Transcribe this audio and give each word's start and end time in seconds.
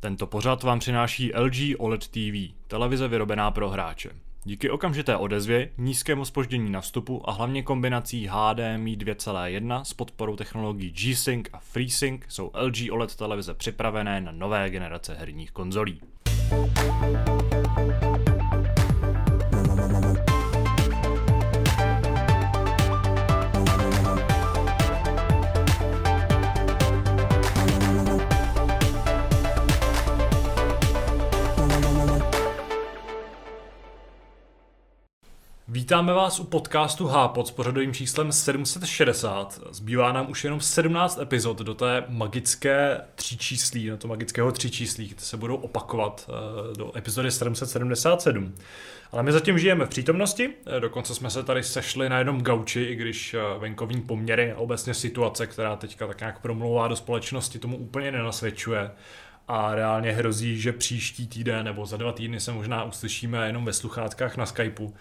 Tento 0.00 0.26
pořad 0.26 0.62
vám 0.62 0.78
přináší 0.78 1.32
LG 1.34 1.54
OLED 1.78 2.08
TV, 2.08 2.54
televize 2.66 3.08
vyrobená 3.08 3.50
pro 3.50 3.70
hráče. 3.70 4.10
Díky 4.44 4.70
okamžité 4.70 5.16
odezvě, 5.16 5.70
nízkému 5.78 6.24
spoždění 6.24 6.70
na 6.70 6.80
vstupu 6.80 7.28
a 7.28 7.32
hlavně 7.32 7.62
kombinací 7.62 8.26
HDMI 8.30 8.96
2.1 8.96 9.82
s 9.82 9.94
podporou 9.94 10.36
technologií 10.36 10.90
G-Sync 10.90 11.48
a 11.52 11.58
FreeSync 11.58 12.20
jsou 12.28 12.50
LG 12.54 12.76
OLED 12.90 13.16
televize 13.16 13.54
připravené 13.54 14.20
na 14.20 14.32
nové 14.32 14.70
generace 14.70 15.14
herních 15.14 15.52
konzolí. 15.52 16.00
Vítáme 35.90 36.12
vás 36.12 36.40
u 36.40 36.44
podcastu 36.44 37.06
Hápod 37.06 37.46
s 37.46 37.50
pořadovým 37.50 37.94
číslem 37.94 38.32
760. 38.32 39.60
Zbývá 39.70 40.12
nám 40.12 40.30
už 40.30 40.44
jenom 40.44 40.60
17 40.60 41.18
epizod 41.22 41.58
do 41.58 41.74
té 41.74 42.04
magické 42.08 43.00
tříčíslí, 43.14 43.88
na 43.88 43.96
to 43.96 44.08
magického 44.08 44.52
tříčíslí, 44.52 45.08
které 45.08 45.26
se 45.26 45.36
budou 45.36 45.56
opakovat 45.56 46.30
eh, 46.30 46.76
do 46.76 46.98
epizody 46.98 47.30
777. 47.30 48.54
Ale 49.12 49.22
my 49.22 49.32
zatím 49.32 49.58
žijeme 49.58 49.86
v 49.86 49.88
přítomnosti, 49.88 50.50
eh, 50.66 50.80
dokonce 50.80 51.14
jsme 51.14 51.30
se 51.30 51.42
tady 51.42 51.62
sešli 51.62 52.08
na 52.08 52.18
jednom 52.18 52.40
gauči, 52.40 52.82
i 52.82 52.94
když 52.94 53.34
eh, 53.34 53.40
venkovní 53.58 54.00
poměry 54.00 54.52
a 54.52 54.58
obecně 54.58 54.94
situace, 54.94 55.46
která 55.46 55.76
teďka 55.76 56.06
tak 56.06 56.20
nějak 56.20 56.40
promlouvá 56.40 56.88
do 56.88 56.96
společnosti, 56.96 57.58
tomu 57.58 57.76
úplně 57.76 58.12
nenasvědčuje 58.12 58.90
a 59.48 59.74
reálně 59.74 60.12
hrozí, 60.12 60.60
že 60.60 60.72
příští 60.72 61.26
týden 61.26 61.64
nebo 61.64 61.86
za 61.86 61.96
dva 61.96 62.12
týdny 62.12 62.40
se 62.40 62.52
možná 62.52 62.84
uslyšíme 62.84 63.46
jenom 63.46 63.64
ve 63.64 63.72
sluchátkách 63.72 64.36
na 64.36 64.46
Skypeu. 64.46 64.92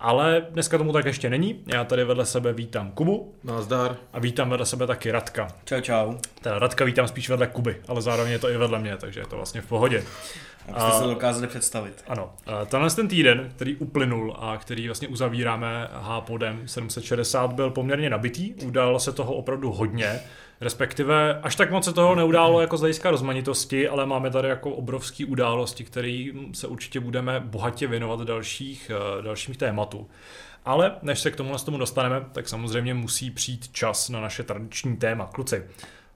Ale 0.00 0.46
dneska 0.50 0.78
tomu 0.78 0.92
tak 0.92 1.04
ještě 1.04 1.30
není. 1.30 1.62
Já 1.66 1.84
tady 1.84 2.04
vedle 2.04 2.26
sebe 2.26 2.52
vítám 2.52 2.90
Kubu. 2.90 3.34
Nazdar. 3.44 3.96
A 4.12 4.20
vítám 4.20 4.50
vedle 4.50 4.66
sebe 4.66 4.86
taky 4.86 5.10
Radka. 5.10 5.48
Čau, 5.64 5.80
čau. 5.80 6.14
Teda 6.42 6.58
Radka 6.58 6.84
vítám 6.84 7.08
spíš 7.08 7.28
vedle 7.28 7.46
Kuby, 7.46 7.76
ale 7.88 8.02
zároveň 8.02 8.32
je 8.32 8.38
to 8.38 8.50
i 8.50 8.56
vedle 8.56 8.78
mě, 8.78 8.96
takže 8.96 9.20
je 9.20 9.26
to 9.26 9.36
vlastně 9.36 9.60
v 9.60 9.66
pohodě. 9.66 10.04
Jak 10.68 10.80
jste 10.80 10.90
a, 10.90 10.98
se 11.00 11.04
dokázali 11.04 11.46
představit. 11.46 12.04
Ano. 12.08 12.32
Tenhle 12.66 12.90
ten 12.90 13.08
týden, 13.08 13.52
který 13.56 13.76
uplynul 13.76 14.36
a 14.38 14.56
který 14.56 14.88
vlastně 14.88 15.08
uzavíráme 15.08 15.88
H-podem 15.92 16.68
760, 16.68 17.52
byl 17.52 17.70
poměrně 17.70 18.10
nabitý. 18.10 18.54
Událo 18.54 19.00
se 19.00 19.12
toho 19.12 19.34
opravdu 19.34 19.72
hodně. 19.72 20.20
Respektive 20.60 21.40
až 21.42 21.56
tak 21.56 21.70
moc 21.70 21.84
se 21.84 21.92
toho 21.92 22.14
neudálo 22.14 22.60
jako 22.60 22.76
z 22.76 22.80
hlediska 22.80 23.10
rozmanitosti, 23.10 23.88
ale 23.88 24.06
máme 24.06 24.30
tady 24.30 24.48
jako 24.48 24.70
obrovské 24.70 25.24
události, 25.24 25.84
které 25.84 26.26
se 26.52 26.66
určitě 26.66 27.00
budeme 27.00 27.40
bohatě 27.40 27.86
věnovat 27.86 28.20
dalších, 28.20 28.90
eh, 28.90 29.22
dalších 29.22 29.56
tématů. 29.56 30.08
Ale 30.64 30.96
než 31.02 31.20
se 31.20 31.30
k 31.30 31.36
tomu 31.36 31.58
tomu 31.64 31.78
dostaneme, 31.78 32.26
tak 32.32 32.48
samozřejmě 32.48 32.94
musí 32.94 33.30
přijít 33.30 33.68
čas 33.72 34.08
na 34.08 34.20
naše 34.20 34.42
tradiční 34.42 34.96
téma. 34.96 35.26
Kluci, 35.26 35.64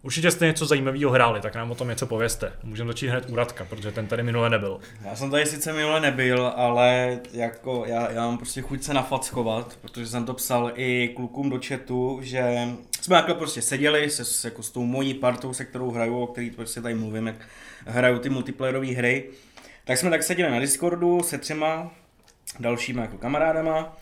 Určitě 0.02 0.30
jste 0.30 0.46
něco 0.46 0.66
zajímavého 0.66 1.10
hráli, 1.10 1.40
tak 1.40 1.54
nám 1.54 1.70
o 1.70 1.74
tom 1.74 1.88
něco 1.88 2.06
pověste. 2.06 2.52
Můžeme 2.62 2.88
začít 2.88 3.08
hned 3.08 3.30
u 3.30 3.36
Radka, 3.36 3.64
protože 3.64 3.92
ten 3.92 4.06
tady 4.06 4.22
minule 4.22 4.50
nebyl. 4.50 4.80
Já 5.04 5.16
jsem 5.16 5.30
tady 5.30 5.46
sice 5.46 5.72
minule 5.72 6.00
nebyl, 6.00 6.52
ale 6.56 7.18
jako 7.32 7.84
já, 7.86 8.10
já 8.10 8.26
mám 8.26 8.36
prostě 8.38 8.62
chuť 8.62 8.82
se 8.82 8.94
nafackovat, 8.94 9.78
protože 9.80 10.06
jsem 10.06 10.24
to 10.24 10.34
psal 10.34 10.72
i 10.74 11.12
klukům 11.16 11.50
do 11.50 11.60
chatu, 11.68 12.18
že 12.22 12.68
jsme 13.00 13.16
takhle 13.16 13.34
prostě 13.34 13.62
seděli 13.62 14.10
se, 14.10 14.24
se, 14.24 14.48
jako 14.48 14.62
s 14.62 14.70
tou 14.70 14.84
mojí 14.84 15.14
partou, 15.14 15.52
se 15.52 15.64
kterou 15.64 15.90
hraju, 15.90 16.18
o 16.18 16.26
který 16.26 16.50
prostě 16.50 16.80
tady 16.80 16.94
mluvím, 16.94 17.26
jak 17.26 17.36
hraju 17.86 18.18
ty 18.18 18.28
multiplayerové 18.28 18.86
hry. 18.86 19.30
Tak 19.84 19.98
jsme 19.98 20.10
tak 20.10 20.22
seděli 20.22 20.50
na 20.50 20.60
Discordu 20.60 21.22
se 21.22 21.38
třema 21.38 21.90
dalšíma 22.60 23.02
jako 23.02 23.18
kamarádama 23.18 23.96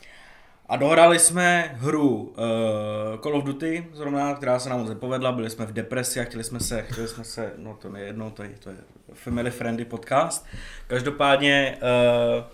a 0.68 0.76
dohráli 0.76 1.18
jsme 1.18 1.74
hru 1.74 2.16
uh, 2.16 3.20
Call 3.22 3.36
of 3.36 3.44
Duty, 3.44 3.86
zrovna, 3.92 4.34
která 4.34 4.58
se 4.58 4.68
nám 4.68 4.78
moc 4.78 4.88
nepovedla, 4.88 5.32
byli 5.32 5.50
jsme 5.50 5.66
v 5.66 5.72
depresi 5.72 6.20
a 6.20 6.24
chtěli 6.24 6.44
jsme 6.44 6.60
se, 6.60 6.82
chtěli 6.82 7.08
jsme 7.08 7.24
se, 7.24 7.52
no 7.56 7.78
to 7.82 7.88
nejedno, 7.88 8.30
to 8.30 8.42
je, 8.42 8.54
to 8.58 8.70
je 8.70 8.76
family 9.14 9.50
friendly 9.50 9.84
podcast. 9.84 10.46
Každopádně 10.86 11.78
uh, 11.82 12.44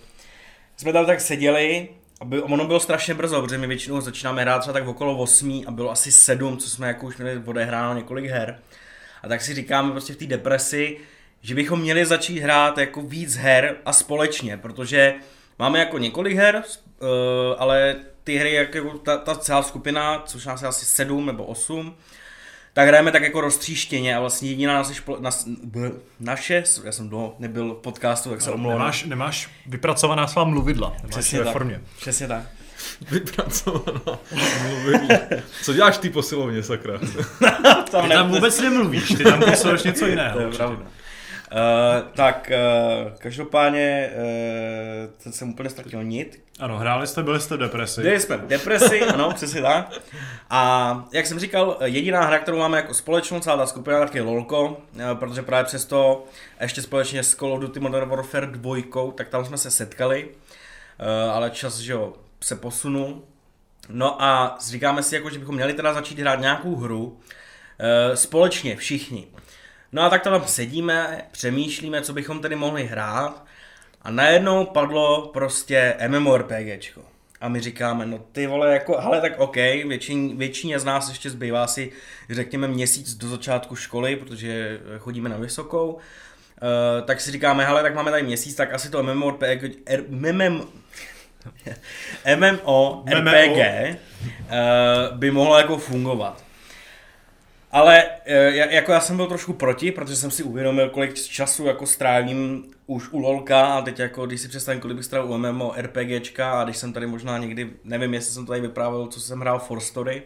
jsme 0.77 0.93
tam 0.93 1.07
tak 1.07 1.21
seděli 1.21 1.89
a 2.21 2.25
by, 2.25 2.43
ono 2.43 2.67
bylo 2.67 2.81
strašně 2.81 3.15
brzo, 3.15 3.43
protože 3.43 3.59
my 3.59 3.67
většinou 3.67 4.01
začínáme 4.01 4.43
hrát 4.43 4.59
třeba 4.59 4.73
tak 4.73 4.87
okolo 4.87 5.17
8 5.17 5.63
a 5.67 5.71
bylo 5.71 5.91
asi 5.91 6.13
7, 6.13 6.59
co 6.59 6.71
jsme 6.71 6.89
jako 6.89 7.07
už 7.07 7.17
měli 7.17 7.43
odehráno 7.45 7.95
několik 7.95 8.27
her. 8.27 8.59
A 9.23 9.29
tak 9.29 9.43
si 9.43 9.55
říkáme 9.55 9.91
prostě 9.91 10.13
v 10.13 10.17
té 10.17 10.27
depresi, 10.27 10.99
že 11.43 11.55
bychom 11.55 11.81
měli 11.81 12.07
začít 12.07 12.41
hrát 12.41 12.79
jako 12.79 13.03
víc 13.03 13.37
her 13.37 13.77
a 13.85 13.93
společně, 13.93 14.57
protože 14.57 15.15
máme 15.59 15.79
jako 15.79 15.99
několik 15.99 16.37
her, 16.37 16.63
uh, 17.01 17.09
ale 17.59 17.97
ty 18.25 18.37
hry, 18.37 18.53
jako 18.53 18.99
ta, 18.99 19.17
ta 19.17 19.35
celá 19.35 19.63
skupina, 19.63 20.23
což 20.27 20.47
nás 20.47 20.63
je 20.63 20.69
asi 20.69 20.85
sedm 20.85 21.27
nebo 21.27 21.45
osm, 21.45 21.95
tak 22.73 22.89
hrajeme 22.89 23.13
tak 23.13 23.23
jako 23.23 23.41
roztříštěně 23.41 24.17
a 24.17 24.21
vlastně 24.21 24.49
jediná 24.51 24.75
naše, 24.75 24.95
špo, 24.95 25.17
nas, 25.21 25.49
b, 25.49 25.91
naše 26.21 26.65
já 26.85 26.93
jsem 26.93 27.09
dlouho 27.09 27.37
nebyl 27.39 27.75
v 27.75 27.83
podcastu, 27.83 28.31
tak 28.31 28.41
se 28.41 28.51
no, 28.51 28.55
omlouvám. 28.55 28.79
Nemáš, 28.79 29.05
nemáš 29.05 29.51
vypracovaná 29.67 30.27
svá 30.27 30.45
mluvidla, 30.45 30.97
Přesně 31.09 31.39
ve 31.39 31.45
tak. 31.45 31.53
formě. 31.53 31.81
Přesně 31.99 32.29
tak. 32.29 32.43
Vypracovaná 33.11 34.19
mluvidla. 34.63 35.19
Co 35.63 35.73
děláš 35.73 35.99
ty 35.99 36.11
posilovně, 36.11 36.63
sakra? 36.63 36.99
tam 37.91 38.09
ty 38.09 38.15
tam 38.15 38.29
vůbec 38.29 38.61
nemluvíš, 38.61 39.09
ty 39.09 39.25
tam 39.25 39.41
posiluješ 39.41 39.83
něco 39.83 40.07
jiného. 40.07 40.39
To 40.39 40.41
je 40.41 40.49
pravda. 40.49 40.87
Uh, 41.55 42.09
tak, 42.15 42.51
uh, 43.05 43.13
každopádně 43.19 44.11
uh, 44.17 45.23
ten 45.23 45.33
jsem 45.33 45.51
úplně 45.51 45.71
ztratil 45.71 46.05
nit. 46.05 46.45
Ano, 46.61 46.79
hráli 46.79 47.07
jste, 47.07 47.23
byli 47.23 47.41
jste 47.41 47.57
v 47.57 47.59
depresi. 47.59 48.03
Byli 48.03 48.21
jsme 48.21 48.37
v 48.37 48.47
depresi, 48.47 49.01
ano, 49.15 49.33
přesně 49.35 49.63
tak. 49.63 50.01
A 50.51 51.05
jak 51.13 51.27
jsem 51.27 51.39
říkal, 51.39 51.77
jediná 51.85 52.25
hra, 52.25 52.39
kterou 52.39 52.59
máme 52.59 52.77
jako 52.77 52.95
společnou, 52.95 53.41
celá 53.41 53.57
ta 53.57 53.67
skupina, 53.67 53.99
tak 53.99 54.15
je 54.15 54.23
LOLko, 54.23 54.77
protože 55.15 55.43
právě 55.43 55.65
přesto 55.65 56.25
ještě 56.61 56.83
společně 56.83 57.23
s 57.23 57.35
Call 57.35 57.53
of 57.53 57.61
Duty 57.61 57.81
Modern 57.81 58.11
Warfare 58.11 58.47
2, 58.47 58.77
tak 59.15 59.29
tam 59.29 59.45
jsme 59.45 59.59
se 59.59 59.71
setkali, 59.71 60.29
ale 61.33 61.51
čas, 61.51 61.79
že 61.79 61.93
jo, 61.93 62.13
se 62.41 62.57
posunul. 62.57 63.23
No 63.89 64.23
a 64.23 64.59
říkáme 64.69 65.03
si, 65.03 65.15
jako, 65.15 65.31
že 65.31 65.39
bychom 65.39 65.55
měli 65.55 65.73
teda 65.73 65.95
začít 65.95 66.19
hrát 66.19 66.41
nějakou 66.41 66.77
hru 66.77 67.19
společně, 68.15 68.77
všichni. 68.77 69.27
No 69.95 70.03
a 70.03 70.11
tak 70.11 70.23
tam 70.23 70.43
sedíme, 70.47 71.25
přemýšlíme, 71.31 72.03
co 72.03 72.13
bychom 72.13 72.41
tedy 72.41 72.57
mohli 72.57 72.87
hrát 72.87 73.45
a 74.03 74.11
najednou 74.11 74.65
padlo 74.65 75.31
prostě 75.33 75.95
MMORPGčko. 76.09 77.03
A 77.41 77.49
my 77.49 77.61
říkáme, 77.61 78.07
no 78.07 78.19
ty 78.33 78.47
vole, 78.47 78.73
jako, 78.73 79.01
hele, 79.01 79.21
tak 79.21 79.41
OK, 79.41 79.57
většin, 79.57 80.39
většině 80.39 80.79
z 80.79 80.85
nás 80.85 81.09
ještě 81.09 81.31
zbývá 81.31 81.67
si, 81.67 81.93
řekněme, 82.31 82.69
měsíc 82.69 83.15
do 83.15 83.29
začátku 83.29 83.77
školy, 83.77 84.17
protože 84.17 84.81
chodíme 84.99 85.29
na 85.29 85.37
vysokou. 85.37 85.93
Uh, 85.93 86.01
tak 87.05 87.21
si 87.21 87.31
říkáme, 87.31 87.65
hele, 87.65 87.83
tak 87.83 87.95
máme 87.95 88.11
tady 88.11 88.23
měsíc, 88.23 88.55
tak 88.55 88.75
asi 88.75 88.91
to 88.91 89.03
MMORPG, 89.03 89.65
R, 89.87 90.05
MMM, 90.09 90.69
MMORPG 92.37 93.59
uh, 94.41 95.19
by 95.19 95.31
mohlo 95.31 95.59
jako 95.59 95.79
fungovat. 95.79 96.44
Ale 97.75 98.05
e, 98.25 98.75
jako 98.75 98.93
já 98.93 99.01
jsem 99.01 99.17
byl 99.17 99.27
trošku 99.27 99.53
proti, 99.53 99.93
protože 99.93 100.17
jsem 100.17 100.31
si 100.31 100.43
uvědomil, 100.43 100.91
kolik 100.91 101.15
času 101.15 101.67
jako 101.67 101.87
strávím 101.87 102.65
už 102.87 103.09
u 103.11 103.19
LOLka 103.19 103.67
a 103.67 103.83
teď 103.83 103.99
jako, 103.99 104.27
když 104.27 104.41
si 104.41 104.49
představím, 104.49 104.81
kolik 104.81 104.97
bych 104.97 105.07
strávil 105.07 105.33
u 105.33 105.39
MMO, 105.39 105.75
RPGčka 105.77 106.61
a 106.61 106.65
když 106.65 106.77
jsem 106.77 106.93
tady 106.93 107.07
možná 107.07 107.39
někdy, 107.39 107.71
nevím, 107.85 108.15
jestli 108.15 108.35
jsem 108.35 108.47
tady 108.47 108.61
vyprávěl, 108.61 109.07
co 109.07 109.21
jsem 109.21 109.41
hrál 109.41 109.59
For 109.59 109.81
Story, 109.81 110.23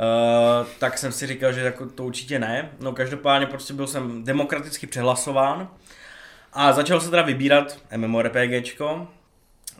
Uh, 0.00 0.66
tak 0.78 0.98
jsem 0.98 1.12
si 1.12 1.26
říkal, 1.26 1.52
že 1.52 1.60
jako 1.60 1.86
to 1.86 2.04
určitě 2.04 2.38
ne. 2.38 2.70
No 2.80 2.92
každopádně 2.92 3.46
prostě 3.46 3.74
byl 3.74 3.86
jsem 3.86 4.24
demokraticky 4.24 4.86
přehlasován 4.86 5.68
a 6.52 6.72
začal 6.72 7.00
se 7.00 7.10
teda 7.10 7.22
vybírat 7.22 7.78
MMORPGčko 7.96 9.08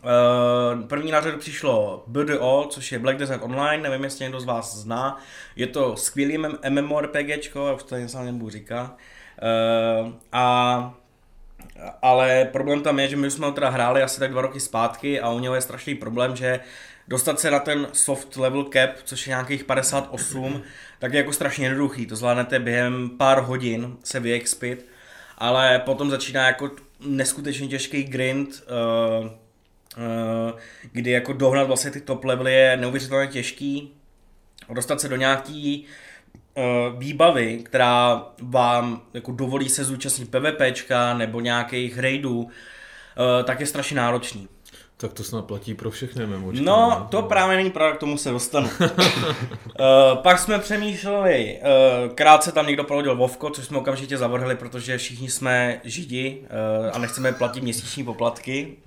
Uh, 0.03 0.87
první 0.87 1.11
na 1.11 1.21
řadu 1.21 1.37
přišlo 1.37 2.03
BDO, 2.07 2.67
což 2.69 2.91
je 2.91 2.99
Black 2.99 3.17
Desert 3.17 3.43
Online, 3.43 3.83
nevím, 3.83 4.03
jestli 4.03 4.23
někdo 4.23 4.39
z 4.39 4.45
vás 4.45 4.75
zná. 4.75 5.19
Je 5.55 5.67
to 5.67 5.95
skvělý 5.95 6.37
MMORPGčko, 6.69 7.67
já 7.67 7.73
už 7.73 7.83
to 7.83 7.97
něco 7.97 8.23
nebudu 8.23 8.49
říkat. 8.49 8.97
Uh, 10.01 10.13
a 10.31 10.93
ale 12.01 12.45
problém 12.45 12.81
tam 12.81 12.99
je, 12.99 13.07
že 13.07 13.15
my 13.15 13.31
jsme 13.31 13.45
ho 13.45 13.51
teda 13.51 13.69
hráli 13.69 14.03
asi 14.03 14.19
tak 14.19 14.31
dva 14.31 14.41
roky 14.41 14.59
zpátky 14.59 15.19
a 15.21 15.29
u 15.29 15.39
něho 15.39 15.55
je 15.55 15.61
strašný 15.61 15.95
problém, 15.95 16.35
že 16.35 16.59
dostat 17.07 17.39
se 17.39 17.51
na 17.51 17.59
ten 17.59 17.87
soft 17.93 18.37
level 18.37 18.63
cap, 18.63 18.89
což 19.03 19.27
je 19.27 19.31
nějakých 19.31 19.63
58, 19.63 20.61
tak 20.99 21.13
je 21.13 21.17
jako 21.17 21.33
strašně 21.33 21.65
jednoduchý. 21.65 22.05
To 22.05 22.15
zvládnete 22.15 22.59
během 22.59 23.09
pár 23.09 23.41
hodin 23.41 23.97
se 24.03 24.19
vyexpit, 24.19 24.85
ale 25.37 25.79
potom 25.79 26.09
začíná 26.09 26.47
jako 26.47 26.71
neskutečně 26.99 27.67
těžký 27.67 28.03
grind, 28.03 28.49
uh, 28.49 29.29
kdy 30.91 31.11
jako 31.11 31.33
dohnat 31.33 31.67
vlastně 31.67 31.91
ty 31.91 32.01
top 32.01 32.23
levely 32.23 32.53
je 32.53 32.77
neuvěřitelně 32.77 33.27
těžký. 33.27 33.91
Dostat 34.73 35.01
se 35.01 35.09
do 35.09 35.15
nějaký 35.15 35.85
výbavy, 36.97 37.59
která 37.63 38.25
vám 38.41 39.01
jako 39.13 39.31
dovolí 39.31 39.69
se 39.69 39.83
zúčastnit 39.83 40.31
PvPčka 40.31 41.13
nebo 41.13 41.39
nějakých 41.39 41.99
raidů, 41.99 42.41
uh, 42.41 42.49
tak 43.43 43.59
je 43.59 43.65
strašně 43.65 43.97
náročný. 43.97 44.47
Tak 44.97 45.13
to 45.13 45.23
snad 45.23 45.45
platí 45.45 45.73
pro 45.73 45.91
všechny 45.91 46.27
memočky. 46.27 46.61
No, 46.63 46.89
ne? 46.89 47.07
to 47.09 47.21
právě 47.21 47.57
není 47.57 47.71
pravda, 47.71 47.95
k 47.95 47.99
tomu 47.99 48.17
se 48.17 48.31
dostanu. 48.31 48.69
uh, 48.79 48.87
pak 50.23 50.39
jsme 50.39 50.59
přemýšleli, 50.59 51.59
uh, 51.61 52.13
krátce 52.13 52.51
tam 52.51 52.67
někdo 52.67 52.83
prohodil 52.83 53.15
Vovko, 53.15 53.49
což 53.49 53.65
jsme 53.65 53.77
okamžitě 53.77 54.17
zavrhli, 54.17 54.55
protože 54.55 54.97
všichni 54.97 55.29
jsme 55.29 55.81
židi 55.83 56.41
uh, 56.41 56.89
a 56.93 56.99
nechceme 56.99 57.31
platit 57.31 57.63
měsíční 57.63 58.03
poplatky. 58.03 58.77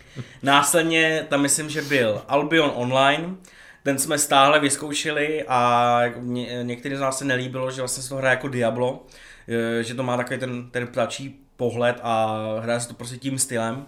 Následně 0.42 1.26
tam 1.28 1.40
myslím, 1.40 1.70
že 1.70 1.82
byl 1.82 2.22
Albion 2.28 2.72
Online, 2.74 3.34
ten 3.82 3.98
jsme 3.98 4.18
stále 4.18 4.60
vyzkoušeli 4.60 5.44
a 5.48 6.02
ně, 6.16 6.60
některým 6.62 6.98
z 6.98 7.00
nás 7.00 7.18
se 7.18 7.24
nelíbilo, 7.24 7.70
že 7.70 7.80
vlastně 7.80 8.02
se 8.02 8.08
to 8.08 8.16
hraje 8.16 8.30
jako 8.30 8.48
Diablo, 8.48 9.06
eh, 9.48 9.82
že 9.82 9.94
to 9.94 10.02
má 10.02 10.16
takový 10.16 10.40
ten, 10.40 10.70
ten 10.70 10.86
ptačí 10.86 11.40
pohled 11.56 12.00
a 12.02 12.38
hraje 12.60 12.80
se 12.80 12.88
to 12.88 12.94
prostě 12.94 13.16
tím 13.16 13.38
stylem. 13.38 13.86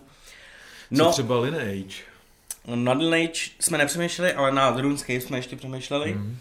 Co 0.97 1.11
třeba 1.11 1.41
Lineage? 1.41 1.97
Na 2.67 2.93
Lineage 2.93 3.41
jsme 3.61 3.79
nepřemýšleli, 3.79 4.33
ale 4.33 4.53
na 4.53 4.71
RuneScape 4.71 5.21
jsme 5.21 5.39
ještě 5.39 5.57
přemýšleli. 5.57 6.15
Mm. 6.15 6.39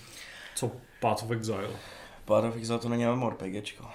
Co 0.55 0.71
Path 0.99 1.23
of 1.23 1.31
Exile? 1.31 1.67
Path 2.25 2.45
of 2.45 2.55
Exile 2.55 2.79
to 2.79 2.89
není 2.89 3.05
MMORPGčko. 3.05 3.85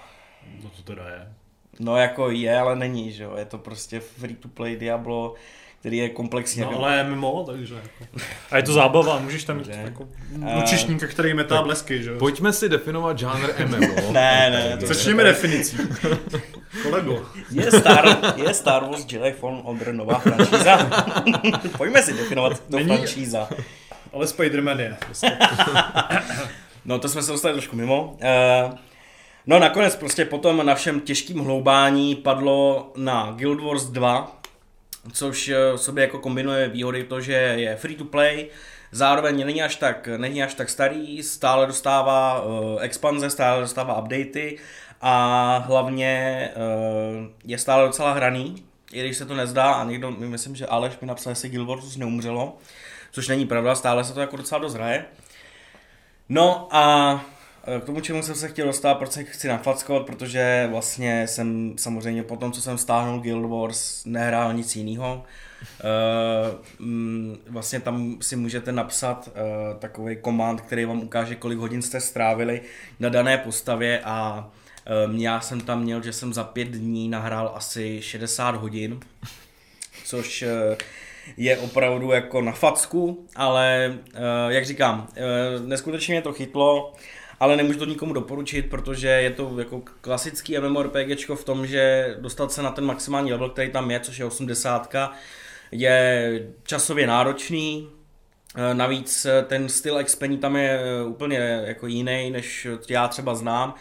No 0.63 0.69
to 0.69 0.81
teda 0.81 1.09
je. 1.09 1.33
No 1.79 1.97
jako 1.97 2.31
je, 2.31 2.59
ale 2.59 2.75
není, 2.75 3.11
že 3.11 3.23
jo. 3.23 3.35
Je 3.37 3.45
to 3.45 3.57
prostě 3.57 3.99
free 3.99 4.35
to 4.35 4.47
play 4.47 4.75
Diablo, 4.75 5.35
který 5.79 5.97
je 5.97 6.09
komplexní. 6.09 6.61
No 6.61 6.77
ale 6.77 7.03
MMO, 7.03 7.43
takže 7.47 7.75
jako. 7.75 8.19
A 8.51 8.57
je 8.57 8.63
to 8.63 8.73
zábava, 8.73 9.19
můžeš 9.19 9.43
tam 9.43 9.57
mít 9.57 9.67
jako 9.67 10.07
lučišníka, 10.55 11.07
který 11.07 11.33
metá 11.33 11.61
blesky, 11.61 12.03
že 12.03 12.09
jo? 12.09 12.15
Pojďme 12.19 12.53
si 12.53 12.69
definovat 12.69 13.19
žánr 13.19 13.49
MMO. 13.65 14.11
Ne, 14.11 14.49
ne, 14.49 14.77
to 14.77 14.85
Začněme 14.85 15.23
definicí. 15.23 15.77
Kolego. 16.83 17.25
Je 17.51 17.71
Star, 17.71 18.17
je 18.35 18.53
Star 18.53 18.83
Wars 18.85 19.05
Jedi 19.11 19.31
Fallen 19.31 19.61
Order 19.63 19.93
nová 19.93 20.19
franšíza? 20.19 20.77
Pojďme 21.77 22.01
si 22.01 22.13
definovat 22.13 22.59
to 22.59 22.77
Není- 22.77 22.97
franšíza. 22.97 23.49
Ale 24.13 24.25
Spider-Man 24.25 24.79
je. 24.79 24.97
Prostě. 25.05 25.37
No 26.85 26.99
to 26.99 27.09
jsme 27.09 27.21
se 27.23 27.31
dostali 27.31 27.53
trošku 27.53 27.75
mimo. 27.75 28.17
Eh, 28.21 28.69
No 29.47 29.59
nakonec 29.59 29.95
prostě 29.95 30.25
po 30.25 30.37
tom 30.37 30.65
našem 30.65 30.99
těžkým 31.01 31.39
hloubání 31.39 32.15
padlo 32.15 32.91
na 32.97 33.31
Guild 33.35 33.59
Wars 33.61 33.83
2, 33.85 34.38
což 35.13 35.47
eh, 35.47 35.73
v 35.73 35.77
sobě 35.77 36.01
jako 36.01 36.19
kombinuje 36.19 36.69
výhody 36.69 37.03
to, 37.03 37.21
že 37.21 37.33
je 37.33 37.75
free 37.75 37.95
to 37.95 38.05
play, 38.05 38.49
zároveň 38.91 39.45
není 39.45 39.63
až 39.63 39.75
tak, 39.75 40.09
není 40.17 40.43
až 40.43 40.53
tak 40.53 40.69
starý, 40.69 41.23
stále 41.23 41.67
dostává 41.67 42.41
uh, 42.41 42.81
expanze, 42.81 43.29
stále 43.29 43.61
dostává 43.61 44.01
updaty 44.01 44.57
a 45.01 45.57
hlavně 45.57 46.49
uh, 46.55 47.27
je 47.45 47.57
stále 47.57 47.87
docela 47.87 48.13
hraný, 48.13 48.63
i 48.91 48.99
když 48.99 49.17
se 49.17 49.25
to 49.25 49.35
nezdá 49.35 49.71
a 49.71 49.83
někdo, 49.83 50.11
myslím, 50.11 50.55
že 50.55 50.67
Aleš 50.67 50.99
mi 51.01 51.07
napsal, 51.07 51.31
jestli 51.31 51.49
Guild 51.49 51.67
Wars 51.67 51.95
neumřelo, 51.97 52.57
což 53.11 53.27
není 53.27 53.45
pravda, 53.45 53.75
stále 53.75 54.03
se 54.03 54.13
to 54.13 54.19
jako 54.19 54.37
docela 54.37 54.61
dost 54.61 54.73
hraje. 54.73 55.05
No 56.29 56.67
a 56.71 57.25
k 57.81 57.85
tomu, 57.85 58.01
čemu 58.01 58.23
jsem 58.23 58.35
se 58.35 58.47
chtěl 58.47 58.67
dostat, 58.67 58.95
proč 58.95 59.11
se 59.11 59.23
chci 59.23 59.47
nafackovat, 59.47 60.05
protože 60.05 60.67
vlastně 60.71 61.27
jsem 61.27 61.73
samozřejmě 61.77 62.23
po 62.23 62.37
tom, 62.37 62.51
co 62.51 62.61
jsem 62.61 62.77
stáhnul 62.77 63.19
Guild 63.19 63.49
Wars, 63.49 64.05
nehrál 64.05 64.53
nic 64.53 64.75
jiného. 64.75 65.23
Uh, 66.79 66.85
mm, 66.85 67.37
vlastně 67.47 67.79
tam 67.79 68.17
si 68.21 68.35
můžete 68.35 68.71
napsat 68.71 69.29
uh, 69.29 69.79
takový 69.79 70.15
komand, 70.15 70.61
který 70.61 70.85
vám 70.85 70.99
ukáže, 70.99 71.35
kolik 71.35 71.59
hodin 71.59 71.81
jste 71.81 72.01
strávili 72.01 72.61
na 72.99 73.09
dané 73.09 73.37
postavě 73.37 74.01
a 74.03 74.49
já 75.15 75.41
jsem 75.41 75.61
tam 75.61 75.81
měl, 75.81 76.03
že 76.03 76.13
jsem 76.13 76.33
za 76.33 76.43
pět 76.43 76.67
dní 76.67 77.09
nahrál 77.09 77.51
asi 77.55 78.01
60 78.01 78.55
hodin, 78.55 78.99
což 80.05 80.43
je 81.37 81.57
opravdu 81.57 82.11
jako 82.11 82.41
na 82.41 82.51
facku, 82.51 83.27
ale 83.35 83.97
jak 84.47 84.65
říkám, 84.65 85.07
neskutečně 85.65 86.13
mě 86.13 86.21
to 86.21 86.33
chytlo, 86.33 86.93
ale 87.39 87.57
nemůžu 87.57 87.79
to 87.79 87.85
nikomu 87.85 88.13
doporučit, 88.13 88.69
protože 88.69 89.07
je 89.07 89.29
to 89.29 89.59
jako 89.59 89.81
klasický 90.01 90.59
MMORPGčko 90.59 91.35
v 91.35 91.43
tom, 91.43 91.67
že 91.67 92.15
dostat 92.19 92.51
se 92.51 92.61
na 92.61 92.71
ten 92.71 92.85
maximální 92.85 93.31
level, 93.31 93.49
který 93.49 93.71
tam 93.71 93.91
je, 93.91 93.99
což 93.99 94.17
je 94.17 94.25
80, 94.25 94.95
je 95.71 96.47
časově 96.63 97.07
náročný, 97.07 97.89
Eh, 98.55 98.73
Navíc 98.73 99.25
eh, 99.25 99.43
ten 99.43 99.69
styl 99.69 99.97
expení 99.97 100.37
tam 100.37 100.55
je 100.55 100.79
eh, 100.79 101.03
úplně 101.03 101.37
jako 101.65 101.87
jiný, 101.87 102.31
než 102.31 102.67
já 102.89 103.07
třeba 103.07 103.35
znám, 103.35 103.73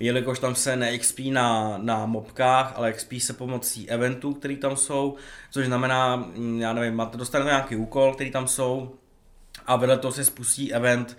jelikož 0.00 0.38
tam 0.38 0.54
se 0.54 0.76
neXP 0.76 1.18
na, 1.30 1.78
na 1.78 2.06
mobkách, 2.06 2.72
ale 2.76 2.92
XP 2.92 3.12
se 3.18 3.32
pomocí 3.32 3.90
eventů, 3.90 4.34
které 4.34 4.56
tam 4.56 4.76
jsou, 4.76 5.16
což 5.50 5.66
znamená, 5.66 6.16
mm, 6.16 6.60
já 6.60 6.72
nevím, 6.72 6.94
máte, 6.94 7.18
dostanete 7.18 7.50
nějaký 7.50 7.76
úkol, 7.76 8.14
který 8.14 8.30
tam 8.30 8.48
jsou, 8.48 8.94
a 9.66 9.76
vedle 9.76 9.98
toho 9.98 10.12
se 10.12 10.24
spustí 10.24 10.74
event 10.74 11.16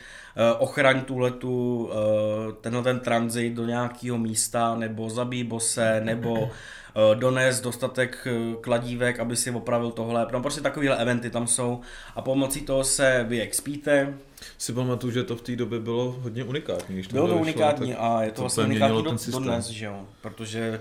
ochraň 0.59 1.01
tuhletu, 1.01 1.89
eh, 1.91 2.53
tenhle 2.61 2.83
ten 2.83 2.99
tranzit 2.99 3.53
do 3.53 3.65
nějakého 3.65 4.17
místa, 4.17 4.75
nebo 4.75 5.09
zabij 5.09 5.43
bose, 5.43 6.01
nebo 6.03 6.49
eh, 6.95 7.15
dones 7.15 7.61
dostatek 7.61 8.27
eh, 8.27 8.55
kladívek, 8.61 9.19
aby 9.19 9.35
si 9.35 9.51
opravil 9.51 9.91
tohle. 9.91 10.27
No 10.31 10.41
prostě 10.41 10.61
takovéhle 10.61 10.97
eventy 10.97 11.29
tam 11.29 11.47
jsou 11.47 11.81
a 12.15 12.21
pomocí 12.21 12.61
toho 12.61 12.83
se 12.83 13.25
vy 13.29 13.41
expíte. 13.41 14.13
Si 14.57 14.73
pamatuju, 14.73 15.13
že 15.13 15.23
to 15.23 15.35
v 15.35 15.41
té 15.41 15.55
době 15.55 15.79
bylo 15.79 16.11
hodně 16.11 16.43
unikátní. 16.43 16.95
Když 16.95 17.07
Bylo 17.07 17.27
to 17.27 17.33
vyšlo, 17.33 17.41
unikátní 17.41 17.95
a 17.95 18.23
je 18.23 18.29
to 18.29 18.35
to 18.35 18.41
vlastně 18.41 18.63
unikátní 18.63 19.03
do, 19.03 19.17
dodnes, 19.31 19.67
že 19.67 19.85
jo, 19.85 20.05
protože 20.21 20.79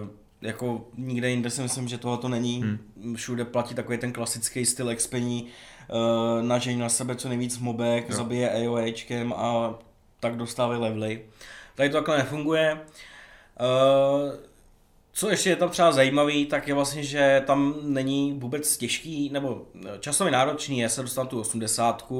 uh, 0.00 0.08
jako 0.42 0.88
nikde 0.96 1.30
jinde 1.30 1.50
si 1.50 1.62
myslím, 1.62 1.88
že 1.88 1.98
tohle 1.98 2.18
to 2.18 2.28
není. 2.28 2.62
Hmm. 2.62 3.16
Všude 3.16 3.44
platí 3.44 3.74
takový 3.74 3.98
ten 3.98 4.12
klasický 4.12 4.66
styl 4.66 4.90
expení, 4.90 5.46
uh, 5.92 6.42
nažení 6.42 6.80
na 6.80 6.88
sebe 6.88 7.16
co 7.16 7.28
nejvíc 7.28 7.58
mobek, 7.58 8.08
Jo. 8.08 8.16
zabije 8.16 8.50
AOEčkem 8.50 9.32
a 9.32 9.74
tak 10.20 10.36
dostávají 10.36 10.80
levely. 10.80 11.22
Tady 11.74 11.90
to 11.90 11.96
takhle 11.96 12.18
nefunguje. 12.18 12.80
Uh, 13.60 14.34
co 15.12 15.30
ještě 15.30 15.50
je 15.50 15.56
tam 15.56 15.68
třeba 15.68 15.92
zajímavý, 15.92 16.46
tak 16.46 16.68
je 16.68 16.74
vlastně, 16.74 17.02
že 17.02 17.42
tam 17.46 17.74
není 17.82 18.32
vůbec 18.32 18.76
těžký, 18.76 19.30
nebo 19.32 19.62
časově 20.00 20.32
náročný 20.32 20.78
je 20.78 20.88
se 20.88 21.02
dostat 21.02 21.28
tu 21.28 21.40
80, 21.40 22.12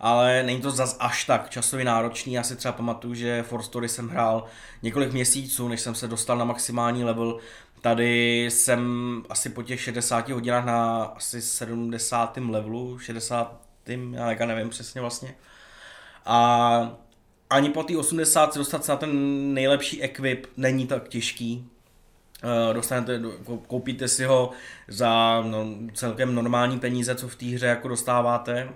ale 0.00 0.42
není 0.42 0.60
to 0.60 0.70
zas 0.70 0.96
až 1.00 1.24
tak 1.24 1.50
časově 1.50 1.84
náročný. 1.84 2.32
Já 2.32 2.42
si 2.42 2.56
třeba 2.56 2.72
pamatuju, 2.72 3.14
že 3.14 3.42
For 3.42 3.62
Story 3.62 3.88
jsem 3.88 4.08
hrál 4.08 4.44
několik 4.82 5.12
měsíců, 5.12 5.68
než 5.68 5.80
jsem 5.80 5.94
se 5.94 6.08
dostal 6.08 6.38
na 6.38 6.44
maximální 6.44 7.04
level. 7.04 7.38
Tady 7.88 8.44
jsem 8.44 9.22
asi 9.28 9.48
po 9.48 9.62
těch 9.62 9.80
60 9.80 10.28
hodinách 10.28 10.64
na 10.64 11.04
asi 11.04 11.42
70. 11.42 12.36
levelu, 12.36 12.98
60. 12.98 13.60
já 14.38 14.46
nevím 14.46 14.68
přesně 14.68 15.00
vlastně. 15.00 15.34
A 16.24 16.98
ani 17.50 17.70
po 17.70 17.82
té 17.82 17.96
80 17.96 18.52
se 18.52 18.58
dostat 18.58 18.84
se 18.84 18.92
na 18.92 18.96
ten 18.96 19.10
nejlepší 19.54 20.02
equip 20.02 20.46
není 20.56 20.86
tak 20.86 21.08
těžký. 21.08 21.66
Eh, 22.42 22.74
dostanete, 22.74 23.18
kou- 23.18 23.62
koupíte 23.66 24.08
si 24.08 24.24
ho 24.24 24.50
za 24.88 25.42
no, 25.46 25.66
celkem 25.94 26.34
normální 26.34 26.80
peníze, 26.80 27.14
co 27.14 27.28
v 27.28 27.36
té 27.36 27.46
hře 27.46 27.66
jako 27.66 27.88
dostáváte. 27.88 28.68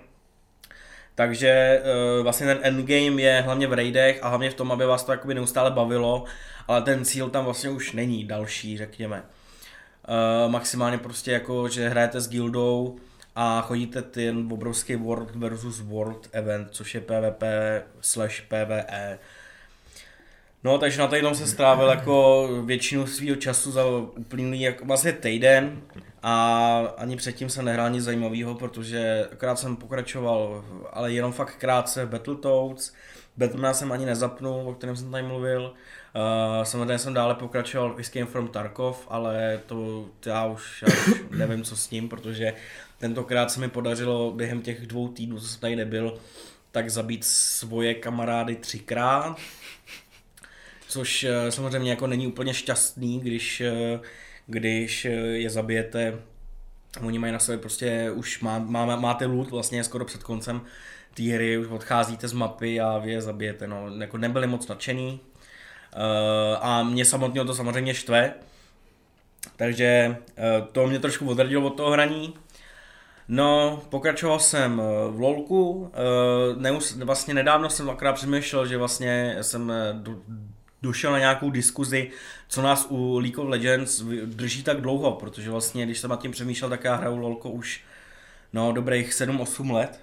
Takže 1.15 1.49
eh, 1.49 2.21
vlastně 2.23 2.47
ten 2.47 2.59
endgame 2.61 3.21
je 3.21 3.41
hlavně 3.41 3.67
v 3.67 3.73
raidech 3.73 4.19
a 4.23 4.27
hlavně 4.27 4.49
v 4.49 4.53
tom, 4.53 4.71
aby 4.71 4.85
vás 4.85 5.03
to 5.03 5.13
neustále 5.33 5.71
bavilo, 5.71 6.25
ale 6.67 6.81
ten 6.81 7.05
cíl 7.05 7.29
tam 7.29 7.45
vlastně 7.45 7.69
už 7.69 7.91
není 7.91 8.23
další, 8.23 8.77
řekněme. 8.77 9.23
Eh, 10.07 10.49
maximálně 10.49 10.97
prostě 10.97 11.31
jako, 11.31 11.69
že 11.69 11.89
hrajete 11.89 12.21
s 12.21 12.29
guildou 12.29 12.99
a 13.35 13.61
chodíte 13.61 14.01
ten 14.01 14.49
obrovský 14.51 14.95
World 14.95 15.35
versus 15.35 15.79
World 15.79 16.29
event, 16.31 16.67
což 16.71 16.95
je 16.95 17.01
PvP 17.01 17.43
slash 18.01 18.41
PvE. 18.41 19.19
No, 20.63 20.77
takže 20.77 20.99
na 20.99 21.07
tady 21.07 21.35
se 21.35 21.47
strávil 21.47 21.87
jako 21.87 22.47
většinu 22.65 23.07
svého 23.07 23.35
času 23.35 23.71
za 23.71 23.85
uplynulý 24.17 24.61
jako 24.61 24.85
vlastně 24.85 25.13
týden 25.13 25.81
a 26.23 26.77
ani 26.97 27.15
předtím 27.15 27.49
jsem 27.49 27.65
nehrál 27.65 27.89
nic 27.89 28.03
zajímavého, 28.03 28.55
protože 28.55 29.27
akorát 29.31 29.59
jsem 29.59 29.75
pokračoval, 29.75 30.65
ale 30.91 31.13
jenom 31.13 31.31
fakt 31.31 31.55
krátce 31.55 32.05
v 32.05 32.09
Battletoads. 32.09 32.93
Batmana 33.37 33.73
jsem 33.73 33.91
ani 33.91 34.05
nezapnul, 34.05 34.69
o 34.69 34.73
kterém 34.73 34.95
jsem 34.95 35.11
tady 35.11 35.23
mluvil. 35.23 35.73
Uh, 36.15 36.63
samozřejmě 36.63 36.99
jsem 36.99 37.13
dále 37.13 37.35
pokračoval 37.35 37.93
v 37.93 37.99
Escape 37.99 38.25
from 38.25 38.47
Tarkov, 38.47 39.07
ale 39.09 39.59
to, 39.65 40.05
já, 40.25 40.45
už, 40.45 40.83
já 40.87 40.93
už 40.93 41.21
nevím, 41.37 41.63
co 41.63 41.77
s 41.77 41.89
ním, 41.89 42.09
protože 42.09 42.53
tentokrát 42.97 43.51
se 43.51 43.59
mi 43.59 43.69
podařilo 43.69 44.31
během 44.31 44.61
těch 44.61 44.87
dvou 44.87 45.07
týdnů, 45.07 45.39
co 45.39 45.47
jsem 45.47 45.59
tady 45.59 45.75
nebyl, 45.75 46.17
tak 46.71 46.89
zabít 46.89 47.23
svoje 47.23 47.93
kamarády 47.93 48.55
třikrát, 48.55 49.37
což 50.87 51.23
eh, 51.23 51.51
samozřejmě 51.51 51.89
jako 51.89 52.07
není 52.07 52.27
úplně 52.27 52.53
šťastný, 52.53 53.19
když, 53.19 53.61
eh, 53.61 53.99
když 54.47 55.05
eh, 55.05 55.09
je 55.11 55.49
zabijete 55.49 56.19
Oni 57.01 57.19
mají 57.19 57.33
na 57.33 57.39
sobě 57.39 57.57
prostě, 57.57 58.11
už 58.11 58.39
má, 58.39 58.59
má, 58.59 58.95
máte 58.95 59.25
loot 59.25 59.51
vlastně 59.51 59.83
skoro 59.83 60.05
před 60.05 60.23
koncem 60.23 60.61
té 61.13 61.23
hry, 61.23 61.57
už 61.57 61.67
odcházíte 61.67 62.27
z 62.27 62.33
mapy 62.33 62.81
a 62.81 62.97
vy 62.97 63.11
je 63.11 63.21
zabijete, 63.21 63.67
no, 63.67 63.95
jako 63.97 64.17
nebyli 64.17 64.47
moc 64.47 64.67
nadšený. 64.67 65.19
Uh, 65.95 66.57
a 66.61 66.83
mě 66.83 67.05
samotného 67.05 67.45
to 67.45 67.55
samozřejmě 67.55 67.93
štve, 67.93 68.33
takže 69.55 70.17
uh, 70.17 70.67
to 70.67 70.87
mě 70.87 70.99
trošku 70.99 71.29
odradilo 71.29 71.67
od 71.67 71.77
toho 71.77 71.91
hraní. 71.91 72.33
No, 73.27 73.81
pokračoval 73.89 74.39
jsem 74.39 74.81
eh, 74.81 75.11
v 75.11 75.19
LOLku, 75.19 75.91
neus, 76.57 76.95
vlastně 76.95 77.33
nedávno 77.33 77.69
jsem 77.69 77.89
akorát 77.89 78.13
přemýšlel, 78.13 78.67
že 78.67 78.77
vlastně 78.77 79.37
jsem 79.41 79.73
do, 79.93 80.15
došel 80.81 81.11
na 81.11 81.19
nějakou 81.19 81.49
diskuzi, 81.49 82.11
co 82.47 82.61
nás 82.61 82.87
u 82.89 83.19
League 83.19 83.39
of 83.39 83.49
Legends 83.49 84.01
drží 84.25 84.63
tak 84.63 84.81
dlouho, 84.81 85.11
protože 85.11 85.51
vlastně, 85.51 85.85
když 85.85 85.99
jsem 85.99 86.09
nad 86.09 86.21
tím 86.21 86.31
přemýšlel, 86.31 86.69
tak 86.69 86.83
já 86.83 86.95
hraju 86.95 87.17
LOLko 87.17 87.49
už 87.49 87.81
no, 88.53 88.71
dobrých 88.71 89.11
7-8 89.11 89.71
let. 89.71 89.99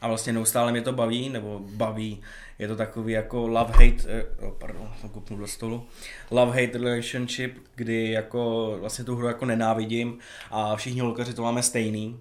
A 0.00 0.08
vlastně 0.08 0.32
neustále 0.32 0.72
mě 0.72 0.82
to 0.82 0.92
baví, 0.92 1.28
nebo 1.28 1.60
baví, 1.72 2.20
je 2.58 2.68
to 2.68 2.76
takový 2.76 3.12
jako 3.12 3.46
love-hate, 3.46 4.24
oh, 4.40 4.52
pardon, 4.58 4.90
jsem 5.00 5.08
kopnul 5.08 5.38
do 5.38 5.46
stolu, 5.46 5.86
love-hate 6.30 6.84
relationship, 6.84 7.58
kdy 7.74 8.10
jako 8.10 8.74
vlastně 8.80 9.04
tu 9.04 9.16
hru 9.16 9.26
jako 9.26 9.44
nenávidím 9.44 10.18
a 10.50 10.76
všichni 10.76 11.02
lokaři 11.02 11.34
to 11.34 11.42
máme 11.42 11.62
stejný. 11.62 12.20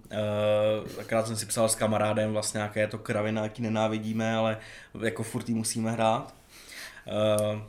Takrát 0.96 1.28
jsem 1.28 1.36
si 1.36 1.46
psal 1.46 1.70
s 1.70 1.76
kamarádem 1.76 2.32
vlastně 2.32 2.58
nějaké 2.58 2.88
to 2.88 2.98
kravina, 2.98 3.44
jaký 3.44 3.62
nenávidíme, 3.62 4.36
ale 4.36 4.58
jako 5.04 5.24
furt 5.24 5.50
musíme 5.50 5.92
hrát. 5.92 6.36
Uh, 7.54 7.62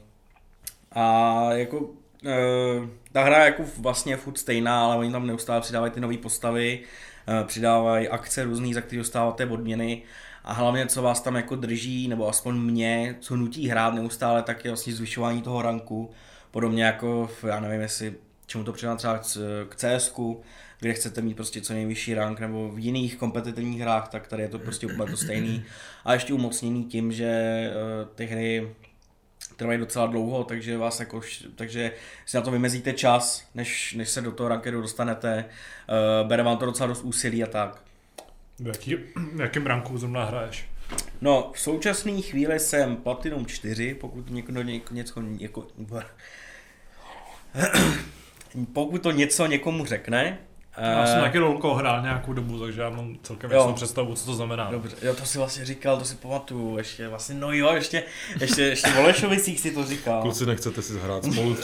a 0.92 1.44
jako 1.52 1.90
ta 3.12 3.25
hra 3.25 3.38
je 3.38 3.44
jako 3.44 3.64
vlastně 3.78 4.16
furt 4.16 4.38
stejná, 4.38 4.84
ale 4.84 4.96
oni 4.96 5.12
tam 5.12 5.26
neustále 5.26 5.60
přidávají 5.60 5.92
ty 5.92 6.00
nové 6.00 6.16
postavy, 6.16 6.80
přidávají 7.46 8.08
akce 8.08 8.44
různý, 8.44 8.75
za 8.75 8.80
které 8.80 8.98
dostáváte 8.98 9.46
odměny 9.46 10.02
a 10.45 10.52
hlavně 10.52 10.87
co 10.87 11.02
vás 11.02 11.21
tam 11.21 11.37
jako 11.37 11.57
drží, 11.57 12.09
nebo 12.09 12.28
aspoň 12.28 12.57
mě, 12.57 13.16
co 13.21 13.37
nutí 13.37 13.68
hrát 13.68 13.95
neustále, 13.95 14.42
tak 14.42 14.64
je 14.64 14.71
vlastně 14.71 14.92
zvyšování 14.92 15.42
toho 15.42 15.62
ranku, 15.62 16.11
podobně 16.50 16.85
jako, 16.85 17.26
v, 17.26 17.45
já 17.45 17.61
nevím 17.61 17.80
jestli 17.80 18.14
čemu 18.47 18.64
to 18.64 18.73
přidá 18.73 18.97
třeba 18.97 19.18
k 19.68 19.76
cs 19.76 20.12
kde 20.80 20.95
chcete 20.95 21.21
mít 21.21 21.35
prostě 21.35 21.61
co 21.61 21.73
nejvyšší 21.73 22.14
rank, 22.14 22.40
nebo 22.40 22.71
v 22.71 22.78
jiných 22.78 23.16
kompetitivních 23.16 23.80
hrách, 23.80 24.09
tak 24.09 24.28
tady 24.28 24.42
je 24.42 24.49
to 24.49 24.59
prostě 24.59 24.87
úplně 24.87 25.11
to 25.11 25.16
stejný. 25.16 25.64
A 26.04 26.12
ještě 26.14 26.35
umocněný 26.35 26.85
tím, 26.85 27.12
že 27.12 27.62
uh, 27.71 28.09
ty 28.14 28.26
hry 28.26 28.75
trvají 29.57 29.78
docela 29.78 30.07
dlouho, 30.07 30.45
takže 30.45 30.78
vás 30.78 31.00
jako, 31.00 31.21
takže 31.54 31.92
si 32.26 32.37
na 32.37 32.42
to 32.42 32.50
vymezíte 32.50 32.92
čas, 32.92 33.49
než, 33.54 33.95
než 33.95 34.09
se 34.09 34.21
do 34.21 34.33
toho 34.33 34.49
rankeru 34.49 34.83
dostanete, 34.83 35.45
uh, 36.23 36.28
bere 36.28 36.42
vám 36.42 36.57
to 36.57 36.66
docela 36.66 36.87
dost 36.87 37.02
úsilí 37.02 37.45
a 37.45 37.47
tak. 37.47 37.88
V 38.60 38.66
jaký, 38.66 38.96
jakém 39.36 39.66
ranku 39.66 39.98
zrovna 39.98 40.24
hraješ? 40.24 40.64
No, 41.20 41.50
v 41.54 41.60
současné 41.60 42.20
chvíli 42.20 42.60
jsem 42.60 42.96
Platinum 42.96 43.46
4, 43.46 43.94
pokud 43.94 44.30
někdo 44.30 44.62
něko, 44.62 44.94
něco, 44.94 45.20
něko, 45.20 45.66
pokud 48.72 49.02
to 49.02 49.10
něco 49.10 49.46
někomu 49.46 49.86
řekne, 49.86 50.38
já 50.78 51.06
jsem 51.06 51.20
taky 51.20 51.38
rolko 51.38 51.74
hrál 51.74 52.02
nějakou 52.02 52.32
dobu, 52.32 52.60
takže 52.60 52.80
já 52.80 52.90
mám 52.90 53.16
celkem 53.22 53.50
jasnou 53.50 53.72
představu, 53.72 54.14
co 54.14 54.26
to 54.26 54.34
znamená. 54.34 54.70
Dobře, 54.70 54.96
jo, 55.02 55.14
to 55.14 55.24
si 55.24 55.38
vlastně 55.38 55.64
říkal, 55.64 55.98
to 55.98 56.04
si 56.04 56.14
pamatuju, 56.14 56.78
ještě 56.78 57.08
vlastně, 57.08 57.34
no 57.34 57.52
jo, 57.52 57.74
ještě, 57.74 58.02
ještě, 58.40 58.62
ještě 58.62 58.90
v 58.90 58.98
Olešovicích 58.98 59.60
si 59.60 59.70
to 59.70 59.86
říkal. 59.86 60.22
Kluci, 60.22 60.46
nechcete 60.46 60.82
si 60.82 60.92
zahrát 60.92 61.24
spolu 61.32 61.56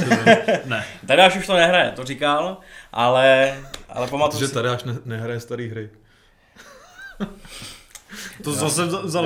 Ne. 0.65 0.85
Tady 1.07 1.39
už 1.39 1.47
to 1.47 1.55
nehraje, 1.55 1.91
to 1.91 2.05
říkal, 2.05 2.57
ale, 2.93 3.57
ale 3.89 4.07
pamatuju 4.07 4.39
Protože 4.39 4.49
si... 4.49 4.55
tady 4.55 4.69
až 4.69 4.85
ne, 4.85 4.97
nehraje 5.05 5.41
starý 5.41 5.69
hry. 5.69 5.91
To 8.43 8.51
no. 8.51 8.57
zase 8.57 8.87
vzal. 8.87 9.25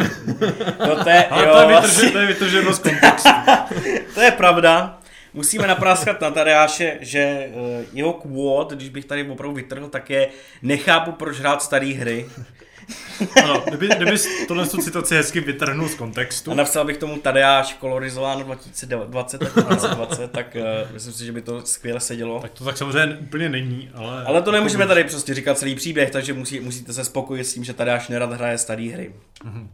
To, 0.87 1.04
to 1.04 1.11
je, 1.11 1.26
Ale 1.26 1.45
jo, 1.45 1.52
to 1.52 1.59
je 1.61 1.66
vytrženo, 1.66 2.12
to 2.12 2.18
je 2.18 2.26
vytrženo 2.26 2.73
z 2.73 2.78
kontextu. 2.78 3.30
to 4.14 4.21
je 4.21 4.30
pravda, 4.30 5.00
musíme 5.35 5.66
napráskat 5.66 6.21
na 6.21 6.30
Tadeáše, 6.30 6.99
že 7.00 7.50
uh, 7.52 7.85
jeho 7.92 8.12
quote, 8.12 8.76
když 8.76 8.88
bych 8.88 9.04
tady 9.04 9.28
opravdu 9.28 9.57
vytrhl, 9.57 9.88
tak 9.88 10.11
je 10.11 10.28
nechápu, 10.62 11.12
proč 11.12 11.38
hrát 11.38 11.62
staré 11.62 11.87
hry. 11.87 12.26
ano, 13.45 13.64
kdyby, 13.68 13.88
kdyby 13.88 14.16
tohle 14.49 14.66
citaci 14.66 15.14
hezky 15.14 15.40
vytrhnul 15.40 15.88
z 15.88 15.95
kontextu. 15.95 16.50
A 16.50 16.54
napsal 16.54 16.85
bych 16.85 16.97
tomu 16.97 17.18
Tadeáš 17.18 17.75
kolorizováno 17.75 18.42
2020 18.45 19.42
a 19.42 19.61
2020, 19.61 20.30
tak 20.30 20.57
uh, 20.57 20.92
myslím 20.92 21.12
si, 21.12 21.25
že 21.25 21.33
by 21.33 21.42
to 21.42 21.66
skvěle 21.66 22.00
sedělo. 22.00 22.40
Tak 22.40 22.52
to 22.52 22.64
tak 22.64 22.76
samozřejmě 22.76 23.16
úplně 23.16 23.49
není, 23.49 23.90
ale... 23.95 24.25
Ale 24.25 24.42
to 24.42 24.52
nemůžeme 24.52 24.87
tady 24.87 25.04
prostě 25.04 25.35
říkat 25.35 25.59
celý 25.59 25.75
příběh, 25.75 26.11
takže 26.11 26.33
musí, 26.33 26.61
musíte 26.61 26.92
se 26.92 27.04
spokojit 27.04 27.45
s 27.45 27.54
tím, 27.54 27.64
že 27.64 27.73
Tadeáš 27.73 28.09
nerad 28.09 28.33
hraje 28.33 28.59
staré 28.59 28.90
hry. 28.92 29.12
Mm-hmm. 29.45 29.66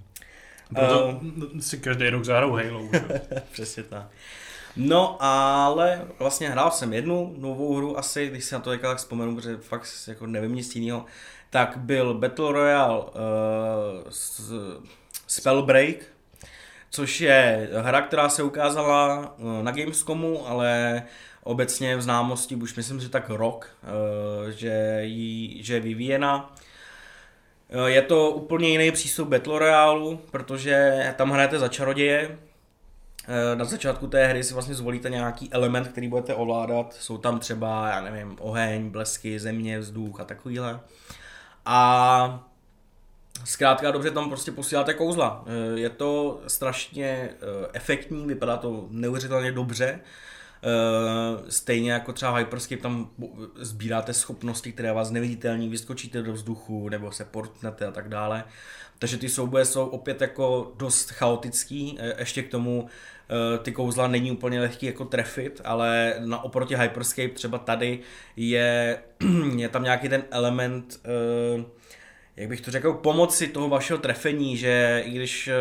Proto 0.74 1.06
uh, 1.06 1.60
si 1.60 1.78
každý 1.78 2.08
rok 2.08 2.24
zahrou 2.24 2.52
Halo. 2.52 2.88
Přesně 3.52 3.82
tak. 3.82 4.06
No, 4.76 5.16
ale 5.22 6.00
vlastně 6.18 6.50
hrál 6.50 6.70
jsem 6.70 6.92
jednu 6.92 7.34
novou 7.38 7.76
hru 7.76 7.98
asi, 7.98 8.28
když 8.28 8.44
si 8.44 8.54
na 8.54 8.60
to 8.60 8.78
tak 8.78 8.98
vzpomenu, 8.98 9.36
protože 9.36 9.56
fakt 9.56 9.88
jako 10.08 10.26
nevím 10.26 10.54
nic 10.54 10.76
jiného, 10.76 11.04
tak 11.54 11.76
byl 11.76 12.14
Battle 12.14 12.52
Royale 12.52 12.98
uh, 12.98 13.10
Spellbreak, 15.26 15.96
což 16.90 17.20
je 17.20 17.68
hra, 17.82 18.02
která 18.02 18.28
se 18.28 18.42
ukázala 18.42 19.34
uh, 19.38 19.62
na 19.62 19.72
Gamescomu, 19.72 20.48
ale 20.48 21.02
obecně 21.42 21.96
v 21.96 22.02
známosti 22.02 22.56
už 22.56 22.74
myslím, 22.74 23.00
že 23.00 23.08
tak 23.08 23.30
rok, 23.30 23.76
uh, 23.82 24.48
že, 24.50 24.98
jí, 25.02 25.62
že 25.62 25.74
je 25.74 25.80
vyvíjena. 25.80 26.54
Je 27.86 28.02
to 28.02 28.30
úplně 28.30 28.68
jiný 28.68 28.92
přístup 28.92 29.28
Battle 29.28 29.58
Royale, 29.58 30.16
protože 30.30 31.14
tam 31.16 31.30
hrajete 31.30 31.58
za 31.58 31.68
čaroděje, 31.68 32.38
Eh, 33.28 33.56
na 33.56 33.64
začátku 33.64 34.06
té 34.06 34.26
hry 34.26 34.44
si 34.44 34.54
vlastně 34.54 34.74
zvolíte 34.74 35.10
nějaký 35.10 35.52
element, 35.52 35.88
který 35.88 36.08
budete 36.08 36.34
ovládat. 36.34 36.94
Jsou 36.94 37.18
tam 37.18 37.38
třeba, 37.38 37.88
já 37.88 38.00
nevím, 38.00 38.36
oheň, 38.40 38.90
blesky, 38.90 39.40
země, 39.40 39.78
vzduch 39.78 40.20
a 40.20 40.24
takovýhle. 40.24 40.80
A 41.64 42.48
zkrátka 43.44 43.90
dobře 43.90 44.10
tam 44.10 44.28
prostě 44.28 44.52
posíláte 44.52 44.94
kouzla. 44.94 45.44
Eh, 45.46 45.80
je 45.80 45.90
to 45.90 46.40
strašně 46.46 47.06
eh, 47.06 47.36
efektní, 47.72 48.26
vypadá 48.26 48.56
to 48.56 48.86
neuvěřitelně 48.90 49.52
dobře. 49.52 50.00
Stejně 51.48 51.92
jako 51.92 52.12
třeba 52.12 52.36
Hyperscape 52.36 52.82
tam 52.82 53.10
sbíráte 53.56 54.14
schopnosti, 54.14 54.72
které 54.72 54.92
vás 54.92 55.10
neviditelní, 55.10 55.68
vyskočíte 55.68 56.22
do 56.22 56.32
vzduchu 56.32 56.88
nebo 56.88 57.12
se 57.12 57.24
portnete 57.24 57.86
a 57.86 57.90
tak 57.90 58.08
dále. 58.08 58.44
Takže 58.98 59.16
ty 59.16 59.28
souboje 59.28 59.64
jsou 59.64 59.86
opět 59.86 60.20
jako 60.20 60.72
dost 60.76 61.10
chaotický, 61.10 61.98
ještě 62.18 62.42
k 62.42 62.50
tomu 62.50 62.88
Eh, 62.88 62.90
ty 63.62 63.72
kouzla 63.72 64.08
není 64.08 64.32
úplně 64.32 64.60
lehký 64.60 64.86
jako 64.86 65.04
trefit, 65.04 65.60
ale 65.64 66.14
na 66.18 66.44
oproti 66.44 66.76
Hyperscape 66.76 67.28
třeba 67.28 67.58
tady 67.58 68.00
je, 68.36 68.98
je 69.56 69.68
tam 69.68 69.82
nějaký 69.82 70.08
ten 70.08 70.24
element, 70.30 71.00
eh, 71.04 71.64
jak 72.36 72.48
bych 72.48 72.60
to 72.60 72.70
řekl, 72.70 72.92
pomoci 72.92 73.48
toho 73.48 73.68
vašeho 73.68 73.98
trefení, 73.98 74.56
že 74.56 75.02
i 75.06 75.10
když 75.10 75.48
eh, 75.48 75.52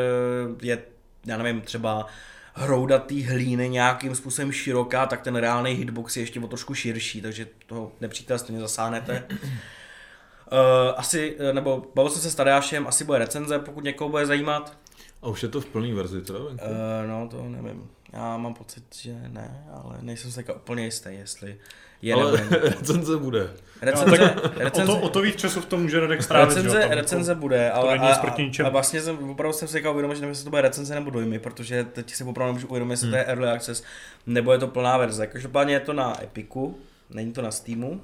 je, 0.62 0.84
já 1.26 1.38
nevím, 1.38 1.62
třeba 1.62 2.06
hrouda 2.54 3.00
té 3.00 3.24
hlíny 3.24 3.70
nějakým 3.70 4.16
způsobem 4.16 4.52
široká, 4.52 5.06
tak 5.06 5.22
ten 5.22 5.36
reálný 5.36 5.72
hitbox 5.72 6.18
je 6.18 6.24
ještě 6.24 6.40
o 6.40 6.48
trošku 6.48 6.74
širší, 6.74 7.22
takže 7.22 7.48
toho 7.66 7.92
nepřítel 8.02 8.40
stejně 8.40 8.62
zasáhnete. 8.62 9.28
Asi, 10.96 11.38
nebo 11.52 11.92
bavil 11.96 12.12
jsem 12.12 12.22
se 12.22 12.32
s 12.32 12.36
Tadeášem, 12.36 12.88
asi 12.88 13.04
bude 13.04 13.20
recenze, 13.20 13.60
pokud 13.60 13.84
někoho 13.84 14.10
bude 14.10 14.26
zajímat. 14.26 14.78
A 15.24 15.28
už 15.28 15.44
je 15.44 15.50
to 15.50 15.62
v 15.62 15.66
plné 15.66 15.94
verzi, 15.94 16.22
teda? 16.22 16.40
Uh, 16.40 16.50
no, 17.08 17.28
to 17.32 17.44
nevím. 17.50 17.90
Já 18.14 18.38
mám 18.38 18.54
pocit, 18.54 18.84
že 18.96 19.16
ne, 19.28 19.68
ale 19.74 19.98
nejsem 20.02 20.32
si 20.32 20.46
úplně 20.56 20.86
jistý, 20.86 21.10
jestli 21.12 21.58
je 22.02 22.14
ale 22.14 22.48
recenze 22.62 23.18
bude. 23.18 23.54
Recenze, 23.82 24.18
no, 24.18 24.52
recenze, 24.56 24.92
o, 24.92 24.96
to, 24.96 25.02
o 25.02 25.10
to 25.10 25.22
víc 25.22 25.36
času 25.36 25.62
v 25.62 25.66
tom 25.66 25.82
může 25.82 26.00
Radek 26.00 26.24
strávit. 26.24 26.56
Recenze, 26.56 26.82
jo, 26.82 26.88
recenze 26.90 27.32
jako, 27.32 27.42
bude, 27.42 27.72
ale 27.72 27.98
a, 27.98 28.14
a, 28.14 28.66
a, 28.66 28.70
vlastně 28.70 29.02
jsem, 29.02 29.30
opravdu 29.30 29.58
jsem 29.58 29.68
si 29.68 29.78
říkal 29.78 29.92
uvědomit, 29.92 30.16
že 30.16 30.22
nevím, 30.22 30.32
jestli 30.32 30.44
to 30.44 30.50
bude 30.50 30.62
recenze 30.62 30.96
nebo 30.96 31.10
dojmy, 31.10 31.40
protože 31.40 31.84
teď 31.84 32.14
si 32.14 32.24
opravdu 32.24 32.50
nemůžu 32.50 32.68
uvědomit, 32.68 32.92
jestli 32.94 33.08
hmm. 33.08 33.12
to 33.12 33.18
je 33.18 33.24
Early 33.24 33.48
Access 33.48 33.84
nebo 34.28 34.52
je 34.52 34.58
to 34.58 34.68
plná 34.68 34.98
verze. 34.98 35.28
Každopádně 35.28 35.74
je 35.74 35.80
to 35.80 35.94
na 35.94 36.24
Epiku, 36.24 36.78
není 37.10 37.34
to 37.34 37.42
na 37.42 37.52
Steamu, 37.52 38.02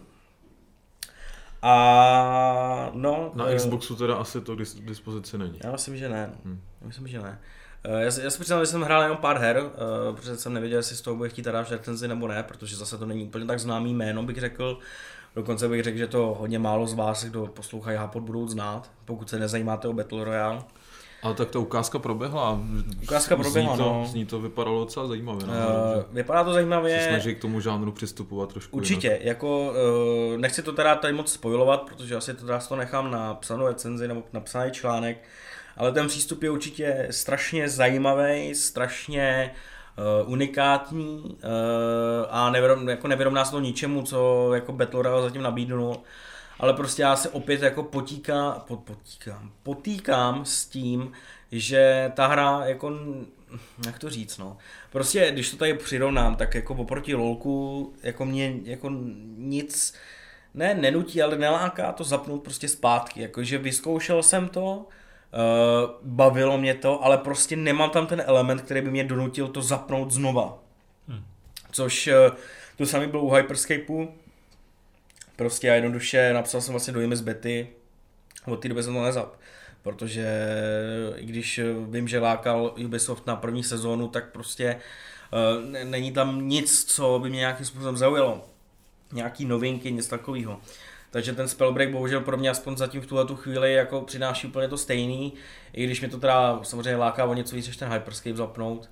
a 1.62 2.92
no... 2.94 3.32
Na 3.36 3.46
uh, 3.46 3.56
Xboxu 3.56 3.96
teda 3.96 4.16
asi 4.16 4.42
to 4.42 4.56
k 4.56 4.86
dispozici 4.86 5.38
není. 5.38 5.60
Já 5.64 5.72
myslím, 5.72 5.98
že 5.98 6.10
ne. 6.10 6.32
Hmm. 6.46 6.62
Myslím, 6.86 7.08
že 7.08 7.20
ne. 7.20 7.40
Uh, 7.90 7.94
já, 7.94 8.00
já 8.24 8.30
si 8.30 8.40
přiznám, 8.40 8.60
že 8.60 8.66
jsem 8.66 8.82
hrál 8.82 9.02
jenom 9.02 9.18
pár 9.18 9.38
her, 9.38 9.64
uh, 9.64 10.16
protože 10.16 10.38
jsem 10.38 10.54
nevěděl, 10.54 10.80
jestli 10.80 10.96
z 10.96 11.02
toho 11.02 11.16
bude 11.16 11.30
chtít 11.30 11.42
teda 11.44 11.66
recenzi 11.70 12.08
nebo 12.08 12.28
ne, 12.28 12.44
protože 12.44 12.76
zase 12.76 12.98
to 12.98 13.06
není 13.06 13.24
úplně 13.24 13.46
tak 13.46 13.60
známý 13.60 13.94
jméno, 13.94 14.24
bych 14.24 14.38
řekl. 14.40 14.80
Dokonce 15.36 15.68
bych 15.68 15.84
řekl, 15.84 15.98
že 15.98 16.08
to 16.08 16.38
hodně 16.40 16.60
málo 16.60 16.88
z 16.88 16.94
vás, 16.94 17.24
kdo 17.26 17.48
poslouchají 17.48 17.98
Hapod, 17.98 18.24
budou 18.24 18.48
znát, 18.48 18.92
pokud 19.06 19.30
se 19.30 19.40
nezajímáte 19.40 19.88
o 19.88 19.94
Battle 19.94 20.24
Royale. 20.24 20.64
Ale 21.24 21.34
tak 21.34 21.50
ta 21.50 21.60
ukázka 21.60 22.00
proběhla. 22.00 22.60
Ukázka 23.04 23.36
proběhla, 23.36 23.76
zní 23.76 23.84
to, 23.84 23.90
no. 23.94 24.06
Zní 24.08 24.26
to 24.26 24.40
vypadalo 24.40 24.80
docela 24.80 25.08
zajímavě. 25.08 25.48
No, 25.48 25.54
Uh, 25.54 26.04
vypadá 26.12 26.44
to 26.44 26.54
zajímavě. 26.54 27.00
se 27.00 27.08
snaží 27.10 27.36
k 27.36 27.42
tomu 27.42 27.60
žánru 27.62 27.92
přistupovat 27.92 28.50
trošku 28.50 28.78
Určitě, 28.78 29.08
jinak. 29.08 29.24
jako 29.26 29.70
uh, 30.32 30.38
nechci 30.38 30.62
to 30.64 30.72
teda 30.74 30.96
tady 30.96 31.14
moc 31.14 31.32
spojovat, 31.32 31.82
protože 31.82 32.16
asi 32.16 32.34
to 32.34 32.46
teda 32.46 32.60
to 32.60 32.76
nechám 32.76 33.12
na 33.12 33.34
psanou 33.34 33.68
recenzi 33.68 34.08
nebo 34.08 34.24
napsaný 34.34 34.72
článek, 34.72 35.24
ale 35.80 35.92
ten 35.92 36.08
přístup 36.08 36.44
je 36.44 36.50
určitě 36.50 37.08
strašně 37.12 37.70
zajímavý, 37.70 38.56
strašně 38.56 39.52
uh, 40.24 40.32
unikátní 40.32 41.24
uh, 41.24 41.40
a 42.30 42.52
nevyrom, 42.52 42.90
jako 42.90 43.08
nevyrovná 43.08 43.46
se 43.46 43.52
to 43.52 43.60
ničemu, 43.60 44.04
co 44.04 44.50
jako 44.54 44.74
Battle 44.74 45.04
Royale 45.04 45.22
zatím 45.22 45.42
nabídnul. 45.42 45.98
Ale 46.60 46.74
prostě 46.74 47.02
já 47.02 47.16
se 47.16 47.30
opět 47.30 47.62
jako 47.62 47.84
potíká, 47.84 48.64
pot, 48.68 48.80
potíkám, 48.80 49.52
potýkám 49.64 50.46
s 50.46 50.66
tím, 50.66 51.12
že 51.52 52.12
ta 52.16 52.28
hra 52.28 52.62
jako, 52.66 52.92
jak 53.86 54.00
to 54.00 54.10
říct 54.10 54.38
no, 54.38 54.58
prostě 54.90 55.32
když 55.32 55.52
to 55.52 55.58
tady 55.58 55.74
přirovnám, 55.74 56.36
tak 56.36 56.56
jako 56.56 56.74
oproti 56.74 57.16
LOLku, 57.16 57.94
jako 58.04 58.26
mě 58.26 58.54
jako 58.64 58.90
nic, 59.38 59.94
ne 60.54 60.74
nenutí, 60.74 61.22
ale 61.22 61.38
neláká 61.38 61.92
to 61.92 62.04
zapnout 62.04 62.44
prostě 62.44 62.68
zpátky, 62.68 63.22
jakože 63.22 63.58
vyzkoušel 63.58 64.24
jsem 64.24 64.48
to, 64.50 64.86
bavilo 66.02 66.58
mě 66.58 66.74
to, 66.74 67.04
ale 67.04 67.18
prostě 67.18 67.56
nemám 67.56 67.90
tam 67.90 68.08
ten 68.08 68.24
element, 68.26 68.62
který 68.62 68.82
by 68.82 68.92
mě 68.92 69.04
donutil 69.04 69.48
to 69.48 69.62
zapnout 69.62 70.12
znova. 70.12 70.58
Hmm. 71.08 71.24
Což 71.72 72.08
uh, 72.08 72.38
to 72.78 72.86
samý 72.86 73.08
bylo 73.08 73.24
u 73.24 73.34
Hyperscapeu, 73.34 74.14
prostě 75.36 75.68
já 75.68 75.76
jednoduše 75.76 76.34
napsal 76.34 76.62
jsem 76.62 76.74
vlastně 76.74 76.94
dojmy 76.94 77.16
z 77.16 77.22
bety, 77.22 77.68
od 78.46 78.56
té 78.56 78.70
doby 78.70 78.84
jsem 78.84 78.94
to 78.94 79.04
nezap. 79.04 79.34
Protože 79.84 80.28
i 81.16 81.26
když 81.26 81.60
vím, 81.90 82.08
že 82.08 82.20
lákal 82.20 82.76
Ubisoft 82.86 83.28
na 83.28 83.36
první 83.36 83.64
sezónu, 83.64 84.08
tak 84.08 84.32
prostě 84.32 84.76
uh, 85.34 85.84
není 85.84 86.12
tam 86.12 86.48
nic, 86.48 86.86
co 86.86 87.20
by 87.24 87.30
mě 87.30 87.40
nějakým 87.40 87.66
způsobem 87.66 87.98
zaujalo. 87.98 88.46
Nějaký 89.12 89.46
novinky, 89.46 89.92
nic 89.92 90.08
takového. 90.08 90.62
Takže 91.12 91.34
ten 91.34 91.48
Spellbreak 91.48 91.92
bohužel 91.92 92.22
pro 92.22 92.38
mě 92.38 92.50
aspoň 92.50 92.78
zatím 92.78 93.02
v 93.02 93.06
tuhle 93.08 93.26
tu 93.26 93.36
chvíli 93.36 93.74
jako 93.74 94.02
přináší 94.02 94.48
úplně 94.48 94.68
to 94.68 94.78
stejný, 94.78 95.34
i 95.74 95.86
když 95.86 96.00
mě 96.02 96.10
to 96.10 96.18
teda 96.20 96.60
samozřejmě 96.64 96.96
láká 96.96 97.26
o 97.26 97.34
něco 97.34 97.56
víc, 97.56 97.68
než 97.68 97.78
ten 97.78 97.94
Hyperscape 97.94 98.36
zapnout. 98.36 98.90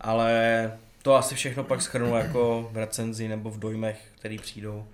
Ale 0.00 0.72
to 1.02 1.14
asi 1.14 1.34
všechno 1.34 1.64
pak 1.64 1.82
schrnu 1.82 2.16
jako 2.16 2.68
v 2.72 2.76
recenzi 2.76 3.28
nebo 3.28 3.50
v 3.50 3.58
dojmech, 3.58 4.08
který 4.18 4.38
přijdou. 4.38 4.86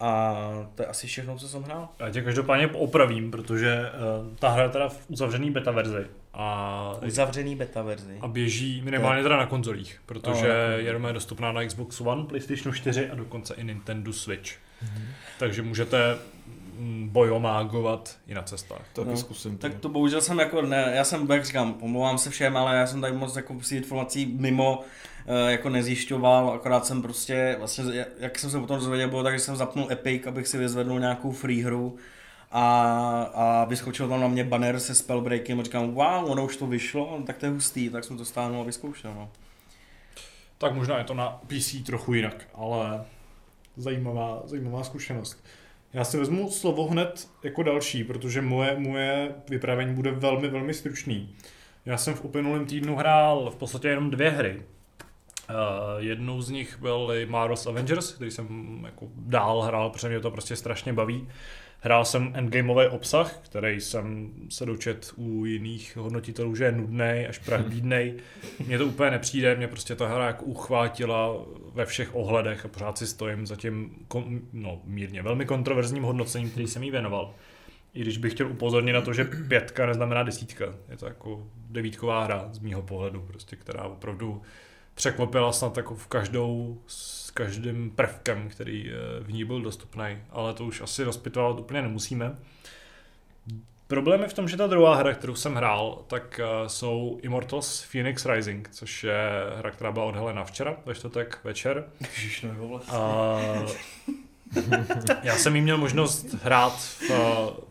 A 0.00 0.34
to 0.74 0.82
je 0.82 0.86
asi 0.86 1.06
všechno, 1.06 1.38
co 1.38 1.48
jsem 1.48 1.62
hrál. 1.62 1.88
Já 1.98 2.10
tě 2.10 2.22
každopádně 2.22 2.66
opravím, 2.66 3.30
protože 3.30 3.90
uh, 4.30 4.36
ta 4.36 4.48
hra 4.48 4.62
je 4.62 4.68
teda 4.68 4.88
v 4.88 5.04
uzavřený 5.08 5.50
beta 5.50 5.70
verzi 5.70 6.06
a, 6.34 6.94
Uzavřený 7.06 7.56
beta 7.56 7.82
verzi. 7.82 8.18
a 8.20 8.28
běží 8.28 8.82
minimálně 8.84 9.22
teda 9.22 9.36
na 9.36 9.46
konzolích, 9.46 10.00
protože 10.06 10.48
No, 10.48 10.78
jenom 10.78 11.04
je 11.04 11.12
dostupná 11.12 11.52
na 11.52 11.64
Xbox 11.66 12.00
One, 12.00 12.24
PlayStation 12.24 12.74
4 12.74 13.10
a 13.10 13.14
dokonce 13.14 13.54
i 13.54 13.64
Nintendo 13.64 14.12
Switch. 14.12 14.50
Mhm. 14.82 15.04
Takže 15.38 15.62
můžete 15.62 16.18
mm, 16.78 17.08
bojomágovat 17.08 18.16
i 18.26 18.34
na 18.34 18.42
cestách. 18.42 18.82
Taky 18.92 19.08
No, 19.08 19.16
zkusím. 19.16 19.58
Tak 19.58 19.74
to. 19.74 19.88
bohužel 19.88 20.20
jsem 20.20 20.38
jako, 20.38 20.62
ne, 20.62 20.92
já 20.94 21.04
jsem, 21.04 21.30
jak 21.30 21.44
říkám, 21.44 21.74
omlouvám 21.80 22.18
se 22.18 22.30
všem, 22.30 22.56
ale 22.56 22.76
já 22.76 22.86
jsem 22.86 23.00
tady 23.00 23.12
moc 23.12 23.36
jako 23.36 23.62
si 23.62 23.76
informací 23.76 24.26
mimo 24.26 24.80
eh, 25.26 25.52
jako 25.52 25.68
nezjišťoval, 25.68 26.50
akorát 26.50 26.86
jsem 26.86 27.02
prostě, 27.02 27.56
vlastně, 27.58 28.06
jak 28.18 28.38
jsem 28.38 28.50
se 28.50 28.60
potom 28.60 28.78
dozvěděl, 28.78 29.08
bylo 29.08 29.22
tak, 29.22 29.34
že 29.34 29.40
jsem 29.40 29.56
zapnul 29.56 29.92
Epic, 29.92 30.26
abych 30.26 30.48
si 30.48 30.58
vyzvednul 30.58 31.00
nějakou 31.00 31.32
free 31.32 31.62
hru 31.62 31.96
a, 32.52 32.62
a 33.34 33.64
vyskočil 33.64 34.08
tam 34.08 34.20
na 34.20 34.28
mě 34.28 34.44
banner 34.44 34.80
se 34.80 34.94
spellbreakem 34.94 35.60
a 35.60 35.62
říkám, 35.62 35.94
wow, 35.94 36.30
ono 36.30 36.44
už 36.44 36.56
to 36.56 36.66
vyšlo, 36.66 37.22
tak 37.26 37.38
to 37.38 37.46
je 37.46 37.52
hustý, 37.52 37.88
tak 37.90 38.04
jsem 38.04 38.16
to 38.18 38.24
stáhnul 38.24 38.60
a 38.60 38.64
vyzkoušel, 38.64 39.14
no. 39.14 39.30
Tak 40.58 40.74
možná 40.74 40.98
je 40.98 41.04
to 41.04 41.14
na 41.14 41.40
PC 41.46 41.74
trochu 41.86 42.14
jinak, 42.14 42.44
ale 42.54 43.04
zajímavá, 43.76 44.42
zajímavá 44.44 44.84
zkušenost. 44.84 45.44
Já 45.92 46.04
si 46.04 46.18
vezmu 46.18 46.50
slovo 46.50 46.86
hned 46.86 47.28
jako 47.42 47.62
další, 47.62 48.04
protože 48.04 48.42
moje, 48.42 48.78
moje 48.78 49.34
vyprávění 49.48 49.94
bude 49.94 50.10
velmi, 50.10 50.48
velmi 50.48 50.74
stručný. 50.74 51.34
Já 51.86 51.96
jsem 51.96 52.14
v 52.14 52.24
uplynulém 52.24 52.66
týdnu 52.66 52.96
hrál 52.96 53.50
v 53.50 53.56
podstatě 53.56 53.88
jenom 53.88 54.10
dvě 54.10 54.30
hry. 54.30 54.62
Uh, 55.50 55.56
jednou 55.98 56.40
z 56.40 56.50
nich 56.50 56.78
byl 56.80 57.12
i 57.14 57.26
Marvel's 57.26 57.66
Avengers, 57.66 58.12
který 58.12 58.30
jsem 58.30 58.46
jako 58.86 59.08
dál 59.16 59.62
hrál, 59.62 59.90
protože 59.90 60.08
mě 60.08 60.20
to 60.20 60.30
prostě 60.30 60.56
strašně 60.56 60.92
baví. 60.92 61.28
Hrál 61.80 62.04
jsem 62.04 62.32
endgameový 62.34 62.86
obsah, 62.86 63.38
který 63.42 63.80
jsem 63.80 64.32
se 64.48 64.66
dočet 64.66 65.12
u 65.16 65.44
jiných 65.44 65.96
hodnotitelů, 65.96 66.56
že 66.56 66.64
je 66.64 66.72
nudný 66.72 67.26
až 67.28 67.38
prahdídnej. 67.38 68.14
Mně 68.66 68.78
to 68.78 68.86
úplně 68.86 69.10
nepřijde, 69.10 69.56
mě 69.56 69.68
prostě 69.68 69.96
ta 69.96 70.08
hra 70.08 70.26
jako 70.26 70.44
uchvátila 70.44 71.36
ve 71.74 71.86
všech 71.86 72.14
ohledech 72.14 72.64
a 72.64 72.68
pořád 72.68 72.98
si 72.98 73.06
stojím 73.06 73.46
za 73.46 73.56
tím 73.56 74.04
kon, 74.08 74.40
no, 74.52 74.80
mírně 74.84 75.22
velmi 75.22 75.46
kontroverzním 75.46 76.02
hodnocením, 76.02 76.50
který 76.50 76.66
jsem 76.66 76.82
jí 76.82 76.90
věnoval. 76.90 77.34
I 77.94 78.00
když 78.00 78.18
bych 78.18 78.32
chtěl 78.32 78.50
upozornit 78.50 78.92
na 78.92 79.00
to, 79.00 79.12
že 79.12 79.24
pětka 79.24 79.86
neznamená 79.86 80.22
desítka. 80.22 80.64
Je 80.88 80.96
to 80.96 81.06
jako 81.06 81.46
devítková 81.56 82.24
hra 82.24 82.48
z 82.52 82.58
mýho 82.58 82.82
pohledu, 82.82 83.20
prostě, 83.20 83.56
která 83.56 83.82
opravdu 83.82 84.42
překvapila 84.94 85.52
snad 85.52 85.76
jako 85.76 85.94
v 85.94 86.06
každou, 86.06 86.82
s 86.86 87.30
každým 87.30 87.90
prvkem, 87.90 88.48
který 88.48 88.90
eh, 88.90 89.20
v 89.20 89.32
ní 89.32 89.44
byl 89.44 89.62
dostupný, 89.62 90.18
ale 90.30 90.54
to 90.54 90.64
už 90.64 90.80
asi 90.80 91.04
rozpitovat 91.04 91.60
úplně 91.60 91.82
nemusíme. 91.82 92.36
Problém 93.86 94.22
je 94.22 94.28
v 94.28 94.32
tom, 94.32 94.48
že 94.48 94.56
ta 94.56 94.66
druhá 94.66 94.94
hra, 94.94 95.14
kterou 95.14 95.34
jsem 95.34 95.54
hrál, 95.54 96.04
tak 96.06 96.40
uh, 96.42 96.68
jsou 96.68 97.18
Immortals 97.22 97.82
Phoenix 97.82 98.26
Rising, 98.26 98.68
což 98.72 99.04
je 99.04 99.30
hra, 99.56 99.70
která 99.70 99.92
byla 99.92 100.04
odhalena 100.04 100.44
včera, 100.44 100.76
ve 100.86 100.94
čtvrtek 100.94 101.38
večer. 101.44 101.84
Ježiš, 102.00 102.42
jo, 102.42 102.68
vlastně. 102.68 102.98
A 102.98 103.40
já 105.22 105.36
jsem 105.36 105.56
jí 105.56 105.62
měl 105.62 105.78
možnost 105.78 106.34
hrát 106.42 106.72
v, 106.78 107.10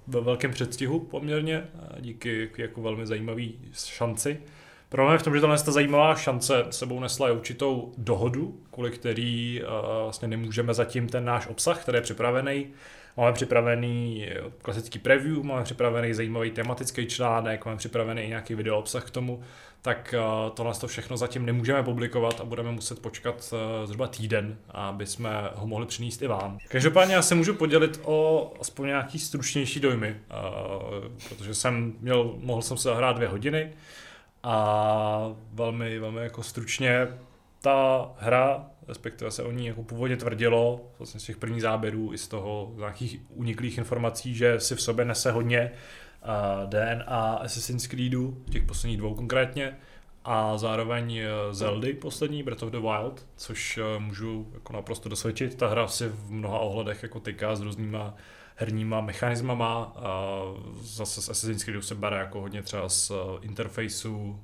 ve 0.08 0.22
velkém 0.22 0.52
předstihu 0.52 1.00
poměrně, 1.00 1.68
díky 2.00 2.50
jako 2.58 2.82
velmi 2.82 3.08
zajímavé 3.08 3.44
šanci. 3.74 4.40
Problém 4.90 5.14
je 5.14 5.20
v 5.20 5.24
tom, 5.24 5.36
že 5.36 5.42
tahle 5.42 5.64
ta 5.64 5.72
zajímavá 5.72 6.16
šance 6.16 6.66
sebou 6.70 7.00
nesla 7.00 7.30
i 7.30 7.32
určitou 7.32 7.94
dohodu, 7.98 8.60
kvůli 8.72 8.92
který 8.92 9.62
uh, 9.64 9.70
vlastně 10.04 10.28
nemůžeme 10.28 10.74
zatím 10.74 11.08
ten 11.10 11.26
náš 11.26 11.48
obsah, 11.48 11.82
který 11.82 11.98
je 11.98 12.02
připravený, 12.02 12.68
Máme 13.18 13.34
připravený 13.34 14.28
klasický 14.62 15.00
preview, 15.00 15.44
máme 15.44 15.64
připravený 15.64 16.14
zajímavý 16.14 16.52
tematický 16.52 17.06
článek, 17.06 17.66
máme 17.66 17.78
připravený 17.78 18.22
i 18.22 18.28
nějaký 18.28 18.56
video 18.56 18.80
obsah 18.80 19.04
k 19.04 19.10
tomu, 19.10 19.42
tak 19.82 20.16
uh, 20.18 20.52
tohle 20.56 20.74
to 20.74 20.88
všechno 20.88 21.18
zatím 21.18 21.46
nemůžeme 21.46 21.84
publikovat 21.84 22.42
a 22.42 22.46
budeme 22.46 22.72
muset 22.72 23.00
počkat 23.00 23.54
uh, 23.54 23.86
zhruba 23.86 24.08
týden, 24.08 24.58
aby 24.70 25.06
jsme 25.06 25.30
ho 25.56 25.68
mohli 25.68 25.86
přinést 25.86 26.22
i 26.22 26.28
vám. 26.28 26.58
Každopádně 26.68 27.16
já 27.16 27.22
se 27.22 27.36
můžu 27.36 27.54
podělit 27.54 28.00
o 28.04 28.52
aspoň 28.62 28.88
nějaký 28.88 29.20
stručnější 29.20 29.80
dojmy, 29.80 30.10
uh, 30.10 31.08
protože 31.30 31.54
jsem 31.56 31.94
měl, 32.00 32.34
mohl 32.38 32.62
jsem 32.62 32.78
se 32.78 32.90
zahrát 32.90 33.16
dvě 33.16 33.28
hodiny 33.28 33.74
a 34.44 35.36
velmi, 35.54 36.00
velmi 36.00 36.22
jako 36.22 36.44
stručně 36.44 37.08
ta 37.62 38.10
hra, 38.18 38.66
respektive 38.88 39.32
se 39.32 39.44
o 39.44 39.52
ní 39.52 39.68
jako 39.68 39.84
původně 39.84 40.18
tvrdilo, 40.18 40.92
vlastně 41.00 41.20
z 41.20 41.24
těch 41.24 41.38
prvních 41.38 41.62
záběrů 41.62 42.14
i 42.14 42.18
z 42.18 42.28
toho 42.28 42.72
z 42.76 42.78
nějakých 42.78 43.22
uniklých 43.30 43.78
informací, 43.78 44.36
že 44.36 44.60
si 44.60 44.76
v 44.76 44.82
sobě 44.82 45.06
nese 45.06 45.32
hodně 45.32 45.72
uh, 46.22 46.70
DNA 46.70 47.34
Assassin's 47.34 47.88
Creedu, 47.88 48.44
těch 48.52 48.64
posledních 48.64 48.98
dvou 48.98 49.16
konkrétně, 49.16 49.78
a 50.26 50.58
zároveň 50.58 51.20
Zeldy 51.52 51.94
poslední, 51.94 52.44
Breath 52.44 52.64
of 52.64 52.72
the 52.72 52.80
Wild, 52.80 53.26
což 53.36 53.78
uh, 53.78 54.04
můžu 54.04 54.48
jako 54.54 54.74
naprosto 54.74 55.10
dosvědčit. 55.10 55.56
Ta 55.56 55.68
hra 55.68 55.88
si 55.88 56.08
v 56.08 56.32
mnoha 56.32 56.60
ohledech 56.60 57.04
jako 57.04 57.20
tyká 57.20 57.56
s 57.56 57.62
různýma 57.62 58.16
herníma 58.56 59.02
mechanismama 59.02 59.94
a 59.96 60.40
zase 60.82 61.22
z 61.22 61.30
Assassin's 61.30 61.64
Creedu 61.64 61.82
se 61.82 61.96
bere 61.96 62.18
jako 62.18 62.42
hodně 62.42 62.64
třeba 62.64 62.90
z 62.90 63.12
interfejsu, 63.42 64.40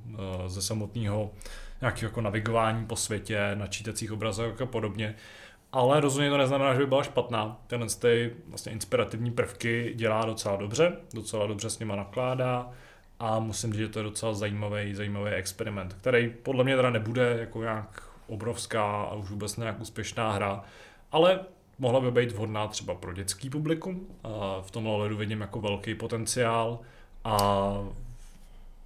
ze 0.47 0.62
samotného 0.62 1.32
nějakého 1.81 2.09
jako 2.09 2.21
navigování 2.21 2.85
po 2.85 2.95
světě, 2.95 3.51
na 3.53 3.67
čítacích 3.67 4.11
obrazech 4.11 4.61
a 4.61 4.65
podobně. 4.65 5.15
Ale 5.71 5.99
rozhodně 5.99 6.29
to 6.29 6.37
neznamená, 6.37 6.73
že 6.73 6.79
by 6.79 6.85
byla 6.85 7.03
špatná. 7.03 7.61
Tenhle 7.67 7.89
ty 7.89 8.33
vlastně 8.47 8.71
inspirativní 8.71 9.31
prvky 9.31 9.93
dělá 9.95 10.25
docela 10.25 10.55
dobře, 10.55 10.91
docela 11.13 11.47
dobře 11.47 11.69
s 11.69 11.79
nima 11.79 11.95
nakládá 11.95 12.69
a 13.19 13.39
musím 13.39 13.73
říct, 13.73 13.81
že 13.81 13.89
to 13.89 13.99
je 13.99 14.03
docela 14.03 14.33
zajímavý, 14.33 14.95
zajímavý 14.95 15.31
experiment, 15.31 15.93
který 15.93 16.29
podle 16.29 16.63
mě 16.63 16.75
teda 16.75 16.89
nebude 16.89 17.37
jako 17.39 17.61
nějak 17.61 18.03
obrovská 18.27 19.01
a 19.01 19.13
už 19.13 19.29
vůbec 19.29 19.57
nějak 19.57 19.79
úspěšná 19.79 20.31
hra, 20.31 20.63
ale 21.11 21.39
mohla 21.79 21.99
by 22.01 22.11
být 22.11 22.31
vhodná 22.31 22.67
třeba 22.67 22.95
pro 22.95 23.13
dětský 23.13 23.49
publikum. 23.49 24.07
A 24.23 24.61
v 24.61 24.71
tomhle 24.71 24.93
ohledu 24.93 25.17
vidím 25.17 25.41
jako 25.41 25.61
velký 25.61 25.95
potenciál 25.95 26.79
a 27.23 27.69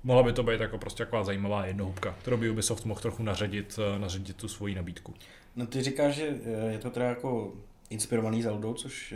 mohla 0.03 0.23
by 0.23 0.33
to 0.33 0.43
být 0.43 0.61
jako 0.61 0.77
prostě 0.77 1.05
taková 1.05 1.23
zajímavá 1.23 1.65
jednohubka, 1.65 2.15
kterou 2.21 2.37
by 2.37 2.49
Ubisoft 2.49 2.85
mohl 2.85 2.99
trochu 2.99 3.23
naředit, 3.23 3.79
naředit 3.97 4.37
tu 4.37 4.47
svoji 4.47 4.75
nabídku. 4.75 5.13
No 5.55 5.65
ty 5.65 5.81
říkáš, 5.81 6.15
že 6.15 6.35
je 6.69 6.77
to 6.77 6.89
teda 6.89 7.05
jako 7.05 7.53
inspirovaný 7.89 8.43
Zeldou, 8.43 8.73
což 8.73 9.13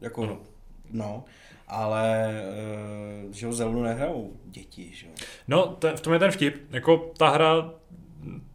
jako 0.00 0.26
no. 0.26 0.38
no, 0.90 1.24
ale 1.68 2.34
že 3.30 3.46
ho 3.46 3.52
Zeldu 3.52 3.82
nehrajou 3.82 4.32
děti, 4.44 4.90
že 4.94 5.06
jo. 5.06 5.12
No, 5.48 5.66
to, 5.66 5.96
v 5.96 6.00
tom 6.00 6.12
je 6.12 6.18
ten 6.18 6.30
vtip. 6.30 6.56
Jako 6.70 7.12
ta 7.18 7.28
hra, 7.28 7.70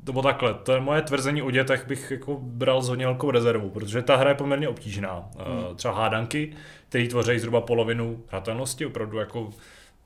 nebo 0.05 0.21
takhle, 0.21 0.53
to 0.53 0.71
je 0.71 0.79
moje 0.79 1.01
tvrzení 1.01 1.41
o 1.41 1.51
dětech 1.51 1.87
bych 1.87 2.11
jako 2.11 2.39
bral 2.41 2.81
s 2.81 2.89
hodně 2.89 3.05
velkou 3.05 3.31
rezervou, 3.31 3.69
protože 3.69 4.01
ta 4.01 4.15
hra 4.15 4.29
je 4.29 4.35
poměrně 4.35 4.69
obtížná. 4.69 5.29
Hmm. 5.37 5.75
Třeba 5.75 5.93
hádanky, 5.93 6.53
které 6.89 7.07
tvoří 7.07 7.39
zhruba 7.39 7.61
polovinu 7.61 8.23
hratelnosti, 8.27 8.85
opravdu 8.85 9.17
jako 9.17 9.49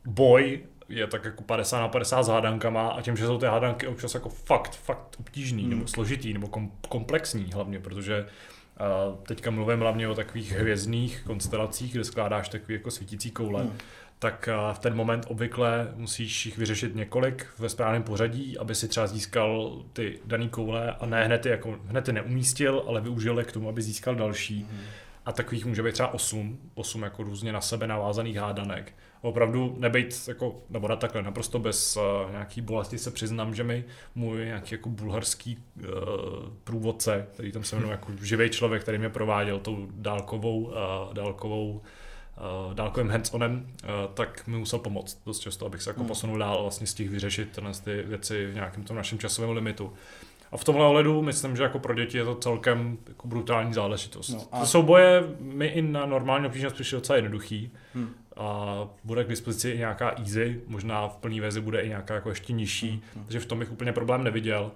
boj 0.05 0.63
je 0.89 1.07
tak 1.07 1.25
jako 1.25 1.43
50 1.43 1.79
na 1.79 1.87
50 1.87 2.23
s 2.23 2.27
hádankama 2.27 2.89
a 2.89 3.01
tím, 3.01 3.17
že 3.17 3.25
jsou 3.25 3.37
ty 3.37 3.45
hádanky 3.45 3.87
občas 3.87 4.13
jako 4.13 4.29
fakt, 4.29 4.75
fakt 4.75 5.15
obtížný 5.19 5.61
hmm. 5.61 5.71
nebo 5.71 5.87
složitý 5.87 6.33
nebo 6.33 6.47
kom, 6.47 6.71
komplexní 6.89 7.49
hlavně, 7.53 7.79
protože 7.79 8.25
uh, 8.25 9.15
teďka 9.15 9.51
mluvím 9.51 9.79
hlavně 9.79 10.07
o 10.07 10.15
takových 10.15 10.51
hvězdných 10.51 11.21
konstelacích, 11.25 11.93
kde 11.93 12.03
skládáš 12.03 12.49
takový 12.49 12.73
jako 12.73 12.91
svítící 12.91 13.31
koule, 13.31 13.61
hmm. 13.61 13.77
tak 14.19 14.49
uh, 14.67 14.73
v 14.73 14.79
ten 14.79 14.95
moment 14.95 15.25
obvykle 15.27 15.93
musíš 15.95 16.45
jich 16.45 16.57
vyřešit 16.57 16.95
několik 16.95 17.47
ve 17.59 17.69
správném 17.69 18.03
pořadí, 18.03 18.57
aby 18.57 18.75
si 18.75 18.87
třeba 18.87 19.07
získal 19.07 19.83
ty 19.93 20.19
dané 20.25 20.47
koule 20.49 20.91
a 20.91 21.05
ne 21.05 21.25
hned 21.25 21.41
ty, 21.41 21.49
jako, 21.49 21.79
hned 21.85 22.01
ty 22.01 22.13
neumístil, 22.13 22.83
ale 22.87 23.01
využil 23.01 23.39
je 23.39 23.45
k 23.45 23.51
tomu, 23.51 23.69
aby 23.69 23.81
získal 23.81 24.15
další. 24.15 24.67
Hmm. 24.69 24.81
A 25.25 25.31
takových 25.31 25.65
může 25.65 25.83
být 25.83 25.93
třeba 25.93 26.13
8, 26.13 26.59
8 26.73 27.03
jako 27.03 27.23
různě 27.23 27.51
na 27.51 27.61
sebe 27.61 27.87
navázaných 27.87 28.37
hádanek 28.37 28.93
opravdu 29.29 29.75
nebejt 29.79 30.27
jako, 30.27 30.55
nebo 30.69 30.87
na 30.87 30.95
takhle, 30.95 31.23
naprosto 31.23 31.59
bez 31.59 31.97
uh, 31.97 32.31
nějaký 32.31 32.61
bolesti 32.61 32.97
se 32.97 33.11
přiznám, 33.11 33.55
že 33.55 33.63
mi 33.63 33.83
můj 34.15 34.45
nějaký 34.45 34.75
jako 34.75 34.89
bulharský 34.89 35.57
uh, 35.57 35.85
průvodce, 36.63 37.27
který 37.33 37.51
tam 37.51 37.63
se 37.63 37.75
jmenuje 37.75 37.91
jako 37.91 38.11
živý 38.21 38.49
člověk, 38.49 38.81
který 38.81 38.97
mě 38.97 39.09
prováděl 39.09 39.59
tou 39.59 39.87
dálkovou, 39.91 40.59
uh, 40.63 40.73
dálkovou 41.13 41.71
uh, 41.71 42.73
dálkovým 42.73 43.11
hands-onem, 43.11 43.53
uh, 43.83 43.89
tak 44.13 44.47
mi 44.47 44.57
musel 44.57 44.79
pomoct 44.79 45.21
dost 45.25 45.39
často, 45.39 45.65
abych 45.65 45.81
se 45.81 45.89
jako 45.89 45.99
hmm. 45.99 46.07
posunul 46.07 46.37
dál 46.37 46.61
vlastně 46.61 46.87
z 46.87 46.93
těch 46.93 47.09
vyřešit 47.09 47.51
tyhle 47.51 47.71
ty 47.83 48.01
věci 48.01 48.47
v 48.47 48.53
nějakém 48.53 48.83
tom 48.83 48.95
našem 48.95 49.19
časovém 49.19 49.51
limitu. 49.51 49.93
A 50.51 50.57
v 50.57 50.63
tomhle 50.63 50.85
ohledu 50.85 51.21
myslím, 51.21 51.55
že 51.55 51.63
jako 51.63 51.79
pro 51.79 51.93
děti 51.93 52.17
je 52.17 52.25
to 52.25 52.35
celkem 52.35 52.97
jako 53.07 53.27
brutální 53.27 53.73
záležitost. 53.73 54.29
No 54.29 54.47
a... 54.51 54.59
To 54.59 54.65
souboje 54.65 55.23
mi 55.39 55.67
i 55.67 55.81
na 55.81 56.05
normální 56.05 56.45
obtížnost 56.45 56.75
přišly 56.75 56.95
docela 56.95 57.15
jednoduchý. 57.15 57.71
Hmm 57.93 58.13
a 58.37 58.75
bude 59.03 59.23
k 59.23 59.27
dispozici 59.27 59.69
i 59.69 59.77
nějaká 59.77 60.09
easy, 60.09 60.61
možná 60.67 61.07
v 61.07 61.17
plné 61.17 61.41
verzi 61.41 61.61
bude 61.61 61.81
i 61.81 61.89
nějaká 61.89 62.15
jako 62.15 62.29
ještě 62.29 62.53
nižší, 62.53 63.03
mm. 63.15 63.23
takže 63.23 63.39
v 63.39 63.45
tom 63.45 63.59
bych 63.59 63.71
úplně 63.71 63.93
problém 63.93 64.23
neviděl. 64.23 64.71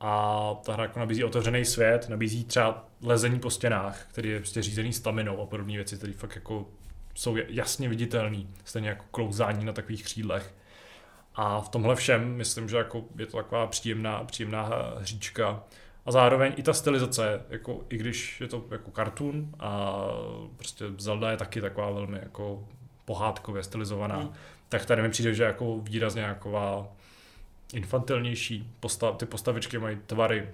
A 0.00 0.54
ta 0.64 0.72
hra 0.72 0.82
jako 0.82 0.98
nabízí 0.98 1.24
otevřený 1.24 1.64
svět, 1.64 2.08
nabízí 2.08 2.44
třeba 2.44 2.84
lezení 3.02 3.40
po 3.40 3.50
stěnách, 3.50 4.06
který 4.10 4.30
je 4.30 4.38
prostě 4.38 4.62
řízený 4.62 4.92
staminou 4.92 5.42
a 5.42 5.46
podobné 5.46 5.72
věci, 5.72 5.96
které 5.96 6.12
fakt 6.12 6.34
jako 6.34 6.66
jsou 7.14 7.36
jasně 7.48 7.88
viditelné, 7.88 8.42
stejně 8.64 8.88
jako 8.88 9.04
klouzání 9.10 9.64
na 9.64 9.72
takových 9.72 10.04
křídlech. 10.04 10.54
A 11.34 11.60
v 11.60 11.68
tomhle 11.68 11.96
všem 11.96 12.36
myslím, 12.36 12.68
že 12.68 12.76
jako 12.76 13.04
je 13.18 13.26
to 13.26 13.36
taková 13.36 13.66
příjemná, 13.66 14.24
příjemná 14.24 14.70
hříčka. 14.98 15.62
A 16.06 16.12
zároveň 16.12 16.52
i 16.56 16.62
ta 16.62 16.72
stylizace, 16.72 17.42
jako, 17.48 17.84
i 17.88 17.96
když 17.96 18.40
je 18.40 18.48
to 18.48 18.64
jako 18.70 18.90
kartun 18.90 19.50
a 19.58 19.96
prostě 20.56 20.84
Zelda 20.98 21.30
je 21.30 21.36
taky 21.36 21.60
taková 21.60 21.90
velmi 21.90 22.18
jako 22.22 22.68
pohádkově 23.08 23.62
stylizovaná, 23.62 24.16
hmm. 24.16 24.32
tak 24.68 24.86
tady 24.86 25.02
mi 25.02 25.08
přijde, 25.08 25.34
že 25.34 25.42
jako 25.42 25.78
výrazně 25.78 26.22
jaková 26.22 26.86
infantilnější. 27.72 28.70
Postav, 28.80 29.16
ty 29.16 29.26
postavičky 29.26 29.78
mají 29.78 29.98
tvary, 30.06 30.48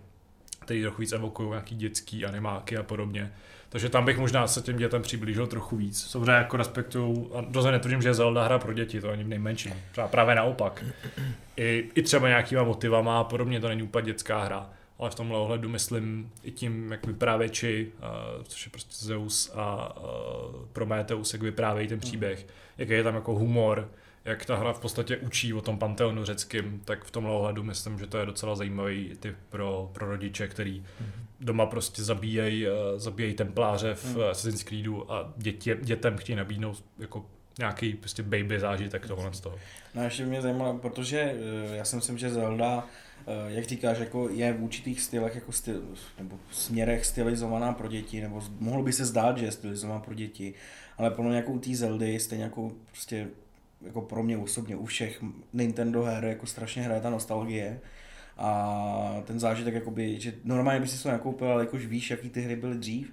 které 0.58 0.82
trochu 0.82 1.00
víc 1.00 1.12
evokují 1.12 1.48
nějaký 1.48 1.74
dětský 1.74 2.24
animáky 2.24 2.76
a 2.76 2.82
podobně. 2.82 3.32
Takže 3.68 3.88
tam 3.88 4.04
bych 4.04 4.18
možná 4.18 4.46
se 4.46 4.62
těm 4.62 4.76
dětem 4.76 5.02
přiblížil 5.02 5.46
trochu 5.46 5.76
víc. 5.76 6.06
Samozřejmě 6.06 6.32
jako 6.32 6.56
respektuju, 6.56 7.30
a 7.34 7.44
rozhodně 7.54 7.72
netvrdím, 7.72 8.02
že 8.02 8.08
je 8.08 8.14
Zelda 8.14 8.44
hra 8.44 8.58
pro 8.58 8.72
děti, 8.72 9.00
to 9.00 9.10
ani 9.10 9.24
v 9.24 9.28
nejmenším. 9.28 9.74
Právě 10.10 10.34
naopak. 10.34 10.84
I, 11.56 11.90
I 11.94 12.02
třeba 12.02 12.28
nějakýma 12.28 12.62
motivama 12.62 13.20
a 13.20 13.24
podobně, 13.24 13.60
to 13.60 13.68
není 13.68 13.82
úplně 13.82 14.06
dětská 14.06 14.44
hra 14.44 14.70
ale 14.98 15.10
v 15.10 15.14
tomhle 15.14 15.38
ohledu 15.38 15.68
myslím 15.68 16.30
i 16.42 16.50
tím, 16.50 16.92
jak 16.92 17.06
vyprávěči, 17.06 17.92
uh, 18.36 18.44
což 18.44 18.66
je 18.66 18.70
prostě 18.70 19.04
Zeus 19.04 19.52
a 19.54 19.96
uh, 20.00 20.06
Prometheus, 20.72 21.32
jak 21.32 21.42
vyprávějí 21.42 21.88
ten 21.88 22.00
příběh, 22.00 22.46
jaký 22.78 22.92
je 22.92 23.02
tam 23.02 23.14
jako 23.14 23.34
humor, 23.34 23.90
jak 24.24 24.44
ta 24.44 24.56
hra 24.56 24.72
v 24.72 24.80
podstatě 24.80 25.16
učí 25.16 25.54
o 25.54 25.60
tom 25.60 25.78
panteonu 25.78 26.24
řeckým, 26.24 26.82
tak 26.84 27.04
v 27.04 27.10
tomhle 27.10 27.32
ohledu 27.32 27.62
myslím, 27.62 27.98
že 27.98 28.06
to 28.06 28.18
je 28.18 28.26
docela 28.26 28.56
zajímavý 28.56 29.16
typ 29.20 29.36
pro, 29.50 29.90
pro 29.92 30.06
rodiče, 30.06 30.48
který 30.48 30.80
mm-hmm. 30.80 31.24
doma 31.40 31.66
prostě 31.66 32.02
zabíjejí 32.02 32.66
uh, 32.66 32.72
zabíjej 32.96 33.34
templáře 33.34 33.94
v 33.94 34.16
mm. 34.16 34.22
Assassin's 34.22 34.62
Creedu 34.62 35.12
a 35.12 35.32
dětě, 35.36 35.78
dětem 35.82 36.16
chtějí 36.16 36.36
nabídnout 36.36 36.84
jako 36.98 37.26
nějaký 37.58 37.94
prostě 37.94 38.22
baby 38.22 38.60
zážitek 38.60 39.06
tohle 39.06 39.32
z 39.32 39.40
toho. 39.40 39.58
No 39.94 40.04
ještě 40.04 40.26
mě 40.26 40.42
zajímalo, 40.42 40.78
protože 40.78 41.34
já 41.72 41.84
si 41.84 41.96
myslím, 41.96 42.18
že 42.18 42.30
Zelda 42.30 42.84
Eh, 42.84 43.03
jak 43.46 43.64
říkáš, 43.64 43.98
jako 43.98 44.28
je 44.28 44.52
v 44.52 44.62
určitých 44.62 45.00
stylech, 45.00 45.34
jako 45.34 45.52
styl, 45.52 45.82
nebo 46.18 46.38
směrech 46.50 47.06
stylizovaná 47.06 47.72
pro 47.72 47.88
děti, 47.88 48.20
nebo 48.20 48.42
mohlo 48.60 48.82
by 48.82 48.92
se 48.92 49.04
zdát, 49.04 49.38
že 49.38 49.44
je 49.44 49.52
stylizovaná 49.52 50.00
pro 50.00 50.14
děti, 50.14 50.54
ale 50.98 51.10
pro 51.10 51.22
mě 51.22 51.36
jako 51.36 51.52
u 51.52 51.58
té 51.58 51.74
Zeldy, 51.74 52.20
stejně 52.20 52.44
jako 52.44 52.72
prostě 52.90 53.28
jako 53.82 54.00
pro 54.00 54.22
mě 54.22 54.38
osobně 54.38 54.76
u 54.76 54.86
všech 54.86 55.24
Nintendo 55.52 56.02
her 56.02 56.24
jako 56.24 56.46
strašně 56.46 56.82
hraje 56.82 57.00
ta 57.00 57.10
nostalgie 57.10 57.80
a 58.36 59.22
ten 59.24 59.40
zážitek, 59.40 59.74
jakoby, 59.74 60.20
že 60.20 60.34
normálně 60.44 60.80
by 60.80 60.88
si 60.88 61.02
to 61.02 61.10
nekoupil, 61.10 61.52
ale 61.52 61.62
jakož 61.62 61.86
víš, 61.86 62.10
jaký 62.10 62.30
ty 62.30 62.40
hry 62.40 62.56
byly 62.56 62.78
dřív 62.78 63.12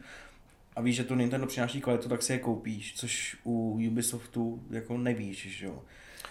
a 0.76 0.82
víš, 0.82 0.96
že 0.96 1.04
to 1.04 1.16
Nintendo 1.16 1.48
přináší 1.48 1.82
kvalitu, 1.82 2.10
tak 2.10 2.24
si 2.24 2.34
je 2.34 2.40
koupíš, 2.40 2.94
což 2.96 3.38
u 3.44 3.80
Ubisoftu 3.88 4.64
jako 4.70 4.98
nevíš, 4.98 5.58
že 5.58 5.66
jo. 5.66 5.82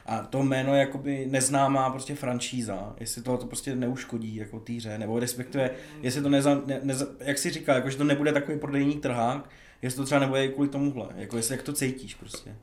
A 0.06 0.18
to 0.18 0.42
jméno 0.42 0.74
je 0.74 0.80
jakoby 0.80 1.26
neznámá 1.30 1.90
prostě 1.90 2.14
franšíza, 2.14 2.94
jestli 3.00 3.22
to, 3.22 3.36
to 3.36 3.46
prostě 3.46 3.76
neuškodí 3.76 4.36
jako 4.36 4.60
týře, 4.60 4.98
nebo 4.98 5.20
respektive, 5.20 5.70
jestli 6.02 6.22
to 6.22 6.28
neza, 6.28 6.62
ne, 6.66 6.80
neza, 6.82 7.06
jak 7.20 7.38
si 7.38 7.50
říká, 7.50 7.74
jako, 7.74 7.90
že 7.90 7.96
to 7.96 8.04
nebude 8.04 8.32
takový 8.32 8.58
prodejní 8.58 8.94
trhák, 8.94 9.50
jestli 9.82 9.96
to 9.96 10.04
třeba 10.04 10.20
nebude 10.20 10.48
kvůli 10.48 10.68
tomuhle, 10.68 11.06
jako 11.16 11.36
jestli 11.36 11.54
jak 11.54 11.62
to 11.62 11.72
cítíš 11.72 12.14
prostě. 12.14 12.56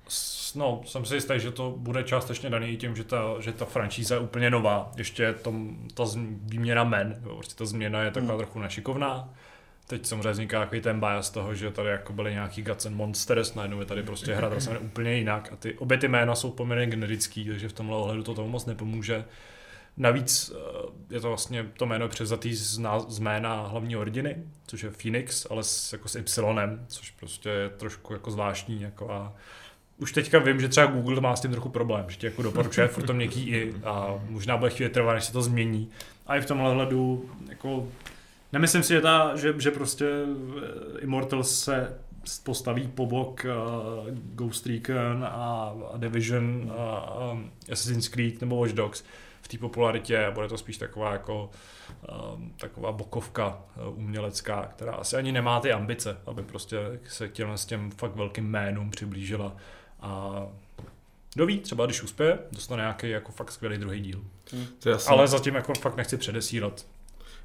No, 0.55 0.81
jsem 0.85 1.05
si 1.05 1.15
jistý, 1.15 1.33
že 1.37 1.51
to 1.51 1.75
bude 1.77 2.03
částečně 2.03 2.49
daný 2.49 2.77
tím, 2.77 2.95
že 2.95 3.03
ta, 3.03 3.35
že 3.39 3.51
ta 3.51 3.65
franšíza 3.65 4.15
je 4.15 4.21
úplně 4.21 4.49
nová, 4.49 4.91
ještě 4.97 5.33
tom, 5.33 5.77
ta 5.93 6.03
výměna 6.43 6.83
men, 6.83 7.21
prostě 7.23 7.55
ta 7.55 7.65
změna 7.65 8.01
je 8.01 8.11
taková 8.11 8.33
hmm. 8.33 8.41
trochu 8.41 8.59
nešikovná, 8.59 9.33
Teď 9.87 10.05
samozřejmě 10.05 10.31
vzniká 10.31 10.59
takový 10.59 10.81
ten 10.81 10.99
bias 10.99 11.29
toho, 11.29 11.55
že 11.55 11.71
tady 11.71 11.89
jako 11.89 12.13
byly 12.13 12.31
nějaký 12.31 12.61
Guts 12.61 12.85
and 12.85 12.95
Monsters, 12.95 13.55
najednou 13.55 13.79
je 13.79 13.85
tady 13.85 14.03
prostě 14.03 14.35
hra 14.35 14.59
se 14.59 14.79
úplně 14.79 15.13
jinak 15.13 15.49
a 15.53 15.55
ty, 15.55 15.73
obě 15.73 15.97
ty 15.97 16.07
jména 16.07 16.35
jsou 16.35 16.51
poměrně 16.51 16.87
generický, 16.87 17.45
takže 17.45 17.69
v 17.69 17.73
tomhle 17.73 17.97
ohledu 17.97 18.23
to 18.23 18.33
tomu 18.33 18.49
moc 18.49 18.65
nepomůže. 18.65 19.25
Navíc 19.97 20.51
eh, 20.55 21.15
je 21.15 21.19
to 21.19 21.27
vlastně 21.27 21.65
to 21.77 21.85
jméno 21.85 22.07
převzatý 22.07 22.53
z, 22.53 22.79
z 23.07 23.19
jména 23.19 23.67
hlavní 23.67 23.95
rodiny, 23.95 24.35
což 24.67 24.83
je 24.83 24.89
Phoenix, 24.89 25.47
ale 25.49 25.63
s, 25.63 25.93
jako 25.93 26.07
s 26.07 26.15
Y, 26.15 26.79
což 26.87 27.11
prostě 27.11 27.49
je 27.49 27.69
trošku 27.69 28.13
jako 28.13 28.31
zvláštní. 28.31 28.81
Jako 28.81 29.11
a 29.11 29.33
už 29.97 30.11
teďka 30.11 30.39
vím, 30.39 30.59
že 30.61 30.67
třeba 30.67 30.87
Google 30.87 31.21
má 31.21 31.35
s 31.35 31.41
tím 31.41 31.51
trochu 31.51 31.69
problém, 31.69 32.05
že 32.07 32.17
ti 32.17 32.25
jako 32.25 32.41
doporučuje 32.41 32.87
furt 32.87 33.05
to 33.05 33.13
měkký 33.13 33.49
i 33.49 33.73
a 33.83 34.19
možná 34.29 34.57
bude 34.57 34.69
chvíli 34.69 34.89
trvat, 34.89 35.13
než 35.13 35.23
se 35.23 35.33
to 35.33 35.41
změní. 35.41 35.89
A 36.27 36.37
i 36.37 36.41
v 36.41 36.45
tomhle 36.45 36.73
hledu 36.73 37.29
jako 37.49 37.87
Nemyslím 38.57 38.83
si, 38.83 38.93
že, 38.93 39.01
ta, 39.01 39.35
že, 39.35 39.53
že 39.57 39.71
prostě 39.71 40.05
eh, 40.05 40.99
Immortal 40.99 41.43
se 41.43 41.99
postaví 42.43 42.87
po 42.87 43.05
bok 43.05 43.45
uh, 43.45 44.07
Ghost 44.11 44.65
Recon 44.65 45.25
a, 45.25 45.75
a 45.93 45.97
Division 45.97 46.73
a 46.77 47.15
um, 47.31 47.51
Assassin's 47.71 48.07
Creed 48.07 48.41
nebo 48.41 48.55
Watch 48.55 48.73
Dogs 48.73 49.03
v 49.41 49.47
té 49.47 49.57
popularitě 49.57 50.25
a 50.25 50.31
bude 50.31 50.47
to 50.47 50.57
spíš 50.57 50.77
taková 50.77 51.11
jako 51.11 51.49
um, 52.33 52.53
taková 52.57 52.91
bokovka 52.91 53.59
uh, 53.87 53.99
umělecká, 53.99 54.65
která 54.75 54.93
asi 54.93 55.15
ani 55.15 55.31
nemá 55.31 55.59
ty 55.59 55.71
ambice, 55.71 56.17
aby 56.25 56.43
prostě 56.43 56.77
se 57.09 57.29
těm 57.29 57.57
s 57.57 57.65
těm 57.65 57.91
fakt 57.91 58.15
velkým 58.15 58.45
jménům 58.45 58.91
přiblížila 58.91 59.55
a 60.01 60.41
kdo 61.33 61.45
ví, 61.45 61.59
třeba 61.59 61.85
když 61.85 62.03
uspěje, 62.03 62.39
dostane 62.51 62.81
nějaký 62.81 63.09
jako 63.09 63.31
fakt 63.31 63.51
skvělý 63.51 63.77
druhý 63.77 63.99
díl. 63.99 64.23
Hmm. 64.51 64.67
Ale 65.07 65.27
zatím 65.27 65.55
jako 65.55 65.73
fakt 65.73 65.97
nechci 65.97 66.17
předesílat. 66.17 66.85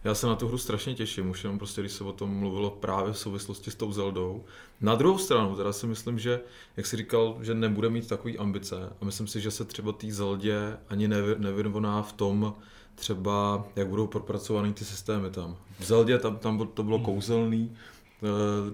Já 0.04 0.14
se 0.14 0.26
na 0.26 0.36
tu 0.36 0.48
hru 0.48 0.58
strašně 0.58 0.94
těším, 0.94 1.30
už 1.30 1.44
jenom 1.44 1.58
prostě, 1.58 1.80
když 1.80 1.92
se 1.92 2.04
o 2.04 2.12
tom 2.12 2.30
mluvilo 2.30 2.70
právě 2.70 3.12
v 3.12 3.18
souvislosti 3.18 3.70
s 3.70 3.74
tou 3.74 3.92
Zeldou. 3.92 4.44
Na 4.80 4.94
druhou 4.94 5.18
stranu, 5.18 5.56
teda 5.56 5.72
si 5.72 5.86
myslím, 5.86 6.18
že, 6.18 6.40
jak 6.76 6.86
jsi 6.86 6.96
říkal, 6.96 7.38
že 7.40 7.54
nebude 7.54 7.90
mít 7.90 8.08
takový 8.08 8.38
ambice 8.38 8.92
a 9.00 9.04
myslím 9.04 9.26
si, 9.26 9.40
že 9.40 9.50
se 9.50 9.64
třeba 9.64 9.92
té 9.92 10.12
Zeldě 10.12 10.76
ani 10.88 11.08
nevyvoná 11.38 12.02
v 12.02 12.12
tom, 12.12 12.54
třeba 12.94 13.64
jak 13.76 13.88
budou 13.88 14.06
propracovaný 14.06 14.72
ty 14.72 14.84
systémy 14.84 15.30
tam. 15.30 15.56
V 15.78 15.84
Zeldě 15.84 16.18
tam, 16.18 16.36
tam 16.36 16.68
to 16.74 16.82
bylo 16.82 16.96
hmm. 16.96 17.04
kouzelný, 17.04 17.76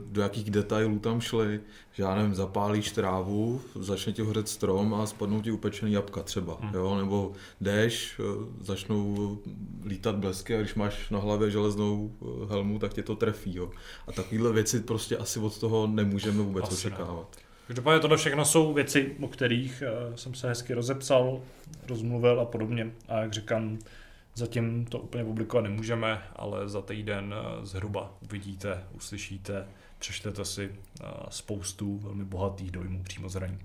do 0.07 0.23
jakých 0.23 0.51
detailů 0.51 0.99
tam 0.99 1.21
šli, 1.21 1.61
že 1.93 2.03
já 2.03 2.15
nevím, 2.15 2.35
zapálíš 2.35 2.91
trávu, 2.91 3.61
začne 3.75 4.13
ti 4.13 4.23
hořet 4.23 4.49
strom 4.49 4.95
a 4.95 5.07
spadnou 5.07 5.43
ti 5.43 5.51
upečený 5.51 5.93
jabka 5.93 6.23
třeba, 6.23 6.59
hmm. 6.61 6.75
jo, 6.75 6.97
nebo 6.97 7.33
jdeš, 7.61 8.21
eh, 8.21 8.25
začnou 8.61 9.39
lítat 9.87 10.17
blesky 10.17 10.55
a 10.55 10.59
když 10.59 10.75
máš 10.75 11.11
na 11.11 11.19
hlavě 11.19 11.51
železnou 11.51 12.13
eh, 12.23 12.47
helmu, 12.51 12.79
tak 12.79 12.95
tě 12.95 13.03
to 13.03 13.17
trefí, 13.17 13.57
jo. 13.57 13.71
A 14.07 14.13
takovéhle 14.13 14.53
věci 14.53 14.81
prostě 14.81 15.17
asi 15.17 15.39
od 15.39 15.59
toho 15.59 15.87
nemůžeme 15.87 16.43
vůbec 16.43 16.65
asi 16.65 16.75
očekávat. 16.75 17.37
Ne. 17.37 17.43
Každopádně 17.67 18.01
tohle 18.01 18.17
všechno 18.17 18.45
jsou 18.45 18.73
věci, 18.73 19.17
o 19.21 19.29
kterých 19.29 19.83
jsem 20.15 20.35
se 20.35 20.49
hezky 20.49 20.75
rozepsal, 20.75 21.41
rozmluvil 21.89 22.41
a 22.41 22.45
podobně. 22.45 22.93
A 23.09 23.19
jak 23.19 23.33
říkám, 23.33 23.79
zatím 24.39 24.85
to 24.85 24.99
úplně 24.99 25.25
publikovat 25.25 25.63
nemůžeme, 25.63 26.23
ale 26.37 26.69
za 26.69 26.83
týden 26.83 27.35
uh, 27.35 27.65
zhruba 27.65 28.15
uvidíte, 28.25 28.85
uslyšíte, 28.93 29.69
přečtete 29.99 30.45
si 30.45 30.69
uh, 30.69 31.07
spoustu 31.31 31.99
velmi 31.99 32.25
bohatých 32.25 32.71
dojmů 32.71 33.03
přímo 33.03 33.29
zraní. 33.29 33.59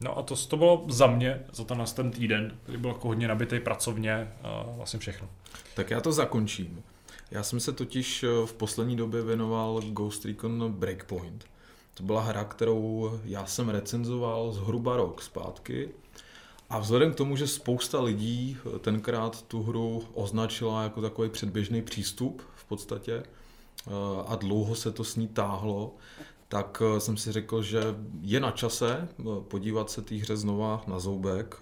No 0.00 0.18
a 0.18 0.22
to, 0.22 0.36
to 0.36 0.56
bylo 0.56 0.86
za 0.88 1.06
mě, 1.06 1.40
za 1.52 1.64
ten, 1.64 1.84
ten 1.94 2.10
týden, 2.10 2.58
který 2.62 2.78
byl 2.78 2.90
jako 2.90 3.08
hodně 3.08 3.28
nabitý 3.28 3.60
pracovně 3.60 4.32
a 4.42 4.64
vlastně 4.76 4.98
všechno. 4.98 5.28
Tak 5.74 5.90
já 5.90 6.00
to 6.00 6.12
zakončím. 6.12 6.82
Já 7.30 7.42
jsem 7.42 7.60
se 7.60 7.72
totiž 7.72 8.22
eh, 8.22 8.46
v 8.46 8.52
poslední 8.52 8.96
době 8.96 9.22
věnoval 9.22 9.80
Ghost 9.80 10.24
Recon 10.24 10.72
Breakpoint. 10.72 11.44
To 11.94 12.02
byla 12.02 12.22
hra, 12.22 12.44
kterou 12.44 13.12
já 13.24 13.46
jsem 13.46 13.68
recenzoval 13.68 14.52
zhruba 14.52 14.96
rok 14.96 15.22
zpátky. 15.22 15.88
A 16.70 16.78
vzhledem 16.78 17.12
k 17.12 17.16
tomu, 17.16 17.36
že 17.36 17.46
spousta 17.46 18.00
lidí 18.00 18.56
eh, 18.56 18.78
tenkrát 18.78 19.42
tu 19.42 19.62
hru 19.62 20.04
označila 20.14 20.82
jako 20.82 21.02
takový 21.02 21.28
předběžný 21.28 21.82
přístup 21.82 22.42
v 22.54 22.64
podstatě 22.64 23.12
eh, 23.12 23.90
a 24.26 24.36
dlouho 24.36 24.74
se 24.74 24.92
to 24.92 25.04
s 25.04 25.16
ní 25.16 25.28
táhlo, 25.28 25.94
tak 26.48 26.82
jsem 26.98 27.16
si 27.16 27.32
řekl, 27.32 27.62
že 27.62 27.80
je 28.20 28.40
na 28.40 28.50
čase 28.50 29.08
podívat 29.48 29.90
se 29.90 30.02
té 30.02 30.14
hře 30.14 30.36
znova 30.36 30.82
na 30.86 30.98
zoubek, 30.98 31.60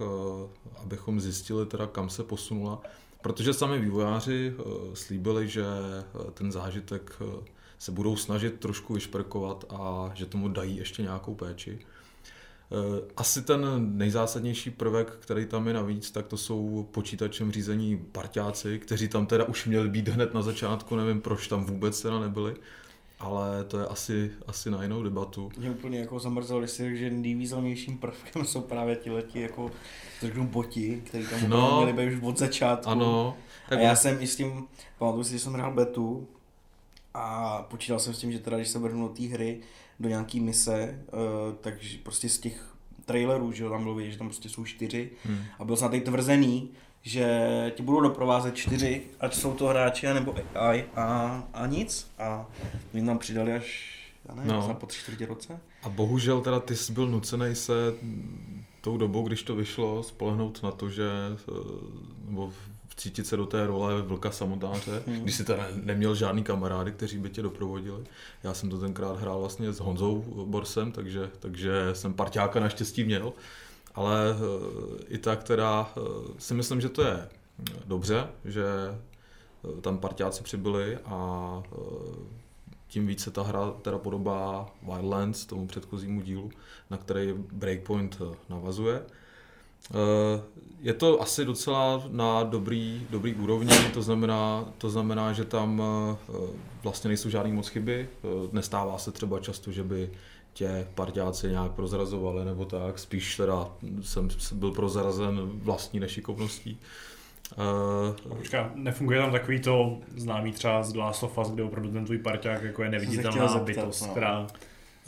abychom 0.76 1.20
zjistili 1.20 1.66
teda, 1.66 1.86
kam 1.86 2.10
se 2.10 2.24
posunula 2.24 2.82
Protože 3.26 3.54
sami 3.54 3.78
vývojáři 3.78 4.54
eh, 4.58 4.62
slíbili, 4.96 5.48
že 5.48 5.64
eh, 5.64 6.30
ten 6.30 6.52
zážitek 6.52 7.16
eh, 7.20 7.44
se 7.78 7.92
budou 7.92 8.16
snažit 8.16 8.60
trošku 8.60 8.94
vyšperkovat 8.94 9.64
a 9.70 10.10
že 10.14 10.26
tomu 10.26 10.48
dají 10.48 10.76
ještě 10.76 11.02
nějakou 11.02 11.34
péči. 11.34 11.78
Asi 13.16 13.42
ten 13.42 13.66
nejzásadnější 13.98 14.70
prvek, 14.70 15.10
který 15.20 15.46
tam 15.46 15.68
je 15.68 15.74
navíc, 15.74 16.10
tak 16.10 16.26
to 16.26 16.36
jsou 16.36 16.88
počítačem 16.90 17.52
řízení 17.52 17.96
parťáci, 18.12 18.78
kteří 18.78 19.08
tam 19.08 19.26
teda 19.26 19.44
už 19.44 19.66
měli 19.66 19.88
být 19.88 20.08
hned 20.08 20.34
na 20.34 20.42
začátku, 20.42 20.96
nevím 20.96 21.20
proč 21.20 21.48
tam 21.48 21.64
vůbec 21.64 22.02
teda 22.02 22.20
nebyli 22.20 22.54
ale 23.18 23.64
to 23.64 23.78
je 23.78 23.86
asi, 23.86 24.30
asi 24.46 24.70
na 24.70 24.82
jinou 24.82 25.02
debatu. 25.02 25.50
Mě 25.58 25.70
úplně 25.70 25.98
jako 25.98 26.18
zamrzelo, 26.18 26.60
když 26.60 26.70
si 26.70 26.96
že 26.96 27.10
nejvýznamnějším 27.10 27.98
prvkem 27.98 28.44
jsou 28.44 28.60
právě 28.60 28.96
ti 28.96 29.10
leti 29.10 29.40
jako 29.40 29.70
řeknu 30.20 30.46
boti, 30.46 31.02
který 31.06 31.26
tam 31.26 31.48
no, 31.48 31.76
měli 31.76 31.92
být 31.92 32.16
už 32.16 32.22
od 32.22 32.38
začátku. 32.38 32.90
Ano. 32.90 33.36
Tak 33.68 33.78
a 33.78 33.82
já 33.82 33.96
jsem 33.96 34.16
i 34.20 34.26
s 34.26 34.36
tím, 34.36 34.66
pamatuju 34.98 35.24
si, 35.24 35.32
že 35.32 35.38
jsem 35.38 35.52
hrál 35.52 35.74
betu 35.74 36.28
a 37.16 37.62
počítal 37.70 37.98
jsem 37.98 38.14
s 38.14 38.18
tím, 38.18 38.32
že 38.32 38.38
teda 38.38 38.56
když 38.56 38.68
se 38.68 38.78
vrhnu 38.78 39.08
do 39.08 39.14
té 39.14 39.22
hry, 39.22 39.60
do 40.00 40.08
nějaký 40.08 40.40
mise, 40.40 41.04
uh, 41.12 41.54
takže 41.60 41.98
prostě 42.02 42.28
z 42.28 42.38
těch 42.38 42.76
trailerů, 43.04 43.52
že 43.52 43.68
tam 43.68 43.82
bylo 43.82 44.00
že 44.00 44.18
tam 44.18 44.28
prostě 44.28 44.48
jsou 44.48 44.64
čtyři 44.64 45.10
hmm. 45.24 45.38
a 45.58 45.64
byl 45.64 45.76
jsem 45.76 45.92
na 45.92 46.00
tvrzený, 46.00 46.70
že 47.02 47.72
ti 47.76 47.82
budou 47.82 48.00
doprovázet 48.00 48.56
čtyři, 48.56 49.02
ať 49.20 49.34
jsou 49.34 49.54
to 49.54 49.66
hráči 49.66 50.06
nebo 50.06 50.34
AI 50.54 50.84
a, 50.96 51.42
a 51.54 51.66
nic. 51.66 52.10
A 52.18 52.46
my 52.92 53.02
nám 53.02 53.18
přidali 53.18 53.52
až, 53.52 53.96
já 54.28 54.34
nevím, 54.34 54.52
no. 54.52 54.74
po 54.74 54.86
tři 54.86 55.00
čtvrtě 55.00 55.26
roce. 55.26 55.60
A 55.82 55.88
bohužel 55.88 56.40
teda 56.40 56.60
ty 56.60 56.76
jsi 56.76 56.92
byl 56.92 57.06
nucený 57.06 57.54
se 57.54 57.74
tou 58.80 58.96
dobou, 58.96 59.26
když 59.26 59.42
to 59.42 59.56
vyšlo, 59.56 60.02
spolehnout 60.02 60.62
na 60.62 60.70
to, 60.70 60.90
že 60.90 61.04
nebo 62.24 62.52
cítit 62.96 63.26
se 63.26 63.36
do 63.36 63.46
té 63.46 63.66
role 63.66 64.02
vlka 64.02 64.30
samotáře, 64.30 65.02
hmm. 65.06 65.20
když 65.20 65.34
si 65.34 65.44
teda 65.44 65.66
neměl 65.74 66.14
žádný 66.14 66.44
kamarády, 66.44 66.92
kteří 66.92 67.18
by 67.18 67.30
tě 67.30 67.42
doprovodili. 67.42 68.04
Já 68.42 68.54
jsem 68.54 68.70
to 68.70 68.78
tenkrát 68.78 69.20
hrál 69.20 69.40
vlastně 69.40 69.72
s 69.72 69.80
Honzou 69.80 70.24
Borsem, 70.46 70.92
takže, 70.92 71.30
takže 71.38 71.90
jsem 71.92 72.14
parťáka 72.14 72.60
naštěstí 72.60 73.04
měl 73.04 73.32
ale 73.96 74.30
eh, 74.30 75.04
i 75.08 75.18
tak 75.18 75.44
teda 75.44 75.92
eh, 75.96 76.00
si 76.38 76.54
myslím, 76.54 76.80
že 76.80 76.88
to 76.88 77.02
je 77.02 77.28
dobře, 77.86 78.28
že 78.44 78.64
eh, 78.68 79.80
tam 79.80 79.98
partiáci 79.98 80.42
přibyli 80.42 80.98
a 81.04 81.62
tím 82.88 83.06
více 83.06 83.30
ta 83.30 83.42
hra 83.42 83.70
teda 83.82 83.98
podobá 83.98 84.74
Wildlands, 84.82 85.46
tomu 85.46 85.66
předchozímu 85.66 86.20
dílu, 86.20 86.50
na 86.90 86.96
který 86.96 87.32
Breakpoint 87.52 88.22
navazuje. 88.48 89.02
Je 90.80 90.94
to 90.94 91.22
asi 91.22 91.44
docela 91.44 92.02
na 92.10 92.42
dobrý, 92.42 93.06
dobrý 93.10 93.34
úrovni, 93.34 93.74
to 93.94 94.02
znamená, 94.02 94.64
to 94.78 94.90
znamená, 94.90 95.32
že 95.32 95.44
tam 95.44 95.82
vlastně 96.82 97.08
nejsou 97.08 97.30
žádné 97.30 97.52
moc 97.52 97.68
chyby. 97.68 98.08
Nestává 98.52 98.98
se 98.98 99.12
třeba 99.12 99.40
často, 99.40 99.72
že 99.72 99.82
by 99.82 100.10
tě 100.52 100.86
parťáci 100.94 101.48
nějak 101.48 101.72
prozrazovali 101.72 102.44
nebo 102.44 102.64
tak, 102.64 102.98
spíš 102.98 103.36
teda 103.36 103.68
jsem 104.02 104.28
byl 104.52 104.72
prozrazen 104.72 105.40
vlastní 105.44 106.00
nešikovností. 106.00 106.78
Uh, 108.28 108.36
Počká, 108.36 108.70
nefunguje 108.74 109.20
tam 109.20 109.32
takový 109.32 109.60
to 109.60 109.98
známý 110.16 110.52
třeba 110.52 110.82
z 110.82 110.94
Last 110.94 111.22
of 111.22 111.38
Us, 111.38 111.50
kde 111.50 111.62
opravdu 111.62 111.92
ten 111.92 112.04
tvůj 112.04 112.18
parťák 112.18 112.62
jako 112.62 112.82
je 112.82 112.90
neviditelná 112.90 113.58
bytost, 113.58 114.02
no. 114.02 114.08
která... 114.08 114.46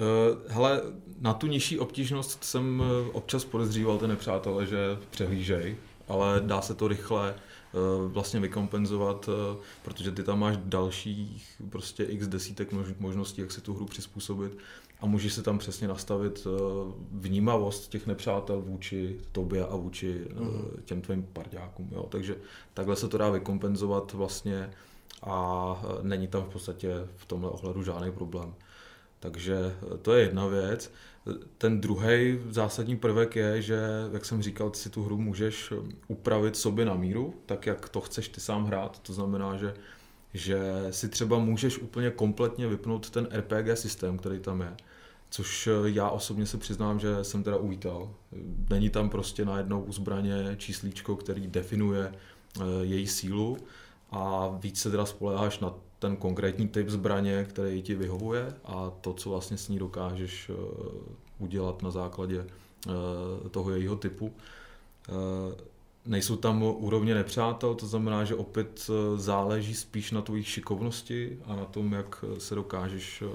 Uh, 0.00 0.52
hele, 0.52 0.82
na 1.20 1.34
tu 1.34 1.46
nižší 1.46 1.78
obtížnost 1.78 2.44
jsem 2.44 2.82
eh, 2.82 3.10
občas 3.12 3.44
podezříval 3.44 3.98
ty 3.98 4.06
nepřátelé, 4.06 4.66
že 4.66 4.98
přehlížej, 5.10 5.76
ale 6.08 6.40
dá 6.40 6.60
se 6.60 6.74
to 6.74 6.88
rychle 6.88 7.34
uh, 7.34 8.12
vlastně 8.12 8.40
vykompenzovat, 8.40 9.28
protože 9.82 10.12
ty 10.12 10.22
tam 10.22 10.38
máš 10.38 10.56
dalších 10.64 11.62
prostě 11.70 12.04
x 12.04 12.28
desítek 12.28 12.68
možností, 12.98 13.40
jak 13.40 13.52
si 13.52 13.60
tu 13.60 13.74
hru 13.74 13.84
přizpůsobit 13.84 14.58
a 15.00 15.06
můžeš 15.06 15.32
se 15.32 15.42
tam 15.42 15.58
přesně 15.58 15.88
nastavit 15.88 16.46
eh, 16.46 16.50
vnímavost 17.12 17.90
těch 17.90 18.06
nepřátel 18.06 18.60
vůči 18.60 19.20
tobě 19.32 19.66
a 19.66 19.76
vůči 19.76 20.26
mm. 20.34 20.82
těm 20.84 21.00
tvým 21.00 21.22
parďákům. 21.32 21.88
Jo? 21.92 22.06
Takže 22.08 22.36
takhle 22.74 22.96
se 22.96 23.08
to 23.08 23.18
dá 23.18 23.30
vykompenzovat 23.30 24.12
vlastně 24.12 24.70
a 25.22 25.82
eh, 25.82 26.02
není 26.02 26.28
tam 26.28 26.42
v 26.42 26.48
podstatě 26.48 27.08
v 27.16 27.26
tomhle 27.26 27.50
ohledu 27.50 27.82
žádný 27.82 28.12
problém. 28.12 28.54
Takže 29.20 29.76
to 30.02 30.12
je 30.12 30.22
jedna 30.22 30.46
věc. 30.46 30.92
Ten 31.58 31.80
druhý 31.80 32.38
zásadní 32.50 32.96
prvek 32.96 33.36
je, 33.36 33.62
že, 33.62 33.80
jak 34.12 34.24
jsem 34.24 34.42
říkal, 34.42 34.72
si 34.74 34.90
tu 34.90 35.04
hru 35.04 35.18
můžeš 35.18 35.72
upravit 36.08 36.56
sobě 36.56 36.84
na 36.84 36.94
míru, 36.94 37.34
tak 37.46 37.66
jak 37.66 37.88
to 37.88 38.00
chceš 38.00 38.28
ty 38.28 38.40
sám 38.40 38.66
hrát. 38.66 38.98
To 38.98 39.12
znamená, 39.12 39.56
že 39.56 39.74
že 40.34 40.86
si 40.90 41.08
třeba 41.08 41.38
můžeš 41.38 41.78
úplně 41.78 42.10
kompletně 42.10 42.68
vypnout 42.68 43.10
ten 43.10 43.28
RPG 43.32 43.78
systém, 43.78 44.18
který 44.18 44.40
tam 44.40 44.60
je. 44.60 44.76
Což 45.30 45.66
eh, 45.66 45.90
já 45.90 46.08
osobně 46.08 46.46
se 46.46 46.58
přiznám, 46.58 47.00
že 47.00 47.24
jsem 47.24 47.42
teda 47.42 47.56
uvítal. 47.56 48.14
Není 48.70 48.90
tam 48.90 49.10
prostě 49.10 49.44
najednou 49.44 49.82
u 49.82 49.92
zbraně 49.92 50.54
číslíčko, 50.56 51.16
který 51.16 51.46
definuje 51.46 52.12
eh, 52.12 52.62
její 52.82 53.06
sílu 53.06 53.56
a 54.10 54.48
víc 54.48 54.80
se 54.80 54.90
teda 54.90 55.06
spoleháš 55.06 55.58
na 55.58 55.74
ten 55.98 56.16
konkrétní 56.16 56.68
typ 56.68 56.88
zbraně, 56.88 57.46
který 57.48 57.82
ti 57.82 57.94
vyhovuje 57.94 58.54
a 58.64 58.92
to, 59.00 59.12
co 59.12 59.30
vlastně 59.30 59.56
s 59.56 59.68
ní 59.68 59.78
dokážeš 59.78 60.50
eh, 60.50 60.54
udělat 61.38 61.82
na 61.82 61.90
základě 61.90 62.46
toho 63.50 63.70
jejího 63.70 63.96
typu. 63.96 64.32
Nejsou 66.08 66.36
tam 66.36 66.62
úrovně 66.62 67.14
nepřátel, 67.14 67.74
to 67.74 67.86
znamená, 67.86 68.24
že 68.24 68.34
opět 68.34 68.90
eh, 68.90 69.18
záleží 69.18 69.74
spíš 69.74 70.10
na 70.10 70.22
tvojich 70.22 70.48
šikovnosti 70.48 71.38
a 71.44 71.56
na 71.56 71.64
tom, 71.64 71.92
jak 71.92 72.24
eh, 72.24 72.40
se 72.40 72.54
dokážeš 72.54 73.22
eh, 73.22 73.26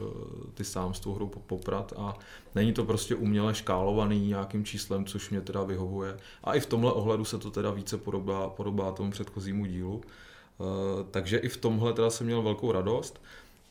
ty 0.53 0.63
sám 0.63 0.93
s 0.93 0.99
tou 0.99 1.13
hrou 1.13 1.27
poprat 1.27 1.93
a 1.97 2.17
není 2.55 2.73
to 2.73 2.85
prostě 2.85 3.15
uměle 3.15 3.55
škálovaný 3.55 4.27
nějakým 4.27 4.65
číslem, 4.65 5.05
což 5.05 5.29
mě 5.29 5.41
teda 5.41 5.63
vyhovuje. 5.63 6.17
A 6.43 6.53
i 6.53 6.59
v 6.59 6.65
tomhle 6.65 6.91
ohledu 6.91 7.25
se 7.25 7.37
to 7.37 7.51
teda 7.51 7.71
více 7.71 7.97
podobá, 7.97 8.49
podobá 8.49 8.91
tomu 8.91 9.11
předchozímu 9.11 9.65
dílu. 9.65 10.01
Takže 11.11 11.37
i 11.37 11.49
v 11.49 11.57
tomhle 11.57 11.93
teda 11.93 12.09
jsem 12.09 12.27
měl 12.27 12.41
velkou 12.41 12.71
radost. 12.71 13.21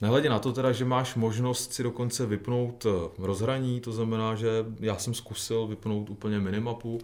Nehledě 0.00 0.28
na 0.28 0.38
to 0.38 0.52
teda, 0.52 0.72
že 0.72 0.84
máš 0.84 1.14
možnost 1.14 1.72
si 1.72 1.82
dokonce 1.82 2.26
vypnout 2.26 2.86
rozhraní, 3.18 3.80
to 3.80 3.92
znamená, 3.92 4.34
že 4.34 4.48
já 4.80 4.96
jsem 4.96 5.14
zkusil 5.14 5.66
vypnout 5.66 6.10
úplně 6.10 6.40
minimapu, 6.40 7.00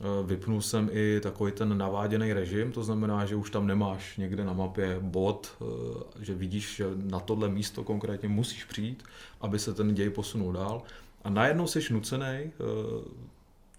Eh, 0.00 0.26
vypnul 0.26 0.62
jsem 0.62 0.90
i 0.92 1.20
takový 1.20 1.52
ten 1.52 1.78
naváděný 1.78 2.32
režim, 2.32 2.72
to 2.72 2.84
znamená, 2.84 3.26
že 3.26 3.36
už 3.36 3.50
tam 3.50 3.66
nemáš 3.66 4.16
někde 4.16 4.44
na 4.44 4.52
mapě 4.52 4.98
bod, 5.00 5.56
eh, 5.60 6.24
že 6.24 6.34
vidíš, 6.34 6.76
že 6.76 6.84
na 6.94 7.20
tohle 7.20 7.48
místo 7.48 7.84
konkrétně 7.84 8.28
musíš 8.28 8.64
přijít, 8.64 9.02
aby 9.40 9.58
se 9.58 9.74
ten 9.74 9.94
děj 9.94 10.10
posunul 10.10 10.52
dál. 10.52 10.82
A 11.24 11.30
najednou 11.30 11.66
jsi 11.66 11.92
nucený 11.92 12.24
eh, 12.26 12.50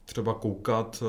třeba 0.06 0.34
koukat 0.34 1.04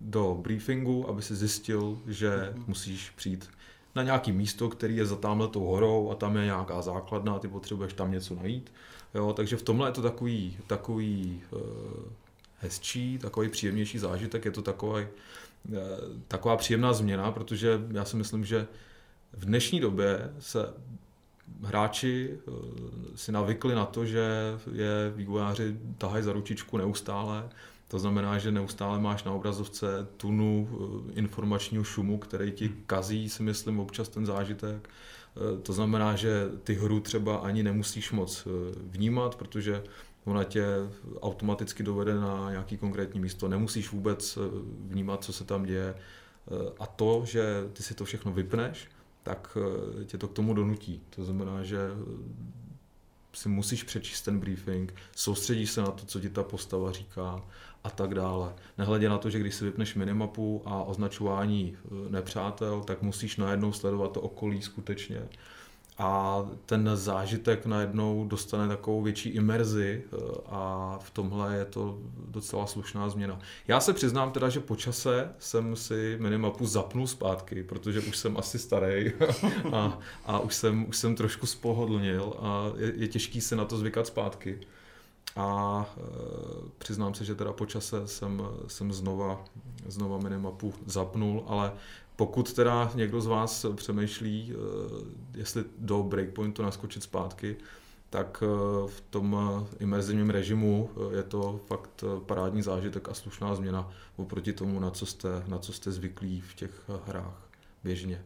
do 0.00 0.38
briefingu, 0.42 1.08
aby 1.08 1.22
si 1.22 1.36
zjistil, 1.36 1.98
že 2.06 2.30
mm-hmm. 2.30 2.64
musíš 2.66 3.10
přijít 3.10 3.50
na 3.94 4.02
nějaký 4.02 4.32
místo, 4.32 4.68
který 4.68 4.96
je 4.96 5.06
za 5.06 5.16
tamhle 5.16 5.48
tou 5.48 5.64
horou 5.64 6.10
a 6.10 6.14
tam 6.14 6.36
je 6.36 6.44
nějaká 6.44 6.82
základna 6.82 7.34
a 7.34 7.38
ty 7.38 7.48
potřebuješ 7.48 7.92
tam 7.92 8.12
něco 8.12 8.34
najít. 8.34 8.72
Jo, 9.14 9.32
takže 9.32 9.56
v 9.56 9.62
tomhle 9.62 9.88
je 9.88 9.92
to 9.92 10.02
takový, 10.02 10.58
takový 10.66 11.42
hezčí, 12.60 13.18
takový 13.18 13.48
příjemnější 13.48 13.98
zážitek, 13.98 14.44
je 14.44 14.50
to 14.50 14.62
takový, 14.62 15.04
eh, 15.04 15.78
taková 16.28 16.56
příjemná 16.56 16.92
změna, 16.92 17.32
protože 17.32 17.80
já 17.92 18.04
si 18.04 18.16
myslím, 18.16 18.44
že 18.44 18.66
v 19.32 19.44
dnešní 19.44 19.80
době 19.80 20.32
se 20.38 20.74
hráči 21.62 22.30
eh, 22.30 22.52
si 23.14 23.32
navykli 23.32 23.74
na 23.74 23.86
to, 23.86 24.06
že 24.06 24.28
je 24.72 25.12
vývojáři 25.16 25.76
tahají 25.98 26.24
za 26.24 26.32
ručičku 26.32 26.76
neustále. 26.76 27.48
To 27.90 27.98
znamená, 27.98 28.38
že 28.38 28.52
neustále 28.52 28.98
máš 28.98 29.24
na 29.24 29.32
obrazovce 29.32 30.06
tunu 30.16 30.68
eh, 30.70 31.12
informačního 31.12 31.84
šumu, 31.84 32.18
který 32.18 32.52
ti 32.52 32.72
kazí, 32.86 33.28
si 33.28 33.42
myslím, 33.42 33.80
občas 33.80 34.08
ten 34.08 34.26
zážitek. 34.26 34.88
To 35.62 35.72
znamená, 35.72 36.16
že 36.16 36.48
ty 36.64 36.74
hru 36.74 37.00
třeba 37.00 37.36
ani 37.36 37.62
nemusíš 37.62 38.12
moc 38.12 38.48
vnímat, 38.76 39.34
protože 39.34 39.82
ona 40.24 40.44
tě 40.44 40.64
automaticky 41.20 41.82
dovede 41.82 42.14
na 42.14 42.50
nějaký 42.50 42.76
konkrétní 42.76 43.20
místo. 43.20 43.48
Nemusíš 43.48 43.92
vůbec 43.92 44.38
vnímat, 44.86 45.24
co 45.24 45.32
se 45.32 45.44
tam 45.44 45.64
děje. 45.64 45.94
A 46.78 46.86
to, 46.86 47.22
že 47.24 47.68
ty 47.72 47.82
si 47.82 47.94
to 47.94 48.04
všechno 48.04 48.32
vypneš, 48.32 48.88
tak 49.22 49.58
eh, 50.00 50.04
tě 50.04 50.18
to 50.18 50.28
k 50.28 50.32
tomu 50.32 50.54
donutí. 50.54 51.02
To 51.10 51.24
znamená, 51.24 51.62
že 51.62 51.78
eh, 51.78 52.24
si 53.34 53.48
musíš 53.48 53.82
přečíst 53.82 54.22
ten 54.22 54.40
briefing, 54.40 54.94
soustředíš 55.16 55.70
se 55.70 55.80
na 55.80 55.90
to, 55.90 56.06
co 56.06 56.20
ti 56.20 56.30
ta 56.30 56.42
postava 56.42 56.92
říká 56.92 57.42
a 57.84 57.90
tak 57.90 58.14
dále. 58.14 58.54
Nehledě 58.78 59.08
na 59.08 59.18
to, 59.18 59.30
že 59.30 59.38
když 59.38 59.54
si 59.54 59.64
vypneš 59.64 59.94
minimapu 59.94 60.62
a 60.64 60.82
označování 60.82 61.76
eh, 61.76 61.88
nepřátel, 62.10 62.80
tak 62.80 63.02
musíš 63.02 63.36
najednou 63.36 63.72
sledovat 63.72 64.12
to 64.12 64.20
okolí 64.20 64.62
skutečně 64.62 65.28
a 66.02 66.46
ten 66.66 66.90
zážitek 66.94 67.66
najednou 67.66 68.24
dostane 68.28 68.68
takovou 68.68 69.02
větší 69.02 69.28
imerzi 69.28 70.02
eh, 70.04 70.16
a 70.46 70.98
v 71.02 71.10
tomhle 71.10 71.56
je 71.56 71.64
to 71.64 71.98
docela 72.28 72.66
slušná 72.66 73.08
změna. 73.08 73.38
Já 73.68 73.80
se 73.80 73.92
přiznám 73.92 74.32
teda, 74.32 74.48
že 74.48 74.60
po 74.60 74.76
čase 74.76 75.28
jsem 75.38 75.76
si 75.76 76.16
minimapu 76.20 76.66
zapnul 76.66 77.06
zpátky, 77.06 77.62
protože 77.62 78.00
už 78.00 78.16
jsem 78.16 78.36
asi 78.36 78.58
starý 78.58 79.12
a, 79.72 79.98
a 80.26 80.38
už, 80.38 80.54
jsem, 80.54 80.88
už 80.88 80.96
jsem 80.96 81.16
trošku 81.16 81.46
spohodlnil 81.46 82.34
a 82.38 82.64
je, 82.76 82.92
je 82.96 83.08
těžký 83.08 83.40
se 83.40 83.56
na 83.56 83.64
to 83.64 83.76
zvykat 83.76 84.06
zpátky. 84.06 84.58
A 85.36 85.86
e, 85.96 86.00
přiznám 86.78 87.14
se, 87.14 87.24
že 87.24 87.34
teda 87.34 87.52
po 87.52 87.66
čase 87.66 88.08
jsem, 88.08 88.42
jsem 88.66 88.92
znova, 88.92 89.44
znova 89.86 90.18
minimapu 90.18 90.74
zapnul, 90.86 91.44
ale 91.46 91.72
pokud 92.20 92.52
teda 92.52 92.90
někdo 92.94 93.20
z 93.20 93.26
vás 93.26 93.66
přemýšlí, 93.74 94.52
eh, 94.52 95.38
jestli 95.38 95.64
do 95.78 96.02
breakpointu 96.02 96.62
naskočit 96.62 97.02
zpátky, 97.02 97.56
tak 98.10 98.42
eh, 98.42 98.46
v 98.88 99.00
tom 99.10 99.36
imerzivním 99.78 100.30
režimu 100.30 100.90
je 101.16 101.22
to 101.22 101.60
fakt 101.66 102.04
parádní 102.26 102.62
zážitek 102.62 103.08
a 103.08 103.14
slušná 103.14 103.54
změna 103.54 103.90
oproti 104.16 104.52
tomu, 104.52 104.80
na 104.80 104.90
co 104.90 105.06
jste, 105.06 105.28
na 105.46 105.58
co 105.58 105.72
jste 105.72 105.92
zvyklí 105.92 106.40
v 106.40 106.54
těch 106.54 106.90
hrách 107.06 107.48
běžně. 107.84 108.24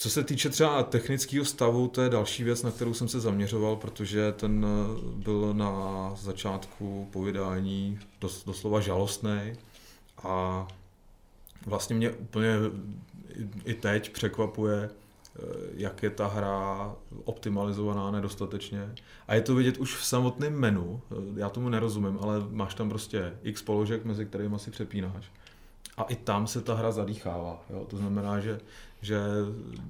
Co 0.00 0.10
se 0.10 0.24
týče 0.24 0.48
třeba 0.48 0.82
technického 0.82 1.44
stavu, 1.44 1.88
to 1.88 2.02
je 2.02 2.08
další 2.08 2.44
věc, 2.44 2.62
na 2.62 2.70
kterou 2.70 2.94
jsem 2.94 3.08
se 3.08 3.20
zaměřoval, 3.20 3.76
protože 3.76 4.32
ten 4.32 4.66
byl 5.02 5.54
na 5.54 6.12
začátku 6.14 7.08
povídání 7.12 7.98
dos, 8.20 8.44
doslova 8.44 8.80
žalostný 8.80 9.52
a 10.22 10.66
vlastně 11.66 11.96
mě 11.96 12.10
úplně 12.10 12.54
i 13.64 13.74
teď 13.74 14.12
překvapuje, 14.12 14.90
eh, 14.90 15.42
jak 15.74 16.02
je 16.02 16.10
ta 16.10 16.26
hra 16.26 16.94
optimalizovaná 17.24 18.10
nedostatečně. 18.10 18.94
A 19.28 19.34
je 19.34 19.40
to 19.40 19.54
vidět 19.54 19.78
už 19.78 19.96
v 19.96 20.04
samotném 20.04 20.54
menu. 20.54 21.00
Eh, 21.10 21.14
já 21.36 21.48
tomu 21.48 21.68
nerozumím, 21.68 22.18
ale 22.20 22.34
máš 22.50 22.74
tam 22.74 22.88
prostě 22.88 23.32
x 23.42 23.62
položek, 23.62 24.04
mezi 24.04 24.26
kterými 24.26 24.58
si 24.58 24.70
přepínáš. 24.70 25.30
A 25.96 26.02
i 26.02 26.16
tam 26.16 26.46
se 26.46 26.60
ta 26.60 26.74
hra 26.74 26.92
zadýchává. 26.92 27.64
Jo? 27.70 27.86
To 27.90 27.96
znamená, 27.96 28.40
že, 28.40 28.60
že 29.00 29.20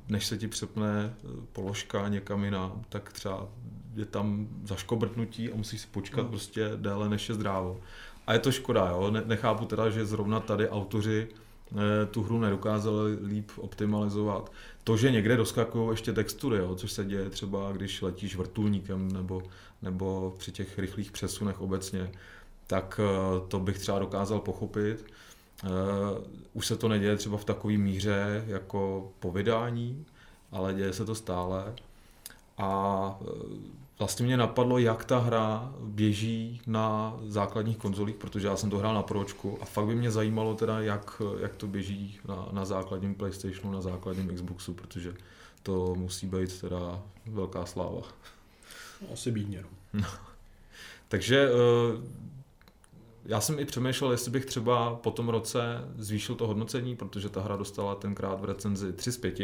než 0.08 0.26
se 0.26 0.38
ti 0.38 0.48
přepne 0.48 1.14
eh, 1.14 1.28
položka 1.52 2.08
někam 2.08 2.44
jinam, 2.44 2.82
tak 2.88 3.12
třeba 3.12 3.48
je 3.94 4.04
tam 4.04 4.48
zaškobrtnutí 4.64 5.52
a 5.52 5.56
musíš 5.56 5.80
si 5.80 5.86
počkat 5.86 6.22
no. 6.22 6.28
prostě 6.28 6.70
déle 6.76 7.08
než 7.08 7.28
je 7.28 7.34
zdrávo. 7.34 7.80
A 8.26 8.32
je 8.32 8.38
to 8.38 8.52
škoda, 8.52 8.88
jo? 8.88 9.10
nechápu 9.10 9.64
teda, 9.64 9.90
že 9.90 10.06
zrovna 10.06 10.40
tady 10.40 10.68
autoři 10.68 11.28
Eh, 11.76 12.06
tu 12.06 12.22
hru 12.22 12.40
nedokázali 12.40 13.18
líp 13.22 13.50
optimalizovat. 13.56 14.52
To, 14.84 14.96
že 14.96 15.10
někde 15.10 15.36
doskakují 15.36 15.90
ještě 15.90 16.12
textury, 16.12 16.58
jo, 16.58 16.74
což 16.74 16.92
se 16.92 17.04
děje 17.04 17.30
třeba, 17.30 17.72
když 17.72 18.02
letíš 18.02 18.36
vrtulníkem 18.36 19.12
nebo, 19.12 19.42
nebo 19.82 20.34
při 20.38 20.52
těch 20.52 20.78
rychlých 20.78 21.12
přesunech 21.12 21.60
obecně, 21.60 22.10
tak 22.66 23.00
eh, 23.02 23.48
to 23.48 23.60
bych 23.60 23.78
třeba 23.78 23.98
dokázal 23.98 24.40
pochopit. 24.40 25.04
Eh, 25.64 25.68
už 26.52 26.66
se 26.66 26.76
to 26.76 26.88
neděje 26.88 27.16
třeba 27.16 27.36
v 27.36 27.44
takové 27.44 27.76
míře 27.76 28.44
jako 28.46 29.12
po 29.20 29.32
vydání, 29.32 30.06
ale 30.52 30.74
děje 30.74 30.92
se 30.92 31.04
to 31.04 31.14
stále. 31.14 31.74
A 32.58 33.20
vlastně 33.98 34.26
mě 34.26 34.36
napadlo, 34.36 34.78
jak 34.78 35.04
ta 35.04 35.18
hra 35.18 35.72
běží 35.80 36.60
na 36.66 37.16
základních 37.26 37.76
konzolích, 37.76 38.16
protože 38.16 38.46
já 38.46 38.56
jsem 38.56 38.70
to 38.70 38.78
hrál 38.78 38.94
na 38.94 39.02
pročku 39.02 39.58
a 39.60 39.64
fakt 39.64 39.86
by 39.86 39.94
mě 39.94 40.10
zajímalo 40.10 40.54
teda, 40.54 40.80
jak, 40.80 41.22
jak 41.40 41.56
to 41.56 41.66
běží 41.66 42.18
na, 42.28 42.48
na 42.52 42.64
základním 42.64 43.14
Playstationu, 43.14 43.72
na 43.72 43.80
základním 43.80 44.34
Xboxu, 44.34 44.74
protože 44.74 45.14
to 45.62 45.94
musí 45.94 46.26
být 46.26 46.60
teda 46.60 47.02
velká 47.26 47.66
sláva. 47.66 48.02
Asi 49.12 49.30
bídně, 49.30 49.64
no. 49.92 50.04
Takže 51.08 51.48
eh, 51.48 52.28
já 53.28 53.40
jsem 53.40 53.58
i 53.58 53.64
přemýšlel, 53.64 54.10
jestli 54.10 54.30
bych 54.30 54.46
třeba 54.46 54.94
po 54.94 55.10
tom 55.10 55.28
roce 55.28 55.60
zvýšil 55.96 56.34
to 56.34 56.46
hodnocení, 56.46 56.96
protože 56.96 57.28
ta 57.28 57.40
hra 57.40 57.56
dostala 57.56 57.94
tenkrát 57.94 58.40
v 58.40 58.44
recenzi 58.44 58.92
3 58.92 59.12
z 59.12 59.16
5 59.16 59.40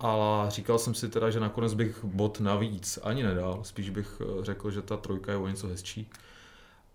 ale 0.00 0.50
říkal 0.50 0.78
jsem 0.78 0.94
si 0.94 1.08
teda, 1.08 1.30
že 1.30 1.40
nakonec 1.40 1.74
bych 1.74 2.04
bod 2.04 2.40
navíc 2.40 2.98
ani 3.02 3.22
nedal, 3.22 3.60
spíš 3.64 3.90
bych 3.90 4.22
eh, 4.22 4.44
řekl, 4.44 4.70
že 4.70 4.82
ta 4.82 4.96
trojka 4.96 5.32
je 5.32 5.38
o 5.38 5.48
něco 5.48 5.68
hezčí. 5.68 6.10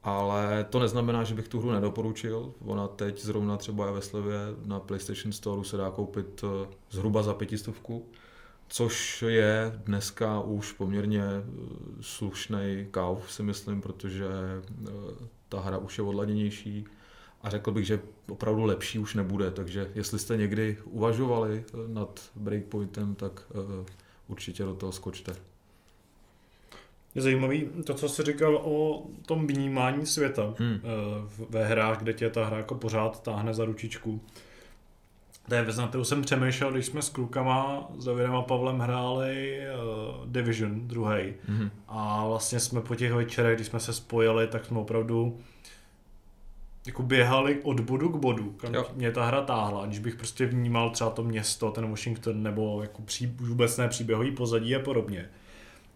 Ale 0.03 0.65
to 0.69 0.79
neznamená, 0.79 1.23
že 1.23 1.36
bych 1.36 1.47
tu 1.47 1.60
hru 1.60 1.71
nedoporučil. 1.71 2.53
Ona 2.65 2.88
teď 2.88 3.21
zrovna 3.21 3.58
třeba 3.58 3.86
je 3.86 3.91
ve 3.91 4.01
slevě 4.01 4.38
na 4.65 4.79
PlayStation 4.79 5.31
Store 5.31 5.63
se 5.63 5.77
dá 5.77 5.89
koupit 5.89 6.43
eh, 6.43 6.67
zhruba 6.91 7.23
za 7.23 7.34
pětistovku, 7.34 8.05
což 8.67 9.21
je 9.27 9.79
dneska 9.86 10.39
už 10.39 10.71
poměrně 10.71 11.23
eh, 11.23 11.43
slušný 12.01 12.88
káv, 12.91 13.31
si 13.31 13.43
myslím, 13.43 13.81
protože 13.81 14.27
ta 15.56 15.62
hra 15.62 15.78
už 15.78 15.98
je 15.98 16.04
odladěnější 16.04 16.86
a 17.41 17.50
řekl 17.50 17.72
bych, 17.72 17.86
že 17.86 18.00
opravdu 18.30 18.63
lepší 18.63 19.00
už 19.00 19.15
nebude, 19.15 19.52
takže 19.52 19.91
jestli 19.96 20.20
jste 20.20 20.38
někdy 20.38 20.78
uvažovali 20.86 21.63
eh, 21.68 21.78
nad 21.88 22.30
breakpointem, 22.36 23.15
tak 23.15 23.44
uh, 23.54 23.86
určitě 24.28 24.63
do 24.63 24.76
toho 24.76 24.91
skočte. 24.91 25.36
Je 27.15 27.22
zajímavý 27.22 27.70
to, 27.86 27.94
co 27.94 28.10
jsi 28.10 28.24
říkal 28.24 28.56
o 28.56 29.08
tom 29.26 29.48
vnímání 29.48 30.06
světa 30.06 30.54
hmm. 30.58 30.80
ve 31.50 31.65
hrách, 31.65 32.00
kde 32.00 32.13
tě 32.13 32.30
ta 32.30 32.46
hra 32.46 32.58
jako 32.58 32.76
pořád 32.76 33.24
táhne 33.24 33.54
za 33.54 33.65
ručičku. 33.65 34.22
To 35.49 35.55
je 35.55 35.63
věc, 35.63 35.77
na 35.77 35.88
kterou 35.88 36.03
jsem 36.03 36.21
přemýšlel, 36.21 36.71
když 36.71 36.86
jsme 36.86 37.01
s 37.01 37.10
klukama, 37.10 37.88
s 37.97 38.05
Davidem 38.05 38.36
a 38.36 38.41
Pavlem 38.41 38.79
hráli 38.79 39.60
uh, 39.60 40.27
Division 40.27 40.88
druhý. 40.88 41.34
Hmm. 41.47 41.69
A 41.88 42.27
vlastně 42.27 42.60
jsme 42.60 42.81
po 42.81 42.95
těch 42.95 43.13
večerech, 43.13 43.55
když 43.55 43.67
jsme 43.67 43.79
se 43.79 43.93
spojili, 43.93 44.47
tak 44.47 44.65
jsme 44.65 44.79
opravdu 44.79 45.39
jako 46.86 47.03
běhali 47.03 47.60
od 47.63 47.79
bodu 47.79 48.10
k 48.10 48.15
bodu, 48.15 48.51
kam 48.51 48.73
jo. 48.73 48.86
mě 48.95 49.12
ta 49.12 49.25
hra 49.25 49.41
táhla, 49.41 49.86
když 49.86 49.99
bych 49.99 50.15
prostě 50.15 50.45
vnímal 50.45 50.89
třeba 50.89 51.10
to 51.10 51.23
město, 51.23 51.71
ten 51.71 51.89
Washington, 51.89 52.43
nebo 52.43 52.81
jako 52.81 53.01
pří, 53.01 53.27
vůbec 53.27 53.77
ne 53.77 53.88
příběhový 53.88 54.31
pozadí 54.31 54.75
a 54.75 54.79
podobně. 54.79 55.29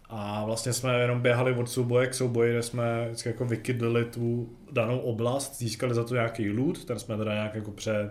A 0.08 0.44
vlastně 0.44 0.72
jsme 0.72 1.00
jenom 1.00 1.20
běhali 1.20 1.54
od 1.54 1.70
souboje 1.70 2.06
k 2.06 2.14
souboji, 2.14 2.52
kde 2.52 2.62
jsme 2.62 3.04
vždycky 3.06 3.28
jako 3.28 3.44
vykydlili 3.44 4.04
tu 4.04 4.48
danou 4.72 4.98
oblast, 4.98 5.58
získali 5.58 5.94
za 5.94 6.04
to 6.04 6.14
nějaký 6.14 6.50
loot, 6.50 6.84
ten 6.84 6.98
jsme 6.98 7.16
teda 7.16 7.34
nějak 7.34 7.54
jako 7.54 7.70
pře, 7.70 8.10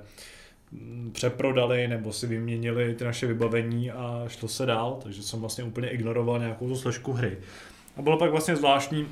přeprodali 1.12 1.88
nebo 1.88 2.14
si 2.14 2.28
vyměnili 2.28 2.96
ty 2.96 3.04
naše 3.04 3.28
vybavení 3.28 3.92
a 3.92 4.24
šlo 4.28 4.48
se 4.48 4.66
dál, 4.66 5.00
takže 5.04 5.24
jsem 5.24 5.40
vlastně 5.40 5.64
úplně 5.64 5.90
ignoroval 5.90 6.40
nějakou 6.40 6.68
tu 6.68 6.76
složku 6.76 7.14
hry. 7.14 7.38
A 7.98 8.02
bylo 8.02 8.18
pak 8.18 8.32
vlastně 8.32 8.56
zvláštní, 8.56 9.08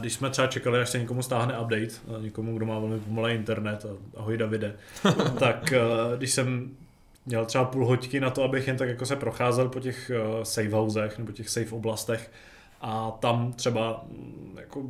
když 0.00 0.12
jsme 0.12 0.30
třeba 0.30 0.46
čekali, 0.46 0.80
až 0.80 0.88
se 0.88 0.98
někomu 0.98 1.22
stáhne 1.22 1.58
update, 1.58 2.20
někomu, 2.20 2.56
kdo 2.56 2.66
má 2.66 2.78
velmi 2.78 3.00
pomalý 3.00 3.34
internet, 3.34 3.84
a 3.84 4.18
ahoj 4.20 4.36
Davide, 4.36 4.76
tak 5.38 5.72
když 6.16 6.32
jsem 6.32 6.70
měl 7.26 7.46
třeba 7.46 7.64
půl 7.64 7.86
hoďky 7.86 8.20
na 8.20 8.30
to, 8.30 8.42
abych 8.42 8.66
jen 8.66 8.76
tak 8.76 8.88
jako 8.88 9.06
se 9.06 9.16
procházel 9.16 9.68
po 9.68 9.80
těch 9.80 10.10
safe 10.42 10.70
housech 10.70 11.18
nebo 11.18 11.32
těch 11.32 11.48
safe 11.48 11.74
oblastech 11.74 12.30
a 12.80 13.10
tam 13.20 13.52
třeba 13.52 14.04
mm, 14.08 14.56
jako 14.60 14.82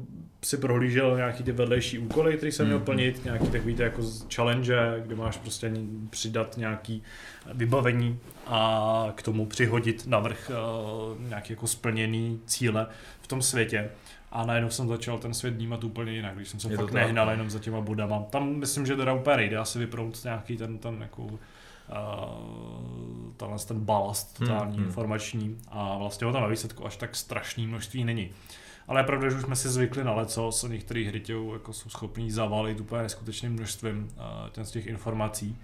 si 0.45 0.57
prohlížel 0.57 1.17
nějaký 1.17 1.43
ty 1.43 1.53
vedlejší 1.53 1.99
úkoly, 1.99 2.37
které 2.37 2.53
jsem 2.53 2.67
měl 2.67 2.79
mhm. 2.79 2.85
plnit, 2.85 3.25
nějaký 3.25 3.47
takový 3.47 3.75
ty 3.75 3.83
jako 3.83 4.03
challenge, 4.35 5.03
kde 5.07 5.17
máš 5.17 5.37
prostě 5.37 5.73
přidat 6.11 6.57
nějaký 6.57 7.03
vybavení 7.55 8.19
a 8.47 9.13
k 9.15 9.23
tomu 9.23 9.47
přihodit 9.47 10.07
navrh 10.07 10.51
nějaký 11.19 11.53
jako 11.53 11.67
splněný 11.67 12.41
cíle 12.47 12.87
v 13.21 13.27
tom 13.27 13.43
světě. 13.43 13.91
A 14.33 14.47
najednou 14.47 14.71
jsem 14.71 14.89
začal 14.89 15.19
ten 15.19 15.35
svět 15.35 15.55
vnímat 15.55 15.85
úplně 15.85 16.13
jinak, 16.13 16.37
když 16.37 16.49
jsem 16.49 16.61
se 16.61 16.71
je 16.71 16.77
fakt 16.77 16.93
nehnal 16.93 17.31
jenom 17.31 17.51
za 17.51 17.59
těma 17.59 17.81
budama. 17.81 18.23
Tam 18.31 18.57
myslím, 18.57 18.87
že 18.87 18.97
teda 18.97 19.13
úplně 19.13 19.37
nejde 19.37 19.57
asi 19.57 19.79
vyprout 19.79 20.25
nějaký 20.25 20.57
ten, 20.57 20.79
ten 20.79 20.99
jako 21.01 21.23
uh, 21.23 21.39
tenhle 23.41 23.59
ten 23.59 23.81
balast 23.81 24.39
totální 24.39 24.73
Hmm, 24.73 24.77
hmm. 24.77 24.87
informační 24.87 25.59
a 25.69 25.99
vlastně 25.99 26.27
ho 26.27 26.33
tam 26.33 26.43
na 26.43 26.49
výsledku 26.49 26.87
až 26.87 26.97
tak 26.97 27.17
strašný 27.17 27.67
množství 27.67 28.05
není. 28.05 28.31
Ale 28.89 29.01
je 29.01 29.05
pravda, 29.05 29.31
že 29.31 29.37
už 29.37 29.43
jsme 29.43 29.57
si 29.57 29.69
zvykli 29.69 30.05
na 30.05 30.13
leco, 30.13 30.53
se 30.53 30.69
některé 30.69 31.05
hry 31.05 31.21
tě 31.21 31.35
jako 31.53 31.73
jsou 31.73 31.89
schopní 31.89 32.31
zavalit 32.31 32.81
úplně 32.81 33.03
neskutečným 33.03 33.53
množstvím 33.53 34.09
uh, 34.17 34.49
těm 34.51 34.65
z 34.65 34.71
těch 34.71 34.87
informací. 34.87 35.57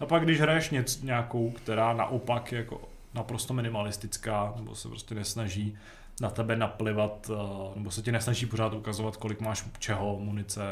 A 0.00 0.06
pak 0.06 0.24
když 0.24 0.40
hraješ 0.40 0.70
něc, 0.70 1.02
nějakou, 1.02 1.50
která 1.50 1.92
naopak 1.92 2.52
je 2.52 2.58
jako 2.58 2.80
naprosto 3.14 3.54
minimalistická, 3.54 4.54
nebo 4.56 4.74
se 4.74 4.88
prostě 4.88 5.14
nesnaží 5.14 5.76
na 6.20 6.30
tebe 6.30 6.56
naplivat, 6.56 7.30
uh, 7.30 7.76
nebo 7.76 7.90
se 7.90 8.02
ti 8.02 8.12
nesnaží 8.12 8.46
pořád 8.46 8.74
ukazovat, 8.74 9.16
kolik 9.16 9.40
máš 9.40 9.64
čeho, 9.78 10.18
munice, 10.20 10.62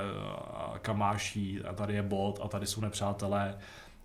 kam 0.83 0.99
máš 0.99 1.37
jít, 1.37 1.65
a 1.65 1.73
tady 1.73 1.95
je 1.95 2.03
bod, 2.03 2.41
a 2.43 2.49
tady 2.49 2.67
jsou 2.67 2.81
nepřátelé, 2.81 3.55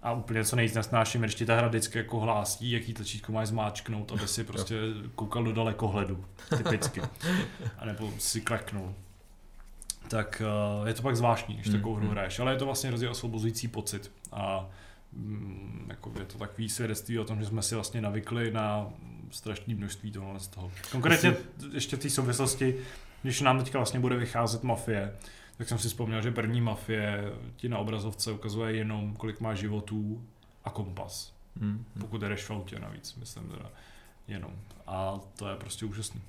a 0.01 0.11
úplně 0.11 0.43
co 0.43 0.55
nejvíc 0.55 0.73
nesnáším, 0.73 1.21
když 1.21 1.35
ti 1.35 1.45
ta 1.45 1.55
hra 1.55 1.67
vždycky 1.67 1.97
jako 1.97 2.19
hlásí, 2.19 2.71
jaký 2.71 2.93
tlačítko 2.93 3.31
máš 3.31 3.47
zmáčknout, 3.47 4.11
aby 4.11 4.27
si 4.27 4.43
prostě 4.43 4.75
koukal 5.15 5.43
do 5.43 5.53
dalekohledu, 5.53 6.25
typicky. 6.57 7.01
A 7.77 7.85
nebo 7.85 8.11
si 8.17 8.41
kleknul. 8.41 8.93
Tak 10.07 10.41
uh, 10.81 10.87
je 10.87 10.93
to 10.93 11.01
pak 11.01 11.15
zvláštní, 11.15 11.55
když 11.55 11.69
takovou 11.69 11.95
hru 11.95 12.05
mm. 12.05 12.11
hraješ, 12.11 12.39
ale 12.39 12.51
je 12.51 12.57
to 12.57 12.65
vlastně 12.65 12.89
hrozně 12.89 13.09
osvobozující 13.09 13.67
pocit. 13.67 14.11
A 14.31 14.69
mm, 15.13 15.85
jako 15.89 16.13
je 16.19 16.25
to 16.25 16.37
takový 16.37 16.69
svědectví 16.69 17.19
o 17.19 17.25
tom, 17.25 17.39
že 17.39 17.45
jsme 17.45 17.61
si 17.61 17.75
vlastně 17.75 18.01
navykli 18.01 18.51
na 18.51 18.89
strašné 19.31 19.75
množství 19.75 20.11
tohle 20.11 20.39
z 20.39 20.47
toho. 20.47 20.71
Konkrétně 20.91 21.35
ještě 21.73 21.95
v 21.95 21.99
té 21.99 22.09
souvislosti, 22.09 22.75
když 23.21 23.41
nám 23.41 23.59
teďka 23.59 23.79
vlastně 23.79 23.99
bude 23.99 24.15
vycházet 24.15 24.63
mafie, 24.63 25.13
tak 25.57 25.69
jsem 25.69 25.79
si 25.79 25.87
vzpomněl, 25.87 26.21
že 26.21 26.31
první 26.31 26.61
mafie 26.61 27.33
ti 27.55 27.69
na 27.69 27.77
obrazovce 27.77 28.31
ukazuje 28.31 28.75
jenom, 28.75 29.15
kolik 29.15 29.39
má 29.39 29.55
životů 29.55 30.23
a 30.63 30.69
kompas. 30.69 31.33
Hmm. 31.61 31.85
Pokud 31.99 32.21
jdeš 32.21 32.43
v 32.43 32.51
autě 32.51 32.79
navíc, 32.79 33.15
myslím 33.15 33.43
teda 33.43 33.71
jenom. 34.27 34.51
A 34.87 35.19
to 35.35 35.47
je 35.47 35.55
prostě 35.55 35.85
úžasný. 35.85 36.21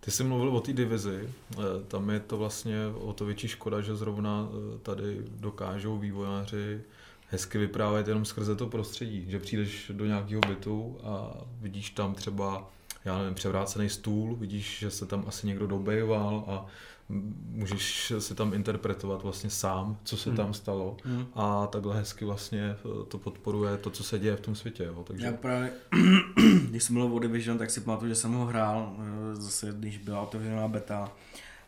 Ty 0.00 0.10
jsi 0.10 0.24
mluvil 0.24 0.56
o 0.56 0.60
té 0.60 0.72
divizi, 0.72 1.30
eh, 1.52 1.56
tam 1.88 2.10
je 2.10 2.20
to 2.20 2.36
vlastně 2.36 2.76
o 2.86 3.12
to 3.12 3.24
větší 3.24 3.48
škoda, 3.48 3.80
že 3.80 3.96
zrovna 3.96 4.48
eh, 4.48 4.78
tady 4.78 5.22
dokážou 5.30 5.98
vývojáři 5.98 6.80
hezky 7.28 7.58
vyprávět 7.58 8.08
jenom 8.08 8.24
skrze 8.24 8.56
to 8.56 8.66
prostředí, 8.66 9.24
že 9.28 9.38
přijdeš 9.38 9.90
do 9.94 10.06
nějakého 10.06 10.40
bytu 10.48 10.98
a 11.04 11.30
vidíš 11.60 11.90
tam 11.90 12.14
třeba, 12.14 12.70
já 13.04 13.18
nevím, 13.18 13.34
převrácený 13.34 13.88
stůl, 13.88 14.36
vidíš, 14.36 14.78
že 14.78 14.90
se 14.90 15.06
tam 15.06 15.24
asi 15.26 15.46
někdo 15.46 15.66
dobejoval 15.66 16.44
a 16.48 16.66
můžeš 17.08 18.12
si 18.18 18.34
tam 18.34 18.54
interpretovat 18.54 19.22
vlastně 19.22 19.50
sám, 19.50 19.98
co 20.04 20.16
se 20.16 20.30
Hmm. 20.30 20.36
tam 20.36 20.54
stalo 20.54 20.96
Hmm. 21.04 21.26
a 21.34 21.66
takhle 21.66 21.96
hezky 21.96 22.24
vlastně 22.24 22.60
eh, 22.62 23.04
to 23.08 23.18
podporuje 23.18 23.76
to, 23.76 23.90
co 23.90 24.04
se 24.04 24.18
děje 24.18 24.36
v 24.36 24.40
tom 24.40 24.54
světě, 24.54 24.84
jo. 24.84 25.04
takže 25.06 25.26
Já 25.26 25.32
právě, 25.32 25.72
když 26.70 26.82
jsem 26.82 26.94
mluvil 26.96 27.16
o 27.16 27.18
Division, 27.20 27.58
tak 27.58 27.70
si 27.70 27.80
pamatuju, 27.80 28.08
že 28.08 28.14
jsem 28.14 28.32
ho 28.32 28.46
hrál, 28.46 28.96
eh, 28.98 29.34
zase 29.36 29.74
když 29.78 29.98
byla 29.98 30.20
otevřená 30.20 30.68
beta. 30.68 31.12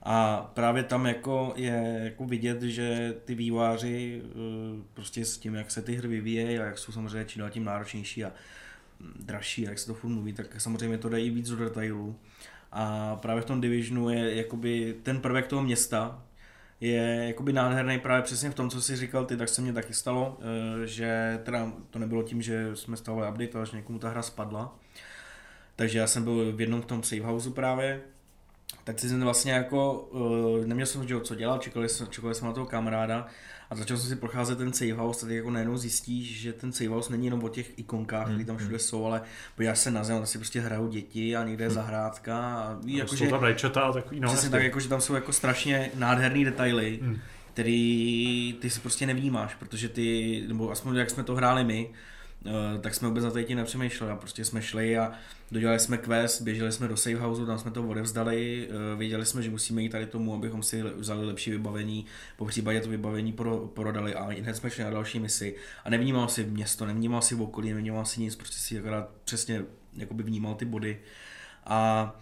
A 0.03 0.37
právě 0.55 0.83
tam 0.83 1.07
jako 1.07 1.53
je 1.57 2.01
jako 2.05 2.25
vidět, 2.27 2.63
že 2.63 3.15
ty 3.25 3.35
výváři 3.35 4.23
eh, 4.25 4.83
prostě 4.95 5.25
s 5.25 5.39
tím, 5.39 5.55
jak 5.55 5.71
se 5.71 5.83
ty 5.83 5.95
hry 5.95 6.09
vyvíjejí 6.09 6.59
a 6.59 6.65
jak 6.65 6.79
jsou 6.79 6.93
samozřejmě 6.93 7.25
čím 7.25 7.41
dál 7.41 7.51
tím 7.51 7.65
náročnější 7.65 8.25
a 8.25 8.33
mm, 9.01 9.13
dražší, 9.27 9.63
jak 9.63 9.79
se 9.79 9.87
to 9.87 9.95
furt 9.95 10.11
mluví, 10.11 10.33
tak 10.33 10.61
samozřejmě 10.61 10.99
to 10.99 11.09
dají 11.09 11.31
víc 11.31 11.51
do 11.51 11.57
detailů. 11.57 12.17
A 12.73 13.17
právě 13.17 13.43
v 13.43 13.47
tom 13.47 13.61
Divisionu 13.61 14.11
je 14.11 14.37
jakoby 14.37 14.95
ten 15.03 15.21
prvek 15.21 15.47
toho 15.47 15.63
města, 15.63 16.23
je 16.81 17.25
jakoby 17.27 17.53
nádherný 17.53 17.99
právě 17.99 18.23
přesně 18.23 18.51
v 18.51 18.55
tom, 18.55 18.71
co 18.71 18.83
jsi 18.83 18.97
říkal 18.97 19.25
ty, 19.25 19.37
tak 19.37 19.49
se 19.49 19.63
mně 19.63 19.73
taky 19.73 19.95
stalo, 19.95 20.39
eh, 20.41 20.87
že 20.87 21.41
teda 21.43 21.73
to 21.91 21.99
nebylo 21.99 22.23
tím, 22.23 22.43
že 22.43 22.77
jsme 22.77 22.97
stavili 22.97 23.29
update, 23.29 23.59
ale 23.59 23.67
že 23.67 23.77
někomu 23.77 23.99
ta 23.99 24.09
hra 24.09 24.23
spadla. 24.23 24.79
Takže 25.77 25.99
já 25.99 26.07
jsem 26.07 26.25
byl 26.25 26.53
v 26.53 26.61
jednom 26.61 26.83
v 26.83 26.87
tom 26.87 27.03
save 27.03 27.23
houseu 27.23 27.53
právě, 27.53 28.01
tak 28.85 28.99
jsem 28.99 29.23
vlastně 29.23 29.53
jako, 29.53 30.01
uh, 30.01 30.67
neměl 30.67 30.87
jsem 30.87 31.07
co 31.23 31.35
dělat, 31.35 31.63
čekali, 31.63 31.89
čekali 32.11 32.35
jsem 32.35 32.47
na 32.47 32.53
toho 32.53 32.67
kamaráda 32.67 33.27
a 33.71 33.75
začal 33.77 33.97
jsem 33.97 34.09
si 34.09 34.17
procházet 34.17 34.59
ten 34.59 34.73
save 34.73 34.93
house, 34.93 35.21
tady 35.21 35.37
jako 35.37 35.51
najednou 35.51 35.77
zjistíš, 35.77 36.41
že 36.41 36.53
ten 36.53 36.73
save 36.73 36.89
house 36.91 37.13
není 37.13 37.25
jenom 37.25 37.45
o 37.45 37.49
těch 37.49 37.79
ikonkách, 37.79 38.27
které 38.27 38.45
tam 38.45 38.57
Mm, 38.57 38.61
všude 38.61 38.79
jsou, 38.79 39.05
ale 39.05 39.23
podíváš 39.57 39.79
se 39.79 39.91
na 39.91 40.05
zem, 40.05 40.27
si 40.27 40.39
prostě 40.39 40.61
hrajou 40.61 40.89
děti 40.89 41.37
a 41.37 41.45
někde 41.45 41.65
je 41.65 41.71
zahrádka 41.71 42.55
a 42.55 42.75
ví, 42.75 42.93
Jako 42.97 43.07
jakože, 43.07 43.25
jsou 43.25 43.31
tam 43.31 43.43
rejčata 43.43 43.81
a 43.81 43.93
takový, 43.93 44.21
no, 44.21 44.29
přesně 44.29 44.51
tak, 44.51 44.63
jako, 44.63 44.81
že 44.81 44.89
tam 44.89 45.01
jsou 45.01 45.15
jako 45.15 45.33
strašně 45.33 45.91
nádherný 45.95 46.45
detaily, 46.45 46.99
Hmm. 47.03 47.19
který 47.53 48.57
ty 48.61 48.71
si 48.71 48.81
prostě 48.81 49.07
nevnímáš, 49.07 49.55
protože 49.55 49.89
ty, 49.89 50.45
nebo 50.49 50.71
aspoň 50.71 50.97
jak 50.97 51.11
jsme 51.11 51.23
to 51.25 51.35
hráli 51.35 51.65
my, 51.65 51.91
tak 52.81 52.95
jsme 52.95 53.09
vůbec 53.09 53.25
na 53.25 53.43
tím 53.43 53.57
nepřemýšleli 53.57 54.13
a 54.13 54.17
prostě 54.17 54.45
jsme 54.45 54.63
šli 54.63 54.99
a 54.99 55.13
dodělali 55.51 55.79
jsme 55.79 55.99
quest, 55.99 56.43
běželi 56.43 56.73
jsme 56.73 56.89
do 56.89 56.95
houseu, 57.19 57.47
tam 57.47 57.59
jsme 57.59 57.71
to 57.71 57.89
odevzdali, 57.89 58.69
eh, 58.71 58.97
věděli 58.97 59.27
jsme, 59.27 59.43
že 59.43 59.51
musíme 59.51 59.83
jít 59.83 59.89
tady 59.89 60.07
tomu, 60.07 60.35
abychom 60.35 60.63
si 60.63 60.83
vzali 60.83 61.27
lepší 61.27 61.51
vybavení, 61.51 62.07
po 62.37 62.45
případě 62.45 62.81
to 62.81 62.89
vybavení 62.89 63.33
pro, 63.33 63.59
prodali 63.59 64.15
a 64.15 64.23
hned 64.23 64.57
jsme 64.57 64.71
šli 64.71 64.85
na 64.85 64.91
další 64.91 65.21
misi. 65.21 65.57
A 65.85 65.91
nevnímal 65.91 66.29
si 66.29 66.45
město, 66.45 66.87
nevnímal 66.87 67.23
si 67.23 67.35
okolí, 67.35 67.73
nevnímal 67.73 68.05
si 68.05 68.21
nic, 68.21 68.37
prostě 68.37 68.59
si 68.59 68.79
akorát 68.79 69.11
přesně 69.25 69.65
jakoby 69.97 70.23
vnímal 70.23 70.55
ty 70.55 70.65
body. 70.65 71.01
A 71.67 72.21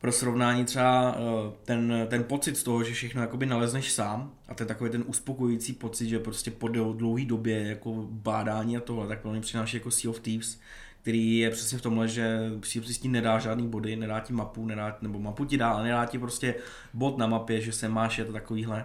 pro 0.00 0.12
srovnání 0.12 0.64
třeba 0.64 1.14
eh, 1.16 1.52
ten, 1.64 2.06
ten 2.08 2.24
pocit 2.24 2.56
z 2.56 2.62
toho, 2.62 2.84
že 2.84 2.94
všechno 2.94 3.20
jakoby 3.20 3.46
nalezneš 3.46 3.92
sám 3.92 4.32
a 4.48 4.54
ten 4.54 4.66
takový 4.66 4.90
ten 4.90 5.04
uspokojující 5.06 5.72
pocit, 5.72 6.08
že 6.08 6.18
prostě 6.18 6.50
po 6.50 6.68
dlouhé 6.68 7.24
době 7.24 7.66
jako 7.66 8.06
bádání 8.10 8.76
a 8.76 8.80
tohle, 8.80 9.08
tak 9.08 9.20
pro 9.20 9.30
mě 9.30 9.40
přináší 9.40 9.76
jako 9.76 9.90
Sea 9.90 10.10
of 10.10 10.20
Thieves, 10.20 10.60
který 11.02 11.38
je 11.38 11.50
přesně 11.50 11.78
v 11.78 11.82
tomhle, 11.82 12.08
že 12.08 12.50
si 12.64 12.80
s 12.80 12.98
tím 12.98 13.12
nedá 13.12 13.38
žádný 13.38 13.68
body, 13.68 13.96
nedá 13.96 14.20
ti 14.20 14.32
mapu, 14.32 14.66
nedá, 14.66 14.98
nebo 15.02 15.18
mapu 15.18 15.44
ti 15.44 15.56
dá, 15.56 15.70
ale 15.70 15.82
nedá 15.82 16.06
ti 16.06 16.18
prostě 16.18 16.54
bod 16.94 17.18
na 17.18 17.26
mapě, 17.26 17.60
že 17.60 17.72
se 17.72 17.88
máš, 17.88 18.18
je 18.18 18.24
to 18.24 18.32
takovýhle. 18.32 18.84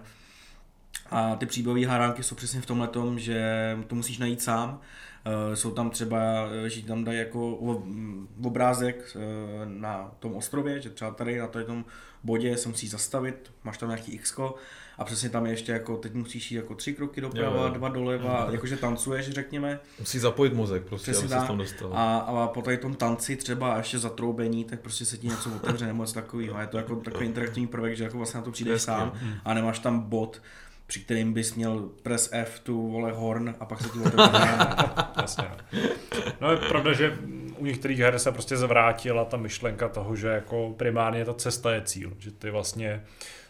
A 1.09 1.36
ty 1.36 1.45
příběhové 1.45 1.86
hránky 1.86 2.24
jsou 2.24 2.36
přesně 2.36 2.61
v 2.61 2.66
tomhle 2.66 2.88
tom, 2.88 3.20
že 3.20 3.78
to 3.88 3.95
musíš 3.95 4.18
najít 4.18 4.41
sám. 4.41 4.82
Eh, 5.26 5.55
Jsou 5.55 5.71
tam 5.71 5.89
třeba, 5.89 6.17
eh, 6.65 6.69
že 6.69 6.86
tam 6.86 7.03
dají 7.03 7.19
jako 7.19 7.57
mm, 7.86 8.28
obrázek 8.43 9.15
eh, 9.15 9.19
na 9.65 10.11
tom 10.19 10.36
ostrově, 10.36 10.82
že 10.82 10.89
třeba 10.89 11.11
tady 11.11 11.38
na 11.39 11.47
tom 11.47 11.86
bodě 12.23 12.57
se 12.57 12.69
musíš 12.69 12.91
zastavit, 12.91 13.51
máš 13.63 13.78
tam 13.78 13.89
nějaký 13.89 14.11
x 14.11 14.36
a 14.97 15.03
přesně 15.03 15.30
tam 15.30 15.45
je 15.45 15.51
ještě 15.51 15.71
jako, 15.71 15.97
teď 15.97 16.13
musíš 16.13 16.51
jít 16.51 16.57
jako 16.57 16.76
tři 16.76 16.93
kroky 16.93 17.21
doprava, 17.21 17.57
Jo, 17.57 17.63
jo. 17.63 17.69
dva 17.69 17.89
doleva, 17.89 18.47
jakože 18.51 18.78
tancuješ, 18.78 19.30
řekněme. 19.30 19.80
musí 19.99 20.19
zapojit 20.19 20.53
mozek 20.53 20.84
prostě, 20.84 21.11
Přesně 21.11 21.36
aby 21.36 21.41
se 21.41 21.47
tam 21.47 21.57
dostal. 21.57 21.89
A, 21.93 22.17
a 22.17 22.47
po 22.47 22.61
tady 22.61 22.78
tom 22.78 22.95
tanci 22.95 23.36
třeba 23.36 23.73
a 23.73 23.78
ještě 23.78 23.99
zatroubení, 23.99 24.63
tak 24.63 24.80
prostě 24.80 25.05
se 25.05 25.17
ti 25.17 25.28
něco 25.28 25.49
otevře 25.55 25.86
nebo 25.86 26.03
něco 26.03 26.13
takového. 26.13 26.59
Je 26.59 26.67
to 26.67 26.78
jako 26.78 26.95
takový 26.95 27.26
interaktivní 27.26 27.67
prvek, 27.67 27.95
že 27.97 28.03
jako 28.03 28.17
vlastně 28.17 28.38
na 28.38 28.43
to 28.43 28.51
přijdeš 28.51 28.82
sám 28.82 29.13
a 29.45 29.53
nemáš 29.53 29.80
tam 29.80 29.99
bod, 29.99 30.41
při 30.88 31.00
kterým 31.00 31.34
bys 31.34 31.56
měl 31.56 31.90
press 32.04 32.30
F, 32.32 32.60
tu 32.60 32.92
vole 32.92 33.12
horn 33.12 33.56
a 33.60 33.66
pak 33.66 33.82
se 33.82 33.90
ti 33.90 34.00
otevře. 34.00 34.40
Jasně. 35.22 35.46
No. 35.74 35.82
no 36.42 36.52
je 36.52 36.58
pravda, 36.58 36.94
že 36.94 37.18
u 37.58 37.66
některých 37.66 38.00
her 38.00 38.20
se 38.20 38.32
prostě 38.32 38.58
zvrátila 38.58 39.26
ta 39.26 39.38
myšlenka 39.38 39.90
toho, 39.90 40.16
že 40.16 40.28
jako 40.28 40.74
primárně 40.78 41.26
ta 41.26 41.34
cesta 41.34 41.74
je 41.74 41.82
cíl, 41.82 42.14
že 42.20 42.32
ty 42.32 42.50
vlastně 42.50 43.04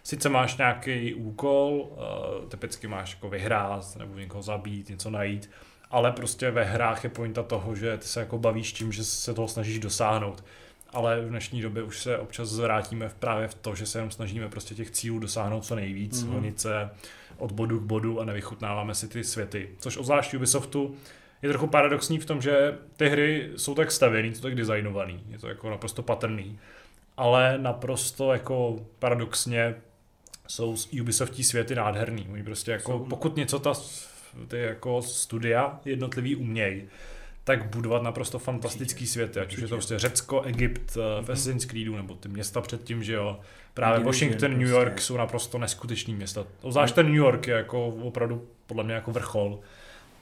sice 0.04 0.30
máš 0.30 0.58
nějaký 0.58 1.14
úkol, 1.14 1.90
uh, 1.92 2.50
typicky 2.50 2.88
máš 2.88 3.14
jako 3.14 3.30
vyhrát 3.30 3.96
nebo 3.96 4.20
někoho 4.20 4.42
zabít, 4.42 4.90
něco 4.90 5.10
najít, 5.10 5.50
ale 5.92 6.12
prostě 6.12 6.52
ve 6.52 6.64
hrách 6.64 7.04
je 7.04 7.10
pointa 7.10 7.44
toho, 7.44 7.76
že 7.76 7.98
ty 7.98 8.08
se 8.08 8.20
jako 8.20 8.38
bavíš 8.38 8.74
tím, 8.74 8.92
že 8.92 9.04
se 9.04 9.34
toho 9.34 9.48
snažíš 9.48 9.80
dosáhnout. 9.80 10.44
Ale 10.94 11.22
v 11.22 11.30
dnešní 11.30 11.62
době 11.62 11.84
už 11.84 12.02
se 12.02 12.18
občas 12.18 12.50
zvrátíme 12.50 13.10
v 13.10 13.14
právě 13.14 13.48
v 13.48 13.54
to, 13.54 13.76
že 13.76 13.86
se 13.86 13.98
jenom 13.98 14.12
snažíme 14.12 14.50
prostě 14.50 14.76
těch 14.76 14.92
cílů 14.92 15.20
dosáhnout 15.20 15.66
co 15.66 15.76
nejvíc, 15.76 16.24
mm-hmm. 16.24 16.30
honit 16.30 16.60
se 16.60 16.90
od 17.38 17.52
bodu 17.52 17.80
k 17.80 17.84
bodu 17.84 18.20
a 18.22 18.26
nevychutnáváme 18.26 18.96
si 18.96 19.08
ty 19.08 19.24
světy. 19.24 19.70
Což 19.80 19.98
obzvlášť 19.98 20.34
Ubisoftu 20.34 20.96
je 21.42 21.50
trochu 21.50 21.68
paradoxní 21.68 22.20
v 22.20 22.26
tom, 22.26 22.42
že 22.42 22.78
ty 22.98 23.10
hry 23.10 23.52
jsou 23.56 23.76
tak 23.76 23.92
stavěný, 23.92 24.36
jsou 24.36 24.42
tak 24.42 24.56
designovaný, 24.56 25.24
je 25.30 25.40
to 25.40 25.48
jako 25.48 25.70
naprosto 25.70 26.04
patrný, 26.04 26.60
ale 27.18 27.58
naprosto 27.58 28.34
jako 28.34 28.86
paradoxně 29.00 29.76
jsou 30.48 30.78
z 30.78 30.94
Ubisoftí 31.02 31.44
světy 31.44 31.76
nádherný. 31.76 32.28
Oni 32.32 32.44
prostě 32.44 32.72
jako, 32.72 33.00
pokud 33.10 33.36
něco 33.36 33.60
ta, 33.60 33.74
ty 34.48 34.58
jako 34.58 35.02
studia 35.02 35.80
jednotlivý 35.86 36.36
umějí, 36.36 36.84
tak 37.46 37.76
budovat 37.76 38.04
naprosto 38.04 38.40
fantastický 38.40 39.08
světy, 39.08 39.40
ať 39.40 39.54
už 39.54 39.62
je 39.62 39.68
to 39.68 39.76
prostě 39.76 40.00
Řecko, 40.00 40.42
Egypt, 40.42 40.82
mm-hmm. 40.82 41.22
v 41.22 41.22
Mhm. 41.22 41.32
Assassin's 41.32 41.66
Creedu, 41.66 41.96
nebo 41.96 42.16
ty 42.16 42.30
města 42.30 42.62
předtím, 42.62 43.04
že 43.04 43.14
jo. 43.14 43.40
Právě 43.74 44.00
Division 44.00 44.30
Washington, 44.30 44.52
New 44.52 44.60
prostě. 44.60 44.76
York 44.76 45.02
jsou 45.02 45.18
naprosto 45.18 45.58
neskutečný 45.58 46.16
města. 46.16 46.46
Zvlášť 46.70 46.96
ten 46.96 47.06
New 47.06 47.16
York 47.16 47.48
je 47.48 47.54
jako 47.54 47.88
opravdu 47.88 48.48
podle 48.68 48.84
mě 48.84 48.94
jako 48.94 49.12
vrchol. 49.12 49.60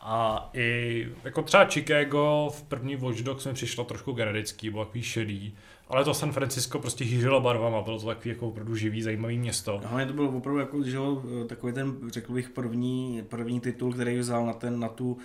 A 0.02 0.50
i 0.54 1.08
jako 1.24 1.42
třeba 1.42 1.66
Chicago 1.66 2.50
v 2.54 2.64
první 2.64 2.96
Watch 2.96 3.20
Dogs 3.20 3.46
mi 3.46 3.54
přišlo 3.54 3.84
trošku 3.84 4.12
generický, 4.12 4.70
bylo 4.70 4.86
takový 4.86 5.04
šedý. 5.04 5.56
Ale 5.88 6.06
to 6.06 6.14
San 6.14 6.32
Francisco 6.32 6.80
prostě 6.80 7.04
hýřilo 7.04 7.42
barvama, 7.42 7.82
bylo 7.82 8.00
to 8.00 8.06
takový 8.06 8.30
jako 8.30 8.48
opravdu 8.48 8.76
živý, 8.76 9.02
zajímavý 9.02 9.38
město. 9.38 9.82
Hlavně 9.86 10.06
to 10.06 10.14
byl 10.14 10.26
opravdu 10.26 10.60
jako, 10.60 10.84
že 10.84 10.98
takový 11.48 11.74
ten, 11.74 11.96
řekl 12.12 12.34
bych, 12.34 12.50
první, 12.50 13.24
první 13.30 13.60
titul, 13.60 13.94
který 13.94 14.18
vzal 14.18 14.46
na, 14.46 14.54
ten, 14.54 14.80
na 14.80 14.90
tu 14.90 15.18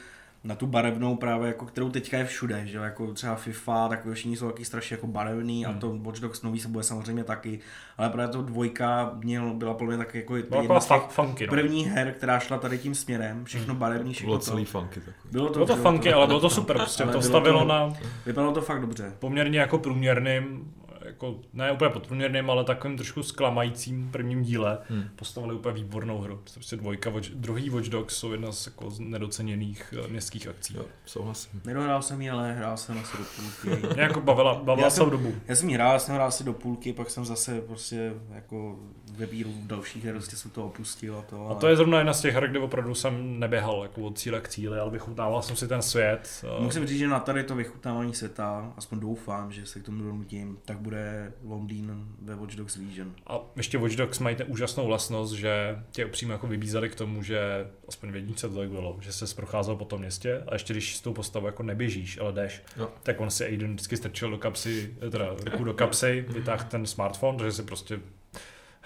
na 0.44 0.54
tu 0.54 0.66
barevnou 0.66 1.16
právě, 1.16 1.48
jako, 1.48 1.66
kterou 1.66 1.90
teďka 1.90 2.18
je 2.18 2.24
všude, 2.24 2.66
že 2.66 2.76
jo, 2.76 2.82
jako 2.82 3.12
třeba 3.14 3.34
FIFA, 3.36 3.88
tak 3.88 4.06
všichni 4.12 4.36
jsou 4.36 4.46
taky 4.46 4.64
strašně 4.64 4.94
jako 4.94 5.06
barevný 5.06 5.64
Hmm. 5.64 5.76
a 5.76 5.78
to 5.80 5.96
Watch 5.98 6.20
Dogs 6.20 6.42
nový 6.42 6.60
se 6.60 6.68
bude 6.68 6.84
samozřejmě 6.84 7.24
taky, 7.24 7.60
ale 7.96 8.08
právě 8.10 8.32
to 8.32 8.42
dvojka 8.42 9.10
měl, 9.24 9.54
byla 9.54 9.74
podle 9.74 9.96
mě 9.96 10.04
taky 10.04 10.18
jako 10.18 10.34
Byla 10.48 10.62
jedna 10.62 10.80
z 10.80 10.86
těch 10.88 11.02
funky, 11.08 11.46
no. 11.46 11.50
prvních 11.50 11.86
her, 11.86 12.12
která 12.12 12.38
šla 12.38 12.58
tady 12.58 12.78
tím 12.78 12.94
směrem, 12.94 13.44
všechno 13.44 13.74
barevný, 13.74 14.10
To 14.10 14.14
všechno 14.14 14.28
bylo 14.28 14.38
to. 14.38 14.44
celý 14.44 14.64
funky 14.64 15.00
takový. 15.00 15.14
Bylo 15.32 15.46
to, 15.46 15.52
Bylo 15.52 15.66
to 15.66 15.76
bylo 15.76 15.90
funky, 15.90 16.12
ale 16.12 16.26
bylo 16.26 16.40
to 16.40 16.50
super, 16.50 16.76
prostě 16.76 17.04
to 17.04 17.22
stavilo 17.22 17.60
to- 17.60 17.66
na 17.66 17.92
Vypadalo 18.26 18.52
to 18.52 18.60
fakt 18.60 18.80
dobře. 18.80 19.12
poměrně 19.18 19.58
jako 19.60 19.78
průměrným, 19.78 20.72
jako 21.08 21.40
ne 21.52 21.72
úplně 21.72 21.90
podprůměrným, 21.90 22.50
ale 22.50 22.64
takovým 22.64 22.96
trošku 22.96 23.22
zklamajícím 23.22 24.08
prvním 24.10 24.42
díle. 24.42 24.78
Hmm. 24.88 25.04
Postavili 25.16 25.54
úplně 25.54 25.74
výbornou 25.74 26.18
hru. 26.18 26.40
Prostě 26.54 26.76
dvojka, 26.76 27.10
Watch, 27.10 27.28
druhý 27.28 27.70
Watch 27.70 27.88
Dogs 27.88 28.16
jsou 28.16 28.32
jedna 28.32 28.52
z 28.52 28.66
jako 28.66 28.90
z 28.90 29.00
nedoceněných 29.00 29.94
eh, 30.04 30.08
městských 30.08 30.48
akcí. 30.48 30.76
Jo, 30.76 30.84
souhlasím. 31.06 31.60
Nedohrál 31.64 32.02
jsem 32.02 32.22
ji, 32.22 32.30
ale 32.30 32.52
hrál 32.52 32.76
jsem 32.76 32.98
asi 32.98 33.16
do 33.16 33.24
půlky. 33.36 33.86
Mě 33.94 34.02
jako 34.02 34.20
bavila, 34.20 34.54
bavila 34.54 34.86
Já 34.86 34.90
jsem- 34.90 35.10
dobu. 35.10 35.34
Já 35.48 35.54
jsem 35.56 35.68
ji 35.68 35.74
hrál, 35.74 36.00
jsem 36.00 36.14
hrál 36.14 36.28
asi 36.28 36.44
do 36.44 36.52
půlky, 36.52 36.92
pak 36.92 37.10
jsem 37.10 37.24
zase 37.24 37.60
prostě 37.60 38.12
jako 38.34 38.78
ve 39.18 39.26
víru 39.26 39.50
v 39.52 39.66
dalších 39.66 40.04
her, 40.04 40.14
prostě 40.14 40.36
jsem 40.36 40.50
to 40.50 40.66
opustil 40.66 41.16
a 41.18 41.22
to. 41.22 41.46
A 41.46 41.50
ale- 41.50 41.60
to 41.60 41.68
je 41.68 41.76
zrovna 41.76 41.98
jedna 41.98 42.12
z 42.14 42.20
těch 42.20 42.34
her, 42.34 42.48
kde 42.48 42.58
opravdu 42.58 42.94
jsem 42.94 43.40
neběhal 43.40 43.82
jako 43.82 44.00
od 44.00 44.18
cíle 44.18 44.40
k 44.40 44.48
cíli, 44.48 44.78
ale 44.78 44.90
vychutnával 44.90 45.42
jsem 45.42 45.56
si 45.56 45.68
ten 45.68 45.82
svět. 45.82 46.44
eh, 46.58 46.62
Musím 46.62 46.86
říct, 46.86 46.98
že 46.98 47.08
na 47.08 47.20
tady 47.20 47.44
to 47.44 47.54
vychutnávání 47.56 48.14
světa, 48.14 48.72
aspoň 48.76 49.00
doufám, 49.00 49.52
že 49.52 49.66
se 49.66 49.80
k 49.80 49.84
tomu 49.84 50.02
donutím, 50.04 50.58
tak 50.64 50.78
bude 50.78 51.32
Londýn 51.44 52.04
ve 52.22 52.34
Watch 52.34 52.54
Dogs 52.54 52.76
Legion. 52.76 53.12
A 53.26 53.38
ještě 53.56 53.78
Watch 53.78 53.96
Dogs 53.96 54.18
mají 54.18 54.36
úžasnou 54.46 54.86
vlastnost, 54.86 55.32
že 55.34 55.78
tě 55.90 56.06
přímo 56.06 56.32
jako 56.32 56.46
vybízeli 56.46 56.88
k 56.88 56.94
tomu, 56.94 57.22
že 57.22 57.66
aspoň 57.88 58.10
v 58.12 58.16
jedničce 58.16 58.48
to 58.48 58.54
tak 58.58 58.68
bylo, 58.70 58.96
že 59.00 59.12
se 59.12 59.34
procházel 59.34 59.76
po 59.76 59.84
tom 59.84 60.00
městě 60.00 60.42
a 60.48 60.52
ještě 60.54 60.72
když 60.72 60.96
s 60.96 61.00
tou 61.00 61.12
postavou 61.12 61.46
jako 61.46 61.62
neběžíš, 61.62 62.18
ale 62.18 62.32
jdeš, 62.32 62.62
Jo. 62.76 62.90
tak 63.02 63.20
on 63.20 63.30
si 63.30 63.44
Aiden 63.44 63.72
vždycky 63.74 63.96
strčil 63.96 64.30
do 64.30 64.38
kapsy, 64.38 64.94
teda 65.10 65.34
ruku 65.50 65.64
do 65.64 65.74
kapsy, 65.74 66.24
vytáhl 66.28 66.64
ten 66.70 66.86
smartphone, 66.86 67.38
takže 67.38 67.52
si 67.52 67.62
prostě 67.62 68.00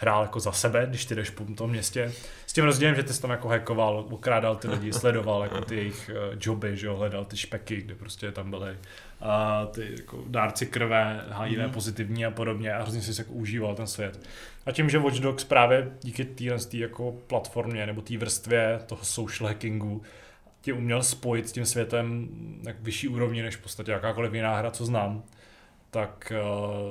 hrál 0.02 0.22
jako 0.22 0.40
za 0.40 0.52
sebe, 0.52 0.86
když 0.88 1.04
ty 1.04 1.14
jdeš 1.14 1.30
po 1.30 1.44
tom 1.44 1.70
městě. 1.70 2.12
S 2.46 2.52
tím 2.52 2.64
rozdílem, 2.64 2.94
že 2.94 3.02
ty 3.02 3.12
jsi 3.14 3.22
tam 3.22 3.30
jako 3.30 3.48
hackoval, 3.48 4.06
okrádal 4.10 4.56
ty 4.56 4.68
lidi, 4.68 4.92
sledoval 4.92 5.42
jako 5.42 5.60
ty 5.60 5.76
jejich 5.76 6.10
eh, 6.14 6.36
joby, 6.40 6.76
že 6.76 6.86
jo, 6.86 6.96
hledal 6.96 7.24
ty 7.24 7.36
špeky, 7.36 7.76
kde 7.82 7.94
prostě 7.94 8.32
tam 8.32 8.50
byly 8.50 8.76
a 9.20 9.66
ty 9.66 9.94
jako 9.96 10.24
dárci 10.26 10.66
krve, 10.66 11.24
HIV 11.42 11.58
Mhm. 11.58 11.70
pozitivní 11.70 12.26
a 12.26 12.30
podobně 12.30 12.72
a 12.74 12.82
hrozně 12.82 13.02
si 13.02 13.20
jako 13.20 13.32
užíval 13.32 13.74
ten 13.74 13.86
svět. 13.86 14.20
A 14.66 14.72
tím, 14.72 14.90
že 14.90 14.98
Watch 14.98 15.16
Dogs 15.20 15.44
právě 15.44 15.90
díky 16.02 16.24
téhle 16.24 16.58
jako 16.72 17.12
platformě 17.26 17.86
nebo 17.86 18.00
té 18.02 18.16
vrstvě 18.18 18.80
toho 18.86 19.04
social 19.04 19.48
hackingu 19.48 20.02
tě 20.60 20.72
uměl 20.72 21.02
spojit 21.02 21.48
s 21.48 21.52
tím 21.52 21.66
světem 21.66 22.28
na 22.62 22.72
vyšší 22.80 23.08
úrovni 23.08 23.42
než 23.42 23.56
v 23.56 23.62
podstatě 23.62 23.92
jakákoliv 23.92 24.34
jiná 24.34 24.56
hra, 24.56 24.70
co 24.70 24.84
znám, 24.86 25.22
tak 25.90 26.32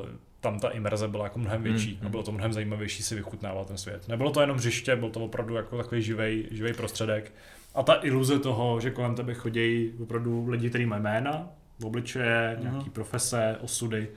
uh, 0.01 0.09
tam 0.41 0.59
ta 0.59 0.69
imerze 0.69 1.07
byla 1.07 1.23
jako 1.23 1.39
mnohem 1.39 1.63
větší 1.63 1.97
Mm, 2.01 2.07
a 2.07 2.09
bylo 2.09 2.23
to 2.23 2.31
mnohem 2.31 2.53
zajímavější 2.53 3.03
si 3.03 3.15
vychutnávat 3.15 3.67
ten 3.67 3.77
svět. 3.77 4.07
Nebylo 4.07 4.31
to 4.31 4.41
jenom 4.41 4.57
hřiště, 4.57 4.95
byl 4.95 5.09
to 5.09 5.19
opravdu 5.19 5.55
jako 5.55 5.77
takový 5.77 6.01
živej, 6.01 6.47
živej 6.51 6.73
prostředek. 6.73 7.33
A 7.75 7.83
ta 7.83 7.99
iluze 8.01 8.39
toho, 8.39 8.79
že 8.81 8.91
kolem 8.91 9.15
tebe 9.15 9.33
chodí 9.33 9.91
opravdu 10.03 10.49
lidi, 10.49 10.69
kteří 10.69 10.85
mají 10.85 11.01
jména, 11.01 11.49
obličeje, 11.83 12.57
nějaký 12.61 12.89
profese, 12.89 13.57
osudy, 13.61 14.07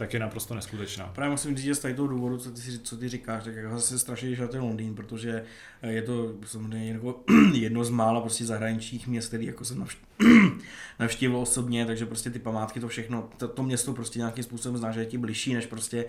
tak 0.00 0.14
je 0.14 0.20
naprosto 0.20 0.54
neskutečná. 0.54 1.06
Právě 1.06 1.30
musím 1.30 1.56
říct, 1.56 1.64
že 1.64 1.74
z 1.74 1.78
tady 1.78 1.94
toho 1.94 2.08
důvodu, 2.08 2.38
co 2.38 2.50
ty, 2.50 2.78
co 2.78 2.96
ty 2.96 3.08
říkáš, 3.08 3.44
tak 3.44 3.54
jako 3.54 3.74
zase 3.74 3.98
strašně 3.98 4.36
na 4.40 4.46
ten 4.46 4.60
Londýn, 4.60 4.94
protože 4.94 5.44
eh, 5.82 5.92
je 5.92 6.02
to 6.02 6.32
samozřejmě 6.44 6.92
jako 6.92 7.20
jedno 7.52 7.84
z 7.84 7.90
mála 7.90 8.20
prostě 8.20 8.44
zahraničních 8.44 9.06
měst, 9.08 9.28
který 9.28 9.46
jako 9.46 9.64
jsem 9.64 9.84
navš- 9.84 10.58
navštívil 10.98 11.36
osobně, 11.36 11.86
takže 11.86 12.06
prostě 12.06 12.30
ty 12.30 12.38
památky, 12.38 12.80
to 12.80 12.88
všechno, 12.88 13.28
to, 13.36 13.48
to 13.48 13.62
město 13.62 13.92
prostě 13.92 14.18
nějakým 14.18 14.44
způsobem 14.44 14.78
zná, 14.78 14.92
že 14.92 15.00
je 15.00 15.06
ti 15.06 15.18
bližší 15.18 15.54
než 15.54 15.66
prostě 15.66 16.04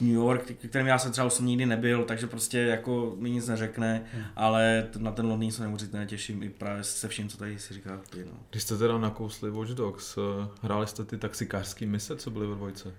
New 0.00 0.10
York, 0.14 0.42
kterým 0.68 0.86
já 0.86 0.98
jsem 0.98 1.12
třeba 1.12 1.26
osobně 1.26 1.48
nikdy 1.50 1.66
nebyl, 1.66 2.04
takže 2.04 2.26
prostě 2.26 2.58
jako 2.58 3.16
mi 3.18 3.30
nic 3.30 3.48
neřekne, 3.48 4.04
Hmm. 4.14 4.24
ale 4.36 4.88
na 4.98 5.12
ten 5.12 5.26
Londýn 5.26 5.52
se 5.52 5.62
neuvěřitelně 5.62 6.06
těším 6.06 6.42
i 6.42 6.48
právě 6.50 6.84
se 6.84 7.08
vším, 7.08 7.28
co 7.28 7.38
tady 7.38 7.58
si 7.58 7.74
říká 7.74 8.00
ty, 8.10 8.24
no. 8.24 8.32
Když 8.50 8.62
jste 8.62 8.76
teda 8.78 8.98
nakousli 8.98 9.50
Watch 9.50 9.70
Dogs, 9.70 10.18
eh, 10.18 10.48
hráli 10.62 10.86
jste 10.86 11.04
ty 11.04 11.18
taxikářský 11.18 11.86
mise, 11.86 12.16
co 12.16 12.30
byly 12.30 12.46
ve 12.46 12.54
dvojce? 12.54 12.92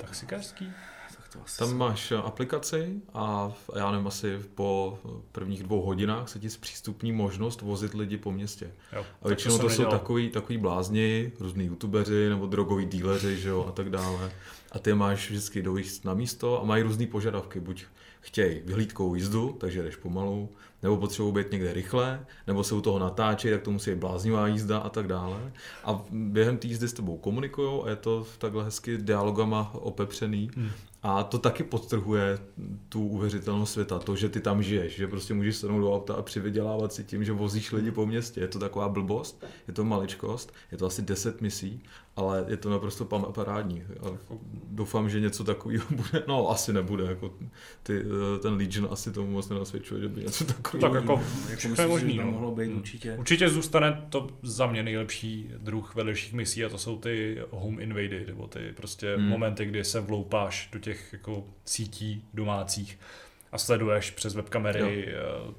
Taxikářský? 0.00 0.72
Tak 1.16 1.28
to 1.32 1.38
asi 1.44 1.58
Tam 1.58 1.76
máš 1.76 2.12
eh, 2.12 2.16
aplikaci 2.16 3.00
a 3.14 3.48
v- 3.48 3.70
já 3.76 3.90
nevím, 3.90 4.06
asi 4.06 4.38
po 4.54 4.98
prvních 5.32 5.62
dvou 5.62 5.82
hodinách 5.82 6.28
se 6.28 6.38
ti 6.38 6.50
zpřístupní 6.50 7.12
možnost 7.12 7.62
vozit 7.62 7.94
lidi 7.94 8.16
po 8.16 8.32
městě. 8.32 8.70
Jo, 8.92 9.06
A 9.22 9.28
většinou 9.28 9.56
jsem 9.56 9.66
to, 9.66 9.70
jsou 9.74 9.84
takový, 9.84 10.30
takový 10.30 10.58
blázni, 10.58 11.32
různý 11.40 11.64
youtubeři 11.64 12.28
nebo 12.28 12.46
drogoví 12.46 12.84
díleři, 12.86 13.36
že 13.40 13.48
jo, 13.48 13.64
a 13.68 13.72
tak 13.72 13.90
dále. 13.90 14.32
A 14.72 14.78
ty 14.78 14.94
máš 14.94 15.30
vždycky 15.30 15.62
dojíst 15.62 16.04
na 16.04 16.14
místo 16.14 16.60
a 16.62 16.64
mají 16.64 16.82
různé 16.82 17.06
požadavky. 17.06 17.60
Buď 17.60 17.84
chtějí 18.20 18.60
vyhlídkovou 18.64 19.14
jízdu, 19.14 19.56
takže 19.60 19.82
jdeš 19.82 19.96
pomalu, 19.96 20.48
nebo 20.82 20.96
potřebují 20.96 21.34
být 21.34 21.52
někde 21.52 21.72
rychle, 21.72 22.26
nebo 22.46 22.64
se 22.64 22.74
u 22.74 22.80
toho 22.80 22.98
natáčí, 22.98 23.50
tak 23.50 23.62
to 23.62 23.70
musí 23.70 23.90
být 23.90 24.00
bláznivá 24.00 24.46
jízda 24.46 24.78
a 24.78 24.88
tak 24.88 25.06
dále. 25.06 25.52
A 25.84 26.04
během 26.10 26.58
té 26.58 26.66
jízdy 26.66 26.88
s 26.88 26.92
tebou 26.92 27.18
komunikují 27.18 27.82
a 27.84 27.88
je 27.90 27.96
to 27.96 28.26
takhle 28.38 28.64
hezky 28.64 28.98
dialogama 28.98 29.70
opepřený. 29.74 30.50
Hmm. 30.56 30.70
A 31.02 31.22
to 31.22 31.38
taky 31.38 31.62
podtrhuje 31.62 32.38
tu 32.88 33.06
uvěřitelnost 33.06 33.72
světa, 33.72 33.98
to, 33.98 34.16
že 34.16 34.28
ty 34.28 34.40
tam 34.40 34.62
žiješ, 34.62 34.96
že 34.96 35.08
prostě 35.08 35.34
můžeš 35.34 35.56
sednout 35.56 35.80
do 35.80 35.94
auta 35.94 36.14
a 36.14 36.22
přivydělávat 36.22 36.92
si 36.92 37.04
tím, 37.04 37.24
že 37.24 37.32
vozíš 37.32 37.72
lidi 37.72 37.90
po 37.90 38.06
městě. 38.06 38.40
Je 38.40 38.48
to 38.48 38.58
taková 38.58 38.88
blbost, 38.88 39.44
je 39.68 39.74
to 39.74 39.84
maličkost, 39.84 40.52
je 40.72 40.78
to 40.78 40.86
asi 40.86 41.02
10 41.02 41.40
misí, 41.40 41.82
ale 42.20 42.44
je 42.48 42.56
to 42.56 42.70
naprosto 42.70 43.04
pam- 43.04 43.32
parádní. 43.32 43.82
A 43.82 44.06
doufám, 44.70 45.10
že 45.10 45.20
něco 45.20 45.44
takového 45.44 45.84
bude, 45.90 46.22
no 46.28 46.50
asi 46.50 46.72
nebude, 46.72 47.04
jako 47.04 47.34
ty, 47.82 48.02
ten 48.42 48.54
Legion 48.54 48.88
asi 48.90 49.12
tomu 49.12 49.30
moc 49.30 49.48
nenasvědčuje, 49.48 50.00
že 50.00 50.08
by 50.08 50.20
něco 50.20 50.44
takového. 50.44 50.88
Tak 50.94 51.02
jako 51.02 51.12
jako 51.12 51.22
myslím, 51.50 51.70
je 51.70 51.76
že 51.76 51.86
možný, 51.86 52.12
by 52.12 52.18
to 52.18 52.24
no. 52.24 52.32
mohlo 52.32 52.54
být 52.54 52.66
Hmm. 52.66 52.78
určitě. 52.78 53.14
Určitě 53.18 53.48
zůstane 53.48 54.06
to 54.08 54.26
za 54.42 54.66
mě 54.66 54.82
nejlepší 54.82 55.50
druh 55.58 55.94
vedlejších 55.94 56.32
misí 56.32 56.64
a 56.64 56.68
to 56.68 56.78
jsou 56.78 56.98
ty 56.98 57.38
home 57.50 57.80
invady, 57.80 58.24
nebo 58.26 58.46
ty 58.46 58.60
prostě 58.76 59.14
Hmm. 59.16 59.28
momenty, 59.28 59.64
kdy 59.66 59.84
se 59.84 60.00
vloupáš 60.00 60.68
do 60.72 60.78
těch 60.78 61.12
jako 61.12 61.44
sítí 61.64 62.24
domácích 62.34 62.98
a 63.52 63.58
sleduješ 63.58 64.10
přes 64.10 64.34
webkamery 64.34 65.08
eh, 65.08 65.12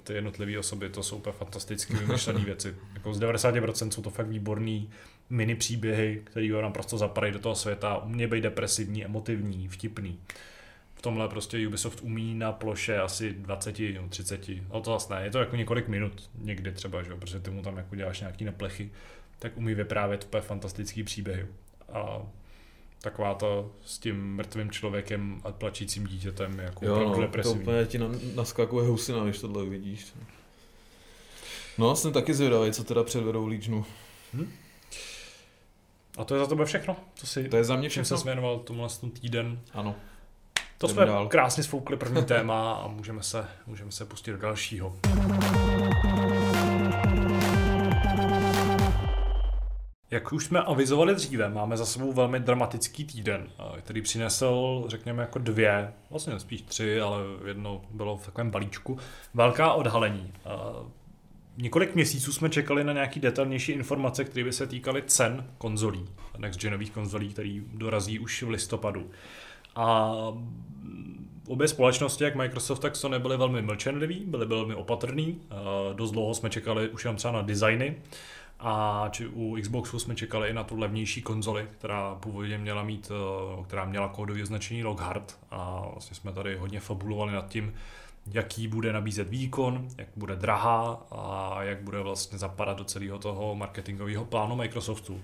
ty 0.03 0.13
jednotlivé 0.13 0.59
osoby, 0.59 0.89
to 0.89 1.03
jsou 1.03 1.15
úplně 1.17 1.33
fantasticky 1.33 1.93
vymyšlené 1.93 2.39
věci. 2.45 2.75
Jako 2.93 3.13
z 3.13 3.19
90% 3.19 3.89
jsou 3.89 4.01
to 4.01 4.09
fakt 4.09 4.27
výborný 4.27 4.89
mini 5.31 5.55
příběhy, 5.55 6.21
které 6.23 6.53
ho 6.53 6.61
naprosto 6.61 6.97
zapadají 6.97 7.33
do 7.33 7.39
toho 7.39 7.55
světa, 7.55 7.97
umějí 7.97 8.29
být 8.29 8.41
depresivní, 8.41 9.05
emotivní, 9.05 9.67
vtipný. 9.67 10.19
V 10.95 11.01
tomhle 11.01 11.27
prostě 11.29 11.67
Ubisoft 11.67 12.01
umí 12.01 12.35
na 12.35 12.51
ploše 12.51 12.99
asi 12.99 13.33
20, 13.33 13.79
no 13.95 14.09
30, 14.09 14.49
no 14.73 14.81
to 14.81 14.89
vlastně 14.89 15.15
ne, 15.15 15.23
je 15.23 15.31
to 15.31 15.39
jako 15.39 15.55
několik 15.55 15.87
minut 15.87 16.29
někdy 16.35 16.71
třeba, 16.71 17.03
že 17.03 17.11
jo, 17.11 17.17
protože 17.17 17.39
ty 17.39 17.51
mu 17.51 17.61
tam 17.61 17.77
jako 17.77 17.95
děláš 17.95 18.19
nějaký 18.19 18.45
neplechy, 18.45 18.91
tak 19.39 19.57
umí 19.57 19.73
vyprávět 19.73 20.23
úplně 20.23 20.41
fantastický 20.41 21.03
příběhy. 21.03 21.45
A 21.93 22.21
taková 23.01 23.33
to 23.33 23.71
s 23.85 23.99
tím 23.99 24.35
mrtvým 24.35 24.71
člověkem 24.71 25.41
a 25.43 25.51
plačícím 25.51 26.07
dítětem 26.07 26.59
je 26.59 26.65
jako 26.65 26.85
Jo, 26.85 26.91
opravdu 26.91 27.09
no, 27.09 27.15
to 27.15 27.21
depresivní. 27.21 27.61
úplně 27.61 27.85
ti 27.85 27.97
na, 27.97 28.07
naskakuje 28.35 28.87
husina, 28.87 29.23
když 29.23 29.39
tohle 29.39 29.63
uvidíš. 29.63 30.13
No, 31.77 31.95
jsem 31.95 32.13
taky 32.13 32.33
zvědavý, 32.33 32.71
co 32.71 32.83
teda 32.83 33.03
předvedou 33.03 33.47
Legionu. 33.47 33.85
A 36.17 36.23
to 36.25 36.35
je 36.35 36.39
za 36.39 36.47
tebe 36.47 36.65
všechno, 36.65 36.95
co 37.15 37.27
si, 37.27 37.49
To 37.49 37.57
je 37.57 37.63
za 37.63 37.75
mě 37.75 37.89
čím 37.89 38.03
všechno. 38.03 38.17
se 38.17 38.25
věnoval 38.25 38.59
tomu 38.59 38.79
vlastně 38.79 39.09
týden. 39.09 39.59
Ano. 39.73 39.95
To 40.77 40.87
Jdeme 40.87 40.93
jsme 40.95 41.05
dál. 41.05 41.27
krásně 41.27 41.63
sfoukli 41.63 41.97
první 41.97 42.25
téma 42.25 42.73
a 42.73 42.87
můžeme 42.87 43.23
se, 43.23 43.45
můžeme 43.67 43.91
se 43.91 44.05
pustit 44.05 44.31
do 44.31 44.37
dalšího. 44.37 44.95
Jak 50.11 50.33
už 50.33 50.45
jsme 50.45 50.59
avizovali 50.59 51.15
dříve, 51.15 51.49
máme 51.49 51.77
za 51.77 51.85
sebou 51.85 52.13
velmi 52.13 52.39
dramatický 52.39 53.05
týden, 53.05 53.47
eh, 53.77 53.81
který 53.81 54.01
přinesl, 54.01 54.83
řekněme, 54.87 55.21
jako 55.23 55.39
dvě, 55.39 55.93
vlastně 56.09 56.39
spíš 56.39 56.61
tři, 56.61 57.01
ale 57.01 57.17
jedno 57.47 57.81
bylo 57.91 58.17
v 58.17 58.25
takovém 58.25 58.51
balíčku, 58.51 58.97
velká 59.33 59.73
odhalení. 59.73 60.33
Několik 61.61 61.95
měsíců 61.95 62.33
jsme 62.33 62.49
čekali 62.49 62.83
na 62.83 62.93
nějaký 62.93 63.19
detailnější 63.19 63.71
informace, 63.71 64.23
které 64.23 64.43
by 64.43 64.53
se 64.53 64.67
týkaly 64.67 65.03
cen 65.07 65.45
konzolí, 65.57 66.05
next-genových 66.37 66.91
konzolí, 66.91 67.29
který 67.29 67.63
dorazí 67.73 68.19
už 68.19 68.43
v 68.43 68.49
listopadu. 68.49 69.09
A 69.75 70.13
obě 71.47 71.67
společnosti, 71.67 72.23
jak 72.23 72.35
Microsoft, 72.35 72.79
tak 72.79 72.95
Sony, 72.95 73.19
byly 73.19 73.37
velmi 73.37 73.61
mlčenliví, 73.61 74.23
byly 74.27 74.45
velmi 74.45 74.75
opatrný. 74.75 75.41
Dost 75.93 76.11
dlouho 76.11 76.33
jsme 76.33 76.49
čekali 76.49 76.89
už 76.89 77.03
jenom 77.03 77.15
třeba 77.15 77.33
na 77.33 77.41
designy. 77.41 77.95
A 78.59 79.05
či 79.11 79.27
u 79.27 79.57
Xboxu 79.61 79.99
jsme 79.99 80.15
čekali 80.15 80.49
i 80.49 80.53
na 80.53 80.63
tu 80.63 80.79
levnější 80.79 81.21
konzoli, 81.21 81.67
která 81.71 82.15
původně 82.15 82.57
měla 82.57 82.83
mít, 82.83 83.11
eh, 83.11 83.63
která 83.63 83.85
měla 83.85 84.07
kódové 84.07 84.43
označení 84.43 84.83
Lockhart 84.83 85.39
a 85.51 85.87
vlastně 85.91 86.15
jsme 86.15 86.33
tady 86.33 86.55
hodně 86.55 86.79
fabulovali 86.79 87.33
nad 87.33 87.49
tím, 87.49 87.73
jaký 88.25 88.67
bude 88.67 88.93
nabízet 88.93 89.29
výkon, 89.29 89.87
jak 89.97 90.07
bude 90.15 90.35
drahá 90.35 91.05
a 91.11 91.57
jak 91.63 91.81
bude 91.81 91.99
vlastně 91.99 92.37
zapadat 92.37 92.77
do 92.77 92.83
celého 92.83 93.19
toho 93.19 93.55
marketingového 93.55 94.25
plánu 94.25 94.55
Microsoftu. 94.55 95.21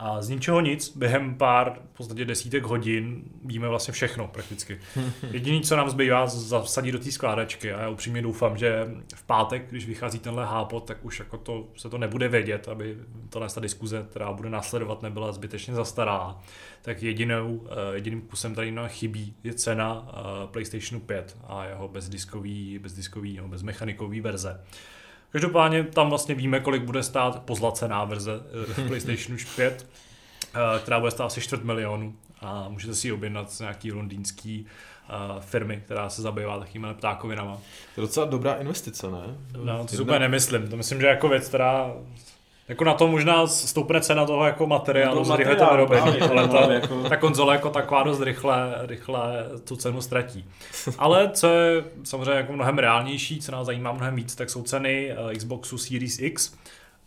A 0.00 0.22
z 0.22 0.28
ničeho 0.28 0.60
nic, 0.60 0.96
během 0.96 1.34
pár, 1.34 1.78
v 1.92 1.96
podstatě 1.96 2.24
desítek 2.24 2.62
hodin, 2.62 3.24
víme 3.44 3.68
vlastně 3.68 3.92
všechno 3.92 4.28
prakticky. 4.28 4.80
Jediné, 5.30 5.60
co 5.60 5.76
nám 5.76 5.90
zbývá, 5.90 6.26
zasadit 6.26 6.92
do 6.92 6.98
té 6.98 7.12
skládačky 7.12 7.72
a 7.72 7.80
já 7.80 7.88
upřímně 7.88 8.22
doufám, 8.22 8.56
že 8.56 8.88
v 9.14 9.22
pátek, 9.22 9.70
když 9.70 9.86
vychází 9.86 10.18
tenhle 10.18 10.46
hápot, 10.46 10.84
tak 10.84 11.04
už 11.04 11.18
jako 11.18 11.36
to, 11.36 11.68
se 11.76 11.90
to 11.90 11.98
nebude 11.98 12.28
vědět, 12.28 12.68
aby 12.68 12.96
tohle 13.30 13.48
ta 13.48 13.60
diskuze, 13.60 14.06
která 14.10 14.32
bude 14.32 14.50
následovat, 14.50 15.02
nebyla 15.02 15.32
zbytečně 15.32 15.74
zastará. 15.74 16.36
Tak 16.82 17.02
jedinou, 17.02 17.66
eh, 17.66 17.94
jediným 17.94 18.20
kusem 18.20 18.54
tady 18.54 18.70
nám 18.70 18.88
chybí 18.88 19.34
je 19.44 19.54
cena 19.54 20.08
eh, 20.08 20.46
PlayStationu 20.46 21.00
5 21.00 21.36
a 21.46 21.64
jeho 21.64 21.88
bezdiskový, 21.88 22.78
bezdiskový 22.78 23.36
nebo 23.36 23.48
bezmechanikový 23.48 24.20
verze. 24.20 24.60
Každopádně 25.30 25.84
tam 25.84 26.08
vlastně 26.08 26.34
víme, 26.34 26.60
kolik 26.60 26.82
bude 26.82 27.02
stát 27.02 27.42
pozlacená 27.42 28.04
verze 28.04 28.32
uh, 28.78 28.86
PlayStation 28.88 29.38
5, 29.56 29.86
uh, 30.54 30.60
která 30.82 31.00
bude 31.00 31.10
stát 31.10 31.24
asi 31.24 31.40
čtvrt 31.40 31.64
milionu 31.64 32.14
a 32.40 32.68
můžete 32.68 32.94
si 32.94 33.08
ji 33.08 33.12
objednat 33.12 33.52
z 33.52 33.60
nějaký 33.60 33.92
londýnský 33.92 34.66
uh, 35.36 35.40
firmy, 35.40 35.82
která 35.84 36.08
se 36.08 36.22
zabývá 36.22 36.58
takovými 36.58 36.86
ptákovinama. 36.94 37.56
To 37.94 38.00
je 38.00 38.06
docela 38.06 38.26
dobrá 38.26 38.54
investice, 38.54 39.10
ne? 39.10 39.22
No, 39.64 39.86
to 39.86 39.96
si 39.96 40.02
úplně 40.02 40.18
nemyslím. 40.18 40.68
To 40.68 40.76
myslím, 40.76 41.00
že 41.00 41.06
jako 41.06 41.28
věc, 41.28 41.48
která 41.48 41.92
jako 42.68 42.84
na 42.84 42.94
to 42.94 43.08
možná 43.08 43.46
stoupne 43.46 44.00
cena 44.00 44.26
toho 44.26 44.44
jako 44.44 44.66
materiálu, 44.66 45.24
no, 45.28 45.36
rychle 45.36 45.56
to 45.56 45.66
vyrobení, 45.70 46.20
ale 46.20 46.48
ta, 46.48 46.72
jako... 46.72 47.08
ta 47.08 47.16
konzole 47.16 47.54
jako 47.54 47.70
taková 47.70 48.02
dost 48.02 48.20
rychle, 48.20 48.74
rychle 48.86 49.46
tu 49.64 49.76
cenu 49.76 50.00
ztratí. 50.00 50.44
Ale 50.98 51.30
co 51.32 51.48
je 51.48 51.84
samozřejmě 52.04 52.30
jako 52.30 52.52
mnohem 52.52 52.78
reálnější, 52.78 53.40
co 53.40 53.52
nás 53.52 53.66
zajímá 53.66 53.92
mnohem 53.92 54.16
víc, 54.16 54.34
tak 54.34 54.50
jsou 54.50 54.62
ceny 54.62 55.10
eh, 55.10 55.34
Xboxu 55.34 55.78
Series 55.78 56.18
X 56.18 56.54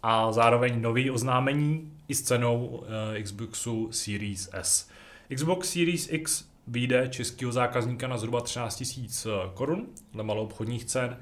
a 0.03 0.31
zároveň 0.31 0.81
nový 0.81 1.11
oznámení 1.11 1.91
i 2.07 2.15
s 2.15 2.21
cenou 2.21 2.83
eh, 3.17 3.23
Xboxu 3.23 3.87
Series 3.91 4.49
S. 4.53 4.89
Xbox 5.35 5.69
Series 5.69 6.07
X 6.11 6.43
vyjde 6.67 7.07
českého 7.09 7.51
zákazníka 7.51 8.07
na 8.07 8.17
zhruba 8.17 8.41
13 8.41 8.83
000 9.25 9.51
korun 9.53 9.87
dle 10.13 10.23
malou 10.23 10.43
obchodních 10.43 10.85
cen 10.85 11.17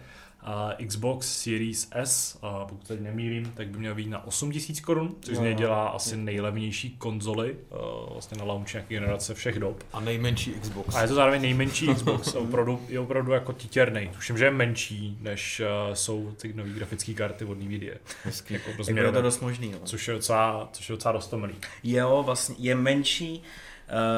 Xbox 0.88 1.42
Series 1.44 1.88
S, 1.92 2.40
a 2.42 2.66
pokud 2.66 2.88
teď 2.88 3.00
nemýlím, 3.00 3.52
tak 3.56 3.68
by 3.68 3.78
měl 3.78 3.96
být 3.96 4.10
na 4.10 4.26
8000 4.26 4.80
korun, 4.80 5.16
což 5.22 5.38
z 5.38 5.40
něj 5.40 5.56
dělá 5.56 5.88
asi 5.88 6.18
nejlevnější 6.18 6.90
konzoli 6.90 7.56
vlastně 8.12 8.38
na 8.38 8.44
launch 8.44 8.74
nějaké 8.74 8.90
generace 8.90 9.34
všech 9.34 9.60
dob. 9.60 9.84
A 9.94 10.00
nejmenší 10.00 10.52
Xbox. 10.52 10.96
A 10.96 11.02
je 11.02 11.08
to 11.08 11.14
zároveň 11.14 11.42
nejmenší 11.42 11.88
Xbox, 11.96 12.36
opravdu, 12.36 12.82
je 12.88 13.00
opravdu 13.00 13.32
jako 13.32 13.54
titěrný. 13.54 14.10
Tuším, 14.16 14.38
že 14.38 14.46
je 14.46 14.52
menší, 14.52 15.18
než 15.22 15.62
uh, 15.88 15.94
jsou 15.94 16.32
ty 16.32 16.54
nové 16.54 16.70
grafické 16.70 17.14
karty 17.14 17.46
od 17.46 17.60
NVIDIA. 17.60 17.96
Hezký. 18.24 18.54
Jako 18.54 18.70
jako 18.70 19.00
je 19.00 19.12
to 19.12 19.22
dost 19.22 19.40
možný. 19.40 19.72
No. 19.72 19.80
Což 19.84 20.08
je 20.08 20.14
docela, 20.14 20.70
což 20.74 20.90
je 20.90 20.94
docela 20.94 21.12
dost. 21.12 21.34
Jo, 21.84 22.24
vlastně 22.26 22.56
je 22.60 22.76
menší, 22.76 23.44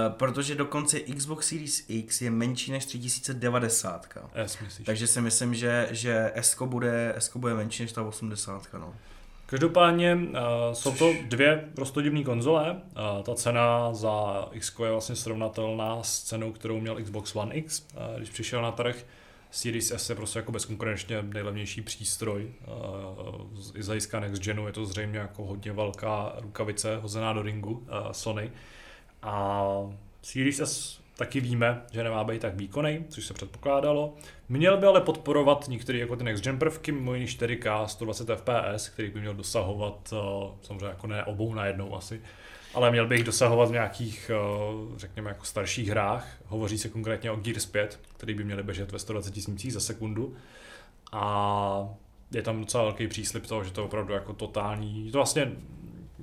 protože 0.09 0.55
dokonce 0.55 0.99
Xbox 0.99 1.47
Series 1.47 1.85
X 1.87 2.21
je 2.21 2.31
menší 2.31 2.71
než 2.71 2.85
3090. 2.85 4.07
Yes, 4.35 4.59
myslíš. 4.59 4.85
Takže 4.85 5.07
si 5.07 5.21
myslím, 5.21 5.55
že, 5.55 5.87
že 5.91 6.31
S 6.35 6.61
bude, 6.65 7.13
S 7.17 7.37
bude 7.37 7.53
menší 7.53 7.83
než 7.83 7.91
ta 7.91 8.03
80. 8.03 8.67
No. 8.73 8.93
Každopádně 9.51 10.15
uh, 10.15 10.73
jsou 10.73 10.91
to 10.91 11.13
dvě 11.27 11.69
prostodivné 11.75 12.23
konzole. 12.23 12.71
Uh, 12.71 13.23
ta 13.23 13.35
cena 13.35 13.93
za 13.93 14.47
X 14.51 14.75
je 14.83 14.91
vlastně 14.91 15.15
srovnatelná 15.15 16.03
s 16.03 16.23
cenou, 16.23 16.51
kterou 16.51 16.79
měl 16.79 17.03
Xbox 17.03 17.35
One 17.35 17.55
X, 17.55 17.87
uh, 17.93 18.17
když 18.17 18.29
přišel 18.29 18.61
na 18.61 18.71
trh. 18.71 19.05
Series 19.51 19.91
S 19.91 20.09
je 20.09 20.15
prostě 20.15 20.39
jako 20.39 20.51
bezkonkurenčně 20.51 21.21
nejlevnější 21.21 21.81
přístroj. 21.81 22.51
Uh, 22.67 23.79
I 23.79 23.83
z 23.83 23.87
hlediska 23.87 24.19
Next 24.19 24.43
Genu 24.43 24.67
je 24.67 24.73
to 24.73 24.85
zřejmě 24.85 25.19
jako 25.19 25.45
hodně 25.45 25.71
velká 25.71 26.35
rukavice 26.37 26.97
hozená 26.97 27.33
do 27.33 27.41
ringu 27.41 27.71
uh, 27.71 28.11
Sony. 28.11 28.51
A 29.21 29.65
Series 30.21 30.59
S 30.59 31.01
taky 31.21 31.39
víme, 31.39 31.81
že 31.91 32.03
nemá 32.03 32.23
být 32.23 32.41
tak 32.41 32.55
výkonný, 32.55 33.05
což 33.09 33.25
se 33.25 33.33
předpokládalo. 33.33 34.13
Měl 34.49 34.77
by 34.77 34.85
ale 34.85 35.01
podporovat 35.01 35.67
některé 35.67 35.97
jako 35.97 36.15
ty 36.15 36.23
next 36.23 36.43
gen 36.43 36.59
prvky, 36.59 36.91
mimo 36.91 37.13
jiný 37.13 37.27
4K 37.27 37.85
120 37.85 38.29
fps, 38.35 38.89
který 38.89 39.09
by 39.09 39.19
měl 39.19 39.33
dosahovat, 39.33 40.13
eh, 40.13 40.51
samozřejmě 40.61 40.85
jako 40.85 41.07
ne 41.07 41.23
obou 41.23 41.53
najednou 41.53 41.95
asi, 41.95 42.21
ale 42.73 42.91
měl 42.91 43.07
by 43.07 43.15
jich 43.15 43.23
dosahovat 43.23 43.69
v 43.69 43.71
nějakých, 43.71 44.31
eh, 44.33 44.99
řekněme, 44.99 45.29
jako 45.29 45.45
starších 45.45 45.89
hrách. 45.89 46.27
Hovoří 46.45 46.77
se 46.77 46.89
konkrétně 46.89 47.31
o 47.31 47.35
Gears 47.35 47.65
5, 47.65 47.99
který 48.17 48.33
by 48.33 48.43
měly 48.43 48.63
běžet 48.63 48.91
ve 48.91 48.99
120 48.99 49.31
tisících 49.31 49.73
za 49.73 49.79
sekundu. 49.79 50.35
A 51.11 51.89
je 52.31 52.41
tam 52.41 52.59
docela 52.59 52.83
velký 52.83 53.07
příslip 53.07 53.47
toho, 53.47 53.63
že 53.63 53.71
to 53.71 53.85
opravdu 53.85 54.13
jako 54.13 54.33
totální, 54.33 55.11
to 55.11 55.17
vlastně 55.17 55.51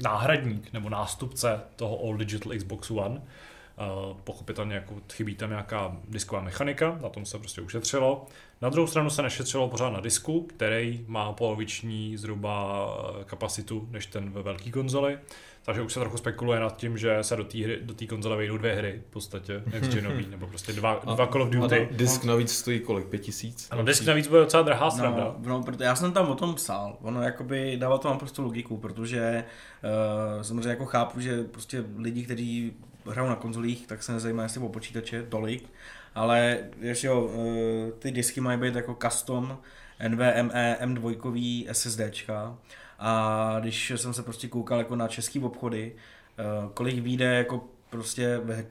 náhradník 0.03 0.73
nebo 0.73 0.89
nástupce 0.89 1.61
toho 1.77 2.01
All 2.01 2.17
Digital 2.17 2.53
Xbox 2.59 2.91
One. 2.91 3.15
Uh, 3.19 4.17
pochopitelně 4.25 4.75
jako 4.75 4.95
chybí 5.13 5.35
tam 5.35 5.51
nějaká 5.51 5.97
disková 6.09 6.43
mechanika, 6.43 6.99
na 7.03 7.09
tom 7.09 7.27
se 7.27 7.39
prostě 7.39 7.61
ušetřilo. 7.61 8.27
Na 8.63 8.69
druhou 8.69 8.87
stranu 8.87 9.11
se 9.11 9.23
nešetřilo 9.23 9.69
pořád 9.69 9.91
na 9.91 10.01
disku, 10.01 10.41
který 10.41 11.05
má 11.07 11.33
poloviční 11.33 12.17
zhruba 12.17 12.87
eh, 13.21 13.25
kapacitu 13.25 13.89
než 13.91 14.07
ten 14.07 14.31
ve 14.31 14.43
velké 14.43 14.71
konzoli. 14.71 15.19
Takže 15.69 15.83
už 15.83 15.93
se 15.93 16.01
trochu 16.01 16.17
spekuluje 16.17 16.61
nad 16.61 16.77
tím, 16.77 16.99
že 16.99 17.19
se 17.23 17.37
do 17.37 17.45
té 17.45 17.59
do 17.81 17.95
konzole 18.09 18.37
vejdou 18.37 18.59
dvě 18.59 18.75
hry, 18.75 19.03
v 19.09 19.13
podstatě 19.13 19.63
next 19.73 19.93
genový, 19.93 20.27
nebo 20.31 20.47
prostě 20.47 20.73
dva, 20.73 21.01
dva 21.05 21.27
Call 21.27 21.43
of 21.43 21.49
Duty. 21.49 21.89
A 21.91 21.97
disk 21.97 22.25
navíc 22.25 22.53
stojí 22.53 22.81
kolik? 22.81 23.07
Pět 23.07 23.19
tisíc? 23.19 23.69
Ano, 23.71 23.85
disk 23.85 24.05
navíc 24.05 24.29
bude 24.29 24.41
docela 24.41 24.63
drahá 24.63 24.91
sranda. 24.91 25.35
No, 25.39 25.49
no, 25.49 25.63
proto 25.63 25.83
já 25.83 25.95
jsem 25.95 26.13
tam 26.13 26.31
o 26.31 26.35
tom 26.35 26.55
psal, 26.55 26.97
ono 27.01 27.23
jakoby 27.23 27.77
dává 27.77 27.99
to 27.99 28.09
mám 28.09 28.19
prostě 28.19 28.43
logiku, 28.43 28.77
protože 28.77 29.45
uh, 30.37 30.43
samozřejmě 30.43 30.69
jako 30.69 30.87
chápu, 30.87 31.21
že 31.21 31.45
prostě 31.45 31.85
lidi, 31.99 32.25
kteří 32.25 32.73
hrajou 33.07 33.29
na 33.29 33.37
konzolích, 33.37 33.87
tak 33.87 34.03
se 34.03 34.13
nezajímá 34.13 34.43
jestli 34.43 34.61
o 34.61 34.69
počítače 34.69 35.23
tolik, 35.23 35.69
ale 36.15 36.59
víš 36.81 37.05
jo, 37.05 37.21
uh, 37.21 37.99
ty 37.99 38.11
disky 38.11 38.41
mají 38.41 38.61
být 38.61 38.75
jako 38.75 38.97
custom 39.03 39.59
NVMe 40.09 40.77
M2 40.81 41.67
SSDčka 41.73 42.59
a 42.99 43.57
když 43.61 43.93
jsem 43.97 44.15
se 44.15 44.23
prostě 44.23 44.49
koukal 44.49 44.79
jako 44.79 44.97
na 44.97 45.09
český 45.09 45.41
obchody, 45.41 45.93
eh, 46.39 46.45
kolik 46.75 46.99
vyjde 46.99 47.25
jako 47.25 47.65
prostě 47.91 48.41
ve, 48.45 48.65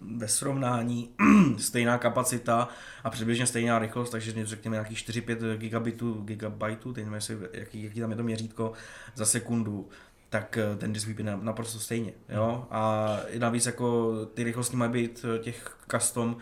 ve 0.00 0.28
srovnání 0.28 1.10
stejná 1.58 1.98
kapacita 1.98 2.68
a 3.04 3.10
přibližně 3.10 3.46
stejná 3.46 3.78
rychlost, 3.78 4.10
takže 4.10 4.46
řekněme 4.46 4.74
nějakých 4.74 4.98
4-5 4.98 5.56
gigabitů, 5.56 6.22
gigabajtů, 6.24 6.92
teď 6.92 7.04
nevím, 7.04 7.48
jaký, 7.52 7.82
jaký 7.82 8.00
tam 8.00 8.10
je 8.10 8.16
to 8.16 8.22
měřítko 8.22 8.72
za 9.14 9.26
sekundu, 9.26 9.88
tak 10.30 10.58
eh, 10.58 10.76
ten 10.76 10.92
disk 10.92 11.08
vypíne 11.08 11.38
naprosto 11.40 11.78
stejně. 11.78 12.12
Jo? 12.28 12.66
A 12.70 13.16
navíc 13.38 13.66
jako 13.66 14.12
ty 14.34 14.44
rychlosti 14.44 14.76
mají 14.76 14.92
být 14.92 15.24
eh, 15.34 15.38
těch 15.38 15.76
custom 15.90 16.36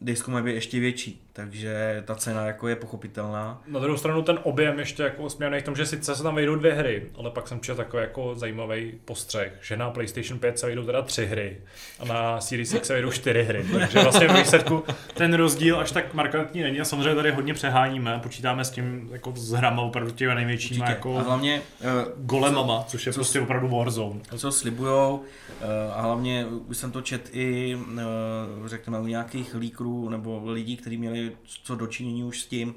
disku 0.00 0.30
mají 0.30 0.44
být 0.44 0.54
ještě 0.54 0.80
větší, 0.80 1.25
takže 1.36 2.02
ta 2.06 2.14
cena 2.14 2.46
jako 2.46 2.68
je 2.68 2.76
pochopitelná. 2.76 3.62
Na 3.66 3.80
druhou 3.80 3.98
stranu 3.98 4.22
ten 4.22 4.38
objem 4.42 4.78
ještě 4.78 5.02
jako 5.02 5.22
usměrný 5.22 5.60
v 5.60 5.62
tom, 5.62 5.76
že 5.76 5.86
sice 5.86 6.16
se 6.16 6.22
tam 6.22 6.34
vejdou 6.34 6.54
dvě 6.54 6.72
hry, 6.74 7.06
ale 7.18 7.30
pak 7.30 7.48
jsem 7.48 7.60
četl 7.60 7.76
takový 7.76 8.00
jako 8.00 8.34
zajímavý 8.34 8.92
postřeh, 9.04 9.52
že 9.62 9.76
na 9.76 9.90
PlayStation 9.90 10.38
5 10.38 10.58
se 10.58 10.66
vejdou 10.66 10.84
teda 10.84 11.02
tři 11.02 11.26
hry 11.26 11.56
a 11.98 12.04
na 12.04 12.40
Series 12.40 12.74
X 12.74 12.86
se 12.86 12.92
vejdou 12.92 13.10
čtyři 13.10 13.42
hry, 13.42 13.66
takže 13.72 13.98
vlastně 14.02 14.28
v 14.28 14.36
výsledku 14.36 14.84
ten 15.14 15.34
rozdíl 15.34 15.80
až 15.80 15.92
tak 15.92 16.14
markantní 16.14 16.62
není 16.62 16.80
a 16.80 16.84
samozřejmě 16.84 17.14
tady 17.14 17.30
hodně 17.30 17.54
přeháníme, 17.54 18.20
počítáme 18.22 18.64
s 18.64 18.70
tím 18.70 19.08
jako 19.12 19.32
s 19.36 19.52
hrama 19.52 19.82
opravdu 19.82 20.10
těmi 20.10 20.34
největšími 20.34 20.84
jako 20.88 21.18
a 21.18 21.22
hlavně 21.22 21.62
uh, 21.80 21.88
golemama, 22.16 22.84
což 22.88 23.06
je 23.06 23.12
co, 23.12 23.18
prostě 23.18 23.40
opravdu 23.40 23.68
Warzone. 23.68 24.20
Co 24.36 24.52
slibujou 24.52 25.16
uh, 25.16 25.66
a 25.94 26.00
hlavně 26.00 26.46
už 26.46 26.76
jsem 26.76 26.92
to 26.92 27.02
čet 27.02 27.30
i 27.32 27.74
uh, 27.74 28.66
řekněme 28.66 29.00
u 29.00 29.06
nějakých 29.06 29.54
líkrů 29.54 30.08
nebo 30.08 30.42
lidí, 30.44 30.76
kteří 30.76 30.96
měli 30.96 31.25
co 31.62 31.76
dočinění 31.76 32.24
už 32.24 32.42
s 32.42 32.46
tím, 32.46 32.74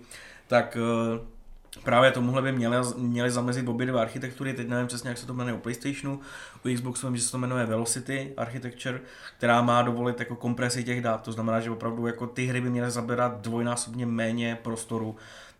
tak 0.48 0.78
eh, 0.78 1.40
právě 1.84 2.12
tomuhle 2.12 2.42
by 2.42 2.52
měli, 2.52 2.78
měli 2.98 3.32
zamezit 3.32 3.68
obě 3.68 3.86
dvě 3.86 4.02
architektury, 4.02 4.54
teď 4.54 4.68
nevím 4.68 4.88
přesně, 4.88 5.10
jak 5.10 5.18
se 5.18 5.26
to 5.26 5.34
jmenuje 5.34 5.56
u 5.56 5.60
PlayStationu, 5.60 6.20
u 6.66 6.74
Xboxu 6.76 7.08
vím, 7.08 7.18
že 7.18 7.24
se 7.24 7.32
to 7.32 7.38
jmenuje 7.38 7.66
Velocity 7.66 8.34
Architecture, 8.38 9.02
která 9.38 9.62
má 9.62 9.82
dovolit 9.82 10.20
jako 10.20 10.36
kompresi 10.36 10.84
těch 10.84 11.02
dat, 11.02 11.22
to 11.24 11.32
znamená, 11.32 11.60
že 11.60 11.72
opravdu 11.72 12.08
jako 12.08 12.28
ty 12.28 12.46
hry 12.46 12.62
by 12.62 12.70
měly 12.70 12.92
zabírat 12.92 13.42
dvojnásobně 13.42 14.06
méně 14.06 14.58
prostoru, 14.64 15.16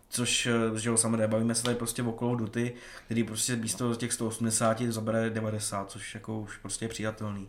což, 0.10 0.46
eh, 0.46 0.80
že 0.80 0.90
jo, 0.90 0.98
samozřejmě 0.98 1.28
bavíme 1.28 1.56
se 1.56 1.64
tady 1.64 1.76
prostě 1.76 2.04
o 2.04 2.12
Call 2.12 2.32
of 2.32 2.40
Duty, 2.40 2.74
který 3.06 3.24
prostě 3.24 3.56
místo 3.56 3.96
těch 3.96 4.14
180 4.14 4.92
zabere 4.92 5.30
90, 5.30 5.92
což 5.92 6.14
jako 6.14 6.40
už 6.40 6.58
prostě 6.58 6.86
je 6.86 6.90
přijatelný. 6.90 7.48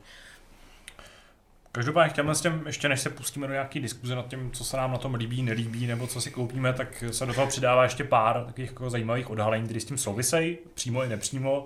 Každopádně 1.72 2.10
chtěl 2.10 2.34
s 2.34 2.40
tím, 2.40 2.62
ještě 2.66 2.88
než 2.88 3.00
se 3.00 3.10
pustíme 3.10 3.46
do 3.46 3.52
nějaký 3.52 3.80
diskuze 3.80 4.14
nad 4.14 4.28
tím, 4.28 4.50
co 4.50 4.64
se 4.64 4.76
nám 4.76 4.92
na 4.92 4.98
tom 4.98 5.14
líbí, 5.14 5.42
nelíbí, 5.42 5.86
nebo 5.86 6.06
co 6.06 6.20
si 6.20 6.30
koupíme, 6.30 6.72
tak 6.72 7.04
se 7.10 7.26
do 7.26 7.34
toho 7.34 7.46
přidává 7.46 7.82
ještě 7.82 8.04
pár 8.04 8.44
takových 8.44 8.70
jako 8.70 8.90
zajímavých 8.90 9.30
odhalení, 9.30 9.64
které 9.64 9.80
s 9.80 9.84
tím 9.84 9.98
souvisejí, 9.98 10.58
přímo 10.74 11.04
i 11.04 11.08
nepřímo. 11.08 11.64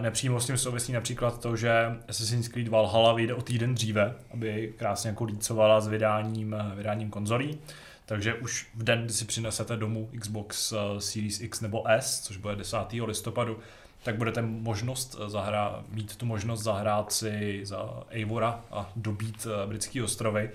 Nepřímo 0.00 0.40
s 0.40 0.46
tím 0.46 0.58
souvisí 0.58 0.92
například 0.92 1.40
to, 1.40 1.56
že 1.56 1.72
Assassin's 2.08 2.48
Creed 2.48 2.68
Valhalla 2.68 3.12
vyjde 3.12 3.34
o 3.34 3.42
týden 3.42 3.74
dříve, 3.74 4.14
aby 4.30 4.74
krásně 4.76 5.10
jako 5.10 5.24
lícovala 5.24 5.80
s 5.80 5.88
vydáním, 5.88 6.56
vydáním 6.74 7.10
konzolí. 7.10 7.58
Takže 8.06 8.34
už 8.34 8.66
v 8.74 8.82
den, 8.82 9.04
kdy 9.04 9.12
si 9.12 9.24
přinesete 9.24 9.76
domů 9.76 10.10
Xbox 10.20 10.72
eh, 10.72 11.00
Series 11.00 11.40
X 11.40 11.60
nebo 11.60 11.82
S, 11.88 12.20
což 12.20 12.36
bude 12.36 12.56
10. 12.56 12.76
listopadu, 13.04 13.58
tak 14.02 14.16
budete 14.16 14.42
možnost 14.42 15.16
zahrá, 15.26 15.84
mít 15.88 16.16
tu 16.16 16.26
možnost 16.26 16.62
zahrát 16.62 17.12
si 17.12 17.60
za 17.64 18.02
Eivora 18.10 18.64
a 18.70 18.92
dobít 18.96 19.46
eh, 19.46 19.66
britský 19.66 20.02
ostrovy. 20.02 20.50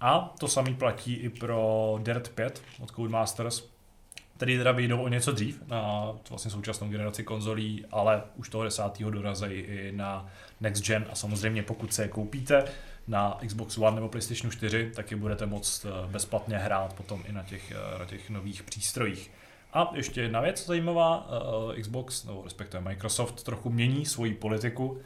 A 0.00 0.34
to 0.38 0.48
samý 0.48 0.74
platí 0.74 1.14
i 1.14 1.28
pro 1.28 1.98
Dirt 2.02 2.28
5 2.28 2.62
od 2.80 2.90
Codemasters, 2.90 3.64
který 4.36 4.58
teda 4.58 4.72
vyjdou 4.72 5.00
o 5.00 5.08
něco 5.08 5.32
dřív 5.32 5.62
na 5.66 6.12
vlastně 6.28 6.50
současnou 6.50 6.88
generaci 6.88 7.24
konzolí, 7.24 7.84
ale 7.90 8.22
už 8.36 8.48
toho 8.48 8.64
10. 8.64 8.82
dorazejí 9.10 9.60
i 9.60 9.92
na 9.92 10.26
Next 10.60 10.86
Gen 10.86 11.06
a 11.10 11.14
samozřejmě 11.14 11.62
pokud 11.62 11.94
se 11.94 12.02
je 12.02 12.08
koupíte 12.08 12.64
na 13.08 13.38
Xbox 13.46 13.78
One 13.78 13.94
nebo 13.94 14.08
PlayStation 14.08 14.50
4, 14.50 14.90
tak 14.94 15.10
je 15.10 15.16
budete 15.16 15.46
moct 15.46 15.86
eh, 15.86 16.08
bezplatně 16.08 16.58
hrát 16.58 16.92
potom 16.92 17.22
i 17.28 17.32
na 17.32 17.42
těch, 17.42 17.70
eh, 17.70 17.98
na 17.98 18.04
těch 18.04 18.30
nových 18.30 18.62
přístrojích. 18.62 19.30
A 19.72 19.90
ještě 19.94 20.20
jedna 20.20 20.40
věc 20.40 20.66
zajímavá, 20.66 21.28
uh, 21.28 21.74
Xbox, 21.74 22.24
nebo 22.24 22.42
respektive 22.44 22.80
Microsoft, 22.80 23.42
trochu 23.42 23.70
mění 23.70 24.06
svoji 24.06 24.34
politiku 24.34 24.86
uh, 24.86 24.98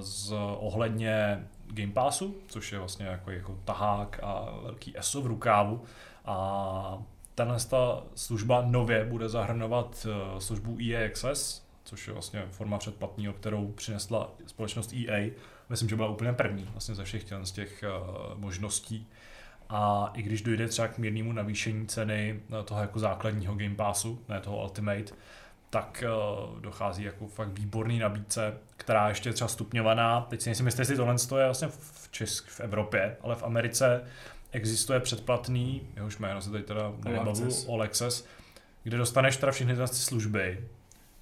z 0.00 0.32
ohledně 0.58 1.44
Game 1.66 1.92
Passu, 1.92 2.34
což 2.46 2.72
je 2.72 2.78
vlastně 2.78 3.06
jako, 3.06 3.30
jako 3.30 3.58
tahák 3.64 4.20
a 4.22 4.48
velký 4.62 4.98
ESO 4.98 5.22
v 5.22 5.26
rukávu. 5.26 5.82
A 6.24 7.02
tenhle 7.34 7.60
ta 7.60 8.02
služba 8.14 8.62
nově 8.66 9.04
bude 9.04 9.28
zahrnovat 9.28 10.06
uh, 10.32 10.38
službu 10.38 10.78
EA 10.80 11.06
Access, 11.06 11.66
což 11.84 12.06
je 12.06 12.12
vlastně 12.12 12.46
forma 12.50 12.78
předplatného, 12.78 13.34
kterou 13.34 13.72
přinesla 13.72 14.30
společnost 14.46 14.92
EA. 14.92 15.30
Myslím, 15.68 15.88
že 15.88 15.96
byla 15.96 16.08
úplně 16.08 16.32
první 16.32 16.68
vlastně 16.72 16.94
ze 16.94 17.04
všech 17.04 17.24
z 17.42 17.52
těch 17.52 17.84
možností. 18.34 19.06
A 19.72 20.10
i 20.14 20.22
když 20.22 20.42
dojde 20.42 20.68
třeba 20.68 20.88
k 20.88 20.98
mírnému 20.98 21.32
navýšení 21.32 21.86
ceny 21.86 22.40
toho 22.64 22.80
jako 22.80 22.98
základního 22.98 23.54
Game 23.54 23.74
Passu, 23.74 24.20
ne 24.28 24.40
toho 24.40 24.62
Ultimate, 24.62 25.12
tak 25.70 26.04
uh, 26.06 26.60
dochází 26.60 27.02
jako 27.02 27.28
fakt 27.28 27.48
výborný 27.48 27.98
nabídce, 27.98 28.54
která 28.76 29.08
ještě 29.08 29.32
třeba 29.32 29.48
stupňovaná. 29.48 30.20
Teď 30.20 30.40
si 30.40 30.48
nejsem 30.48 30.66
jistý, 30.66 30.80
jestli 30.80 30.96
tohle 30.96 31.16
je 31.38 31.44
vlastně 31.44 31.68
v 31.68 32.08
Česk, 32.10 32.48
v 32.48 32.60
Evropě, 32.60 33.16
ale 33.22 33.36
v 33.36 33.42
Americe 33.42 34.04
existuje 34.52 35.00
předplatný, 35.00 35.82
jehož 35.96 36.18
jméno 36.18 36.42
se 36.42 36.50
tady 36.50 36.64
teda 36.64 36.92
nebavu, 37.04 37.48
All 37.68 37.82
Access, 37.82 38.26
kde 38.82 38.96
dostaneš 38.96 39.36
teda 39.36 39.52
všechny 39.52 39.76
ty 39.76 39.86
služby, 39.86 40.64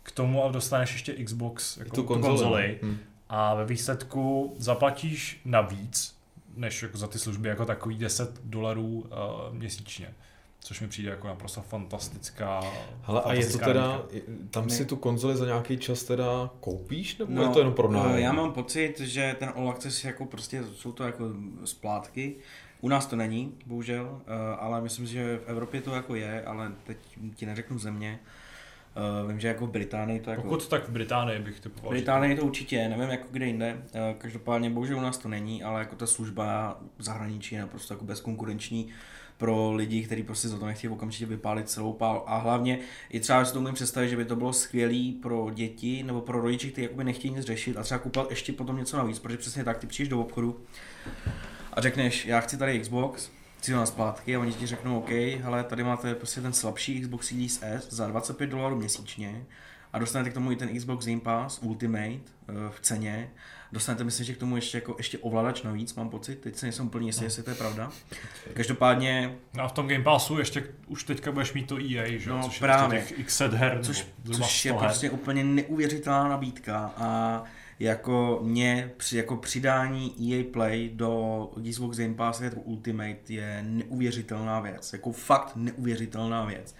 k 0.02 0.10
tomu 0.10 0.44
a 0.44 0.52
dostaneš 0.52 0.92
ještě 0.92 1.24
Xbox 1.24 1.76
jako 1.76 1.96
tu 1.96 2.02
konzoli, 2.02 2.38
konzoli 2.38 2.78
no. 2.82 2.88
hmm. 2.88 2.98
a 3.28 3.54
ve 3.54 3.64
výsledku 3.64 4.54
zaplatíš 4.58 5.40
navíc, 5.44 6.17
než 6.58 6.82
jako 6.82 6.98
za 6.98 7.06
ty 7.06 7.18
služby 7.18 7.48
jako 7.48 7.64
takový 7.64 7.98
10 7.98 8.40
dolarů 8.44 8.86
uh, 8.88 9.54
měsíčně. 9.54 10.14
Což 10.60 10.80
mi 10.80 10.88
přijde 10.88 11.10
jako 11.10 11.26
naprosto 11.26 11.62
fantastická. 11.62 12.62
Ale 13.04 13.22
a 13.22 13.32
je 13.32 13.46
to 13.46 13.58
teda, 13.58 14.02
tam 14.50 14.66
ne. 14.66 14.70
si 14.70 14.84
tu 14.84 14.96
konzoli 14.96 15.36
za 15.36 15.46
nějaký 15.46 15.78
čas 15.78 16.02
teda 16.02 16.50
koupíš, 16.60 17.16
nebo 17.16 17.32
no, 17.32 17.42
je 17.42 17.48
to 17.48 17.58
jenom 17.58 17.74
pro 17.74 17.92
nájem? 17.92 18.18
Já 18.18 18.32
mám 18.32 18.52
pocit, 18.52 19.00
že 19.00 19.36
ten 19.38 19.52
All 19.56 19.70
Access 19.70 20.04
jako 20.04 20.26
prostě 20.26 20.64
jsou 20.74 20.92
to 20.92 21.04
jako 21.04 21.24
splátky. 21.64 22.36
U 22.80 22.88
nás 22.88 23.06
to 23.06 23.16
není, 23.16 23.54
bohužel, 23.66 24.20
eh, 24.26 24.56
ale 24.56 24.80
myslím, 24.80 25.06
že 25.06 25.40
v 25.44 25.48
Evropě 25.48 25.80
to 25.80 25.94
jako 25.94 26.14
je, 26.14 26.42
ale 26.42 26.72
teď 26.84 26.98
ti 27.34 27.46
neřeknu 27.46 27.78
země. 27.78 28.18
Uh, 29.22 29.30
vím, 29.30 29.40
že 29.40 29.48
jako 29.48 29.66
v 29.66 29.70
Británii 29.70 30.20
to 30.20 30.30
jako... 30.30 30.42
Pokud 30.42 30.68
tak 30.68 30.88
v 30.88 30.92
Británii 30.92 31.38
bych 31.38 31.60
to. 31.60 31.68
V 31.68 31.88
Británii 31.88 32.36
to 32.36 32.44
určitě, 32.44 32.88
nevím 32.88 33.10
jako 33.10 33.26
kde 33.30 33.46
jinde. 33.46 33.74
Uh, 33.74 34.00
každopádně 34.18 34.70
bohužel 34.70 34.98
u 34.98 35.00
nás 35.00 35.18
to 35.18 35.28
není, 35.28 35.62
ale 35.62 35.80
jako 35.80 35.96
ta 35.96 36.06
služba 36.06 36.78
v 36.98 37.02
zahraničí 37.02 37.54
je 37.54 37.60
naprosto 37.60 37.94
jako 37.94 38.04
bezkonkurenční 38.04 38.88
pro 39.36 39.72
lidi, 39.72 40.02
kteří 40.02 40.22
prostě 40.22 40.48
za 40.48 40.58
to 40.58 40.66
nechtějí 40.66 40.90
okamžitě 40.90 41.26
vypálit 41.26 41.70
celou 41.70 41.92
pál. 41.92 42.24
A 42.26 42.36
hlavně 42.36 42.78
i 43.10 43.20
třeba 43.20 43.44
si 43.44 43.52
to 43.52 43.58
umím 43.58 43.74
představit, 43.74 44.08
že 44.08 44.16
by 44.16 44.24
to 44.24 44.36
bylo 44.36 44.52
skvělé 44.52 45.12
pro 45.22 45.50
děti 45.54 46.02
nebo 46.02 46.20
pro 46.20 46.40
rodiče, 46.40 46.70
kteří 46.70 46.82
jakoby 46.82 47.04
nechtějí 47.04 47.34
nic 47.34 47.44
řešit 47.46 47.76
a 47.76 47.82
třeba 47.82 47.98
kupovat 47.98 48.30
ještě 48.30 48.52
potom 48.52 48.76
něco 48.76 48.96
navíc, 48.96 49.18
protože 49.18 49.38
přesně 49.38 49.64
tak, 49.64 49.78
ty 49.78 49.86
přijdeš 49.86 50.08
do 50.08 50.20
obchodu 50.20 50.60
a 51.72 51.80
řekneš, 51.80 52.26
já 52.26 52.40
chci 52.40 52.56
tady 52.56 52.80
Xbox, 52.80 53.30
chci 53.58 53.72
ho 53.72 53.78
na 53.78 53.86
splátky 53.86 54.36
a 54.36 54.40
oni 54.40 54.52
ti 54.52 54.66
řeknou, 54.66 54.98
OK, 54.98 55.10
ale 55.44 55.64
tady 55.64 55.84
máte 55.84 56.14
prostě 56.14 56.40
ten 56.40 56.52
slabší 56.52 57.00
Xbox 57.00 57.28
Series 57.28 57.62
S 57.62 57.92
za 57.92 58.06
25 58.06 58.46
dolarů 58.46 58.76
měsíčně 58.76 59.44
a 59.92 59.98
dostanete 59.98 60.30
k 60.30 60.34
tomu 60.34 60.52
i 60.52 60.56
ten 60.56 60.78
Xbox 60.78 61.06
Game 61.06 61.20
Pass 61.20 61.58
Ultimate 61.62 62.12
uh, 62.12 62.54
v 62.70 62.80
ceně. 62.80 63.30
Dostanete, 63.72 64.04
myslím, 64.04 64.26
že 64.26 64.34
k 64.34 64.38
tomu 64.38 64.56
ještě, 64.56 64.76
jako, 64.78 64.94
ještě 64.98 65.18
ovladač 65.18 65.62
navíc, 65.62 65.94
mám 65.94 66.10
pocit. 66.10 66.40
Teď 66.40 66.56
se 66.56 66.66
nejsem 66.66 66.86
úplně 66.86 67.08
jistý, 67.08 67.22
no. 67.22 67.26
jestli 67.26 67.42
to 67.42 67.50
je 67.50 67.56
pravda. 67.56 67.90
Každopádně... 68.54 69.34
No 69.54 69.62
a 69.62 69.68
v 69.68 69.72
tom 69.72 69.88
Game 69.88 70.04
Passu 70.04 70.38
ještě 70.38 70.64
už 70.86 71.04
teďka 71.04 71.32
budeš 71.32 71.52
mít 71.52 71.66
to 71.66 71.76
EA, 71.76 72.18
že? 72.18 72.30
No 72.30 72.42
což 72.42 72.58
právě. 72.58 72.98
Je 72.98 73.04
těch 73.04 73.18
x 73.18 73.40
her, 73.40 73.78
což, 73.82 74.06
což 74.36 74.64
je 74.64 74.72
her. 74.72 74.80
prostě 74.80 75.10
úplně 75.10 75.44
neuvěřitelná 75.44 76.28
nabídka 76.28 76.92
a 76.96 77.44
jako 77.78 78.40
mě 78.42 78.90
při 78.96 79.16
jako 79.16 79.36
přidání 79.36 80.32
EA 80.32 80.44
Play 80.52 80.90
do 80.94 81.50
Xbox 81.70 81.98
Game 81.98 82.14
Pass 82.14 82.40
jako 82.40 82.60
Ultimate 82.60 83.18
je 83.28 83.64
neuvěřitelná 83.68 84.60
věc. 84.60 84.92
Jako 84.92 85.12
fakt 85.12 85.52
neuvěřitelná 85.56 86.44
věc. 86.44 86.74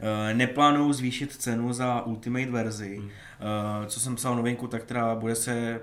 Uh, 0.00 0.36
neplánuju 0.36 0.92
zvýšit 0.92 1.32
cenu 1.32 1.72
za 1.72 2.02
Ultimate 2.02 2.50
verzi. 2.50 2.96
Hmm. 2.96 3.06
Uh, 3.06 3.86
co 3.86 4.00
jsem 4.00 4.16
psal 4.16 4.36
novinku, 4.36 4.66
tak 4.66 4.84
teda 4.84 5.14
bude 5.14 5.34
se 5.34 5.80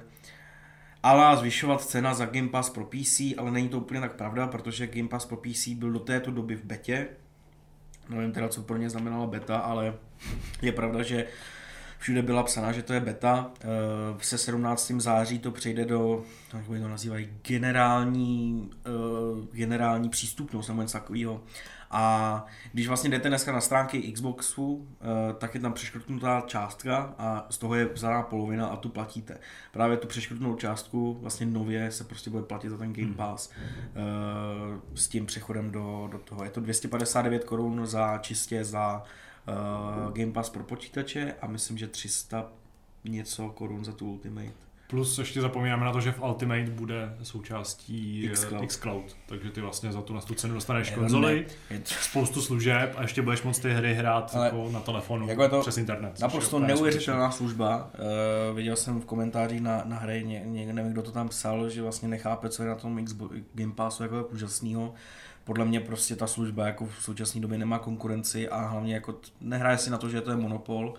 ale 1.03 1.38
zvyšovat 1.38 1.82
cena 1.82 2.14
za 2.14 2.26
Game 2.26 2.49
Pass 2.49 2.70
pro 2.70 2.86
PC, 2.86 3.22
ale 3.38 3.51
není 3.51 3.70
to 3.70 3.78
úplně 3.78 3.99
tak 3.99 4.16
pravda, 4.16 4.47
protože 4.47 4.88
Game 4.88 5.07
Pass 5.07 5.26
pro 5.26 5.38
PC 5.38 5.68
byl 5.68 5.91
do 5.91 5.99
této 5.99 6.32
doby 6.32 6.55
v 6.55 6.64
betě. 6.64 7.07
Nevím 8.09 8.32
teda, 8.32 8.47
co 8.47 8.61
pro 8.61 8.78
ně 8.78 8.89
znamenala 8.89 9.28
beta, 9.28 9.57
ale 9.57 9.93
je 10.61 10.72
pravda, 10.72 11.03
že 11.03 11.26
všude 12.04 12.22
byla 12.22 12.43
psaná, 12.43 12.72
že 12.72 12.84
to 12.84 12.93
je 12.93 12.99
beta. 12.99 13.51
Eh, 13.62 13.66
se 14.22 14.38
17. 14.38 15.01
září 15.01 15.39
to 15.39 15.51
přejde 15.51 15.86
do, 15.86 16.24
jak 16.54 16.66
to 16.66 16.88
nazývají, 16.88 17.30
generální, 17.47 18.72
eh, 18.86 19.47
generální 19.51 20.10
přístupnost 20.10 20.68
nebo 20.68 20.82
něco 20.82 20.93
takového. 20.93 21.43
A 21.91 22.45
když 22.74 22.88
vlastně 22.88 23.10
jdete 23.10 23.30
dneska 23.30 23.51
na 23.51 23.62
stránky 23.62 24.12
Xboxu, 24.12 24.88
eh, 25.01 25.34
tak 25.34 25.56
je 25.56 25.62
tam 25.62 25.74
přeškrtnutá 25.74 26.43
částka 26.47 27.16
a 27.18 27.45
z 27.49 27.58
toho 27.58 27.76
je 27.76 27.86
vzaná 27.86 28.22
polovina 28.24 28.68
a 28.68 28.76
tu 28.76 28.89
platíte. 28.89 29.38
Právě 29.72 29.97
tu 29.97 30.08
přeškrtnutou 30.08 30.56
částku 30.56 31.18
vlastně 31.22 31.45
nově 31.45 31.91
se 31.91 32.04
prostě 32.04 32.30
bude 32.30 32.43
platit 32.43 32.70
za 32.70 32.78
ten 32.78 32.93
Game 32.93 33.08
hmm. 33.08 33.16
Pass 33.16 33.51
s 34.95 35.08
tím 35.08 35.26
přechodem 35.26 35.72
do, 35.72 36.10
do 36.12 36.18
toho. 36.18 36.43
Je 36.43 36.49
to 36.49 36.62
259 36.62 37.43
korun 37.43 37.86
za 37.86 38.18
čistě 38.18 38.64
za 38.64 39.04
uh, 39.48 40.12
Game 40.14 40.32
Pass 40.32 40.50
pro 40.50 40.64
počítače 40.64 41.36
a 41.41 41.48
myslím, 41.48 41.78
že 41.78 41.88
300 41.88 42.52
něco 43.04 43.50
korun 43.50 43.86
za 43.86 43.91
tu 43.91 44.12
Ultimate. 44.12 44.64
Plus 44.88 45.18
ještě 45.20 45.41
zapomínáme 45.41 45.86
na 45.86 45.91
to, 45.91 46.02
že 46.02 46.12
v 46.12 46.22
Ultimate 46.22 46.72
bude 46.72 47.16
součástí 47.24 48.30
eh, 48.30 48.34
Xcloud, 48.34 48.66
Xcloud 48.66 49.18
takže 49.26 49.52
ty 49.52 49.62
vlastně 49.62 49.91
za 49.91 50.02
tu, 50.02 50.14
na 50.14 50.22
tu 50.22 50.34
cenu 50.34 50.54
dostaneš 50.54 50.89
je 50.89 50.96
konzoli, 50.96 51.46
ne, 51.72 51.80
to... 51.80 51.94
spoustu 52.02 52.41
služeb 52.41 52.94
a 52.98 53.02
ještě 53.02 53.22
budeš 53.22 53.44
moct 53.44 53.60
ty 53.60 53.74
hry 53.74 53.94
hrát 53.94 54.36
Ale 54.36 54.46
jako 54.46 54.70
na 54.72 54.80
telefonu 54.80 55.28
jako 55.28 55.50
to 55.50 55.62
přes 55.62 55.78
internet. 55.78 56.20
Naprosto 56.20 56.60
neuvěřitelná 56.60 57.32
služba. 57.32 57.91
Uh, 58.50 58.56
viděl 58.56 58.76
jsem 58.76 59.02
v 59.02 59.06
komentářích 59.06 59.62
na, 59.62 59.82
na 59.86 59.98
hry, 59.98 60.24
ně, 60.24 60.41
ně, 60.46 60.74
nevím, 60.74 60.91
kdo 60.91 61.02
to 61.02 61.12
tam 61.12 61.30
psal, 61.30 61.70
že 61.70 61.82
vlastně 61.82 62.08
nechápe, 62.08 62.50
co 62.50 62.64
je 62.64 62.70
na 62.70 62.76
tom 62.76 63.06
Xbox 63.06 63.36
Game 63.54 63.74
Passu 63.74 64.04
jako 64.04 64.28
úžasného 64.34 64.94
podle 65.44 65.66
mě 65.66 65.80
prostě 65.80 66.16
ta 66.16 66.28
služba 66.28 66.68
jako 66.68 66.86
v 66.86 67.04
současné 67.04 67.41
době 67.41 67.58
nemá 67.58 67.80
konkurenci 67.80 68.50
a 68.50 68.68
hlavně 68.68 68.94
jako 68.94 69.20
nehraje 69.41 69.78
si 69.78 69.89
na 69.89 69.98
to, 69.98 70.10
že 70.10 70.22
to 70.22 70.32
je 70.32 70.38
monopol 70.38 70.94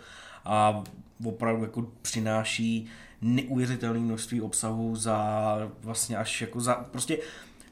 a 0.44 0.82
opravdu 1.24 1.62
jako 1.62 1.86
přináší 2.02 2.86
neuvěřitelné 3.22 4.00
množství 4.00 4.40
obsahu 4.40 4.96
za 4.96 5.56
vlastně 5.80 6.16
až 6.16 6.40
jako 6.40 6.60
za, 6.60 6.74
prostě 6.74 7.18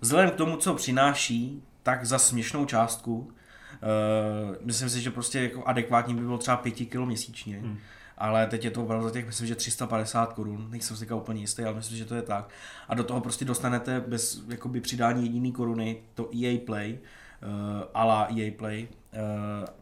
vzhledem 0.01 0.31
k 0.31 0.35
tomu, 0.35 0.57
co 0.57 0.75
přináší, 0.75 1.62
tak 1.83 2.05
za 2.05 2.18
směšnou 2.18 2.64
částku, 2.64 3.16
uh, 3.16 4.57
myslím 4.64 4.89
si, 4.89 5.01
že 5.01 5.11
prostě 5.11 5.43
jako 5.43 5.64
adekvátní 5.64 6.14
by 6.14 6.20
bylo 6.20 6.39
třeba 6.39 6.57
5 6.57 6.73
kg 6.73 6.95
měsíčně. 6.95 7.59
Hmm 7.59 7.79
ale 8.19 8.47
teď 8.47 8.65
je 8.65 8.71
to 8.71 8.83
opravdu 8.83 9.07
za 9.07 9.13
těch, 9.13 9.27
myslím, 9.27 9.47
že 9.47 9.55
350 9.55 10.33
korun, 10.33 10.71
nejsem 10.71 10.97
si 10.97 11.07
úplně 11.07 11.41
jistý, 11.41 11.63
ale 11.63 11.75
myslím, 11.75 11.99
že 11.99 12.05
to 12.05 12.15
je 12.15 12.23
tak. 12.23 12.49
A 12.89 12.95
do 12.95 13.05
toho 13.05 13.21
prostě 13.21 13.45
dostanete 13.45 14.01
bez 14.01 14.43
jakoby 14.49 14.81
přidání 14.81 15.23
jediný 15.23 15.53
koruny 15.53 15.97
to 16.15 16.31
EA 16.37 16.59
Play, 16.67 16.99
uh, 17.43 17.49
ala 17.95 18.29
EA 18.39 18.51
Play, 18.57 18.89
uh, 19.13 19.19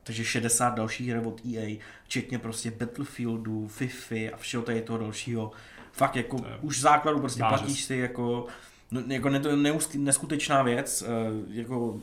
takže 0.03 0.24
60 0.24 0.74
dalších 0.74 1.09
her 1.09 1.22
od 1.24 1.41
EA, 1.47 1.76
včetně 2.05 2.39
prostě 2.39 2.70
Battlefieldu, 2.70 3.68
FIFA 3.68 4.35
a 4.35 4.37
všeho 4.37 4.62
tady 4.62 4.83
toho 4.83 4.99
dalšího. 4.99 5.53
Fakt 5.93 6.16
jako 6.16 6.37
je, 6.37 6.59
už 6.61 6.81
základu 6.81 7.20
prostě 7.20 7.43
nářez. 7.43 7.61
platíš 7.61 7.85
si 7.85 7.97
jako, 7.97 8.47
no, 8.91 9.03
jako 9.07 9.28
ne, 9.28 9.41
to 9.41 9.57
neskutečná 9.95 10.62
věc, 10.62 11.03
uh, 11.03 11.55
jako 11.55 12.01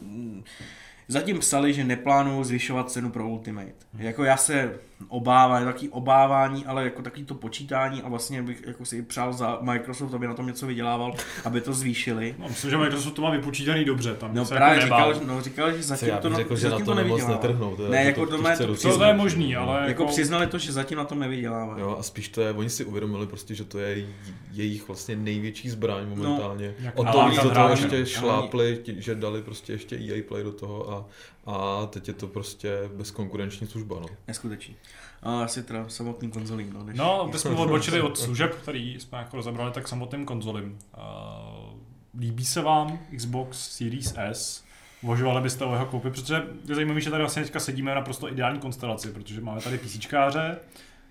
Zatím 1.07 1.39
psali, 1.39 1.73
že 1.73 1.83
neplánují 1.83 2.45
zvyšovat 2.45 2.91
cenu 2.91 3.09
pro 3.09 3.27
Ultimate. 3.27 3.73
Jako 3.97 4.23
já 4.23 4.37
se 4.37 4.79
obávám, 5.07 5.65
taky 5.65 5.89
obávání, 5.89 6.65
ale 6.65 6.83
jako 6.83 7.01
taky 7.01 7.23
to 7.23 7.33
počítání 7.35 8.01
a 8.01 8.09
vlastně 8.09 8.41
bych 8.43 8.63
jako 8.67 8.85
si 8.85 9.01
přál 9.01 9.33
za 9.33 9.57
Microsoft, 9.61 10.13
aby 10.13 10.27
na 10.27 10.33
tom 10.33 10.47
něco 10.47 10.67
vydělával, 10.67 11.13
aby 11.45 11.61
to 11.61 11.73
zvýšili. 11.73 12.35
No, 12.39 12.47
myslím, 12.47 12.71
že 12.71 12.77
Microsoft 12.77 13.13
to 13.13 13.21
má 13.21 13.29
vypočítaný 13.29 13.85
dobře. 13.85 14.13
Tam 14.13 14.33
No 14.35 14.45
se 14.45 14.55
právě 14.55 14.75
jako 14.79 14.85
nebál. 14.85 15.13
říkal, 15.13 15.27
no, 15.35 15.41
říkal, 15.41 15.71
že 15.71 15.83
zatím 15.83 16.07
já 16.09 16.17
to, 16.17 16.29
na- 16.29 16.35
řekl, 16.37 16.55
že 16.55 16.63
na 16.65 16.69
zatím 16.69 16.85
to 16.85 16.91
moc 16.91 16.97
nevydělává. 16.97 17.33
netrhnou. 17.33 17.75
To 17.75 17.83
je- 17.83 17.89
Ne, 17.89 18.03
jako 18.03 18.25
to 18.25 18.37
těžce 18.37 18.57
to 18.57 18.65
docela- 18.67 18.97
To 18.97 19.03
je 19.03 19.13
možný, 19.13 19.55
ale 19.55 19.73
Jako 19.77 19.87
jako... 19.87 20.05
přiznali 20.05 20.47
to, 20.47 20.57
že 20.57 20.71
zatím 20.71 20.97
na 20.97 21.03
tom 21.05 21.19
nevydělává. 21.19 21.79
Jo, 21.79 21.95
a 21.99 22.03
spíš 22.03 22.29
to 22.29 22.41
je, 22.41 22.51
oni 22.53 22.69
si 22.69 22.85
uvědomili 22.85 23.27
prostě, 23.27 23.55
že 23.55 23.63
to 23.63 23.79
je 23.79 24.05
jejich 24.51 24.87
vlastně 24.87 25.15
největší 25.15 25.69
zbraň 25.69 26.09
momentálně. 26.09 26.73
Jak 26.79 26.99
o 26.99 27.03
to 27.03 27.05
nalákat 27.05 27.31
víc 27.31 27.43
do 27.43 27.49
toho 27.49 27.67
hráče. 27.67 27.83
ještě 27.83 28.05
šlápli, 28.05 28.79
že 28.97 29.15
dali 29.15 29.41
prostě 29.41 29.73
ještě 29.73 29.95
EA 29.97 30.23
Play 30.27 30.43
do 30.43 30.51
toho 30.51 30.91
a, 30.91 31.05
a 31.47 31.85
teď 31.85 32.07
je 32.07 32.13
to 32.13 32.27
prostě 32.27 32.89
bezkonkurenční 32.95 33.67
služba. 33.67 33.99
No. 33.99 34.07
Neskutečný. 34.27 34.75
A 35.23 35.43
asi 35.43 35.63
teda 35.63 35.89
samotným 35.89 36.31
konzolím. 36.31 36.73
No, 36.73 36.83
než... 36.83 36.97
No, 36.97 37.29
bychom 37.31 37.55
odbočili 37.59 38.01
od 38.01 38.17
služeb, 38.17 38.55
který 38.61 38.99
jsme 38.99 39.17
jako 39.17 39.37
rozebrali, 39.37 39.71
tak 39.71 39.87
samotným 39.87 40.25
konzolím. 40.25 40.79
Uh, 40.97 41.79
líbí 42.19 42.45
se 42.45 42.61
vám 42.61 42.99
Xbox 43.17 43.71
Series 43.77 44.13
S? 44.17 44.63
Uvažovali 45.01 45.41
byste 45.41 45.65
o 45.65 45.73
jeho 45.73 45.85
koupi, 45.85 46.09
protože 46.09 46.47
je 46.69 46.75
zajímavé, 46.75 47.01
že 47.01 47.09
tady 47.09 47.23
vlastně 47.23 47.43
teďka 47.43 47.59
sedíme 47.59 47.91
na 47.91 47.95
naprosto 47.95 48.31
ideální 48.31 48.59
konstelaci, 48.59 49.11
protože 49.11 49.41
máme 49.41 49.61
tady 49.61 49.77
PCčkáře, 49.77 50.59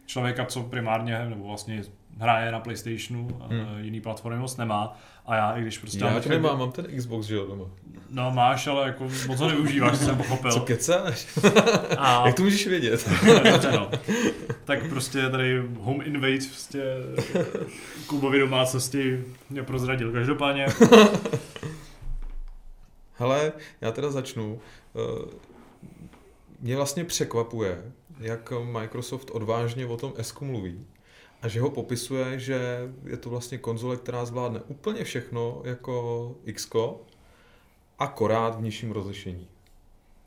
člověka, 0.07 0.45
co 0.45 0.62
primárně, 0.62 1.26
nebo 1.28 1.47
vlastně 1.47 1.84
hraje 2.19 2.53
na 2.53 2.61
Playstationu, 2.61 3.29
Hmm. 3.49 3.85
jiný 3.85 4.01
platformy 4.01 4.39
moc 4.39 4.57
nemá. 4.57 4.99
A 5.27 5.37
já, 5.37 5.53
i 5.57 5.62
když 5.62 5.79
prostě... 5.79 5.99
Já 6.05 6.11
mám 6.12 6.23
to 6.23 6.29
nemám, 6.29 6.59
mám 6.59 6.73
ten 6.73 6.87
Xbox, 6.97 7.27
že 7.27 7.35
jo, 7.35 7.47
doma. 7.47 7.64
No 8.11 8.31
máš, 8.31 8.67
ale 8.67 8.87
jako 8.87 9.05
moc 9.27 9.41
ho 9.41 9.49
nevyužíváš, 9.49 9.99
jsem 9.99 10.17
pochopil. 10.17 10.53
Co 10.53 10.61
kecáš? 10.61 11.27
A 11.99 12.27
Jak 12.27 12.35
to 12.37 12.43
můžeš 12.43 12.67
vědět? 12.67 13.09
Dobře, 13.53 13.73
no. 13.73 13.91
Tak 14.64 14.89
prostě 14.89 15.29
tady 15.31 15.62
home 15.81 16.01
invade 16.05 16.39
prostě 16.49 16.85
Kubovi 18.07 18.39
domácnosti 18.39 19.25
mě 19.51 19.62
prozradil. 19.62 20.12
Každopádně, 20.12 20.67
Hele, 23.19 23.53
já 23.81 23.93
teda 23.93 24.11
začnu. 24.11 24.61
Eh, 24.97 25.29
Mě 26.61 26.77
vlastně 26.77 27.05
překvapuje, 27.05 27.83
jak 28.21 28.53
Microsoft 28.64 29.31
odvážně 29.33 29.87
o 29.87 29.97
tom 29.97 30.12
S 30.17 30.41
mluví 30.41 30.85
a 31.47 31.49
že 31.49 31.61
ho 31.61 31.70
popisuje, 31.70 32.38
že 32.38 32.88
je 33.05 33.16
to 33.16 33.30
vlastně 33.30 33.59
konzole, 33.59 33.97
která 33.97 34.24
zvládne 34.24 34.61
úplně 34.66 35.05
všechno 35.05 35.62
jako 35.64 36.34
X, 36.44 36.70
akorát 37.99 38.59
v 38.59 38.62
nižším 38.62 38.90
rozlišení. 38.90 39.49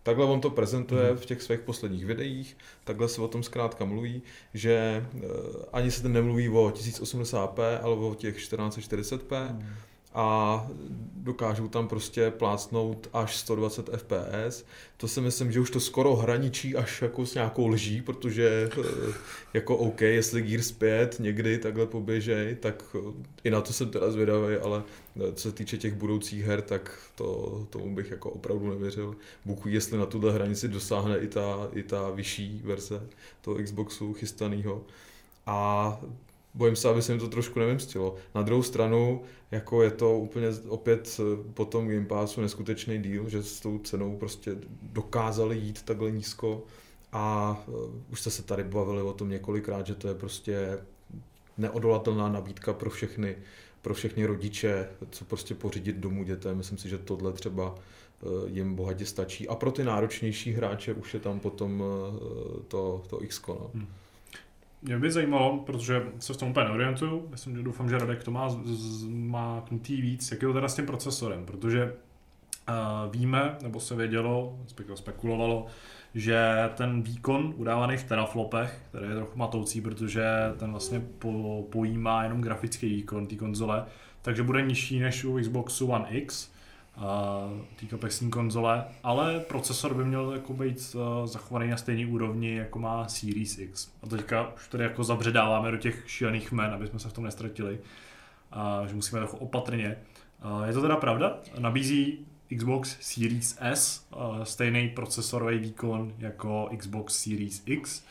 Takhle 0.04 0.26
on 0.26 0.42
to 0.42 0.50
prezentuje 0.50 1.16
v 1.16 1.26
těch 1.26 1.42
svých 1.42 1.60
posledních 1.60 2.06
videích, 2.06 2.58
takhle 2.84 3.10
se 3.10 3.22
o 3.22 3.28
tom 3.28 3.44
zkrátka 3.44 3.86
mluví, 3.86 4.22
že 4.54 5.06
eh, 5.16 5.28
ani 5.74 5.92
se 5.92 6.02
ten 6.02 6.14
nemluví 6.14 6.50
o 6.50 6.70
1080p, 6.70 7.80
ale 7.82 7.96
o 7.96 8.16
těch 8.16 8.38
1440p 8.38 9.60
a 10.14 10.68
dokážou 11.16 11.68
tam 11.68 11.88
prostě 11.88 12.32
plácnout 12.32 13.10
až 13.14 13.38
120 13.38 13.90
fps. 13.90 14.66
To 14.98 15.08
si 15.08 15.22
myslím, 15.22 15.52
že 15.52 15.60
už 15.60 15.72
to 15.72 15.80
skoro 15.80 16.16
hraničí 16.16 16.76
až 16.76 17.02
jako 17.02 17.26
s 17.26 17.34
nějakou 17.34 17.68
lží, 17.68 18.02
protože 18.02 18.70
eh, 18.80 19.14
jako 19.54 19.78
OK, 19.78 20.02
jestli 20.02 20.42
Gears 20.42 20.72
5 20.72 21.20
někdy 21.20 21.58
takhle 21.58 21.86
poběžej, 21.86 22.56
tak 22.56 22.96
eh, 22.96 23.00
i 23.44 23.52
na 23.52 23.62
to 23.62 23.74
jsem 23.74 23.90
teda 23.90 24.12
zvědavý, 24.12 24.56
ale 24.56 24.84
eh, 25.16 25.34
co 25.34 25.50
se 25.50 25.56
týče 25.56 25.78
těch 25.78 25.94
budoucích 25.94 26.46
her, 26.46 26.62
tak 26.62 27.00
to, 27.16 27.68
tomu 27.70 27.96
bych 27.96 28.12
jako 28.12 28.30
opravdu 28.30 28.70
nevěřil. 28.70 29.16
Bůh 29.46 29.66
jestli 29.66 29.98
na 29.98 30.06
tuhle 30.06 30.34
hranici 30.34 30.68
dosáhne 30.68 31.18
i 31.18 31.28
ta, 31.28 31.70
i 31.74 31.84
ta 31.84 32.10
vyšší 32.10 32.62
verze 32.64 33.08
toho 33.42 33.58
Xboxu 33.64 34.14
chystanýho. 34.14 34.84
A 35.46 36.00
bojím 36.54 36.76
se, 36.76 36.90
aby 36.90 37.02
se 37.02 37.14
mi 37.14 37.20
to 37.20 37.28
trošku 37.28 37.60
nevymstilo. 37.60 38.16
Na 38.36 38.42
druhou 38.42 38.64
stranu, 38.64 39.22
jako 39.52 39.84
je 39.84 39.92
to 39.92 40.18
úplně 40.20 40.48
opět 40.68 41.20
eh, 41.20 41.54
po 41.54 41.66
tom 41.66 41.88
Game 41.88 42.06
Passu 42.06 42.42
neskutečný 42.42 43.02
díl, 43.02 43.30
že 43.30 43.44
s 43.44 43.60
tou 43.60 43.80
cenou 43.80 44.18
prostě 44.18 44.56
dokázali 44.82 45.58
jít 45.58 45.82
takhle 45.82 46.12
nízko 46.12 46.64
a 47.12 47.58
uh, 47.68 47.76
už 48.12 48.22
jste 48.22 48.32
se 48.32 48.44
tady 48.44 48.64
bavili 48.64 49.02
o 49.02 49.14
tom 49.14 49.30
několikrát, 49.30 49.88
že 49.88 49.96
to 49.96 50.08
je 50.08 50.16
prostě 50.16 50.78
neodolatelná 51.58 52.30
nabídka 52.30 52.74
pro 52.74 52.90
všechny, 52.90 53.36
pro 53.82 53.94
všechny 53.94 54.26
rodiče, 54.26 54.90
co 55.10 55.26
prostě 55.26 55.56
pořídit 55.56 55.96
domů 55.96 56.24
dětem. 56.24 56.58
Myslím 56.58 56.78
si, 56.78 56.90
že 56.90 56.98
tohle 56.98 57.34
třeba 57.34 57.76
eh, 57.76 58.26
jim 58.46 58.76
bohatě 58.76 59.06
stačí. 59.06 59.48
A 59.48 59.56
pro 59.56 59.72
ty 59.72 59.84
náročnější 59.84 60.52
hráče 60.52 60.94
už 60.94 61.14
je 61.14 61.20
tam 61.20 61.40
potom 61.40 61.84
eh, 61.84 62.64
to, 62.68 63.04
to 63.10 63.24
X. 63.24 63.42
No. 63.48 63.72
Mě 64.82 65.00
by 65.00 65.12
zajímalo, 65.12 65.58
protože 65.58 66.04
se 66.20 66.34
v 66.34 66.38
tom 66.38 66.50
úplně 66.50 66.66
neorientuju, 66.66 67.28
myslím, 67.30 67.56
že 67.58 67.64
doufám, 67.64 67.90
že 67.90 67.98
Radek 67.98 68.24
to 68.24 68.32
má, 68.32 68.50
z- 68.50 68.66
z- 68.66 69.08
má 69.10 69.64
knutý 69.68 70.02
víc, 70.02 70.32
jak 70.32 70.42
je 70.42 70.48
to 70.48 70.54
teda 70.54 70.68
s 70.68 70.76
tím 70.76 70.86
procesorem, 70.86 71.46
protože 71.46 71.94
uh, 72.70 73.12
víme, 73.12 73.58
nebo 73.64 73.80
se 73.80 73.96
vědělo, 73.96 74.60
spekulovalo, 74.96 75.66
že 76.16 76.70
ten 76.76 77.02
výkon 77.02 77.54
udávaný 77.58 77.98
v 77.98 78.04
teraflopech, 78.04 78.82
který 78.90 79.10
je 79.10 79.16
trochu 79.16 79.40
matoucí, 79.40 79.82
protože 79.82 80.26
ten 80.58 80.72
vlastně 80.72 81.02
po, 81.20 81.64
pojímá 81.72 82.24
jenom 82.24 82.42
grafický 82.42 82.90
výkon 82.90 83.28
té 83.28 83.36
konzole, 83.36 83.86
takže 84.22 84.44
bude 84.44 84.62
nižší 84.62 85.00
než 85.00 85.24
u 85.26 85.40
Xboxu 85.40 85.88
One 85.88 86.06
X, 86.10 86.52
té 87.80 87.86
kapexní 87.86 88.30
konzole, 88.30 88.86
ale 89.04 89.40
procesor 89.40 89.94
by 89.94 90.06
měl 90.06 90.32
jako 90.32 90.54
být 90.54 90.96
uh, 90.96 91.28
zachovaný 91.28 91.70
na 91.70 91.78
stejné 91.78 92.12
úrovni, 92.12 92.56
jako 92.56 92.80
má 92.80 93.08
Series 93.08 93.60
X. 93.60 93.92
A 94.04 94.08
teďka 94.08 94.54
už 94.56 94.68
tady 94.68 94.84
jako 94.84 95.04
zabředáváme 95.04 95.72
do 95.72 95.78
těch 95.78 96.04
šílených 96.08 96.52
men, 96.52 96.74
aby 96.74 96.88
jsme 96.88 97.00
se 97.00 97.10
v 97.10 97.14
tom 97.14 97.24
nestratili, 97.24 97.80
a 98.52 98.84
že 98.88 98.96
musíme 98.96 99.20
trochu 99.20 99.38
opatrně. 99.38 99.98
Uh, 100.46 100.64
je 100.64 100.74
to 100.74 100.82
teda 100.82 100.96
pravda? 100.96 101.38
Nabízí 101.60 102.26
Xbox 102.58 102.98
Series 103.00 103.58
S 103.62 104.08
uh, 104.16 104.44
stejný 104.44 104.90
procesorový 104.90 105.58
výkon 105.58 106.14
jako 106.18 106.70
Xbox 106.78 107.24
Series 107.24 107.64
X. 107.66 108.04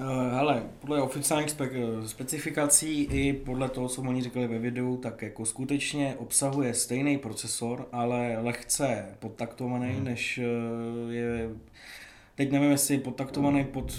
Uh, 0.00 0.32
hele, 0.34 0.62
podle 0.80 1.02
oficiálních 1.02 1.50
spe- 1.50 2.02
eh, 2.04 2.08
specifikací 2.08 3.02
i 3.02 3.32
podle 3.32 3.68
toho, 3.68 3.88
co 3.88 4.02
oni 4.02 4.22
říkali 4.22 4.46
ve 4.46 4.58
videu, 4.58 4.96
tak 4.96 5.22
jako 5.22 5.46
skutečně 5.46 6.14
obsahuje 6.18 6.74
stejný 6.74 7.18
procesor, 7.18 7.88
ale 7.92 8.38
lehce 8.38 9.04
podtaktovaný, 9.18 9.92
hmm. 9.92 10.04
než 10.04 10.38
eh, 10.38 11.12
je, 11.12 11.50
teď 12.34 12.52
nevím, 12.52 12.70
jestli 12.70 12.94
je 12.94 13.00
podtaktovaný 13.00 13.64
pod 13.64 13.98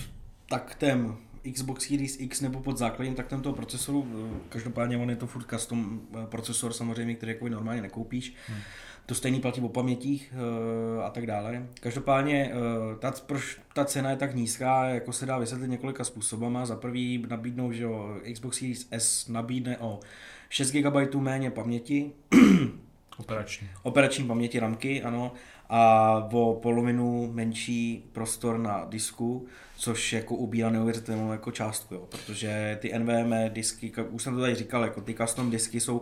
taktem 0.50 1.18
Xbox 1.54 1.88
Series 1.88 2.20
X 2.20 2.42
nebo 2.42 2.60
pod 2.60 2.78
základním 2.78 3.16
taktem 3.16 3.42
toho 3.42 3.56
procesoru. 3.56 4.08
Eh, 4.14 4.40
Každopádně 4.50 4.98
on 4.98 5.10
je 5.10 5.16
to 5.16 5.28
furt 5.28 5.50
custom 5.50 6.02
eh, 6.14 6.26
procesor 6.26 6.74
samozřejmě, 6.74 7.16
který 7.16 7.32
jako 7.32 7.50
normálně 7.50 7.82
nekoupíš. 7.82 8.34
Hmm. 8.48 8.60
To 9.06 9.16
stejný 9.16 9.42
platí 9.42 9.62
o 9.62 9.70
pamětích 9.70 10.34
eh, 10.34 11.04
a 11.04 11.10
tak 11.10 11.26
dále. 11.26 11.68
Každopádně 11.80 12.52
eh, 12.52 12.96
ta, 13.00 13.14
proč 13.26 13.58
ta 13.74 13.86
cena 13.86 14.10
je 14.10 14.16
tak 14.16 14.36
nízká, 14.36 14.86
jako 14.86 15.14
se 15.14 15.26
dá 15.26 15.38
vysvětlit 15.38 15.68
několika 15.68 16.04
způsobama. 16.04 16.66
Za 16.66 16.76
prvý 16.76 17.26
nabídnou, 17.30 17.72
že 17.72 17.84
jo, 17.84 18.16
Xbox 18.34 18.58
Series 18.58 18.88
S 18.92 19.28
nabídne 19.28 19.78
o 19.78 20.00
6 20.50 20.72
GB 20.72 21.16
méně 21.16 21.52
paměti, 21.52 22.12
Operační. 23.18 23.70
operační 23.84 24.28
paměti 24.28 24.60
ramky, 24.60 25.04
ano, 25.04 25.34
a 25.70 26.14
o 26.32 26.60
polovinu 26.62 27.32
menší 27.34 28.10
prostor 28.12 28.58
na 28.58 28.86
disku, 28.90 29.48
což 29.78 30.14
jako 30.14 30.36
ubírá 30.36 30.70
neuvěřitelnou 30.70 31.32
jako 31.32 31.52
částku, 31.52 31.94
jo, 31.94 32.08
protože 32.10 32.78
ty 32.82 33.00
NVMe 33.00 33.50
disky, 33.50 33.94
už 34.10 34.24
jsem 34.24 34.36
to 34.36 34.42
tady 34.42 34.56
říkal, 34.56 34.84
jako 34.84 35.02
ty 35.02 35.14
custom 35.14 35.52
disky 35.52 35.80
jsou 35.80 36.02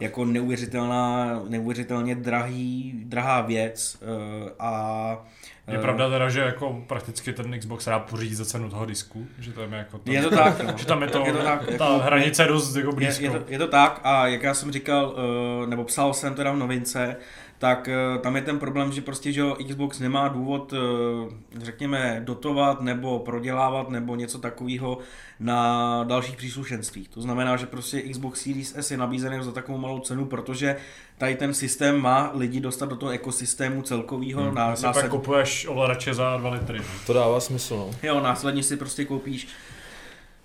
jako 0.00 0.24
neuvěřitelná, 0.24 1.26
neuvěřitelně 1.48 2.14
drahý, 2.14 2.92
drahá 3.04 3.40
věc 3.40 3.98
eh, 4.02 4.50
a 4.58 5.24
Je 5.68 5.78
eh, 5.78 5.80
pravda 5.80 6.10
teda, 6.10 6.28
že 6.30 6.40
jako 6.40 6.82
prakticky 6.86 7.32
ten 7.32 7.58
Xbox 7.58 7.84
se 7.84 7.90
dá 7.90 7.98
pořídit 7.98 8.34
za 8.34 8.44
cenu 8.44 8.70
toho 8.70 8.86
disku, 8.86 9.26
že 9.38 9.52
tam 9.52 9.72
je 9.72 9.78
jako 9.78 9.98
tam, 9.98 10.14
Je 10.14 10.22
to 10.22 10.30
tak, 10.30 10.62
no. 10.66 10.74
že 10.78 10.86
tam 10.86 11.02
je 11.02 11.08
to, 11.08 11.26
Je 11.26 11.32
to 11.32 11.38
tak, 11.42 11.66
ta 11.66 11.72
jako- 11.72 11.98
hranice 11.98 12.42
je 12.42 12.48
dost 12.48 12.76
jako 12.76 12.88
Je, 12.90 12.94
blízko. 12.96 13.24
je, 13.24 13.30
to, 13.30 13.38
je 13.48 13.58
to 13.58 13.66
tak 13.68 14.00
a 14.04 14.26
jak 14.26 14.42
já 14.42 14.54
jsem 14.54 14.72
říkal, 14.72 15.14
eh, 15.62 15.66
nebo 15.66 15.84
psal 15.84 16.14
jsem 16.14 16.34
teda 16.34 16.52
v 16.52 16.56
novince, 16.56 17.16
tak 17.58 17.88
eh, 17.88 18.18
tam 18.18 18.36
je 18.36 18.42
ten 18.42 18.58
problém, 18.58 18.92
že 18.92 19.00
prostě 19.00 19.32
že 19.32 19.42
Xbox 19.68 19.98
nemá 19.98 20.28
důvod, 20.28 20.72
eh, 20.72 21.60
řekněme, 21.64 22.20
dotovat 22.24 22.80
nebo 22.80 23.18
prodělávat 23.18 23.88
nebo 23.90 24.16
něco 24.16 24.38
takového 24.38 24.98
na 25.40 26.04
dalších 26.04 26.36
příslušenstvích. 26.36 27.08
To 27.08 27.20
znamená, 27.20 27.56
že 27.56 27.66
prostě 27.66 28.02
Xbox 28.02 28.40
Series 28.40 28.74
S 28.76 28.90
je 28.90 28.96
nabízený 28.96 29.36
za 29.40 29.52
takovou 29.52 29.78
malou 29.78 29.98
cenu, 29.98 30.24
protože 30.26 30.76
tady 31.18 31.34
ten 31.34 31.54
systém 31.54 32.00
má 32.00 32.30
lidi 32.34 32.60
dostat 32.60 32.88
do 32.88 32.96
toho 32.96 33.12
ekosystému 33.12 33.82
celkového. 33.82 34.42
Hmm, 34.42 34.54
na, 34.54 34.76
Si 34.76 34.82
pak 34.82 35.08
kupuješ 35.08 35.66
ovladače 35.66 36.14
za 36.14 36.36
2 36.36 36.50
litry. 36.50 36.78
no. 36.78 36.84
To 37.06 37.12
dává 37.12 37.40
smysl, 37.40 37.76
no. 37.76 37.90
Jo, 38.02 38.20
následně 38.20 38.62
si 38.62 38.76
prostě 38.76 39.04
koupíš 39.04 39.48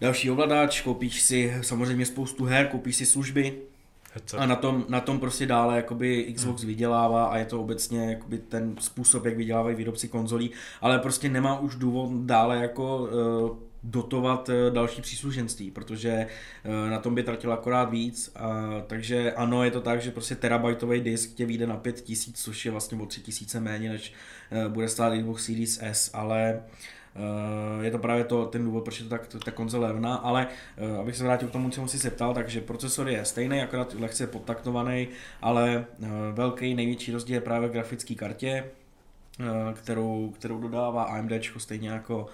další 0.01 0.31
ovladač, 0.31 0.81
koupíš 0.81 1.21
si 1.21 1.57
samozřejmě 1.61 2.05
spoustu 2.05 2.45
her, 2.45 2.67
koupíš 2.67 2.95
si 2.95 3.05
služby. 3.05 3.53
A 4.37 4.45
na 4.45 4.55
tom, 4.55 4.85
na 4.89 4.99
tom 4.99 5.19
prostě 5.19 5.45
dále 5.45 5.75
jakoby 5.75 6.33
Xbox 6.35 6.61
hmm. 6.61 6.67
vydělává 6.67 7.25
a 7.25 7.37
je 7.37 7.45
to 7.45 7.61
obecně 7.61 8.09
jakoby 8.09 8.37
ten 8.37 8.75
způsob, 8.79 9.25
jak 9.25 9.37
vydělávají 9.37 9.75
výrobci 9.75 10.07
konzolí, 10.07 10.51
ale 10.81 10.99
prostě 10.99 11.29
nemá 11.29 11.59
už 11.59 11.75
důvod 11.75 12.09
dále 12.11 12.57
jako 12.57 12.97
uh, 12.97 13.57
dotovat 13.83 14.49
eh, 14.49 14.71
další 14.71 15.01
příslušenství, 15.01 15.71
protože 15.71 16.09
eh, 16.09 16.89
na 16.89 16.99
tom 16.99 17.15
by 17.15 17.23
tratil 17.23 17.53
akorát 17.53 17.85
víc. 17.85 18.31
A, 18.35 18.81
takže 18.87 19.31
ano, 19.33 19.63
je 19.63 19.71
to 19.71 19.81
tak, 19.81 20.01
že 20.01 20.11
prostě 20.11 20.35
terabajtový 20.35 21.01
disk 21.01 21.33
tě 21.33 21.45
vyjde 21.45 21.67
na 21.67 21.77
5000, 21.77 22.43
což 22.43 22.65
je 22.65 22.71
vlastně 22.71 22.97
o 23.01 23.05
3000 23.05 23.59
méně, 23.59 23.89
než 23.89 24.13
bude 24.67 24.89
stát 24.89 25.13
Xbox 25.17 25.45
Series 25.45 25.79
S, 25.81 26.11
ale 26.13 26.61
je 27.81 27.91
to 27.91 27.97
právě 27.97 28.23
to, 28.23 28.45
ten 28.45 28.63
důvod, 28.63 28.83
proč 28.83 28.99
je 28.99 29.03
to 29.03 29.09
tak, 29.09 29.27
ta 29.45 29.51
konzole 29.51 29.87
levná, 29.87 30.15
ale 30.15 30.47
abych 30.99 31.17
se 31.17 31.23
vrátil 31.23 31.47
k 31.47 31.51
tomu, 31.51 31.69
co 31.69 31.75
jsem 31.75 31.87
si 31.87 31.99
se 31.99 32.09
ptal, 32.09 32.33
takže 32.33 32.61
procesor 32.61 33.09
je 33.09 33.25
stejný, 33.25 33.61
akorát 33.61 33.93
lehce 33.93 34.27
podtaktovaný, 34.27 35.07
ale 35.41 35.85
velký 36.31 36.75
největší 36.75 37.11
rozdíl 37.11 37.35
je 37.35 37.41
právě 37.41 37.69
v 37.69 37.71
grafické 37.71 38.15
kartě, 38.15 38.65
kterou, 39.73 40.33
kterou 40.35 40.59
dodává 40.59 41.03
AMD, 41.03 41.31
stejně 41.57 41.89
jako 41.89 42.27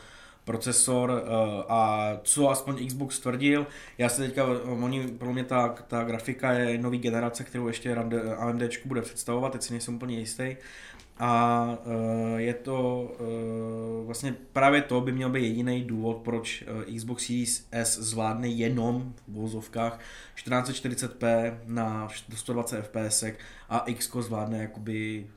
procesor 0.46 1.24
a 1.70 2.12
co 2.24 2.50
aspoň 2.50 2.88
Xbox 2.88 3.20
tvrdil, 3.20 3.68
já 3.98 4.10
se 4.10 4.22
teďka, 4.22 4.46
oni, 4.84 5.08
pro 5.08 5.34
mě 5.34 5.44
ta, 5.44 5.76
ta 5.88 6.04
grafika 6.04 6.52
je 6.52 6.78
nový 6.78 6.98
generace, 6.98 7.44
kterou 7.44 7.68
ještě 7.68 7.96
AMD 8.38 8.64
bude 8.86 9.02
představovat, 9.02 9.52
teď 9.52 9.62
si 9.62 9.74
nejsem 9.74 9.96
úplně 9.96 10.20
jistý, 10.20 10.56
a 11.20 11.78
uh, 11.86 12.38
je 12.38 12.54
to 12.54 13.10
uh, 13.20 14.06
vlastně 14.06 14.36
právě 14.54 14.82
to 14.82 15.02
by 15.02 15.12
měl 15.12 15.30
být 15.30 15.44
jediný 15.44 15.84
důvod, 15.84 16.18
proč 16.18 16.64
uh, 16.88 16.96
Xbox 16.98 17.26
Series 17.26 17.68
S 17.72 18.00
zvládne 18.00 18.48
jenom 18.48 19.14
v 19.28 19.34
vozovkách 19.34 20.00
1440p 20.46 21.58
na 21.66 22.08
120 22.36 22.82
fps 22.82 23.24
a 23.70 23.80
X 23.80 24.12
zvládne 24.20 24.58
jakoby 24.58 25.28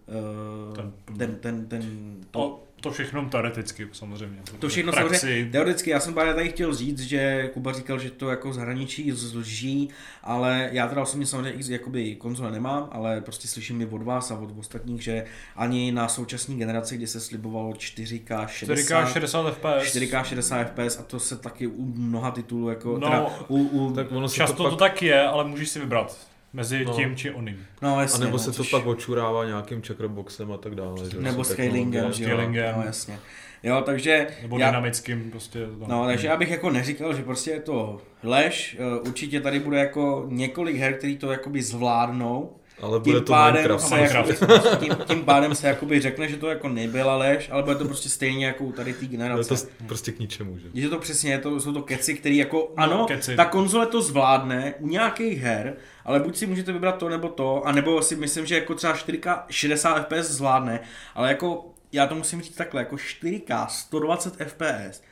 uh, 0.69 0.75
ten, 0.75 0.93
ten, 1.19 1.37
ten, 1.37 1.67
ten 1.67 2.17
to, 2.31 2.65
to 2.83 2.91
všechno 2.91 3.29
teoreticky 3.29 3.89
samozřejmě. 3.93 4.39
To 4.59 4.69
všechno 4.69 4.93
praxi... 4.93 5.19
samozřejmě 5.19 5.53
teoreticky. 5.53 5.91
Já 5.91 6.01
jsem 6.01 6.15
právě 6.15 6.35
tady 6.35 6.49
chtěl 6.49 6.75
říct, 6.75 7.01
že 7.01 7.51
Kuba 7.55 7.73
říkal, 7.73 7.99
že 7.99 8.11
to 8.11 8.31
jako 8.31 8.53
zahraničí 8.53 9.11
zlží, 9.11 9.89
ale 10.23 10.69
já 10.73 10.89
teda 10.89 11.03
osobně 11.03 11.27
samozřejmě 11.27 11.75
jakoby 11.75 12.15
konzole 12.15 12.51
nemám, 12.51 12.89
ale 12.93 13.21
prostě 13.21 13.49
slyším 13.49 13.79
mi 13.79 13.87
od 13.87 14.03
vás 14.03 14.31
a 14.31 14.39
od 14.39 14.59
ostatních, 14.59 15.03
že 15.03 15.25
ani 15.57 15.93
na 15.93 16.09
současné 16.09 16.55
generaci, 16.55 16.97
kdy 16.97 17.07
se 17.07 17.21
slibovalo 17.21 17.71
4K 17.71 18.47
60, 18.47 19.05
4K 19.05 19.13
60 19.13 19.55
fps. 19.55 19.97
4K 19.97 20.23
60 20.23 20.65
fps 20.65 20.99
a 20.99 21.03
to 21.03 21.21
se 21.21 21.37
taky 21.37 21.67
u 21.67 21.85
mnoha 21.85 22.31
titulů 22.31 22.69
jako 22.69 22.99
no, 22.99 23.09
teda 23.09 23.27
u, 23.49 23.57
u, 23.57 23.93
tak 23.95 24.13
ono 24.13 24.29
často 24.29 24.57
to, 24.57 24.63
pak... 24.63 24.73
to 24.73 24.77
tak 24.77 25.03
je, 25.03 25.23
ale 25.23 25.45
můžeš 25.45 25.69
si 25.69 25.81
vybrat 25.81 26.32
mezi 26.53 26.85
no. 26.85 26.93
tím 26.93 27.17
či 27.17 27.31
oným. 27.31 27.67
No, 27.83 28.01
jasně, 28.01 28.17
a 28.17 28.25
nebo 28.25 28.37
no, 28.37 28.39
se 28.39 28.53
což... 28.53 28.71
to 28.71 28.77
pak 28.79 28.87
očurává 28.87 29.45
nějakým 29.45 29.83
checkerboxem 29.83 30.53
a 30.53 30.57
tak 30.57 30.75
dále. 30.75 31.11
Že 31.11 31.21
nebo 31.21 31.45
scalingem, 31.45 32.13
že 32.13 32.31
jo, 32.31 32.51
no, 32.77 32.83
jasně. 32.83 33.19
Jo, 33.63 33.83
takže... 33.87 34.27
Nebo 34.43 34.59
já, 34.59 34.67
dynamickým 34.67 35.31
prostě. 35.31 35.67
No, 35.79 35.87
no 35.89 36.07
takže 36.07 36.27
já 36.29 36.37
bych 36.37 36.51
jako 36.51 36.71
neříkal, 36.71 37.15
že 37.15 37.23
prostě 37.23 37.51
je 37.51 37.61
to 37.61 38.01
lež. 38.23 38.77
Eh, 38.81 39.01
určitě 39.09 39.41
tady 39.41 39.61
bude 39.61 39.79
jako 39.79 40.27
několik 40.29 40.77
her, 40.77 40.99
který 40.99 41.17
to 41.17 41.33
jakoby 41.33 41.63
zvládnou, 41.63 42.57
ale 42.81 43.01
bude 43.01 43.15
tím 43.19 43.25
to 43.25 43.33
pádem 43.33 43.55
Minecraft. 43.55 43.89
Se 43.89 43.95
Minecraft. 43.95 44.31
Jakoby, 44.31 44.77
tím, 44.87 44.97
tím, 45.07 45.25
pádem 45.25 45.55
se 45.55 45.69
jakoby 45.69 46.01
řekne, 46.01 46.29
že 46.29 46.37
to 46.37 46.49
jako 46.49 46.69
nebyla 46.69 47.17
lež, 47.17 47.49
ale 47.53 47.63
bude 47.63 47.77
to 47.77 47.85
prostě 47.85 48.09
stejně 48.09 48.47
jako 48.47 48.65
u 48.65 48.73
tady 48.73 48.93
té 48.93 49.07
generace. 49.07 49.55
Je 49.55 49.59
to 49.59 49.85
prostě 49.87 50.13
k 50.13 50.19
ničemu, 50.19 50.59
že? 50.59 50.69
Je 50.75 50.89
to 50.89 50.99
přesně, 50.99 51.33
je 51.33 51.39
to, 51.39 51.61
jsou 51.61 51.73
to 51.73 51.83
keci, 51.83 52.15
který 52.15 52.37
jako, 52.37 52.73
no, 52.77 52.83
ano, 52.83 53.07
keci. 53.07 53.37
ta 53.37 53.45
konzole 53.45 53.87
to 53.87 54.03
zvládne 54.03 54.75
u 54.79 54.87
nějakých 54.87 55.39
her, 55.39 55.77
ale 56.05 56.21
buď 56.21 56.37
si 56.37 56.47
můžete 56.47 56.73
vybrat 56.73 56.99
to 56.99 57.09
nebo 57.09 57.29
to, 57.29 57.67
a 57.67 57.73
nebo 57.73 58.03
si 58.03 58.17
myslím, 58.17 58.47
že 58.47 58.55
jako 58.55 58.75
třeba 58.75 58.95
4K 58.95 59.43
60 59.51 60.09
FPS 60.09 60.31
zvládne, 60.31 60.81
ale 61.15 61.29
jako 61.29 61.73
já 61.93 62.07
to 62.07 62.15
musím 62.15 62.43
říct 62.43 62.57
takhle, 62.57 62.81
jako 62.81 62.97
4K 62.97 63.67
120 63.67 64.35
FPS 64.37 65.03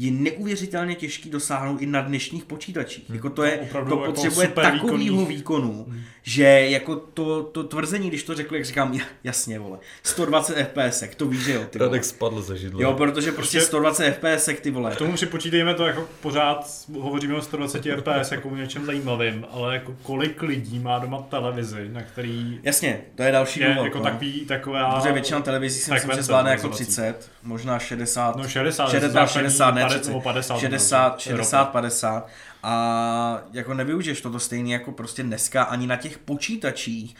je 0.00 0.10
neuvěřitelně 0.10 0.94
těžký 0.94 1.30
dosáhnout 1.30 1.82
i 1.82 1.86
na 1.86 2.00
dnešních 2.00 2.44
počítačích. 2.44 3.04
Hmm. 3.08 3.16
Jako 3.16 3.30
to, 3.30 3.42
je, 3.42 3.68
to, 3.72 3.84
to 3.84 3.96
potřebuje 3.96 4.46
jako 4.46 4.60
takovýho 4.60 5.26
výkonu, 5.26 5.86
hmm. 5.88 6.02
že 6.22 6.44
jako 6.44 6.96
to, 6.96 7.42
to 7.42 7.64
tvrzení, 7.64 8.08
když 8.08 8.22
to 8.22 8.34
řekl, 8.34 8.54
jak 8.54 8.64
říkám, 8.64 9.00
jasně, 9.24 9.58
vole, 9.58 9.78
120 10.02 10.64
FPS, 10.64 11.04
to 11.16 11.26
víš, 11.26 11.44
že 11.44 11.52
jo, 11.52 11.64
ty 11.70 11.78
Radek 11.78 12.04
spadl 12.04 12.42
ze 12.42 12.56
židle. 12.56 12.82
Jo, 12.82 12.92
protože 12.92 13.32
prostě 13.32 13.60
120 13.60 14.12
FPS, 14.12 14.48
ty 14.60 14.70
vole. 14.70 14.94
K 14.94 14.98
tomu 14.98 15.12
připočítejme 15.12 15.74
to, 15.74 15.86
jako 15.86 16.08
pořád 16.20 16.70
hovoříme 17.00 17.34
o 17.34 17.42
120 17.42 17.82
FPS 17.82 18.32
jako 18.32 18.48
o 18.48 18.56
něčem 18.56 18.86
zajímavým, 18.86 19.46
ale 19.50 19.74
jako 19.74 19.96
kolik 20.02 20.42
lidí 20.42 20.78
má 20.78 20.98
doma 20.98 21.18
televizi, 21.18 21.88
na 21.88 22.02
který... 22.02 22.60
Jasně, 22.62 23.00
to 23.14 23.22
je 23.22 23.32
další 23.32 23.60
důvod. 23.60 23.84
jako 23.84 23.98
no. 23.98 24.04
takový, 24.04 24.40
taková... 24.40 24.94
Protože 24.94 25.12
většina 25.12 25.40
televizí 25.40 25.80
si 25.80 25.92
myslím, 25.92 26.12
že 26.16 26.22
zvládne 26.22 26.50
jako 26.50 26.68
30, 26.68 27.30
možná 27.42 27.78
60. 27.78 28.36
No 28.36 28.48
60, 28.48 28.90
60, 28.90 29.26
60, 29.26 29.70
ne, 29.70 29.89
30, 29.98 30.22
50, 30.22 30.58
60, 30.58 31.20
60, 31.20 31.64
50 31.64 32.28
a 32.62 33.42
jako 33.52 33.74
nevyužiješ 33.74 34.20
to 34.20 34.38
stejně 34.38 34.74
jako 34.74 34.92
prostě 34.92 35.22
dneska 35.22 35.62
ani 35.62 35.86
na 35.86 35.96
těch 35.96 36.18
počítačích. 36.18 37.16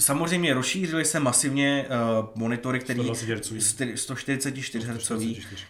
Samozřejmě 0.00 0.54
rozšířily 0.54 1.04
se 1.04 1.20
masivně 1.20 1.86
uh, 1.88 2.28
monitory, 2.34 2.80
který 2.80 3.10
144 3.94 4.88
Hz, 4.88 5.12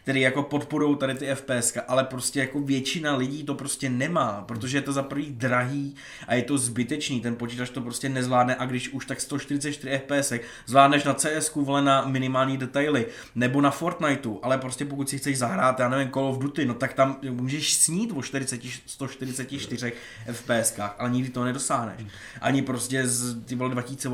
který 0.02 0.20
jako 0.20 0.42
podporují 0.42 0.96
tady 0.96 1.14
ty 1.14 1.34
FPS, 1.34 1.78
ale 1.88 2.04
prostě 2.04 2.40
jako 2.40 2.60
většina 2.60 3.16
lidí 3.16 3.44
to 3.44 3.54
prostě 3.54 3.90
nemá, 3.90 4.44
protože 4.48 4.78
je 4.78 4.82
to 4.82 4.92
za 4.92 5.02
prvý 5.02 5.30
drahý 5.30 5.94
a 6.26 6.34
je 6.34 6.42
to 6.42 6.58
zbytečný, 6.58 7.20
ten 7.20 7.36
počítač 7.36 7.70
to 7.70 7.80
prostě 7.80 8.08
nezvládne 8.08 8.56
a 8.58 8.66
když 8.66 8.88
už 8.88 9.06
tak 9.06 9.20
144 9.20 10.00
FPS 10.06 10.32
zvládneš 10.66 11.04
na 11.04 11.14
CS, 11.14 11.54
vole 11.54 11.82
na 11.82 12.06
minimální 12.06 12.56
detaily, 12.56 13.06
nebo 13.34 13.60
na 13.60 13.70
Fortniteu, 13.70 14.38
ale 14.42 14.58
prostě 14.58 14.84
pokud 14.84 15.08
si 15.08 15.18
chceš 15.18 15.38
zahrát, 15.38 15.80
já 15.80 15.88
nevím, 15.88 16.12
Call 16.12 16.26
of 16.26 16.38
Duty, 16.38 16.66
no 16.66 16.74
tak 16.74 16.92
tam 16.92 17.16
můžeš 17.30 17.74
snít 17.74 18.12
o 18.14 18.22
40, 18.22 18.60
144 18.86 19.92
FPS, 20.32 20.80
ale 20.98 21.10
nikdy 21.10 21.30
to 21.30 21.44
nedosáhneš. 21.44 22.06
Ani 22.40 22.62
prostě 22.62 23.06
z 23.08 23.44
ty 23.44 23.56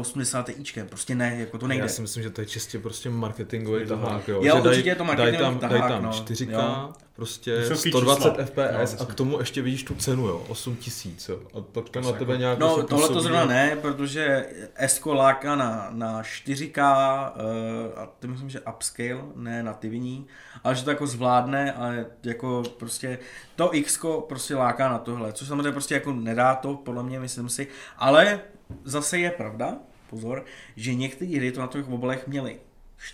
2080 0.03 0.49
ičkem, 0.49 0.89
prostě 0.89 1.15
ne, 1.15 1.37
jako 1.39 1.59
to 1.59 1.67
nejde. 1.67 1.85
Já 1.85 1.89
si 1.89 2.03
myslím, 2.03 2.23
že 2.23 2.31
to 2.31 2.41
je 2.41 2.47
čistě 2.47 2.79
prostě 2.79 3.11
marketingový 3.11 3.87
tahák, 3.87 4.29
jo. 4.29 4.41
jo 4.43 4.57
že 4.57 4.69
určitě 4.69 4.89
je 4.89 4.95
to 4.95 5.05
marketingový 5.05 5.39
daj 5.39 5.51
tam, 5.51 5.59
tahák, 5.59 5.81
daj 5.81 5.91
tam 5.91 6.03
no. 6.03 6.11
4K, 6.11 6.51
jo 6.51 6.93
prostě 7.17 7.77
120 7.77 8.37
FPS 8.45 8.99
no, 8.99 9.03
a 9.03 9.07
k 9.07 9.15
tomu 9.15 9.39
ještě 9.39 9.63
vidíš 9.63 9.83
tu 9.83 9.95
cenu, 9.95 10.27
jo, 10.27 10.45
8 10.49 10.77
tisíc, 10.77 11.29
jo. 11.29 11.39
A 11.55 11.61
pak 11.61 11.89
to 11.89 12.01
na 12.01 12.13
tebe 12.13 12.39
nějak 12.39 12.59
No 12.59 12.83
tohle 12.83 13.09
to 13.09 13.21
zrovna 13.21 13.45
ne, 13.45 13.77
protože 13.83 14.47
Esko 14.75 15.15
láká 15.15 15.57
na, 15.57 15.89
na 15.91 16.23
4K 16.23 16.79
uh, 16.79 18.03
a 18.03 18.07
ty 18.19 18.29
myslím, 18.29 18.51
že 18.51 18.61
upscale, 18.61 19.23
ne 19.37 19.63
nativní, 19.63 20.27
ale 20.65 20.75
že 20.75 20.85
to 20.85 20.91
jako 20.91 21.07
zvládne 21.07 21.73
a 21.73 21.93
jako 22.25 22.63
prostě 22.79 23.19
to 23.57 23.75
X 23.75 24.01
prostě 24.29 24.55
láká 24.55 24.89
na 24.89 24.99
tohle, 24.99 25.33
což 25.33 25.49
samozřejmě 25.49 25.73
prostě 25.73 25.95
jako 25.95 26.13
nedá 26.13 26.55
to, 26.55 26.75
podle 26.75 27.03
mě, 27.03 27.21
myslím 27.21 27.49
si, 27.49 27.67
ale 27.99 28.41
zase 28.85 29.19
je 29.19 29.31
pravda, 29.31 29.77
pozor, 30.13 30.45
že 30.77 30.95
některé 30.95 31.37
hry 31.37 31.53
to 31.53 31.61
na 31.61 31.67
těch 31.67 31.89
mobilech 31.89 32.27
měly. 32.27 32.57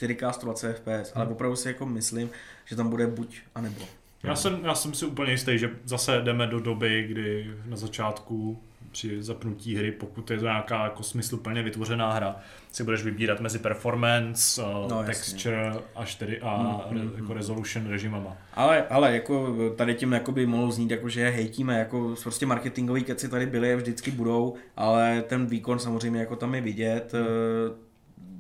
4K 0.01 0.31
120 0.31 0.73
FPS, 0.73 1.13
ale 1.15 1.25
hmm. 1.25 1.33
opravdu 1.33 1.57
si 1.57 1.69
jako 1.69 1.87
myslím, 1.87 2.31
že 2.65 2.77
tam 2.77 2.91
bude 2.91 3.07
buď 3.07 3.41
a 3.55 3.61
nebo. 3.61 3.85
Já 4.23 4.37
jsem, 4.37 4.65
já 4.65 4.75
jsem 4.75 4.95
si 4.95 5.07
úplně 5.07 5.33
jistý, 5.33 5.59
že 5.59 5.71
zase 5.85 6.21
jdeme 6.21 6.47
do 6.47 6.61
doby, 6.61 7.07
kdy 7.09 7.51
na 7.67 7.77
začátku 7.77 8.63
při 8.99 9.23
zapnutí 9.23 9.77
hry, 9.77 9.93
pokud 9.93 10.31
je 10.31 10.39
to 10.39 10.45
nějaká 10.45 10.85
jako 10.85 11.03
smysluplně 11.03 11.63
vytvořená 11.63 12.13
hra, 12.13 12.37
si 12.73 12.85
budeš 12.85 13.03
vybírat 13.03 13.41
mezi 13.41 13.59
performance, 13.59 14.63
uh, 14.63 14.91
no, 14.91 15.05
texture 15.05 15.73
a 15.95 16.05
4 16.05 16.41
a 16.41 16.83
mm, 16.91 17.01
mm, 17.01 17.13
jako 17.17 17.35
resolution 17.35 17.87
režimama. 17.87 18.37
Ale, 18.55 18.87
ale 18.89 19.15
jako 19.15 19.55
tady 19.77 19.95
tím 19.95 20.13
jako 20.13 20.33
by 20.33 20.47
mohlo 20.47 20.71
znít, 20.71 20.91
jako 20.91 21.09
že 21.09 21.29
hejtíme, 21.29 21.79
jako 21.79 22.15
prostě 22.23 22.47
marketingový 22.47 23.05
keci 23.05 23.29
tady 23.29 23.47
byly 23.47 23.73
a 23.73 23.77
vždycky 23.77 24.11
budou, 24.11 24.55
ale 24.77 25.23
ten 25.23 25.47
výkon 25.47 25.79
samozřejmě 25.79 26.21
jako 26.21 26.37
tam 26.37 26.55
je 26.55 26.61
vidět. 26.61 27.13
Mm 27.13 27.89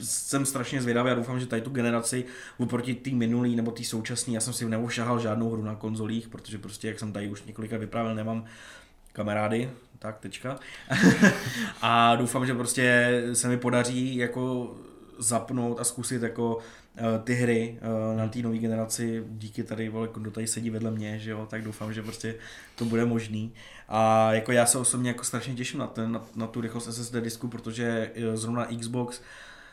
jsem 0.00 0.46
strašně 0.46 0.82
zvědavý 0.82 1.10
a 1.10 1.14
doufám, 1.14 1.40
že 1.40 1.46
tady 1.46 1.62
tu 1.62 1.70
generaci 1.70 2.24
oproti 2.58 2.94
té 2.94 3.10
minulý 3.10 3.56
nebo 3.56 3.70
té 3.70 3.84
současné, 3.84 4.34
já 4.34 4.40
jsem 4.40 4.52
si 4.52 4.68
neušahal 4.68 5.20
žádnou 5.20 5.50
hru 5.50 5.62
na 5.62 5.74
konzolích, 5.74 6.28
protože 6.28 6.58
prostě, 6.58 6.88
jak 6.88 6.98
jsem 6.98 7.12
tady 7.12 7.28
už 7.28 7.42
několika 7.42 7.78
vyprávěl, 7.78 8.14
nemám 8.14 8.44
kamarády, 9.18 9.70
tak 9.98 10.18
tečka. 10.18 10.58
a 11.82 12.16
doufám, 12.16 12.46
že 12.46 12.54
prostě 12.54 13.10
se 13.32 13.48
mi 13.48 13.56
podaří 13.56 14.16
jako 14.16 14.74
zapnout 15.18 15.80
a 15.80 15.84
zkusit 15.84 16.22
jako 16.22 16.56
uh, 16.56 16.62
ty 17.24 17.34
hry 17.34 17.78
uh, 18.10 18.18
na 18.18 18.28
té 18.28 18.38
nové 18.38 18.58
generaci 18.58 19.24
díky 19.28 19.62
tady, 19.62 19.88
vole, 19.88 20.08
kdo 20.14 20.30
tady 20.30 20.46
sedí 20.46 20.70
vedle 20.70 20.90
mě, 20.90 21.18
že 21.18 21.30
jo, 21.30 21.46
tak 21.50 21.62
doufám, 21.62 21.92
že 21.92 22.02
prostě 22.02 22.34
to 22.76 22.84
bude 22.84 23.04
možný. 23.04 23.52
A 23.88 24.32
jako 24.32 24.52
já 24.52 24.66
se 24.66 24.78
osobně 24.78 25.10
jako 25.10 25.24
strašně 25.24 25.54
těším 25.54 25.80
na, 25.80 25.86
ten, 25.86 26.12
na, 26.12 26.22
na 26.36 26.46
tu 26.46 26.60
rychlost 26.60 26.92
SSD 26.92 27.14
disku, 27.14 27.48
protože 27.48 28.10
eh, 28.14 28.36
zrovna 28.36 28.68
Xbox 28.80 29.20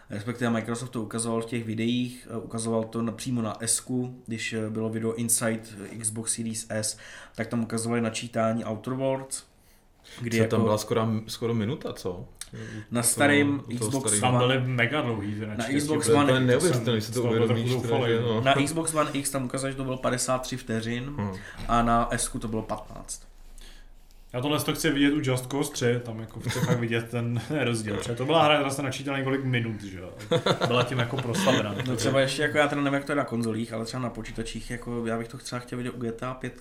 respektive 0.09 0.51
Microsoft 0.51 0.89
to 0.89 1.01
ukazoval 1.01 1.41
v 1.41 1.45
těch 1.45 1.65
videích, 1.65 2.27
eh, 2.31 2.37
ukazoval 2.37 2.83
to 2.83 3.01
napřímo 3.01 3.41
na 3.41 3.63
S, 3.63 3.85
když 4.25 4.53
eh, 4.53 4.69
bylo 4.69 4.89
video 4.89 5.13
Inside 5.13 5.61
Xbox 5.99 6.33
Series 6.33 6.65
S, 6.69 6.97
tak 7.35 7.47
tam 7.47 7.63
ukazovali 7.63 8.01
načítání 8.01 8.65
Outer 8.65 8.93
Worlds 8.93 9.43
Kdy 10.21 10.37
Co 10.37 10.43
jako 10.43 10.51
tam 10.51 10.63
byla 10.63 10.77
skoro, 10.77 11.07
skoro 11.27 11.53
minuta, 11.53 11.93
co? 11.93 12.25
na 12.91 13.01
toho 13.01 13.01
Xbox 13.01 13.11
starýho. 13.11 14.21
Tam 14.21 14.35
One, 14.35 14.47
byly 14.47 14.67
mega 14.67 15.01
dlouhý. 15.01 15.35
že 15.35 15.47
Na 15.47 15.65
Xbox 15.77 16.07
To 16.07 16.13
One 16.15 16.23
úplně 16.23 16.39
X, 16.39 16.47
neuvěřitelné, 16.47 17.01
si 17.01 17.05
jsem- 17.05 17.13
to 17.13 17.21
to 17.21 17.27
bylo 17.33 17.45
uvědomíš. 17.45 17.71
no. 18.21 18.41
na 18.41 18.53
Xbox 18.65 18.93
One 18.93 19.09
X 19.13 19.29
tam 19.29 19.45
ukazuje, 19.45 19.71
že 19.71 19.77
to 19.77 19.83
bylo 19.83 19.97
53 19.97 20.57
vteřin 20.57 21.03
Hm. 21.17 21.31
a 21.67 21.81
na 21.81 22.07
S 22.11 22.29
to 22.39 22.47
bylo 22.47 22.61
15. 22.61 23.21
Já 24.33 24.41
tohle 24.41 24.59
to 24.59 24.73
chci 24.75 24.91
vidět 24.91 25.13
u 25.13 25.19
Just 25.23 25.51
Cause 25.51 25.71
3, 25.73 25.85
tam 26.03 26.19
jako 26.19 26.39
chci 26.39 26.49
fakt 26.59 26.79
vidět 26.79 27.09
ten 27.09 27.41
rozdíl. 27.63 27.97
Protože 27.97 28.15
to 28.15 28.25
byla 28.25 28.43
hra, 28.43 28.55
která 28.55 28.69
se 28.69 28.81
načítala 28.83 29.17
několik 29.17 29.43
minut, 29.43 29.81
že 29.83 29.99
jo. 29.99 30.13
Byla 30.67 30.83
tím 30.83 30.99
jako 30.99 31.17
proslavená. 31.17 31.75
No 31.87 31.95
třeba 31.95 32.19
ještě, 32.19 32.41
jako 32.41 32.57
já 32.57 32.67
teda 32.67 32.81
nevím, 32.81 32.93
jak 32.95 33.05
to 33.05 33.11
je 33.11 33.15
na 33.15 33.23
konzolích, 33.25 33.73
ale 33.73 33.85
třeba 33.85 34.03
na 34.03 34.09
počítačích, 34.09 34.71
jako 34.71 35.05
já 35.05 35.17
bych 35.17 35.27
to 35.27 35.37
třeba 35.37 35.59
chtěl 35.59 35.77
vidět 35.77 35.91
u 35.91 35.99
GTA 35.99 36.33
5. 36.33 36.53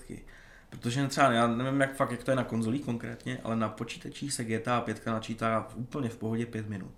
Protože 0.81 1.07
třeba, 1.07 1.31
já 1.31 1.47
nevím 1.47 1.81
jak 1.81 1.95
fakt, 1.95 2.11
jak 2.11 2.23
to 2.23 2.31
je 2.31 2.37
na 2.37 2.43
konzolích 2.43 2.81
konkrétně, 2.85 3.37
ale 3.43 3.55
na 3.55 3.69
počítačích 3.69 4.33
se 4.33 4.43
GTA 4.43 4.81
5 4.81 5.05
načítá 5.05 5.67
v- 5.69 5.75
úplně 5.77 6.09
v 6.09 6.17
pohodě 6.17 6.45
5 6.45 6.69
minut. 6.69 6.93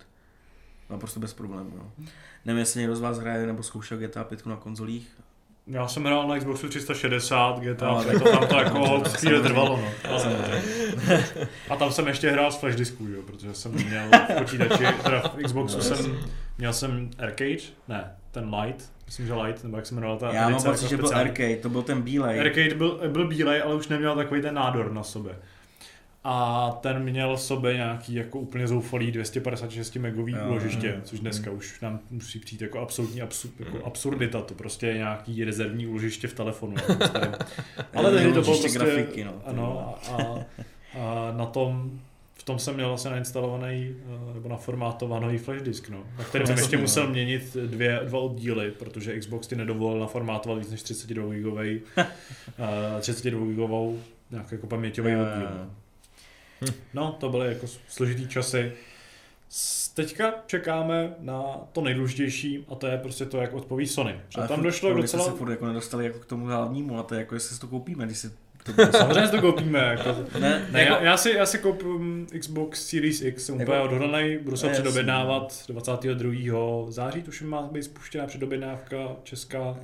Naprosto 0.90 1.20
bez 1.20 1.34
problémů, 1.34 1.72
no. 1.76 1.92
Nevím, 2.46 2.60
jestli 2.60 2.80
někdo 2.80 2.96
z 2.96 3.00
vás 3.02 3.18
hraje 3.20 3.48
nebo 3.48 3.64
zkoušel 3.64 3.98
GTA 3.98 4.24
5 4.24 4.46
na 4.46 4.56
konzolích. 4.56 5.18
Já 5.68 5.88
jsem 5.88 6.04
hrál 6.06 6.28
na 6.28 6.38
Xboxu 6.40 6.70
360, 6.70 7.60
GTA, 7.60 7.88
No, 7.88 8.04
tak- 8.04 8.24
to 8.24 8.32
tam 8.32 8.48
to 8.48 8.58
jako 8.58 9.04
chvíli 9.10 9.42
trvalo, 9.42 9.78
no. 9.78 9.88
Ale- 10.12 10.54
A 11.70 11.76
tam 11.76 11.92
jsem 11.92 12.08
ještě 12.08 12.32
hrál 12.32 12.52
z 12.52 12.56
flash 12.56 12.76
disku, 12.76 13.08
jo, 13.08 13.22
protože 13.22 13.54
jsem 13.54 13.72
měl 13.72 14.10
v 14.30 14.36
počítači, 14.40 14.84
teda 15.04 15.20
v 15.22 15.44
Xboxu 15.44 15.78
No, 15.78 15.84
jsem, 15.84 16.18
měl 16.58 16.74
jsem 16.74 17.10
Arcade, 17.20 17.58
ne, 17.88 18.16
ten 18.32 18.56
Light, 18.56 18.92
myslím, 19.08 19.28
že 19.28 19.34
Light, 19.34 19.64
nebo 19.64 19.78
jak 19.78 19.86
se 19.86 19.94
jmenovala 19.94 20.20
ta 20.20 20.34
Já 20.34 20.50
mám 20.50 20.64
pocit, 20.64 20.68
jako 20.68 20.88
že 20.88 20.98
byl 20.98 21.18
arcade, 21.18 21.56
to 21.56 21.70
byl 21.70 21.82
ten 21.82 22.02
bílej. 22.02 22.40
Arcade 22.40 22.76
byl, 22.76 23.00
byl 23.08 23.28
bílej, 23.28 23.62
ale 23.62 23.76
už 23.76 23.88
neměl 23.88 24.16
takový 24.16 24.42
ten 24.42 24.56
nádor 24.56 24.92
na 24.92 25.04
sobě. 25.04 25.36
A 26.24 26.72
ten 26.82 27.00
měl 27.04 27.36
v 27.36 27.42
sobě 27.42 27.74
nějaký 27.74 28.16
jako 28.16 28.40
úplně 28.40 28.68
zoufalý 28.68 29.12
256 29.12 29.96
megový 29.96 30.34
Jo, 30.34 30.40
úložiště, 30.48 31.02
což 31.04 31.20
dneska 31.20 31.52
už 31.52 31.82
nám 31.82 32.00
musí 32.12 32.40
přijít 32.40 32.62
jako 32.62 32.80
absolutní 32.80 33.22
absur, 33.22 33.52
jako 33.60 33.86
absurdita, 33.86 34.42
to 34.42 34.54
prostě 34.54 34.88
je 34.88 34.94
nějaký 34.98 35.44
rezervní 35.44 35.88
úložiště 35.88 36.28
v 36.28 36.34
telefonu. 36.34 36.76
jako. 37.00 37.38
Ale 37.94 38.12
tehdy 38.12 38.34
to 38.34 38.42
bylo 38.42 38.60
prostě, 38.60 38.80
grafiky, 38.80 39.24
no, 39.24 39.34
ano, 39.46 39.96
a, 40.10 40.12
a, 40.14 40.46
a, 41.00 41.34
na 41.38 41.46
tom 41.46 42.00
tom 42.48 42.60
jsem 42.60 42.76
měl 42.76 42.88
vlastně 42.88 43.12
nainstalovaný 43.12 43.96
eh, 44.30 44.34
nebo 44.34 44.50
naformátovaný 44.50 45.38
flash 45.38 45.62
disk, 45.62 45.90
no, 45.90 46.04
na 46.18 46.24
kterém 46.24 46.48
jsem 46.48 46.54
Jasně, 46.54 46.64
ještě 46.64 46.76
no. 46.76 46.82
musel 46.82 47.08
měnit 47.08 47.58
dvě, 47.66 48.00
dva 48.04 48.20
oddíly, 48.20 48.72
protože 48.72 49.20
Xbox 49.20 49.48
ti 49.48 49.56
nedovolil 49.56 50.00
naformátovat 50.00 50.60
víc 50.60 50.72
než 50.72 50.82
32 50.82 51.34
gigový, 51.34 51.82
uh, 51.98 52.06
32 53.02 53.46
gigovou 53.46 54.00
nějak 54.32 54.52
jako 54.52 54.68
paměťový 54.68 55.16
oddíl. 55.16 55.50
jo. 56.62 56.74
No, 56.94 57.18
to 57.20 57.30
byly 57.30 57.48
jako 57.48 57.68
složitý 57.88 58.28
časy. 58.28 58.72
Teďka 59.94 60.34
čekáme 60.46 61.16
na 61.20 61.44
to 61.72 61.82
nejdůležitější 61.82 62.66
a 62.70 62.76
to 62.76 62.88
je 62.88 62.98
prostě 62.98 63.26
to, 63.26 63.38
jak 63.38 63.54
odpoví 63.54 63.88
Sony. 63.88 64.20
Že 64.30 64.48
tam 64.48 64.64
došlo 64.64 64.94
docela... 64.94 65.26
se 65.26 65.32
furt 65.32 65.52
jako 65.52 65.66
nedostali 65.66 66.06
jako 66.06 66.20
k 66.20 66.26
tomu 66.26 66.46
hlavnímu, 66.46 67.00
a 67.00 67.04
to 67.04 67.16
je 67.16 67.20
jako 67.20 67.36
jestli 67.36 67.56
si 67.56 67.62
to 67.62 67.68
koupíme, 67.68 68.06
když 68.06 68.18
si 68.18 68.32
Samozřejmě 68.98 69.28
to 69.28 69.42
koupíme. 69.42 69.80
Jako. 69.80 70.16
Ne, 70.40 70.66
Ne, 70.72 70.82
jako, 70.84 70.94
já, 70.94 71.02
já, 71.02 71.18
si, 71.18 71.30
já 71.32 71.46
si 71.46 71.58
koupím 71.58 72.28
Xbox 72.40 72.88
Series 72.90 73.22
X, 73.22 73.46
jsem 73.46 73.56
úplně 73.56 73.72
Jako- 73.78 73.86
odhodlaný, 73.86 74.38
budu 74.38 74.58
se 74.58 74.70
předobjednávat 74.70 75.64
22. 75.68 76.92
září, 76.92 77.22
tuším 77.22 77.48
má 77.50 77.62
být 77.62 77.84
spuštěná 77.84 78.26
předobjednávka 78.28 78.98
česká, 79.24 79.76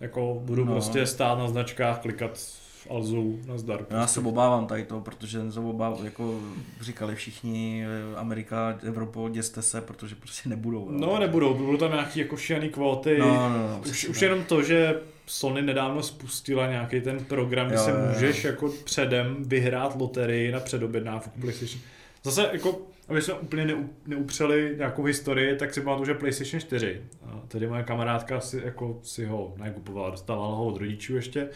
jako 0.00 0.40
budu 0.44 0.64
No. 0.64 0.72
prostě 0.72 1.06
stát 1.06 1.38
na 1.38 1.48
značkách, 1.48 1.98
klikat 2.00 2.38
v 2.38 2.90
Alzu 2.90 3.38
na 3.46 3.58
zdar. 3.58 3.86
já 3.90 4.06
se 4.06 4.20
obávám 4.20 4.66
tady 4.66 4.84
to, 4.84 5.00
protože 5.00 5.52
se 5.52 5.60
obávám, 5.60 6.04
jako 6.04 6.40
říkali 6.80 7.14
všichni, 7.14 7.84
eh, 7.86 8.16
Amerika, 8.16 8.78
Evropo, 8.86 9.28
děste 9.28 9.62
se, 9.62 9.80
protože 9.80 10.14
prostě 10.14 10.48
nebudou. 10.48 10.78
jo. 10.80 10.86
No 10.90 11.18
nebudou, 11.18 11.54
budou 11.54 11.76
tam 11.76 11.92
nějaký 11.92 12.20
jako 12.20 12.36
šílený 12.36 12.68
kvóty. 12.68 13.16
No, 13.18 13.26
no, 13.48 13.58
no, 13.58 13.80
už, 13.90 14.08
už 14.08 14.22
jenom 14.22 14.44
to, 14.44 14.62
že 14.62 14.94
Sony 15.28 15.62
nedávno 15.62 16.02
spustila 16.02 16.66
nějaký 16.66 17.00
ten 17.00 17.24
program, 17.24 17.68
kde 17.68 17.78
se 17.78 17.92
můžeš 18.08 18.44
jako 18.44 18.72
předem 18.84 19.36
vyhrát 19.40 19.96
loterii 19.96 20.52
na 20.52 20.60
předobjednávku 20.60 21.40
PlayStation. 21.40 21.80
Zase 22.22 22.48
jako, 22.52 22.78
aby 23.08 23.22
jsme 23.22 23.34
úplně 23.34 23.64
neu, 23.64 23.84
neupřeli 24.06 24.74
nějakou 24.78 25.02
historii, 25.04 25.56
tak 25.56 25.74
si 25.74 25.80
pamatuju, 25.80 26.06
že 26.06 26.14
PlayStation 26.14 26.60
4, 26.60 27.02
a 27.26 27.40
tedy 27.48 27.66
moje 27.66 27.82
kamarádka 27.82 28.40
si, 28.40 28.62
jako, 28.64 28.98
si 29.02 29.24
ho 29.24 29.54
nekupovala, 29.56 30.10
dostávala 30.10 30.56
ho 30.56 30.66
od 30.66 30.76
rodičů 30.76 31.16
ještě, 31.16 31.48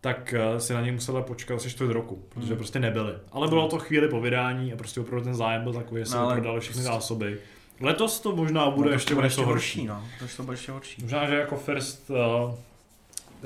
tak 0.00 0.34
eh, 0.36 0.60
si 0.60 0.72
na 0.74 0.80
něj 0.80 0.92
musela 0.92 1.22
počkat 1.22 1.54
asi 1.54 1.70
čtvrt 1.70 1.90
roku, 1.92 2.22
protože 2.28 2.46
Hmm. 2.48 2.56
prostě 2.56 2.78
nebyly. 2.78 3.12
Ale 3.32 3.48
bylo 3.48 3.68
to 3.68 3.78
chvíli 3.78 4.08
po 4.08 4.20
vydání 4.20 4.72
a 4.72 4.76
prostě 4.76 5.00
opravdu 5.00 5.24
ten 5.24 5.34
zájem 5.34 5.62
byl 5.62 5.72
takový, 5.72 6.00
že 6.00 6.06
se 6.06 6.16
No, 6.16 6.30
prodali 6.32 6.60
všechny 6.60 6.82
prostě- 6.82 6.92
zásoby. 6.94 7.38
Letos 7.80 8.20
to 8.20 8.36
možná 8.36 8.70
bude 8.70 8.88
No, 8.88 8.94
ještě, 8.94 9.14
to 9.14 9.20
o 9.20 9.24
něco 9.24 9.42
horší. 9.44 9.86
no. 9.86 10.04
To 10.18 10.24
to 10.36 10.42
bude 10.42 10.54
ještě 10.54 10.72
horší. 10.72 11.02
Možná, 11.02 11.26
že 11.30 11.34
jako 11.34 11.56
first, 11.56 12.10
uh, 12.10 12.16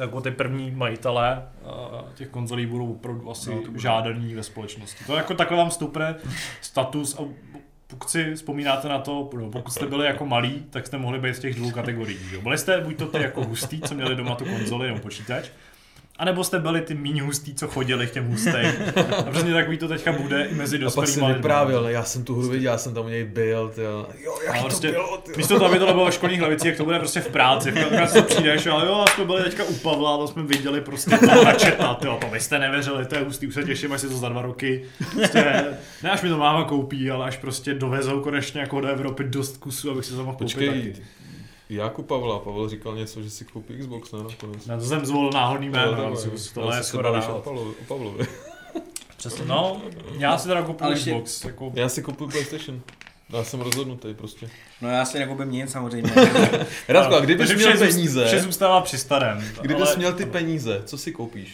jako 0.01 0.21
ty 0.21 0.31
první 0.31 0.71
majitelé 0.71 1.49
uh, 1.63 2.09
těch 2.15 2.29
konzolí 2.29 2.67
budou 2.67 2.93
opravdu 2.93 3.31
asi 3.31 3.51
No, 3.51 3.79
žádaný 3.79 4.35
ve 4.35 4.43
společnosti. 4.43 5.05
To 5.05 5.17
jako 5.17 5.35
takhle 5.35 5.57
vám 5.57 5.71
stupne 5.71 6.15
status 6.61 7.19
a 7.19 7.23
pokud 7.87 8.11
si 8.11 8.35
vzpomínáte 8.35 8.89
na 8.89 8.99
to, 8.99 9.31
no, 9.37 9.51
pokud 9.51 9.71
jste 9.71 9.87
byli 9.87 10.07
jako 10.07 10.27
malí, 10.27 10.65
tak 10.71 10.87
jste 10.87 10.99
mohli 10.99 11.19
být 11.19 11.37
z 11.37 11.39
těch 11.39 11.55
dvou 11.55 11.71
kategorií. 11.71 12.19
jo? 12.33 12.41
Byli 12.43 12.59
jste 12.59 12.81
buď 12.81 12.97
to 12.97 13.07
ty 13.07 13.23
jako 13.23 13.45
hustý, 13.45 13.81
co 13.81 13.95
měli 13.95 14.17
doma 14.17 14.35
tu 14.35 14.45
konzoli 14.45 14.89
nebo 14.89 15.01
počítač, 15.01 15.49
a 16.21 16.25
nebo 16.25 16.45
jste 16.45 16.59
byli 16.59 16.81
ty 16.81 16.95
méně 16.95 17.23
hustý, 17.23 17.55
co 17.55 17.69
chodili 17.69 18.07
k 18.07 18.11
těm 18.11 18.29
hustým. 18.29 18.55
A 19.27 19.31
přesně 19.31 19.53
takový 19.53 19.79
to 19.79 19.89
teďka 19.89 20.13
bude 20.13 20.45
i 20.45 20.55
mezi 20.55 20.77
A 20.77 20.81
pak 20.81 20.85
dospělými 20.85 21.33
si 21.33 21.37
vyprávěl, 21.37 21.89
já 21.89 22.05
jsem 22.05 22.25
tu 22.25 22.35
hru 22.35 22.49
viděl, 22.49 22.73
já 22.73 22.79
jsem 22.79 22.95
tam 22.95 23.05
u 23.05 23.09
něj 23.09 23.25
byl, 23.25 23.73
tyjo. 23.75 24.07
Jo, 24.25 24.35
jak 24.47 24.55
A 24.55 24.59
to 24.59 24.65
prostě 24.65 24.91
bylo, 24.91 25.17
tyjo. 25.17 25.37
Místo 25.37 25.55
toho, 25.55 25.71
aby 25.71 25.79
to 25.79 25.87
bylo 25.87 26.05
ve 26.05 26.13
školních 26.13 26.43
lavicích, 26.43 26.67
jak 26.67 26.77
to 26.77 26.85
bude 26.85 26.99
prostě 26.99 27.21
v 27.21 27.29
práci. 27.29 27.71
V 27.71 28.13
to 28.13 28.23
přijdeš 28.23 28.67
a 28.67 28.85
jo, 28.85 29.05
a 29.07 29.11
jsme 29.11 29.25
byli 29.25 29.43
teďka 29.43 29.65
u 29.65 29.75
Pavla, 29.75 30.17
to 30.17 30.29
jsme 30.29 30.43
viděli 30.43 30.81
prostě 30.81 31.19
to 31.19 31.45
načetat, 31.45 32.05
jo, 32.05 32.19
to 32.21 32.27
vy 32.27 32.41
jste 32.41 32.59
nevěřili, 32.59 33.07
to 33.07 33.15
je 33.15 33.21
hustý, 33.25 33.47
už 33.47 33.55
se 33.55 33.65
těším, 33.65 33.93
až 33.93 34.01
si 34.01 34.09
to 34.09 34.17
za 34.17 34.29
dva 34.29 34.43
roky, 34.43 34.85
prostě, 35.13 35.65
ne 36.03 36.11
až 36.11 36.23
mi 36.23 36.29
to 36.29 36.39
máma 36.39 36.65
koupí, 36.65 37.11
ale 37.11 37.27
až 37.27 37.37
prostě 37.37 37.75
dovezou 37.75 38.21
konečně 38.21 38.61
jako 38.61 38.81
do 38.81 38.89
Evropy 38.89 39.25
dost 39.25 39.57
kusů, 39.57 39.91
abych 39.91 40.05
si 40.05 40.11
to 40.11 40.17
mohl 40.17 40.33
koupit 40.33 40.45
Počkej, 40.45 40.69
taky. 40.69 41.03
Jáku 41.71 42.03
Pavla, 42.03 42.39
Pavel 42.39 42.69
říkal 42.69 42.97
něco, 42.97 43.23
že 43.23 43.31
si 43.31 43.45
koupí 43.45 43.79
Xbox, 43.79 44.13
ne? 44.13 44.19
Nakonec. 44.23 44.67
Na 44.67 44.77
to 44.79 44.85
jsem 44.85 45.07
zvolil 45.07 45.31
náhodný 45.31 45.69
jméno, 45.69 46.07
ale 46.07 46.17
tohle 46.55 46.77
je 46.77 46.83
skoro 46.83 47.11
o 47.11 47.13
dál. 47.13 47.43
Pavlovi. 47.89 48.27
Přesně, 49.17 49.45
no, 49.45 49.83
já 50.19 50.39
si 50.39 50.49
teda 50.49 50.61
Ale 50.61 50.67
kupuju 50.67 50.95
Xbox, 50.95 51.45
jako, 51.45 51.73
Já 51.75 51.89
si 51.89 52.03
kupuju 52.03 52.31
PlayStation. 52.31 52.81
Já 53.33 53.45
jsem 53.45 53.61
rozhodnutý 53.61 54.15
prostě. 54.15 54.51
No 54.81 54.89
já 54.89 55.05
si 55.05 55.19
nekoupím 55.19 55.51
nic 55.51 55.71
samozřejmě. 55.71 56.13
Radko, 56.89 57.15
a 57.15 57.21
kdybys 57.21 57.55
měl 57.55 57.79
peníze, 57.79 58.27
Vše 58.27 58.41
zůstává 58.41 58.81
při 58.81 58.99
starém. 58.99 59.45
kdybys 59.61 59.87
ale- 59.87 59.97
měl 59.97 60.13
ty 60.13 60.27
peníze, 60.27 60.83
co 60.87 60.99
si 60.99 61.13
koupíš? 61.13 61.53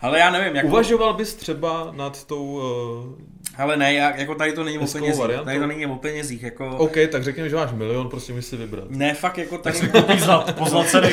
Ale 0.00 0.18
já 0.18 0.30
nevím, 0.30 0.56
jako... 0.56 0.68
Uvažoval 0.68 1.14
bys 1.14 1.34
třeba 1.34 1.92
nad 1.96 2.24
tou... 2.24 2.44
Uh... 2.44 3.28
Ale 3.56 3.76
ne, 3.76 3.94
já, 3.94 4.16
jako 4.16 4.34
tady 4.34 4.52
to 4.52 4.64
není 4.64 4.78
o 4.78 4.86
penězích. 4.86 5.20
variantou. 5.20 5.44
Tady 5.44 5.58
to 5.58 5.66
není 5.66 5.86
o 5.86 5.96
penězích, 5.96 6.42
jako... 6.42 6.76
OK, 6.76 6.96
tak 7.12 7.24
řekněme, 7.24 7.48
že 7.48 7.56
máš 7.56 7.72
milion, 7.72 8.08
prostě 8.08 8.32
mi 8.32 8.42
si 8.42 8.56
vybrat. 8.56 8.84
Ne, 8.90 9.14
fakt 9.14 9.38
jako 9.38 9.58
tady... 9.58 9.88
Koupí 9.88 10.20
zlat, 10.20 10.54
pozlacený, 10.56 11.08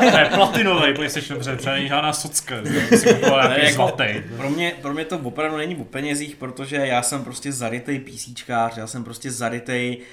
ne, 0.00 0.30
platinový 0.34 0.94
PlayStation, 0.94 1.38
protože 1.38 1.56
třeba 1.56 1.74
není 1.74 1.88
žádná 1.88 2.12
socka, 2.12 2.56
si 2.96 3.14
kupoval 3.14 3.48
Ne, 3.48 3.60
jako-. 3.64 3.92
Pro 4.36 4.50
mě, 4.50 4.72
pro 4.82 4.94
mě 4.94 5.04
to 5.04 5.18
opravdu 5.18 5.56
není 5.56 5.76
o 5.76 5.84
penězích, 5.84 6.36
protože 6.36 6.76
já 6.76 7.02
jsem 7.02 7.24
prostě 7.24 7.52
zarytej 7.52 7.98
PCčkář, 7.98 8.76
já 8.76 8.86
jsem 8.86 9.04
prostě 9.04 9.30
zarytej, 9.30 9.96
uh, 9.96 10.04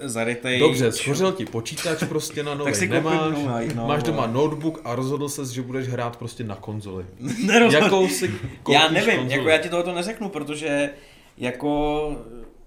zarytej... 0.00 0.58
Dobře, 0.60 0.92
schořel 0.92 1.32
ti 1.32 1.44
počítač 1.44 2.02
prostě 2.08 2.42
na 2.42 2.54
nový 2.54 2.64
Tak 2.72 2.74
si 2.80 2.88
nemáš, 2.88 3.32
nový, 3.46 3.74
no, 3.74 3.86
máš 3.86 4.02
doma 4.02 4.26
notebook 4.26 4.80
a 4.84 4.94
rozhodl 4.94 5.28
ses, 5.28 5.50
že 5.50 5.62
budeš 5.62 5.88
hrát 5.88 6.16
prostě 6.16 6.44
na 6.44 6.54
konzoli. 6.54 7.04
Jakou 7.72 8.08
si 8.08 8.28
koupíš 8.62 8.80
Já 8.80 8.88
nevím, 8.88 9.16
konzoli? 9.16 9.32
jako 9.38 9.48
já 9.48 9.58
ti 9.58 9.68
tohoto 9.68 9.92
neřeknu, 9.94 10.28
protože 10.28 10.90
jako... 11.38 12.16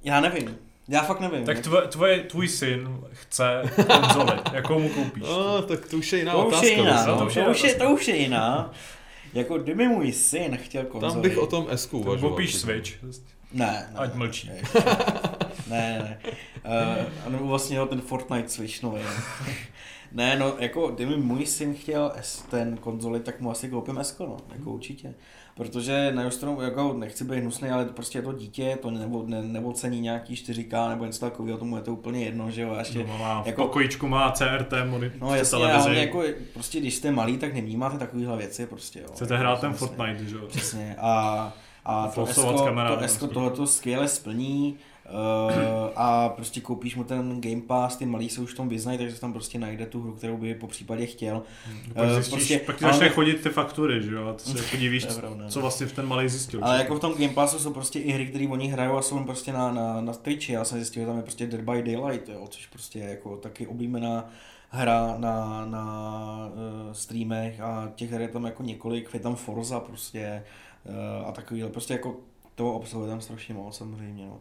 Já 0.03 0.21
nevím. 0.21 0.57
Já 0.87 1.01
fakt 1.01 1.19
nevím. 1.19 1.43
Tak 1.45 1.59
tvoje, 1.59 1.87
tvoje, 1.87 2.19
tvůj 2.19 2.47
syn 2.47 2.97
chce 3.11 3.61
konzoli, 3.87 4.31
jakou 4.53 4.79
mu 4.79 4.89
koupíš? 4.89 5.23
No, 5.23 5.61
tak 5.61 5.85
to 5.87 5.97
už 5.97 6.13
je 6.13 6.19
jiná 6.19 6.31
to 6.31 6.39
už 6.39 6.47
otázka. 6.47 6.67
je 6.67 6.73
jiná, 6.73 7.05
no, 7.05 7.13
to 7.13 7.19
to, 7.19 7.25
už 7.25 7.35
je 7.35 7.47
už 7.47 7.63
je, 7.63 7.75
to 7.75 7.89
už 7.89 8.07
je 8.07 8.15
jiná. 8.17 8.71
Jako 9.33 9.57
kdyby 9.57 9.87
můj 9.87 10.11
syn 10.11 10.57
chtěl 10.57 10.83
konzoli. 10.83 11.13
Tam 11.13 11.21
bych 11.21 11.37
o 11.37 11.47
tom 11.47 11.67
S 11.69 11.93
uvažoval. 11.93 12.29
Koupíš 12.29 12.55
Switch, 12.55 12.91
Ne, 13.53 13.65
ne. 13.93 13.99
ať 13.99 14.13
mlčí. 14.13 14.47
Ne, 14.49 14.61
ne. 15.69 16.19
Uh, 16.65 17.03
a 17.25 17.29
nebo 17.29 17.47
vlastně 17.47 17.79
ten 17.89 18.01
Fortnite 18.01 18.49
Switch 18.49 18.83
nový. 18.83 19.01
no. 19.01 19.09
ne, 20.11 20.35
no, 20.39 20.53
jako 20.59 20.87
kdyby 20.87 21.17
můj 21.17 21.45
syn 21.45 21.73
chtěl 21.75 22.11
S, 22.15 22.41
ten 22.41 22.77
konzoli, 22.77 23.19
tak 23.19 23.41
mu 23.41 23.51
asi 23.51 23.69
koupím 23.69 23.97
S, 23.97 24.17
no, 24.19 24.37
jako 24.55 24.71
určitě. 24.71 25.13
Protože 25.55 26.11
na 26.15 26.21
jednu 26.21 26.31
stranu, 26.31 26.61
jako 26.61 26.93
nechci 26.93 27.23
být 27.23 27.39
hnusný, 27.39 27.69
ale 27.69 27.85
prostě 27.85 28.17
je 28.17 28.21
to 28.21 28.33
dítě, 28.33 28.77
to 28.81 28.91
nebo, 28.91 29.23
ne, 29.27 29.41
nebo 29.41 29.73
cení 29.73 30.01
nějaký 30.01 30.35
4K 30.35 30.89
nebo 30.89 31.05
něco 31.05 31.19
takového, 31.19 31.57
tomu 31.57 31.75
je 31.77 31.81
to 31.83 31.93
úplně 31.93 32.23
jedno, 32.25 32.51
že 32.51 32.61
jo, 32.61 32.71
a 32.73 32.79
ještě, 32.79 32.99
Doma 32.99 33.17
má, 33.17 33.43
jako- 33.45 33.61
pokojičku 33.65 34.07
má 34.07 34.31
CRT 34.31 34.73
monitor, 34.85 35.21
No 35.21 35.35
jasně, 35.35 35.57
televizi. 35.57 35.87
ale 35.89 35.95
jako, 35.95 36.23
prostě 36.53 36.79
když 36.79 36.95
jste 36.95 37.11
malý, 37.11 37.37
tak 37.37 37.53
nevnímáte 37.53 37.97
takovéhle 37.97 38.37
věci 38.37 38.65
prostě, 38.65 38.99
jo. 38.99 39.05
Chcete 39.13 39.33
Jako, 39.33 39.41
hrát 39.43 39.61
ten. 39.61 39.73
Fortnite, 39.73 40.25
že 40.25 40.35
jo? 40.35 40.41
Přesně. 40.47 40.95
A 40.99 41.53
A 41.85 42.07
to 42.07 42.25
Esko, 42.25 42.41
to 42.43 42.99
Esko 42.99 43.19
prostě. 43.19 43.33
tohleto 43.33 43.67
skvěle 43.67 44.07
splní 44.07 44.77
uh, 45.11 45.51
a 45.95 46.29
prostě 46.29 46.61
koupíš 46.61 46.95
mu 46.95 47.03
ten 47.03 47.41
Game 47.41 47.61
Pass, 47.61 47.95
ty 47.95 48.05
malí 48.05 48.29
se 48.29 48.41
už 48.41 48.53
v 48.53 48.57
tom 48.57 48.69
vyznají, 48.69 48.97
takže 48.97 49.19
tam 49.19 49.33
prostě 49.33 49.59
najde 49.59 49.85
tu 49.85 50.01
hru, 50.01 50.11
kterou 50.13 50.37
by 50.37 50.55
po 50.55 50.67
případě 50.67 51.05
chtěl. 51.05 51.41
Pak 51.93 52.03
Eh, 52.05 52.13
zjistíš, 52.13 52.33
prostě- 52.33 52.59
pak 52.59 52.77
ti 52.77 52.83
ale- 52.85 52.93
začne 52.93 53.09
chodit 53.09 53.33
ty 53.33 53.49
faktury, 53.49 54.03
že 54.03 54.13
jo, 54.15 54.27
a 54.27 54.33
ty 54.33 54.43
se 54.43 54.49
jako 54.77 55.07
To 55.07 55.13
je 55.13 55.19
pravda, 55.19 55.43
no. 55.43 55.49
co 55.49 55.61
vlastně 55.61 55.85
v 55.85 55.93
ten 55.93 56.07
malý 56.07 56.29
zjistil. 56.29 56.59
Ale 56.65 56.77
jako 56.77 56.95
v 56.95 56.99
tom 56.99 57.13
Game 57.13 57.33
Passu 57.33 57.59
jsou 57.59 57.73
prostě 57.73 57.99
i 57.99 58.11
hry, 58.11 58.25
které 58.27 58.47
oni 58.47 58.67
hrajou 58.67 58.97
a 58.97 59.01
jsou 59.01 59.23
prostě 59.23 59.53
na, 59.53 59.71
na, 59.71 60.01
na 60.01 60.13
Twitchi. 60.13 60.53
Já 60.53 60.63
jsem 60.63 60.77
zjistil, 60.77 61.01
že 61.03 61.07
tam 61.07 61.17
je 61.17 61.23
prostě 61.23 61.47
Dead 61.47 61.61
by 61.61 61.83
Daylight, 61.95 62.29
jo, 62.29 62.47
což 62.49 62.65
prostě 62.67 62.99
je 62.99 63.09
jako 63.09 63.37
taky 63.37 63.67
oblíbená 63.67 64.29
hra 64.71 65.15
na, 65.17 65.65
na 65.65 65.85
uh, 66.53 66.93
streamech 66.93 67.61
a 67.61 67.91
těch 67.95 68.11
her 68.11 68.21
je 68.21 68.27
tam 68.27 68.45
jako 68.45 68.63
několik, 68.63 69.13
je 69.13 69.19
tam 69.19 69.35
Forza 69.35 69.79
prostě 69.79 70.43
uh, 70.43 70.49
a 71.25 71.31
takovýhle, 71.31 71.69
prostě 71.69 71.93
jako 71.93 72.15
toho 72.55 72.73
obsahu 72.73 73.03
je 73.03 73.09
tam 73.09 73.21
strašně 73.21 73.53
moc 73.53 73.77
samozřejmě, 73.77 74.25
no. 74.25 74.39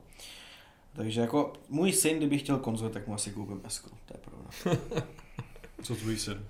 Takže 0.93 1.21
jako 1.21 1.53
můj 1.69 1.93
syn, 1.93 2.17
kdyby 2.17 2.39
chtěl 2.39 2.59
konzoli, 2.59 2.93
tak 2.93 3.07
mu 3.07 3.15
asi 3.15 3.31
koupím 3.31 3.61
s 3.69 3.81
to 3.81 4.15
je 4.15 4.21
pravda. 4.21 4.81
Co 5.83 5.95
tvůj 5.95 6.17
syn? 6.17 6.45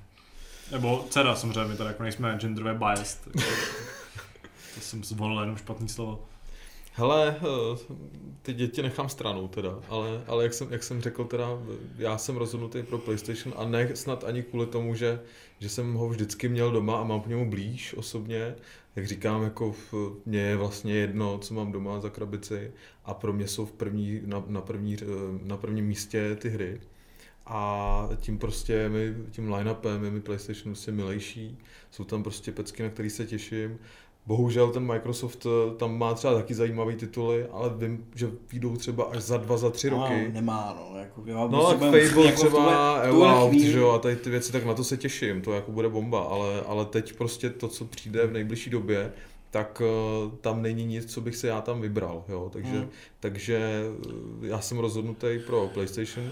Nebo 0.73 1.07
dcera 1.11 1.37
samozřejmě, 1.37 1.77
tady 1.77 1.89
jako 1.89 2.03
nejsme 2.03 2.37
genderově 2.39 2.75
biased. 2.75 3.25
tak 3.25 3.35
to 4.75 4.81
jsem 4.81 5.05
zvolil 5.05 5.41
jenom 5.41 5.57
špatný 5.57 5.89
slovo. 5.89 6.29
Hele, 6.93 7.37
eh, 7.37 7.95
ty 8.43 8.55
děti 8.55 8.83
nechám 8.83 9.09
stranou 9.09 9.49
teda, 9.49 9.79
ale, 9.89 10.25
ale 10.27 10.45
jak, 10.45 10.55
jsem, 10.55 10.73
jak 10.73 10.83
jsem 10.83 11.03
řekl 11.03 11.25
teda, 11.25 11.49
já 11.99 12.19
jsem 12.19 12.37
rozhodnutý 12.37 12.83
pro 12.83 12.99
PlayStation 12.99 13.55
a 13.57 13.65
ne 13.65 13.97
snad 13.97 14.25
ani 14.25 14.43
kvůli 14.43 14.67
tomu, 14.67 14.95
že, 14.95 15.21
že 15.61 15.69
jsem 15.69 15.95
ho 15.95 16.09
vždycky 16.09 16.49
měl 16.49 16.73
doma 16.73 17.01
a 17.01 17.05
mám 17.05 17.21
k 17.21 17.27
němu 17.27 17.51
blíž 17.51 17.95
osobně, 17.95 18.55
jak 18.99 19.07
říkám, 19.07 19.43
jako 19.43 19.73
v, 19.73 19.95
mně 20.27 20.41
je 20.41 20.57
vlastně 20.57 20.95
jedno, 20.95 21.39
co 21.39 21.55
mám 21.55 21.73
doma 21.73 22.01
za 22.01 22.11
krabici 22.11 22.73
a 23.05 23.15
pro 23.15 23.33
mě 23.33 23.49
jsou 23.49 23.67
v 23.67 23.73
první, 23.73 24.21
na, 24.25 24.45
na, 24.47 24.61
první, 24.61 24.97
eh, 25.03 25.07
na 25.43 25.57
prvním 25.57 25.87
místě 25.87 26.37
ty 26.37 26.49
hry. 26.49 26.81
A 27.47 28.09
tím 28.17 28.39
prostě 28.39 28.89
mi, 28.89 29.15
tím 29.31 29.53
line-upem 29.53 30.05
je 30.05 30.11
mi 30.11 30.21
PlayStation 30.21 30.75
prostě 30.75 30.93
milejší, 30.93 31.59
jsou 31.91 32.05
tam 32.05 32.23
prostě 32.23 32.53
pecky, 32.53 32.83
na 32.83 32.91
který 32.91 33.11
se 33.11 33.27
těším 33.27 33.79
Bohužel 34.29 34.71
ten 34.71 34.87
Microsoft 34.87 35.47
eh, 35.47 35.75
tam 35.77 35.99
má 35.99 36.15
třeba 36.15 36.35
taky 36.35 36.55
zajímavý 36.55 36.95
tituly, 36.97 37.47
ale 37.53 37.71
vím, 37.77 38.05
že 38.15 38.31
vyjdou 38.53 38.77
třeba 38.77 39.05
až 39.05 39.23
za 39.23 39.37
dva, 39.37 39.57
za 39.57 39.71
tři 39.71 39.89
roky. 39.89 40.25
No, 40.29 40.33
nemá, 40.35 40.77
no, 40.93 40.99
jako, 40.99 41.23
jo, 41.27 41.49
No, 41.53 41.67
tak 41.67 41.79
Fable 41.79 42.25
jako 42.27 42.37
třeba, 42.47 43.03
v 43.07 43.11
tuhle 43.11 43.35
Out, 43.35 43.51
chvíli- 43.51 43.73
že 43.73 43.79
jo, 43.79 43.91
a 43.91 43.99
tady 43.99 44.17
ty 44.17 44.31
věci, 44.31 44.53
tak 44.53 44.65
na 44.65 44.75
to 44.75 44.85
se 44.85 44.97
těším, 44.97 45.43
to 45.43 45.53
jako 45.53 45.73
bude 45.73 45.89
bomba, 45.89 46.21
ale, 46.23 46.61
ale 46.67 46.85
teď 46.85 47.13
prostě 47.17 47.51
to, 47.51 47.69
co 47.69 47.85
přijde 47.85 48.27
v 48.27 48.33
nejbližší 48.33 48.71
době, 48.71 49.13
tak 49.51 49.83
uh, 50.25 50.33
tam 50.41 50.63
není 50.63 50.85
nic, 50.85 51.13
co 51.13 51.21
bych 51.21 51.37
se 51.37 51.49
já 51.49 51.61
tam 51.61 51.81
vybral, 51.81 52.25
jo, 52.29 52.51
takže, 52.53 52.71
Hmm. 52.73 52.89
takže 53.21 53.83
já 54.43 54.61
jsem 54.61 54.79
rozhodnutý 54.79 55.27
pro 55.47 55.71
PlayStation. 55.75 56.31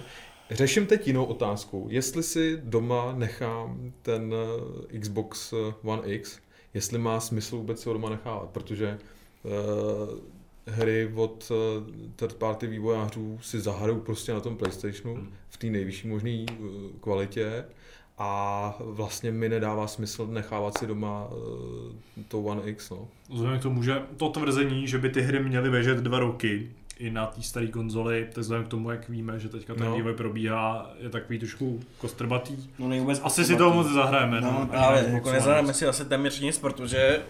Řeším 0.51 0.87
teď 0.87 1.07
jinou 1.07 1.25
otázku, 1.25 1.87
jestli 1.91 2.23
si 2.23 2.61
doma 2.65 3.15
nechám 3.17 3.93
ten 4.03 4.35
Xbox 5.01 5.53
eh, 5.53 5.75
One 5.85 6.03
X, 6.05 6.39
jestli 6.77 6.99
má 6.99 7.21
smysl 7.21 7.57
vůbec 7.57 7.81
si 7.81 7.89
ho 7.89 7.93
doma 7.93 8.11
nechávat, 8.11 8.51
protože 8.51 8.99
uh, 9.43 9.53
hry 10.67 11.13
od 11.15 11.51
uh, 11.51 11.57
third 12.17 12.35
party 12.35 12.67
vývojářů 12.67 13.39
si 13.43 13.61
zahrajou 13.61 14.01
prostě 14.01 14.33
na 14.33 14.41
tom 14.41 14.57
PlayStationu 14.57 15.15
Hmm. 15.15 15.33
v 15.49 15.57
té 15.57 15.67
nejvyšší 15.67 16.09
možné 16.09 16.45
uh, 16.61 16.67
kvalitě 17.01 17.65
a 18.19 18.77
vlastně 18.81 19.33
mi 19.33 19.49
nedává 19.49 19.87
smysl 19.87 20.27
nechávat 20.27 20.79
si 20.79 20.87
doma 20.87 21.27
uh, 21.27 21.93
to 22.29 22.41
One 22.41 22.63
X, 22.65 22.91
no. 22.91 23.09
Vzhledem 23.31 23.59
k 23.59 23.63
tomu, 23.63 23.83
že 23.83 24.03
to 24.17 24.29
tvrzení, 24.29 24.89
že 24.89 24.99
by 24.99 25.09
ty 25.11 25.21
hry 25.21 25.45
měly 25.45 25.71
běžet 25.71 25.99
dva 25.99 26.19
roky 26.19 26.71
i 26.99 27.11
na 27.11 27.27
té 27.27 27.43
staré 27.43 27.67
konzoli, 27.67 28.27
tak 28.33 28.43
vzhledem 28.43 28.65
k 28.67 28.69
tomu, 28.69 28.91
jak 28.91 29.09
víme, 29.09 29.39
že 29.39 29.49
teďka 29.49 29.75
ten 29.75 29.85
No. 29.87 29.97
vývoj 29.97 30.15
probíhá, 30.15 30.91
je 30.99 31.09
takový 31.09 31.39
trošku 31.39 31.81
kostrbatý. 31.99 32.57
No 32.79 33.07
Asi 33.23 33.45
si 33.45 33.57
toho 33.57 33.75
moc 33.75 33.87
zahrajeme. 33.93 34.41
No, 34.41 34.59
ani 34.61 34.67
právě, 34.69 34.99
jako 35.03 35.11
Xbox 35.19 35.33
nezahrajeme 35.33 35.75
si 35.75 35.87
asi 35.87 36.05
téměř 36.05 36.41
nic, 36.41 36.59
protože 36.59 37.23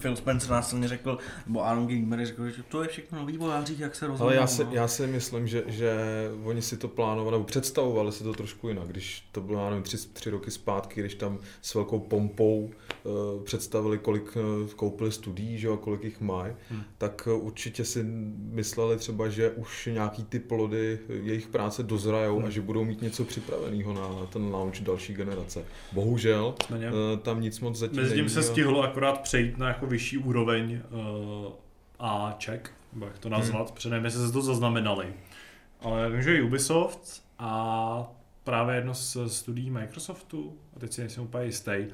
Phil 0.00 0.16
Spencer 0.16 0.50
následně 0.50 0.88
řekl, 0.88 1.18
nebo 1.46 1.66
Aaron 1.66 1.86
Gamer 1.86 2.26
řekl, 2.26 2.50
že 2.50 2.62
to 2.62 2.82
je 2.82 2.88
všechno 2.88 3.18
na 3.18 3.24
vývojářích, 3.24 3.80
jak 3.80 3.94
se 3.94 4.06
rozhodnou. 4.06 4.26
Ale 4.26 4.36
já 4.36 4.46
si, 4.46 4.64
no. 4.64 4.70
já 4.72 4.88
si 4.88 5.06
myslím, 5.06 5.48
že, 5.48 5.64
že 5.66 5.96
oni 6.44 6.62
si 6.62 6.76
to 6.76 6.88
plánovali, 6.88 7.32
nebo 7.32 7.44
představovali 7.44 8.12
si 8.12 8.24
to 8.24 8.32
trošku 8.32 8.68
jinak, 8.68 8.88
když 8.88 9.28
to 9.32 9.40
bylo, 9.40 9.64
já 9.64 9.70
nevím, 9.70 9.82
tři, 9.82 9.96
tři 10.12 10.30
roky 10.30 10.50
zpátky, 10.50 11.00
když 11.00 11.14
tam 11.14 11.38
s 11.62 11.74
velkou 11.74 11.98
pompou 11.98 12.70
uh, 13.04 13.42
představili, 13.44 13.98
kolik 13.98 14.36
uh, 14.36 14.70
koupili 14.70 15.12
studií, 15.12 15.58
že, 15.58 15.68
a 15.68 15.76
kolik 15.76 16.04
jich 16.04 16.20
mají, 16.20 16.52
Hmm. 16.70 16.82
tak 16.98 17.28
uh, 17.32 17.46
určitě 17.46 17.84
si 17.84 18.02
mysleli 18.52 18.96
třeba, 18.96 19.28
že 19.28 19.50
už 19.50 19.88
nějaký 19.92 20.24
ty 20.24 20.38
plody 20.38 20.98
jejich 21.22 21.46
práce 21.46 21.82
dozrajou 21.82 22.36
Hmm. 22.36 22.46
a 22.46 22.50
že 22.50 22.60
budou 22.60 22.84
mít 22.84 23.02
něco 23.02 23.24
připraveného 23.24 23.92
na 23.94 24.26
ten 24.26 24.42
launch 24.54 24.80
další 24.80 25.14
generace. 25.14 25.64
Bohužel, 25.92 26.54
uh, 26.70 26.76
tam 27.22 27.40
nic 27.40 27.60
moc 27.60 27.78
zatím 27.78 28.02
Mezi 28.02 28.14
tím 28.14 28.28
se 28.28 28.42
stihlo 28.42 28.82
akorát 28.82 29.20
přejít 29.20 29.58
na 29.58 29.67
jako 29.68 29.86
vyšší 29.86 30.18
úroveň 30.18 30.80
uh, 30.90 31.52
a 31.98 32.38
check, 32.44 32.70
nebo 32.92 33.06
jak 33.06 33.18
to 33.18 33.28
nazvat, 33.28 33.66
hmm. 33.66 33.74
protože 33.74 33.90
nevím, 33.90 34.04
jestli 34.04 34.26
se 34.26 34.32
to 34.32 34.42
zaznamenali. 34.42 35.06
Ale 35.80 36.10
vím, 36.10 36.22
že 36.22 36.42
Ubisoft 36.42 37.22
a 37.38 38.12
právě 38.44 38.74
jedno 38.74 38.94
z 38.94 39.16
studií 39.26 39.70
Microsoftu, 39.70 40.58
a 40.76 40.78
teď 40.78 40.92
si 40.92 41.00
nejsem 41.00 41.24
úplně 41.24 41.44
jistý, 41.44 41.86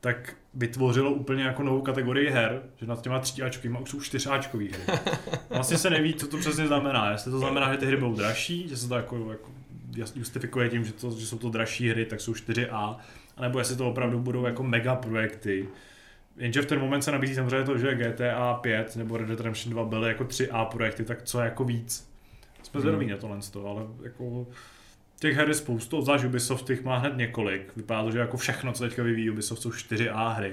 tak 0.00 0.36
vytvořilo 0.54 1.10
úplně 1.10 1.42
jako 1.42 1.62
novou 1.62 1.80
kategorii 1.80 2.30
her, 2.30 2.62
že 2.76 2.86
nad 2.86 3.02
těma 3.02 3.18
tříáčkovýma 3.18 3.78
už 3.78 3.90
jsou 3.90 4.00
čtyřáčkový 4.00 4.68
hry. 4.68 4.98
Vlastně 5.50 5.78
se 5.78 5.90
neví, 5.90 6.14
co 6.14 6.26
to 6.28 6.36
přesně 6.36 6.66
znamená. 6.66 7.10
Jestli 7.10 7.30
to 7.30 7.38
znamená, 7.38 7.72
že 7.72 7.78
ty 7.78 7.86
hry 7.86 7.96
budou 7.96 8.14
dražší, 8.14 8.68
že 8.68 8.76
se 8.76 8.88
to 8.88 8.94
jako, 8.94 9.30
jako 9.30 9.50
jasně 9.96 10.18
justifikuje 10.18 10.68
tím, 10.68 10.84
že, 10.84 10.92
to, 10.92 11.10
že 11.10 11.26
jsou 11.26 11.38
to 11.38 11.50
dražší 11.50 11.88
hry, 11.88 12.06
tak 12.06 12.20
jsou 12.20 12.32
4A, 12.32 12.96
anebo 13.36 13.58
jestli 13.58 13.76
to 13.76 13.90
opravdu 13.90 14.18
budou 14.18 14.44
jako 14.44 14.62
mega 14.62 14.94
projekty. 14.94 15.68
Jenže 16.36 16.62
v 16.62 16.66
ten 16.66 16.80
moment 16.80 17.02
se 17.02 17.12
nabízí 17.12 17.34
samozřejmě 17.34 17.64
to, 17.66 17.78
že 17.78 17.94
GTA 17.94 18.54
5 18.54 18.96
nebo 18.96 19.16
Red 19.16 19.28
Dead 19.28 19.40
Redemption 19.40 19.72
2 19.72 19.84
byly 19.84 20.08
jako 20.08 20.24
3A 20.24 20.64
projekty, 20.64 21.04
tak 21.04 21.22
co 21.22 21.40
jako 21.40 21.64
víc? 21.64 22.10
Jsme 22.62 22.78
Hmm. 22.78 22.80
zvědaví 22.80 23.06
na 23.06 23.16
tohle, 23.16 23.38
ale 23.70 23.82
jako 24.02 24.46
těch 25.20 25.36
her 25.36 25.48
je 25.48 25.54
spoustu, 25.54 26.02
zvlášť 26.02 26.24
Ubisoft 26.24 26.66
těch 26.66 26.84
má 26.84 26.98
hned 26.98 27.16
několik. 27.16 27.72
Vypadá 27.76 28.02
to, 28.04 28.10
že 28.10 28.18
jako 28.18 28.36
všechno, 28.36 28.72
co 28.72 28.84
teďka 28.84 29.02
vyvíjí 29.02 29.30
Ubisoft, 29.30 29.62
jsou 29.62 29.70
4A 29.70 30.32
hry. 30.34 30.52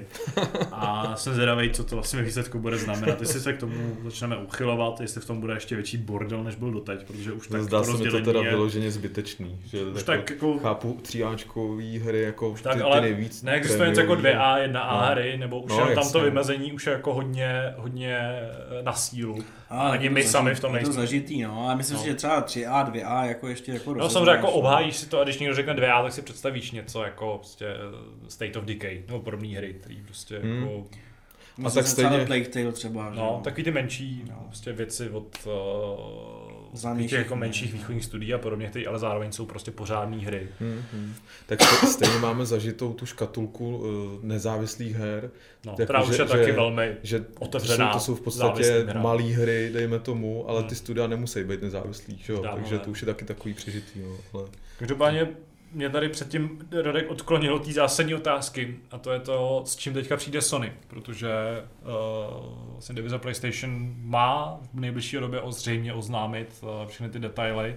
A 0.72 1.16
jsem 1.16 1.34
zvědavý, 1.34 1.70
co 1.70 1.84
to 1.84 1.96
vlastně 1.96 2.22
výsledku 2.22 2.60
bude 2.60 2.78
znamenat. 2.78 3.20
Jestli 3.22 3.40
se 3.40 3.54
k 3.54 3.58
tomu 3.60 3.98
začneme 4.04 4.38
uchylovat, 4.38 5.02
jestli 5.02 5.22
v 5.22 5.26
tom 5.26 5.40
bude 5.42 5.54
ještě 5.54 5.76
větší 5.76 5.98
bordel, 5.98 6.44
než 6.44 6.56
byl 6.56 6.72
doteď, 6.72 7.04
protože 7.08 7.32
už 7.32 7.48
tak 7.48 7.64
Zdá 7.64 7.78
to 7.80 7.84
se 7.84 7.92
mi 7.92 7.98
to 7.98 8.04
rozdělení 8.04 8.26
teda 8.26 8.40
je, 8.42 8.50
vyloženě 8.50 8.92
zbytečný. 8.92 9.60
Že 9.66 9.82
už 9.86 9.88
jako, 9.96 10.04
tak 10.06 10.30
jako 10.30 10.60
chápu 10.60 11.00
tříáčkový 11.02 12.00
hry 12.00 12.22
jako 12.22 12.56
tak, 12.64 12.76
ty, 12.76 12.82
ale 12.82 12.96
ty 12.96 13.02
nejvíc 13.02 13.44
Neexistuje 13.44 13.90
nic 13.90 13.98
jako 13.98 14.16
prémiový. 14.16 14.38
2A, 14.40 14.58
1A 14.72 15.02
No. 15.02 15.08
hry, 15.12 15.38
nebo 15.38 15.62
už 15.62 15.70
No, 15.72 15.80
no, 15.90 15.96
tam 15.96 16.12
to 16.12 16.20
vymezení 16.20 16.74
už 16.74 16.88
je 16.88 16.94
jako 16.94 17.14
hodně, 17.14 17.74
hodně 17.78 18.18
eh, 18.20 18.84
na 18.84 18.94
sílu. 18.94 19.44
A 19.70 19.90
ani 19.90 20.10
my 20.10 20.22
zažitý- 20.22 20.30
sami 20.32 20.56
v 20.56 20.60
tom 20.60 20.74
je 20.76 20.80
to 20.82 20.86
nejsme. 20.88 21.02
zažitý, 21.02 21.42
no. 21.42 21.70
A 21.70 21.76
myslím 21.76 21.98
No. 21.98 22.04
si, 22.04 22.10
že 22.10 22.16
třeba 22.16 22.42
3A, 22.42 22.84
2A 22.92 23.26
jako 23.26 23.48
ještě 23.48 23.72
jako 23.72 23.94
No 23.94 24.10
samozřejmě 24.10 24.32
jako 24.32 24.48
no. 24.48 24.53
Obhájíš 24.54 24.96
si 24.96 25.10
to 25.10 25.20
a 25.20 25.24
když 25.24 25.40
někdo 25.40 25.56
řekne 25.56 25.74
2A, 25.74 26.04
tak 26.04 26.14
si 26.14 26.22
představíš 26.22 26.72
něco 26.72 27.04
jako 27.04 27.38
prostě 27.38 27.66
eh, 27.68 28.30
State 28.30 28.56
of 28.56 28.64
Decay, 28.64 29.04
nebo 29.08 29.20
podobné 29.20 29.48
hry, 29.48 29.74
který 29.74 29.96
prostě 30.06 30.40
Hmm. 30.40 30.56
jako, 30.64 30.88
A 31.66 31.70
tak 31.72 31.88
stejně- 31.88 32.26
Plague 32.26 32.50
Tale 32.50 32.72
třeba, 32.72 33.10
že 33.14 33.20
no, 33.20 33.42
takový 33.44 33.64
ty 33.64 33.72
menší 33.72 34.24
No. 34.30 34.44
prostě 34.48 34.72
věci 34.74 35.10
od 35.10 35.28
uh, 35.46 35.52
Známějších, 36.74 37.10
těch 37.10 37.20
jako 37.20 37.36
menších 37.36 37.74
východních 37.74 38.06
studií 38.06 38.34
a 38.34 38.38
podobně, 38.38 38.68
které 38.68 38.86
ale 38.86 39.00
zároveň 39.00 39.32
jsou 39.32 39.46
prostě 39.46 39.72
pořádné 39.72 40.18
hry. 40.18 40.48
Hmm, 40.60 40.82
hmm. 40.94 41.14
Tak 41.46 41.62
ste- 41.62 41.88
stejně 41.88 42.18
máme 42.20 42.46
zažitou 42.46 42.94
tu 42.94 43.06
škatulku 43.06 43.78
uh, 43.78 43.86
nezávislých 44.24 44.96
her, 44.96 45.30
No, 45.66 45.72
Jako, 45.72 45.84
která 45.84 46.04
už 46.04 46.16
že- 46.16 46.22
je 46.24 46.28
taky 46.28 46.46
že- 46.46 46.52
velmi 46.52 46.96
že 47.04 47.20
to 47.20 47.26
jsou, 47.26 47.36
Otevřená 47.40 47.94
to 47.94 48.00
jsou 48.00 48.16
v 48.16 48.22
podstatě 48.22 48.86
malé 49.02 49.24
hry, 49.24 49.70
dejme 49.74 50.00
tomu, 50.00 50.50
ale 50.50 50.60
Hmm. 50.60 50.70
ty 50.70 50.76
studia 50.76 51.08
nemusí 51.08 51.44
být 51.44 51.62
nezávislí, 51.62 52.18
že 52.26 52.34
jo? 52.34 52.42
Dávno 52.42 52.58
takže 52.60 52.80
to 52.80 52.92
už 52.92 53.02
je 53.02 53.06
taky 53.06 53.26
takový 53.26 53.54
přežitý. 53.54 54.00
No. 54.02 54.18
Ale... 54.34 54.48
Každopádně 54.80 55.28
mě 55.74 55.90
tady 55.90 56.10
předtím 56.10 56.68
Radek 56.84 57.12
odklonil 57.12 57.60
té 57.60 57.72
zásadní 57.72 58.16
otázky 58.16 58.78
a 58.92 58.98
to 58.98 59.12
je 59.12 59.20
to, 59.20 59.64
s 59.66 59.76
čím 59.76 59.94
teďka 59.94 60.18
přijde 60.18 60.42
Sony, 60.42 60.74
protože 60.88 61.32
uh, 61.82 62.72
vlastně 62.72 62.96
divize 62.96 63.18
PlayStation 63.18 63.94
má 63.98 64.60
v 64.74 64.80
nejbližší 64.80 65.18
době 65.18 65.42
ozřejmě 65.42 65.94
oznámit 65.94 66.64
uh, 66.64 66.88
všechny 66.88 67.10
ty 67.10 67.20
detaily 67.20 67.76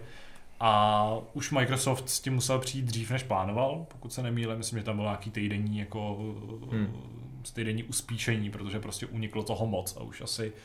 a 0.60 1.12
už 1.32 1.50
Microsoft 1.50 2.10
s 2.10 2.20
tím 2.20 2.34
musel 2.34 2.58
přijít 2.58 2.84
dřív, 2.84 3.10
než 3.10 3.22
plánoval, 3.22 3.86
pokud 3.88 4.12
se 4.12 4.22
nemýlím, 4.22 4.58
myslím, 4.58 4.78
že 4.78 4.84
tam 4.84 4.96
byl 4.96 5.04
nějaký 5.04 5.30
týdenní 5.30 5.78
jako 5.78 6.16
Hmm. 6.70 6.84
hmm. 6.84 7.42
týdenní 7.54 7.84
uspíšení, 7.84 8.50
protože 8.50 8.80
prostě 8.80 9.06
uniklo 9.06 9.42
toho 9.42 9.66
moc 9.66 9.96
a 9.96 10.02
už 10.02 10.20
asi 10.20 10.52
uh, 10.52 10.56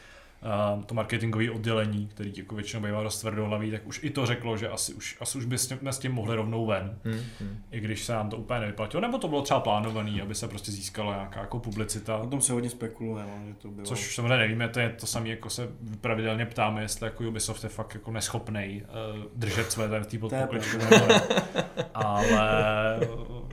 to 0.86 0.96
marketingové 0.96 1.52
oddělení, 1.52 2.08
který 2.08 2.34
jako 2.38 2.56
většinou 2.56 2.84
bývá 2.84 3.04
dost 3.04 3.20
tvrdohlavý, 3.20 3.72
tak 3.72 3.88
už 3.88 4.00
i 4.04 4.10
to 4.10 4.26
řeklo, 4.26 4.58
že 4.58 4.70
asi 4.70 4.94
už, 4.94 5.18
asi 5.22 5.38
už 5.38 5.46
bychom 5.46 5.88
s 5.88 6.00
tím 6.00 6.12
mohli 6.12 6.36
rovnou 6.36 6.66
ven. 6.66 6.98
Hmm, 7.04 7.22
hmm. 7.40 7.64
I 7.72 7.80
když 7.80 8.04
se 8.04 8.14
nám 8.14 8.30
to 8.30 8.38
úplně 8.38 8.60
nevyplatilo, 8.60 9.02
nebo 9.02 9.18
to 9.18 9.28
bylo 9.28 9.42
třeba 9.42 9.60
plánované, 9.60 10.22
aby 10.22 10.36
se 10.36 10.48
prostě 10.48 10.72
získala 10.72 11.16
nějaká 11.16 11.40
jako 11.40 11.60
publicita. 11.60 12.18
O 12.18 12.28
tom 12.28 12.42
se 12.42 12.54
hodně 12.54 12.70
spekuluje, 12.70 13.24
no, 13.24 13.48
že 13.48 13.54
to 13.54 13.68
bylo. 13.68 13.88
Což 13.88 14.16
samozřejmě 14.16 14.38
nevíme, 14.38 14.70
to 14.70 14.80
je 14.80 14.90
to 14.90 15.06
samé, 15.06 15.30
jako 15.30 15.50
se 15.50 15.70
pravidelně 16.02 16.46
ptáme, 16.46 16.82
jestli 16.82 17.06
jako 17.06 17.24
Ubisoft 17.24 17.64
je 17.64 17.70
fakt 17.70 17.94
jako 17.94 18.12
neschopný 18.12 18.84
uh, 19.16 19.24
držet 19.36 19.72
své 19.72 19.90
tady 19.90 20.04
v 20.04 20.28
té. 20.28 20.48
Ale 21.94 23.00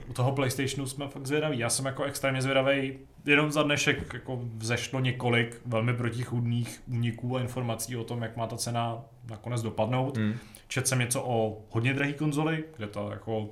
u 0.09 0.13
toho 0.13 0.31
PlayStationu 0.31 0.87
jsme 0.87 1.07
fakt 1.07 1.27
zvědaví. 1.27 1.59
Já 1.59 1.69
jsem 1.69 1.85
jako 1.85 2.03
extrémně 2.03 2.41
zvědavý. 2.41 2.99
Jenom 3.25 3.51
za 3.51 3.63
dnešek 3.63 4.13
jako 4.13 4.39
vzešlo 4.57 4.99
několik 4.99 5.61
velmi 5.65 5.93
protichůdných 5.93 6.81
úniků 6.87 7.37
a 7.37 7.41
informací 7.41 7.95
o 7.95 8.03
tom, 8.03 8.21
jak 8.21 8.37
má 8.37 8.47
ta 8.47 8.57
cena 8.57 9.01
nakonec 9.29 9.61
dopadnout. 9.61 10.17
Hmm. 10.17 10.37
Četl 10.67 10.87
jsem 10.87 10.99
něco 10.99 11.23
o 11.23 11.61
hodně 11.69 11.93
drahý 11.93 12.13
konzoli, 12.13 12.63
kde 12.77 12.87
ta 12.87 13.01
jako 13.09 13.49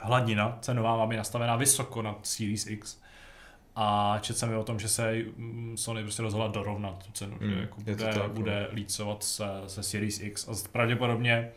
hladina 0.00 0.58
cenová 0.60 0.96
má 0.96 1.06
být 1.06 1.16
nastavená 1.16 1.56
vysoko 1.56 2.02
nad 2.02 2.18
Series 2.22 2.66
X. 2.66 3.00
A 3.76 4.18
četl 4.20 4.38
jsem 4.38 4.52
i 4.52 4.56
o 4.56 4.64
tom, 4.64 4.78
že 4.78 4.88
se 4.88 5.14
mm, 5.36 5.76
Sony 5.76 6.02
prostě 6.02 6.22
rozhodla 6.22 6.48
dorovnat 6.48 7.04
tu 7.06 7.12
cenu, 7.12 7.36
Mm, 7.40 7.50
že 7.50 7.60
jako 7.60 7.80
bude, 7.80 8.12
no. 8.16 8.28
bude 8.28 8.68
lícovat 8.72 9.22
se, 9.22 9.44
se 9.66 9.82
Series 9.82 10.20
X 10.20 10.48
a 10.48 10.68
pravděpodobně, 10.72 11.50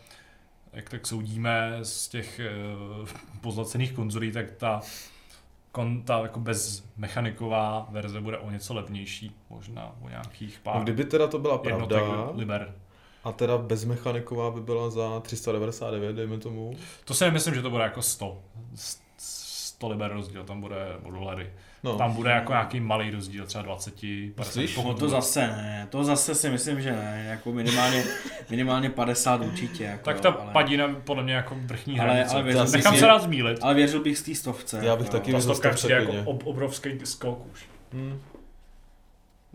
jak 0.74 0.90
tak 0.90 1.08
soudíme 1.08 1.80
z 1.84 2.08
těch 2.08 2.42
uh, 3.02 3.08
pozlacených 3.42 3.94
konzolí, 3.94 4.32
tak 4.32 4.52
ta, 4.52 4.82
kon, 5.72 6.02
ta 6.02 6.20
jako 6.20 6.40
bezmechaniková 6.40 7.88
verze 7.92 8.22
bude 8.22 8.38
o 8.38 8.52
něco 8.52 8.74
levnější, 8.74 9.36
možná 9.50 9.96
o 10.02 10.10
nějakých 10.10 10.60
pár 10.64 10.76
No, 10.76 10.84
kdyby 10.84 11.06
teda 11.06 11.28
to 11.28 11.40
byla 11.40 11.58
pravda, 11.58 12.30
liber. 12.34 12.76
a 13.24 13.32
teda 13.32 13.58
bezmechaniková 13.58 14.52
by 14.52 14.62
byla 14.62 14.90
za 14.90 15.20
399, 15.20 16.14
dejme 16.16 16.38
tomu, 16.38 16.74
To 17.06 17.14
si 17.14 17.24
nemyslím, 17.24 17.56
že 17.56 17.62
to 17.62 17.70
bude 17.70 17.84
jako 17.84 18.02
100. 18.02 18.42
100 19.18 19.90
liber 19.90 20.12
rozdíl, 20.12 20.44
tam 20.44 20.62
bude 20.62 20.98
o 21.04 21.12
dolary. 21.12 21.54
No, 21.84 21.96
Tam 21.98 22.14
bude 22.14 22.30
jako 22.32 22.52
nějaký 22.52 22.80
malý 22.80 23.12
rozdíl, 23.12 23.46
třeba 23.46 23.62
20, 23.64 23.94
50, 24.36 24.60
Myslíš? 24.60 24.76
pokud 24.76 24.88
No 24.88 24.94
to 24.94 25.10
zase 25.10 25.48
ne, 25.48 25.88
to 25.90 26.04
zase 26.04 26.36
si 26.36 26.50
myslím, 26.50 26.82
že 26.82 26.92
ne, 26.92 27.26
jako 27.30 27.52
minimálně, 27.52 28.04
minimálně 28.50 28.90
50 28.90 29.42
určitě. 29.42 29.84
Jako, 29.84 30.06
Tak 30.06 30.22
ta 30.22 30.30
ale, 30.30 30.52
padina 30.54 30.88
podle 31.04 31.24
mě 31.24 31.34
jako 31.34 31.58
vrchní 31.66 32.00
Ale- 32.00 32.10
hranice. 32.14 32.36
ale 32.36 32.68
si, 32.68 32.78
Nechám 32.78 32.98
se 32.98 33.08
rád 33.08 33.20
zmílit. 33.24 33.58
ale 33.62 33.74
věřil 33.74 34.04
bych 34.04 34.18
z 34.18 34.22
té 34.24 34.36
stovce. 34.36 34.80
Já 34.84 34.96
bych 34.96 35.06
jo. 35.06 35.12
taky 35.12 35.32
Ta 35.32 35.38
věřil 35.38 35.42
stovka 35.54 35.70
stovce 35.78 35.88
přijde 35.88 35.96
jako 36.14 36.30
ob, 36.32 36.48
obrovský 36.48 36.90
skok 37.04 37.52
už. 37.54 37.66
Hmm. 37.94 38.20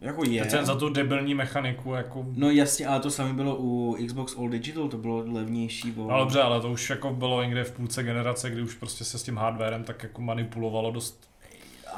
Jako 0.00 0.24
je. 0.24 0.44
Teď 0.44 0.60
za 0.62 0.74
tu 0.74 0.88
debilní 0.88 1.34
mechaniku, 1.34 1.92
jako... 1.92 2.26
No 2.36 2.50
jasně, 2.50 2.86
ale 2.86 3.00
to 3.00 3.10
samé 3.10 3.32
bylo 3.32 3.56
u 3.56 3.96
Xbox 4.06 4.36
All 4.36 4.48
Digital, 4.48 4.88
to 4.88 4.96
bylo 4.96 5.24
levnější. 5.32 5.90
Bo... 5.90 6.10
No 6.10 6.18
dobře, 6.18 6.42
ale 6.42 6.60
to 6.60 6.70
už 6.70 6.90
jako 6.90 7.12
bylo 7.12 7.42
někde 7.42 7.64
v 7.64 7.72
půlce 7.72 8.02
generace, 8.02 8.50
kdy 8.50 8.62
už 8.62 8.74
prostě 8.74 9.04
se 9.04 9.18
s 9.18 9.22
tím 9.22 9.36
hardwarem 9.36 9.84
tak 9.84 10.02
jako 10.02 10.22
manipulovalo 10.22 10.90
dost. 10.90 11.27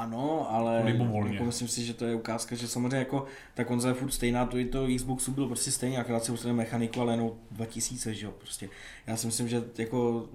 Ano, 0.01 0.51
ale 0.51 0.82
Libovolně. 0.85 1.32
jako 1.32 1.44
myslím 1.44 1.68
si, 1.68 1.85
že 1.85 1.94
to 1.94 2.05
je 2.05 2.14
ukázka, 2.14 2.56
že 2.56 2.68
samozřejmě 2.68 2.97
jako 2.97 3.24
ta 3.55 3.64
konzole 3.64 3.90
je 3.90 3.98
furt 4.01 4.10
stejná, 4.10 4.47
to 4.47 4.59
i 4.59 4.64
to 4.64 4.86
Xboxu 4.97 5.32
bylo 5.32 5.47
prostě 5.47 5.70
stejně, 5.70 5.98
akorát 5.98 6.24
si 6.24 6.32
ustavili 6.32 6.56
mechaniku, 6.56 7.01
ale 7.01 7.12
jenom 7.12 7.32
2000, 7.51 8.14
že 8.14 8.27
jo, 8.27 8.32
prostě. 8.39 8.68
Já 9.06 9.16
si 9.16 9.27
myslím, 9.27 9.48
že 9.48 9.62
jako 9.78 10.28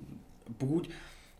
pokud, 0.57 0.89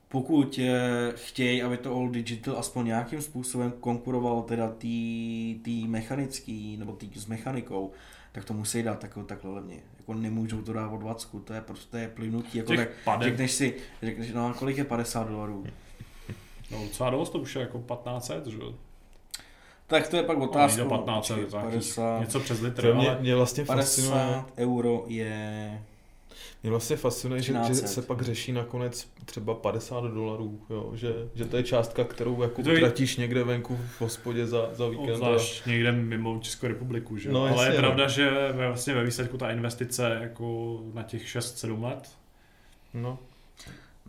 pokud 0.08 0.60
eh, 0.64 1.14
chtějí, 1.16 1.62
aby 1.64 1.78
to 1.78 1.96
All 1.96 2.10
Digital 2.10 2.58
aspoň 2.58 2.86
nějakým 2.86 3.22
způsobem 3.22 3.74
konkurovalo 3.80 4.42
teda 4.42 4.72
tý, 4.72 5.60
tý 5.64 5.88
mechanický, 5.88 6.78
nebo 6.78 6.94
tý 6.94 7.10
s 7.16 7.26
mechanikou, 7.26 7.92
tak 8.32 8.46
to 8.46 8.54
musí 8.54 8.84
dát 8.84 9.00
tako, 9.00 9.24
takhle 9.24 9.52
levně. 9.52 9.80
Jako 9.98 10.14
nemůžou 10.14 10.62
to 10.62 10.74
dát 10.74 10.90
o 10.90 10.98
20, 10.98 11.44
to 11.44 11.54
je 11.54 11.62
prostě 11.62 12.12
plynutí. 12.14 12.58
Jako 12.58 12.72
Těch 12.76 12.80
tak, 12.80 12.90
padek. 13.04 13.28
řekneš 13.30 13.52
si, 13.52 13.76
řekneš, 14.04 14.32
no 14.34 14.48
a 14.48 14.54
kolik 14.54 14.78
je 14.78 14.84
50 14.84 15.28
dolarů? 15.28 15.66
No 16.72 16.84
docela 16.84 17.10
dost, 17.10 17.30
to 17.30 17.40
už 17.40 17.56
je 17.56 17.62
jako 17.62 17.78
1500, 17.80 18.48
že 18.48 18.58
jo? 18.58 18.74
Tak 19.88 20.08
to 20.08 20.18
je 20.18 20.24
pak 20.24 20.38
No, 20.38 20.44
otázka. 20.44 20.84
do 20.84 20.90
15, 20.90 21.28
Počkej, 21.28 21.46
to 21.46 21.58
je 21.58 21.64
50, 21.64 22.20
něco 22.20 22.40
přes 22.40 22.62
litr, 22.62 22.82
To 22.82 22.96
mě, 22.96 23.10
ale 23.10 23.18
mě 23.22 23.36
vlastně 23.36 23.66
fascinuje, 23.66 24.12
50 24.14 24.46
euro 24.58 25.04
je... 25.08 25.82
mě 26.64 26.70
vlastně 26.72 26.98
fascinuje 26.98 27.42
že, 27.42 27.54
že 27.54 27.60
1300. 27.60 27.88
se 27.88 28.02
pak 28.08 28.22
řeší 28.22 28.52
nakonec 28.52 29.08
třeba 29.26 29.54
50 29.56 30.04
dolarů, 30.04 30.60
jo? 30.70 30.92
Že, 30.96 31.14
že 31.36 31.46
to 31.46 31.58
je 31.58 31.64
částka, 31.64 32.04
kterou 32.04 32.42
jako 32.42 32.64
To 32.64 32.70
je- 32.70 32.78
utratíš 32.78 33.18
někde 33.18 33.44
venku 33.44 33.76
v 33.98 34.02
hospodě 34.02 34.48
za, 34.48 34.70
za 34.74 34.88
víkend. 34.90 35.10
a- 35.10 35.12
obzvlášť 35.14 35.66
někde 35.66 35.92
mimo 35.92 36.40
Českou 36.40 36.68
republiku, 36.68 37.18
že 37.18 37.30
jo? 37.30 37.34
No, 37.34 37.42
ale 37.42 37.50
jasně, 37.52 37.66
je 37.66 37.82
no. 37.82 37.88
pravda, 37.88 38.08
že 38.08 38.30
ve- 38.54 38.68
vlastně 38.68 38.94
ve 38.94 39.04
výsledku 39.04 39.38
ta 39.38 39.52
investice 39.52 40.18
jako 40.22 40.80
na 40.94 41.04
těch 41.04 41.28
6-7 41.28 41.84
let, 41.84 42.10
No, 42.94 43.20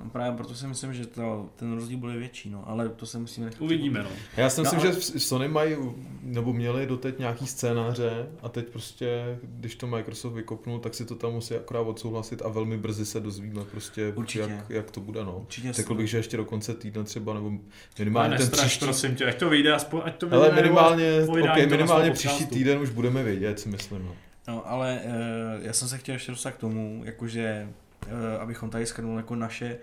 No 0.04 0.10
právě 0.10 0.36
proto 0.36 0.54
si 0.54 0.66
myslím, 0.66 0.94
že 0.94 1.06
to, 1.06 1.48
ten 1.56 1.74
rozdíl 1.74 1.98
bude 1.98 2.16
větší, 2.16 2.50
no, 2.50 2.64
ale 2.68 2.88
to 2.88 3.06
se 3.06 3.18
musíme 3.18 3.46
nechat. 3.46 3.60
uvidíme 3.62 4.02
no. 4.02 4.08
Já 4.36 4.50
si 4.50 4.60
No 4.60 4.62
myslím, 4.62 4.80
a- 4.80 4.82
že 4.82 4.92
v- 4.92 5.22
Sony 5.22 5.48
mají, 5.48 5.76
nebo 6.22 6.52
měli 6.52 6.86
doteď 6.86 7.18
nějaký 7.18 7.46
scénáře 7.46 8.26
a 8.42 8.48
teď 8.48 8.66
prostě, 8.68 9.38
když 9.42 9.76
to 9.76 9.86
Microsoft 9.86 10.32
vykopnul, 10.34 10.78
tak 10.78 10.94
si 10.94 11.04
to 11.04 11.14
tam 11.14 11.32
musí 11.32 11.54
akorát 11.54 11.80
odsouhlasit 11.80 12.42
a 12.44 12.48
velmi 12.48 12.76
brzy 12.78 13.06
se 13.06 13.20
dozvíme 13.20 13.64
prostě, 13.64 14.12
Určitě. 14.16 14.40
jak, 14.52 14.70
jak 14.70 14.90
to 14.90 15.00
bude, 15.00 15.24
no. 15.24 15.38
Určitě 15.38 15.72
Řekl 15.72 15.94
bych, 15.94 16.10
že 16.10 16.16
ještě 16.16 16.36
do 16.36 16.44
konce 16.44 16.74
týdne 16.74 17.04
třeba, 17.04 17.34
nebo 17.34 17.50
minimálně 17.50 17.64
Minimálně 17.98 18.30
ten 18.36 18.38
nestraš, 18.40 18.66
příští, 18.66 18.84
prosím 18.84 19.14
tě, 19.14 19.26
ať 19.26 19.38
to 19.38 19.48
vyjde 19.48 19.72
aspoň, 19.74 20.00
ať 20.04 20.16
to 20.16 20.26
vyjde 20.26 20.36
ale 20.36 20.54
minimálně, 20.54 21.20
okay, 21.42 21.66
minimálně 21.66 22.10
příští 22.10 22.28
podcastu. 22.28 22.54
týden 22.54 22.78
už 22.78 22.90
budeme 22.90 23.22
vědět, 23.22 23.60
si 23.60 23.68
myslím, 23.68 24.04
no. 24.04 24.14
No, 24.48 24.70
ale 24.70 25.00
uh, 25.04 25.64
já 25.66 25.72
jsem 25.72 25.88
se 25.88 25.98
chtěl 25.98 26.12
ještě 26.14 26.32
dostat 26.32 26.50
k 26.50 26.56
tomu, 26.56 27.02
jakože, 27.04 27.68
abychom 28.40 28.70
tady 28.70 28.86
schrnuli 28.86 29.16
jako 29.16 29.34
naše 29.34 29.78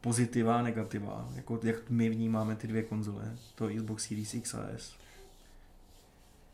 pozitiva 0.00 0.58
a 0.58 0.62
negativa, 0.62 1.28
jako 1.34 1.60
jak 1.62 1.90
my 1.90 2.08
vnímáme 2.08 2.56
ty 2.56 2.66
dvě 2.66 2.82
konzole, 2.82 3.36
to 3.54 3.68
Xbox 3.68 4.08
Series 4.08 4.34
X 4.34 4.54
a 4.54 4.66
S. 4.76 4.94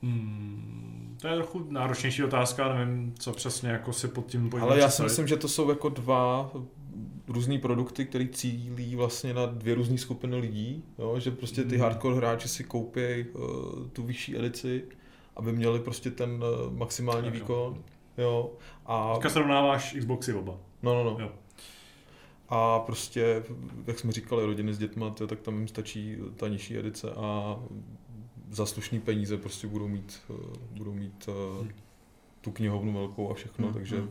Hmm, 0.03 1.17
to 1.21 1.29
je 1.29 1.35
trochu 1.35 1.67
náročnější 1.71 2.25
otázka, 2.25 2.75
nevím, 2.75 3.15
co 3.19 3.33
přesně 3.33 3.71
jako 3.71 3.93
si 3.93 4.09
pod 4.09 4.27
tím 4.27 4.51
pojďme 4.51 4.69
Ale 4.69 4.79
já 4.81 4.91
si 4.91 5.03
myslím, 5.03 5.27
že 5.29 5.37
to 5.37 5.49
jsou 5.49 5.71
jako 5.71 5.89
dva 5.89 6.51
různý 7.29 7.59
produkty, 7.59 8.05
které 8.05 8.29
cílí 8.29 8.97
vlastně 8.97 9.35
na 9.35 9.47
dvě 9.47 9.75
různé 9.75 9.99
skupiny 9.99 10.37
lidí, 10.37 10.85
jo? 10.99 11.21
že 11.21 11.31
prostě 11.31 11.65
ty 11.65 11.75
Mm. 11.75 11.81
hardcore 11.81 12.17
hráči 12.17 12.49
si 12.49 12.65
koupí 12.65 13.01
uh, 13.01 13.43
tu 13.93 14.03
vyšší 14.03 14.39
edici, 14.39 14.85
aby 15.37 15.53
měli 15.53 15.81
prostě 15.81 16.11
ten 16.11 16.31
uh, 16.31 16.77
maximální 16.77 17.27
jo. 17.27 17.33
výkon. 17.33 17.83
Jo. 18.19 18.51
A, 18.87 19.15
Teďka 19.15 19.31
srovnáváš 19.31 19.95
Xboxy 19.99 20.35
oba. 20.35 20.55
No, 20.83 20.95
no, 20.95 21.05
no. 21.05 21.17
Jo. 21.21 21.31
A 22.49 22.79
prostě, 22.79 23.43
jak 23.87 23.99
jsme 23.99 24.13
říkali, 24.13 24.47
rodiny 24.47 24.75
s 24.75 24.79
dětma, 24.79 25.11
to, 25.11 25.27
tak 25.27 25.41
tam 25.41 25.59
jim 25.59 25.69
stačí 25.69 26.17
ta 26.37 26.49
nižší 26.49 26.79
edice 26.79 27.11
a 27.11 27.59
za 28.51 28.67
slušný 28.67 29.01
peníze 29.01 29.37
prostě 29.37 29.67
budou 29.67 29.89
mít, 29.89 30.21
uh, 30.29 30.37
budou 30.71 30.95
mít 30.95 31.29
Hmm. 31.61 31.71
tu 32.41 32.51
knihovnu 32.51 32.93
velkou 32.93 33.31
a 33.31 33.35
všechno, 33.35 33.67
Hmm, 33.67 33.75
takže 33.75 33.97
hmm. 33.97 34.11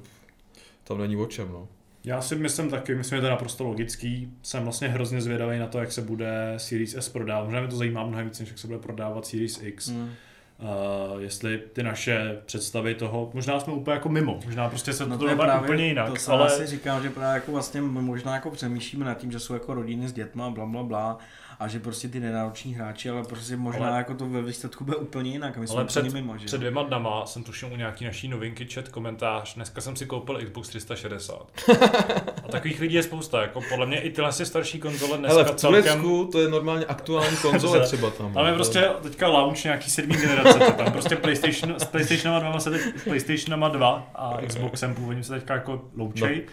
tam 0.83 0.97
není 0.97 1.15
o 1.15 1.25
čem, 1.25 1.51
no. 1.51 1.67
Já 2.03 2.21
si 2.21 2.35
myslím 2.35 2.69
taky, 2.69 2.95
myslím, 2.95 3.17
že 3.17 3.21
to 3.21 3.25
je 3.25 3.31
naprosto 3.31 3.63
logický. 3.63 4.33
Jsem 4.41 4.63
vlastně 4.63 4.87
hrozně 4.87 5.21
zvědavý 5.21 5.59
na 5.59 5.67
to, 5.67 5.79
jak 5.79 5.91
se 5.91 6.01
bude 6.01 6.53
Series 6.57 6.95
S 6.95 7.09
prodávat. 7.09 7.45
Možná 7.45 7.59
mě 7.59 7.69
to 7.69 7.75
zajímá 7.75 8.05
mnohem 8.05 8.25
víc, 8.25 8.39
než 8.39 8.49
jak 8.49 8.57
se 8.57 8.67
bude 8.67 8.79
prodávat 8.79 9.25
Series 9.25 9.63
X. 9.63 9.89
Mm. 9.89 10.09
Uh, 10.59 11.21
jestli 11.21 11.57
ty 11.73 11.83
naše 11.83 12.41
představy 12.45 12.95
toho, 12.95 13.31
možná 13.33 13.59
jsme 13.59 13.73
úplně 13.73 13.93
jako 13.93 14.09
mimo, 14.09 14.39
možná 14.45 14.69
prostě 14.69 14.93
se 14.93 15.05
No 15.05 15.17
to, 15.17 15.23
to 15.23 15.29
dopadne 15.29 15.59
úplně 15.59 15.87
jinak, 15.87 16.09
to 16.09 16.15
jsem 16.15 16.33
ale 16.33 16.45
asi 16.45 16.65
říkal, 16.65 17.01
že 17.01 17.09
právě 17.09 17.35
jako 17.35 17.51
vlastně 17.51 17.81
možná 17.81 18.33
jako 18.33 18.51
přemýšlíme 18.51 19.05
nad 19.05 19.13
tím, 19.13 19.31
že 19.31 19.39
jsou 19.39 19.53
jako 19.53 19.73
rodiny 19.73 20.07
s 20.07 20.13
dětma, 20.13 20.49
bla, 20.49 20.65
bla, 20.65 20.83
bla, 20.83 21.17
a 21.59 21.67
že 21.67 21.79
prostě 21.79 22.07
ty 22.07 22.19
nenároční 22.19 22.73
hráči, 22.73 23.09
ale 23.09 23.23
prostě 23.23 23.55
možná 23.57 23.87
Ale- 23.87 23.97
jako 23.97 24.13
to 24.13 24.25
ve 24.29 24.41
výsledku 24.41 24.83
bude 24.83 24.97
úplně 24.97 25.31
jinak 25.31 25.57
a 25.57 25.59
my 25.59 25.67
jsme 25.67 25.75
Ale 25.75 25.83
úplně 25.83 26.03
před- 26.03 26.13
mimo, 26.13 26.37
že? 26.37 26.45
před 26.45 26.57
dvěma 26.57 26.83
dnama 26.83 27.25
jsem 27.25 27.43
tušil 27.43 27.69
u 27.73 27.75
nějaký 27.75 28.05
naší 28.05 28.27
novinky 28.27 28.65
čet 28.65 28.87
komentář, 28.89 29.55
dneska 29.55 29.81
jsem 29.81 29.95
si 29.95 30.05
koupil 30.05 30.39
Xbox 30.45 30.69
360. 30.69 31.47
A 32.43 32.47
takových 32.49 32.79
lidí 32.79 32.95
je 32.95 33.03
spousta, 33.03 33.41
jako 33.41 33.61
podle 33.69 33.85
mě 33.85 34.01
i 34.01 34.09
tyhle 34.09 34.31
si 34.31 34.45
starší 34.45 34.79
konzole 34.79 35.17
dneska 35.17 35.33
Hele, 35.33 35.45
v 35.45 35.55
celkem... 35.55 36.03
To 36.31 36.39
je 36.39 36.47
normálně 36.49 36.85
aktuální 36.85 37.37
konzole 37.37 37.79
třeba 37.87 38.09
tam. 38.09 38.33
Tam 38.33 38.45
je 38.45 38.51
no. 38.51 38.55
prostě 38.57 38.89
teďka 39.03 39.27
launch 39.27 39.63
nějaký 39.63 39.89
sedmý 39.89 40.15
generace, 40.15 40.59
tam 40.59 40.91
prostě 40.91 41.15
PlayStation, 41.15 41.75
s 41.79 41.83
PlayStationama 41.85 42.39
2 42.39 42.59
se 42.59 42.71
teď, 42.71 42.81
s 42.81 43.03
PlayStationama 43.03 43.69
2 43.69 44.09
a 44.15 44.37
Xboxem 44.47 44.95
původním 44.95 45.23
se 45.23 45.33
teďka 45.33 45.53
jako 45.53 45.81
loučej. 45.97 46.45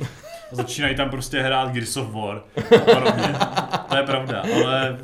A 0.55 0.57
začínají 0.57 0.97
tam 0.97 1.11
prostě 1.11 1.41
hrát 1.41 1.73
Gears 1.73 1.97
of 1.97 2.13
War 2.13 2.43
a 2.57 2.79
podobně. 2.79 3.35
To 3.89 3.97
je 3.97 4.03
pravda, 4.03 4.45
ale 4.55 4.99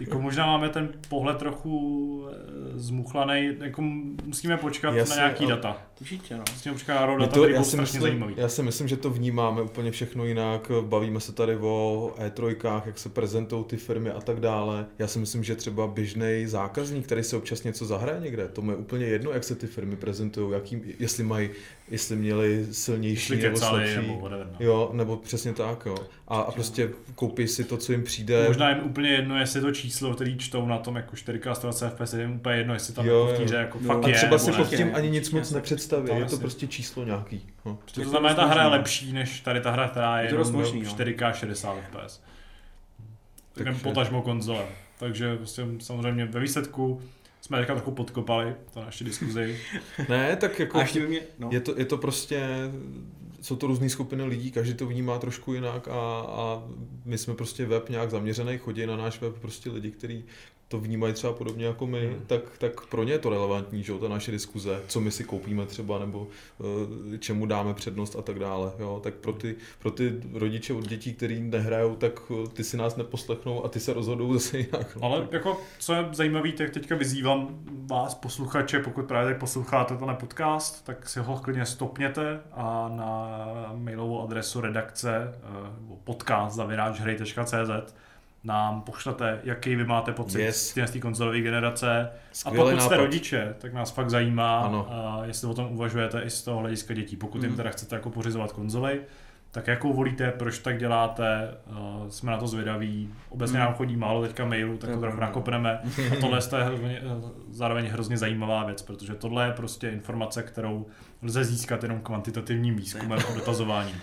jako 0.00 0.20
možná 0.20 0.46
máme 0.46 0.68
ten 0.68 0.88
pohled 1.08 1.36
trochu 1.36 2.26
eh, 2.30 2.34
zmuchlaný, 2.74 3.56
jako 3.60 3.82
musíme 4.24 4.56
počkat 4.56 4.94
Jasně, 4.94 5.16
na 5.16 5.22
nějaký 5.22 5.46
data. 5.46 5.76
Určitě, 6.00 6.36
no. 6.36 6.44
Musíme 6.52 6.72
počkat 6.72 7.06
na 7.06 7.16
data, 7.16 7.32
to, 7.32 7.40
které 7.40 7.52
já, 7.52 7.62
si 7.62 7.70
strašně 7.70 7.82
myslím, 7.82 8.02
zajímavý. 8.02 8.34
já 8.36 8.48
si 8.48 8.62
myslím, 8.62 8.88
že 8.88 8.96
to 8.96 9.10
vnímáme 9.10 9.62
úplně 9.62 9.90
všechno 9.90 10.24
jinak. 10.24 10.70
Bavíme 10.80 11.20
se 11.20 11.32
tady 11.32 11.56
o 11.56 12.14
E3, 12.18 12.82
jak 12.86 12.98
se 12.98 13.08
prezentují 13.08 13.64
ty 13.64 13.76
firmy 13.76 14.10
a 14.10 14.20
tak 14.20 14.40
dále. 14.40 14.86
Já 14.98 15.06
si 15.06 15.18
myslím, 15.18 15.44
že 15.44 15.56
třeba 15.56 15.86
běžný 15.86 16.44
zákazník, 16.46 17.06
který 17.06 17.22
se 17.22 17.36
občas 17.36 17.62
něco 17.62 17.86
zahraje 17.86 18.20
někde, 18.20 18.48
to 18.48 18.62
je 18.70 18.76
úplně 18.76 19.06
jedno, 19.06 19.30
jak 19.30 19.44
se 19.44 19.54
ty 19.54 19.66
firmy 19.66 19.96
prezentují, 19.96 20.52
jakým, 20.52 20.82
jestli 20.98 21.24
mají, 21.24 21.50
jestli 21.90 22.16
měli 22.16 22.66
silnější 22.72 23.32
Jestli 23.32 23.36
nebo 23.48 23.54
kecali, 23.56 23.88
slabší. 23.92 24.08
nebo 24.08 24.20
whatever, 24.20 24.46
no. 24.46 24.56
Jo, 24.60 24.90
nebo 24.92 25.16
přesně 25.16 25.52
tak, 25.52 25.82
jo. 25.86 25.94
A, 26.28 26.36
a 26.40 26.50
prostě 26.52 26.90
koupí 27.14 27.48
si 27.48 27.64
to, 27.64 27.76
co 27.76 27.92
jim 27.92 28.02
přijde. 28.04 28.44
Možná 28.48 28.70
jim 28.70 28.84
úplně 28.84 29.08
jedno, 29.08 29.38
jestli 29.38 29.60
to 29.60 29.72
číslo, 29.72 30.14
který 30.14 30.38
čtou 30.38 30.66
na 30.66 30.78
tom 30.78 30.96
jako 30.96 31.16
4K 31.16 31.52
120 31.52 31.90
FPS, 31.90 32.12
je 32.12 32.20
jim 32.20 32.32
úplně 32.34 32.56
jedno, 32.56 32.74
jestli 32.74 32.94
tam 32.94 33.06
Jo, 33.06 33.18
jako 33.20 33.32
v 33.32 33.36
té 33.36 33.42
jo. 33.42 33.46
hře 33.46 33.56
jako 33.56 33.78
Jo. 33.82 33.86
fakt 33.86 34.04
a 34.04 34.08
je, 34.08 34.14
třeba 34.14 34.30
nebo 34.36 34.38
si 34.44 34.52
pod 34.52 34.68
tím 34.76 34.90
ani 34.94 35.10
nic 35.10 35.30
moc 35.30 35.50
nepředstaví, 35.50 36.10
je 36.18 36.24
to 36.24 36.38
prostě 36.38 36.66
číslo 36.66 37.04
nějaký. 37.04 37.46
No. 37.64 37.78
To 37.94 38.04
znamená, 38.04 38.34
ta 38.34 38.46
hra 38.46 38.62
je 38.62 38.68
lepší, 38.68 39.12
než 39.12 39.40
tady 39.40 39.60
ta 39.60 39.70
hra, 39.70 39.88
která 39.88 40.18
je, 40.20 40.26
Je 40.26 40.30
to 40.30 40.36
dost 40.36 40.48
jenom 40.48 40.60
možný, 40.62 40.82
no. 40.82 40.90
4K 40.90 41.32
60 41.32 41.76
FPS. 41.90 42.20
Takže... 43.52 43.70
Takže- 43.70 43.82
Potažmo 43.82 44.22
konzole. 44.22 44.64
Takže 44.98 45.36
prostě 45.36 45.66
samozřejmě 45.80 46.24
ve 46.26 46.40
výsledku 46.40 47.02
jsme 47.42 47.58
teďka 47.58 47.74
trochu 47.74 47.90
podkopali 47.90 48.54
to 48.74 48.80
naši 48.80 49.04
diskuzi. 49.04 49.60
Ne, 50.08 50.36
tak 50.36 50.58
jako... 50.58 50.78
A 50.78 50.80
ještě 50.80 51.00
by 51.00 51.06
mě, 51.06 51.20
no. 51.38 51.48
Je 51.52 51.60
to, 51.60 51.78
je 51.78 51.84
to 51.84 51.98
prostě, 51.98 52.48
jsou 53.40 53.56
to 53.56 53.66
různé 53.66 53.88
skupiny 53.88 54.24
lidí, 54.24 54.50
každý 54.50 54.74
to 54.74 54.86
vnímá 54.86 55.18
trošku 55.18 55.54
jinak 55.54 55.88
a, 55.88 56.20
a 56.20 56.62
my 57.04 57.18
jsme 57.18 57.34
prostě 57.34 57.66
web 57.66 57.88
nějak 57.88 58.10
zaměřený, 58.10 58.58
chodí 58.58 58.86
na 58.86 58.96
náš 58.96 59.20
web 59.20 59.38
prostě 59.38 59.70
lidi, 59.70 59.90
kteří 59.90 60.24
to 60.72 60.80
vnímají 60.80 61.12
třeba 61.14 61.32
podobně 61.32 61.66
jako 61.66 61.86
my, 61.86 62.06
Hmm. 62.06 62.24
tak, 62.26 62.40
tak 62.58 62.86
pro 62.86 63.04
ně 63.04 63.12
je 63.12 63.18
to 63.18 63.30
relevantní, 63.30 63.82
že 63.82 63.92
jo, 63.92 63.98
ta 63.98 64.08
naše 64.08 64.30
diskuze, 64.30 64.80
co 64.88 65.00
my 65.00 65.10
si 65.10 65.24
koupíme 65.24 65.66
třeba, 65.66 65.98
nebo 65.98 66.18
uh, 66.58 67.16
čemu 67.18 67.46
dáme 67.46 67.74
přednost 67.74 68.16
a 68.16 68.22
tak 68.22 68.38
dále, 68.38 68.72
jo, 68.78 69.00
tak 69.02 69.14
pro 69.14 69.32
ty, 69.32 69.56
pro 69.78 69.90
ty 69.90 70.12
rodiče 70.32 70.72
od 70.72 70.88
dětí, 70.88 71.14
kteří 71.14 71.40
nehrajou, 71.40 71.96
tak 71.96 72.30
uh, 72.30 72.46
ty 72.46 72.64
si 72.64 72.76
nás 72.76 72.96
neposlechnou 72.96 73.64
a 73.64 73.68
ty 73.68 73.80
se 73.80 73.92
rozhodou 73.92 74.32
zase 74.38 74.58
jinak. 74.58 74.96
No. 74.96 75.02
Ale 75.04 75.28
jako, 75.30 75.60
co 75.78 75.94
je 75.94 76.08
zajímavé, 76.12 76.52
tak 76.52 76.70
teďka 76.70 76.96
vyzývám 76.96 77.48
vás, 77.90 78.14
posluchače, 78.14 78.78
pokud 78.80 79.04
právě 79.04 79.32
teď 79.32 79.40
posloucháte 79.40 79.96
tenhle 79.96 80.14
podcast, 80.14 80.84
tak 80.84 81.08
si 81.08 81.20
ho 81.20 81.38
klidně 81.38 81.66
stopněte 81.66 82.40
a 82.52 82.90
na 82.96 83.28
mailovou 83.74 84.22
adresu 84.22 84.60
redakce 84.60 85.32
eh, 85.34 85.80
nebo 85.80 85.96
podcast 85.96 86.56
nám 88.44 88.82
pošlete, 88.82 89.40
jaký 89.44 89.76
vy 89.76 89.84
máte 89.84 90.12
pocit 90.12 90.40
Yes. 90.40 90.74
z 90.84 90.90
té 90.90 91.00
konzolové 91.00 91.40
generace. 91.40 92.08
Skvělý 92.32 92.58
a 92.58 92.62
pokud 92.64 92.80
jste 92.80 92.82
nápad. 92.94 92.96
rodiče, 92.96 93.54
tak 93.58 93.72
nás 93.72 93.90
fakt 93.90 94.10
zajímá, 94.10 94.60
Ano. 94.60 94.86
a 94.90 95.20
jestli 95.24 95.48
o 95.48 95.54
tom 95.54 95.72
uvažujete 95.72 96.22
i 96.22 96.30
z 96.30 96.42
toho 96.42 96.58
hlediska 96.60 96.94
dětí. 96.94 97.16
Pokud 97.16 97.42
jim 97.42 97.50
Mhm. 97.50 97.56
teda 97.56 97.70
chcete 97.70 97.96
jako 97.96 98.10
pořizovat 98.10 98.52
konzoli, 98.52 99.00
tak 99.50 99.66
jakou 99.66 99.92
volíte, 99.92 100.30
proč 100.30 100.58
tak 100.58 100.78
děláte, 100.78 101.54
uh, 101.70 102.08
jsme 102.08 102.30
na 102.32 102.38
to 102.38 102.46
zvědaví. 102.46 103.10
Obecně 103.28 103.58
Mhm. 103.58 103.66
nám 103.66 103.74
chodí 103.74 103.96
málo 103.96 104.22
teďka 104.22 104.44
mailů, 104.44 104.76
tak 104.76 104.90
To 104.90 105.00
trochu 105.00 105.20
nakopneme. 105.20 105.80
A 106.12 106.16
tohle 106.20 106.38
je 106.58 106.64
hrozně, 106.64 107.00
zároveň 107.50 107.86
hrozně 107.86 108.16
zajímavá 108.18 108.64
věc, 108.64 108.82
protože 108.82 109.14
tohle 109.14 109.46
je 109.46 109.52
prostě 109.52 109.88
informace, 109.88 110.42
kterou 110.42 110.86
lze 111.22 111.44
získat 111.44 111.82
jenom 111.82 112.00
kvantitativním 112.00 112.76
výzkumem 112.76 113.18
a 113.30 113.32
dotazováním. 113.34 113.96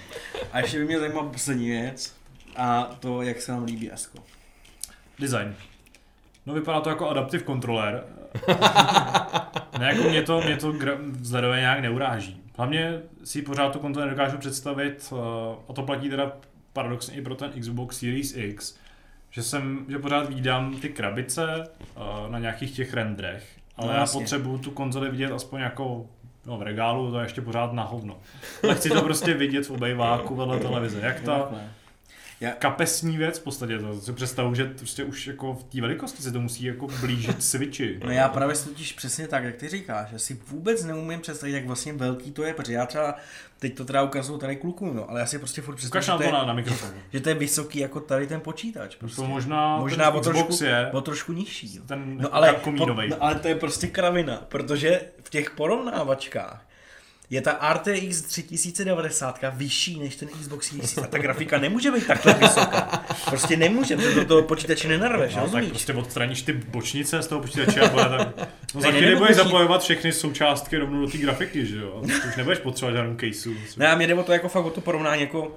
A 0.51 0.59
ještě 0.59 0.79
by 0.79 0.85
mě 0.85 0.99
zajímala 0.99 1.29
poslední 1.29 1.69
věc. 1.69 2.18
A 2.59 2.89
to, 2.99 3.21
jak 3.21 3.41
se 3.41 3.51
nám 3.51 3.63
líbí 3.63 3.93
Esko. 3.93 4.23
Design. 5.19 5.55
No 6.45 6.53
vypadá 6.53 6.81
to 6.81 6.89
jako 6.89 7.09
adaptive 7.09 7.43
controller. 7.43 8.03
ne, 9.79 9.87
jako 9.87 10.09
mě 10.09 10.21
to, 10.21 10.41
mě 10.41 10.57
to 10.57 10.73
vzhledově 11.11 11.59
nějak 11.59 11.79
neuráží. 11.79 12.41
Hlavně 12.57 13.01
si 13.23 13.41
pořád 13.41 13.73
tu 13.73 13.79
kontrolu 13.79 14.07
nedokážu 14.07 14.37
představit, 14.37 15.09
uh, 15.11 15.19
a 15.69 15.73
to 15.73 15.83
platí 15.83 16.09
teda 16.09 16.31
paradoxně 16.73 17.15
i 17.15 17.21
pro 17.21 17.35
ten 17.35 17.51
Xbox 17.59 17.99
Series 17.99 18.37
X, 18.37 18.75
že 19.31 19.43
jsem, 19.43 19.85
že 19.89 19.99
pořád 19.99 20.29
vídám 20.29 20.75
ty 20.79 20.89
krabice 20.89 21.67
uh, 21.95 22.31
na 22.31 22.39
nějakých 22.39 22.75
těch 22.75 22.93
rendrech, 22.93 23.47
ale 23.77 23.93
No, 23.93 23.99
já 23.99 24.05
potřebuju 24.05 24.57
tu 24.57 24.71
konzoli 24.71 25.09
vidět 25.09 25.31
aspoň 25.31 25.61
jako 25.61 26.05
no, 26.45 26.57
v 26.57 26.61
regálu, 26.61 27.11
to 27.11 27.19
je 27.19 27.25
ještě 27.25 27.41
pořád 27.41 27.73
na 27.73 27.83
hovno. 27.83 28.17
Ale 28.63 28.75
chci 28.75 28.89
to 28.89 29.01
prostě 29.01 29.33
vidět 29.33 29.67
v 29.67 29.71
obejváku 29.71 30.35
vedle 30.35 30.59
televize. 30.59 30.99
Jak 31.01 31.21
ta, 31.21 31.51
Takhle. 32.39 32.59
kapesní 32.59 33.17
věc 33.17 33.39
v 33.39 33.43
podstatě, 33.43 33.79
to 33.79 34.01
si 34.01 34.13
představu, 34.13 34.55
že 34.55 34.65
prostě 34.65 35.03
už 35.03 35.27
jako 35.27 35.53
v 35.53 35.63
té 35.63 35.81
velikosti 35.81 36.23
se 36.23 36.31
to 36.31 36.39
musí 36.41 36.63
jako 36.63 36.87
blížit 37.01 37.43
switchi. 37.43 37.99
No 38.05 38.11
já 38.11 38.29
právě 38.29 38.55
si 38.55 38.69
totiž 38.69 38.93
přesně 38.93 39.27
tak, 39.27 39.43
jak 39.43 39.55
ty 39.55 39.67
říkáš, 39.69 40.09
že 40.09 40.19
si 40.19 40.39
vůbec 40.47 40.83
neumím 40.85 41.21
představit, 41.21 41.53
jak 41.53 41.65
vlastně 41.65 41.93
velký 41.93 42.31
to 42.31 42.43
je, 42.43 42.53
protože 42.53 42.73
já 42.73 42.85
třeba, 42.85 43.15
teď 43.59 43.75
to 43.77 43.85
teda 43.85 44.03
ukazuju 44.03 44.39
tady 44.39 44.55
klukům, 44.55 44.95
no, 44.95 45.09
ale 45.09 45.19
já 45.19 45.25
si 45.25 45.39
prostě 45.39 45.61
furt 45.61 45.75
představím, 45.75 46.03
Ukaž 46.03 46.05
že 46.05 46.11
to, 46.11 46.17
to 46.17 46.23
je, 46.23 46.31
na, 46.31 46.45
na 46.45 46.53
mikrofon. 46.53 46.89
že 47.13 47.19
to 47.19 47.29
je 47.29 47.35
vysoký 47.35 47.79
jako 47.79 47.99
tady 47.99 48.27
ten 48.27 48.41
počítač. 48.41 48.93
To 48.95 48.99
Prostě. 48.99 49.21
možná, 49.21 49.77
Možná 49.77 50.11
ten 50.11 50.19
o 50.19 50.21
trošku, 50.23 50.63
je 50.63 50.89
o 50.91 51.01
trošku 51.01 51.33
nižší. 51.33 51.75
Jo. 51.75 51.83
ten 51.87 52.17
No 52.17 52.35
ale, 52.35 52.53
komínovej. 52.53 53.09
no, 53.09 53.23
ale 53.23 53.35
to 53.35 53.47
je 53.47 53.55
prostě 53.55 53.87
kravina, 53.87 54.45
protože 54.49 55.01
v 55.23 55.29
těch 55.29 55.51
porovnávačkách 55.51 56.65
je 57.29 57.41
ta 57.41 57.73
RTX 57.73 58.21
3090 58.21 59.39
vyšší 59.53 59.99
než 59.99 60.15
ten 60.15 60.27
Xbox 60.27 60.67
Series 60.67 60.97
a 60.97 61.07
ta 61.07 61.17
grafika 61.17 61.57
nemůže 61.57 61.91
být 61.91 62.07
takhle 62.07 62.33
vysoká. 62.33 63.05
Prostě 63.29 63.57
nemůže, 63.57 63.95
protože 63.95 64.15
do 64.15 64.25
toho 64.25 64.41
počítače 64.43 64.87
nenarveš, 64.87 65.31
No, 65.31 65.35
tak 65.35 65.43
rozumíš? 65.45 65.69
prostě 65.69 65.93
odstraníš 65.93 66.41
ty 66.41 66.53
bočnice 66.53 67.21
z 67.21 67.27
toho 67.27 67.41
počítače 67.41 67.79
a 67.81 67.89
bude 67.89 68.03
tam... 68.03 68.33
No 68.75 68.81
za 68.81 68.91
chvíli 68.91 69.15
budeš 69.15 69.35
zapojovat 69.35 69.81
všechny 69.81 70.11
součástky 70.11 70.77
rovnou 70.77 71.01
do 71.05 71.11
té 71.11 71.17
grafiky, 71.17 71.65
že 71.65 71.77
jo? 71.77 71.97
A 72.03 72.07
to 72.21 72.27
už 72.29 72.35
nebudeš 72.35 72.59
potřebovat 72.59 72.97
žádnou 72.97 73.15
caseu. 73.19 73.53
Ne, 73.77 73.87
a 73.87 73.95
mě 73.95 74.07
jde 74.07 74.13
o 74.15 74.23
to 74.23 74.33
jako 74.33 74.49
fakt 74.49 74.65
o 74.65 74.69
to 74.69 74.81
porovnání, 74.81 75.21
jako 75.21 75.55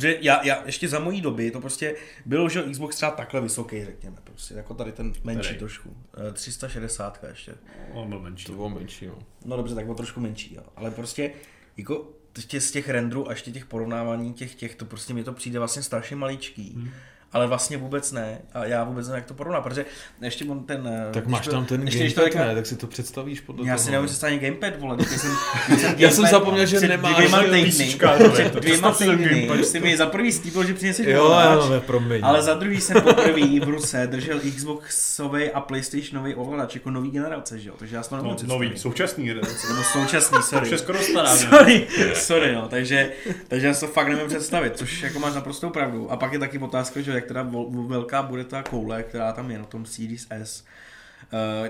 že 0.00 0.18
já, 0.20 0.46
já 0.46 0.62
ještě 0.66 0.88
za 0.88 0.98
mojí 0.98 1.20
doby 1.20 1.50
to 1.50 1.60
prostě 1.60 1.94
bylo, 2.26 2.48
že 2.48 2.62
Xbox 2.62 2.96
třeba 2.96 3.12
takhle 3.12 3.40
vysoký, 3.40 3.84
řekněme, 3.84 4.16
prostě, 4.24 4.54
jako 4.54 4.74
tady 4.74 4.92
ten 4.92 5.12
menší 5.24 5.42
Který? 5.42 5.58
trošku, 5.58 5.96
Eh, 6.28 6.32
360 6.32 7.24
ještě. 7.28 7.54
On 7.92 8.08
byl 8.08 8.20
menší. 8.20 8.46
To 8.46 8.52
bylo 8.52 8.68
menší, 8.68 9.06
no. 9.06 9.18
No 9.44 9.56
dobře, 9.56 9.74
tak 9.74 9.88
o 9.88 9.94
trošku 9.94 10.20
menší, 10.20 10.54
jo. 10.54 10.62
ale 10.76 10.90
prostě 10.90 11.30
jako 11.76 12.08
ještě 12.36 12.60
z 12.60 12.70
těch 12.70 12.88
renderů 12.88 13.28
a 13.28 13.32
ještě 13.32 13.52
těch 13.52 13.66
porovnávání 13.66 14.32
těch, 14.34 14.54
těch, 14.54 14.74
to 14.74 14.84
prostě 14.84 15.14
mi 15.14 15.24
to 15.24 15.32
přijde 15.32 15.58
vlastně 15.58 15.82
strašně 15.82 16.16
maličký. 16.16 16.72
Hmm. 16.74 16.90
Ale 17.32 17.46
vlastně 17.46 17.76
vůbec 17.76 18.12
ne. 18.12 18.38
A 18.54 18.64
já 18.64 18.84
vůbec 18.84 19.06
nevím, 19.06 19.16
jak 19.16 19.26
to 19.26 19.34
porovnat, 19.34 19.60
protože 19.60 19.84
ještě 20.20 20.44
on 20.44 20.64
ten... 20.64 20.88
eh, 20.88 21.12
Tak 21.12 21.26
máš 21.26 21.44
to- 21.44 21.50
tam 21.50 21.64
ten 21.64 21.82
ještě 21.82 22.00
když 22.00 22.14
to 22.14 22.20
gamepad, 22.20 22.32
teďka- 22.32 22.48
ne? 22.48 22.54
Tak 22.54 22.66
si 22.66 22.76
to 22.76 22.86
představíš 22.86 23.40
podle 23.40 23.66
Já 23.66 23.74
toho. 23.74 23.84
si 23.84 23.90
nemůžu 23.90 24.06
představit 24.08 24.38
gamepad, 24.38 24.80
vole, 24.80 24.96
když 24.96 25.08
jsem, 25.08 25.30
když 25.68 25.80
jsem 25.80 25.94
Já 25.98 26.10
jsem 26.10 26.24
gamepad 26.24 26.40
zapomněl, 26.40 26.66
že 26.66 26.76
před 26.76 26.88
nemáš 26.88 27.16
dvěma 27.16 27.42
týdny, 27.42 27.94
to 28.18 28.24
to. 28.24 28.30
před 28.30 28.54
dvěma 28.54 28.92
týdny, 28.92 29.46
gamepad. 29.46 29.64
jsi 29.66 29.80
mi 29.80 29.96
za 29.96 30.06
prvý 30.06 30.32
slíbil, 30.32 30.64
že 30.64 30.74
přineseš 30.74 31.06
Jo, 31.06 31.24
ovladač, 31.24 31.64
jo, 31.64 31.70
ne, 31.70 31.80
promiň. 31.80 32.20
ale 32.24 32.42
za 32.42 32.54
druhý 32.54 32.80
jsem 32.80 33.00
poprvé 33.02 33.60
v 33.60 33.68
ruce 33.68 34.06
držel 34.06 34.40
Xboxový 34.56 35.50
a 35.50 35.60
PlayStationový 35.60 36.34
ovladač 36.34 36.74
jako 36.74 36.90
nový 36.90 37.10
generace, 37.10 37.58
že 37.58 37.68
jo, 37.68 37.74
takže 37.78 37.96
já 37.96 38.02
to 38.02 38.16
No, 38.16 38.22
nemůžu 38.22 38.46
nový, 38.46 38.66
představit. 38.68 38.78
současný 38.78 39.24
generace. 39.24 39.68
Nebo 39.68 39.82
současný, 39.82 40.36
To 40.38 40.42
sorry. 40.42 40.66
už 40.66 40.72
je 40.72 40.78
skoro 40.78 40.98
stará. 41.02 41.36
že? 41.36 41.46
Sorry, 41.48 41.86
sorry, 42.14 42.54
no, 42.54 42.68
takže, 42.68 43.10
takže 43.48 43.66
já 43.66 43.74
si 43.74 43.80
to 43.80 43.86
fakt 43.86 44.08
nevím 44.08 44.26
představit, 44.28 44.76
což 44.76 45.02
jako 45.02 45.18
máš 45.18 45.34
naprostou 45.34 45.70
pravdu. 45.70 46.12
A 46.12 46.16
pak 46.16 46.32
je 46.32 46.38
taky 46.38 46.58
otázka, 46.58 47.00
že 47.00 47.12
jak 47.18 47.26
teda 47.26 47.50
velká 47.86 48.22
bude 48.22 48.44
ta 48.44 48.62
koule, 48.62 49.02
která 49.02 49.32
tam 49.32 49.50
je 49.50 49.58
na 49.58 49.64
tom 49.64 49.86
Series 49.86 50.26
S. 50.30 50.64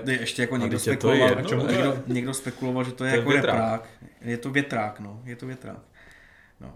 Uh, 0.03 0.09
ještě 0.09 0.41
jako 0.41 0.57
někdo 0.57 0.77
teď 0.77 0.87
je 0.87 0.97
to 0.97 1.07
spekuloval, 1.07 1.29
jedno, 1.29 1.49
čemu, 1.49 1.65
ne? 1.65 1.71
někdo, 1.73 1.97
někdo 2.07 2.33
spekuloval, 2.33 2.83
že 2.83 2.91
to 2.91 3.03
je, 3.05 3.11
To 3.11 3.15
je 3.15 3.19
jako 3.19 3.29
větrák. 3.29 3.55
větrák. 3.57 3.89
Je 4.21 4.37
to 4.37 4.49
větrák, 4.49 4.99
no, 4.99 5.21
je 5.25 5.35
to 5.35 5.45
větrák. 5.47 5.79
No. 6.61 6.73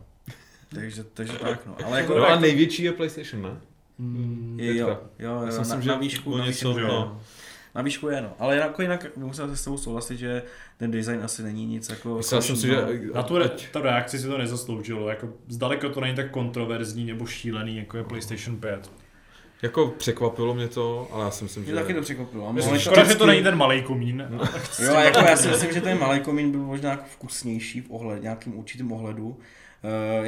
Takže, 0.76 1.04
takže 1.04 1.34
tak, 1.34 1.66
no. 1.66 1.76
Ale 1.86 2.02
jako, 2.02 2.18
No 2.18 2.26
a 2.26 2.30
jako 2.30 2.42
největší 2.42 2.84
je 2.84 2.92
PlayStation, 2.92 3.42
ne? 3.42 3.50
je, 4.64 4.76
jo, 4.78 4.88
jo, 4.88 5.00
jo, 5.20 5.42
Já 5.46 5.52
si 5.52 5.70
na, 5.70 5.76
myslím, 5.76 5.92
na, 5.92 5.98
výšku, 5.98 6.38
na 6.38 6.46
něco, 6.46 6.74
výšku, 6.74 6.88
no. 6.88 7.22
Jo. 7.76 7.80
Na 7.80 7.82
výšku 7.82 8.10
je, 8.10 8.22
no. 8.22 8.34
Ale 8.40 8.56
jako 8.56 8.82
jinak 8.82 9.06
musím 9.16 9.48
se 9.48 9.58
s 9.58 9.64
tebou 9.64 9.78
souhlasit, 9.78 10.18
že 10.18 10.44
ten 10.78 10.92
design 10.92 11.20
asi 11.24 11.44
není 11.44 11.66
nic 11.66 11.90
jako... 11.90 12.18
Já 12.34 12.42
si 12.42 12.52
myslím, 12.52 12.72
že... 12.72 12.86
Na 13.14 13.24
tu, 13.24 13.38
re- 13.38 13.52
ta 13.72 13.82
reakci 13.82 14.20
si 14.20 14.28
to 14.28 14.38
nezasloužilo, 14.38 15.10
jako 15.10 15.30
zdaleka 15.48 15.90
to 15.90 16.02
není 16.02 16.16
tak 16.16 16.32
kontroverzní 16.32 17.06
nebo 17.06 17.26
šílený, 17.26 17.78
jako 17.78 17.98
je 17.98 18.04
PlayStation 18.04 18.58
5. 18.58 18.92
Jako 19.62 19.88
překvapilo 19.88 20.54
mě 20.54 20.68
to, 20.68 21.08
ale 21.12 21.26
já 21.26 21.32
si 21.32 21.44
myslím, 21.44 21.64
Mě 21.64 21.72
že... 21.72 21.80
taky 21.80 21.94
to 21.94 22.02
překvapilo. 22.02 22.48
A 22.48 22.52
Myslím, 22.52 22.80
škoda, 22.80 23.04
že 23.04 23.16
to 23.16 23.26
není 23.26 23.44
ten 23.44 23.56
malý 23.56 23.82
komín. 23.82 24.28
Jo, 24.80 24.96
a 24.96 25.04
jako 25.04 25.20
já 25.20 25.38
si 25.38 25.48
myslím, 25.48 25.74
že 25.74 25.82
ten 25.82 26.00
malý 26.00 26.20
komín 26.20 26.52
byl 26.52 26.60
možná 26.60 26.90
jako 26.90 27.04
vkusnější 27.14 27.82
v 27.82 27.92
ohled, 27.92 28.24
nějakým 28.24 28.58
určitým 28.58 28.92
ohledu. 28.92 29.28
Uh, 29.28 29.38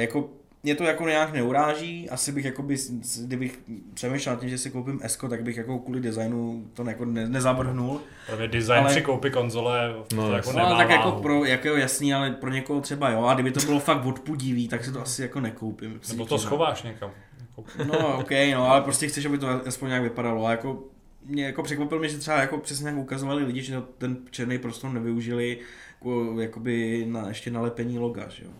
jako 0.00 0.30
mě 0.62 0.74
to 0.74 0.84
jako 0.84 1.06
nějak 1.08 1.32
neuráží, 1.32 2.10
asi 2.10 2.32
bych 2.32 2.44
jakoby, 2.44 2.76
kdybych 3.24 3.60
přemýšlel 3.94 4.34
nad 4.34 4.40
tím, 4.40 4.48
že 4.48 4.58
si 4.58 4.70
koupím 4.70 5.00
Esko, 5.02 5.28
tak 5.28 5.42
bych 5.42 5.56
jako 5.56 5.78
kvůli 5.78 6.00
designu 6.00 6.66
to 6.74 6.84
jako 6.88 7.04
ne, 7.04 7.28
nezavrhnul. 7.28 8.00
Právě 8.26 8.48
design 8.48 8.80
ale... 8.80 8.90
při 8.90 9.02
koupi 9.02 9.30
konzole 9.30 9.94
No, 10.16 10.28
to 10.28 10.32
jako 10.34 10.52
No, 10.52 10.58
nemá 10.58 10.76
tak 10.76 10.90
jako 10.90 11.08
váhu. 11.10 11.22
pro, 11.22 11.44
jako 11.44 11.68
jasný, 11.68 12.14
ale 12.14 12.30
pro 12.30 12.50
někoho 12.50 12.80
třeba 12.80 13.10
jo, 13.10 13.24
a 13.24 13.34
kdyby 13.34 13.50
to 13.52 13.60
bylo 13.60 13.80
fakt 13.80 14.04
odpudivý, 14.06 14.68
tak 14.68 14.84
si 14.84 14.92
to 14.92 15.00
asi 15.02 15.22
jako 15.22 15.40
nekoupím. 15.40 15.98
si 16.02 16.12
Nebo 16.12 16.26
to 16.26 16.34
přiznám. 16.36 16.48
schováš 16.50 16.82
někam. 16.82 17.10
Jako- 17.40 17.64
No, 17.84 18.18
ok, 18.18 18.30
no, 18.52 18.70
ale 18.70 18.80
prostě 18.82 19.08
chceš, 19.08 19.26
aby 19.26 19.38
to 19.38 19.48
aspoň 19.66 19.88
nějak 19.88 20.02
vypadalo. 20.02 20.46
A 20.46 20.50
jako 20.50 20.84
mě 21.24 21.44
jako 21.44 21.62
překvapilo 21.62 22.00
mě, 22.00 22.08
že 22.08 22.18
třeba 22.18 22.40
jako 22.40 22.58
přesně 22.58 22.88
jak 22.88 22.96
ukazovali 22.98 23.44
lidi, 23.44 23.62
že 23.62 23.82
ten 23.98 24.16
černý 24.30 24.58
prostor 24.58 24.90
nevyužili 24.92 25.58
jako, 25.94 26.40
jakoby 26.40 27.04
na, 27.08 27.28
ještě 27.28 27.50
na 27.50 27.60
lepení 27.60 27.98
loga, 27.98 28.28
že 28.28 28.44
jo. 28.44 28.50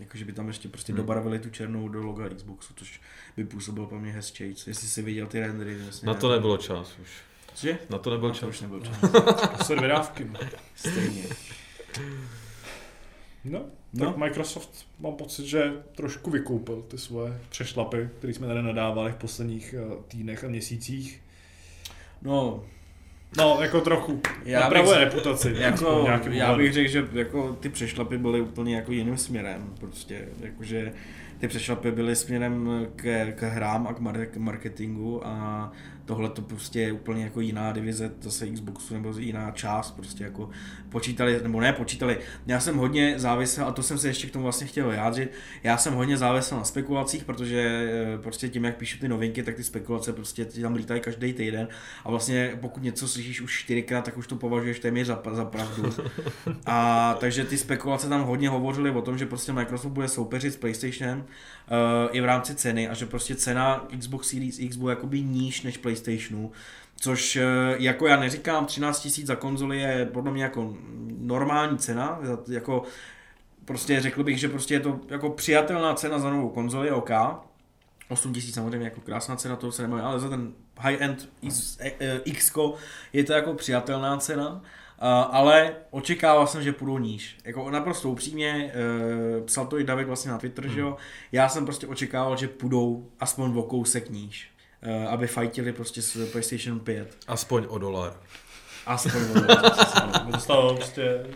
Jako, 0.00 0.18
že 0.18 0.24
by 0.24 0.32
tam 0.32 0.48
ještě 0.48 0.68
prostě 0.68 0.92
Hmm. 0.92 0.96
dobarvili 0.96 1.38
tu 1.38 1.50
černou 1.50 1.88
do 1.88 2.02
loga 2.02 2.28
Xboxu, 2.28 2.74
což 2.76 3.00
by 3.36 3.44
působilo 3.44 3.86
pro 3.86 3.98
mě 4.00 4.12
hezčej. 4.12 4.48
Jestli 4.48 4.74
si 4.88 5.02
viděl 5.02 5.26
ty 5.26 5.40
rendery. 5.40 5.74
Vlastně 5.82 6.06
Na 6.06 6.14
to 6.14 6.32
nebylo 6.32 6.56
čas 6.56 6.98
už. 7.02 7.08
Že? 7.56 7.78
Na 7.90 7.98
to 7.98 8.10
nebyl 8.10 8.28
Na 8.28 8.34
to 8.34 8.40
čas. 8.40 8.48
už 8.48 8.60
nebyl 8.60 8.80
čas. 8.80 9.00
To 9.58 9.64
jsou 9.64 9.74
dvě 9.74 9.88
dávky. 9.88 10.30
Stejně. 10.76 11.22
No, 13.44 13.64
No. 13.92 14.06
tak 14.06 14.16
Microsoft 14.16 14.86
mám 14.98 15.14
pocit, 15.14 15.46
že 15.46 15.72
trošku 15.94 16.30
vykoupil 16.30 16.82
ty 16.82 16.98
svoje 16.98 17.40
přešlapy, 17.48 18.08
které 18.18 18.34
jsme 18.34 18.46
tady 18.46 18.62
nadávali 18.62 19.12
v 19.12 19.16
posledních 19.16 19.74
eh, 19.78 20.02
týdnech 20.08 20.44
a 20.44 20.48
měsících. 20.48 21.22
No, 22.22 22.64
No, 23.38 23.58
jako 23.60 23.80
trochu. 23.80 24.20
Já 24.44 24.60
Napravuje 24.60 24.98
bych- 24.98 25.04
reputaci. 25.04 25.54
jako, 25.58 26.06
já 26.30 26.56
bych 26.56 26.72
řekl, 26.72 26.90
že 26.90 27.08
jako 27.12 27.56
ty 27.60 27.68
přešlapy 27.68 28.18
byly 28.18 28.40
úplně 28.40 28.76
jako 28.76 28.92
jiným 28.92 29.16
směrem. 29.16 29.74
Prostě, 29.80 30.28
jakože 30.40 30.92
ty 31.38 31.48
přešlapy 31.48 31.90
byly 31.90 32.16
směrem 32.16 32.86
k, 32.96 33.32
k 33.34 33.42
hrám 33.42 33.86
a 33.86 33.92
k 33.94 34.36
marketingu 34.36 35.26
a 35.26 35.72
tohle 36.04 36.28
to 36.30 36.42
prostě 36.42 36.80
je 36.80 36.92
úplně 36.92 37.24
jako 37.24 37.40
jiná 37.40 37.72
divize 37.72 38.10
zase 38.20 38.46
Xboxu 38.46 38.94
nebo 38.94 39.18
jiná 39.18 39.50
část 39.50 39.90
prostě 39.90 40.24
jako 40.24 40.50
počítali, 40.90 41.40
nebo 41.42 41.60
ne 41.60 41.72
počítali. 41.72 42.18
Já 42.46 42.60
jsem 42.60 42.76
hodně 42.76 43.14
závisel, 43.16 43.66
a 43.66 43.72
to 43.72 43.82
jsem 43.82 43.98
se 43.98 44.08
ještě 44.08 44.26
k 44.26 44.30
tomu 44.30 44.42
vlastně 44.42 44.66
chtěl 44.66 44.88
vyjádřit, 44.88 45.32
já 45.62 45.76
jsem 45.76 45.94
hodně 45.94 46.16
závisel 46.16 46.58
na 46.58 46.64
spekulacích, 46.64 47.24
protože 47.24 47.88
eh, 48.14 48.18
prostě 48.18 48.48
tím, 48.48 48.64
jak 48.64 48.76
píšu 48.76 48.98
ty 48.98 49.08
novinky, 49.08 49.42
tak 49.42 49.54
ty 49.54 49.64
spekulace 49.64 50.12
prostě 50.12 50.44
tam 50.44 50.74
lítají 50.74 51.00
každý 51.00 51.32
týden 51.32 51.68
a 52.04 52.10
vlastně 52.10 52.58
pokud 52.60 52.82
něco 52.82 53.08
slyšíš 53.08 53.40
už 53.40 53.60
čtyřikrát, 53.60 54.04
tak 54.04 54.16
už 54.16 54.26
to 54.26 54.36
považuješ 54.36 54.78
téměř 54.80 55.06
za, 55.06 55.22
za 55.32 55.44
pravdu. 55.44 55.94
A 56.66 57.16
takže 57.20 57.44
ty 57.44 57.58
spekulace 57.58 58.08
tam 58.08 58.22
hodně 58.22 58.48
hovořily 58.48 58.90
o 58.90 59.02
tom, 59.02 59.18
že 59.18 59.26
prostě 59.26 59.52
Microsoft 59.52 59.92
bude 59.92 60.08
soupeřit 60.08 60.54
s 60.54 60.56
PlayStationem 60.56 61.18
uh, 61.18 61.26
i 62.12 62.20
v 62.20 62.24
rámci 62.24 62.54
ceny 62.54 62.88
a 62.88 62.94
že 62.94 63.06
prostě 63.06 63.34
cena 63.34 63.86
Xbox 63.98 64.28
Series 64.28 64.58
X 64.58 64.76
bude 64.76 64.92
jakoby 64.92 65.22
níž 65.22 65.62
než 65.62 65.76
PlayStationu. 65.76 66.52
Což 67.02 67.36
eh, 67.36 67.44
jako 67.78 68.06
já 68.06 68.16
neříkám, 68.16 68.66
13 68.66 69.04
000 69.04 69.26
za 69.26 69.36
konzoli 69.36 69.78
je 69.78 70.06
podle 70.12 70.32
mě 70.32 70.42
jako 70.42 70.76
normální 71.18 71.78
cena, 71.78 72.20
jako 72.48 72.82
prostě 73.64 74.00
řekl 74.00 74.24
bych, 74.24 74.38
že 74.38 74.48
prostě 74.48 74.74
je 74.74 74.80
to 74.80 75.00
jako 75.08 75.30
přijatelná 75.30 75.94
cena 75.94 76.18
za 76.18 76.30
novou 76.30 76.48
konzoli, 76.48 76.90
OK. 76.90 77.10
8 78.08 78.32
000 78.32 78.46
samozřejmě 78.52 78.84
jako 78.84 79.00
krásná 79.00 79.36
cena, 79.36 79.56
to 79.56 79.72
se 79.72 79.82
nemá, 79.82 80.02
ale 80.02 80.20
za 80.20 80.28
ten 80.28 80.52
high-end 80.78 81.28
X, 81.42 81.78
eh, 81.80 82.20
X 82.24 82.52
je 83.12 83.24
to 83.24 83.32
jako 83.32 83.54
přijatelná 83.54 84.16
cena. 84.16 84.62
Uh, 85.02 85.06
ale 85.08 85.74
očekával 85.90 86.46
jsem, 86.46 86.62
že 86.62 86.72
půjdou 86.72 86.98
níž. 86.98 87.36
Jako 87.44 87.70
naprosto 87.70 88.10
upřímně, 88.10 88.72
uh, 89.38 89.46
psal 89.46 89.66
to 89.66 89.78
i 89.78 89.84
David 89.84 90.06
vlastně 90.06 90.30
na 90.30 90.38
Twitter, 90.38 90.64
hmm. 90.64 90.74
že 90.74 90.80
jo. 90.80 90.96
Já 91.32 91.48
jsem 91.48 91.64
prostě 91.64 91.86
očekával, 91.86 92.36
že 92.36 92.48
půjdou 92.48 93.10
aspoň 93.20 93.56
o 93.56 93.62
kousek 93.62 94.10
níž. 94.10 94.49
Uh, 94.86 95.12
aby 95.12 95.26
fightili 95.26 95.72
prostě 95.72 96.02
s 96.02 96.30
PlayStation 96.30 96.80
5. 96.80 97.16
Aspoň 97.28 97.66
o 97.68 97.78
dolar. 97.78 98.16
Aspoň 98.86 99.22
o 99.22 99.70
přesně, 99.70 100.00
no. 100.24 100.32
To 100.32 100.38
stalo 100.38 100.76
prostě 100.76 101.26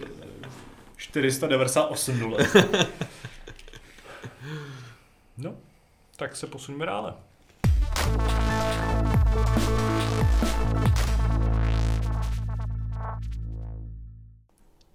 498 0.96 2.18
dolarů. 2.18 2.44
No, 5.38 5.56
tak 6.16 6.36
se 6.36 6.46
posuneme 6.46 6.86
dále. 6.86 7.14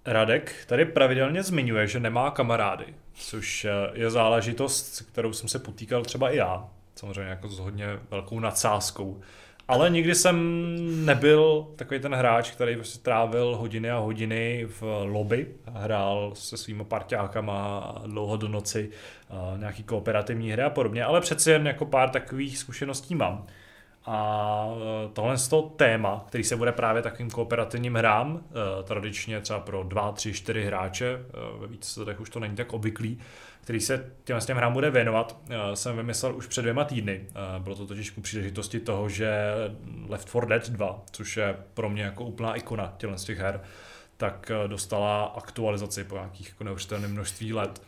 Radek 0.06 0.64
tady 0.66 0.84
pravidelně 0.84 1.42
zmiňuje, 1.42 1.86
že 1.86 2.00
nemá 2.00 2.30
kamarády, 2.30 2.94
což 3.14 3.64
eh, 3.64 3.70
je 3.92 4.10
záležitost, 4.10 4.94
s 4.94 5.00
kterou 5.00 5.32
jsem 5.32 5.48
se 5.48 5.58
potýkal 5.58 6.02
třeba 6.02 6.30
i 6.30 6.36
já. 6.36 6.68
Samozřejmě 7.00 7.30
jako 7.30 7.48
s 7.48 7.58
hodně 7.58 7.98
velkou 8.10 8.40
nadsázkou. 8.40 9.20
Ale 9.68 9.90
nikdy 9.90 10.14
jsem 10.14 10.36
nebyl 11.06 11.66
takový 11.76 12.00
ten 12.00 12.14
hráč, 12.14 12.50
který 12.50 12.76
prostě 12.76 12.98
trávil 12.98 13.56
hodiny 13.56 13.90
a 13.90 13.98
hodiny 13.98 14.66
v 14.80 14.82
lobby, 15.04 15.46
hrál 15.66 16.32
se 16.34 16.56
svými 16.56 16.84
parťákama 16.84 17.94
dlouho 18.06 18.36
do 18.36 18.48
noci, 18.48 18.90
nějaký 19.56 19.82
kooperativní 19.82 20.50
hry 20.50 20.62
a 20.62 20.70
podobně, 20.70 21.04
ale 21.04 21.20
přeci 21.20 21.50
jen 21.50 21.66
jako 21.66 21.86
pár 21.86 22.10
takových 22.10 22.58
zkušeností 22.58 23.14
mám. 23.14 23.46
A 24.06 24.68
eh, 24.72 25.08
tohle 25.12 25.38
z 25.38 25.48
toho 25.48 25.62
téma, 25.62 26.24
který 26.28 26.44
se 26.44 26.56
bude 26.56 26.72
právě 26.72 27.02
takovým 27.02 27.30
kooperativním 27.30 27.94
hrám, 27.94 28.40
eh, 28.44 28.82
tradičně 28.82 29.40
třeba 29.40 29.60
pro 29.60 29.82
dva, 29.82 30.12
tři, 30.12 30.32
čtyři 30.32 30.64
hráče, 30.64 31.06
eh, 31.06 31.58
ve 31.58 31.66
víc 31.66 31.96
letech 31.96 32.20
už 32.20 32.30
to 32.30 32.40
není 32.40 32.56
tak 32.56 32.72
obvyklý, 32.72 33.18
který 33.60 33.80
se 33.80 34.12
těm, 34.24 34.40
těm 34.40 34.56
hrám 34.56 34.72
bude 34.72 34.90
věnovat, 34.90 35.36
eh, 35.50 35.76
jsem 35.76 35.96
vymyslel 35.96 36.36
už 36.36 36.46
před 36.46 36.62
dvěma 36.62 36.84
týdny. 36.84 37.20
Eh, 37.28 37.60
Bylo 37.60 37.76
to 37.76 37.86
totiž 37.86 38.10
ku 38.10 38.20
příležitosti 38.20 38.80
toho, 38.80 39.08
že 39.08 39.30
Left 40.08 40.28
4 40.28 40.46
Dead 40.46 40.70
2, 40.70 41.02
což 41.10 41.36
je 41.36 41.56
pro 41.74 41.90
mě 41.90 42.02
jako 42.02 42.24
úplná 42.24 42.54
ikona 42.54 42.94
těchto 42.96 43.18
z 43.18 43.24
těch 43.24 43.38
her, 43.38 43.60
tak 44.16 44.50
eh, 44.50 44.68
dostala 44.68 45.24
aktualizaci 45.24 46.04
po 46.04 46.14
nějakých 46.14 46.48
jako 46.48 46.64
neuvěřitelném 46.64 47.12
množství 47.12 47.52
let. 47.52 47.82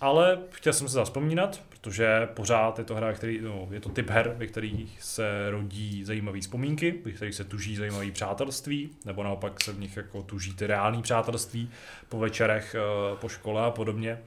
Ale 0.00 0.38
chtěl 0.50 0.72
jsem 0.72 0.88
se 0.88 0.94
zaspomínat, 0.94 1.60
protože 1.68 2.28
pořád 2.34 2.78
je 2.78 2.84
to 2.84 2.94
hra, 2.94 3.12
který, 3.12 3.40
no, 3.40 3.68
je 3.70 3.80
to 3.80 3.88
typ 3.88 4.10
her, 4.10 4.34
ve 4.38 4.46
kterých 4.46 5.02
se 5.02 5.50
rodí 5.50 6.04
zajímavé 6.04 6.40
vzpomínky, 6.40 7.00
ve 7.04 7.12
kterých 7.12 7.34
se 7.34 7.44
tuží 7.44 7.76
zajímavé 7.76 8.10
přátelství, 8.10 8.90
nebo 9.04 9.22
naopak 9.22 9.62
se 9.62 9.72
v 9.72 9.80
nich 9.80 9.96
jako 9.96 10.22
tuží 10.22 10.54
ty 10.54 10.66
reální 10.66 11.02
přátelství 11.02 11.70
po 12.08 12.18
večerech, 12.18 12.76
po 13.20 13.28
škole 13.28 13.62
a 13.62 13.70
podobně. 13.70 14.18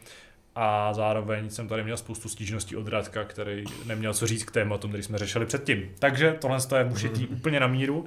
A 0.55 0.93
zároveň 0.93 1.49
jsem 1.49 1.67
tady 1.67 1.83
měl 1.83 1.97
spoustu 1.97 2.29
stížností 2.29 2.75
od 2.75 2.87
Radka, 2.87 3.23
který 3.23 3.63
neměl 3.85 4.13
co 4.13 4.27
říct 4.27 4.43
k 4.43 4.51
tématům, 4.51 4.91
který 4.91 5.03
jsme 5.03 5.17
řešili 5.17 5.45
předtím. 5.45 5.91
Takže 5.99 6.35
tohle 6.41 6.57
je 6.77 6.83
mušitý 6.83 7.27
úplně 7.27 7.59
na 7.59 7.67
míru 7.67 8.05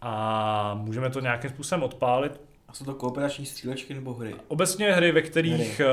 a 0.00 0.74
můžeme 0.74 1.10
to 1.10 1.20
nějakým 1.20 1.50
způsobem 1.50 1.82
odpálit. 1.82 2.40
A 2.68 2.72
jsou 2.72 2.84
to 2.84 2.94
kooperační 2.94 3.46
střílečky 3.46 3.94
nebo 3.94 4.14
hry? 4.14 4.34
Obecně 4.48 4.92
hry, 4.92 5.12
ve 5.12 5.22
kterých 5.22 5.80
Hry. 5.80 5.86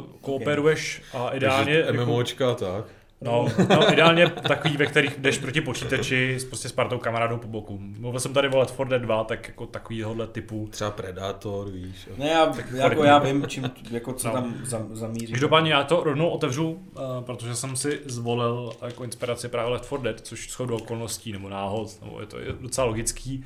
uh, 0.00 0.04
kooperuješ 0.20 1.02
a 1.14 1.28
ideálně... 1.30 1.82
Takže 1.82 2.04
MMOčka 2.04 2.50
a 2.50 2.54
tak. 2.54 2.84
No, 3.22 3.46
no, 3.68 3.92
ideálně 3.92 4.28
takový, 4.28 4.76
ve 4.76 4.86
kterých 4.86 5.16
jdeš 5.18 5.38
proti 5.38 5.60
počítači 5.60 6.34
s, 6.38 6.44
prostě 6.44 6.68
s 6.68 6.72
partou 6.72 6.98
kamarádů 6.98 7.38
po 7.38 7.48
boku. 7.48 7.78
Mluvil 7.80 8.20
jsem 8.20 8.32
tady 8.34 8.48
o 8.48 8.58
Left 8.58 8.74
4 8.74 8.90
Dead 8.90 9.02
2, 9.02 9.24
tak 9.24 9.48
jako 9.48 9.66
takovýhle 9.66 10.26
typu. 10.26 10.68
Třeba 10.70 10.90
Predator, 10.90 11.70
víš. 11.70 12.06
jo. 12.06 12.14
Ne, 12.18 12.28
já, 12.28 12.52
jako 12.74 13.04
já 13.04 13.18
vím, 13.18 13.44
čím, 13.46 13.70
jako 13.90 14.12
co 14.12 14.28
No. 14.28 14.34
tam 14.34 14.54
za, 14.64 14.86
zamíří. 14.92 15.32
Každopádně 15.32 15.72
já 15.72 15.84
to 15.84 16.02
rovnou 16.04 16.28
otevřu, 16.28 16.70
uh, 16.70 16.80
protože 17.20 17.54
jsem 17.54 17.76
si 17.76 18.00
zvolil 18.04 18.72
jako 18.86 19.04
inspiraci 19.04 19.48
právě 19.48 19.72
Left 19.72 19.86
4 19.86 20.02
Dead, 20.02 20.20
což 20.20 20.50
shodou 20.50 20.76
okolností 20.76 21.32
nebo 21.32 21.48
náhod, 21.48 22.02
nebo 22.04 22.20
je 22.20 22.26
to 22.26 22.38
je 22.38 22.52
docela 22.60 22.86
logický. 22.86 23.44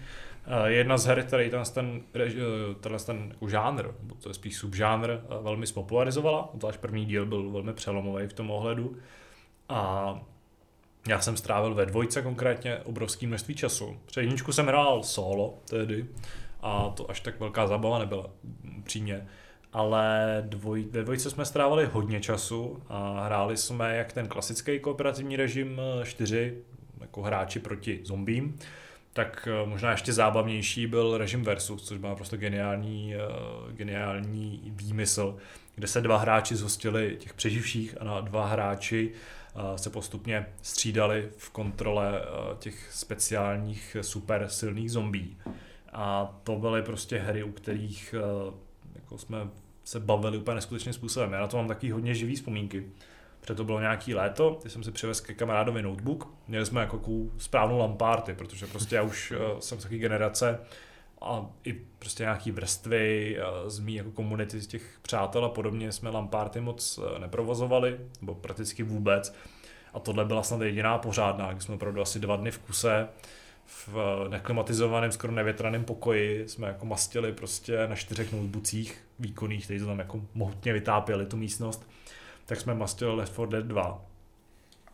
Uh, 0.61 0.67
je 0.67 0.77
jedna 0.77 0.99
z 0.99 1.07
her, 1.07 1.23
který 1.23 1.51
ten, 1.51 1.63
ten, 1.75 2.01
eh, 2.17 2.31
tenhle 2.81 3.01
ten 3.01 3.27
jako 3.29 3.49
žánr, 3.49 3.83
nebo 4.03 4.15
to 4.23 4.31
je 4.31 4.35
spíš 4.35 4.57
subžánr, 4.57 5.11
uh, 5.11 5.45
velmi 5.45 5.67
spopularizovala. 5.67 6.51
Zvlášť 6.59 6.79
první 6.81 7.05
díl 7.05 7.27
byl 7.27 7.51
velmi 7.51 7.73
přelomový 7.73 8.27
v 8.27 8.33
tom 8.33 8.51
ohledu. 8.51 8.97
A 9.69 10.21
já 11.09 11.21
jsem 11.21 11.37
strávil 11.37 11.75
ve 11.75 11.87
dvojce 11.87 12.23
konkrétně 12.23 12.79
obrovské 12.79 13.27
množství 13.27 13.55
času. 13.55 13.97
Před 14.07 14.21
jedničku 14.21 14.53
jsem 14.53 14.67
hrál 14.67 15.03
solo 15.03 15.59
tehdy 15.71 16.07
a 16.61 16.93
to 16.97 17.11
až 17.11 17.21
tak 17.21 17.41
velká 17.41 17.67
zábava 17.67 17.99
nebyla, 17.99 18.31
přímě. 18.85 19.27
Ale 19.73 20.43
dvoj, 20.47 20.87
ve 20.91 21.03
dvojce 21.03 21.31
jsme 21.31 21.45
strávili 21.45 21.89
hodně 21.93 22.21
času 22.21 22.83
a 22.89 23.25
hráli 23.25 23.57
jsme 23.57 23.97
jak 23.97 24.13
ten 24.13 24.29
klasický 24.29 24.81
kooperativní 24.81 25.37
režim 25.37 25.81
eh, 25.81 26.07
čtyři 26.07 26.59
jako 27.01 27.23
hráči 27.23 27.61
proti 27.61 28.01
zombím, 28.05 28.59
tak 29.13 29.49
eh, 29.51 29.67
možná 29.67 29.91
ještě 29.91 30.13
zábavnější 30.13 30.87
byl 30.87 31.19
režim 31.19 31.43
versus, 31.45 31.83
což 31.83 31.99
byl 31.99 32.15
prostě 32.15 32.37
geniální, 32.37 33.15
eh, 33.15 33.19
geniální 33.73 34.61
výmysl, 34.65 35.37
kde 35.75 35.87
se 35.87 36.01
dva 36.01 36.19
hráči 36.19 36.57
zhostili 36.57 37.17
těch 37.19 37.35
přeživších 37.35 38.01
a 38.01 38.05
na 38.05 38.21
dva 38.21 38.47
hráči 38.47 39.13
eh, 39.15 39.36
se 39.77 39.91
postupně 39.91 40.47
střídali 40.63 41.29
v 41.37 41.51
kontrole 41.51 42.23
těch 42.59 42.93
speciálních 42.93 43.97
super 44.01 44.49
silných 44.49 44.93
zombí. 44.93 45.39
A 45.93 46.39
to 46.45 46.57
byly 46.57 46.83
prostě 46.83 47.19
hry, 47.19 47.43
u 47.43 47.53
kterých 47.53 48.15
jako 48.95 49.19
jsme 49.19 49.39
se 49.85 50.01
bavili 50.01 50.39
úplně 50.39 50.55
neskutečným 50.55 50.93
způsobem. 50.93 51.33
Já 51.33 51.41
na 51.41 51.47
to 51.47 51.57
mám 51.57 51.69
taky 51.69 51.91
hodně 51.91 52.15
živý 52.15 52.35
vzpomínky. 52.37 52.87
protože 53.47 53.55
to 53.55 53.65
bylo 53.65 53.81
nějaký 53.81 54.15
léto, 54.15 54.59
když 54.61 54.73
jsem 54.73 54.85
si 54.85 54.93
přivez 54.93 55.21
ke 55.21 55.35
kamarádovi 55.35 55.83
notebook, 55.83 56.29
měli 56.49 56.67
jsme 56.67 56.81
jako 56.81 57.01
správnou 57.39 57.79
lamparty, 57.79 58.35
protože 58.35 58.67
prostě 58.67 58.97
já 58.97 59.03
už 59.03 59.33
jsem 59.59 59.79
z 59.79 59.83
takové 59.83 59.99
generace, 59.99 60.59
a 61.21 61.47
i 61.65 61.73
prostě 61.73 62.23
nějaký 62.23 62.51
vrstvy 62.51 63.37
z 63.67 63.79
mý 63.79 63.95
jako 63.95 64.11
komunity 64.11 64.61
z 64.61 64.67
těch 64.67 64.99
přátel 65.03 65.45
a 65.45 65.49
podobně 65.49 65.93
jsme 65.93 66.11
Lamparty 66.11 66.61
moc 66.61 66.99
eh, 66.99 67.19
neprovozovali, 67.19 67.99
nebo 68.21 68.35
prakticky 68.35 68.83
vůbec. 68.83 69.35
A 69.95 69.99
tohle 69.99 70.25
byla 70.25 70.43
snad 70.43 70.61
jediná 70.61 70.99
pořádná, 70.99 71.53
kdy 71.53 71.61
jsme 71.61 71.75
opravdu 71.75 72.01
asi 72.01 72.21
dva 72.21 72.37
dny 72.37 72.51
v 72.51 72.59
kuse 72.59 73.09
v 73.67 73.89
eh, 73.97 74.29
neklimatizovaném, 74.29 75.13
skoro 75.13 75.33
nevětraném 75.33 75.85
pokoji. 75.85 76.49
Jsme 76.49 76.69
jako 76.69 76.87
mastili 76.87 77.33
prostě 77.33 77.87
na 77.87 77.97
čtyřech 77.97 78.33
notebookích 78.33 79.05
výkonných, 79.19 79.65
kteří 79.65 79.81
to 79.81 79.87
tam 79.87 79.99
jako 79.99 80.21
mohutně 80.35 80.73
vytápěli 80.73 81.27
tu 81.27 81.37
místnost, 81.37 81.89
tak 82.47 82.61
jsme 82.61 82.75
mastili 82.75 83.15
Left 83.15 83.33
4 83.33 83.47
Dead 83.51 83.65
2 83.65 84.05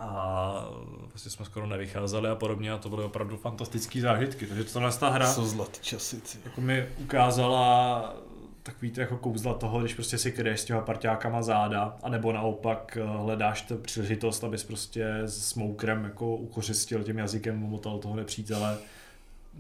a 0.03 0.69
vlastně 1.09 1.31
jsme 1.31 1.45
skoro 1.45 1.67
nevycházeli 1.67 2.29
a 2.29 2.35
podobně 2.35 2.73
a 2.73 2.79
to 2.79 2.89
byly 2.89 3.05
opravdu 3.05 3.37
fantastické 3.37 4.01
zážitky, 4.01 4.47
takže 4.47 4.65
tohle 4.65 4.93
ta 4.93 5.09
hra 5.09 5.35
Co 5.35 5.47
zlatý 5.47 5.81
časy, 5.83 6.21
ty. 6.21 6.39
jako 6.45 6.61
mi 6.61 6.89
ukázala 6.99 8.15
takový 8.63 8.91
to 8.91 9.01
jako 9.01 9.17
kouzla 9.17 9.55
toho, 9.55 9.81
když 9.81 9.95
prostě 9.95 10.19
si 10.19 10.33
kryješ 10.33 10.61
s 10.61 10.65
těma 10.65 10.81
parťákama 10.81 11.43
záda, 11.43 11.97
anebo 12.03 12.33
naopak 12.33 12.99
eh, 13.01 13.07
hledáš 13.07 13.63
tu 13.63 13.79
příležitost, 13.79 14.45
abys 14.45 14.65
prostě 14.65 15.07
s 15.25 15.49
smokerem 15.49 16.05
jako 16.05 16.37
ukořistil 16.37 17.05
tím 17.05 17.19
jazykem, 17.19 17.59
motal 17.59 17.99
toho 17.99 18.17
nepřítele, 18.17 18.79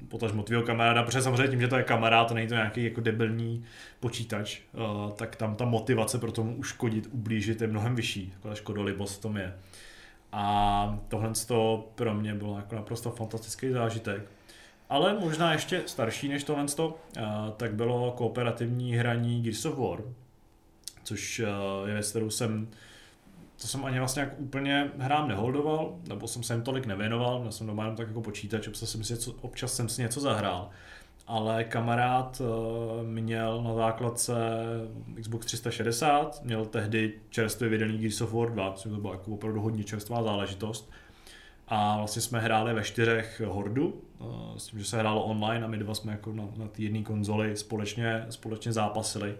potažmo 0.08 0.42
tvýho 0.42 0.62
kamaráda, 0.62 1.02
protože 1.02 1.22
samozřejmě 1.22 1.48
tím, 1.48 1.60
že 1.60 1.68
to 1.68 1.76
je 1.76 1.82
kamarád, 1.82 2.28
to 2.28 2.34
není 2.34 2.48
to 2.48 2.54
nějaký 2.54 2.84
jako 2.84 3.00
debilní 3.00 3.64
počítač, 4.00 4.60
uh, 4.72 5.12
tak 5.12 5.36
tam 5.36 5.56
ta 5.56 5.64
motivace 5.64 6.18
pro 6.18 6.32
tomu 6.32 6.56
uškodit, 6.56 7.08
ublížit 7.12 7.60
je 7.60 7.66
mnohem 7.66 7.94
vyšší, 7.94 8.32
jako 8.34 8.48
ta 8.48 8.54
škodolibost 8.54 9.18
v 9.18 9.22
tom 9.22 9.36
je. 9.36 9.54
A 10.32 10.98
tohle 11.08 11.32
to 11.46 11.88
pro 11.94 12.14
mě 12.14 12.34
bylo 12.34 12.56
jako 12.56 12.74
naprosto 12.74 13.10
fantastický 13.10 13.70
zážitek. 13.70 14.30
Ale 14.88 15.14
možná 15.14 15.52
ještě 15.52 15.82
starší 15.86 16.28
než 16.28 16.44
tohle, 16.44 16.66
tak 17.56 17.74
bylo 17.74 18.12
kooperativní 18.12 18.94
hraní 18.94 19.42
Gears 19.42 19.64
of 19.64 19.78
War, 19.78 20.02
což 21.04 21.38
je 21.86 21.94
věc, 21.94 22.10
kterou 22.10 22.30
jsem 22.30 22.68
to 23.62 23.68
jsem 23.68 23.84
ani 23.84 23.98
vlastně 23.98 24.20
jako 24.20 24.36
úplně 24.36 24.90
hrám 24.98 25.28
neholdoval, 25.28 25.94
nebo 26.08 26.28
jsem 26.28 26.42
se 26.42 26.54
jim 26.54 26.62
tolik 26.62 26.86
nevěnoval, 26.86 27.42
já 27.44 27.50
jsem 27.50 27.66
doma 27.66 27.82
jenom 27.82 27.96
tak 27.96 28.08
jako 28.08 28.22
počítač, 28.22 28.68
občas 28.68 28.90
jsem 28.90 29.04
si 29.04 29.12
něco, 29.12 29.32
občas 29.40 29.74
jsem 29.74 29.88
si 29.88 30.02
něco 30.02 30.20
zahrál 30.20 30.70
ale 31.32 31.64
kamarád 31.64 32.42
eh, 32.44 33.04
měl 33.04 33.62
na 33.62 33.74
základce 33.74 34.34
Xbox 35.20 35.46
360, 35.46 36.44
měl 36.44 36.64
tehdy 36.66 37.12
čerstvě 37.30 37.70
vydaný 37.70 37.98
Gears 37.98 38.20
of 38.20 38.32
War 38.32 38.50
2, 38.50 38.72
což 38.72 38.92
to 38.92 39.00
byla 39.00 39.12
jako 39.12 39.30
opravdu 39.30 39.60
hodně 39.60 39.84
čerstvá 39.84 40.22
záležitost. 40.22 40.90
A 41.68 41.96
vlastně 41.96 42.22
jsme 42.22 42.40
hráli 42.40 42.74
ve 42.74 42.82
čtyřech 42.82 43.42
Hordu, 43.46 44.02
eh, 44.20 44.24
s 44.58 44.66
tím, 44.66 44.78
že 44.78 44.84
se 44.84 44.98
hrálo 44.98 45.24
online 45.24 45.64
a 45.64 45.68
my 45.68 45.78
dva 45.78 45.94
jsme 45.94 46.12
jako 46.12 46.32
na, 46.32 46.48
na 46.56 46.68
té 46.68 46.82
jedné 46.82 47.02
konzoli 47.02 47.56
společně, 47.56 48.26
společně 48.30 48.72
zápasili. 48.72 49.34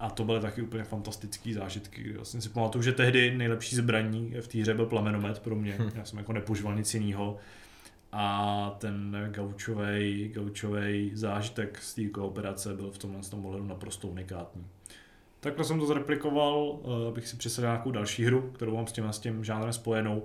A 0.00 0.10
to 0.10 0.24
byly 0.24 0.40
taky 0.40 0.62
úplně 0.62 0.84
fantastické 0.84 1.54
zážitky. 1.54 2.12
Vlastně 2.12 2.40
si 2.40 2.48
pamatuju, 2.48 2.82
že 2.82 2.92
tehdy 2.92 3.36
nejlepší 3.36 3.76
zbraní 3.76 4.34
v 4.40 4.48
té 4.48 4.58
hře 4.58 4.74
byl 4.74 4.86
plamenomet 4.86 5.38
pro 5.38 5.56
mě. 5.56 5.76
Hm. 5.78 5.90
Já 5.94 6.04
jsem 6.04 6.18
jako 6.18 6.32
nepoužíval 6.32 6.74
nic 6.74 6.94
jiného 6.94 7.36
a 8.12 8.76
ten 8.78 9.26
gaučový, 9.30 10.28
gaučový 10.28 11.10
zážitek 11.14 11.78
z 11.82 11.94
té 11.94 12.04
kooperace 12.08 12.74
byl 12.74 12.90
v 12.90 12.98
tomhle 12.98 13.22
tom 13.22 13.46
ohledu 13.46 13.64
naprosto 13.64 14.08
unikátní. 14.08 14.66
Takhle 15.40 15.64
jsem 15.64 15.80
to 15.80 15.86
zreplikoval, 15.86 16.78
eh, 16.84 17.08
abych 17.08 17.28
si 17.28 17.36
přisedl 17.36 17.66
nějakou 17.66 17.90
další 17.90 18.24
hru, 18.24 18.50
kterou 18.54 18.76
mám 18.76 18.86
s 18.86 18.92
tím, 18.92 19.12
s 19.12 19.18
tím 19.18 19.44
žánrem 19.44 19.72
spojenou 19.72 20.22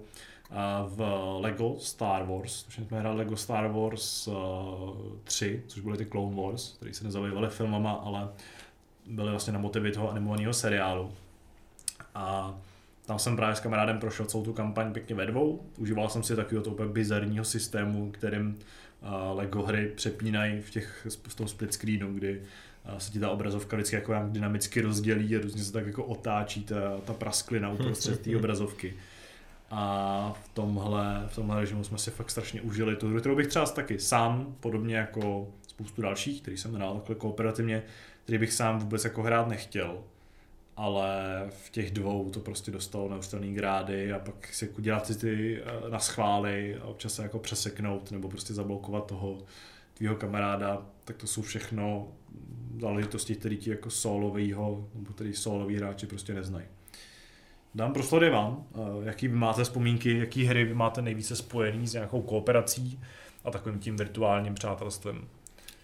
v 0.88 1.30
Lego 1.40 1.76
Star 1.80 2.26
Wars. 2.26 2.68
Už 2.68 2.76
jsme 2.76 3.00
hráli 3.00 3.18
Lego 3.18 3.38
Star 3.38 3.72
Wars 3.72 4.30
3, 5.24 5.62
eh, 5.64 5.68
což 5.68 5.82
byly 5.82 5.98
ty 5.98 6.06
Clone 6.06 6.36
Wars, 6.36 6.74
které 6.74 6.94
se 6.94 7.04
nezabývaly 7.04 7.50
filmama, 7.50 7.92
ale 7.92 8.30
byly 9.06 9.30
vlastně 9.30 9.54
na 9.54 9.60
motivy 9.60 9.92
toho 9.92 10.12
animovaného 10.12 10.54
seriálu. 10.54 11.12
A 12.16 12.56
tam 13.06 13.20
jsem 13.20 13.36
právě 13.36 13.56
s 13.56 13.60
kamarádem 13.60 14.00
prošel 14.00 14.26
celou 14.26 14.44
tu 14.44 14.54
kampaň 14.54 14.94
pěkně 14.94 15.16
ve 15.16 15.26
dvou. 15.26 15.62
Užíval 15.78 16.10
jsem 16.10 16.24
si 16.24 16.36
takového 16.36 16.64
toho 16.64 16.90
bizarního 16.90 17.46
systému, 17.46 18.12
kterým 18.12 18.60
uh, 19.02 19.38
LEGO 19.38 19.62
hry 19.62 19.92
přepínají 19.96 20.62
v, 20.62 20.70
těch, 20.70 21.08
v 21.28 21.36
tom 21.36 21.48
split 21.48 21.74
screenu, 21.74 22.14
kdy 22.14 22.42
uh, 22.92 22.98
se 22.98 23.12
ti 23.12 23.20
ta 23.20 23.30
obrazovka 23.30 23.78
vždycky 23.78 23.96
jako 23.96 24.14
jak 24.14 24.32
dynamicky 24.32 24.82
rozdělí 24.82 25.36
a 25.36 25.42
různě 25.42 25.64
se 25.64 25.74
tak 25.74 25.86
jako 25.86 26.04
otáčí 26.04 26.64
ta, 26.64 26.76
ta 27.06 27.14
prasklina 27.14 27.72
uprostřed 27.72 28.22
té 28.22 28.36
obrazovky. 28.38 28.94
A 29.72 30.34
v 30.44 30.50
tomhle, 30.54 31.24
v 31.28 31.36
tomhle 31.36 31.60
režimu 31.60 31.84
jsme 31.84 31.98
si 31.98 32.12
fakt 32.12 32.32
strašně 32.32 32.62
užili 32.62 32.96
tu 32.96 33.10
hru, 33.10 33.20
kterou 33.20 33.36
bych 33.36 33.48
třeba 33.48 33.66
taky 33.66 34.00
sám, 34.00 34.56
podobně 34.60 34.96
jako 34.96 35.48
spoustu 35.68 36.02
dalších, 36.02 36.42
který 36.42 36.58
jsem 36.58 36.74
hrál 36.74 36.96
takhle 36.96 37.16
kooperativně, 37.16 37.84
který 38.24 38.38
bych 38.38 38.54
sám 38.54 38.80
vůbec 38.80 39.04
jako 39.04 39.24
hrát 39.24 39.48
nechtěl 39.48 40.04
ale 40.78 41.44
v 41.50 41.70
těch 41.70 41.92
dvou 41.92 42.30
to 42.30 42.40
prostě 42.40 42.72
dostalo 42.72 43.10
neustálený 43.10 43.54
grády 43.54 44.14
a 44.14 44.20
pak 44.20 44.54
si 44.54 44.66
jako 44.66 44.82
dělat 44.82 45.06
si 45.08 45.20
ty 45.20 45.62
eh, 45.62 45.90
na 45.90 46.00
schvály 46.00 46.76
a 46.76 46.86
občas 46.86 47.14
se 47.14 47.24
jako 47.24 47.40
přeseknout 47.40 48.12
nebo 48.12 48.30
prostě 48.30 48.54
zablokovat 48.54 49.06
toho 49.06 49.38
tvýho 49.94 50.16
kamaráda, 50.16 50.86
tak 51.06 51.18
to 51.18 51.28
jsou 51.28 51.42
všechno 51.42 52.08
záležitosti, 52.82 53.36
které 53.36 53.56
ti 53.56 53.70
jako 53.70 53.90
solovýho, 53.90 54.88
nebo 54.96 55.14
který 55.14 55.34
solový 55.34 55.76
hráči 55.76 56.08
prostě 56.08 56.34
neznají. 56.34 56.66
Dám 57.76 57.94
prostor 57.94 58.30
vám, 58.30 58.66
eh, 58.74 58.78
jaký 59.06 59.28
vy 59.28 59.36
máte 59.36 59.64
vzpomínky, 59.64 60.18
jaký 60.18 60.46
hry 60.46 60.66
vy 60.66 60.74
máte 60.74 61.02
nejvíce 61.02 61.36
spojený 61.36 61.88
s 61.88 61.94
nějakou 61.94 62.22
kooperací 62.22 63.00
a 63.44 63.52
takovým 63.52 63.80
tím 63.80 63.98
virtuálním 63.98 64.54
přátelstvem. 64.54 65.28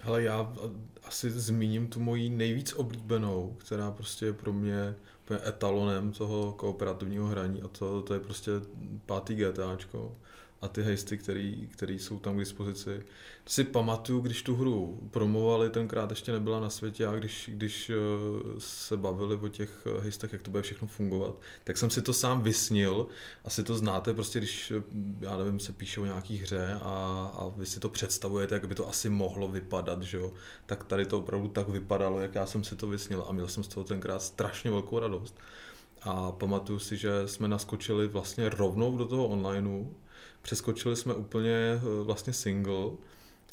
Ale 0.04 0.24
já 0.24 0.54
asi 1.04 1.30
zmíním 1.30 1.88
tu 1.88 2.00
moji 2.00 2.30
nejvíc 2.30 2.74
oblíbenou, 2.74 3.56
která 3.60 3.92
prostě 3.92 4.26
je 4.26 4.34
pro 4.34 4.54
mě 4.54 4.96
etalonem 5.48 6.12
toho 6.12 6.54
kooperativního 6.54 7.28
hraní 7.28 7.62
a 7.62 7.68
to, 7.68 8.02
to 8.02 8.14
je 8.14 8.20
prostě 8.20 8.52
pátý 9.06 9.36
GTAčko 9.36 10.16
a 10.62 10.68
ty 10.68 10.82
hejsty, 10.82 11.18
který, 11.18 11.68
který 11.68 12.00
jsou 12.00 12.20
tam 12.20 12.36
k 12.36 12.40
dispozici. 12.40 13.04
Si 13.46 13.64
pamatuju, 13.64 14.20
když 14.20 14.44
tu 14.44 14.56
hru 14.56 15.00
promovali, 15.12 15.70
tenkrát 15.70 16.10
ještě 16.10 16.32
nebyla 16.32 16.60
na 16.60 16.70
světě 16.70 17.08
a 17.08 17.16
když, 17.16 17.50
když 17.54 17.90
eh, 17.90 17.96
se 18.58 18.98
bavili 18.98 19.36
o 19.36 19.48
těch 19.48 19.88
hejstech, 20.00 20.34
jak 20.34 20.42
to 20.42 20.52
bude 20.52 20.64
všechno 20.64 20.88
fungovat, 20.88 21.36
tak 21.64 21.78
jsem 21.78 21.90
si 21.90 22.02
to 22.02 22.14
sám 22.14 22.42
vysnil. 22.42 23.08
Asi 23.46 23.64
to 23.64 23.76
znáte, 23.76 24.14
prostě 24.14 24.40
když, 24.40 24.72
eh, 24.72 24.84
já 25.20 25.38
nevím, 25.38 25.60
se 25.60 25.74
píšou 25.74 26.06
nějaký 26.06 26.38
hře 26.38 26.74
a, 26.82 27.32
a 27.38 27.48
vy 27.58 27.66
si 27.66 27.80
to 27.80 27.90
představujete, 27.90 28.56
jak 28.56 28.68
by 28.68 28.76
to 28.76 28.90
asi 28.90 29.10
mohlo 29.10 29.48
vypadat, 29.48 30.04
že 30.04 30.18
jo? 30.18 30.34
tak 30.66 30.84
tady 30.84 31.06
to 31.06 31.20
opravdu 31.20 31.48
tak 31.48 31.70
vypadalo, 31.70 32.20
jak 32.20 32.36
já 32.36 32.46
jsem 32.46 32.64
si 32.64 32.76
to 32.76 32.88
vysnil 32.88 33.26
a 33.28 33.32
měl 33.32 33.48
jsem 33.48 33.64
z 33.64 33.68
toho 33.68 33.84
tenkrát 33.84 34.22
strašně 34.22 34.72
velkou 34.72 35.00
radost. 35.00 35.36
A 36.02 36.32
pamatuju 36.32 36.80
si, 36.80 36.98
že 36.98 37.28
jsme 37.28 37.48
naskočili 37.48 38.08
vlastně 38.08 38.50
rovnou 38.50 38.98
do 38.98 39.06
toho 39.06 39.28
onlineu, 39.28 39.86
Přeskočili 40.42 40.96
jsme 40.96 41.14
úplně 41.14 41.52
eh, 41.52 42.04
vlastně 42.04 42.34
single 42.34 42.92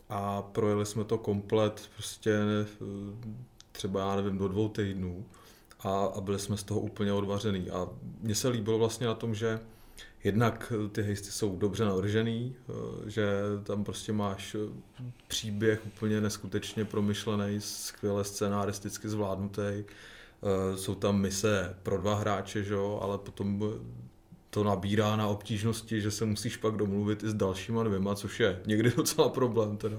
a 0.08 0.42
projeli 0.42 0.86
jsme 0.86 1.04
to 1.04 1.18
komplet 1.18 1.90
prostě 1.94 2.32
eh, 2.32 2.66
třeba, 3.72 4.00
já 4.00 4.16
nevím, 4.16 4.38
do 4.38 4.48
dvou 4.48 4.68
týdnů 4.68 5.26
a, 5.80 6.04
a 6.04 6.20
byli 6.20 6.38
jsme 6.38 6.56
z 6.56 6.62
toho 6.62 6.80
úplně 6.80 7.12
odvařený. 7.12 7.70
A 7.70 7.88
mně 8.20 8.34
se 8.34 8.48
líbilo 8.48 8.78
vlastně 8.78 9.06
na 9.06 9.14
tom, 9.14 9.34
že 9.34 9.60
jednak 10.24 10.72
eh, 10.76 10.88
ty 10.88 11.02
hejsty 11.02 11.30
jsou 11.30 11.56
dobře 11.56 11.84
navržený, 11.84 12.54
že 13.06 13.28
tam 13.64 13.84
prostě 13.84 14.12
máš 14.12 14.56
příběh 15.28 15.86
úplně 15.86 16.20
neskutečně 16.20 16.84
promyšlený, 16.84 17.60
skvěle 17.60 18.24
scénaristicky 18.24 19.08
zvládnutý. 19.08 19.84
Jsou 20.76 20.94
tam 20.94 21.20
mise 21.20 21.76
pro 21.82 21.98
dva 21.98 22.14
hráče, 22.14 22.62
že 22.62 22.74
jo, 22.74 22.98
ale 23.02 23.18
potom 23.18 23.62
to 24.56 24.64
nabírá 24.64 25.16
na 25.16 25.28
obtížnosti, 25.28 26.00
že 26.00 26.10
se 26.10 26.24
musíš 26.24 26.56
pak 26.56 26.76
domluvit 26.76 27.22
i 27.22 27.28
s 27.28 27.34
dalšíma 27.34 27.82
dvěma, 27.82 28.14
což 28.14 28.40
je 28.40 28.60
někdy 28.66 28.90
docela 28.96 29.28
problém 29.28 29.76
teda. 29.76 29.96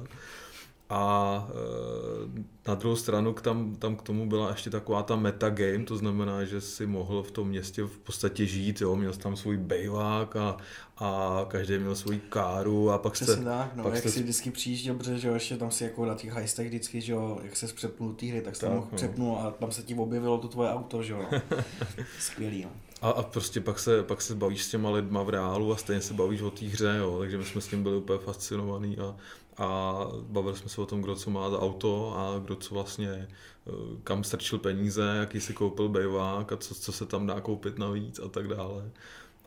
A 0.90 1.48
e, 1.50 2.44
na 2.68 2.76
druhou 2.76 2.96
stranu 2.96 3.34
k 3.34 3.42
tam, 3.42 3.76
tam 3.76 3.96
k 3.96 4.02
tomu 4.02 4.30
byla 4.30 4.50
ještě 4.50 4.70
taková 4.70 5.04
ta 5.04 5.16
metagame, 5.16 5.86
to 5.86 5.98
znamená, 5.98 6.46
že 6.46 6.62
si 6.62 6.86
mohl 6.86 7.24
v 7.24 7.32
tom 7.32 7.48
městě 7.48 7.84
v 7.84 7.98
podstatě 7.98 8.46
žít, 8.46 8.82
jo, 8.82 8.96
měl 8.96 9.14
jsi 9.14 9.20
tam 9.20 9.36
svůj 9.36 9.58
bejvák 9.58 10.36
a, 10.36 10.58
a 10.98 11.46
každý 11.48 11.78
měl 11.78 11.96
svůj 11.96 12.20
káru 12.30 12.92
a 12.92 12.98
pak 12.98 13.14
Přesně 13.14 13.34
jste... 13.34 13.44
tak, 13.44 13.76
no, 13.76 13.84
pak 13.84 13.94
jak 13.94 14.02
jste... 14.02 14.12
si 14.12 14.24
vždycky 14.24 14.52
přijížděl, 14.52 14.96
protože 14.96 15.20
že 15.20 15.28
jo, 15.28 15.34
ještě 15.34 15.58
tam 15.58 15.72
si 15.72 15.84
jako 15.84 16.06
na 16.06 16.16
těch 16.16 16.32
hajstech 16.32 16.68
vždycky, 16.68 17.02
že 17.02 17.12
jo, 17.12 17.40
jak 17.44 17.56
se 17.56 17.68
přepnul 17.68 18.14
té 18.14 18.26
hry, 18.26 18.42
tak 18.42 18.56
jsi 18.56 18.62
tak, 18.62 18.70
mohl 18.70 18.88
no. 18.92 18.96
přepnul 18.96 19.38
a 19.38 19.52
tam 19.52 19.72
se 19.72 19.84
ti 19.84 19.96
objevilo 19.96 20.38
to 20.38 20.48
tvoje 20.48 20.70
auto, 20.70 21.04
že 21.04 21.14
jo. 21.14 21.26
Skvělý, 22.20 22.64
no. 22.64 22.87
A, 23.02 23.10
a 23.10 23.24
prostě 23.24 23.62
pak 23.62 23.80
se, 23.80 24.04
pak 24.04 24.22
se 24.22 24.36
bavíš 24.36 24.64
s 24.64 24.70
těma 24.70 24.90
lidma 24.90 25.24
v 25.24 25.30
reálu 25.30 25.74
a 25.74 25.78
stejně 25.78 26.02
se 26.02 26.14
bavíš 26.14 26.42
o 26.42 26.52
té 26.52 26.66
hře, 26.66 26.96
jo. 26.98 27.20
takže 27.20 27.38
my 27.38 27.46
jsme 27.46 27.62
s 27.62 27.68
tím 27.68 27.84
byli 27.84 27.98
úplně 27.98 28.20
fascinovaní 28.20 28.98
a, 28.98 29.16
a 29.58 29.94
bavili 30.22 30.58
jsme 30.58 30.70
se 30.70 30.82
o 30.82 30.86
tom, 30.86 31.02
kdo 31.02 31.16
co 31.16 31.30
má 31.30 31.50
za 31.50 31.60
auto 31.60 32.14
a 32.18 32.40
kdo 32.40 32.56
co 32.56 32.74
vlastně, 32.74 33.10
eh, 33.10 33.72
kam 34.04 34.24
strčil 34.24 34.60
peníze, 34.60 35.16
jaký 35.20 35.42
si 35.42 35.54
koupil 35.54 35.90
bejvák 35.90 36.52
a 36.52 36.58
co, 36.58 36.76
co 36.76 36.92
se 36.92 37.06
tam 37.06 37.28
dá 37.28 37.42
koupit 37.42 37.78
navíc 37.78 38.20
a 38.20 38.28
tak 38.28 38.48
dále. 38.48 38.92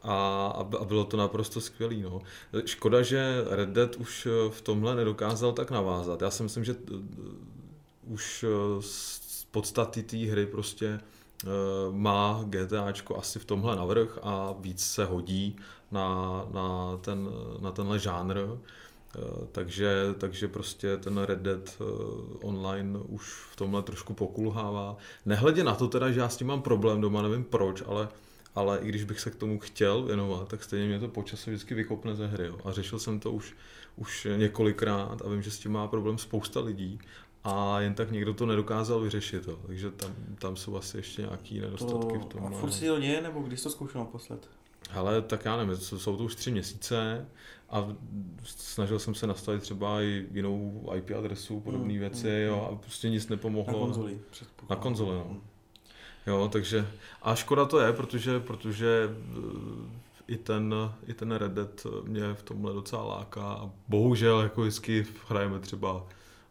A, 0.02 0.46
a 0.80 0.84
bylo 0.84 1.04
to 1.04 1.16
naprosto 1.16 1.60
skvělý. 1.60 2.02
No. 2.02 2.22
Škoda, 2.64 3.02
že 3.02 3.44
Red 3.50 3.68
Dead 3.68 3.96
už 3.96 4.26
eh, 4.26 4.50
v 4.50 4.60
tomhle 4.60 4.96
nedokázal 4.96 5.52
tak 5.52 5.70
navázat. 5.70 6.22
Já 6.22 6.30
si 6.30 6.42
myslím, 6.42 6.64
že 6.64 6.74
eh, 6.94 6.96
už 8.06 8.44
z 8.80 9.44
podstaty 9.50 10.02
té 10.02 10.16
hry 10.16 10.46
prostě 10.46 11.00
má 11.90 12.44
GTAčko 12.44 13.16
asi 13.16 13.38
v 13.38 13.44
tomhle 13.44 13.76
navrh 13.76 14.18
a 14.22 14.54
víc 14.58 14.84
se 14.84 15.04
hodí 15.04 15.56
na, 15.90 16.44
na, 16.52 16.96
ten, 16.96 17.28
na 17.60 17.72
tenhle 17.72 17.98
žánr. 17.98 18.38
Eh, 19.16 19.46
takže, 19.52 20.14
takže 20.18 20.48
prostě 20.48 20.96
ten 20.96 21.18
Red 21.18 21.38
Dead 21.38 21.76
eh, 21.80 21.84
Online 22.42 22.98
už 22.98 23.32
v 23.52 23.56
tomhle 23.56 23.82
trošku 23.82 24.14
pokulhává. 24.14 24.96
Nehledě 25.26 25.64
na 25.64 25.74
to 25.74 25.88
teda, 25.88 26.10
že 26.10 26.20
já 26.20 26.28
s 26.28 26.36
tím 26.36 26.46
mám 26.46 26.62
problém 26.62 27.00
doma, 27.00 27.22
nevím 27.22 27.44
proč, 27.44 27.82
ale, 27.86 28.08
ale 28.54 28.78
i 28.78 28.88
když 28.88 29.04
bych 29.04 29.20
se 29.20 29.30
k 29.30 29.36
tomu 29.36 29.58
chtěl 29.58 30.02
věnovat, 30.02 30.48
tak 30.48 30.64
stejně 30.64 30.86
mě 30.86 30.98
to 30.98 31.08
počasem 31.08 31.52
vždycky 31.52 31.74
vykopne 31.74 32.16
ze 32.16 32.26
hry. 32.26 32.46
Jo. 32.46 32.58
A 32.64 32.72
řešil 32.72 32.98
jsem 32.98 33.20
to 33.20 33.32
už, 33.32 33.54
už 33.96 34.26
několikrát 34.36 35.22
a 35.24 35.28
vím, 35.28 35.42
že 35.42 35.50
s 35.50 35.58
tím 35.58 35.72
má 35.72 35.88
problém 35.88 36.18
spousta 36.18 36.60
lidí 36.60 37.00
a 37.44 37.80
jen 37.80 37.94
tak 37.94 38.10
někdo 38.10 38.34
to 38.34 38.46
nedokázal 38.46 39.00
vyřešit. 39.00 39.48
Jo. 39.48 39.58
Takže 39.66 39.90
tam, 39.90 40.10
tam 40.38 40.56
jsou 40.56 40.76
asi 40.76 40.96
ještě 40.96 41.22
nějaký 41.22 41.60
nedostatky 41.60 42.18
to, 42.18 42.20
v 42.20 42.24
tom. 42.24 42.46
A 42.46 42.50
furt 42.50 42.72
si 42.72 42.86
to 42.86 43.00
děje, 43.00 43.20
nebo 43.20 43.40
když 43.40 43.62
to 43.62 43.70
zkoušel 43.70 44.00
naposled? 44.00 44.48
Ale 44.92 45.22
tak 45.22 45.44
já 45.44 45.56
nevím, 45.56 45.76
jsou 45.76 46.16
to 46.16 46.24
už 46.24 46.34
tři 46.34 46.50
měsíce 46.50 47.26
a 47.70 47.88
snažil 48.44 48.98
jsem 48.98 49.14
se 49.14 49.26
nastavit 49.26 49.62
třeba 49.62 50.02
i 50.02 50.26
jinou 50.32 50.90
IP 50.94 51.10
adresu, 51.18 51.60
podobné 51.60 51.92
mm, 51.92 51.98
věci, 51.98 52.26
mm, 52.26 52.46
jo, 52.46 52.66
mm. 52.70 52.74
a 52.74 52.78
prostě 52.78 53.10
nic 53.10 53.28
nepomohlo. 53.28 53.72
Na 53.72 53.78
konzoli. 53.78 54.18
Na 54.70 54.76
konzoli, 54.76 55.18
no. 55.18 55.26
Mm. 55.30 55.40
Jo, 56.26 56.48
takže, 56.52 56.88
a 57.22 57.34
škoda 57.34 57.64
to 57.64 57.80
je, 57.80 57.92
protože, 57.92 58.40
protože 58.40 59.10
eh, 59.10 60.00
i 60.26 60.36
ten, 60.36 60.74
i 61.06 61.14
ten 61.14 61.32
Red 61.32 61.52
Dead 61.52 61.86
mě 62.04 62.34
v 62.34 62.42
tomhle 62.42 62.72
docela 62.72 63.04
láká 63.04 63.42
a 63.42 63.70
bohužel 63.88 64.40
jako 64.40 64.60
vždycky 64.60 65.06
hrajeme 65.28 65.58
třeba, 65.58 66.06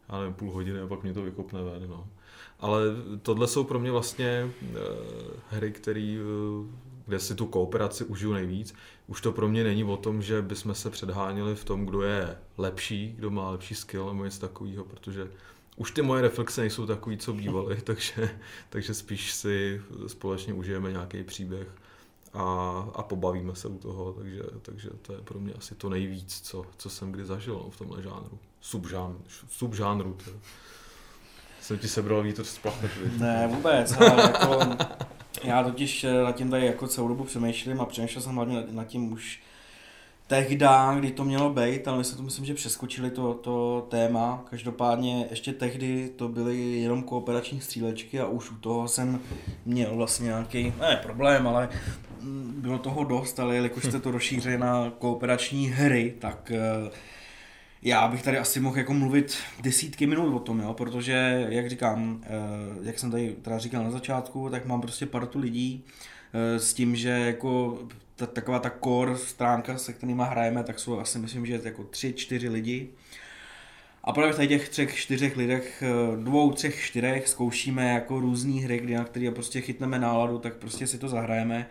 já 0.10 0.20
nevím, 0.20 0.34
půl 0.34 0.52
hodiny 0.52 0.80
a 0.80 0.88
pak 0.88 1.04
mě 1.04 1.14
to 1.14 1.22
vykopne 1.22 1.64
ven, 1.64 1.90
no. 1.90 2.08
Ale 2.60 2.82
tohle 3.22 3.48
jsou 3.48 3.64
pro 3.64 3.80
mě 3.80 3.92
vlastně 3.92 4.52
uh, 4.62 4.78
hry, 5.50 5.72
které 5.72 6.18
uh, 6.60 6.66
kde 7.10 7.20
si 7.20 7.36
tu 7.36 7.46
kooperaci 7.46 8.04
užiju 8.04 8.34
nejvíc. 8.34 8.74
Už 9.08 9.22
to 9.22 9.32
pro 9.32 9.48
mě 9.48 9.64
není 9.64 9.84
o 9.84 9.98
tom, 9.98 10.22
že 10.22 10.42
bychom 10.42 10.74
se 10.74 10.90
předháněli 10.90 11.56
v 11.56 11.64
tom, 11.64 11.86
kdo 11.86 12.02
je 12.02 12.38
lepší, 12.58 13.14
kdo 13.18 13.30
má 13.30 13.50
lepší 13.50 13.76
skill 13.76 14.08
nebo 14.08 14.26
něco 14.26 14.40
takového, 14.40 14.86
protože 14.86 15.28
už 15.76 15.92
ty 15.92 16.02
moje 16.02 16.22
reflexe 16.22 16.62
nejsou 16.62 16.86
takový, 16.86 17.18
co 17.18 17.34
bývaly, 17.34 17.82
takže, 17.84 18.40
takže 18.70 18.94
spíš 18.94 19.34
si 19.34 19.82
společně 20.08 20.54
užijeme 20.54 20.92
nějaký 20.92 21.24
příběh 21.24 21.68
a, 22.34 22.42
a 22.96 23.04
pobavíme 23.04 23.56
se 23.56 23.68
u 23.68 23.78
toho, 23.78 24.14
takže, 24.14 24.44
takže 24.62 24.90
to 25.02 25.14
je 25.14 25.20
pro 25.22 25.40
mě 25.40 25.54
asi 25.54 25.76
to 25.76 25.90
nejvíc, 25.90 26.42
co, 26.42 26.66
co 26.78 26.90
jsem 26.90 27.12
kdy 27.12 27.26
zažil 27.26 27.54
no, 27.54 27.70
v 27.70 27.78
tomhle 27.78 28.04
žánru. 28.04 28.40
Subžánru. 28.62 29.24
subžánru 29.50 30.18
jsem 31.62 31.78
ti 31.78 31.88
sebral 31.88 32.24
vítr 32.24 32.44
z 32.44 32.58
plachet. 32.58 32.92
Ne, 33.18 33.48
vůbec, 33.48 33.92
ale 33.92 34.22
jako, 34.22 34.60
já 35.44 35.64
totiž 35.64 36.04
eh, 36.04 36.24
nad 36.24 36.32
tím 36.32 36.50
tady 36.50 36.66
jako 36.66 36.88
celou 36.88 37.08
dobu 37.08 37.24
přemýšlím 37.24 37.82
a 37.82 37.86
přemýšlel 37.86 38.22
jsem 38.22 38.36
hlavně 38.36 38.64
nad 38.72 38.84
tím 38.84 39.12
už 39.12 39.42
tehdy, 40.30 40.66
kdy 41.00 41.12
to 41.12 41.24
mělo 41.24 41.50
být, 41.50 41.88
ale 41.88 41.98
my 41.98 42.04
jsme 42.04 42.18
to 42.18 42.24
myslím, 42.24 42.46
že 42.46 42.54
přeskočili 42.54 43.12
to, 43.12 43.34
to 43.34 43.88
téma. 43.90 44.46
Každopádně 44.50 45.28
ještě 45.30 45.54
tehdy 45.54 46.10
to 46.16 46.28
byly 46.28 46.58
jenom 46.58 47.04
kooperační 47.04 47.62
střílečky 47.62 48.20
a 48.20 48.28
už 48.28 48.52
u 48.52 48.56
toho 48.56 48.88
jsem 48.88 49.20
měl 49.66 49.96
vlastně 49.96 50.26
nějaký, 50.26 50.74
ne 50.80 51.00
problém, 51.04 51.48
ale 51.48 51.70
bylo 52.56 52.78
toho 52.78 53.04
dost, 53.04 53.40
ale 53.40 53.56
jelikož 53.56 53.84
jste 53.84 54.00
to 54.00 54.12
rozšířili 54.12 54.58
na 54.58 54.92
kooperační 54.98 55.68
hry, 55.68 56.16
tak 56.20 56.52
uh, 56.86 56.94
já 57.82 58.08
bych 58.08 58.24
tady 58.24 58.38
asi 58.38 58.60
mohl 58.60 58.78
jako 58.78 58.94
mluvit 58.94 59.38
desítky 59.62 60.08
minut 60.08 60.36
o 60.36 60.40
tom, 60.40 60.60
jo, 60.60 60.74
protože, 60.74 61.46
jak 61.50 61.70
říkám, 61.70 62.22
eh, 62.24 62.30
jak 62.82 63.00
jsem 63.00 63.12
tady 63.12 63.36
teda 63.42 63.58
říkal 63.58 63.84
na 63.84 63.92
začátku, 63.92 64.50
tak 64.50 64.66
mám 64.66 64.82
prostě 64.82 65.06
partu 65.06 65.40
lidí 65.40 65.86
eh, 66.34 66.60
s 66.60 66.74
tím, 66.74 66.96
že 66.96 67.10
jako 67.10 67.80
ta, 68.20 68.26
taková 68.26 68.60
ta 68.60 68.72
core 68.84 69.18
stránka, 69.18 69.78
se 69.78 69.94
kterými 69.94 70.24
hrajeme, 70.26 70.64
tak 70.64 70.80
jsou 70.80 71.00
asi 71.00 71.20
myslím, 71.20 71.46
že 71.46 71.62
jako 71.64 71.84
tři, 71.84 72.14
čtyři 72.14 72.50
lidi. 72.50 72.90
A 74.04 74.14
právě 74.14 74.34
v 74.34 74.48
těch 74.48 74.70
třech, 74.70 74.96
čtyřech 74.96 75.38
lidech, 75.38 75.84
eh, 75.84 76.18
dvou, 76.24 76.52
třech, 76.52 76.82
čtyřech 76.82 77.28
zkoušíme 77.28 77.94
jako 77.94 78.20
různé 78.20 78.62
hry, 78.62 78.80
kdy 78.80 78.94
na 78.94 79.04
které 79.04 79.32
prostě 79.32 79.62
chytneme 79.62 80.00
náladu, 80.00 80.40
tak 80.40 80.56
prostě 80.56 80.88
si 80.88 80.98
to 80.98 81.10
zahrajeme. 81.10 81.70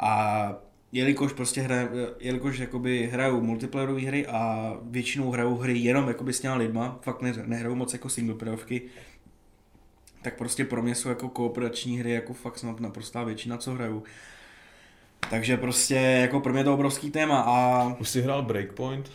A 0.00 0.52
jelikož 0.92 1.32
prostě 1.32 1.60
hra, 1.60 1.76
jelikož 2.20 2.58
jakoby 2.58 3.06
hraju 3.12 3.40
multiplayerové 3.40 4.00
hry 4.00 4.26
a 4.26 4.72
většinou 4.82 5.30
hraju 5.30 5.54
hry 5.54 5.78
jenom 5.78 6.08
jakoby 6.08 6.32
s 6.32 6.40
těma 6.40 6.54
lidma, 6.54 6.98
fakt 7.02 7.22
ne, 7.22 7.34
nehraju 7.46 7.74
moc 7.74 7.92
jako 7.92 8.08
singleplayovky, 8.08 8.82
tak 10.22 10.36
prostě 10.38 10.64
pro 10.64 10.82
mě 10.82 10.94
jsou 10.94 11.08
jako 11.08 11.28
kooperační 11.28 11.98
hry 11.98 12.10
jako 12.12 12.32
fakt 12.34 12.58
snad 12.58 12.80
naprostá 12.80 13.24
většina, 13.24 13.58
co 13.58 13.72
hraju. 13.72 14.02
Takže 15.30 15.56
prostě 15.56 15.94
jako 15.94 16.40
pro 16.40 16.52
mě 16.52 16.64
to 16.64 16.74
obrovský 16.74 17.10
téma 17.10 17.40
a... 17.40 17.84
Už 18.00 18.08
jsi 18.08 18.22
hrál 18.22 18.42
Breakpoint? 18.42 19.10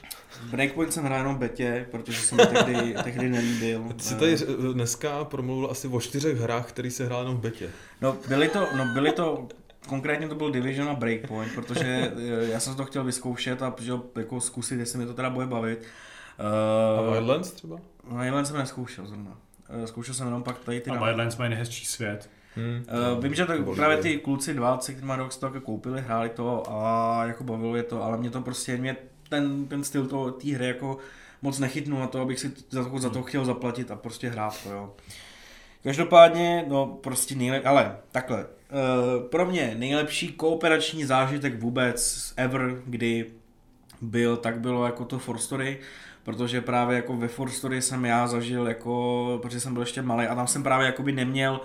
Breakpoint 0.51 0.93
jsem 0.93 1.03
hrál 1.03 1.19
jenom 1.19 1.35
betě, 1.35 1.87
protože 1.91 2.21
jsem 2.21 2.37
tehdy, 2.37 2.95
tehdy 3.03 3.29
nelíbil. 3.29 3.83
Ty 3.95 4.03
jsi 4.03 4.15
tady 4.15 4.37
dneska 4.73 5.23
promluvil 5.25 5.71
asi 5.71 5.87
o 5.87 6.01
čtyřech 6.01 6.37
hrách, 6.37 6.69
který 6.69 6.91
se 6.91 7.05
hrál 7.05 7.19
jenom 7.19 7.37
v 7.37 7.39
betě. 7.39 7.69
No 8.01 8.17
byly 8.27 8.49
to, 8.49 8.67
no 8.77 8.85
byly 8.93 9.11
to 9.11 9.47
konkrétně 9.87 10.27
to 10.27 10.35
byl 10.35 10.51
Division 10.51 10.89
a 10.89 10.93
Breakpoint, 10.93 11.55
protože 11.55 12.11
eh, 12.17 12.47
já 12.51 12.59
jsem 12.59 12.75
to 12.75 12.85
chtěl 12.85 13.03
vyzkoušet 13.03 13.61
a 13.61 13.75
že, 13.79 13.93
jako 14.15 14.41
zkusit, 14.41 14.79
jestli 14.79 14.99
mi 14.99 15.05
to 15.05 15.13
teda 15.13 15.29
bude 15.29 15.45
bavit. 15.45 15.79
Uh, 16.99 17.09
a 17.09 17.11
Wildlands 17.11 17.51
třeba? 17.51 17.79
Wildlands 18.03 18.49
jsem 18.49 18.59
neskoušel 18.59 19.07
zrovna. 19.07 19.37
Zkoušel 19.85 20.13
jsem 20.13 20.27
jenom 20.27 20.43
pak 20.43 20.59
tady 20.59 20.81
ty... 20.81 20.89
A 20.89 21.05
Wildlands 21.05 21.37
mají 21.37 21.49
nejhezčí 21.49 21.85
svět. 21.85 22.29
Hmm, 22.55 22.85
uh, 23.15 23.23
vím, 23.23 23.33
že 23.33 23.45
to, 23.45 23.75
právě 23.75 23.97
ty 23.97 24.17
kluci 24.17 24.53
dva, 24.53 24.77
co 24.77 24.91
kterýma 24.91 25.15
rok 25.15 25.35
to 25.35 25.45
jako 25.45 25.61
koupili, 25.61 26.01
hráli 26.01 26.29
to 26.29 26.63
a 26.69 27.23
jako 27.25 27.43
bavilo 27.43 27.75
je 27.75 27.83
to, 27.83 28.03
ale 28.03 28.17
mě 28.17 28.29
to 28.29 28.41
prostě, 28.41 28.77
mě 28.77 28.97
ten, 29.29 29.67
ten 29.67 29.83
styl 29.83 30.07
té 30.31 30.53
hry 30.55 30.67
jako 30.67 30.97
moc 31.41 31.59
nechytnul 31.59 31.99
na 31.99 32.07
to, 32.07 32.21
abych 32.21 32.39
si 32.39 32.51
za 32.69 32.89
to, 32.89 32.99
za 32.99 33.09
to 33.09 33.23
chtěl 33.23 33.45
zaplatit 33.45 33.91
a 33.91 33.95
prostě 33.95 34.29
hrát 34.29 34.63
to, 34.63 34.69
jo. 34.69 34.93
Každopádně, 35.83 36.65
no 36.67 36.85
prostě 36.85 37.35
nejlepší, 37.35 37.67
ale 37.67 37.97
takhle, 38.11 38.45
uh, 38.45 39.29
pro 39.29 39.45
mě 39.45 39.75
nejlepší 39.77 40.33
kooperační 40.33 41.05
zážitek 41.05 41.59
vůbec 41.59 42.33
ever, 42.37 42.81
kdy 42.85 43.25
byl, 44.01 44.37
tak 44.37 44.59
bylo 44.59 44.85
jako 44.85 45.05
to 45.05 45.19
For 45.19 45.37
Story, 45.37 45.79
protože 46.23 46.61
právě 46.61 46.95
jako 46.95 47.15
ve 47.15 47.27
For 47.27 47.49
Story 47.49 47.81
jsem 47.81 48.05
já 48.05 48.27
zažil 48.27 48.67
jako, 48.67 49.39
protože 49.41 49.59
jsem 49.59 49.73
byl 49.73 49.81
ještě 49.81 50.01
malý 50.01 50.27
a 50.27 50.35
tam 50.35 50.47
jsem 50.47 50.63
právě 50.63 50.85
jakoby 50.85 51.11
neměl 51.11 51.61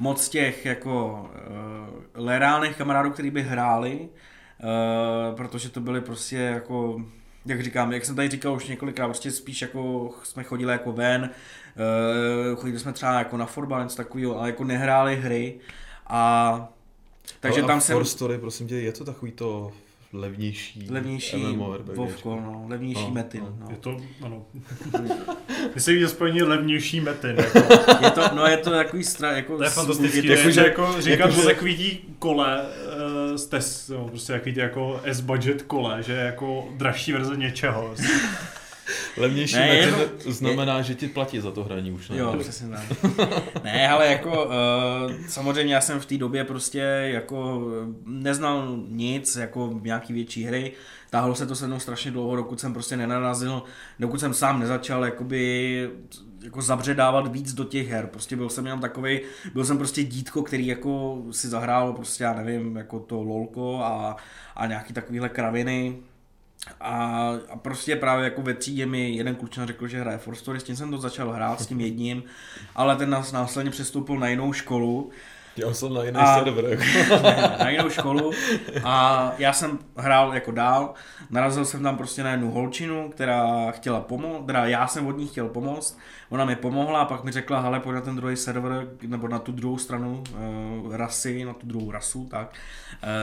moc 0.00 0.28
těch 0.28 0.66
jako 0.66 1.22
uh, 1.22 2.24
lerálných 2.24 2.76
kamarádů, 2.76 3.10
kteří 3.10 3.30
by 3.30 3.42
hráli, 3.42 3.98
uh, 4.00 5.36
protože 5.36 5.68
to 5.68 5.80
byly 5.80 6.00
prostě 6.00 6.36
jako 6.36 7.04
jak 7.46 7.62
říkám, 7.62 7.92
jak 7.92 8.04
jsem 8.04 8.16
tady 8.16 8.28
říkal 8.28 8.54
už 8.54 8.68
několikrát, 8.68 9.06
prostě 9.06 9.30
spíš 9.30 9.62
jako 9.62 10.10
jsme 10.22 10.42
chodili 10.42 10.72
jako 10.72 10.92
ven, 10.92 11.30
uh, 12.50 12.58
chodili 12.58 12.78
jsme 12.78 12.92
třeba 12.92 13.18
jako 13.18 13.36
na 13.36 13.46
fotbal, 13.46 13.82
něco 13.82 13.96
takového, 13.96 14.38
ale 14.38 14.48
jako 14.48 14.64
nehráli 14.64 15.16
hry 15.16 15.60
a 16.06 16.68
takže 17.40 17.62
no 17.62 17.68
tam 17.68 17.80
jsem... 17.80 18.04
Story, 18.04 18.38
prosím 18.38 18.68
tě, 18.68 18.74
je 18.74 18.92
to 18.92 19.04
takový 19.04 19.32
to 19.32 19.72
levnější, 20.12 20.86
levnější 20.90 21.56
Vovko, 21.94 22.40
no, 22.40 22.64
levnější 22.68 23.04
no, 23.04 23.10
metin. 23.10 23.40
No. 23.40 23.56
no. 23.60 23.66
Je 23.70 23.76
to, 23.76 23.96
ano. 24.22 24.46
Myslím, 25.74 25.98
že 25.98 26.08
spojení 26.08 26.42
levnější 26.42 27.00
metin. 27.00 27.36
Jako. 27.36 27.58
je 28.04 28.10
to, 28.10 28.22
no 28.34 28.46
je 28.46 28.56
to 28.56 28.70
takový 28.70 29.04
strach, 29.04 29.36
jako... 29.36 29.56
To 29.56 29.64
je 29.64 29.70
fantastický, 29.70 30.26
jako, 30.26 30.50
že, 30.50 30.60
jako 30.60 30.94
říkám, 31.00 31.28
jako, 31.30 31.40
že 31.40 31.46
takový 31.46 31.98
kole, 32.18 32.60
uh, 32.60 33.36
z 33.36 33.46
test, 33.46 33.88
no, 33.88 34.08
prostě 34.08 34.32
takový 34.32 34.54
ty 34.54 34.60
jako 34.60 35.00
S-budget 35.04 35.62
kole, 35.62 36.02
že 36.02 36.12
je 36.12 36.24
jako 36.24 36.68
dražší 36.76 37.12
verze 37.12 37.36
něčeho. 37.36 37.94
Levnější 39.16 39.56
Ne, 39.56 39.66
ne, 39.66 39.74
jenom- 39.74 40.00
znamená, 40.26 40.82
že 40.82 40.94
ti 40.94 41.08
platí 41.08 41.40
za 41.40 41.50
to 41.50 41.64
hraní 41.64 41.92
už. 41.92 42.08
Ne? 42.08 42.16
Jo, 42.16 42.36
přesně 42.38 42.68
tak. 42.68 42.84
ne, 43.64 43.88
ale 43.88 44.06
jako 44.06 44.44
uh, 44.44 44.52
samozřejmě 45.28 45.74
já 45.74 45.80
jsem 45.80 46.00
v 46.00 46.06
té 46.06 46.18
době 46.18 46.44
prostě 46.44 46.78
jako 47.12 47.60
eh, 47.82 47.94
neznal 48.06 48.76
nic, 48.88 49.36
jako 49.36 49.70
nějaký 49.82 50.12
větší 50.12 50.44
hry. 50.44 50.72
Táhlo 51.10 51.34
se 51.34 51.46
to 51.46 51.54
se 51.54 51.66
mnou 51.66 51.78
strašně 51.78 52.10
dlouho, 52.10 52.36
dokud 52.36 52.60
jsem 52.60 52.72
prostě 52.72 52.96
nenarazil, 52.96 53.62
dokud 53.98 54.20
jsem 54.20 54.34
sám 54.34 54.60
nezačal 54.60 55.04
jakoby 55.04 55.90
jako 56.44 56.62
zabředávat 56.62 57.32
víc 57.32 57.52
do 57.54 57.64
těch 57.64 57.88
her. 57.88 58.06
Prostě 58.06 58.36
byl 58.36 58.48
jsem 58.48 58.64
jenom 58.66 58.80
takový, 58.80 59.20
byl 59.54 59.64
jsem 59.64 59.78
prostě 59.78 60.04
dítko, 60.04 60.42
který 60.42 60.66
jako 60.66 61.22
si 61.30 61.48
zahrál 61.48 61.92
prostě, 61.92 62.24
já 62.24 62.32
nevím, 62.34 62.76
jako 62.76 63.00
to 63.00 63.22
lolko 63.22 63.80
a, 63.82 64.16
a 64.56 64.66
nějaký 64.66 64.92
takovýhle 64.92 65.28
kraviny. 65.28 65.96
A, 66.80 67.30
a 67.50 67.56
prostě 67.56 67.96
právě 67.96 68.24
jako 68.24 68.42
ve 68.42 68.54
třídě 68.54 68.86
mi 68.86 69.10
jeden 69.10 69.34
klučina 69.34 69.66
řekl, 69.66 69.88
že 69.88 70.00
hraje 70.00 70.18
For 70.18 70.34
Story, 70.34 70.60
s 70.60 70.64
tím 70.64 70.76
jsem 70.76 70.90
to 70.90 70.98
začal 70.98 71.32
hrát, 71.32 71.60
s 71.60 71.66
tím 71.66 71.80
jedním, 71.90 72.22
ale 72.74 72.96
ten 72.96 73.10
nás 73.10 73.32
následně 73.32 73.70
přestoupil 73.70 74.18
na 74.18 74.28
jinou 74.28 74.52
školu, 74.52 75.10
Já 75.56 75.74
jsem 75.74 75.94
na 75.94 76.04
jiný 76.04 76.16
A- 76.18 76.38
server. 76.38 76.64
Jako. 76.64 76.82
na 77.64 77.70
jinou 77.70 77.90
školu 77.90 78.30
a 78.84 79.32
já 79.38 79.52
jsem 79.52 79.78
hrál 79.96 80.34
jako 80.34 80.50
dál, 80.50 80.94
narazil 81.30 81.64
jsem 81.64 81.82
tam 81.82 81.96
prostě 81.96 82.22
na 82.22 82.30
jednu 82.30 82.50
holčinu, 82.50 83.08
která 83.10 83.70
chtěla 83.70 84.00
pomoct, 84.00 84.46
teda 84.46 84.66
já 84.66 84.86
jsem 84.86 85.06
od 85.06 85.18
ní 85.18 85.26
chtěl 85.28 85.48
pomoct, 85.48 85.98
ona 86.28 86.44
mi 86.44 86.56
pomohla 86.56 87.00
a 87.00 87.04
pak 87.04 87.24
mi 87.24 87.32
řekla, 87.32 87.60
hele, 87.60 87.80
pojď 87.80 87.94
na 87.94 88.00
ten 88.00 88.16
druhý 88.16 88.36
server, 88.36 88.88
nebo 89.06 89.28
na 89.28 89.38
tu 89.38 89.52
druhou 89.52 89.78
stranu 89.78 90.22
uh, 90.86 90.96
rasy, 90.96 91.44
na 91.44 91.52
tu 91.52 91.66
druhou 91.66 91.90
rasu, 91.90 92.26
tak, 92.30 92.52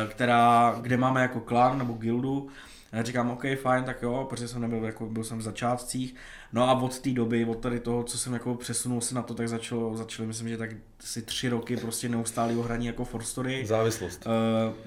uh, 0.05 0.11
která, 0.11 0.75
kde 0.81 0.97
máme 0.97 1.21
jako 1.21 1.39
klan 1.39 1.77
nebo 1.77 1.93
gildu, 1.93 2.47
já 2.91 3.03
říkám, 3.03 3.31
OK, 3.31 3.43
fajn, 3.61 3.83
tak 3.83 4.01
jo, 4.01 4.25
protože 4.29 4.47
jsem 4.47 4.61
nebyl, 4.61 4.85
jako, 4.85 5.05
byl 5.05 5.23
jsem 5.23 5.37
v 5.37 5.41
začátcích. 5.41 6.15
No 6.53 6.69
a 6.69 6.73
od 6.81 6.99
té 6.99 7.09
doby, 7.09 7.45
od 7.45 7.59
tady 7.59 7.79
toho, 7.79 8.03
co 8.03 8.17
jsem 8.17 8.33
jako 8.33 8.55
přesunul 8.55 9.01
se 9.01 9.15
na 9.15 9.21
to, 9.21 9.33
tak 9.33 9.49
začalo, 9.49 9.97
začalo 9.97 10.27
myslím, 10.27 10.49
že 10.49 10.57
tak 10.57 10.69
si 10.99 11.21
tři 11.21 11.49
roky 11.49 11.77
prostě 11.77 12.09
neustálého 12.09 12.63
hraní 12.63 12.85
jako 12.85 13.05
for 13.05 13.23
story. 13.23 13.65
Závislost. 13.65 14.25
Uh, 14.25 14.33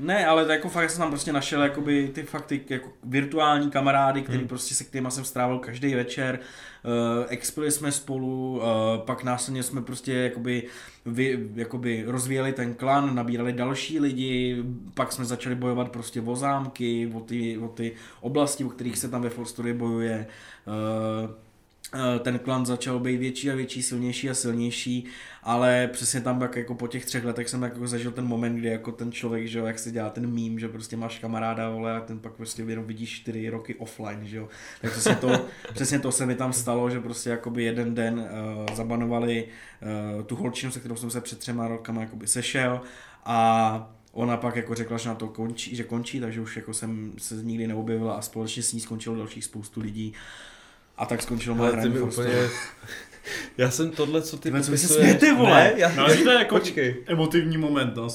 ne, 0.07 0.27
ale 0.27 0.45
to 0.45 0.53
jako 0.53 0.69
fakt 0.69 0.91
jsem 0.91 0.99
tam 0.99 1.11
prostě 1.11 1.33
našel 1.33 1.63
jakoby 1.63 2.11
ty 2.15 2.23
fakt 2.23 2.47
ty 2.47 2.61
jako 2.69 2.89
virtuální 3.05 3.71
kamarády, 3.71 4.23
který 4.23 4.39
Hmm. 4.39 4.49
prostě 4.49 4.75
se 4.75 4.85
kterýma 4.85 5.11
jsem 5.11 5.25
strávil 5.25 5.59
každý 5.59 5.95
večer. 5.95 6.39
Uh, 6.85 7.25
expili 7.29 7.71
jsme 7.71 7.93
spolu, 7.93 8.57
uh, 8.57 8.63
pak 9.05 9.25
následně 9.25 9.63
jsme 9.63 9.83
prostě 9.83 10.13
jakoby, 10.15 10.63
vy, 11.07 11.49
jakoby 11.55 12.05
rozvíjeli 12.07 12.53
ten 12.53 12.75
klan, 12.75 13.15
nabírali 13.15 13.53
další 13.53 14.01
lidi, 14.01 14.65
pak 14.95 15.13
jsme 15.13 15.25
začali 15.25 15.55
bojovat 15.55 15.89
prostě 15.89 16.21
o 16.21 16.37
zámky, 16.37 17.13
o 17.15 17.21
ty, 17.21 17.59
o 17.59 17.69
ty 17.69 17.93
oblasti, 18.21 18.65
o 18.65 18.69
kterých 18.69 18.99
se 18.99 19.09
tam 19.09 19.23
ve 19.23 19.31
For 19.31 19.45
Story 19.45 19.73
bojuje. 19.73 20.27
Uh, 20.67 21.31
Eh, 21.95 22.19
ten 22.19 22.39
klan 22.39 22.67
začal 22.67 22.99
být 22.99 23.17
větší 23.17 23.51
a 23.51 23.55
větší, 23.55 23.83
silnější 23.83 24.31
a 24.31 24.35
silnější, 24.35 25.05
ale 25.43 25.89
přesně 25.93 26.21
tam 26.21 26.43
jak 26.43 26.57
jako 26.57 26.75
po 26.75 26.87
těch 26.87 27.07
třech 27.07 27.25
letech 27.25 27.49
jsem 27.49 27.63
jako 27.63 27.89
zažil 27.89 28.13
ten 28.13 28.27
moment, 28.27 28.57
kdy 28.57 28.69
jako 28.69 28.93
ten 28.93 29.13
člověk, 29.13 29.47
že 29.47 29.59
jo, 29.59 29.67
jak 29.67 29.79
se 29.79 29.91
dělá 29.91 30.11
ten 30.11 30.27
mím, 30.27 30.59
že 30.59 30.69
prostě 30.69 30.97
máš 30.97 31.19
kamaráda, 31.19 31.71
vole, 31.71 31.97
a 31.97 32.01
ten 32.01 32.19
pak 32.19 32.33
prostě 32.33 32.63
jenom 32.63 32.85
vidíš 32.85 33.17
čtyři 33.17 33.49
roky 33.49 33.75
offline, 33.75 34.27
že 34.27 34.37
jo. 34.37 34.49
Tak 34.81 34.91
přesně 34.91 35.15
to, 35.15 35.47
přesně 35.75 35.99
to 35.99 36.13
se 36.13 36.27
mi 36.27 36.35
tam 36.35 36.53
stalo, 36.53 36.91
že 36.91 37.01
prostě 37.01 37.31
jakoby 37.31 37.65
jeden 37.65 37.95
den 37.95 38.19
uh, 38.19 38.77
zabanovali 38.77 39.49
uh, 40.17 40.23
tu 40.23 40.37
holčinu, 40.37 40.73
se 40.73 40.81
kterou 40.81 40.97
jsem 40.97 41.11
se 41.11 41.21
před 41.21 41.39
třema 41.39 41.69
rokama 41.69 42.01
jakoby 42.01 42.27
sešel 42.27 42.81
a 43.25 44.00
Ona 44.13 44.37
pak 44.37 44.57
jako 44.57 44.75
řekla, 44.75 44.99
že 44.99 45.09
na 45.09 45.15
to 45.15 45.29
končí, 45.29 45.77
že 45.77 45.85
končí, 45.85 46.21
takže 46.21 46.41
už 46.41 46.57
jako 46.57 46.75
jsem 46.75 47.13
se 47.19 47.35
nikdy 47.35 47.67
neobjevila 47.67 48.15
a 48.15 48.23
společně 48.23 48.63
s 48.63 48.73
ní 48.73 48.81
skončilo 48.81 49.17
dalších 49.17 49.45
spoustu 49.45 49.81
lidí. 49.81 50.13
A 50.97 51.07
tak 51.07 51.23
skončilo 51.23 51.55
moje 51.57 51.73
hraní 51.73 51.99
úplně... 51.99 52.35
Já 53.59 53.71
jsem 53.71 53.91
tohle, 53.91 54.23
co 54.23 54.37
ty 54.37 54.43
Ty 54.43 54.51
vole, 54.51 54.63
co 54.63 54.67
popisuješ... 54.71 55.01
smějete, 55.01 55.35
vole? 55.35 55.51
Ne, 55.51 55.73
já, 55.77 55.95
No, 55.95 56.03
ale 56.05 56.17
to 56.17 56.31
je 56.31 56.39
jako 56.39 56.55
Počkej. 56.59 56.97
emotivní 57.07 57.59
moment, 57.59 57.97
no. 57.97 58.09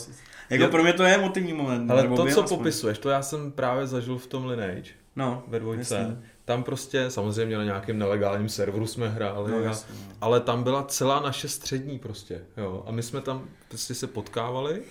Jako 0.50 0.64
Já- 0.64 0.70
pro 0.70 0.84
mě 0.84 0.94
to 0.94 1.04
je 1.04 1.16
emotivní 1.16 1.54
moment. 1.54 1.92
Ale 1.92 2.08
to, 2.08 2.16
co 2.26 2.44
aspoň. 2.44 2.58
popisuješ, 2.58 2.98
to 2.98 3.10
já 3.10 3.22
jsem 3.22 3.52
právě 3.52 3.88
zažil 3.88 4.18
v 4.18 4.28
tom 4.28 4.46
Lineage 4.46 4.92
No, 5.16 5.44
ve 5.48 5.60
dvojce. 5.60 5.96
jasný. 5.96 6.18
Tam 6.46 6.64
prostě, 6.64 7.10
samozřejmě 7.12 7.58
na 7.58 7.64
nějakém 7.64 8.00
nelegálním 8.00 8.50
serveru 8.50 8.88
jsme 8.88 9.10
hráli, 9.10 9.52
No, 9.52 9.60
jasný, 9.60 9.96
no. 10.08 10.14
ale 10.22 10.40
tam 10.40 10.64
byla 10.64 10.84
celá 10.84 11.20
naše 11.20 11.48
střední 11.48 12.00
prostě, 12.00 12.42
jo. 12.58 12.84
A 12.88 12.92
my 12.92 13.04
jsme 13.04 13.22
tam 13.22 13.48
prostě 13.68 13.94
se 13.96 14.08
potkávali 14.08 14.82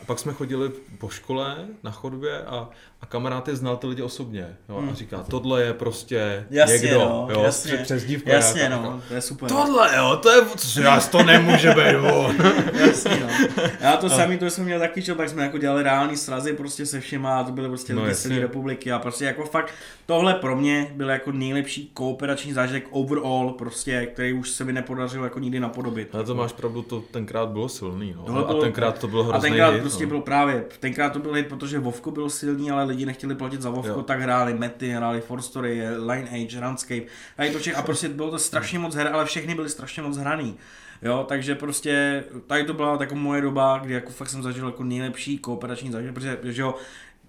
a 0.00 0.04
pak 0.04 0.18
jsme 0.18 0.32
chodili 0.32 0.68
po 0.98 1.08
škole 1.08 1.68
na 1.82 1.90
chodbě 1.90 2.44
a, 2.44 2.68
a 3.04 3.06
kamarád 3.06 3.48
je 3.48 3.56
znal 3.56 3.76
ty 3.76 3.86
lidi 3.86 4.02
osobně, 4.02 4.56
jo. 4.68 4.84
A 4.90 4.94
říká, 4.94 5.24
tohle 5.30 5.62
je 5.62 5.72
prostě 5.74 6.36
Hmm. 6.38 6.46
Jasně, 6.58 6.78
někdo, 6.78 6.98
no, 6.98 7.28
jo, 7.30 7.42
jasně. 7.42 7.76
přes 7.76 8.04
dívku 8.04 8.30
Jasně, 8.30 8.58
nějaká. 8.58 8.76
no, 8.82 9.00
to 9.08 9.14
je 9.14 9.20
super. 9.20 9.48
Tohle 9.48 9.96
jo, 9.96 10.16
to 10.22 10.30
je, 10.30 10.42
co 10.56 10.80
já 10.80 11.00
to 11.00 11.22
nemůže 11.22 11.70
být 11.70 11.96
on. 12.12 12.36
Jasně, 12.86 13.10
no. 13.20 13.62
Já 13.80 13.96
to 13.96 14.08
samý, 14.18 14.38
to 14.38 14.50
jsme 14.50 14.64
měli 14.64 14.80
taky, 14.80 15.02
čo, 15.02 15.14
tak 15.14 15.28
jsme 15.28 15.42
jako 15.42 15.58
dělali 15.58 15.82
reální 15.82 16.16
srazy 16.16 16.52
prostě 16.52 16.86
se 16.86 17.00
všema, 17.00 17.40
a 17.40 17.44
to 17.44 17.52
byly 17.52 17.68
prostě 17.68 17.94
No, 17.94 18.14
celé 18.14 18.38
republiky 18.40 18.92
a 18.92 18.98
prostě 18.98 19.24
jako 19.24 19.44
fakt 19.44 19.72
tohle 20.06 20.34
pro 20.34 20.56
mě 20.56 20.92
byl 20.96 21.10
jako 21.10 21.32
nejlepší 21.32 21.90
kooperační 21.94 22.52
zážitek 22.52 22.86
overall, 22.90 23.50
prostě, 23.52 24.06
který 24.06 24.32
už 24.32 24.50
se 24.50 24.64
mi 24.64 24.72
nepodařilo 24.72 25.24
jako 25.24 25.38
nikdy 25.38 25.60
napodobit. 25.60 26.08
Ale 26.14 26.24
to 26.24 26.34
máš 26.34 26.52
pravdu, 26.52 26.82
to 26.82 27.00
tenkrát 27.10 27.48
bylo 27.48 27.68
silný, 27.68 28.14
no. 28.16 28.22
Tohle 28.22 28.42
a 28.42 28.46
bylo- 28.46 28.60
tenkrát 28.62 28.98
to 28.98 29.08
bylo 29.08 29.22
A 29.22 29.26
hrozný 29.26 29.48
tenkrát 29.50 29.70
hit, 29.70 29.80
prostě 29.80 30.04
no. 30.04 30.08
byl 30.10 30.20
právě, 30.20 30.64
tenkrát 30.80 31.10
to 31.12 31.18
byl 31.18 31.32
hit, 31.32 31.46
protože 31.46 31.78
Vovko 31.78 32.10
byl 32.10 32.30
silný, 32.30 32.70
ale 32.70 32.86
lidi 32.94 33.06
nechtěli 33.06 33.34
platit 33.34 33.62
za 33.62 33.70
Vovko, 33.70 33.88
Jo. 33.88 34.02
tak 34.02 34.20
hráli 34.20 34.54
Mety, 34.54 34.90
hráli 34.90 35.20
For 35.20 35.42
Story, 35.42 35.82
Lineage, 35.98 36.60
Runscape, 36.60 37.02
a, 37.38 37.52
to 37.52 37.78
a 37.78 37.82
prostě 37.82 38.08
bylo 38.08 38.30
to 38.30 38.38
strašně 38.38 38.78
moc 38.78 38.94
her, 38.94 39.10
ale 39.12 39.24
všechny 39.24 39.54
byly 39.54 39.68
strašně 39.68 40.02
moc 40.02 40.16
hraný. 40.16 40.56
Jo, 41.02 41.24
takže 41.28 41.54
prostě 41.54 42.24
tady 42.46 42.64
to 42.64 42.74
byla 42.74 42.96
jako 43.00 43.14
moje 43.14 43.40
doba, 43.40 43.78
kdy 43.78 43.94
jako 43.94 44.12
fakt 44.12 44.28
jsem 44.28 44.42
zažil 44.42 44.66
jako 44.66 44.84
nejlepší 44.84 45.38
kooperační 45.38 45.92
zážitek, 45.92 46.14
protože 46.14 46.38
že 46.42 46.62
jo, 46.62 46.74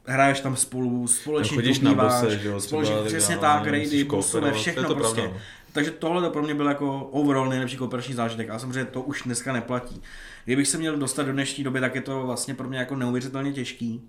hraješ 0.06 0.40
tam 0.40 0.56
spolu, 0.56 1.08
společně 1.08 1.56
chodíš 1.56 1.80
na 1.80 1.94
bose, 1.94 2.38
že 2.38 2.48
jo, 2.48 2.60
společně, 2.60 2.96
přesně 3.06 3.38
tak, 3.38 3.68
raidy, 3.68 4.04
bossové, 4.04 4.42
kooperovat, 4.42 4.62
všechno 4.62 4.84
to 4.84 4.96
prostě. 4.96 5.22
pravda, 5.22 5.38
no. 5.38 5.42
Takže 5.72 5.92
tohle 5.92 6.22
to 6.22 6.30
pro 6.30 6.42
mě 6.42 6.56
byl 6.56 6.68
jako 6.68 7.04
overall 7.12 7.50
nejlepší 7.50 7.78
kooperační 7.78 8.14
zážitek 8.14 8.50
a 8.50 8.60
samozřejmě 8.60 8.86
to 8.86 9.02
už 9.02 9.22
dneska 9.22 9.54
neplatí. 9.54 10.02
Kdybych 10.45 10.67
se 10.67 10.77
měl 10.77 10.97
dostat 10.97 11.23
do 11.23 11.31
dnešní 11.31 11.63
doby, 11.63 11.80
tak 11.80 11.95
je 11.95 12.01
to 12.01 12.26
vlastně 12.26 12.53
pro 12.53 12.67
mě 12.69 12.77
jako 12.77 12.95
neuvěřitelně 12.95 13.53
těžký. 13.53 14.01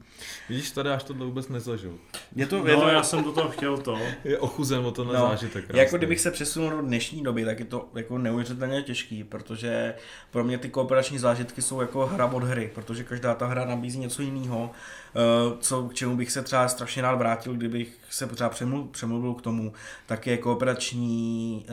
Vidíš, 0.49 0.71
tady 0.71 0.91
až 0.91 1.05
tohle 1.05 1.27
vůbec 1.27 1.49
nezažil. 1.49 1.95
Je 2.37 2.47
to, 2.47 2.67
je 2.67 2.75
No, 2.77 2.81
to 2.83 2.89
já 2.89 3.03
jsem 3.03 3.25
do 3.25 3.33
toho 3.33 3.49
chtěl 3.49 3.79
to. 3.79 3.99
Je 4.25 4.39
ochuzen 4.39 4.87
o 4.87 4.91
tenhle 4.91 5.15
No, 5.19 5.29
zážitek. 5.29 5.65
krásný. 5.65 5.79
jako 5.79 5.97
kdybych 5.97 6.21
se 6.21 6.31
přesunul 6.31 6.71
do 6.71 6.83
dnešní 6.83 7.23
doby, 7.23 7.45
tak 7.45 7.59
je 7.59 7.65
to 7.65 7.89
jako 7.95 8.19
neuvěřitelně 8.19 8.83
těžký, 8.83 9.25
protože 9.25 9.95
pro 10.31 10.45
mě 10.45 10.59
ty 10.59 10.69
kooperační 10.69 11.19
zážitky 11.19 11.63
jsou 11.63 11.81
jako 11.81 12.07
hra 12.07 12.27
od 12.27 12.43
hry, 12.45 12.71
protože 12.75 13.05
každá 13.05 13.35
ta 13.35 13.47
hra 13.47 13.65
nabízí 13.65 13.99
něco 13.99 14.23
jiného, 14.23 14.71
eh, 15.17 15.19
co, 15.61 15.83
k 15.89 15.95
čemu 15.95 16.17
bych 16.17 16.33
se 16.33 16.43
třeba 16.43 16.69
strašně 16.69 17.03
rád 17.03 17.15
vrátil, 17.15 17.55
kdybych 17.55 17.99
se 18.11 18.27
třeba 18.27 18.51
přemluvil, 18.51 18.89
přemluvil 18.91 19.35
k 19.35 19.43
tomu, 19.43 19.73
tak 20.07 20.27
je 20.27 20.37
kooperační, 20.37 21.67
eh, 21.69 21.73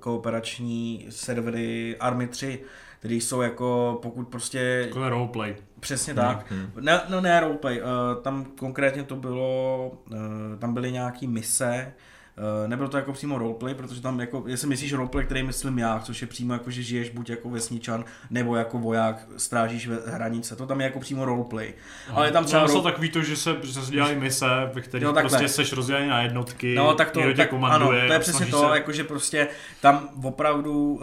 kooperační 0.00 1.06
servery 1.10 1.96
Army 2.00 2.26
3, 2.26 2.60
které 3.06 3.16
jsou 3.16 3.40
jako, 3.40 3.98
pokud 4.02 4.28
prostě 4.28 4.82
Takové 4.84 5.08
roleplay. 5.08 5.56
Přesně 5.80 6.14
tak. 6.14 6.52
Ne, 6.80 7.00
no 7.08 7.20
ne 7.20 7.40
roleplay, 7.40 7.82
uh, 7.82 8.22
tam 8.22 8.44
konkrétně 8.44 9.02
to 9.02 9.16
bylo, 9.16 9.90
uh, 10.10 10.18
tam 10.58 10.74
byly 10.74 10.92
nějaký 10.92 11.26
mise, 11.26 11.92
uh, 12.38 12.68
nebylo 12.68 12.88
to 12.88 12.96
jako 12.96 13.12
přímo 13.12 13.38
roleplay, 13.38 13.74
protože 13.74 14.00
tam 14.00 14.20
jako, 14.20 14.44
jestli 14.46 14.68
myslíš 14.68 14.92
roleplay, 14.92 15.24
který 15.24 15.42
myslím 15.42 15.78
já, 15.78 16.00
což 16.00 16.20
je 16.22 16.26
přímo 16.28 16.52
jako, 16.52 16.70
že 16.70 16.82
žiješ 16.82 17.10
buď 17.10 17.30
jako 17.30 17.50
vesničan, 17.50 18.04
nebo 18.30 18.56
jako 18.56 18.78
voják, 18.78 19.26
strážíš 19.36 19.88
hranice, 20.06 20.56
to 20.56 20.66
tam 20.66 20.80
je 20.80 20.84
jako 20.84 21.00
přímo 21.00 21.24
roleplay. 21.24 21.74
Ale 22.10 22.26
je 22.28 22.32
tam 22.32 22.44
třeba 22.44 22.64
Třeba 22.66 22.80
role- 22.80 22.90
takový 22.92 23.10
to, 23.10 23.22
že 23.22 23.36
se, 23.36 23.56
že 23.62 23.72
se 23.72 23.90
dělají 23.90 24.16
mise, 24.16 24.46
ve 24.74 24.80
kterých 24.80 25.04
takhle. 25.08 25.22
prostě 25.22 25.48
seš 25.48 25.72
rozdělený 25.72 26.08
na 26.08 26.22
jednotky, 26.22 26.74
No, 26.74 26.94
tak 26.94 27.10
to, 27.10 27.20
tak, 27.36 27.50
komanduje. 27.50 27.98
ano, 28.00 28.08
to 28.08 28.12
je 28.12 28.18
přesně 28.18 28.46
to, 28.46 28.60
se- 28.60 28.74
jakože 28.78 29.04
prostě 29.04 29.48
tam 29.80 30.08
opravdu 30.22 30.94
uh, 30.94 31.00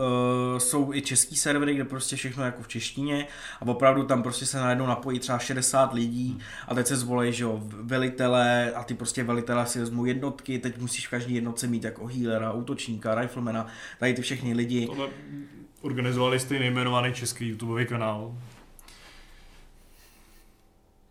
jsou 0.58 0.94
i 0.94 1.02
český 1.02 1.36
servery, 1.36 1.76
kde 1.76 1.84
prostě 1.86 2.16
všechno 2.16 2.44
jako 2.46 2.64
v 2.64 2.68
češtině 2.68 3.28
a 3.62 3.68
opravdu 3.68 4.04
tam 4.04 4.24
prostě 4.24 4.46
se 4.46 4.58
najednou 4.60 4.86
napojí 4.88 5.20
třeba 5.20 5.40
60 5.40 5.94
lidí 5.94 6.40
a 6.68 6.76
teď 6.76 6.88
se 6.88 6.96
zvolej, 6.96 7.34
že 7.34 7.44
jo, 7.44 7.60
velitele 8.04 8.72
a 8.76 8.84
ty 8.84 8.94
prostě 8.94 9.24
velitele 9.24 9.66
si 9.66 9.80
vezmou 9.80 10.06
jednotky, 10.06 10.60
teď 10.60 10.78
musíš 10.78 11.08
v 11.08 11.10
každý 11.24 11.36
jednotce 11.36 11.68
mít 11.68 11.84
jako 11.84 12.08
healera, 12.08 12.52
útočníka, 12.52 13.16
riflemana, 13.16 13.68
tady 14.00 14.14
ty 14.14 14.22
všechny 14.22 14.54
lidi. 14.54 14.86
Tohle 14.86 15.08
organizovali 15.82 16.40
jste 16.40 16.60
nejmenovaný 16.60 17.14
český 17.14 17.48
YouTubeový 17.48 17.86
kanál. 17.86 18.36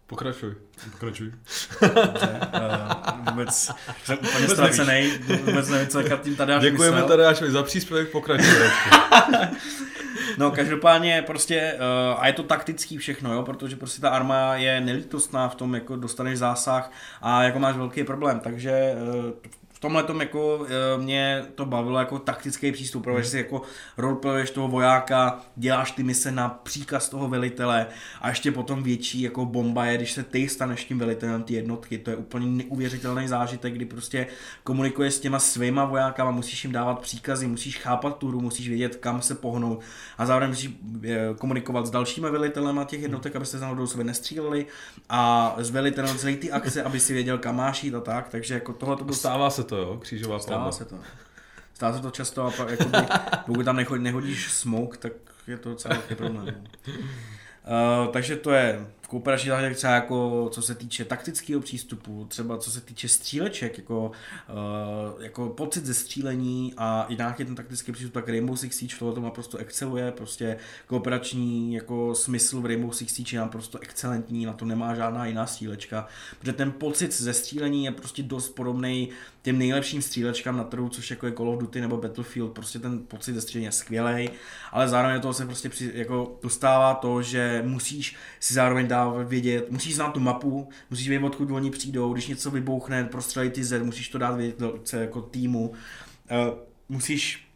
Pokračuj. 0.06 0.55
Pokračuj. 0.93 1.32
Dobře, 1.80 2.40
uh, 2.55 3.30
vůbec 3.30 3.70
jsem 4.05 4.18
úplně 4.18 4.32
Vůbec 4.34 4.52
ztracený, 4.52 5.10
vůbec 5.44 5.68
nevím, 5.68 5.89
co 5.89 6.01
jak 6.01 6.22
tím 6.22 6.36
tady 6.36 6.52
Děkujeme 6.60 6.97
myslel. 6.97 7.09
Tadeášovi 7.09 7.51
za 7.51 7.62
příspěvek, 7.62 8.10
pokračuj. 8.10 8.55
No 10.39 10.51
každopádně 10.51 11.22
prostě, 11.26 11.74
uh, 11.74 12.20
a 12.22 12.26
je 12.26 12.32
to 12.32 12.43
taktický 12.43 12.98
všechno, 12.98 13.34
jo, 13.34 13.43
protože 13.43 13.76
prostě 13.76 14.01
ta 14.01 14.09
arma 14.09 14.56
je 14.56 14.80
nelítostná 14.80 15.48
v 15.48 15.55
tom, 15.55 15.74
jako 15.74 15.97
dostaneš 15.97 16.39
zásah 16.39 16.93
a 17.22 17.43
jako 17.43 17.59
máš 17.59 17.76
velký 17.76 18.05
problém, 18.05 18.40
takže 18.40 18.94
uh, 18.94 19.30
tomhle 19.82 20.02
tom 20.02 20.20
jako 20.20 20.66
eh, 20.66 20.98
mě 20.98 21.44
to 21.54 21.64
bavilo 21.64 21.98
jako 21.98 22.18
taktický 22.18 22.72
přístup, 22.72 23.04
protože 23.04 23.28
si 23.28 23.36
jako 23.36 23.62
roleplayuješ 23.96 24.50
toho 24.50 24.68
vojáka, 24.68 25.40
děláš 25.56 25.90
ty 25.90 26.02
mise 26.02 26.32
na 26.32 26.48
příkaz 26.48 27.09
toho 27.09 27.28
velitele 27.28 27.86
a 28.20 28.28
ještě 28.28 28.52
potom 28.52 28.82
větší 28.82 29.22
jako 29.22 29.44
bomba 29.44 29.86
je, 29.86 29.96
když 29.96 30.12
se 30.12 30.22
ty 30.22 30.48
staneš 30.48 30.84
tím 30.84 30.98
velitelem 30.98 31.42
ty 31.42 31.54
jednotky, 31.54 31.98
to 31.98 32.10
je 32.10 32.16
úplně 32.16 32.46
neuvěřitelný 32.46 33.28
zážitek, 33.28 33.74
kdy 33.74 33.84
prostě 33.84 34.26
komunikuješ 34.64 35.14
s 35.14 35.20
těma 35.20 35.38
svýma 35.38 35.84
vojákama, 35.84 36.30
musíš 36.30 36.64
jim 36.64 36.72
dávat 36.72 37.00
příkazy, 37.00 37.46
musíš 37.46 37.78
chápat 37.78 38.18
tu 38.18 38.28
hru, 38.28 38.40
musíš 38.40 38.68
vědět, 38.68 38.96
kam 38.96 39.22
se 39.22 39.34
pohnout 39.34 39.80
a 40.18 40.26
zároveň 40.26 40.50
musíš 40.50 40.70
eh, 41.04 41.18
komunikovat 41.38 41.86
s 41.86 41.90
dalšími 41.90 42.30
velitelema 42.30 42.84
těch 42.84 43.02
jednotek, 43.02 43.36
abyste 43.36 43.59
se 43.59 43.64
do 43.74 43.86
sebe 43.86 44.04
nestříleli 44.04 44.66
a 45.09 45.54
s 45.59 45.70
velitelem 45.70 46.18
celý 46.18 46.36
ty 46.36 46.52
akce, 46.52 46.82
aby 46.82 47.00
si 47.00 47.12
věděl, 47.12 47.38
kam 47.38 47.56
máš 47.56 47.84
jít 47.84 47.94
a 47.94 48.00
tak, 48.00 48.28
takže 48.28 48.54
jako 48.54 48.72
tohle 48.72 48.96
to 48.96 49.04
bylo 49.04 49.16
Stává 49.16 49.50
se 49.50 49.64
to, 49.64 49.71
jo? 49.76 49.96
Křížová 49.96 50.38
Stává 50.38 50.56
palba. 50.58 50.72
se 50.72 50.84
to. 50.84 50.98
Stává 51.74 51.96
se 51.96 52.02
to 52.02 52.10
často 52.10 52.46
a 52.46 52.50
pak, 52.50 52.70
jakoby, 52.70 52.98
pokud 53.46 53.64
tam 53.64 53.76
nechodí, 53.76 54.04
nehodíš 54.04 54.52
smoke, 54.52 54.98
tak 54.98 55.12
je 55.46 55.56
to 55.56 55.70
docela 55.70 55.94
velký 55.94 56.14
problém. 56.14 56.64
Uh, 56.86 58.08
takže 58.12 58.36
to 58.36 58.50
je 58.50 58.86
kooperační 59.12 59.48
zážitek 59.48 59.76
třeba 59.76 59.93
jako 59.93 60.48
co 60.52 60.62
se 60.62 60.74
týče 60.74 61.05
taktického 61.05 61.60
přístupu, 61.60 62.26
třeba 62.28 62.59
co 62.59 62.70
se 62.70 62.80
týče 62.80 63.09
stříleček, 63.09 63.78
jako, 63.78 64.06
uh, 64.06 65.22
jako 65.22 65.48
pocit 65.48 65.86
ze 65.86 65.94
střílení 65.94 66.74
a 66.76 67.06
i 67.09 67.16
nějaký 67.16 67.44
ten 67.44 67.55
taktický 67.55 67.93
přístup, 67.93 68.14
tak 68.14 68.28
Rainbow 68.28 68.56
Six 68.56 68.76
Siege 68.76 68.97
tohle 68.98 69.14
to 69.14 69.20
naprosto 69.20 69.59
exceluje, 69.59 70.12
prostě 70.12 70.56
kooperační 70.86 71.74
jako 71.74 72.14
smysl 72.14 72.60
v 72.60 72.66
Rainbow 72.66 72.90
Six 72.90 73.14
Siege 73.14 73.36
je 73.36 73.40
naprosto 73.40 73.78
excelentní, 73.78 74.47
na 74.47 74.52
to 74.52 74.64
nemá 74.64 74.94
žádná 74.94 75.26
jiná 75.26 75.47
střílečka, 75.47 76.06
protože 76.39 76.52
ten 76.52 76.72
pocit 76.72 77.12
ze 77.12 77.32
střílení 77.32 77.84
je 77.84 77.90
prostě 77.90 78.22
dost 78.22 78.48
podobný 78.48 79.09
těm 79.43 79.59
nejlepším 79.59 80.02
střílečkám 80.02 80.56
na 80.56 80.64
trhu, 80.64 80.89
což 80.89 81.10
jako 81.10 81.26
je 81.26 81.32
Call 81.32 81.48
of 81.48 81.60
Duty 81.60 81.80
nebo 81.80 81.97
Battlefield, 81.97 82.52
prostě 82.52 82.78
ten 82.78 82.98
pocit 82.98 83.34
ze 83.34 83.40
střílení 83.40 83.64
je 83.64 83.72
skvělý, 83.72 84.30
ale 84.72 84.89
zároveň 84.89 85.20
toho 85.20 85.34
se 85.34 85.47
prostě 85.47 85.68
při, 85.68 85.90
jako 85.94 86.39
dostává 86.43 86.94
to, 86.94 87.22
že 87.22 87.62
musíš 87.66 88.16
si 88.40 88.55
zároveň 88.55 88.89
dávat 88.89 89.01
vědět, 89.10 89.70
musíš 89.70 89.94
znát 89.94 90.12
tu 90.12 90.20
mapu, 90.20 90.68
musíš 90.90 91.08
vědět, 91.08 91.26
odkud 91.26 91.50
oni 91.50 91.70
přijdou, 91.70 92.12
když 92.12 92.26
něco 92.26 92.50
vybouchne, 92.50 93.04
prostřelit 93.04 93.52
ty 93.52 93.64
Z, 93.64 93.82
musíš 93.82 94.08
to 94.08 94.18
dát 94.18 94.36
vědět 94.36 94.58
do, 94.58 94.80
jako 95.00 95.20
týmu, 95.20 95.68
uh, 95.70 96.58
musíš 96.88 97.48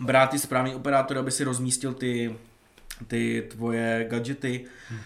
brát 0.00 0.30
ty 0.30 0.38
správný 0.38 0.74
operátory, 0.74 1.20
aby 1.20 1.30
si 1.30 1.44
rozmístil 1.44 1.94
ty, 1.94 2.36
ty 3.06 3.48
tvoje 3.50 4.06
gadgety, 4.10 4.64
hmm 4.88 5.00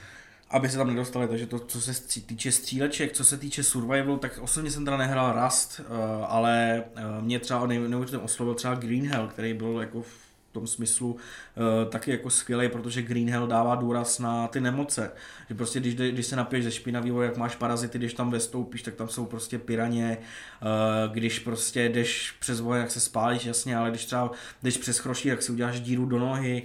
aby 0.51 0.69
se 0.69 0.77
tam 0.77 0.89
nedostali, 0.89 1.29
takže 1.29 1.47
to, 1.47 1.59
co 1.59 1.81
se 1.81 2.23
týče 2.23 2.53
stříleček, 2.53 3.13
co 3.13 3.25
se 3.25 3.39
týče 3.39 3.63
survival, 3.63 4.19
tak 4.19 4.39
osobně 4.39 4.71
jsem 4.71 4.85
teda 4.85 4.97
nehrál 4.97 5.45
Rust, 5.45 5.81
uh, 5.81 5.97
ale 6.29 6.85
uh, 6.97 7.25
mě 7.25 7.39
třeba 7.39 7.67
neuvěřitelně 7.67 8.25
oslovil 8.25 8.55
třeba 8.55 8.75
Green 8.75 9.07
Hell, 9.07 9.29
který 9.29 9.55
byl 9.55 9.81
jako 9.81 10.03
v 10.03 10.26
tom 10.57 10.67
smyslu 10.67 11.13
uh, 11.13 11.91
taky 11.91 12.11
jako 12.11 12.31
skvělý, 12.31 12.69
protože 12.69 13.03
Green 13.03 13.31
Hell 13.31 13.47
dává 13.47 13.75
důraz 13.75 14.19
na 14.19 14.49
ty 14.49 14.61
nemoce. 14.61 15.11
Že 15.49 15.55
prostě 15.55 15.81
když, 15.81 15.95
když 15.95 16.27
se 16.27 16.37
napiješ 16.37 16.65
ze 16.65 16.71
špinavého, 16.71 17.23
jak 17.23 17.37
máš 17.37 17.57
parazity, 17.57 17.99
když 17.99 18.15
tam 18.15 18.31
vestoupíš, 18.31 18.83
tak 18.83 18.95
tam 18.95 19.09
jsou 19.09 19.27
prostě 19.27 19.59
piraně, 19.59 20.19
uh, 20.19 21.15
když 21.15 21.39
prostě 21.39 21.89
jdeš 21.89 22.31
přes 22.41 22.61
voje, 22.61 22.81
jak 22.81 22.91
se 22.91 23.01
spálíš, 23.01 23.45
jasně, 23.45 23.77
ale 23.77 23.91
když 23.91 24.05
třeba 24.05 24.31
jdeš 24.63 24.77
přes 24.77 24.99
chroší, 24.99 25.29
jak 25.29 25.43
si 25.43 25.53
uděláš 25.53 25.81
díru 25.81 26.07
do 26.07 26.19
nohy, 26.19 26.63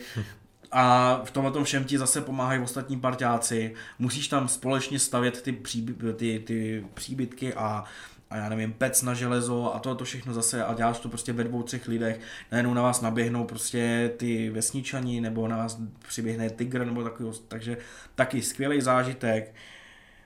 a 0.72 1.22
v 1.24 1.32
tomhle 1.32 1.52
tom 1.52 1.64
všem 1.64 1.84
ti 1.84 1.98
zase 1.98 2.22
pomáhají 2.22 2.62
ostatní 2.62 3.00
parťáci. 3.00 3.74
Musíš 4.00 4.28
tam 4.28 4.48
společně 4.48 5.00
stavět 5.00 5.42
ty, 5.42 5.52
příby, 5.52 6.14
ty, 6.14 6.40
ty 6.40 6.86
příbytky 6.94 7.54
a 7.54 7.84
a 8.32 8.38
já 8.38 8.50
nevím, 8.50 8.74
pec 8.74 9.02
na 9.02 9.14
železo 9.14 9.76
a 9.76 9.80
to, 9.80 9.96
to 9.96 10.04
všechno 10.04 10.34
zase 10.34 10.66
a 10.66 10.74
děláš 10.74 11.00
to 11.00 11.10
prostě 11.10 11.34
ve 11.34 11.44
dvou, 11.44 11.64
třech 11.64 11.88
lidech, 11.88 12.20
najednou 12.52 12.74
na 12.74 12.82
vás 12.82 13.02
naběhnou 13.02 13.44
prostě 13.44 14.12
ty 14.18 14.50
vesničani 14.50 15.22
nebo 15.22 15.48
na 15.48 15.58
vás 15.58 15.82
přiběhne 16.08 16.50
tygr 16.50 16.86
nebo 16.86 17.04
takový, 17.04 17.32
takže 17.48 17.78
taky 18.16 18.42
skvělý 18.42 18.82
zážitek. 18.82 19.56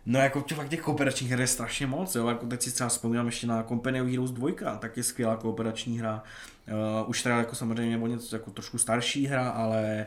No 0.06 0.20
jako 0.20 0.42
tě, 0.42 0.56
fakt 0.56 0.70
těch 0.70 0.82
kooperačních 0.82 1.30
her 1.30 1.40
je 1.40 1.48
strašně 1.48 1.88
moc, 1.88 2.16
jo, 2.16 2.28
jako 2.28 2.46
teď 2.46 2.62
si 2.62 2.72
třeba 2.72 2.90
vzpomínám 2.90 3.26
ještě 3.26 3.48
na 3.48 3.64
Company 3.64 4.02
of 4.02 4.08
Heroes 4.08 4.32
2, 4.32 4.78
tak 4.78 4.98
je 4.98 5.04
skvělá 5.04 5.36
kooperační 5.36 6.00
hra. 6.00 6.24
Uh, 7.02 7.10
už 7.10 7.24
teda 7.24 7.38
jako 7.38 7.56
samozřejmě 7.56 7.92
nebo 7.92 8.08
něco 8.08 8.36
jako 8.36 8.52
trošku 8.52 8.78
starší 8.78 9.28
hra, 9.28 9.50
ale 9.50 10.06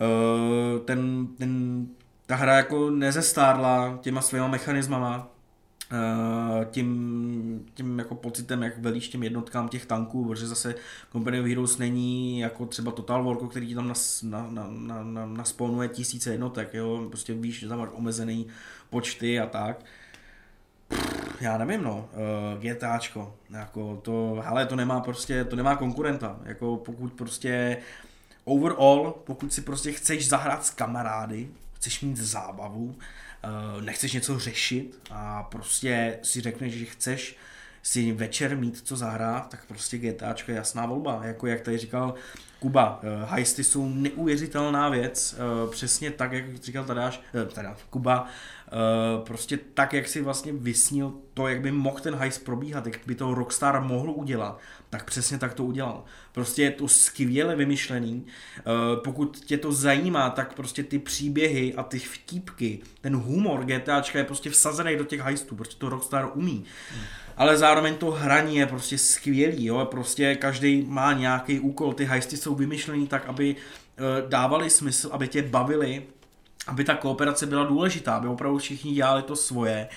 uh, 0.00 0.84
ten, 0.84 1.26
ten, 1.38 1.86
ta 2.26 2.36
hra 2.36 2.56
jako 2.56 2.90
nezestárla 2.90 3.98
těma 4.02 4.20
svýma 4.20 4.48
mechanismama, 4.48 5.35
tím, 6.70 7.66
tím 7.74 7.98
jako 7.98 8.14
pocitem, 8.14 8.62
jak 8.62 8.78
velíš 8.78 9.08
těm 9.08 9.22
jednotkám 9.22 9.68
těch 9.68 9.86
tanků, 9.86 10.24
protože 10.24 10.46
zase 10.46 10.74
Company 11.12 11.40
of 11.40 11.46
Heroes 11.46 11.78
není 11.78 12.40
jako 12.40 12.66
třeba 12.66 12.92
Total 12.92 13.24
War, 13.24 13.48
který 13.48 13.66
ti 13.66 13.74
tam 13.74 13.88
nas, 13.88 14.22
na, 14.22 14.46
na, 14.50 14.66
na, 14.70 15.02
na, 15.02 15.26
naspawnuje 15.26 15.88
tisíce 15.88 16.32
jednotek, 16.32 16.74
jo? 16.74 17.04
prostě 17.08 17.34
víš, 17.34 17.60
že 17.60 17.68
tam 17.68 17.78
máš 17.78 17.88
omezený 17.92 18.46
počty 18.90 19.40
a 19.40 19.46
tak. 19.46 19.84
Pff, 20.88 21.42
já 21.42 21.58
nevím, 21.58 21.82
no, 21.82 22.08
uh, 22.12 22.62
GTAčko, 22.62 23.34
jako 23.50 24.00
to, 24.02 24.42
ale 24.46 24.66
to 24.66 24.76
nemá 24.76 25.00
prostě, 25.00 25.44
to 25.44 25.56
nemá 25.56 25.76
konkurenta, 25.76 26.40
jako 26.44 26.76
pokud 26.76 27.12
prostě 27.12 27.78
overall, 28.44 29.14
pokud 29.24 29.52
si 29.52 29.60
prostě 29.60 29.92
chceš 29.92 30.28
zahrát 30.28 30.64
s 30.64 30.70
kamarády, 30.70 31.48
chceš 31.72 32.00
mít 32.00 32.16
zábavu, 32.16 32.94
nechceš 33.80 34.12
něco 34.12 34.38
řešit 34.38 34.98
a 35.10 35.42
prostě 35.42 36.18
si 36.22 36.40
řekneš, 36.40 36.74
že 36.74 36.84
chceš 36.84 37.36
si 37.82 38.12
večer 38.12 38.56
mít 38.56 38.80
co 38.84 38.96
zahrát, 38.96 39.48
tak 39.48 39.66
prostě 39.66 39.98
GTAčko 39.98 40.50
je 40.50 40.56
jasná 40.56 40.86
volba. 40.86 41.20
Jako 41.24 41.46
jak 41.46 41.60
tady 41.60 41.78
říkal 41.78 42.14
Kuba, 42.58 43.00
heisty 43.24 43.64
jsou 43.64 43.88
neuvěřitelná 43.88 44.88
věc, 44.88 45.34
uh, 45.64 45.70
přesně 45.70 46.10
tak, 46.10 46.32
jak 46.32 46.56
říkal 46.56 46.84
Tadáš, 46.84 47.20
teda 47.54 47.76
Kuba, 47.90 48.26
prostě 49.26 49.58
tak, 49.74 49.92
jak 49.92 50.08
si 50.08 50.22
vlastně 50.22 50.52
vysnil 50.52 51.14
to, 51.34 51.48
jak 51.48 51.60
by 51.60 51.72
mohl 51.72 51.98
ten 51.98 52.14
heist 52.14 52.44
probíhat, 52.44 52.86
jak 52.86 53.00
by 53.06 53.14
to 53.14 53.34
Rockstar 53.34 53.80
mohl 53.80 54.10
udělat, 54.10 54.58
tak 54.96 55.04
přesně 55.04 55.38
tak 55.38 55.54
to 55.54 55.64
udělal. 55.64 56.04
Prostě 56.32 56.62
je 56.62 56.70
to 56.70 56.88
skvěle 56.88 57.56
vymyšlený. 57.56 58.24
Uh, 58.24 59.02
pokud 59.04 59.36
tě 59.44 59.58
to 59.58 59.72
zajímá, 59.72 60.30
tak 60.30 60.54
prostě 60.54 60.82
ty 60.82 60.98
příběhy 60.98 61.74
a 61.74 61.82
ty 61.82 61.98
vtípky, 61.98 62.80
ten 63.00 63.16
humor 63.16 63.64
GTAčka 63.64 64.18
je 64.18 64.24
prostě 64.24 64.50
vsazený 64.50 64.96
do 64.96 65.04
těch 65.04 65.20
heistů, 65.20 65.56
prostě 65.56 65.76
to 65.78 65.88
Rockstar 65.88 66.30
umí. 66.34 66.64
Ale 67.36 67.56
zároveň 67.56 67.94
to 67.94 68.10
hraní 68.10 68.56
je 68.56 68.66
prostě 68.66 68.98
skvělý, 68.98 69.64
jo, 69.64 69.88
prostě 69.90 70.34
každý 70.34 70.82
má 70.88 71.12
nějaký 71.12 71.60
úkol, 71.60 71.92
ty 71.92 72.04
heisty 72.04 72.36
jsou 72.36 72.54
vymyšlený 72.54 73.06
tak, 73.06 73.26
aby 73.26 73.56
uh, 73.56 74.28
dávali 74.28 74.70
smysl, 74.70 75.08
aby 75.12 75.28
tě 75.28 75.42
bavili, 75.42 76.02
aby 76.66 76.84
ta 76.84 76.94
kooperace 76.94 77.46
byla 77.46 77.64
důležitá, 77.64 78.16
aby 78.16 78.28
opravdu 78.28 78.58
všichni 78.58 78.92
dělali 78.92 79.22
to 79.22 79.36
svoje 79.36 79.88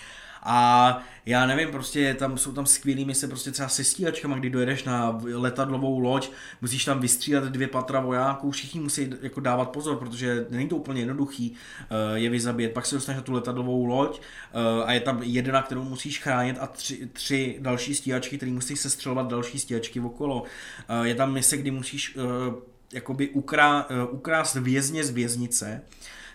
a 0.44 1.00
já 1.26 1.46
nevím, 1.46 1.72
prostě 1.72 2.14
tam 2.14 2.38
jsou 2.38 2.52
tam 2.52 2.66
skvělý 2.66 3.06
mise 3.06 3.28
prostě 3.28 3.52
třeba 3.52 3.70
se 3.70 3.84
stíhačkama, 3.84 4.38
kdy 4.38 4.50
dojedeš 4.50 4.84
na 4.84 5.20
letadlovou 5.34 6.00
loď, 6.00 6.32
musíš 6.62 6.86
tam 6.86 7.00
vystřídat 7.00 7.44
dvě 7.44 7.68
patra 7.68 8.00
vojáků, 8.00 8.52
všichni 8.52 8.80
musí 8.80 9.10
jako 9.22 9.40
dávat 9.40 9.70
pozor, 9.70 9.98
protože 9.98 10.46
není 10.50 10.70
to 10.70 10.76
úplně 10.76 11.02
jednoduchý 11.02 11.52
uh, 11.52 12.18
je 12.18 12.30
vyzabít. 12.30 12.72
Pak 12.72 12.86
se 12.86 12.96
dostaneš 12.96 13.18
na 13.18 13.24
tu 13.24 13.34
letadlovou 13.34 13.86
loď 13.86 14.20
uh, 14.20 14.84
a 14.86 14.94
je 14.94 15.00
tam 15.00 15.24
jedna, 15.24 15.62
kterou 15.62 15.84
musíš 15.84 16.22
chránit 16.22 16.58
a 16.60 16.68
tři, 16.68 17.10
tři 17.14 17.58
další 17.60 17.96
stíhačky, 17.96 18.38
které 18.38 18.52
musí 18.52 18.76
sestřelovat 18.76 19.28
další 19.28 19.60
stíhačky 19.60 20.00
okolo. 20.00 20.42
Uh, 20.42 21.06
je 21.06 21.16
tam 21.16 21.34
mise, 21.34 21.58
kdy 21.58 21.72
musíš 21.72 22.18
jakoby 22.94 23.30
ukrá, 23.30 23.88
ukrást 24.12 24.56
vězně 24.56 25.04
z 25.04 25.10
věznice, 25.10 25.82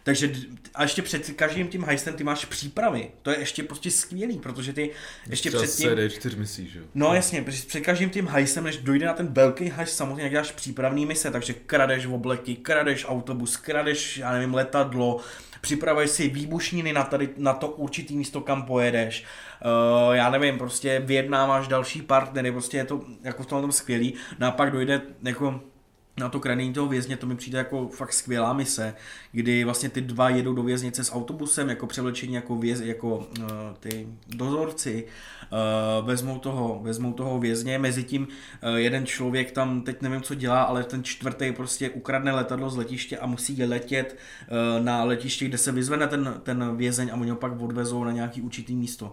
takže 0.05 0.33
a 0.75 0.83
ještě 0.83 1.03
před 1.03 1.31
každým 1.31 1.69
tím 1.69 1.85
heistem 1.85 2.15
ty 2.15 2.25
máš 2.25 2.45
přípravy. 2.45 3.11
To 3.23 3.31
je 3.31 3.39
ještě 3.39 3.63
prostě 3.63 3.91
skvělý, 3.91 4.39
protože 4.39 4.73
ty 4.73 4.91
ještě 5.31 5.49
Třeba 5.49 5.63
před 5.63 5.77
tím... 5.77 5.91
CD4 5.91 6.39
myslíš, 6.39 6.73
že 6.73 6.79
jo? 6.79 6.85
No 6.95 7.15
jasně, 7.15 7.43
před 7.43 7.81
každým 7.81 8.11
tím 8.11 8.29
heistem, 8.29 8.65
než 8.65 8.77
dojde 8.77 9.07
na 9.07 9.13
ten 9.13 9.27
velký 9.27 9.65
heist, 9.65 9.97
samozřejmě 9.97 10.31
děláš 10.31 10.53
přípravný 10.53 11.07
mise, 11.07 11.31
takže 11.31 11.53
kradeš 11.53 12.07
obleky, 12.07 12.57
kradeš 12.57 13.05
autobus, 13.09 13.57
kradeš, 13.57 14.19
já 14.19 14.33
nevím, 14.33 14.55
letadlo, 14.55 15.21
připravuješ 15.61 16.11
si 16.11 16.29
výbušniny 16.29 16.93
na, 16.93 17.05
tady, 17.05 17.29
na 17.37 17.53
to 17.53 17.69
určitý 17.69 18.17
místo, 18.17 18.41
kam 18.41 18.63
pojedeš. 18.63 19.25
Uh, 20.07 20.15
já 20.15 20.31
nevím, 20.31 20.59
prostě 20.59 21.03
vyjednáváš 21.05 21.69
další 21.69 22.03
partnery, 22.03 22.53
prostě 22.53 22.77
je 22.77 22.85
to 22.85 23.05
jako 23.23 23.43
v 23.43 23.47
tom 23.47 23.73
skvělý. 23.73 24.15
No 24.39 24.47
a 24.47 24.51
pak 24.51 24.71
dojde 24.71 25.03
jako 25.23 25.61
na 26.17 26.29
to 26.29 26.41
kranění 26.41 26.73
toho 26.73 26.89
vězně, 26.89 27.17
to 27.17 27.27
mi 27.27 27.37
přijde 27.37 27.59
jako 27.59 27.89
fakt 27.89 28.13
skvělá 28.13 28.53
mise, 28.53 28.95
kdy 29.33 29.65
vlastně 29.65 29.89
ty 29.89 30.01
dva 30.01 30.29
jedou 30.29 30.55
do 30.55 30.63
věznice 30.63 31.05
s 31.05 31.15
autobusem, 31.15 31.69
jako 31.69 31.87
převlečení 31.87 32.35
jako, 32.35 32.57
věz, 32.57 32.81
jako 32.81 33.17
uh, 33.17 33.25
ty 33.81 34.09
dozorci, 34.29 35.05
uh, 35.51 36.07
vezmou, 36.07 36.39
toho, 36.39 36.81
vezmou 36.83 37.13
toho 37.13 37.39
vězně, 37.39 37.79
mezi 37.79 38.05
tím 38.05 38.23
uh, 38.23 38.75
jeden 38.75 39.07
člověk 39.07 39.51
tam, 39.51 39.83
teď 39.83 40.03
nevím, 40.03 40.23
co 40.23 40.35
dělá, 40.35 40.63
ale 40.63 40.85
ten 40.85 41.05
čtvrtý 41.05 41.53
prostě 41.53 41.91
ukradne 41.91 42.33
letadlo 42.33 42.71
z 42.71 42.77
letiště 42.77 43.19
a 43.19 43.27
musí 43.27 43.65
letět 43.65 44.17
uh, 44.77 44.85
na 44.85 45.05
letiště, 45.05 45.45
kde 45.45 45.59
se 45.59 45.73
vyzvene 45.73 46.09
ten, 46.09 46.41
ten 46.43 46.77
vězeň 46.77 47.11
a 47.13 47.17
oni 47.17 47.31
ho 47.31 47.37
pak 47.37 47.61
odvezou 47.61 48.05
na 48.05 48.13
nějaký 48.13 48.43
určitý 48.43 48.77
místo 48.77 49.13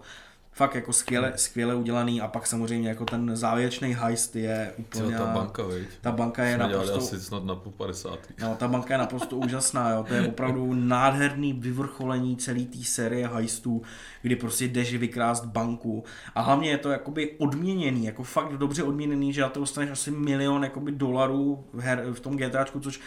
Fakt 0.54 0.74
jako 0.74 0.92
skvěle, 0.92 1.32
skvěle 1.36 1.74
udělaný 1.74 2.20
a 2.20 2.28
pak 2.28 2.46
samozřejmě 2.46 2.88
jako 2.88 3.04
ten 3.04 3.36
závěrečný 3.36 3.94
heist 3.94 4.36
je 4.36 4.72
úplně... 4.76 5.16
Ta 5.18 5.26
banka, 5.26 5.62
viď? 5.62 5.88
Ta 6.00 6.12
banka 6.12 6.44
je 6.44 6.54
Jsme 6.54 6.62
naprosto... 6.62 6.96
asi 6.98 7.20
snad 7.20 7.44
na 7.44 7.54
půl 7.54 7.72
50. 7.72 8.18
No, 8.40 8.56
ta 8.58 8.68
banka 8.68 8.94
je 8.94 8.98
naprosto 8.98 9.36
úžasná, 9.36 9.90
jo. 9.90 10.04
To 10.08 10.14
je 10.14 10.28
opravdu 10.28 10.74
nádherný 10.74 11.52
vyvrcholení 11.52 12.36
celé 12.36 12.60
té 12.60 12.84
série 12.84 13.28
heistů, 13.28 13.82
kdy 14.22 14.36
prostě 14.36 14.64
jdeš 14.64 14.94
vykrást 14.94 15.44
banku. 15.44 16.04
A 16.34 16.40
hlavně 16.40 16.70
je 16.70 16.78
to 16.78 16.90
jakoby 16.90 17.30
odměněný, 17.38 18.04
jako 18.04 18.22
fakt 18.22 18.52
dobře 18.52 18.82
odměněný, 18.82 19.32
že 19.32 19.40
na 19.40 19.48
to 19.48 19.60
dostaneš 19.60 19.90
asi 19.90 20.10
milion 20.10 20.64
jakoby 20.64 20.92
dolarů 20.92 21.64
v, 21.72 21.80
her, 21.80 22.04
v 22.12 22.20
tom 22.20 22.36
GTAčku, 22.36 22.80
což 22.80 23.00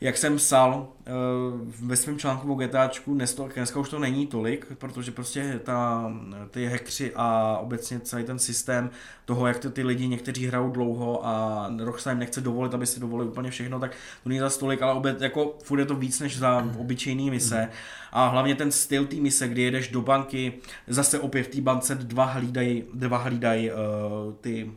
jak 0.00 0.16
jsem 0.16 0.36
psal 0.36 0.88
uh, 0.98 1.86
ve 1.88 1.96
svém 1.96 2.18
článku 2.18 2.52
o 2.52 2.56
GTAčku, 2.56 3.14
dneska 3.54 3.80
už 3.80 3.88
to 3.88 3.98
není 3.98 4.26
tolik, 4.26 4.66
protože 4.78 5.10
prostě 5.10 5.60
ta, 5.64 6.12
ty 6.50 6.66
hackři 6.66 7.12
a 7.14 7.58
obecně 7.60 8.00
celý 8.00 8.24
ten 8.24 8.38
systém 8.38 8.90
toho, 9.24 9.46
jak 9.46 9.58
to 9.58 9.70
ty 9.70 9.82
lidi 9.82 10.08
někteří 10.08 10.46
hrajou 10.46 10.70
dlouho 10.70 11.26
a 11.26 11.66
Rockstar 11.78 12.12
jim 12.12 12.18
nechce 12.18 12.40
dovolit, 12.40 12.74
aby 12.74 12.86
si 12.86 13.00
dovolili 13.00 13.28
úplně 13.28 13.50
všechno, 13.50 13.80
tak 13.80 13.90
to 14.22 14.28
není 14.28 14.38
za 14.40 14.50
tolik, 14.50 14.82
ale 14.82 14.92
obě, 14.92 15.16
jako 15.20 15.54
furt 15.62 15.78
je 15.78 15.86
to 15.86 15.94
víc 15.94 16.20
než 16.20 16.38
za 16.38 16.68
obyčejný 16.78 17.30
mise. 17.30 17.68
A 18.12 18.28
hlavně 18.28 18.54
ten 18.54 18.72
styl 18.72 19.06
té 19.06 19.16
mise, 19.16 19.48
kdy 19.48 19.62
jedeš 19.62 19.88
do 19.88 20.02
banky, 20.02 20.52
zase 20.86 21.20
opět 21.20 21.42
v 21.42 21.48
té 21.48 21.60
bance 21.60 21.94
dva 21.94 22.24
hlídají, 22.24 22.84
dva 22.94 23.18
hlídají 23.18 23.70
uh, 23.70 23.76
ty 24.40 24.70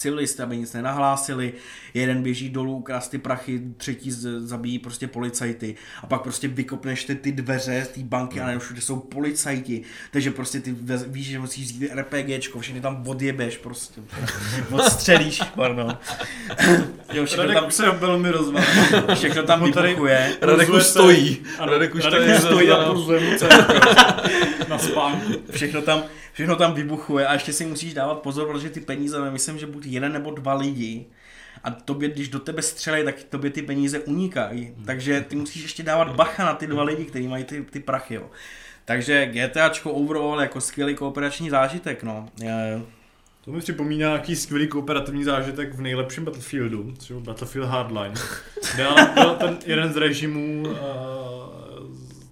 civilisty, 0.00 0.42
aby 0.42 0.56
nic 0.56 0.72
nenahlásili, 0.72 1.52
jeden 1.94 2.22
běží 2.22 2.48
dolů, 2.50 2.76
ukrást 2.76 3.08
ty 3.10 3.18
prachy, 3.18 3.62
třetí 3.76 4.10
z- 4.10 4.40
zabíjí 4.40 4.78
prostě 4.78 5.06
policajty 5.08 5.74
a 6.02 6.06
pak 6.06 6.22
prostě 6.22 6.48
vykopneš 6.48 7.04
ty, 7.04 7.14
ty 7.14 7.32
dveře 7.32 7.84
z 7.84 7.88
té 7.88 8.00
banky 8.00 8.40
a 8.40 8.42
najednou 8.44 8.60
všude 8.64 8.80
jsou 8.80 8.96
policajti, 8.96 9.82
takže 10.10 10.30
prostě 10.30 10.60
ty 10.60 10.74
víš, 11.06 11.26
že 11.26 11.38
musíš 11.38 11.68
říct 11.68 11.82
RPGčko, 11.94 12.60
všechny 12.60 12.80
tam 12.80 13.08
odjebeš 13.08 13.56
prostě, 13.56 14.00
odstřelíš, 14.70 15.40
pardon. 15.54 15.98
jo, 17.12 17.24
všechno 17.24 17.44
Radek 17.44 17.60
tam, 17.62 17.70
se 17.70 17.90
velmi 17.90 18.30
rozval. 18.30 18.62
všechno 19.14 19.42
tam 19.42 19.64
vybuchuje. 19.64 20.36
Radek 20.40 20.68
už 20.68 20.82
stojí. 20.84 21.38
Ano, 21.58 21.72
Radek 21.72 21.94
už 21.94 22.04
Radek 22.04 22.40
stojí 22.40 22.70
a 22.70 22.84
pulzuje 22.90 23.20
mu. 23.20 23.30
Na 24.68 24.78
spánku. 24.78 25.32
všechno 25.50 25.82
tam, 25.82 26.02
všechno 26.40 26.56
tam 26.56 26.74
vybuchuje 26.74 27.26
a 27.26 27.32
ještě 27.32 27.52
si 27.52 27.66
musíš 27.66 27.94
dávat 27.94 28.14
pozor, 28.14 28.48
protože 28.48 28.70
ty 28.70 28.80
peníze, 28.80 29.30
myslím, 29.30 29.58
že 29.58 29.66
buď 29.66 29.86
jeden 29.86 30.12
nebo 30.12 30.30
dva 30.30 30.54
lidi 30.54 31.06
a 31.64 31.70
tobě, 31.70 32.08
když 32.08 32.28
do 32.28 32.38
tebe 32.38 32.62
střelej, 32.62 33.04
tak 33.04 33.22
tobě 33.22 33.50
ty 33.50 33.62
peníze 33.62 33.98
unikají. 33.98 34.74
Takže 34.86 35.20
ty 35.28 35.36
musíš 35.36 35.62
ještě 35.62 35.82
dávat 35.82 36.16
bacha 36.16 36.44
na 36.44 36.54
ty 36.54 36.66
dva 36.66 36.82
lidi, 36.82 37.04
kteří 37.04 37.28
mají 37.28 37.44
ty, 37.44 37.62
ty 37.62 37.80
prachy. 37.80 38.14
Jo. 38.14 38.30
Takže 38.84 39.26
GTAčko 39.26 39.92
overall 39.92 40.40
jako 40.40 40.60
skvělý 40.60 40.94
kooperační 40.94 41.50
zážitek, 41.50 42.02
no. 42.02 42.28
Je, 42.42 42.82
To 43.44 43.52
mi 43.52 43.60
připomíná 43.60 44.08
nějaký 44.08 44.36
skvělý 44.36 44.68
kooperativní 44.68 45.24
zážitek 45.24 45.74
v 45.74 45.80
nejlepším 45.80 46.24
Battlefieldu, 46.24 46.94
byl 47.08 47.20
Battlefield 47.20 47.68
Hardline, 47.68 48.14
kde 48.74 48.86
ale 48.86 49.10
byl 49.14 49.34
ten 49.34 49.58
jeden 49.66 49.92
z 49.92 49.96
režimů, 49.96 50.62
uh, 50.62 50.76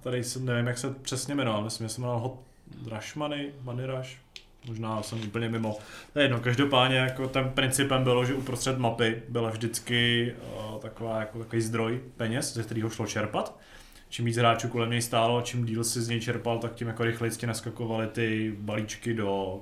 tady 0.03 0.25
jsem, 0.25 0.45
nevím, 0.45 0.67
jak 0.67 0.79
se 0.79 0.95
přesně 1.03 1.35
jmenoval, 1.35 1.65
myslím, 1.65 1.89
že 1.89 1.95
se 1.95 2.01
jmenoval 2.01 2.21
Hot 2.21 2.48
Money 3.63 3.87
Rush, 3.87 4.09
možná 4.69 5.03
jsem 5.03 5.23
úplně 5.23 5.49
mimo. 5.49 5.79
To 6.13 6.19
je 6.19 6.25
jedno, 6.25 6.41
každopádně 6.41 6.97
jako 6.97 7.29
ten 7.29 7.51
principem 7.51 8.05
bylo, 8.05 8.25
že 8.25 8.35
uprostřed 8.35 8.79
mapy 8.79 9.23
byla 9.29 9.51
vždycky 9.51 10.33
uh, 10.73 10.79
taková, 10.81 11.21
jako 11.21 11.39
takový 11.39 11.63
zdroj 11.63 12.01
peněz, 12.17 12.55
ze 12.55 12.63
kterého 12.63 12.91
šlo 12.91 13.07
čerpat. 13.07 13.59
Čím 14.09 14.25
víc 14.25 14.37
hráčů 14.37 14.69
kolem 14.69 14.91
něj 14.91 15.03
stálo, 15.03 15.43
čím 15.43 15.65
díl 15.67 15.85
si 15.85 16.03
z 16.03 16.09
něj 16.09 16.21
čerpal, 16.21 16.59
tak 16.59 16.75
tím 16.75 16.89
jako 16.89 17.05
rychleji 17.05 17.31
ti 17.37 17.47
naskakovaly 17.47 18.07
ty 18.07 18.57
balíčky 18.59 19.15
do, 19.15 19.61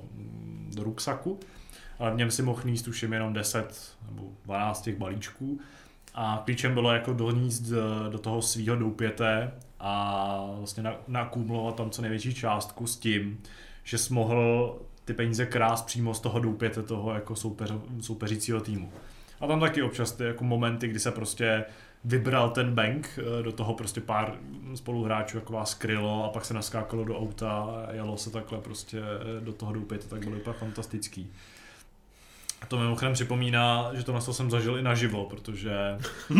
do 0.74 0.82
ruksaku. 0.82 1.40
Ale 1.98 2.10
v 2.10 2.16
něm 2.16 2.30
si 2.30 2.42
mohl 2.42 2.62
níst 2.64 2.88
už 2.88 3.02
jenom 3.02 3.32
10 3.32 3.96
nebo 4.10 4.28
12 4.44 4.82
těch 4.82 4.96
balíčků. 4.96 5.60
A 6.14 6.42
klíčem 6.44 6.74
bylo 6.74 6.92
jako 6.92 7.12
doníst 7.12 7.62
do- 7.62 8.08
do 8.10 8.18
toho 8.18 8.42
svého 8.42 8.76
doupěte 8.76 9.52
a 9.80 10.50
vlastně 10.58 10.82
na- 10.82 10.96
nakumulovat 11.08 11.74
tam 11.76 11.90
co 11.90 12.02
největší 12.02 12.34
částku 12.34 12.86
s 12.86 12.96
tím, 12.96 13.38
že 13.84 13.98
jsi 13.98 14.14
mohl 14.14 14.76
ty 15.04 15.14
peníze 15.14 15.46
krást 15.46 15.86
přímo 15.86 16.14
z 16.14 16.20
toho 16.20 16.38
doupěte 16.40 16.82
toho 16.82 17.14
jako 17.14 17.36
soupeř, 17.36 17.72
soupeřícího 18.00 18.60
týmu. 18.60 18.92
A 19.40 19.46
tam 19.46 19.60
taky 19.60 19.82
občas 19.82 20.12
ty 20.12 20.24
jako 20.24 20.44
momenty, 20.44 20.88
kdy 20.88 21.00
se 21.00 21.10
prostě 21.10 21.64
vybral 22.04 22.50
ten 22.50 22.74
bank, 22.74 23.18
eh, 23.18 23.42
do 23.42 23.52
toho 23.52 23.74
prostě 23.74 24.00
pár 24.00 24.38
spoluhráčů 24.74 25.36
jako 25.36 25.52
vás 25.52 25.70
skrylo 25.70 26.24
a 26.24 26.28
pak 26.28 26.44
se 26.44 26.54
naskákalo 26.54 27.04
do 27.04 27.18
auta 27.18 27.50
a 27.88 27.92
jelo 27.92 28.16
se 28.16 28.30
takhle 28.30 28.58
prostě 28.60 28.98
eh, 29.00 29.40
do 29.40 29.52
toho 29.52 29.72
doupěte, 29.72 30.08
tak 30.08 30.24
bylo 30.24 30.36
úplně 30.36 30.56
fantastický. 30.58 31.32
A 32.62 32.66
to 32.66 32.78
mimochodem 32.78 33.12
připomíná, 33.14 33.90
že 33.92 34.04
to 34.04 34.12
na 34.12 34.20
to 34.20 34.32
jsem 34.34 34.50
zažil 34.50 34.78
i 34.78 34.82
naživo, 34.82 35.24
protože 35.24 35.70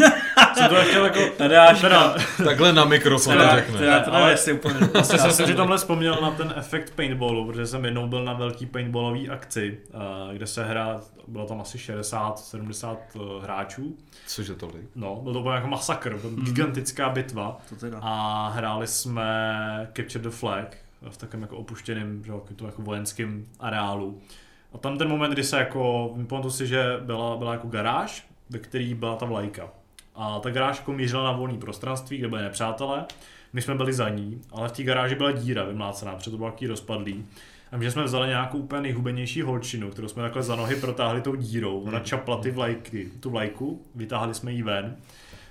jsem 0.55 0.68
to 0.68 0.74
chtěl 0.74 1.05
jako... 1.05 1.20
Tadáš, 1.36 1.80
Teda, 1.80 2.14
Takhle 2.44 2.72
na 2.72 2.84
mikrofon 2.84 3.32
teda, 3.36 3.55
řekne. 3.55 3.78
teda, 3.78 3.98
Ale- 4.01 4.22
ale 4.22 4.36
si 4.36 4.52
úplně... 4.52 4.74
Vlastně 4.93 5.18
jsem 5.18 5.32
si 5.47 5.55
tamhle 5.55 5.76
vzpomněl 5.78 6.18
na 6.22 6.30
ten 6.30 6.55
efekt 6.56 6.93
paintballu, 6.97 7.47
protože 7.47 7.66
jsem 7.66 7.84
jednou 7.84 8.09
byl 8.09 8.24
na 8.24 8.32
velký 8.32 8.66
paintballový 8.66 9.28
akci, 9.28 9.78
eh, 10.30 10.34
kde 10.36 10.47
se 10.47 10.64
hra, 10.64 11.01
bylo 11.28 11.47
tam 11.47 11.60
asi 11.60 11.78
60-70 11.78 12.97
hráčů. 13.43 13.97
Cože 14.26 14.55
tolik? 14.55 14.84
No, 14.94 15.16
byl 15.16 15.43
to 15.43 15.51
jako 15.51 15.66
masakr, 15.68 16.16
byl 16.18 16.30
gigantická 16.30 17.09
bitva 17.09 17.59
To 17.68 17.76
teda. 17.76 17.98
a 18.02 18.48
hráli 18.48 18.86
jsme 18.86 19.88
Capture 19.97 20.22
the 20.24 20.30
Flag 20.30 20.76
v 21.10 21.16
takovém 21.16 21.43
jako 21.43 21.56
opuštěném, 21.56 22.22
to 22.56 22.66
jako 22.66 22.82
vojenském 22.82 23.44
areálu. 23.60 24.20
A 24.77 24.78
tam 24.78 24.98
ten 24.98 25.09
moment, 25.09 25.32
kdy 25.32 25.44
se 25.44 25.59
jako, 25.59 26.15
pamatuju 26.27 26.53
si, 26.53 26.66
že 26.66 26.85
byla, 27.01 27.36
byla 27.36 27.53
jako 27.53 27.69
garáž, 27.69 28.27
ve 28.51 28.59
který 28.59 28.94
byla 28.94 29.16
ta 29.16 29.27
vlajka. 29.27 29.69
A 30.15 30.39
ta 30.40 30.51
garáž 30.51 30.78
jako 30.78 30.93
mířila 30.93 31.24
na 31.24 31.32
volné 31.32 31.59
prostranství, 31.59 32.19
kde 32.19 32.28
byli 32.28 32.43
nepřátelé. 32.43 33.05
My 33.53 33.62
jsme 33.62 33.74
byli 33.74 33.93
za 33.93 34.09
ní, 34.09 34.40
ale 34.53 34.69
v 34.69 34.73
té 34.73 34.82
garáži 34.82 35.15
byla 35.15 35.32
díra 35.32 35.65
vymlácená, 35.65 36.15
protože 36.15 36.31
to 36.31 36.36
bylo 36.36 36.55
rozpadlý. 36.69 37.24
A 37.73 37.77
my 37.77 37.85
že 37.85 37.90
jsme 37.90 38.05
vzali 38.05 38.28
nějakou 38.28 38.59
úplně 38.59 38.82
nejhubenější 38.82 39.43
holčinu, 39.43 39.90
kterou 39.90 40.09
jsme 40.09 40.23
takhle 40.23 40.43
za 40.43 40.57
nohy 40.57 40.77
protáhli 40.77 41.20
tou 41.20 41.35
dírou. 41.35 41.81
Ona 41.81 42.01
čapla 42.01 42.36
ty 42.36 42.51
vlajky, 42.51 43.09
tu 43.20 43.31
vlajku, 43.31 43.82
vytáhli 43.94 44.35
jsme 44.35 44.53
ji 44.53 44.62
ven. 44.62 44.97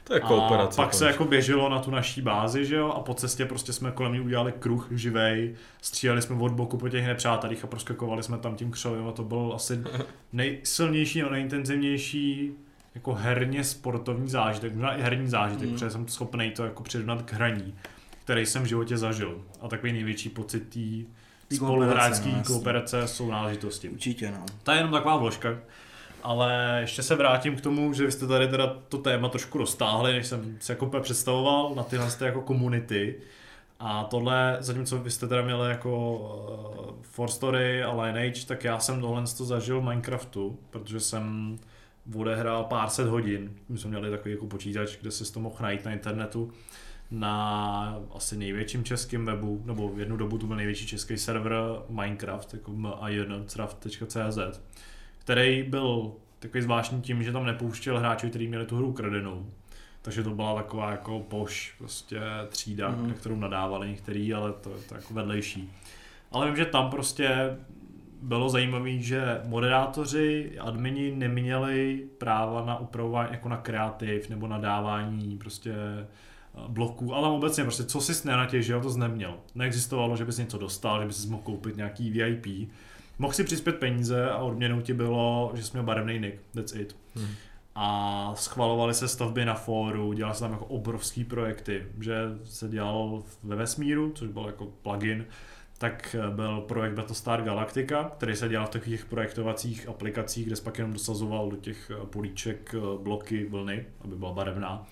To 0.07 0.13
je 0.13 0.19
kooperace. 0.19 0.81
A 0.81 0.85
pak 0.85 0.93
se 0.93 1.07
jako 1.07 1.25
běželo 1.25 1.69
na 1.69 1.79
tu 1.79 1.91
naší 1.91 2.21
bázi, 2.21 2.65
že 2.65 2.75
jo, 2.75 2.89
a 2.89 2.99
po 2.99 3.13
cestě 3.13 3.45
prostě 3.45 3.73
jsme 3.73 3.91
kolem 3.91 4.13
ní 4.13 4.19
udělali 4.19 4.51
kruh 4.59 4.87
živej, 4.91 5.55
stříleli 5.81 6.21
jsme 6.21 6.35
od 6.35 6.51
boku 6.51 6.77
po 6.77 6.89
těch 6.89 7.05
nepřátelích 7.05 7.63
a 7.63 7.67
proskakovali 7.67 8.23
jsme 8.23 8.37
tam 8.37 8.55
tím 8.55 8.71
křovem 8.71 9.07
a 9.07 9.11
to 9.11 9.23
byl 9.23 9.51
asi 9.55 9.79
nejsilnější 10.33 11.23
a 11.23 11.29
nejintenzivnější 11.29 12.51
jako 12.95 13.13
herně 13.13 13.63
sportovní 13.63 14.29
zážitek, 14.29 14.73
možná 14.73 14.95
i 14.95 15.01
herní 15.01 15.29
zážitek, 15.29 15.67
Mm. 15.67 15.73
protože 15.73 15.89
jsem 15.89 16.07
schopný 16.07 16.51
to 16.51 16.63
jako 16.65 16.83
přirovnat 16.83 17.21
k 17.21 17.33
hraní, 17.33 17.75
který 18.23 18.45
jsem 18.45 18.63
v 18.63 18.65
životě 18.65 18.97
zažil. 18.97 19.41
A 19.61 19.67
takový 19.67 19.91
největší 19.93 20.29
pocit 20.29 20.59
té 20.59 20.79
Tý 21.47 21.55
spoluhráčské 21.55 22.23
kooperace, 22.29 22.49
no, 22.49 22.55
kooperace 22.55 23.07
jsou 23.07 23.31
náležitosti. 23.31 23.89
Určitě, 23.89 24.31
no. 24.31 24.45
To 24.63 24.71
je 24.71 24.77
jenom 24.77 24.91
taková 24.91 25.17
vložka. 25.17 25.57
Ale 26.25 26.77
ještě 26.81 27.03
se 27.03 27.15
vrátím 27.15 27.55
k 27.55 27.61
tomu, 27.61 27.93
že 27.93 28.05
vy 28.05 28.11
jste 28.11 28.27
tady 28.27 28.47
teda 28.47 28.77
to 28.89 28.97
téma 28.97 29.29
trošku 29.29 29.57
roztáhli, 29.57 30.13
než 30.13 30.27
jsem 30.27 30.57
se 30.59 30.73
jako 30.73 30.85
představoval 30.85 31.75
na 31.75 31.83
tyhle 31.83 32.11
ty 32.11 32.23
jako 32.23 32.41
komunity. 32.41 33.15
A 33.79 34.03
tohle, 34.03 34.57
zatímco 34.59 34.97
vy 34.97 35.11
jste 35.11 35.27
teda 35.27 35.41
měli 35.41 35.69
jako 35.69 36.17
uh, 36.17 36.95
For 37.01 37.29
Story 37.29 37.83
a 37.83 38.01
Lineage, 38.01 38.45
tak 38.45 38.63
já 38.63 38.79
jsem 38.79 39.01
tohle 39.01 39.23
to 39.37 39.45
zažil 39.45 39.81
v 39.81 39.83
Minecraftu, 39.83 40.59
protože 40.69 40.99
jsem 40.99 41.57
odehrál 42.15 42.63
pár 42.63 42.89
set 42.89 43.07
hodin. 43.07 43.51
My 43.69 43.77
jsme 43.77 43.89
měli 43.89 44.11
takový 44.11 44.31
jako 44.31 44.47
počítač, 44.47 44.97
kde 45.01 45.11
se 45.11 45.33
to 45.33 45.39
mohl 45.39 45.55
najít 45.59 45.85
na 45.85 45.91
internetu 45.91 46.51
na 47.11 47.99
asi 48.15 48.37
největším 48.37 48.83
českým 48.83 49.25
webu, 49.25 49.61
nebo 49.65 49.89
v 49.89 49.99
jednu 49.99 50.17
dobu 50.17 50.37
to 50.37 50.47
byl 50.47 50.55
největší 50.55 50.87
český 50.87 51.17
server 51.17 51.53
Minecraft, 51.89 52.53
jako 52.53 52.71
minecraft.cz, 52.71 54.37
který 55.25 55.63
byl 55.63 56.11
takový 56.39 56.61
zvláštní 56.63 57.01
tím, 57.01 57.23
že 57.23 57.31
tam 57.31 57.45
nepouštěl 57.45 57.99
hráči, 57.99 58.29
kteří 58.29 58.47
měli 58.47 58.65
tu 58.65 58.77
hru 58.77 58.93
kradenou. 58.93 59.45
Takže 60.01 60.23
to 60.23 60.29
byla 60.29 60.55
taková 60.55 60.91
jako 60.91 61.19
poš, 61.19 61.75
prostě 61.77 62.21
třída, 62.49 62.89
Mhm. 62.89 63.01
mm. 63.01 63.07
na 63.07 63.13
kterou 63.13 63.35
nadávali 63.35 63.87
některý, 63.89 64.33
ale 64.33 64.53
to 64.53 64.69
je 64.69 64.77
to 64.89 64.95
jako 64.95 65.13
vedlejší. 65.13 65.71
Ale 66.31 66.45
vím, 66.45 66.55
že 66.55 66.65
tam 66.65 66.89
prostě 66.89 67.57
bylo 68.21 68.49
zajímavé, 68.49 68.91
že 68.97 69.41
moderátoři, 69.45 70.51
admini 70.59 71.15
neměli 71.15 72.05
práva 72.17 72.65
na 72.65 72.79
upravování 72.79 73.29
jako 73.31 73.49
na 73.49 73.57
kreativ 73.57 74.29
nebo 74.29 74.47
na 74.47 74.57
dávání 74.57 75.37
prostě 75.37 75.73
eh, 75.73 76.05
bloků, 76.67 77.15
ale 77.15 77.29
obecně 77.29 77.63
prostě 77.63 77.83
co 77.83 78.01
jsi 78.01 78.27
nenatěžil, 78.27 78.81
to 78.81 78.89
jsi 78.91 78.99
neměl. 78.99 79.33
Neexistovalo, 79.55 80.17
že 80.17 80.25
bys 80.25 80.37
něco 80.37 80.57
dostal, 80.57 81.01
že 81.01 81.07
bys 81.07 81.25
mohl 81.25 81.43
koupit 81.43 81.77
nějaký 81.77 82.09
VIP. 82.11 82.69
Mohl 83.19 83.33
si 83.33 83.43
přispět 83.43 83.79
peníze 83.79 84.29
a 84.29 84.37
odměnou 84.37 84.81
ti 84.81 84.93
bylo, 84.93 85.51
že 85.55 85.63
jsi 85.63 85.71
měl 85.73 85.83
barevný 85.83 86.19
nick, 86.19 86.41
that's 86.53 86.75
it. 86.75 86.95
Hmm. 87.15 87.27
A 87.75 88.31
schvalovaly 88.35 88.93
se 88.93 89.07
stavby 89.07 89.45
na 89.45 89.53
fóru, 89.53 90.13
dělali 90.13 90.35
se 90.35 90.41
tam 90.41 90.51
jako 90.51 90.65
obrovský 90.65 91.23
projekty, 91.23 91.85
že 91.99 92.15
se 92.43 92.67
dělal 92.67 93.23
ve 93.43 93.55
vesmíru, 93.55 94.11
což 94.15 94.29
byl 94.29 94.43
jako 94.45 94.65
plugin, 94.65 95.25
tak 95.77 96.15
eh, 96.19 96.31
byl 96.31 96.61
projekt 96.61 96.93
Battlestar 96.93 97.43
Galactica, 97.43 98.11
který 98.17 98.35
se 98.35 98.49
dělal 98.49 98.67
v 98.67 98.69
takových 98.69 99.05
projektovacích 99.05 99.87
aplikacích, 99.87 100.45
kde 100.45 100.55
se 100.55 100.63
pak 100.63 100.77
jenom 100.77 100.93
dosazoval 100.93 101.49
do 101.49 101.57
těch 101.57 101.91
eh, 101.91 102.05
políček 102.05 102.75
eh, 102.77 103.03
bloky 103.03 103.45
vlny, 103.45 103.85
aby 104.01 104.15
byla 104.15 104.33
barevná. 104.33 104.87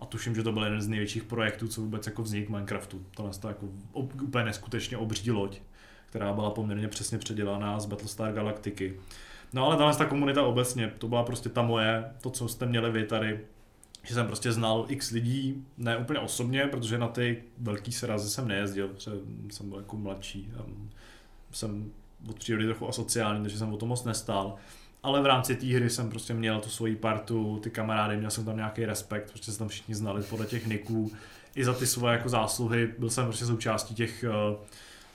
A 0.00 0.06
tuším, 0.06 0.34
že 0.34 0.42
to 0.42 0.52
byl 0.52 0.64
jeden 0.64 0.82
z 0.82 0.88
největších 0.88 1.24
projektů, 1.24 1.68
co 1.68 1.80
vůbec 1.80 2.06
jako 2.06 2.22
vznik 2.22 2.48
Minecraftu. 2.48 3.02
To 3.16 3.26
je 3.26 3.48
jako 3.48 3.66
úplně 4.22 4.44
neskutečně 4.44 4.96
obří 4.96 5.30
loď, 5.30 5.60
která 6.10 6.32
byla 6.32 6.50
poměrně 6.50 6.88
přesně 6.88 7.18
předělaná 7.18 7.80
z 7.80 7.86
Battlestar 7.86 8.32
Galactiky. 8.32 9.00
No 9.52 9.66
ale 9.66 9.76
tahle 9.76 9.96
ta 9.96 10.04
komunita 10.04 10.42
obecně, 10.42 10.92
to 10.98 11.08
byla 11.08 11.22
prostě 11.22 11.48
ta 11.48 11.62
moje, 11.62 12.04
to, 12.20 12.30
co 12.30 12.48
jste 12.48 12.66
měli 12.66 12.90
vy 12.90 13.04
tady, 13.04 13.40
že 14.02 14.14
jsem 14.14 14.26
prostě 14.26 14.52
znal 14.52 14.84
x 14.88 15.10
lidí, 15.10 15.64
ne 15.78 15.96
úplně 15.96 16.18
osobně, 16.18 16.66
protože 16.66 16.98
na 16.98 17.08
ty 17.08 17.42
velký 17.58 17.92
srazy 17.92 18.30
jsem 18.30 18.48
nejezdil, 18.48 18.88
protože 18.88 19.10
jsem 19.50 19.68
byl 19.68 19.78
jako 19.78 19.96
mladší. 19.96 20.52
Jsem 21.52 21.92
od 22.28 22.38
přírody 22.38 22.66
trochu 22.66 22.88
asociální, 22.88 23.42
takže 23.42 23.58
jsem 23.58 23.72
o 23.72 23.76
to 23.76 23.86
moc 23.86 24.04
nestál. 24.04 24.54
Ale 25.02 25.22
v 25.22 25.26
rámci 25.26 25.56
té 25.56 25.66
hry 25.66 25.90
jsem 25.90 26.10
prostě 26.10 26.34
měl 26.34 26.60
tu 26.60 26.68
svoji 26.68 26.96
partu, 26.96 27.60
ty 27.62 27.70
kamarády, 27.70 28.16
měl 28.16 28.30
jsem 28.30 28.44
tam 28.44 28.56
nějaký 28.56 28.84
respekt, 28.84 29.32
protože 29.32 29.52
se 29.52 29.58
tam 29.58 29.68
všichni 29.68 29.94
znali 29.94 30.22
podle 30.22 30.46
těch 30.46 30.66
niků. 30.66 31.12
I 31.54 31.64
za 31.64 31.74
ty 31.74 31.86
svoje 31.86 32.12
jako 32.12 32.28
zásluhy 32.28 32.94
byl 32.98 33.10
jsem 33.10 33.24
prostě 33.24 33.46
součástí 33.46 33.94
těch 33.94 34.24
uh, 34.28 34.56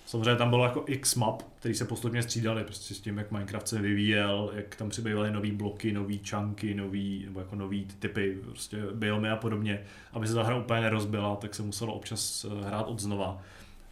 Samozřejmě 0.06 0.36
tam 0.36 0.50
bylo 0.50 0.64
jako 0.64 0.84
x 0.88 1.16
map, 1.16 1.42
který 1.60 1.76
se 1.76 1.86
postupně 1.86 2.24
střídali, 2.24 2.64
prostě 2.64 2.94
s 2.94 3.00
tím, 3.00 3.18
jak 3.18 3.32
Minecraft 3.32 3.68
se 3.68 3.82
vyvíjel, 3.82 4.52
jak 4.56 4.76
tam 4.76 4.90
přibývaly 4.90 5.32
nové 5.32 5.52
bloky, 5.52 5.92
nové 5.92 6.18
čanky, 6.18 6.74
nový, 6.74 7.26
nebo 7.26 7.40
jako 7.40 7.56
nový 7.56 7.88
typy, 8.00 8.38
prostě 8.42 8.78
biomy 8.94 9.30
a 9.30 9.36
podobně. 9.36 9.82
Aby 10.14 10.28
se 10.28 10.34
ta 10.34 10.44
hra 10.44 10.56
úplně 10.56 10.82
nerozbila, 10.82 11.36
tak 11.36 11.56
se 11.56 11.64
muselo 11.64 11.94
občas 11.94 12.46
eh, 12.46 12.66
hrát 12.68 12.88
od 12.88 13.00
znova. 13.00 13.42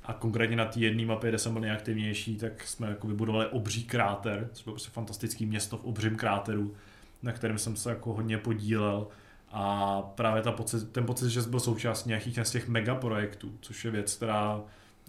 A 0.04 0.14
konkrétně 0.14 0.56
na 0.56 0.66
té 0.66 0.80
jedné 0.80 1.06
mapě, 1.06 1.30
kde 1.30 1.38
jsem 1.38 1.54
byl 1.54 1.62
nejaktivnější, 1.62 2.36
tak 2.36 2.68
jsme 2.68 2.88
jako 2.88 3.08
vybudovali 3.08 3.48
obří 3.48 3.84
kráter, 3.84 4.50
což 4.54 4.64
bylo 4.64 4.74
prostě 4.74 4.92
fantastické 4.92 5.46
město 5.46 5.78
v 5.78 5.86
obřím 5.86 6.16
kráteru, 6.16 6.76
na 7.24 7.32
kterém 7.32 7.58
jsem 7.58 7.76
se 7.76 7.90
jako 7.90 8.14
hodně 8.14 8.38
podílel. 8.38 9.08
A 9.52 10.02
právě 10.02 10.42
ta 10.42 10.52
pocit, 10.52 10.92
ten 10.92 11.06
pocit, 11.06 11.30
že 11.30 11.42
byl 11.42 11.60
součástí 11.60 12.10
nějakých 12.10 12.40
z 12.44 12.52
těch 12.52 12.68
megaprojektů, 12.68 13.58
což 13.62 13.86
je 13.86 13.92
věc, 13.92 14.16
která 14.16 14.62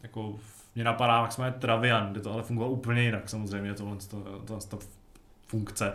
jako 0.02 0.38
mě 0.74 0.84
napadá, 0.84 1.20
jak 1.20 1.32
jsme 1.32 1.52
Travian, 1.52 2.12
kde 2.12 2.20
to 2.20 2.32
ale 2.32 2.42
fungovalo 2.42 2.72
úplně 2.72 3.02
jinak 3.02 3.28
samozřejmě, 3.28 3.74
tohle, 3.74 3.96
to, 3.96 4.20
to, 4.46 4.58
to, 4.68 4.78
funkce, 5.46 5.92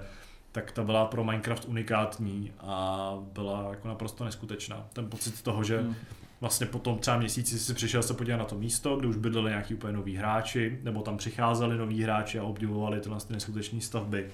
tak 0.52 0.72
ta 0.72 0.84
byla 0.84 1.06
pro 1.06 1.24
Minecraft 1.24 1.66
unikátní 1.66 2.52
a 2.60 3.14
byla 3.34 3.70
jako 3.70 3.88
naprosto 3.88 4.26
neskutečná. 4.26 4.88
Ten 4.94 5.10
pocit 5.10 5.42
toho, 5.42 5.64
že 5.64 5.82
hmm. 5.82 5.96
vlastně 6.42 6.66
po 6.66 6.80
tom 6.80 7.00
třeba 7.00 7.18
měsíci 7.18 7.60
si 7.60 7.74
přišel 7.74 8.04
se 8.04 8.14
podívat 8.14 8.38
na 8.38 8.46
to 8.46 8.56
místo, 8.56 8.96
kde 8.96 9.08
už 9.08 9.16
bydleli 9.18 9.50
nějaký 9.50 9.74
úplně 9.74 9.94
noví 9.94 10.16
hráči, 10.16 10.80
nebo 10.84 11.02
tam 11.02 11.18
přicházeli 11.18 11.78
noví 11.78 12.04
hráči 12.04 12.40
a 12.40 12.44
obdivovali 12.44 13.00
tyhle 13.00 13.20
ty 13.20 13.34
neskutečné 13.34 13.82
stavby. 13.82 14.28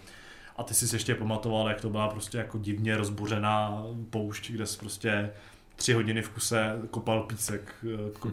A 0.58 0.64
ty 0.64 0.74
si 0.74 0.96
ještě 0.96 1.16
pamatoval, 1.16 1.70
jak 1.70 1.82
to 1.82 1.90
byla 1.90 2.08
prostě 2.08 2.38
jako 2.38 2.58
divně 2.58 2.98
rozbořená 2.98 3.84
poušť, 4.10 4.52
kde 4.52 4.66
se 4.66 4.80
prostě 4.80 5.32
tři 5.76 5.94
hodiny 5.94 6.22
v 6.22 6.30
kuse 6.30 6.80
kopal 6.92 7.24
písek 7.24 7.76
eh, 7.84 8.30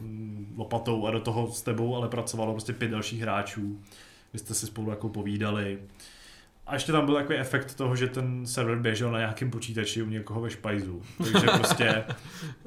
lopatou 0.57 1.07
a 1.07 1.11
do 1.11 1.21
toho 1.21 1.53
s 1.53 1.63
tebou 1.63 1.97
ale 1.97 2.09
pracovalo 2.09 2.53
prostě 2.53 2.73
pět 2.73 2.91
dalších 2.91 3.21
hráčů. 3.21 3.81
Vy 4.33 4.39
jste 4.39 4.55
si 4.55 4.67
spolu 4.67 4.91
jako 4.91 5.09
povídali. 5.09 5.79
A 6.67 6.75
ještě 6.75 6.93
tam 6.93 7.07
byl 7.07 7.15
takový 7.15 7.39
efekt 7.39 7.75
toho, 7.75 7.97
že 7.97 8.07
ten 8.07 8.47
server 8.47 8.79
běžel 8.79 9.11
na 9.11 9.19
nějakém 9.19 9.51
počítači 9.51 10.03
u 10.03 10.07
někoho 10.07 10.41
ve 10.41 10.51
špajzu. 10.51 11.03
Takže 11.19 11.47
prostě 11.57 12.05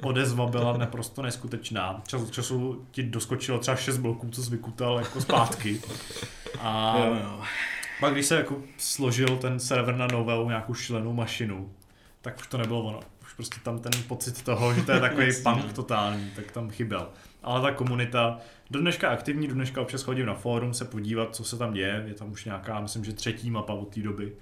odezva 0.02 0.46
byla 0.46 0.78
naprosto 0.78 1.22
neskutečná. 1.22 2.02
Čas 2.08 2.22
od 2.22 2.32
času 2.32 2.86
ti 2.92 3.04
doskočilo 3.04 3.60
třeba 3.60 3.78
šest 3.78 3.98
bloků, 3.98 4.30
co 4.30 4.44
jsi 4.44 4.52
vykutal 4.52 4.98
jako 5.00 5.22
zpátky. 5.22 5.82
A 6.60 6.96
pak 8.00 8.14
když 8.14 8.26
se 8.26 8.36
jako 8.36 8.62
složil 8.78 9.38
ten 9.38 9.60
server 9.60 9.96
na 9.96 10.08
novou 10.08 10.48
nějakou 10.48 10.74
šlenou 10.74 11.14
mašinu, 11.14 11.72
tak 12.22 12.40
už 12.40 12.48
to 12.48 12.58
nebylo 12.58 12.84
ono 12.84 13.00
prostě 13.36 13.60
tam 13.64 13.80
ten 13.80 13.92
pocit 14.08 14.42
toho, 14.42 14.74
že 14.74 14.82
to 14.82 14.92
je 14.92 15.00
takový 15.00 15.28
punk 15.44 15.74
totální, 15.74 16.32
tak 16.36 16.52
tam 16.52 16.70
chyběl. 16.70 17.10
Ale 17.44 17.62
ta 17.62 17.72
komunita 17.72 18.40
do 18.72 18.80
dneška 18.80 19.10
aktivní, 19.10 19.48
do 19.48 19.54
dneška 19.54 19.82
občas 19.82 20.04
chodím 20.04 20.26
na 20.26 20.34
fórum 20.34 20.74
se 20.74 20.86
podívat, 20.86 21.36
co 21.36 21.44
se 21.44 21.58
tam 21.58 21.74
děje, 21.74 22.04
je 22.08 22.14
tam 22.14 22.32
už 22.32 22.46
nějaká, 22.46 22.80
myslím, 22.80 23.06
že 23.06 23.14
třetí 23.14 23.52
mapa 23.52 23.74
od 23.74 23.94
té 23.94 24.02
doby. 24.02 24.34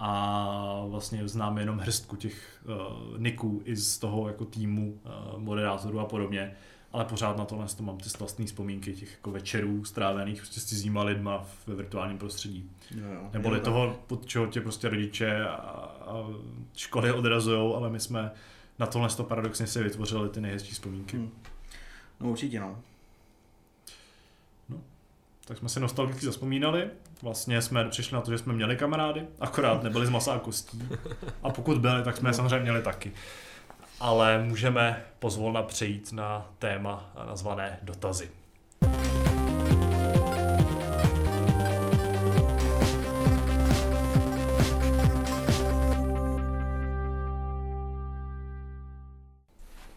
A 0.00 0.82
vlastně 0.88 1.28
znám 1.28 1.58
jenom 1.58 1.78
hrstku 1.78 2.16
těch 2.16 2.62
uh, 2.64 3.18
niků 3.18 3.62
i 3.64 3.76
z 3.76 3.98
toho 3.98 4.28
jako 4.28 4.44
týmu 4.44 5.00
uh, 5.04 5.40
moderátorů 5.40 6.00
a 6.00 6.04
podobně 6.04 6.56
ale 6.92 7.04
pořád 7.04 7.36
na 7.36 7.44
tohle 7.44 7.66
to 7.76 7.82
mám 7.82 7.98
ty 7.98 8.08
vlastní 8.18 8.46
vzpomínky 8.46 8.92
těch 8.92 9.12
jako 9.12 9.30
večerů 9.30 9.84
strávených 9.84 10.40
prostě 10.40 10.60
s 10.60 10.64
cizíma 10.64 11.02
lidma 11.02 11.46
ve 11.66 11.74
virtuálním 11.74 12.18
prostředí. 12.18 12.70
Jo, 12.90 13.06
jo, 13.14 13.30
Neboli 13.32 13.60
toho, 13.60 13.96
pod 14.06 14.26
čeho 14.26 14.46
tě 14.46 14.60
prostě 14.60 14.88
rodiče 14.88 15.44
a, 15.44 15.54
a 15.54 16.26
školy 16.76 17.12
odrazují, 17.12 17.74
ale 17.74 17.90
my 17.90 18.00
jsme 18.00 18.30
na 18.78 18.86
tohle 18.86 19.08
to 19.08 19.24
paradoxně 19.24 19.66
si 19.66 19.82
vytvořili 19.82 20.28
ty 20.28 20.40
nejhezčí 20.40 20.72
vzpomínky. 20.72 21.16
Hmm. 21.16 21.30
No 22.20 22.30
určitě 22.30 22.60
no. 22.60 22.78
No, 24.68 24.80
tak 25.44 25.58
jsme 25.58 25.68
si 25.68 25.80
nostalgicky 25.80 26.26
zaspomínali. 26.26 26.90
Vlastně 27.22 27.62
jsme 27.62 27.84
přišli 27.84 28.14
na 28.14 28.20
to, 28.20 28.30
že 28.30 28.38
jsme 28.38 28.52
měli 28.52 28.76
kamarády, 28.76 29.26
akorát 29.40 29.82
nebyli 29.82 30.06
z 30.06 30.10
masa 30.10 30.32
a 30.32 30.38
kostí. 30.38 30.82
A 31.42 31.50
pokud 31.50 31.78
byli, 31.78 32.02
tak 32.02 32.16
jsme 32.16 32.28
no. 32.28 32.34
samozřejmě 32.34 32.60
měli 32.60 32.82
taky 32.82 33.12
ale 34.00 34.44
můžeme 34.44 35.04
pozvolna 35.18 35.62
přejít 35.62 36.12
na 36.12 36.50
téma 36.58 37.12
nazvané 37.26 37.78
dotazy. 37.82 38.30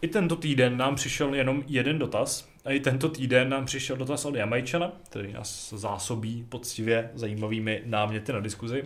I 0.02 0.08
tento 0.08 0.36
týden 0.36 0.76
nám 0.76 0.94
přišel 0.94 1.34
jenom 1.34 1.62
jeden 1.66 1.98
dotaz. 1.98 2.48
A 2.64 2.70
i 2.70 2.80
tento 2.80 3.08
týden 3.08 3.48
nám 3.48 3.66
přišel 3.66 3.96
dotaz 3.96 4.24
od 4.24 4.34
Jamajčana, 4.34 4.92
který 5.10 5.32
nás 5.32 5.72
zásobí 5.76 6.46
poctivě 6.48 7.10
zajímavými 7.14 7.82
náměty 7.84 8.32
na 8.32 8.40
diskuzi. 8.40 8.84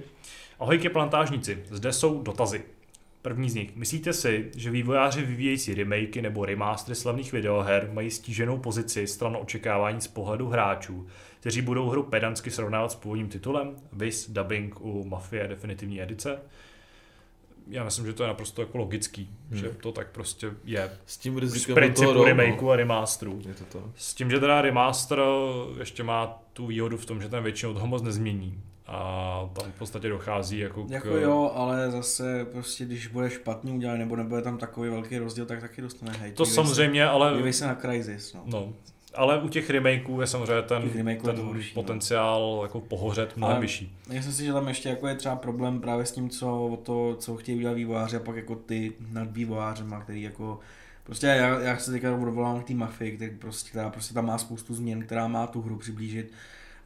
Ahojky 0.60 0.88
plantážníci, 0.88 1.64
zde 1.70 1.92
jsou 1.92 2.22
dotazy. 2.22 2.75
První 3.26 3.50
z 3.50 3.54
nich. 3.54 3.76
Myslíte 3.76 4.12
si, 4.12 4.50
že 4.56 4.70
vývojáři 4.70 5.22
vyvíjející 5.22 5.74
remakey 5.74 6.22
nebo 6.22 6.44
remastery 6.44 6.94
slavných 6.94 7.32
videoher 7.32 7.90
mají 7.92 8.10
stíženou 8.10 8.58
pozici 8.58 9.06
stran 9.06 9.36
očekávání 9.40 10.00
z 10.00 10.06
pohledu 10.06 10.48
hráčů, 10.48 11.06
kteří 11.40 11.62
budou 11.62 11.88
hru 11.88 12.02
pedantsky 12.02 12.50
srovnávat 12.50 12.92
s 12.92 12.94
původním 12.94 13.28
titulem, 13.28 13.76
vis 13.92 14.30
dubbing 14.30 14.80
u 14.80 15.04
Mafie 15.04 15.48
definitivní 15.48 16.02
edice? 16.02 16.38
já 17.68 17.84
myslím, 17.84 18.06
že 18.06 18.12
to 18.12 18.22
je 18.22 18.26
naprosto 18.26 18.62
jako 18.62 18.78
logický, 18.78 19.30
hmm. 19.50 19.60
že 19.60 19.68
to 19.68 19.92
tak 19.92 20.10
prostě 20.10 20.50
je. 20.64 20.90
S 21.06 21.18
tím 21.18 21.38
rizikem 21.38 21.72
Z 21.72 21.74
principu 21.74 22.12
toho 22.12 22.24
remakeu 22.24 22.70
a 22.70 22.76
remasteru. 22.76 23.40
Je 23.48 23.54
to 23.54 23.64
to. 23.64 23.92
S 23.96 24.14
tím, 24.14 24.30
že 24.30 24.40
teda 24.40 24.62
remaster 24.62 25.18
ještě 25.78 26.02
má 26.02 26.42
tu 26.52 26.66
výhodu 26.66 26.96
v 26.96 27.06
tom, 27.06 27.22
že 27.22 27.28
ten 27.28 27.42
většinou 27.42 27.74
toho 27.74 27.86
moc 27.86 28.02
nezmění 28.02 28.62
a 28.86 29.50
tam 29.52 29.72
v 29.72 29.78
podstatě 29.78 30.08
dochází 30.08 30.58
jako 30.58 30.84
k... 30.84 30.90
Jako 30.90 31.08
jo, 31.08 31.52
ale 31.54 31.90
zase 31.90 32.44
prostě 32.44 32.84
když 32.84 33.06
bude 33.06 33.30
špatně 33.30 33.72
udělat 33.72 33.96
nebo 33.96 34.16
nebude 34.16 34.42
tam 34.42 34.58
takový 34.58 34.90
velký 34.90 35.18
rozdíl, 35.18 35.46
tak 35.46 35.60
taky 35.60 35.82
dostane 35.82 36.12
hejt. 36.12 36.34
To 36.34 36.46
samozřejmě, 36.46 37.00
se, 37.00 37.08
ale... 37.08 37.36
Dívej 37.36 37.52
se 37.52 37.66
na 37.66 37.74
Crysis, 37.74 38.34
no. 38.34 38.42
no. 38.46 38.72
Ale 39.14 39.42
u 39.42 39.48
těch 39.48 39.70
remakeů 39.70 40.20
je 40.20 40.26
samozřejmě 40.26 40.62
ten, 40.62 40.90
ten 41.24 41.40
horší, 41.40 41.72
no. 41.76 41.82
potenciál 41.82 42.56
no. 42.56 42.62
jako 42.62 42.80
pohořet 42.80 43.36
mnohem 43.36 43.60
vyšší. 43.60 43.96
Myslím 44.08 44.32
si, 44.32 44.44
že 44.44 44.52
tam 44.52 44.68
ještě 44.68 44.88
jako 44.88 45.08
je 45.08 45.14
třeba 45.14 45.36
problém 45.36 45.80
právě 45.80 46.06
s 46.06 46.12
tím, 46.12 46.30
co, 46.30 46.66
o 46.66 46.76
to, 46.76 47.16
co 47.18 47.36
chtějí 47.36 47.58
udělat 47.58 47.74
vývojáři 47.74 48.16
a 48.16 48.20
pak 48.20 48.36
jako 48.36 48.54
ty 48.54 48.92
nad 49.10 49.30
vývojářema, 49.30 50.00
který 50.00 50.22
jako 50.22 50.60
Prostě 51.06 51.26
já, 51.26 51.60
já 51.60 51.78
se 51.78 51.90
teďka 51.90 52.14
odvolám 52.14 52.60
k 52.60 52.66
té 52.66 52.74
mafii, 52.74 53.16
který 53.16 53.36
prostě, 53.36 53.70
která 53.70 53.90
prostě 53.90 54.14
tam 54.14 54.26
má 54.26 54.38
spoustu 54.38 54.74
změn, 54.74 55.02
která 55.02 55.28
má 55.28 55.46
tu 55.46 55.62
hru 55.62 55.76
přiblížit 55.76 56.32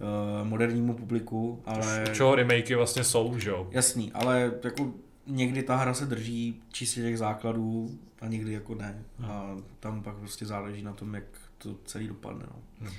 uh, 0.00 0.48
modernímu 0.48 0.94
publiku, 0.94 1.62
ale... 1.66 2.04
Čeho 2.12 2.34
remakey 2.34 2.76
vlastně 2.76 3.04
jsou, 3.04 3.38
že 3.38 3.50
jo? 3.50 3.68
Jasný, 3.70 4.12
ale 4.12 4.52
jako 4.64 4.92
někdy 5.26 5.62
ta 5.62 5.76
hra 5.76 5.94
se 5.94 6.06
drží 6.06 6.62
čistě 6.72 7.00
těch 7.00 7.18
základů 7.18 7.98
a 8.20 8.26
někdy 8.26 8.52
jako 8.52 8.74
ne. 8.74 9.04
Hmm. 9.18 9.30
A 9.30 9.56
tam 9.80 10.02
pak 10.02 10.16
prostě 10.16 10.46
záleží 10.46 10.82
na 10.82 10.92
tom, 10.92 11.14
jak 11.14 11.24
to 11.58 11.74
celý 11.84 12.08
dopadne. 12.08 12.46
No. 12.50 12.56
Hmm. 12.80 12.92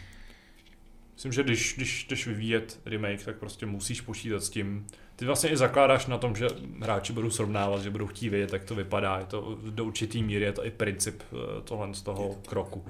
Myslím, 1.13 1.31
že 1.31 1.43
když, 1.43 1.73
když 1.75 2.07
jdeš 2.09 2.27
vyvíjet 2.27 2.79
remake, 2.85 3.25
tak 3.25 3.35
prostě 3.35 3.65
musíš 3.65 4.01
počítat 4.01 4.43
s 4.43 4.49
tím. 4.49 4.87
Ty 5.15 5.25
vlastně 5.25 5.49
i 5.49 5.57
zakládáš 5.57 6.07
na 6.07 6.17
tom, 6.17 6.35
že 6.35 6.47
hráči 6.79 7.13
budou 7.13 7.29
srovnávat, 7.29 7.81
že 7.81 7.89
budou 7.89 8.07
chtít 8.07 8.29
vědět, 8.29 8.53
jak 8.53 8.63
to 8.63 8.75
vypadá. 8.75 9.19
Je 9.19 9.25
to 9.25 9.57
do 9.69 9.85
určitý 9.85 10.23
míry, 10.23 10.45
je 10.45 10.51
to 10.51 10.65
i 10.65 10.71
princip 10.71 11.23
eh, 11.23 11.61
tohle 11.63 11.93
z 11.93 12.01
toho 12.01 12.35
kroku. 12.47 12.85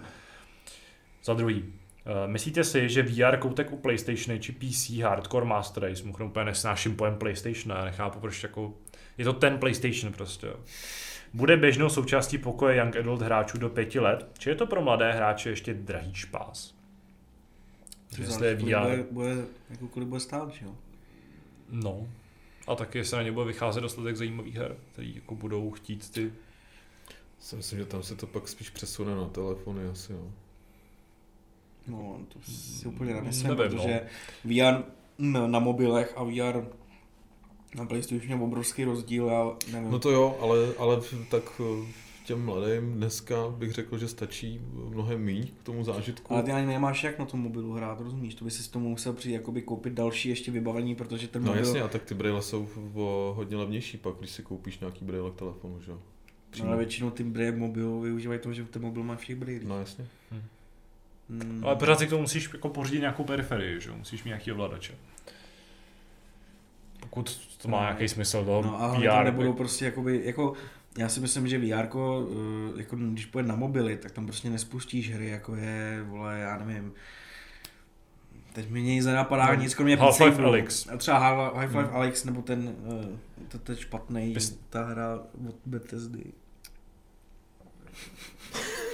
Za 1.23 1.33
druhý, 1.33 1.63
Uh, 1.63 1.80
myslíte 2.27 2.63
si, 2.63 2.89
že 2.89 3.03
VR 3.03 3.37
koutek 3.37 3.71
u 3.71 3.77
PlayStationu 3.77 4.39
či 4.39 4.51
PC 4.51 4.89
Hardcore 4.89 5.45
Master 5.45 5.83
Race, 5.83 6.03
mimochodem 6.03 6.27
úplně 6.27 6.45
nesnáším 6.45 6.95
pojem 6.95 7.15
PlayStation, 7.15 7.77
já 7.77 7.85
nechápu, 7.85 8.19
proč 8.19 8.43
jako, 8.43 8.73
je 9.17 9.25
to 9.25 9.33
ten 9.33 9.57
PlayStation 9.57 10.13
prostě. 10.13 10.47
Bude 11.33 11.57
běžnou 11.57 11.89
součástí 11.89 12.37
pokoje 12.37 12.77
Young 12.77 12.95
Adult 12.95 13.21
hráčů 13.21 13.57
do 13.57 13.69
pěti 13.69 13.99
let, 13.99 14.27
či 14.37 14.49
je 14.49 14.55
to 14.55 14.67
pro 14.67 14.81
mladé 14.81 15.11
hráče 15.11 15.49
ještě 15.49 15.73
drahý 15.73 16.13
špás? 16.13 16.73
Jestli 18.17 18.47
je 18.47 18.55
VR. 18.55 18.63
Bude, 18.63 19.03
bude, 19.11 19.45
jako 19.69 19.87
kolik 19.87 20.09
bude 20.09 20.19
stát, 20.19 20.49
že 20.49 20.65
jo? 20.65 20.75
No. 21.71 22.07
A 22.67 22.75
taky 22.75 23.05
se 23.05 23.15
na 23.15 23.23
ně 23.23 23.31
bude 23.31 23.45
vycházet 23.45 23.81
dostatek 23.81 24.15
zajímavých 24.15 24.55
her, 24.55 24.75
který 24.91 25.15
jako 25.15 25.35
budou 25.35 25.71
chtít 25.71 26.09
ty... 26.09 26.33
Si 27.39 27.55
myslím, 27.55 27.79
že 27.79 27.85
tam 27.85 28.03
se 28.03 28.15
to 28.15 28.27
pak 28.27 28.47
spíš 28.47 28.69
přesune 28.69 29.15
na 29.15 29.25
telefony 29.25 29.87
asi, 29.87 30.13
no. 30.13 30.31
No, 31.87 32.19
to 32.27 32.39
si 32.51 32.87
úplně 32.87 33.13
nemyslím, 33.13 33.55
Nevím, 33.55 33.77
no. 33.77 33.83
protože 33.83 34.01
VR 34.43 34.83
na, 35.47 35.59
mobilech 35.59 36.13
a 36.17 36.23
VR 36.23 36.65
na 37.75 37.85
PlayStation 37.85 38.29
je 38.39 38.45
obrovský 38.45 38.83
rozdíl, 38.83 39.25
já 39.25 39.51
nevím. 39.73 39.91
No 39.91 39.99
to 39.99 40.11
jo, 40.11 40.37
ale, 40.41 40.57
ale 40.77 41.01
tak 41.29 41.43
eh, 41.59 41.87
těm 42.25 42.45
mladým 42.45 42.93
dneska 42.93 43.35
bych 43.49 43.71
řekl, 43.71 43.97
že 43.97 44.07
stačí 44.07 44.61
mnohem 44.89 45.21
míň 45.21 45.47
k 45.47 45.63
tomu 45.63 45.83
zážitku. 45.83 46.33
Ale 46.33 46.43
ty 46.43 46.51
ani 46.51 46.67
nemáš 46.67 47.03
jak 47.03 47.19
na 47.19 47.25
tom 47.25 47.39
mobilu 47.39 47.73
hrát, 47.73 47.99
rozumíš? 47.99 48.35
To 48.35 48.45
by 48.45 48.51
si 48.51 48.63
s 48.63 48.67
tomu 48.67 48.89
musel 48.89 49.13
přijít 49.13 49.33
jakoby 49.33 49.61
koupit 49.61 49.93
další 49.93 50.29
ještě 50.29 50.51
vybavení, 50.51 50.95
protože 50.95 51.27
ten 51.27 51.43
No 51.43 51.47
mobil... 51.47 51.63
jasně, 51.65 51.81
a 51.81 51.87
tak 51.87 52.03
ty 52.03 52.13
brýle 52.13 52.41
jsou 52.41 52.67
o 52.93 53.33
hodně 53.37 53.57
levnější 53.57 53.97
pak, 53.97 54.15
když 54.15 54.31
si 54.31 54.43
koupíš 54.43 54.79
nějaký 54.79 55.05
brýle 55.05 55.31
k 55.31 55.35
telefonu, 55.35 55.81
že 55.81 55.91
jo? 55.91 55.99
No, 56.59 56.67
ale 56.67 56.77
většinou 56.77 57.09
ty 57.09 57.23
brýle 57.23 57.51
mobilu 57.51 58.01
využívají 58.01 58.39
toho, 58.39 58.53
že 58.53 58.63
ten 58.63 58.81
mobil 58.81 59.03
má 59.03 59.15
všech 59.15 59.35
brýlí. 59.35 59.65
No 59.67 59.79
jasně. 59.79 60.07
Hmm. 61.31 61.61
Ale 61.65 61.75
pořád 61.75 61.99
si 61.99 62.07
k 62.07 62.09
tomu 62.09 62.21
musíš 62.21 62.49
jako 62.53 62.69
pořídit 62.69 62.99
nějakou 62.99 63.23
periferii, 63.23 63.81
že? 63.81 63.91
Musíš 63.91 64.23
mít 64.23 64.29
nějaký 64.29 64.51
ovladače. 64.51 64.93
Pokud 66.99 67.39
to 67.61 67.67
má 67.67 67.77
No. 67.77 67.83
nějaký 67.83 68.07
smysl 68.07 68.45
toho 68.45 68.61
No 68.61 68.81
a 68.81 68.87
hlavně 68.87 69.07
tam 69.07 69.23
nebudou 69.25 69.53
prostě 69.53 69.85
jakoby, 69.85 70.21
jako, 70.23 70.53
já 70.97 71.09
si 71.09 71.19
myslím, 71.19 71.47
že 71.47 71.57
VR, 71.57 71.87
jako 72.77 72.95
když 72.95 73.25
půjde 73.25 73.47
na 73.47 73.55
mobily, 73.55 73.97
tak 73.97 74.11
tam 74.11 74.25
prostě 74.25 74.49
nespustíš 74.49 75.11
hry, 75.13 75.29
jako 75.29 75.55
je, 75.55 76.03
vole, 76.07 76.39
já 76.39 76.57
nevím, 76.57 76.93
teď 78.53 78.69
mi 78.69 78.81
nic 78.81 79.05
nenapadá, 79.05 79.47
No, 79.47 79.53
nic 79.61 79.75
kromě 79.75 79.97
Half-Life. 79.97 80.45
Alyx. 80.45 80.87
A 80.87 80.97
třeba 80.97 81.19
Half- 81.19 81.53
Half-Life 81.55 81.85
Hmm. 81.87 81.95
Alyx, 81.95 82.23
nebo 82.23 82.41
ten, 82.41 82.75
uh, 82.85 83.05
to, 83.47 83.59
to 83.59 83.71
je 83.71 83.77
špatný, 83.77 84.33
Bys- 84.35 84.57
ta 84.69 84.83
hra 84.85 85.19
od 85.49 85.55
Bethesdy. 85.65 86.23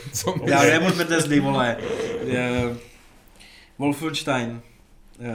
Co 0.13 0.35
Já 0.45 0.61
nevím 0.61 0.88
od 0.88 0.95
Bethesdy, 0.95 1.39
vole. 1.39 1.77
Je, 2.25 2.75
Wolfenstein. 3.79 4.61
Uh, 5.19 5.25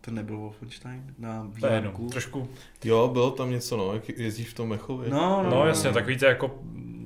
to 0.00 0.10
nebyl 0.10 0.36
Wolfenstein 0.36 1.14
na 1.18 1.46
VR. 1.48 2.08
trošku. 2.10 2.48
Jo, 2.84 3.08
bylo 3.12 3.30
tam 3.30 3.50
něco, 3.50 3.76
no, 3.76 3.92
jak 3.94 4.08
jezdíš 4.08 4.48
v 4.48 4.54
tom 4.54 4.68
Mechově. 4.68 5.10
No, 5.10 5.42
no, 5.42 5.50
No 5.50 5.66
jasně, 5.66 5.92
takový 5.92 6.16
ty 6.18 6.24
jako 6.24 6.58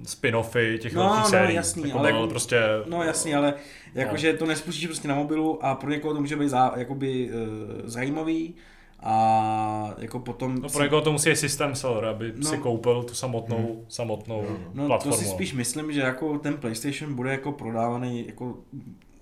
spin-offy 0.04 0.78
těch 0.78 0.94
No, 0.94 1.02
velkých 1.02 1.22
no, 1.22 1.28
sérií. 1.30 1.54
jasný, 1.56 1.82
jako 1.88 1.98
ale 1.98 2.10
jako- 2.10 2.26
prostě... 2.26 2.60
No 2.88 3.02
jasně, 3.02 3.36
ale 3.36 3.54
jakože 3.94 4.32
No. 4.32 4.38
to 4.38 4.46
nespustíš 4.46 4.86
prostě 4.86 5.08
na 5.08 5.14
mobilu 5.14 5.64
a 5.64 5.74
pro 5.74 5.90
někoho 5.90 6.14
to 6.14 6.20
může 6.20 6.36
být 6.36 6.48
zá, 6.48 6.72
jakoby, 6.76 7.30
uh, 7.30 7.38
zajímavý 7.84 8.54
a 9.00 9.94
jako 9.98 10.18
potom... 10.18 10.54
No 10.62 10.68
pro 10.68 10.82
někoho 10.82 11.00
to 11.02 11.12
musí 11.12 11.30
být 11.30 11.36
systém 11.36 11.74
seller, 11.74 12.04
aby 12.04 12.32
No. 12.36 12.44
si 12.50 12.58
koupil 12.58 13.02
tu 13.02 13.14
samotnou, 13.14 13.84
samotnou 13.88 14.42
No, 14.42 14.48
no. 14.50 14.58
No 14.74 14.86
platformu. 14.86 15.16
to 15.16 15.22
si 15.22 15.28
spíš 15.28 15.52
myslím, 15.52 15.92
že 15.92 16.00
jako 16.00 16.38
ten 16.38 16.56
PlayStation 16.56 17.14
bude 17.14 17.30
jako 17.30 17.52
prodávaný 17.52 18.26
jako 18.26 18.58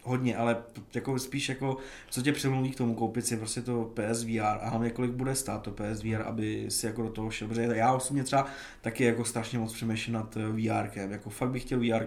hodně, 0.04 0.36
ale 0.36 0.56
jako 0.94 1.18
spíš 1.18 1.48
jako, 1.48 1.76
co 2.10 2.22
tě 2.22 2.32
přemluví 2.32 2.70
k 2.70 2.76
tomu 2.76 2.94
koupit 2.94 3.26
si 3.26 3.36
prostě 3.36 3.62
to 3.62 3.90
PSVR 3.94 4.40
a 4.60 4.68
hlavně 4.68 4.90
kolik 4.90 5.10
bude 5.10 5.34
stát 5.34 5.62
to 5.62 5.70
PSVR, 5.70 6.22
aby 6.24 6.66
si 6.68 6.86
jako 6.86 7.02
do 7.02 7.08
toho 7.10 7.30
šel, 7.30 7.48
protože 7.48 7.62
já 7.62 7.92
osobně 7.92 8.24
třeba 8.24 8.46
taky 8.80 9.04
jako 9.04 9.24
strašně 9.24 9.58
moc 9.58 9.72
přemýšlím 9.72 10.14
nad 10.14 10.36
eh, 10.36 10.40
VRkem, 10.48 11.12
jako 11.12 11.30
fakt 11.30 11.50
bych 11.50 11.62
chtěl 11.62 11.78
VR, 11.80 12.06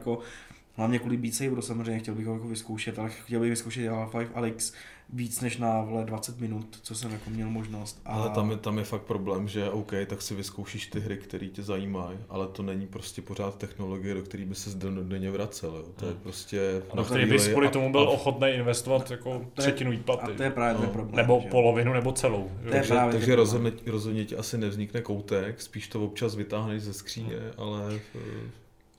hlavně 0.76 1.00
kvůli 1.00 1.18
Beat 1.18 1.34
Saberu 1.34 1.62
samozřejmě, 1.62 2.00
chtěl 2.00 2.16
bych 2.16 2.26
ho 2.26 2.34
jako 2.34 2.48
vyzkoušet, 2.48 3.00
ale 3.00 3.10
chtěl 3.10 3.40
bych 3.40 3.50
vyzkoušet 3.50 3.88
Half-Life 3.88 4.30
Alyx 4.36 4.74
víc 5.14 5.42
než 5.42 5.58
na 5.58 5.82
vole 5.82 6.06
20 6.06 6.40
minut, 6.40 6.80
co 6.82 6.96
jsem 6.96 7.12
jako 7.12 7.30
měl 7.30 7.50
možnost. 7.50 8.02
A... 8.06 8.10
Ale 8.14 8.30
tam 8.30 8.52
je, 8.52 8.58
tam 8.58 8.78
je 8.78 8.84
fakt 8.84 9.02
problém, 9.02 9.48
že 9.48 9.70
OK, 9.70 9.92
tak 10.08 10.22
si 10.22 10.36
vyzkoušíš 10.36 10.88
ty 10.88 11.00
hry, 11.00 11.18
které 11.18 11.48
tě 11.48 11.64
zajímají, 11.64 12.18
ale 12.30 12.48
to 12.48 12.64
není 12.64 12.88
prostě 12.88 13.22
pořád 13.22 13.58
technologie, 13.58 14.14
do 14.14 14.22
které 14.22 14.46
by 14.46 14.56
se 14.56 14.70
denně 15.04 15.32
vracel. 15.32 15.76
Jo. 15.76 15.86
To 15.96 16.06
je 16.06 16.12
Hmm. 16.12 16.22
prostě... 16.22 16.82
A 16.92 16.96
do 16.96 17.04
který 17.04 17.26
bys 17.26 17.42
chvíli 17.42 17.54
kvůli 17.54 17.70
tomu 17.70 17.92
byl 17.92 18.02
a- 18.02 18.10
ochotný 18.10 18.48
investovat 18.50 19.12
jako 19.12 19.30
je- 19.34 19.62
třetinu 19.62 19.92
výplaty. 19.92 20.32
a 20.32 20.36
to 20.38 20.44
je 20.44 20.50
právě 20.52 20.76
ten 20.76 20.86
No. 20.86 20.94
problém. 20.94 21.16
Nebo 21.16 21.40
že 21.44 21.50
polovinu, 21.50 21.94
nebo 21.94 22.12
celou. 22.12 22.52
To 22.62 22.66
je 22.68 22.72
Takže, 22.72 22.90
právě 22.94 23.14
takže 23.14 23.36
rozhodně, 23.36 23.72
rozhodně 23.88 24.26
ti 24.26 24.36
asi 24.38 24.58
nevznikne 24.58 25.02
koutek, 25.02 25.62
spíš 25.62 25.88
to 25.88 26.06
občas 26.06 26.36
vytáhneš 26.36 26.82
ze 26.82 26.94
skříně, 26.94 27.38
ale 27.58 28.00
eh, 28.16 28.20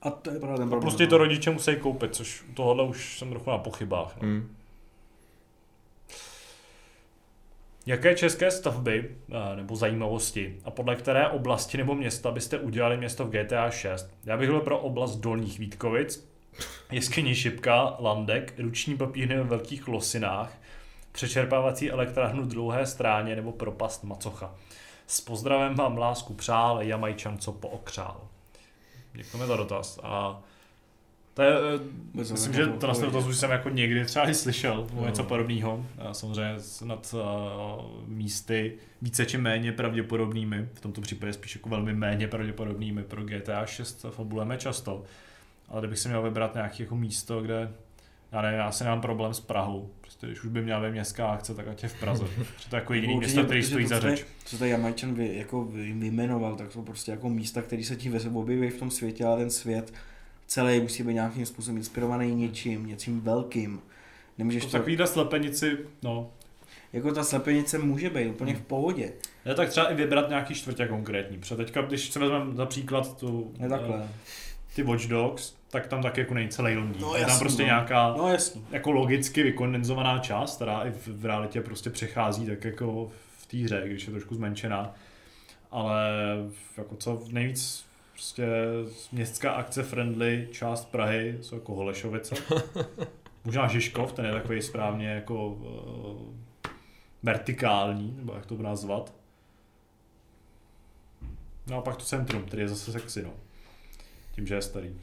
A 0.01 0.09
to 0.09 0.31
je 0.31 0.39
právě 0.39 0.57
ten 0.57 0.65
No, 0.65 0.69
problém. 0.69 0.81
prostě 0.81 1.03
no. 1.03 1.09
to 1.09 1.17
rodiče 1.17 1.51
musí 1.51 1.75
koupit, 1.75 2.15
což 2.15 2.43
u 2.49 2.53
tohohle 2.53 2.83
už 2.83 3.19
jsem 3.19 3.29
trochu 3.29 3.49
na 3.49 3.57
pochybách. 3.57 4.15
No. 4.21 4.27
hm. 4.27 4.47
Jaké 7.87 8.15
české 8.15 8.51
stavby 8.51 9.15
eh, 9.29 9.55
nebo 9.55 9.75
zajímavosti 9.75 10.59
a 10.65 10.71
podle 10.71 10.95
které 10.95 11.27
oblasti 11.27 11.77
nebo 11.77 11.95
města 11.95 12.31
byste 12.31 12.59
udělali 12.59 12.97
město 12.97 13.25
v 13.25 13.29
GTA 13.29 13.69
6? 13.69 14.09
Já 14.25 14.37
bych 14.37 14.49
byl 14.49 14.59
pro 14.59 14.79
oblast 14.79 15.15
Dolních 15.15 15.59
Vítkovic, 15.59 16.29
jeskyni 16.91 17.35
Šipka, 17.35 17.95
Landek, 17.99 18.53
ruční 18.59 18.97
papírny 18.97 19.37
ve 19.37 19.43
velkých 19.43 19.87
losinách, 19.87 20.57
přečerpávací 21.11 21.91
elektrárnu 21.91 22.45
dlouhé 22.45 22.85
stráně 22.85 23.35
nebo 23.35 23.51
propast 23.51 24.03
Macocha. 24.03 24.55
S 25.07 25.21
pozdravem 25.21 25.75
vám 25.75 25.97
lásku 25.97 26.33
přál, 26.33 26.81
Jamajčan, 26.81 27.37
co 27.37 27.51
pookřál. 27.51 28.27
Děkujeme 29.13 29.47
za 29.47 29.55
dotaz. 29.55 29.99
A 30.03 30.41
to 31.37 31.43
je, 31.43 31.49
eh, 31.75 31.79
Bez 32.13 32.31
myslím, 32.31 32.51
ohledu 32.51 32.71
že 32.73 32.79
to 32.79 32.87
na 32.87 32.93
odpověď. 32.93 33.13
dotaz 33.13 33.29
už 33.29 33.37
jsem 33.37 33.51
jako 33.51 33.69
někdy 33.69 34.05
třeba 34.05 34.29
i 34.29 34.33
slyšel, 34.33 34.87
No. 34.93 35.05
něco 35.05 35.23
podobného. 35.23 35.85
Samozřejmě 36.11 36.55
nad 36.85 37.13
uh, 37.13 37.21
místy 38.07 38.73
více 39.01 39.25
či 39.25 39.37
méně 39.37 39.71
pravděpodobnými, 39.71 40.67
v 40.73 40.81
tomto 40.81 41.01
případě 41.01 41.33
spíš 41.33 41.55
jako 41.55 41.69
velmi 41.69 41.93
méně 41.93 42.27
pravděpodobnými 42.27 43.03
pro 43.03 43.23
GTA 43.23 43.65
6 43.65 44.05
fabulujeme 44.09 44.57
často. 44.57 45.03
Ale 45.67 45.81
kdybych 45.81 45.99
si 45.99 46.07
měl 46.07 46.21
vybrat 46.21 46.53
nějaké 46.55 46.83
jako 46.83 46.95
místo, 46.95 47.41
kde 47.41 47.71
já 48.31 48.41
nevím, 48.41 48.59
já 48.59 48.71
si 48.71 48.83
nemám 48.83 49.01
problém 49.01 49.33
s 49.33 49.39
Prahou. 49.39 49.89
Prostě 50.01 50.27
když 50.27 50.43
už 50.43 50.49
by 50.49 50.61
měla 50.61 50.81
být 50.85 50.91
městská 50.91 51.27
akce, 51.27 51.53
tak 51.55 51.67
ať 51.67 51.83
je 51.83 51.89
v 51.89 51.99
Praze. 51.99 52.23
Protože 52.55 52.69
to 52.69 52.75
je 52.75 52.79
jako 52.79 52.93
jediný 52.93 53.15
Určitě, 53.15 53.33
město, 53.33 53.45
který 53.47 53.63
stojí 53.63 53.85
to, 53.85 53.89
za 53.89 53.99
řeč. 53.99 54.25
Co 54.45 54.57
tady 54.57 54.71
Jamajčan 54.71 55.13
vy, 55.13 55.37
jako 55.37 55.63
vy- 55.65 55.93
vyjmenoval, 55.93 56.55
tak 56.55 56.71
jsou 56.71 56.81
prostě 56.83 57.11
jako 57.11 57.29
místa, 57.29 57.61
které 57.61 57.83
se 57.83 57.95
ti 57.95 58.09
ve- 58.09 58.29
objeví 58.39 58.69
v 58.69 58.79
tom 58.79 58.91
světě, 58.91 59.25
ale 59.25 59.37
ten 59.37 59.49
svět 59.49 59.93
celý 60.47 60.79
musí 60.81 61.03
být 61.03 61.13
nějakým 61.13 61.45
způsobem 61.45 61.77
inspirovaný 61.77 62.35
něčím, 62.35 62.85
něčím 62.85 63.21
velkým. 63.21 63.79
Nemůžeš 64.37 64.63
To 64.63 64.69
to, 64.71 64.77
takovýhle 64.77 65.07
slepenici, 65.07 65.77
no. 66.03 66.29
jako 66.93 67.11
ta 67.11 67.23
slepenice 67.23 67.77
může 67.77 68.09
být 68.09 68.27
úplně 68.27 68.53
v 68.55 68.61
pohodě. 68.61 69.13
Je 69.45 69.55
tak 69.55 69.69
třeba 69.69 69.85
i 69.91 69.95
vybrat 69.95 70.29
nějaký 70.29 70.53
čtvrtě 70.53 70.87
konkrétní. 70.87 71.37
Protože 71.37 71.55
teďka, 71.55 71.81
když 71.81 72.09
si 72.09 72.19
vezmeme 72.19 72.55
za 72.55 72.65
příklad 72.65 73.17
tu, 73.19 73.53
Ne 73.59 73.69
takhle. 73.69 74.09
ty 74.75 74.83
Watch 74.83 75.05
Dogs, 75.07 75.53
tak 75.69 75.87
tam 75.87 76.01
taky 76.01 76.19
jako 76.21 76.33
není 76.33 76.49
celý 76.49 76.75
Londýn. 76.75 77.01
No 77.01 77.15
je 77.15 77.25
tam 77.25 77.39
prostě 77.39 77.61
no. 77.61 77.65
nějaká 77.65 78.13
No 78.17 78.27
jasný. 78.27 78.65
jako 78.71 78.91
logicky 78.91 79.43
vykondenzovaná 79.43 80.19
část, 80.19 80.55
která 80.55 80.81
i 80.81 80.91
v, 80.91 81.07
v 81.07 81.25
realitě 81.25 81.61
prostě 81.61 81.89
přechází 81.89 82.45
tak 82.45 82.63
jako 82.63 83.11
v 83.37 83.45
té 83.45 83.57
hře, 83.57 83.83
když 83.85 84.05
je 84.07 84.11
trošku 84.11 84.35
zmenšená. 84.35 84.95
Ale 85.71 86.01
jako 86.77 86.95
co 86.95 87.23
nejvíc 87.31 87.85
prostě 88.17 88.47
městská 89.11 89.51
akce 89.51 89.83
friendly 89.83 90.47
část 90.51 90.85
Prahy 90.85 91.37
jsou 91.41 91.55
jako 91.55 91.75
Holešovice. 91.75 92.35
Možná 93.45 93.67
Žižkov, 93.67 94.13
ten 94.13 94.25
je 94.25 94.31
takový 94.31 94.61
správně 94.61 95.07
jako 95.07 95.47
uh, 95.47 96.35
vertikální, 97.23 98.13
nebo 98.17 98.33
jak 98.33 98.45
to 98.45 98.57
nazvat. 98.57 99.13
No 101.67 101.77
a 101.77 101.81
pak 101.81 101.97
to 101.97 102.03
centrum, 102.03 102.43
který 102.43 102.61
je 102.61 102.67
zase 102.69 102.91
sexy, 102.91 103.23
no. 103.23 103.33
Tím, 104.35 104.47
že 104.47 104.55
je 104.55 104.61
starý. 104.61 104.99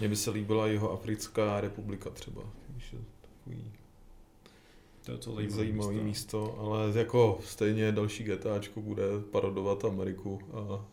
mně 0.00 0.08
by 0.08 0.16
se 0.16 0.30
líbila 0.30 0.66
jeho 0.66 0.92
Africká 0.92 1.60
republika 1.60 2.10
třeba. 2.10 2.42
Víš, 2.68 2.92
je 2.92 2.98
takový 3.20 3.72
To 5.04 5.12
je 5.12 5.18
co 5.18 5.34
zajímavý, 5.34 5.56
zajímavý, 5.56 5.86
zajímavý 5.86 6.08
místo. 6.08 6.38
místo, 6.38 6.58
ale 6.60 6.98
jako 6.98 7.40
stejně 7.44 7.92
další 7.92 8.24
GTAčko 8.24 8.80
bude 8.80 9.04
parodovat 9.30 9.84
Ameriku 9.84 10.40
a 10.52 10.84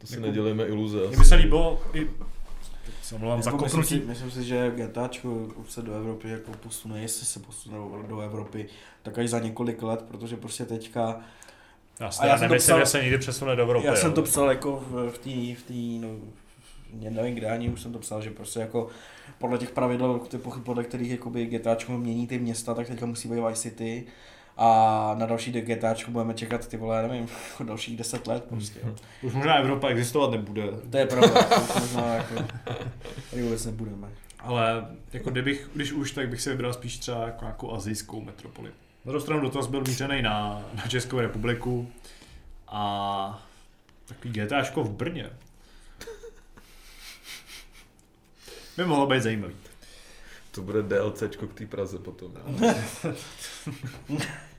to 0.00 0.06
si 0.06 0.14
Jako- 0.14 0.26
nedělejme 0.26 0.64
iluze. 0.64 1.06
Mně 1.08 1.16
by 1.16 1.24
se 1.24 1.34
líbilo 1.34 1.82
i 1.94 2.06
se 3.02 3.14
omlouvám 3.14 3.42
za 3.42 3.50
Jako 3.50 3.64
myslím, 3.64 3.82
kopnutí. 3.82 4.00
si, 4.02 4.06
myslím 4.08 4.30
si, 4.30 4.44
že 4.44 4.72
GTAčko 4.76 5.28
už 5.32 5.70
se 5.70 5.82
do 5.82 5.94
Evropy 5.94 6.28
jako 6.30 6.52
posune, 6.52 7.02
jestli 7.02 7.26
se 7.26 7.40
posune 7.40 7.76
do 8.08 8.20
Evropy, 8.20 8.66
tak 9.02 9.18
až 9.18 9.28
za 9.28 9.38
několik 9.38 9.82
let, 9.82 10.02
protože 10.08 10.36
prostě 10.36 10.64
teďka 10.64 11.20
Já 12.00 12.10
si 12.10 12.22
A 12.22 12.26
já 12.26 12.32
já 12.32 12.38
jsem 12.38 12.48
to 12.48 12.52
nemyslím, 12.52 12.74
psal- 12.76 12.80
že 12.80 12.86
se 12.86 13.02
někdy 13.02 13.18
přesune 13.18 13.56
do 13.56 13.62
Evropy. 13.62 13.86
Já 13.86 13.96
jsem 13.96 14.08
jo. 14.08 14.14
to 14.14 14.22
psal 14.22 14.48
jako 14.48 14.84
v, 14.90 15.10
v 15.10 15.18
té, 15.18 15.60
v 15.60 15.66
tý, 15.66 15.98
no, 15.98 16.08
nevím 17.10 17.34
kde 17.34 17.50
ani, 17.50 17.68
už 17.70 17.82
jsem 17.82 17.92
to 17.92 17.98
psal, 17.98 18.22
že 18.22 18.30
prostě 18.30 18.60
jako 18.60 18.88
podle 19.38 19.58
těch 19.58 19.70
pravidel, 19.70 20.20
podle 20.64 20.84
kterých 20.84 21.10
jakoby 21.10 21.46
GTAčko 21.46 21.92
mění 21.98 22.26
ty 22.26 22.38
města, 22.38 22.74
tak 22.74 22.86
teďka 22.86 23.06
musí 23.06 23.28
být 23.28 23.40
Vice 23.48 23.62
City 23.62 24.06
a 24.62 25.14
na 25.18 25.26
další 25.26 25.52
GTAčko 25.52 26.10
budeme 26.10 26.34
čekat 26.34 26.68
ty 26.68 26.76
vole, 26.76 27.08
nevím, 27.08 27.28
jako 27.50 27.64
dalších 27.64 27.96
10 27.96 28.26
let 28.26 28.44
prostě. 28.44 28.80
jo. 28.84 28.94
Už 29.22 29.32
možná 29.32 29.54
Evropa 29.54 29.88
existovat 29.88 30.30
nebude. 30.30 30.62
To 30.90 30.98
je 30.98 31.06
pravda, 31.06 31.46
už 31.56 31.80
možná 31.80 32.14
jako, 32.14 32.34
tady 33.30 33.42
vůbec 33.42 33.66
nebudeme. 33.66 34.08
Ale 34.38 34.86
jako 35.12 35.30
kdybych, 35.30 35.70
když 35.74 35.92
už, 35.92 36.12
tak 36.12 36.28
bych 36.28 36.42
si 36.42 36.50
vybral 36.50 36.72
spíš 36.72 36.98
třeba 36.98 37.26
jako 37.26 37.44
nějakou 37.44 37.74
azijskou 37.74 38.20
metropoli. 38.20 38.68
Na 39.04 39.12
druhou 39.12 39.20
stranu 39.20 39.42
dotaz 39.42 39.66
byl 39.66 39.80
mířený 39.80 40.22
na, 40.22 40.62
na 40.74 40.82
Českou 40.88 41.20
republiku 41.20 41.90
a 42.68 43.42
takový 44.06 44.32
GTAčko 44.34 44.84
v 44.84 44.90
Brně. 44.90 45.30
By 48.76 48.84
mohlo 48.84 49.06
být 49.06 49.22
zajímavý. 49.22 49.54
To 50.50 50.62
bude 50.62 50.82
DLCčko 50.82 51.46
k 51.46 51.54
té 51.54 51.66
Praze 51.66 51.98
potom. 51.98 52.32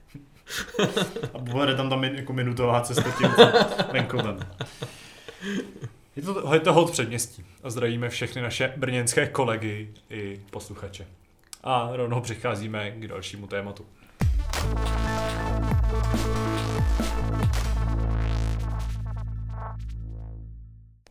A 1.34 1.38
bude 1.38 1.76
tam 1.76 1.90
tam 1.90 2.04
jako 2.04 2.34
minutová 2.34 2.82
cesta 2.82 3.12
tím 3.18 3.30
venkovem. 3.92 4.40
Je 6.16 6.24
to, 6.24 6.54
je 6.54 6.60
to 6.60 6.74
hod 6.74 6.92
předměstí 6.92 7.46
a 7.64 7.70
zdravíme 7.70 8.10
všechny 8.10 8.42
naše 8.42 8.74
brněnské 8.78 9.28
kolegy 9.28 9.94
i 10.10 10.42
posluchače. 10.50 11.08
A 11.64 11.90
rovnou 11.94 12.22
přicházíme 12.22 12.92
k 12.92 13.08
dalšímu 13.08 13.48
tématu. 13.48 13.86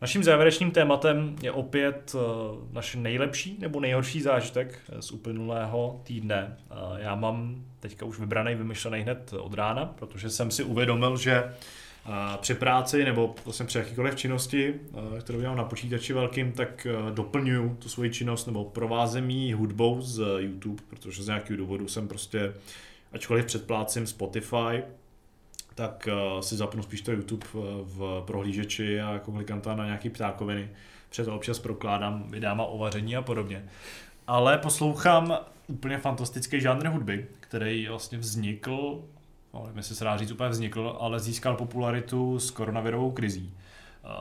Naším 0.01 0.23
závěrečným 0.23 0.71
tématem 0.71 1.35
je 1.41 1.51
opět 1.51 2.15
uh, 2.15 2.21
naše 2.73 2.97
nejlepší 2.97 3.57
nebo 3.59 3.79
nejhorší 3.79 4.21
zážitek 4.21 4.79
z 4.99 5.11
uplynulého 5.11 6.01
týdne. 6.03 6.57
Uh, 6.71 6.97
já 6.97 7.15
mám 7.15 7.65
teďka 7.79 8.05
už 8.05 8.19
vybraný, 8.19 8.55
vymyšlený 8.55 9.01
hned 9.01 9.33
od 9.33 9.53
rána, 9.53 9.85
protože 9.85 10.29
jsem 10.29 10.51
si 10.51 10.63
uvědomil, 10.63 11.17
že 11.17 11.53
při 12.41 12.53
práci 12.53 13.05
nebo 13.05 13.35
vlastně 13.45 13.65
při 13.65 13.77
jakýkoliv 13.77 14.15
činnosti, 14.15 14.75
kterou 15.19 15.41
dělám 15.41 15.57
na 15.57 15.63
počítači 15.63 16.13
velkým, 16.13 16.51
tak 16.51 16.87
doplňuju 17.13 17.77
tu 17.79 17.89
svoji 17.89 18.09
činnost 18.09 18.45
nebo 18.45 18.65
provázím 18.65 19.57
hudbou 19.57 20.01
z 20.01 20.23
YouTube, 20.37 20.83
protože 20.89 21.23
z 21.23 21.27
nějakého 21.27 21.57
důvodu 21.57 21.87
jsem 21.87 22.07
prostě, 22.07 22.53
ačkoliv 23.13 23.45
předplácím 23.45 24.07
Spotify, 24.07 24.83
tak 25.81 26.07
uh, 26.07 26.41
si 26.41 26.55
zapnu 26.55 26.83
spíš 26.83 27.01
to 27.01 27.11
YouTube 27.11 27.47
v, 27.53 27.55
v 27.83 28.23
prohlížeči 28.25 29.01
a 29.01 29.11
jako 29.11 29.31
klikám 29.31 29.61
tam 29.61 29.77
na 29.77 29.85
nějaký 29.85 30.09
ptákoviny. 30.09 30.69
Před 31.09 31.25
to 31.25 31.35
občas 31.35 31.59
prokládám 31.59 32.23
videama 32.29 32.65
o 32.65 32.77
vaření 32.77 33.15
a 33.15 33.21
podobně. 33.21 33.65
Ale 34.27 34.57
poslouchám 34.57 35.37
úplně 35.67 35.97
fantastický 35.97 36.61
žánr 36.61 36.87
hudby, 36.87 37.27
který 37.39 37.87
vlastně 37.87 38.17
vznikl, 38.17 39.03
no, 39.53 39.61
nevím, 39.63 39.77
jestli 39.77 39.95
se 39.95 40.03
dá 40.03 40.17
říct 40.17 40.31
úplně 40.31 40.49
vznikl, 40.49 40.97
ale 40.99 41.19
získal 41.19 41.55
popularitu 41.55 42.39
s 42.39 42.51
koronavirovou 42.51 43.11
krizí. 43.11 43.53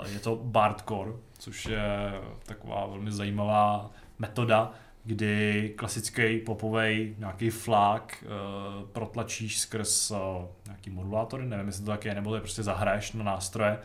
Uh, 0.00 0.12
je 0.12 0.20
to 0.20 0.36
Bardcore, 0.36 1.12
což 1.38 1.66
je 1.66 2.12
taková 2.46 2.86
velmi 2.86 3.12
zajímavá 3.12 3.90
metoda, 4.18 4.72
kdy 5.04 5.72
klasický 5.76 6.38
popový 6.38 7.14
nějaký 7.18 7.50
flák 7.50 8.24
uh, 8.24 8.88
protlačíš 8.88 9.58
skrz 9.58 10.10
uh, 10.10 10.18
nějaký 10.66 10.90
modulátory, 10.90 11.46
nevím, 11.46 11.66
jestli 11.66 11.84
to 11.84 11.90
tak 11.90 12.04
je, 12.04 12.14
nebo 12.14 12.30
to 12.30 12.36
je 12.36 12.40
prostě 12.40 12.62
zahraješ 12.62 13.12
na 13.12 13.24
nástroje. 13.24 13.78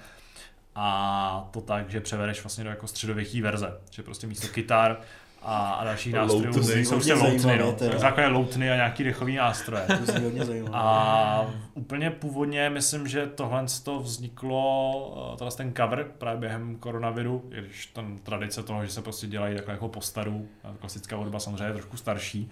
A 0.75 1.49
to 1.51 1.61
tak, 1.61 1.89
že 1.89 2.01
převedeš 2.01 2.43
vlastně 2.43 2.63
do 2.63 2.69
jako 2.69 2.87
středověký 2.87 3.41
verze, 3.41 3.81
že 3.91 4.03
prostě 4.03 4.27
místo 4.27 4.47
kytar 4.47 5.01
a, 5.45 5.73
a 5.73 5.83
dalších 5.83 6.13
nástrojů 6.13 6.45
Loutny. 6.45 6.85
jsou 6.85 6.91
prostě 6.95 7.13
loutny, 7.13 7.57
no. 7.57 7.71
teda. 7.71 7.99
Základně 7.99 8.33
loutny 8.33 8.71
a 8.71 8.75
nějaký 8.75 9.03
dechový 9.03 9.35
nástroje. 9.35 9.85
To. 9.87 10.75
A 10.75 11.47
úplně 11.73 12.11
původně 12.11 12.69
myslím, 12.69 13.07
že 13.07 13.27
tohle 13.27 13.65
to 13.83 13.99
vzniklo, 13.99 15.31
eh, 15.33 15.37
teda 15.37 15.51
ten 15.51 15.73
cover 15.73 16.07
právě 16.17 16.39
během 16.39 16.75
koronaviru, 16.75 17.49
i 17.51 17.61
když 17.61 17.85
tam 17.85 18.17
tradice 18.17 18.63
toho, 18.63 18.85
že 18.85 18.91
se 18.91 19.01
prostě 19.01 19.27
dělají 19.27 19.55
takhle 19.55 19.73
jako 19.73 19.87
postaru, 19.87 20.47
klasická 20.79 21.15
hudba 21.15 21.39
samozřejmě 21.39 21.63
je 21.63 21.73
trošku 21.73 21.97
starší, 21.97 22.51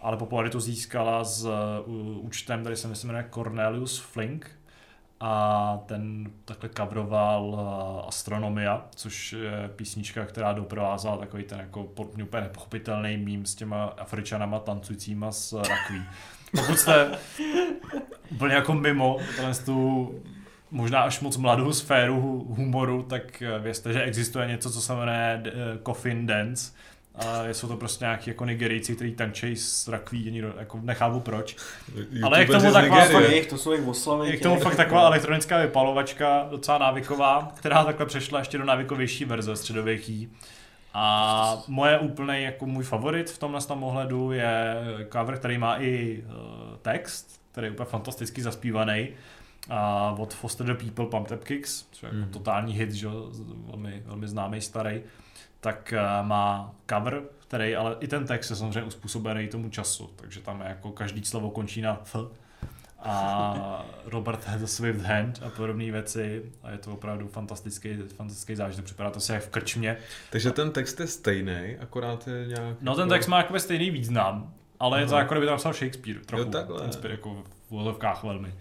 ale 0.00 0.16
popularitu 0.16 0.60
získala 0.60 1.24
s 1.24 1.44
uh, 1.44 2.26
účtem, 2.26 2.64
tady 2.64 2.76
se 2.76 2.88
myslím 2.88 3.08
jmenuje 3.08 3.28
Cornelius 3.30 3.98
Flink, 3.98 4.50
a 5.24 5.78
ten 5.86 6.30
takhle 6.44 6.70
coveroval 6.76 7.44
uh, 7.44 8.08
Astronomia, 8.08 8.84
což 8.94 9.32
je 9.32 9.70
písnička, 9.76 10.24
která 10.24 10.52
doprovázela 10.52 11.16
takový 11.16 11.42
ten 11.42 11.60
jako 11.60 11.84
úplně 11.84 12.42
nepochopitelný 12.42 13.16
mím 13.16 13.46
s 13.46 13.54
těma 13.54 13.84
Afričanama 13.84 14.58
tancujícíma 14.58 15.32
s 15.32 15.52
rakví. 15.52 16.02
Pokud 16.56 16.78
jste 16.78 17.10
úplně 18.30 18.54
jako 18.54 18.74
mimo 18.74 19.16
tu 19.64 20.10
možná 20.70 21.00
až 21.02 21.20
moc 21.20 21.36
mladou 21.36 21.72
sféru 21.72 22.16
hu- 22.20 22.54
humoru, 22.56 23.02
tak 23.02 23.42
eh, 23.42 23.58
vězte, 23.58 23.92
že 23.92 24.02
existuje 24.02 24.46
něco, 24.46 24.70
co 24.70 24.80
se 24.80 24.94
jmenuje 24.94 25.42
Coffin 25.86 26.26
Dance, 26.26 26.72
a 27.14 27.48
jsou 27.52 27.68
to 27.68 27.76
prostě 27.76 28.04
nějaký 28.04 28.30
jako 28.30 28.44
Nigerijci, 28.44 28.94
kteří 28.96 29.12
tančejí 29.14 29.56
s 29.56 29.88
rakví, 29.88 30.30
nikdo 30.30 30.54
jako 30.58 30.80
nechápu 30.82 31.20
proč. 31.20 31.56
Ale 32.22 32.38
jak 32.38 32.48
tomu 32.50 32.72
taková 32.72 33.20
jejich, 33.20 33.46
to 33.46 33.58
jsou 33.58 33.72
jejich 33.72 33.88
oslavy. 33.88 34.30
Je 34.30 34.36
k 34.36 34.42
tomu 34.42 34.60
fakt 34.60 34.76
taková 34.76 35.06
elektronická 35.06 35.58
vypalovačka, 35.58 36.46
docela 36.50 36.78
návyková, 36.78 37.52
která 37.56 37.84
takhle 37.84 38.06
přešla 38.06 38.38
ještě 38.38 38.58
do 38.58 38.64
návykovější 38.64 39.24
verze 39.24 39.56
středověký. 39.56 40.32
A 40.94 41.62
moje 41.68 41.98
úplný 41.98 42.42
jako 42.42 42.66
můj 42.66 42.84
favorit 42.84 43.30
v 43.30 43.38
tomhle 43.38 43.60
tom 43.60 43.84
ohledu 43.84 44.32
je 44.32 44.74
cover, 45.12 45.36
který 45.38 45.58
má 45.58 45.76
i 45.76 46.22
uh, 46.26 46.32
text, 46.82 47.40
který 47.52 47.66
je 47.66 47.70
úplně 47.70 47.86
fantasticky 47.86 48.42
zaspívaný. 48.42 49.08
A 49.70 50.14
od 50.18 50.34
Foster 50.34 50.66
the 50.66 50.74
People 50.84 51.06
Pump 51.06 51.30
Up 51.30 51.44
Kicks, 51.44 51.84
což 51.90 52.02
je 52.02 52.06
jako 52.06 52.16
Mhm. 52.16 52.28
totální 52.30 52.74
hit, 52.74 52.92
že? 52.92 53.06
jo, 53.06 53.30
velmi, 53.66 54.02
velmi 54.06 54.28
známý 54.28 54.60
starý, 54.60 55.00
tak 55.62 55.94
uh, 55.96 56.26
má 56.26 56.74
cover, 56.90 57.22
který, 57.38 57.76
ale 57.76 57.96
i 58.00 58.08
ten 58.08 58.26
text 58.26 58.50
je 58.50 58.56
samozřejmě 58.56 58.82
uspůsobený 58.82 59.48
tomu 59.48 59.70
času, 59.70 60.10
takže 60.16 60.40
tam 60.40 60.60
je 60.60 60.68
jako 60.68 60.90
každý 60.90 61.24
slovo 61.24 61.50
končí 61.50 61.80
na 61.80 62.00
f, 62.04 62.16
a 63.04 63.84
Robert 64.04 64.48
a 64.48 64.66
swift 64.66 65.00
hand 65.00 65.40
a 65.46 65.50
podobné 65.50 65.90
věci 65.90 66.42
a 66.62 66.70
je 66.70 66.78
to 66.78 66.92
opravdu 66.92 67.28
fantastický, 67.28 67.96
fantastický 68.16 68.56
zážitek, 68.56 68.84
připadá 68.84 69.10
to 69.10 69.20
si 69.20 69.32
jak 69.32 69.42
v 69.42 69.48
krčmě. 69.48 69.96
Takže 70.30 70.50
ten 70.50 70.70
text 70.70 71.00
je 71.00 71.06
stejný, 71.06 71.76
akorát 71.80 72.28
je 72.28 72.46
nějak... 72.46 72.76
No 72.80 72.94
ten 72.94 73.08
text 73.08 73.26
má 73.26 73.38
jakoby 73.38 73.60
stejný 73.60 73.90
význam, 73.90 74.54
ale 74.80 75.00
je 75.00 75.06
to 75.06 75.12
Aha. 75.12 75.22
jako 75.22 75.34
kdyby 75.34 75.46
tam 75.46 75.56
psal 75.56 75.72
Shakespeare 75.72 76.20
trochu, 76.26 76.44
Jo, 76.44 76.50
takhle. 76.50 76.88
ten 76.88 77.10
jako 77.10 77.44
v 77.68 77.72
úvodovkách 77.72 78.24
velmi. 78.24 78.54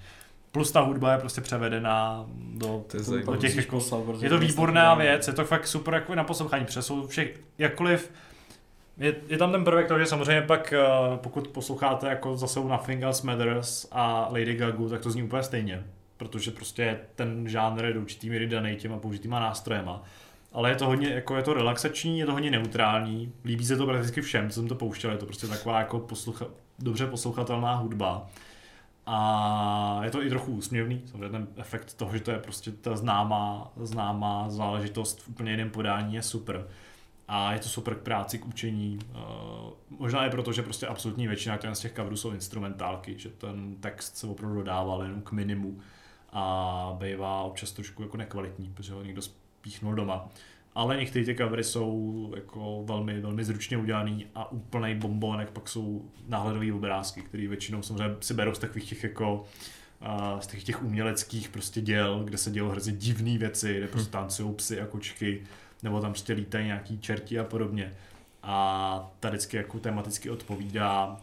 Plus 0.51 0.71
ta 0.71 0.81
hudba 0.81 1.11
je 1.11 1.17
prostě 1.17 1.41
převedená 1.41 2.25
do, 2.53 2.83
To 2.87 2.97
je 3.15 3.23
do 3.23 3.35
těch 3.35 3.55
jako, 3.55 3.81
je 4.21 4.29
to 4.29 4.37
výborná 4.37 4.95
věc, 4.95 5.27
je 5.27 5.33
to 5.33 5.45
fakt 5.45 5.67
super 5.67 5.93
jako 5.93 6.15
na 6.15 6.23
poslouchání, 6.23 6.65
protože 6.65 6.81
jsou 6.81 7.07
všech, 7.07 7.39
jakkoliv 7.57 8.11
je, 8.97 9.15
je 9.27 9.37
tam 9.37 9.51
ten 9.51 9.63
prvek 9.63 9.87
toho, 9.87 9.99
že 9.99 10.05
samozřejmě 10.05 10.41
pak, 10.41 10.73
eh, 10.73 10.87
pokud 11.15 11.47
posloucháte 11.47 12.07
jako 12.07 12.37
zase 12.37 12.59
u 12.59 12.67
Nothing 12.67 13.03
Else 13.03 13.27
Matters 13.27 13.87
a 13.91 14.27
Lady 14.31 14.55
Gaga, 14.55 14.89
tak 14.89 15.01
to 15.01 15.11
zní 15.11 15.23
úplně 15.23 15.43
stejně. 15.43 15.83
Protože 16.17 16.51
prostě 16.51 16.99
ten 17.15 17.49
žánr 17.49 17.85
je 17.85 17.93
do 17.93 18.01
určitý 18.01 18.29
míry 18.29 18.47
daný 18.47 18.75
těma 18.75 18.97
použitýma 18.97 19.39
nástrojema. 19.39 20.03
Ale 20.53 20.69
je 20.69 20.75
to 20.75 20.85
hodně, 20.85 21.09
jako 21.09 21.37
je 21.37 21.43
to 21.43 21.53
relaxační, 21.53 22.19
je 22.19 22.25
to 22.25 22.31
hodně 22.31 22.51
neutrální, 22.51 23.33
líbí 23.45 23.65
se 23.65 23.77
to 23.77 23.85
prakticky 23.85 24.21
všem, 24.21 24.49
co 24.49 24.59
jsem 24.59 24.67
to 24.67 24.75
pouštěl, 24.75 25.11
je 25.11 25.17
to 25.17 25.25
prostě 25.25 25.47
taková 25.47 25.79
jako 25.79 25.99
poslucha, 25.99 26.45
dobře 26.79 27.07
poslouchatelná 27.07 27.75
hudba. 27.75 28.27
A 29.13 29.99
je 30.03 30.11
to 30.11 30.23
i 30.23 30.29
trochu 30.29 30.51
úsměvný, 30.51 31.01
samozřejmě 31.05 31.29
ten 31.29 31.47
efekt 31.55 31.93
toho, 31.93 32.13
že 32.13 32.19
to 32.19 32.31
je 32.31 32.39
prostě 32.39 32.71
ta 32.71 32.95
známá, 32.95 33.71
známá 33.75 34.49
záležitost 34.49 35.21
v 35.21 35.29
úplně 35.29 35.51
jiném 35.51 35.69
podání 35.69 36.15
je 36.15 36.21
super. 36.21 36.67
A 37.27 37.53
je 37.53 37.59
to 37.59 37.69
super 37.69 37.95
k 37.95 38.01
práci, 38.01 38.39
k 38.39 38.45
učení. 38.45 38.99
Uh, 39.09 39.99
možná 39.99 40.25
i 40.25 40.29
proto, 40.29 40.53
že 40.53 40.61
prostě 40.61 40.87
absolutní 40.87 41.27
většina 41.27 41.59
z 41.73 41.79
těch 41.79 41.93
coverů 41.93 42.17
jsou 42.17 42.31
instrumentálky, 42.31 43.19
že 43.19 43.29
ten 43.29 43.75
text 43.75 44.17
se 44.17 44.27
opravdu 44.27 44.55
dodával 44.55 45.03
jenom 45.03 45.21
k 45.21 45.31
minimu 45.31 45.79
a 46.31 46.95
bývá 46.99 47.41
občas 47.41 47.71
trošku 47.71 48.03
jako 48.03 48.17
nekvalitní, 48.17 48.71
protože 48.73 48.93
ho 48.93 49.03
někdo 49.03 49.21
spíchnul 49.21 49.95
doma. 49.95 50.29
Ale 50.75 50.97
některé 50.97 51.25
ty 51.25 51.35
covery 51.35 51.63
jsou 51.63 52.33
jako 52.35 52.83
velmi, 52.85 53.21
velmi 53.21 53.43
zručně 53.43 53.77
udělaný 53.77 54.25
a 54.35 54.51
úplný 54.51 54.95
bombonek, 54.95 55.51
pak 55.51 55.69
jsou 55.69 56.11
náhledové 56.27 56.73
obrázky, 56.73 57.21
které 57.21 57.47
většinou 57.47 57.81
samozřejmě 57.81 58.15
si 58.19 58.33
berou 58.33 58.53
z 58.53 58.59
takových 58.59 58.89
těch 58.89 59.03
jako 59.03 59.45
a 60.01 60.41
z 60.41 60.47
těch, 60.47 60.63
těch 60.63 60.83
uměleckých 60.83 61.49
prostě 61.49 61.81
děl, 61.81 62.23
kde 62.23 62.37
se 62.37 62.51
dělou 62.51 62.69
hrozně 62.69 62.93
divné 62.93 63.37
věci, 63.37 63.77
kde 63.77 63.87
prostě 63.87 64.11
tancují 64.11 64.55
psy 64.55 64.81
a 64.81 64.85
kočky, 64.85 65.43
nebo 65.83 66.01
tam 66.01 66.11
prostě 66.11 66.33
lítají 66.33 66.65
nějaký 66.65 66.99
čerti 66.99 67.39
a 67.39 67.43
podobně. 67.43 67.93
A 68.43 69.11
ta 69.19 69.29
vždycky 69.29 69.57
jako 69.57 69.79
tematicky 69.79 70.29
odpovídá 70.29 71.17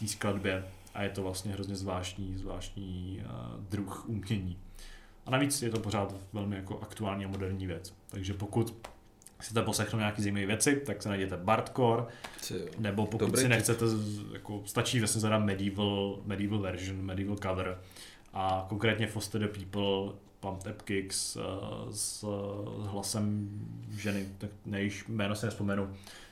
té 0.00 0.08
skladbě 0.08 0.64
a 0.94 1.02
je 1.02 1.08
to 1.08 1.22
vlastně 1.22 1.52
hrozně 1.52 1.76
zvláštní, 1.76 2.36
zvláštní 2.36 3.22
uh, 3.24 3.64
druh 3.64 4.08
umění. 4.08 4.56
A 5.26 5.30
navíc 5.30 5.62
je 5.62 5.70
to 5.70 5.80
pořád 5.80 6.14
velmi 6.32 6.56
jako 6.56 6.78
aktuální 6.82 7.24
a 7.24 7.28
moderní 7.28 7.66
věc. 7.66 7.94
Takže 8.08 8.34
pokud 8.34 8.88
chcete 9.38 9.62
poslechnout 9.62 9.98
nějaké 9.98 10.22
zajímavé 10.22 10.46
věci, 10.46 10.76
tak 10.86 11.02
se 11.02 11.08
najděte 11.08 11.36
Bardcore, 11.36 12.04
nebo 12.78 13.06
pokud 13.06 13.26
Dobrý 13.26 13.42
si 13.42 13.48
nechcete, 13.48 13.84
jako 14.32 14.62
stačí 14.64 14.98
vlastně 14.98 15.20
zadat 15.20 15.38
medieval, 15.38 16.18
medieval 16.24 16.58
version, 16.58 17.02
medieval 17.02 17.36
cover 17.36 17.78
a 18.32 18.66
konkrétně 18.68 19.06
Foster 19.06 19.40
the 19.40 19.58
People, 19.58 20.14
Pump 20.40 20.66
Up 20.70 20.82
Kicks 20.82 21.36
uh, 21.36 21.42
s, 21.90 22.24
s 22.80 22.86
hlasem 22.86 23.48
ženy, 23.90 24.28
tak 24.38 24.50
nejíž 24.66 25.04
jméno 25.08 25.34
si 25.34 25.46
nespomenu, 25.46 25.90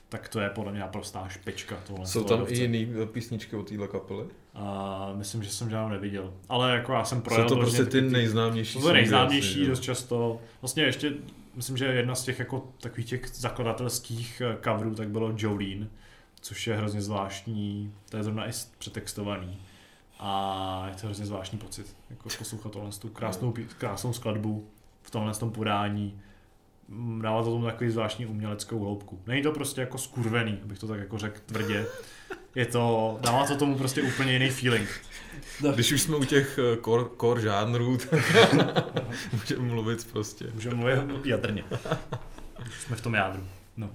tak 0.09 0.29
to 0.29 0.39
je 0.39 0.49
podle 0.49 0.71
mě 0.71 0.81
naprostá 0.81 1.27
špička. 1.27 1.77
Tohle 1.87 2.05
Jsou 2.05 2.23
tam 2.23 2.45
i 2.47 2.57
jiný 2.57 2.87
písničky 3.11 3.55
od 3.55 3.69
téhle 3.69 3.87
kapely? 3.87 4.25
A 4.53 5.13
myslím, 5.15 5.43
že 5.43 5.49
jsem 5.49 5.69
žádnou 5.69 5.89
neviděl. 5.89 6.33
Ale 6.49 6.71
jako 6.71 6.93
já 6.93 7.03
jsem 7.03 7.21
projel... 7.21 7.49
Jsou 7.49 7.55
to 7.55 7.61
prostě 7.61 7.85
ty 7.85 8.01
nejznámější. 8.01 8.79
To 8.79 8.93
nejznámější 8.93 9.65
dost 9.65 9.79
často. 9.79 10.41
Vlastně 10.61 10.83
ještě, 10.83 11.13
myslím, 11.55 11.77
že 11.77 11.85
jedna 11.85 12.15
z 12.15 12.23
těch 12.23 12.39
jako 12.39 12.67
takových 12.81 13.05
těch 13.05 13.27
zakladatelských 13.27 14.41
eh, 14.41 14.57
coverů 14.63 14.95
tak 14.95 15.09
bylo 15.09 15.33
Jolene, 15.37 15.87
což 16.41 16.67
je 16.67 16.75
hrozně 16.75 17.01
zvláštní, 17.01 17.93
to 18.09 18.17
je 18.17 18.23
zrovna 18.23 18.49
i 18.49 18.51
přetextovaný. 18.77 19.57
A 20.19 20.85
je 20.87 20.95
to 20.95 21.07
hrozně 21.07 21.25
zvláštní 21.25 21.57
pocit, 21.57 21.95
jako 22.09 22.29
poslouchat 22.37 22.71
tohle 22.71 22.91
tu 22.91 23.09
krásnou, 23.09 23.53
krásnou 23.77 24.13
skladbu 24.13 24.67
v 25.01 25.11
tomhle 25.11 25.33
tom 25.33 25.51
podání 25.51 26.21
Mm, 26.91 27.21
dává 27.21 27.43
to 27.43 27.49
tomu 27.49 27.65
takový 27.65 27.89
zvláštní 27.89 28.25
uměleckou 28.25 28.79
hloubku. 28.79 29.19
Není 29.27 29.41
to 29.41 29.51
prostě 29.51 29.81
jako 29.81 29.97
skurvený, 29.97 30.59
abych 30.63 30.79
to 30.79 30.87
tak 30.87 30.99
jako 30.99 31.17
řekl 31.17 31.39
tvrdě. 31.45 31.85
Je 32.55 32.65
to, 32.65 33.17
dává 33.21 33.47
to 33.47 33.55
tomu 33.55 33.77
prostě 33.77 34.01
úplně 34.01 34.33
jiný 34.33 34.49
feeling. 34.49 34.89
Když 35.73 35.91
už 35.91 36.01
jsme 36.01 36.15
u 36.15 36.23
těch 36.23 36.59
core, 36.85 37.03
eh, 37.05 37.15
core 37.19 37.41
žánrů, 37.41 37.97
tak 37.97 38.19
můžeme 39.33 39.61
mluvit 39.61 40.07
prostě. 40.11 40.45
Můžeme 40.53 40.75
mluvit 40.75 41.25
jadrně. 41.25 41.63
jsme 42.85 42.95
v 42.95 43.01
tom 43.01 43.13
jádru. 43.13 43.43
No. 43.77 43.89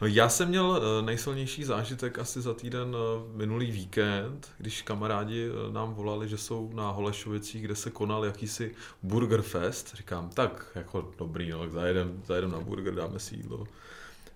No 0.00 0.06
já 0.06 0.28
jsem 0.28 0.48
měl 0.48 0.82
eh, 0.82 1.02
nejsilnější 1.02 1.64
zážitek 1.64 2.18
asi 2.18 2.40
za 2.40 2.54
týden 2.54 2.96
eh, 2.96 3.36
minulý 3.36 3.70
víkend, 3.70 4.50
když 4.58 4.82
kamarádi 4.82 5.48
nám 5.72 5.94
volali, 5.94 6.28
že 6.28 6.38
jsou 6.38 6.70
na 6.74 6.90
Holešovicích, 6.90 7.62
kde 7.62 7.76
se 7.76 7.90
konal 7.90 8.24
jakýsi 8.24 8.74
Burger 9.02 9.42
Fest. 9.42 9.94
Říkám, 9.94 10.30
tak 10.30 10.66
jako 10.74 11.10
dobrý, 11.18 11.50
no, 11.50 11.58
tak 11.58 11.72
zajedem, 11.72 12.22
zajedem 12.26 12.50
na 12.50 12.60
burger, 12.60 12.94
dáme 12.94 13.18
si 13.18 13.36
jídlo. 13.36 13.66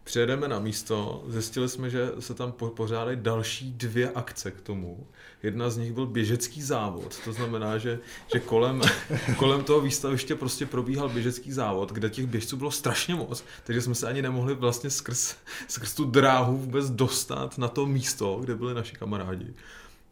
Přijedeme 0.05 0.49
na 0.49 0.59
místo, 0.59 1.25
zjistili 1.29 1.69
jsme, 1.69 1.91
že 1.91 2.11
se 2.21 2.35
tam 2.35 2.53
pořádají 2.53 3.19
další 3.21 3.73
dvě 3.73 4.11
akce 4.11 4.51
k 4.51 4.61
tomu. 4.61 5.07
Jedna 5.43 5.71
z 5.71 5.77
nich 5.77 5.93
byl 5.93 6.07
běžecký 6.07 6.63
závod, 6.63 7.19
to 7.25 7.33
znamená, 7.33 7.79
že, 7.79 7.99
že 8.33 8.41
kolem, 8.41 8.81
kolem 9.37 9.65
toho 9.65 9.81
výstaviště 9.81 10.35
prostě 10.35 10.67
probíhal 10.67 11.09
běžecký 11.09 11.53
závod, 11.53 11.93
kde 11.93 12.11
těch 12.11 12.27
běžců 12.27 12.57
bylo 12.57 12.71
strašně 12.71 13.15
moc, 13.15 13.45
takže 13.65 13.83
jsme 13.83 13.95
se 13.95 14.09
ani 14.09 14.23
nemohli 14.23 14.55
vlastně 14.55 14.91
skrz, 14.91 15.35
skrz 15.69 15.95
tu 15.95 16.05
dráhu 16.05 16.57
vůbec 16.57 16.91
dostat 16.91 17.59
na 17.59 17.69
to 17.69 17.87
místo, 17.87 18.39
kde 18.41 18.55
byli 18.55 18.75
naši 18.75 18.97
kamarádi. 18.97 19.55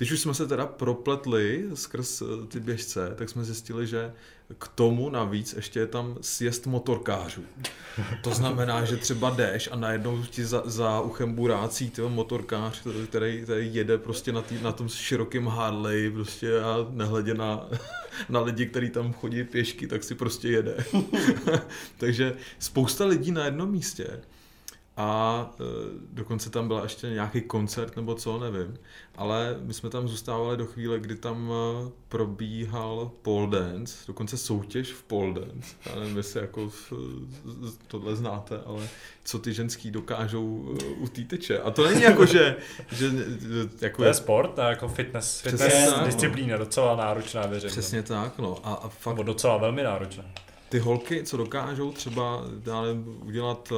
Když 0.01 0.12
už 0.12 0.20
jsme 0.20 0.35
se 0.35 0.47
teda 0.47 0.66
propletli 0.66 1.64
skrz 1.74 2.22
eh, 2.22 2.47
ty 2.48 2.60
běžce, 2.60 3.14
tak 3.16 3.28
jsme 3.28 3.44
zjistili, 3.44 3.86
že 3.86 4.12
k 4.59 4.68
tomu 4.68 5.10
navíc 5.10 5.52
ještě 5.52 5.81
je 5.81 5.86
tam 5.86 6.18
sjezd 6.20 6.66
motorkářů. 6.66 7.43
To 8.22 8.35
znamená, 8.35 8.85
že 8.85 8.97
třeba 8.97 9.31
jdeš 9.31 9.68
a 9.72 9.77
najednou 9.77 10.22
ti 10.22 10.44
za, 10.44 10.62
za 10.64 11.01
uchem 11.01 11.35
burácí 11.35 11.90
ten 11.90 12.05
motorkář, 12.05 12.82
který, 13.09 13.43
který 13.43 13.74
jede 13.74 13.98
prostě 13.98 14.32
na, 14.32 14.43
tý, 14.43 14.62
na 14.62 14.72
tom 14.72 14.89
širokém 14.89 15.47
Harley 15.47 16.10
prostě 16.10 16.60
a 16.60 16.86
nehledě 16.90 17.35
na, 17.35 17.68
na 18.28 18.40
lidi, 18.40 18.66
kteří 18.66 18.90
tam 18.90 19.12
chodí 19.12 19.44
pěšky, 19.44 19.86
tak 19.86 20.05
si 20.05 20.14
prostě 20.14 20.48
jede. 20.48 20.77
Takže 21.98 22.36
spousta 22.59 23.05
lidí 23.05 23.32
na 23.32 23.44
jednom 23.44 23.70
místě 23.70 24.20
a 24.97 25.51
e, 25.61 25.65
dokonce 26.12 26.51
tam 26.51 26.69
byla 26.69 26.83
ještě 26.83 27.11
nějaký 27.11 27.41
koncert 27.41 27.97
nebo 27.97 28.15
co, 28.15 28.39
nevím. 28.39 28.79
Ale 29.17 29.57
my 29.61 29.75
jsme 29.75 29.91
tam 29.91 30.09
zůstávali 30.09 30.57
do 30.57 30.67
chvíle, 30.67 31.01
kdy 31.01 31.17
tam 31.17 31.53
e, 31.53 31.91
probíhal 32.09 33.11
pole 33.23 33.47
dance, 33.47 33.97
dokonce 34.07 34.37
soutěž 34.37 34.93
v 34.93 35.03
pole 35.03 35.35
dance. 35.35 35.77
Já 35.87 36.01
nevím, 36.01 36.17
jestli 36.17 36.41
jako 36.41 36.71
tohle 37.87 38.17
znáte, 38.17 38.61
ale 38.67 38.89
co 39.25 39.39
ty 39.39 39.53
ženský 39.53 39.91
dokážou 39.91 40.77
e, 40.83 40.85
u 40.85 41.09
té 41.09 41.23
teče. 41.23 41.59
A 41.59 41.71
to 41.71 41.87
není 41.89 42.03
jako, 42.03 42.27
že... 42.27 42.57
že 42.93 43.11
jako 43.81 44.03
to 44.03 44.09
je 44.09 44.15
sport 44.15 44.59
a 44.59 44.71
jako 44.71 44.89
fitness, 44.89 45.41
fitness 45.41 45.91
tak, 45.91 46.07
disciplína, 46.07 46.59
no. 46.59 46.65
docela 46.65 46.97
náročná, 46.97 47.47
věřím. 47.47 47.71
Přesně 47.71 48.03
tak, 48.03 48.39
no. 48.39 48.59
A, 48.65 48.75
a 48.75 48.89
fakt... 48.89 49.15
Nebo 49.15 49.23
docela 49.23 49.57
velmi 49.57 49.83
náročná. 49.83 50.25
Ty 50.69 50.79
holky, 50.79 51.23
co 51.25 51.37
dokážou 51.37 51.93
třeba 51.93 52.45
dále 52.65 52.89
udělat 53.25 53.73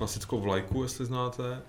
klasickou 0.00 0.40
vlajku, 0.40 0.82
jestli 0.82 1.06
znáte, 1.06 1.62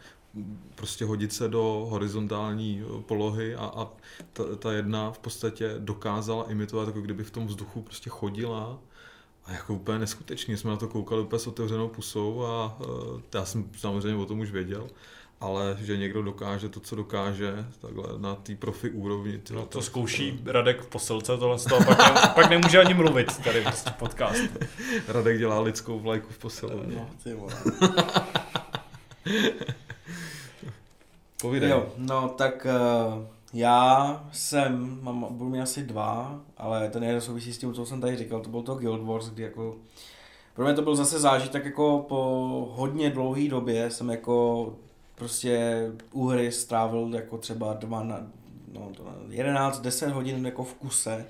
prostě 0.75 1.05
hodit 1.05 1.33
se 1.33 1.47
do 1.47 1.87
horizontální 1.89 2.83
eh, 2.83 3.01
polohy 3.01 3.55
a, 3.55 3.65
a 3.65 3.87
ta, 4.33 4.43
ta 4.59 4.71
jedna 4.71 5.11
v 5.11 5.19
podstatě 5.19 5.75
dokázala 5.79 6.51
imitovat, 6.51 6.87
jako 6.87 7.01
kdyby 7.01 7.23
v 7.23 7.31
tom 7.31 7.47
vzduchu 7.47 7.81
prostě 7.81 8.09
chodila. 8.09 8.79
A 9.45 9.51
jako 9.51 9.73
úplně 9.73 9.99
neskutečně 9.99 10.57
jsme 10.57 10.71
na 10.71 10.77
to 10.77 10.87
koukali 10.87 11.21
úplně 11.21 11.39
s 11.39 11.47
otevřenou 11.47 11.87
pusou 11.87 12.45
a 12.45 12.79
uh, 12.79 13.21
já 13.33 13.45
jsem 13.45 13.69
samozřejmě 13.77 14.23
o 14.23 14.25
tom 14.25 14.39
už 14.39 14.51
věděl, 14.51 14.87
ale 15.41 15.77
že 15.81 15.97
někdo 15.97 16.21
dokáže 16.21 16.69
to, 16.69 16.79
co 16.79 16.95
dokáže, 16.95 17.65
takhle 17.81 18.03
na 18.17 18.35
té 18.35 18.55
profi 18.55 18.89
úrovni. 18.89 19.37
Ty, 19.37 19.53
no, 19.53 19.61
to, 19.61 19.67
to 19.67 19.81
zkouší 19.81 20.41
Radek 20.45 20.81
v 20.81 20.87
posilce 20.87 21.37
tohle 21.37 21.59
z 21.59 21.65
toho, 21.65 21.85
pak, 21.85 21.97
ne, 21.97 22.31
pak 22.35 22.49
nemůže 22.49 22.79
ani 22.79 22.93
mluvit 22.93 23.37
tady 23.43 23.61
prostě 23.61 23.91
podcast. 23.99 24.43
Radek 25.07 25.37
dělá 25.37 25.59
lidskou 25.59 25.99
vlajku 25.99 26.33
v 26.33 26.37
posilovně. 26.37 26.95
No, 26.95 27.09
ty 27.23 27.33
vole. 27.33 27.53
Povídej. 31.41 31.69
Jo, 31.69 31.85
no 31.97 32.29
tak 32.29 32.67
uh, 33.15 33.25
já 33.53 34.23
jsem, 34.31 34.99
mám, 35.01 35.25
budu 35.29 35.49
mít 35.49 35.61
asi 35.61 35.83
dva, 35.83 36.39
ale 36.57 36.89
ten 36.89 37.03
jeden 37.03 37.21
souvisí 37.21 37.53
s 37.53 37.57
tím, 37.57 37.73
co 37.73 37.85
jsem 37.85 38.01
tady 38.01 38.17
říkal, 38.17 38.39
to 38.39 38.49
byl 38.49 38.61
to 38.61 38.75
Guild 38.75 39.03
Wars, 39.03 39.29
kdy 39.29 39.43
jako 39.43 39.75
pro 40.53 40.65
mě 40.65 40.73
to 40.73 40.81
byl 40.81 40.95
zase 40.95 41.19
zážitek 41.19 41.65
jako 41.65 42.05
po 42.09 42.15
hodně 42.75 43.09
dlouhé 43.09 43.47
době 43.47 43.89
jsem 43.89 44.09
jako 44.09 44.65
prostě 45.21 45.87
u 46.11 46.27
hry 46.27 46.51
strávil 46.51 47.11
jako 47.15 47.37
třeba 47.37 47.73
dva 47.73 48.03
na, 48.03 48.27
no, 48.73 48.91
11, 49.29 49.81
10 49.81 50.09
hodin 50.09 50.45
jako 50.45 50.63
v 50.63 50.73
kuse, 50.73 51.25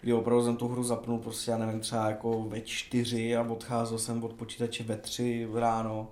kdy 0.00 0.12
opravdu 0.12 0.44
jsem 0.44 0.56
tu 0.56 0.68
hru 0.68 0.84
zapnul 0.84 1.18
prostě, 1.18 1.50
já 1.50 1.58
nevím, 1.58 1.80
třeba 1.80 2.08
jako 2.08 2.42
ve 2.42 2.60
čtyři 2.60 3.36
a 3.36 3.42
odcházel 3.42 3.98
jsem 3.98 4.24
od 4.24 4.32
počítače 4.32 4.84
ve 4.84 4.96
tři 4.96 5.48
ráno 5.54 6.08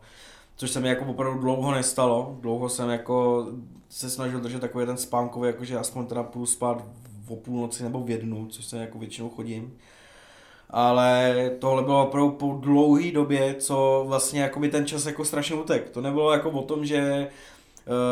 což 0.56 0.70
se 0.70 0.80
mi 0.80 0.88
jako 0.88 1.05
opravdu 1.05 1.40
dlouho 1.40 1.74
nestalo. 1.74 2.38
Dlouho 2.40 2.68
jsem 2.68 2.90
jako 2.90 3.47
se 3.88 4.10
snažil 4.10 4.40
držet 4.40 4.60
takový 4.60 4.86
ten 4.86 4.97
spánkový, 4.97 5.47
jakože 5.47 5.78
aspoň 5.78 6.06
teda 6.06 6.22
půl 6.22 6.47
spát 6.47 6.84
v 7.26 7.36
půlnoci 7.36 7.82
nebo 7.82 8.01
v 8.01 8.10
jednu, 8.10 8.47
což 8.47 8.64
se 8.64 8.78
jako 8.78 8.98
většinou 8.98 9.28
chodím. 9.28 9.78
Ale 10.70 11.51
tohle 11.59 11.82
bylo 11.82 12.06
opravdu 12.06 12.30
po 12.30 12.59
dlouhé 12.60 13.12
době, 13.12 13.55
co 13.55 14.05
vlastně 14.06 14.40
jako 14.40 14.60
mi 14.60 14.68
ten 14.68 14.86
čas 14.86 15.06
jako 15.06 15.24
strašně 15.24 15.56
utek. 15.56 15.90
To 15.90 16.01
nebylo 16.01 16.32
jako 16.32 16.51
o 16.51 16.62
tom, 16.62 16.84
že 16.84 17.28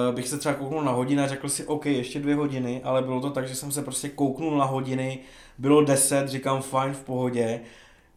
uh, 0.09 0.15
bych 0.15 0.29
se 0.29 0.39
třeba 0.39 0.55
kouknul 0.55 0.83
na 0.83 0.93
hodiny 0.93 1.23
a 1.23 1.29
řekl 1.29 1.49
si, 1.49 1.67
OK, 1.67 1.87
ještě 1.87 2.21
dvě 2.21 2.35
hodiny, 2.35 2.81
ale 2.85 3.03
bylo 3.03 3.21
to 3.21 3.31
tak, 3.31 3.49
že 3.49 3.55
jsem 3.55 3.73
se 3.73 3.83
prostě 3.83 4.09
kouknul 4.09 4.59
na 4.59 4.65
hodiny, 4.65 5.19
bylo 5.59 5.85
deset, 5.85 6.29
říkám 6.29 6.63
fajn, 6.63 6.93
v 6.93 7.01
pohodě. 7.01 7.61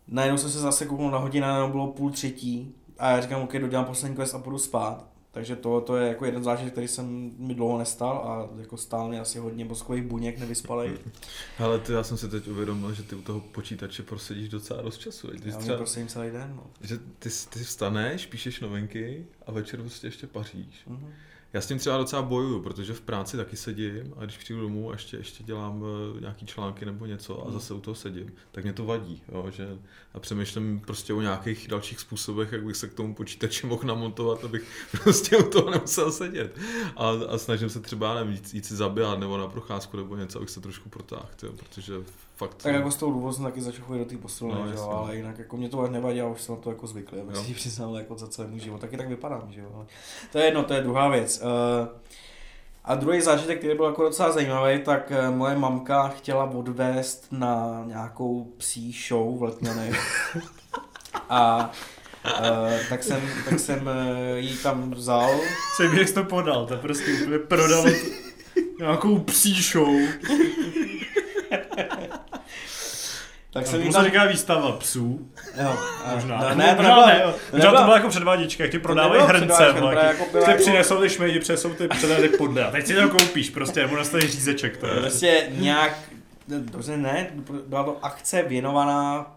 Najednou 0.08 0.38
jsem 0.38 0.50
se 0.50 0.60
zase 0.60 0.86
kouknul 0.86 1.12
na 1.12 1.18
hodiny, 1.18 1.46
a 1.46 1.68
bylo 1.68 1.88
půl 1.88 2.12
třetí 2.12 2.76
a 3.00 3.10
já 3.10 3.22
říkám, 3.22 3.42
OK, 3.42 3.54
dodělám 3.54 3.86
poslední 3.86 4.18
quest 4.18 4.36
a 4.36 4.40
půjdu 4.40 4.58
spát. 4.58 5.17
Takže 5.38 5.56
to, 5.56 5.82
to 5.82 5.98
je 5.98 6.08
jako 6.08 6.26
jeden 6.26 6.44
zážitek, 6.44 6.72
který 6.72 6.88
jsem 6.88 7.32
mi 7.38 7.56
dlouho 7.56 7.78
nestal 7.78 8.18
a 8.18 8.60
jako 8.62 8.78
stál 8.78 9.10
mi 9.10 9.20
asi 9.20 9.40
hodně 9.40 9.66
boskových 9.66 10.04
buněk 10.04 10.40
nevyspalej. 10.40 10.98
Ale 11.60 11.80
ty, 11.80 11.94
já 11.94 12.04
jsem 12.04 12.18
si 12.18 12.30
teď 12.30 12.48
uvědomil, 12.48 12.94
že 12.94 13.04
ty 13.04 13.16
u 13.16 13.22
toho 13.22 13.40
počítače 13.40 14.04
prosedíš 14.04 14.50
docela 14.50 14.82
dost 14.82 14.98
času. 14.98 15.28
Ty 15.28 15.50
já 15.50 15.58
třeba, 15.58 15.78
prosím 15.78 16.08
celý 16.08 16.32
den. 16.32 16.54
No. 16.56 16.64
Že 16.82 16.98
ty, 16.98 17.30
ty 17.50 17.60
vstaneš, 17.60 18.26
píšeš 18.26 18.60
novinky 18.60 19.26
a 19.46 19.52
večer 19.52 19.80
prostě 19.80 20.08
ještě 20.08 20.28
paříš. 20.28 20.88
Mm-hmm. 20.90 21.10
Já 21.54 21.62
s 21.62 21.68
tím 21.68 21.78
třeba 21.78 21.98
docela 21.98 22.22
bojuju, 22.22 22.62
protože 22.62 22.94
v 22.94 23.02
práci 23.02 23.38
taky 23.38 23.58
sedím 23.58 24.14
a 24.18 24.26
když 24.26 24.38
přijdu 24.38 24.62
domů 24.62 24.90
a 24.90 24.94
ještě, 24.94 25.18
ještě 25.18 25.44
dělám 25.44 25.82
uh, 25.82 26.22
nějaký 26.22 26.46
články 26.46 26.86
nebo 26.86 27.06
něco 27.06 27.42
a 27.42 27.44
hmm. 27.44 27.54
zase 27.54 27.74
u 27.74 27.80
toho 27.80 27.96
sedím, 27.96 28.34
tak 28.52 28.64
mě 28.64 28.74
to 28.74 28.86
vadí. 28.86 29.22
Jo, 29.32 29.52
že, 29.52 29.78
a 30.14 30.20
přemýšlím 30.20 30.80
prostě 30.80 31.14
o 31.14 31.22
nějakých 31.22 31.68
dalších 31.68 32.00
způsobech, 32.00 32.52
jak 32.52 32.64
bych 32.66 32.76
se 32.76 32.88
k 32.88 32.94
tomu 32.94 33.16
počítači 33.16 33.68
mohl 33.68 33.84
namontovat, 33.84 34.44
abych 34.44 34.88
prostě 35.04 35.38
u 35.38 35.50
toho 35.50 35.70
nemusel 35.70 36.12
sedět. 36.12 36.58
A, 36.96 37.10
a 37.10 37.38
snažím 37.38 37.70
se 37.70 37.80
třeba 37.80 38.16
nevím, 38.16 38.34
jít, 38.34 38.54
jít 38.54 38.66
si 38.66 38.76
zabíjat 38.76 39.20
nebo 39.20 39.38
na 39.38 39.48
procházku 39.48 39.98
nebo 39.98 40.16
něco, 40.16 40.38
abych 40.40 40.50
se 40.50 40.62
trošku 40.62 40.90
protáhl, 40.90 41.30
protože 41.56 41.94
fakt... 42.38 42.54
Tak 42.64 42.74
jako 42.74 42.92
s 42.92 42.96
tou 42.96 43.12
důvodem 43.12 43.34
jsem 43.34 43.46
taky 43.46 43.62
začal 43.62 43.86
chodit 43.86 44.00
do 44.00 44.06
té 44.06 44.18
posilny, 44.18 44.54
no, 44.54 44.68
že 44.68 44.74
jo, 44.74 44.90
ale 44.90 45.16
jinak 45.16 45.40
jako 45.40 45.58
mě 45.58 45.70
to 45.70 45.82
až 45.82 45.90
nevadí, 45.90 46.18
já 46.18 46.28
už 46.28 46.42
jsem 46.42 46.56
na 46.56 46.62
to 46.62 46.70
jako 46.70 46.88
zvyklý, 46.88 47.20
abych 47.20 47.38
si 47.38 47.54
přiznal 47.54 47.96
jako 47.96 48.18
za 48.18 48.28
celý 48.28 48.50
můj 48.50 48.60
život, 48.60 48.82
taky 48.82 48.98
tak 48.98 49.08
vypadám, 49.08 49.48
že 49.50 49.62
jo. 49.62 49.72
Ale 49.76 49.86
to 50.32 50.38
je 50.38 50.46
jedno, 50.46 50.64
to 50.64 50.74
je 50.74 50.82
druhá 50.82 51.10
věc. 51.10 51.42
Uh, 51.42 51.88
a 52.88 52.96
druhý 52.96 53.22
zážitek, 53.22 53.58
který 53.58 53.76
byl 53.76 53.86
jako 53.86 54.04
docela 54.04 54.32
zajímavý, 54.32 54.80
tak 54.80 55.12
eh, 55.12 55.30
moje 55.30 55.58
mamka 55.58 56.08
chtěla 56.08 56.44
odvést 56.44 57.28
na 57.32 57.84
nějakou 57.86 58.54
psí 58.58 58.96
show 59.08 59.40
v 59.40 59.44
Letňanech. 59.44 60.38
A 61.30 61.72
Uh, 62.40 62.90
tak 62.90 63.04
jsem, 63.04 63.22
tak 63.50 63.60
jsem 63.60 63.88
uh, 63.88 64.38
jí 64.38 64.58
tam 64.58 64.92
vzal. 64.92 65.40
Co 65.78 65.84
jim 65.84 65.94
jak 65.94 66.12
to 66.12 66.24
podal, 66.24 66.66
to 66.66 66.78
prostě 66.78 67.14
úplně 67.14 67.40
prodal 67.40 67.86
nějakou 68.80 69.20
psí 69.20 69.62
show. 69.62 69.90
Tak 73.58 73.68
A 73.68 73.72
tam... 73.72 73.92
se 73.94 74.04
říká 74.06 74.26
výstava 74.26 74.72
psů. 74.72 75.30
Jo, 75.62 75.76
a- 76.06 76.14
Možná. 76.16 76.38
Ne, 76.40 76.46
Nebo 76.50 76.62
ne, 76.62 76.70
to 76.70 76.76
možná 76.76 76.96
nebyla, 77.08 77.08
ne. 77.08 77.34
to 77.52 77.56
Možná 77.58 77.72
to 77.72 77.84
byla 77.84 77.96
jako 77.96 78.10
předváděčka, 78.10 78.64
jak 78.64 78.72
ti 78.72 78.80
prodávají 78.80 79.22
hrnce. 79.26 79.74
to 79.80 79.92
jak 79.92 80.04
jako- 80.20 80.26
ty 80.32 80.38
jako- 80.38 80.58
přinesou 80.62 81.02
ty 81.02 81.10
šmejdi, 81.10 81.40
přinesou 81.40 81.74
ty 81.74 81.88
předády 81.88 82.30
podle. 82.30 82.66
A 82.66 82.72
teď 82.72 82.88
si 82.88 82.94
to 82.96 83.10
koupíš 83.10 83.50
prostě, 83.50 83.80
nebo 83.82 83.96
nastavíš 83.96 84.32
řízeček. 84.32 84.78
To 84.78 84.88
je. 84.88 84.94
Prostě 84.94 85.48
nějak, 85.52 85.98
dobře 86.48 86.98
ne, 86.98 87.28
byla 87.68 87.84
to 87.84 87.98
akce 88.02 88.42
věnovaná 88.44 89.32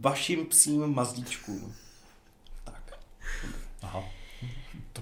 vašim 0.00 0.46
psím 0.46 0.94
mazlíčkům. 0.94 1.72
Tak. 2.64 2.82
Aha. 3.82 4.02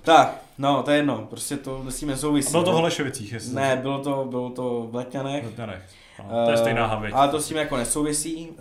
Tak, 0.03 0.35
no, 0.59 0.83
to 0.83 0.91
je 0.91 0.97
jedno, 0.97 1.27
prostě 1.31 1.57
to 1.57 1.85
s 1.91 1.97
tím 2.01 2.09
A 2.09 2.13
nesouvisí. 2.13 2.51
bylo 2.51 2.63
to 2.65 2.71
v 2.71 2.73
no. 2.73 2.79
Holešovicích, 2.79 3.33
jestli 3.33 3.55
Ne, 3.55 3.77
bylo 3.77 3.99
to, 3.99 4.25
bylo 4.31 4.51
to 4.51 4.89
v 4.91 4.95
Letňanech. 4.95 5.59
Ne, 5.59 5.67
ne. 5.67 5.83
No, 6.19 6.45
to 6.45 6.51
je 6.51 6.57
stejná 6.57 6.85
Eh, 6.85 6.89
havěť. 6.89 7.15
Ale 7.15 7.29
to 7.29 7.41
s 7.41 7.49
tím 7.49 7.57
jako 7.57 7.77
nesouvisí, 7.77 8.49
uh, 8.51 8.57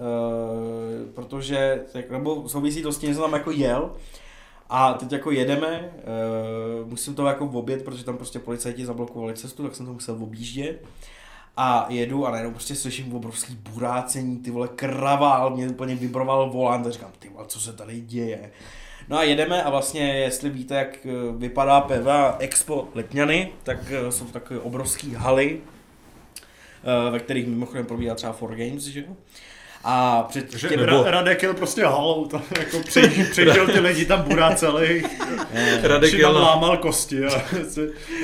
protože, 1.13 1.83
tak, 1.93 2.09
nebo 2.11 2.49
souvisí 2.49 2.83
to 2.83 2.91
s 2.91 2.97
tím, 2.97 3.09
že 3.09 3.15
jsem 3.15 3.23
tam 3.23 3.33
jako 3.33 3.51
jel. 3.51 3.91
A 4.69 4.93
teď 4.93 5.11
jako 5.11 5.31
jedeme, 5.31 5.91
uh, 6.81 6.89
musím 6.89 7.15
to 7.15 7.25
jako 7.25 7.45
obět, 7.45 7.85
protože 7.85 8.05
tam 8.05 8.17
prostě 8.17 8.39
policajti 8.39 8.85
zablokovali 8.85 9.33
cestu, 9.33 9.63
tak 9.63 9.75
jsem 9.75 9.85
to 9.85 9.93
musel 9.93 10.15
objíždět. 10.23 10.85
A 11.57 11.85
jedu 11.89 12.27
a 12.27 12.31
najednou 12.31 12.51
prostě 12.51 12.75
slyším 12.75 13.15
obrovský 13.15 13.57
burácení, 13.73 14.37
ty 14.37 14.51
vole 14.51 14.67
kravál, 14.67 15.49
mě 15.49 15.69
úplně 15.69 15.95
vibroval 15.95 16.49
volant 16.49 16.87
a 16.87 16.91
říkám, 16.91 17.11
ty 17.19 17.29
vole, 17.29 17.45
co 17.47 17.59
se 17.59 17.73
tady 17.73 18.01
děje. 18.01 18.51
No 19.09 19.17
a 19.17 19.23
jedeme 19.23 19.63
a 19.63 19.69
vlastně, 19.69 20.17
jestli 20.17 20.49
víte, 20.49 20.75
jak 20.75 21.05
eh, 21.05 21.09
vypadá 21.37 21.81
PVA 21.81 22.35
Expo 22.39 22.87
Letňany, 22.95 23.51
tak 23.63 23.77
eh, 23.91 24.11
jsou 24.11 24.25
takové 24.25 24.59
obrovské 24.59 25.17
haly, 25.17 25.61
eh, 25.61 25.74
ve 27.11 27.19
kterých 27.19 27.47
mimochodem 27.47 27.85
probíhá 27.85 28.15
třeba 28.15 28.33
4 28.33 28.69
Games, 28.69 28.83
že 28.83 28.99
jo? 28.99 29.17
A 29.87 30.23
před 30.29 30.49
Takže 30.51 30.69
těmi... 30.69 30.85
nebo- 30.85 30.97
Ra- 31.03 31.09
Radek 31.09 31.43
jel 31.43 31.53
prostě 31.53 31.85
halou, 31.85 32.25
tam 32.25 32.43
jako 32.59 32.79
přejížděl 32.79 33.67
ty 33.67 33.79
lidi 33.79 34.05
tam 34.05 34.21
burá 34.21 34.55
celý, 34.55 35.03
Radek 35.81 36.09
si 36.11 36.17
jel 36.17 36.33
tam 36.33 36.41
lámal 36.41 36.77
kosti 36.77 37.25
a 37.25 37.43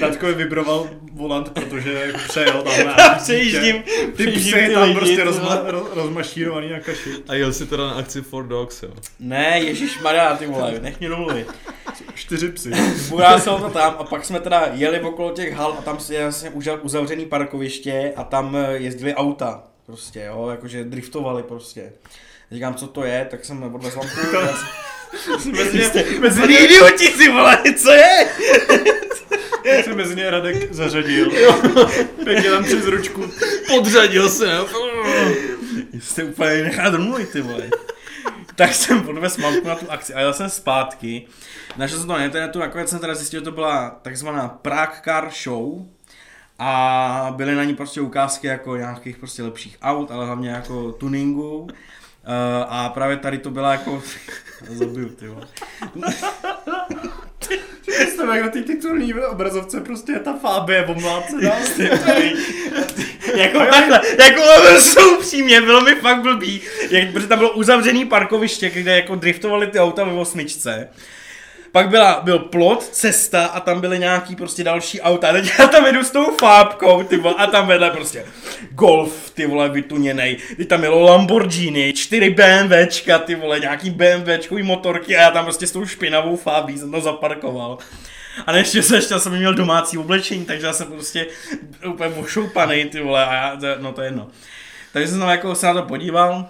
Radkovi 0.02 0.34
vybroval 0.34 0.90
volant, 1.14 1.50
protože 1.50 2.14
přejel 2.28 2.62
tam 2.62 2.86
na 2.88 2.96
Já 3.00 3.10
přejíždím, 3.16 3.84
Ty 4.18 4.28
psy 4.28 4.70
tam 4.74 4.84
lidi, 4.84 4.96
prostě 4.96 5.24
rozma, 5.24 5.60
roz, 5.66 5.88
rozmašírovaný 5.94 6.70
na 6.70 6.80
kaši. 6.80 7.10
a 7.28 7.34
jel 7.34 7.54
si 7.54 7.66
teda 7.66 7.88
na 7.88 7.94
akci 7.94 8.22
For 8.22 8.48
Dogs, 8.48 8.84
jo. 8.84 8.90
Ne, 9.20 9.60
Ježíš 9.60 10.00
Maria, 10.00 10.36
ty 10.38 10.48
vole, 10.48 10.74
nech 10.82 11.00
mě 11.00 11.10
domluvit. 11.10 11.48
Čtyři 12.16 12.50
psy. 12.52 12.72
Burácel 13.10 13.60
to 13.60 13.70
tam 13.70 13.96
a 14.00 14.04
pak 14.04 14.26
jsme 14.26 14.40
teda 14.40 14.68
jeli 14.74 15.00
okolo 15.00 15.32
těch 15.32 15.54
hal 15.54 15.76
a 15.80 15.82
tam 15.82 15.98
je 16.10 16.22
vlastně 16.22 16.50
uzavřený 16.82 17.26
parkoviště 17.26 18.14
a 18.16 18.24
tam 18.24 18.56
eh, 18.56 18.74
jezdili 18.78 19.14
auta. 19.16 19.64
Prostě, 19.92 20.24
jo, 20.28 20.48
jakože 20.52 20.84
driftovali 20.84 21.44
prostě. 21.44 21.94
Říkám, 22.52 22.76
co 22.76 22.88
to 22.88 23.04
je, 23.04 23.28
tak 23.32 23.46
jsem 23.46 23.64
odvezl 23.64 24.00
lampu. 24.00 24.16
Mezi 25.52 25.78
ně, 25.78 25.92
Mezi 25.94 26.20
mezi 26.20 26.48
ně, 26.48 26.58
idioti, 26.60 27.10
ty 27.10 27.30
vole, 27.30 27.58
co 27.78 27.92
je? 27.92 28.28
se 29.84 29.94
mezi 29.96 30.16
ně 30.16 30.30
Radek 30.30 30.74
zařadil. 30.74 31.32
Pěkně 32.24 32.50
tam 32.50 32.64
přes 32.64 32.86
ručku. 32.86 33.32
Podřadil 33.68 34.30
se, 34.30 34.52
jo. 34.52 34.68
Jste 36.00 36.24
úplně 36.24 36.64
nechat 36.64 36.90
domluvit, 36.94 37.30
ty 37.30 37.42
vole. 37.42 37.70
tak 38.56 38.74
jsem 38.74 39.10
odvezl 39.10 39.42
mamku 39.42 39.68
na 39.68 39.76
tu 39.76 39.92
akci 39.92 40.14
a 40.14 40.20
jel 40.20 40.34
jsem 40.34 40.50
zpátky. 40.50 41.28
Našel 41.78 41.98
jsem 41.98 42.08
to 42.08 42.14
na 42.14 42.26
internetu, 42.26 42.60
nakonec 42.60 42.90
jsem 42.90 43.00
teda 43.00 43.16
zjistil, 43.16 43.40
že 43.40 43.44
to 43.44 43.52
byla 43.52 44.00
takzvaná 44.02 44.48
Prague 44.48 45.02
Car 45.04 45.30
Show. 45.44 45.86
A 46.64 47.34
byly 47.38 47.56
na 47.56 47.64
ní 47.64 47.76
prostě 47.76 48.02
ukázky 48.02 48.48
jako 48.48 48.76
nějakých 48.76 49.18
prostě 49.18 49.44
lepších 49.44 49.78
aut, 49.82 50.12
ale 50.12 50.26
hlavně 50.26 50.50
jako 50.50 50.92
tuningu. 50.92 51.58
Uh, 51.58 51.70
a 52.68 52.90
právě 52.90 53.18
tady 53.18 53.38
to 53.38 53.50
byla 53.50 53.72
jako... 53.72 54.04
Zabiju, 54.70 55.10
ty. 55.10 55.26
Jste 58.08 58.24
jak 58.26 58.42
na 58.42 58.50
té 58.50 58.62
titulní 58.62 59.14
obrazovce 59.14 59.82
prostě 59.82 60.12
je 60.12 60.20
ta 60.20 60.34
fábie 60.34 60.86
omlácená. 60.86 61.52
jako 63.36 63.60
takhle, 63.60 64.02
jako 64.20 64.42
jsou 64.80 65.18
upřímně, 65.18 65.62
bylo 65.62 65.82
mi 65.82 65.96
fakt 65.96 66.22
blbý, 66.22 66.62
jak, 66.90 67.12
protože 67.12 67.28
tam 67.28 67.38
bylo 67.38 67.52
uzavřený 67.52 68.06
parkoviště, 68.06 68.70
kde 68.70 68.96
jako 68.96 69.16
driftovali 69.16 69.68
ty 69.68 69.80
auta 69.80 70.04
ve 70.04 70.14
osmičce. 70.14 70.90
Pak 71.72 71.90
byla, 71.90 72.22
byl 72.24 72.40
plot, 72.40 72.84
cesta 72.84 73.46
a 73.46 73.60
tam 73.60 73.82
byly 73.82 74.00
nějaký 74.00 74.36
prostě 74.36 74.64
další 74.64 75.02
auta. 75.02 75.30
A 75.30 75.32
teď 75.32 75.52
já 75.60 75.68
tam 75.68 75.86
jedu 75.86 76.04
s 76.04 76.12
tou 76.12 76.38
fábkou, 76.38 77.04
ty 77.04 77.18
vole, 77.18 77.36
a 77.38 77.48
tam 77.48 77.68
vedle 77.68 77.90
prostě 77.90 78.26
Golf, 78.72 79.30
ty 79.30 79.46
vole, 79.46 79.70
vytuněnej. 79.70 80.38
Teď 80.58 80.68
tam 80.68 80.82
bylo 80.82 81.00
Lamborghini, 81.00 81.94
čtyři 81.94 82.30
BMWčka, 82.30 83.20
ty 83.20 83.36
vole, 83.36 83.60
nějaký 83.60 83.90
BMWčkový 83.90 84.64
motorky 84.64 85.18
a 85.18 85.22
já 85.22 85.32
tam 85.32 85.46
prostě 85.46 85.68
s 85.68 85.72
tou 85.72 85.86
špinavou 85.86 86.36
fábí 86.36 86.78
jsem 86.78 86.92
to 86.92 87.02
zaparkoval. 87.02 87.78
A 88.46 88.56
ještě 88.56 88.84
se 88.84 88.96
ještě 88.96 89.20
jsem 89.20 89.38
měl 89.38 89.54
domácí 89.54 89.98
oblečení, 89.98 90.46
takže 90.46 90.66
já 90.66 90.74
jsem 90.74 90.88
prostě 90.88 91.28
úplně 91.88 92.16
ošoupaný, 92.16 92.86
ty 92.86 93.02
vole, 93.02 93.26
a 93.26 93.34
já, 93.34 93.58
no 93.80 93.92
to 93.92 94.02
je 94.02 94.08
jedno. 94.08 94.28
Takže 94.94 95.08
jsem 95.08 95.20
tam 95.20 95.30
jako 95.30 95.56
se 95.56 95.66
na 95.66 95.74
to 95.74 95.82
podíval, 95.82 96.50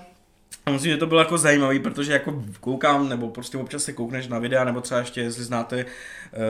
a 0.65 0.71
myslím, 0.71 0.91
že 0.91 0.97
to 0.97 1.07
bylo 1.07 1.19
jako 1.19 1.37
zajímavý, 1.37 1.79
protože 1.79 2.13
jako 2.13 2.43
koukám, 2.59 3.09
nebo 3.09 3.29
prostě 3.29 3.57
občas 3.57 3.83
se 3.83 3.93
koukneš 3.93 4.27
na 4.27 4.39
videa, 4.39 4.63
nebo 4.63 4.81
třeba 4.81 4.99
ještě, 4.99 5.21
jestli 5.21 5.43
znáte 5.43 5.85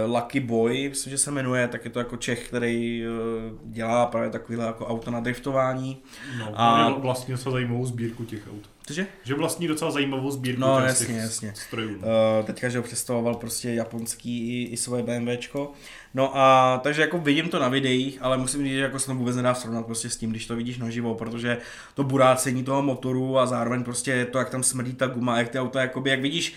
Lucky 0.06 0.40
Boy, 0.40 0.90
myslím, 0.90 1.12
že 1.12 1.18
se 1.18 1.32
jmenuje, 1.32 1.68
tak 1.68 1.86
je 1.86 1.92
to 1.92 2.00
jako 2.00 2.18
Čech, 2.18 2.48
který 2.48 3.04
uh, 3.08 3.72
dělá 3.72 4.06
právě 4.06 4.30
takovýhle 4.30 4.66
jako 4.66 4.88
auto 4.88 5.12
na 5.12 5.20
driftování. 5.20 5.98
No, 6.40 6.52
A- 6.56 6.90
vlastní 6.98 7.32
docela 7.34 7.54
zajímavou 7.54 7.86
sbírku 7.86 8.24
těch 8.26 8.42
aut. 8.52 8.70
Cože? 8.88 9.08
Že 9.24 9.34
vlastní 9.36 9.68
docela 9.68 9.92
zajímavou 9.92 10.32
sbírku 10.32 10.62
No, 10.62 10.78
těch- 10.78 10.86
jasně, 10.88 11.06
těch 11.08 11.16
jasně. 11.16 11.54
strojů. 11.56 11.96
Uh, 11.98 12.04
teďka, 12.46 12.70
že 12.70 12.78
ho 12.78 12.84
představoval 12.84 13.36
prostě 13.36 13.70
japonský 13.74 14.62
i, 14.64 14.74
i 14.74 14.78
svoje 14.78 15.04
BMWčko. 15.04 15.72
No 16.14 16.38
a 16.38 16.78
takže 16.84 17.02
jako 17.02 17.18
vidím 17.18 17.50
to 17.50 17.60
na 17.60 17.68
videích, 17.68 18.18
ale 18.22 18.38
musím 18.38 18.64
říct, 18.64 18.74
že 18.74 18.80
jako 18.80 19.00
se 19.00 19.08
to 19.08 19.16
vůbec 19.16 19.36
nedá 19.36 19.54
srovnat 19.54 19.86
prostě 19.86 20.10
s 20.10 20.18
tím, 20.18 20.30
když 20.30 20.46
to 20.48 20.56
vidíš 20.56 20.78
naživo, 20.78 21.16
protože 21.16 21.58
to 21.94 22.04
burácení 22.04 22.64
toho 22.64 22.82
motoru 22.82 23.40
a 23.40 23.46
zároveň 23.46 23.84
prostě 23.84 24.26
to, 24.26 24.38
jak 24.38 24.50
tam 24.50 24.64
smrdí 24.64 24.94
ta 24.94 25.08
guma, 25.08 25.38
jak 25.38 25.50
ty 25.50 25.60
auta, 25.60 25.82
jakoby, 25.82 26.10
jak 26.10 26.22
vidíš, 26.22 26.54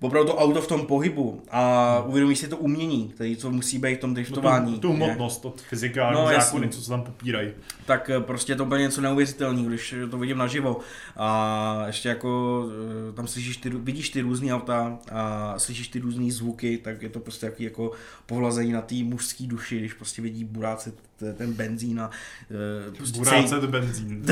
opravdu 0.00 0.30
to 0.32 0.36
auto 0.38 0.62
v 0.62 0.66
tom 0.68 0.86
pohybu 0.86 1.42
a 1.50 2.02
uvědomíš 2.06 2.38
si 2.38 2.48
to 2.48 2.56
umění, 2.56 3.08
který 3.08 3.36
co 3.36 3.50
musí 3.50 3.78
být 3.78 3.96
v 3.96 4.00
tom 4.00 4.14
driftování. 4.14 4.72
No 4.72 4.78
tu, 4.78 4.88
tu 4.88 4.92
hmotnost 4.92 5.44
od 5.44 5.60
fyzikální 5.60 6.16
No, 6.20 6.26
zákony, 6.40 6.68
co 6.68 6.82
se 6.82 6.88
tam 6.90 7.02
popírají. 7.02 7.50
tak 7.86 8.10
eh, 8.10 8.20
prostě 8.20 8.56
to 8.56 8.64
úplně 8.64 8.82
něco 8.82 9.00
neuvěřitelného, 9.00 9.68
když 9.68 9.94
to 10.10 10.18
vidím 10.18 10.38
naživo. 10.38 10.76
A 11.16 11.82
ještě 11.86 12.08
jako 12.08 12.64
eh, 13.10 13.12
tam 13.12 13.26
slyšíš 13.26 13.56
ty, 13.56 13.70
vidíš 13.70 14.10
ty 14.10 14.20
různé 14.20 14.54
auta 14.54 14.98
a 15.12 15.54
slyšíš 15.58 15.88
ty 15.88 15.98
různé 15.98 16.30
zvuky, 16.32 16.78
tak 16.78 17.02
je 17.02 17.08
to 17.08 17.20
prostě 17.20 17.46
jaký 17.46 17.64
jako 17.64 17.92
pohlazení 18.26 18.72
na 18.72 18.80
té 18.82 18.94
mužské 18.94 19.46
duši, 19.46 19.78
když 19.78 19.92
prostě 19.92 20.22
vidí 20.22 20.44
burácet 20.44 20.94
t- 20.94 21.00
ten 21.36 21.52
benzín 21.52 22.00
a 22.00 22.10
eh, 22.50 22.90
prostě 22.96 23.18
Burácet 23.18 23.64
benzín. 23.64 24.26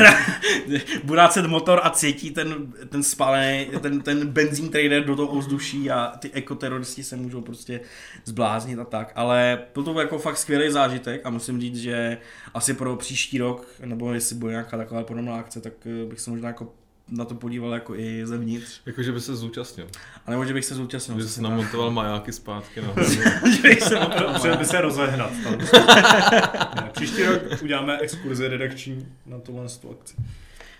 burácet 1.04 1.46
motor 1.46 1.80
a 1.82 1.90
cítí 1.90 2.30
ten, 2.30 2.72
ten 2.88 3.02
spálený, 3.02 3.66
ten, 3.80 4.00
ten 4.00 4.26
benzín, 4.26 4.68
který 4.68 4.88
jde 4.88 5.00
do 5.00 5.16
toho 5.16 5.28
ovzduší 5.28 5.90
a 5.90 6.12
ty 6.18 6.30
ekoteroristi 6.32 7.04
se 7.04 7.16
můžou 7.16 7.40
prostě 7.40 7.80
zbláznit 8.24 8.78
a 8.78 8.84
tak. 8.84 9.12
Ale 9.14 9.58
byl 9.74 9.82
to 9.82 10.00
jako 10.00 10.18
fakt 10.18 10.36
skvělý 10.38 10.70
zážitek 10.70 11.20
a 11.24 11.30
musím 11.30 11.60
říct, 11.60 11.76
že 11.76 12.18
asi 12.54 12.74
pro 12.74 12.96
příští 12.96 13.38
rok, 13.38 13.66
nebo 13.84 14.12
jestli 14.12 14.36
bude 14.36 14.52
nějaká 14.52 14.76
taková 14.76 15.04
podobná 15.04 15.36
akce, 15.36 15.60
tak 15.60 15.72
eh, 15.86 16.06
bych 16.06 16.20
se 16.20 16.30
možná 16.30 16.48
jako 16.48 16.72
na 17.10 17.24
to 17.24 17.34
podíval 17.34 17.74
jako 17.74 17.94
i 17.94 18.26
zevnitř. 18.26 18.80
Jakože 18.86 19.12
by 19.12 19.20
se 19.20 19.36
zúčastnil. 19.36 19.86
A 20.26 20.30
nebo 20.30 20.44
že 20.44 20.54
bych 20.54 20.64
se 20.64 20.74
zúčastnil. 20.74 21.20
Že 21.20 21.28
jsi 21.28 21.42
namontoval 21.42 21.90
majáky 21.90 22.32
zpátky 22.32 22.80
na 22.80 22.88
že 23.50 23.62
bych 23.62 23.82
se 23.82 23.96
Potřeba 24.32 24.56
by 24.56 24.64
se 24.64 24.80
rozehnat. 24.80 25.30
Tam. 25.44 25.58
ne, 26.76 26.90
příští 26.92 27.22
rok 27.22 27.42
uděláme 27.62 27.98
exkurzi 27.98 28.48
redakční 28.48 29.06
na 29.26 29.38
tohle 29.38 29.64
akci. 29.64 30.14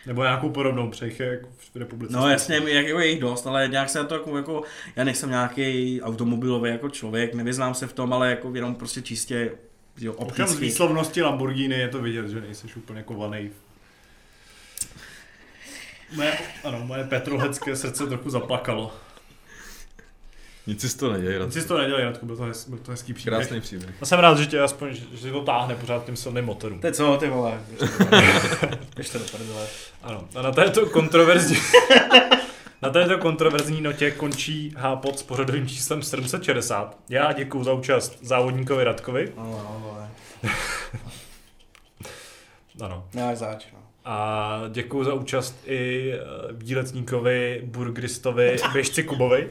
Nebo 0.07 0.23
nějakou 0.23 0.51
podobnou 0.51 0.91
přejche 0.91 1.25
jako 1.25 1.49
v 1.73 1.77
republice. 1.77 2.17
No 2.17 2.29
jasně, 2.29 2.57
jak 2.57 2.87
jako 2.87 3.01
je 3.01 3.07
jich 3.07 3.21
dost, 3.21 3.47
ale 3.47 3.69
nějak 3.69 3.89
se 3.89 3.99
na 3.99 4.05
to 4.05 4.15
jako, 4.15 4.37
jako, 4.37 4.63
já 4.97 5.05
nejsem 5.05 5.31
nějaký 5.31 6.03
automobilový 6.03 6.71
jako 6.71 6.89
člověk, 6.89 7.35
nevyznám 7.35 7.75
se 7.75 7.87
v 7.87 7.93
tom, 7.93 8.13
ale 8.13 8.31
jako 8.31 8.51
jenom 8.55 8.75
prostě 8.75 9.03
čistě 9.03 9.51
jo, 10.01 10.15
z 10.47 10.59
výslovnosti 10.59 11.23
Lamborghini 11.23 11.75
je 11.75 11.89
to 11.89 12.03
vidět, 12.03 12.29
že 12.29 12.41
nejsi 12.41 12.67
úplně 12.77 13.03
kovaný. 13.03 13.51
Moje, 16.17 16.39
ano, 16.65 16.81
moje 16.85 17.05
petrolhecké 17.05 17.77
srdce 17.77 18.07
trochu 18.07 18.31
zaplakalo. 18.31 18.93
Nic 20.67 20.81
si 20.91 20.99
to 20.99 21.13
neděje, 21.13 21.41
Nic 21.45 21.55
si 21.55 21.69
to 21.69 21.79
nedělej, 21.79 22.05
Radku, 22.05 22.27
byl 22.27 22.37
to, 22.37 22.43
hez, 22.43 22.69
byl 22.69 22.79
to 22.79 22.91
hezký 22.91 23.15
příběh. 23.15 23.39
Krásný 23.39 23.61
příběh. 23.61 23.95
Já 24.01 24.07
jsem 24.07 24.19
rád, 24.19 24.39
že 24.39 24.47
tě 24.47 24.61
aspoň, 24.61 24.95
že, 24.95 25.03
že 25.13 25.33
to 25.33 25.43
táhne 25.43 25.75
pořád 25.75 26.05
tím 26.05 26.17
silným 26.17 26.45
motorem. 26.45 26.81
To 26.81 26.87
je 26.87 26.93
co, 26.93 27.17
ty 27.17 27.29
vole. 27.29 27.61
Ještě 28.99 29.19
to 29.19 29.37
prdele. 29.37 29.67
Ano, 30.03 30.29
a 30.35 30.43
na 30.43 30.53
této 30.53 30.87
kontroverzní... 30.87 31.57
Na 32.83 32.91
této 32.91 33.19
kontroverzní 33.19 33.81
notě 33.81 34.11
končí 34.11 34.75
Hápot 34.77 35.19
s 35.19 35.23
pořadovým 35.23 35.69
číslem 35.69 36.03
760. 36.03 36.97
Já 37.09 37.33
děkuji 37.33 37.65
za 37.65 37.73
účast 37.73 38.19
závodníkovi 38.23 38.85
Radkovi. 38.85 39.33
No, 39.37 39.45
no, 39.45 39.81
vole. 39.85 40.09
Ano. 42.81 43.09
No, 43.15 43.29
jak 43.29 43.37
zač, 43.37 43.67
no. 43.73 43.78
A 44.11 44.61
děkuji 44.69 45.05
za 45.05 45.15
účast 45.15 45.63
i 45.67 46.13
eh, 46.13 46.19
výletníkovi, 46.53 47.63
burgeristovi, 47.65 48.57
běžci 48.73 49.03
Kubovi. 49.03 49.51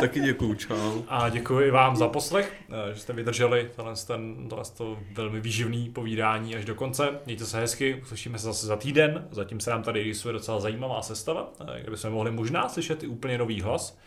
Taky 0.00 0.20
děkuju, 0.20 0.54
čau. 0.54 1.02
A 1.08 1.28
děkuji 1.28 1.68
i 1.68 1.70
vám 1.70 1.96
za 1.96 2.08
poslech, 2.08 2.54
eh, 2.70 2.94
že 2.94 3.00
jste 3.00 3.12
vydrželi 3.12 3.70
tohle, 3.76 3.94
ten, 4.06 4.48
tohle 4.48 4.64
to 4.76 4.98
velmi 5.12 5.40
výživný 5.40 5.90
povídání 5.90 6.56
až 6.56 6.64
do 6.64 6.74
konce. 6.74 7.08
Mějte 7.26 7.44
se 7.44 7.60
hezky, 7.60 8.00
uslyšíme 8.02 8.38
se 8.38 8.44
zase 8.44 8.66
za 8.66 8.76
týden. 8.76 9.28
Zatím 9.30 9.60
se 9.60 9.70
nám 9.70 9.82
tady 9.82 10.02
rýsuje 10.02 10.32
docela 10.32 10.60
zajímavá 10.60 11.02
sestava, 11.02 11.52
eh, 11.60 11.80
kde 11.80 11.90
bychom 11.90 12.10
mohli 12.10 12.30
možná 12.30 12.68
slyšet 12.68 13.02
i 13.02 13.06
úplně 13.06 13.38
nový 13.38 13.60
hlas. 13.60 13.98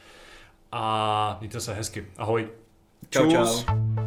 A 0.72 1.38
mějte 1.40 1.60
se 1.60 1.74
hezky. 1.74 2.06
Ahoj. 2.18 2.48
Čau, 3.10 3.32
Čus. 3.32 3.66
čau. 3.66 4.05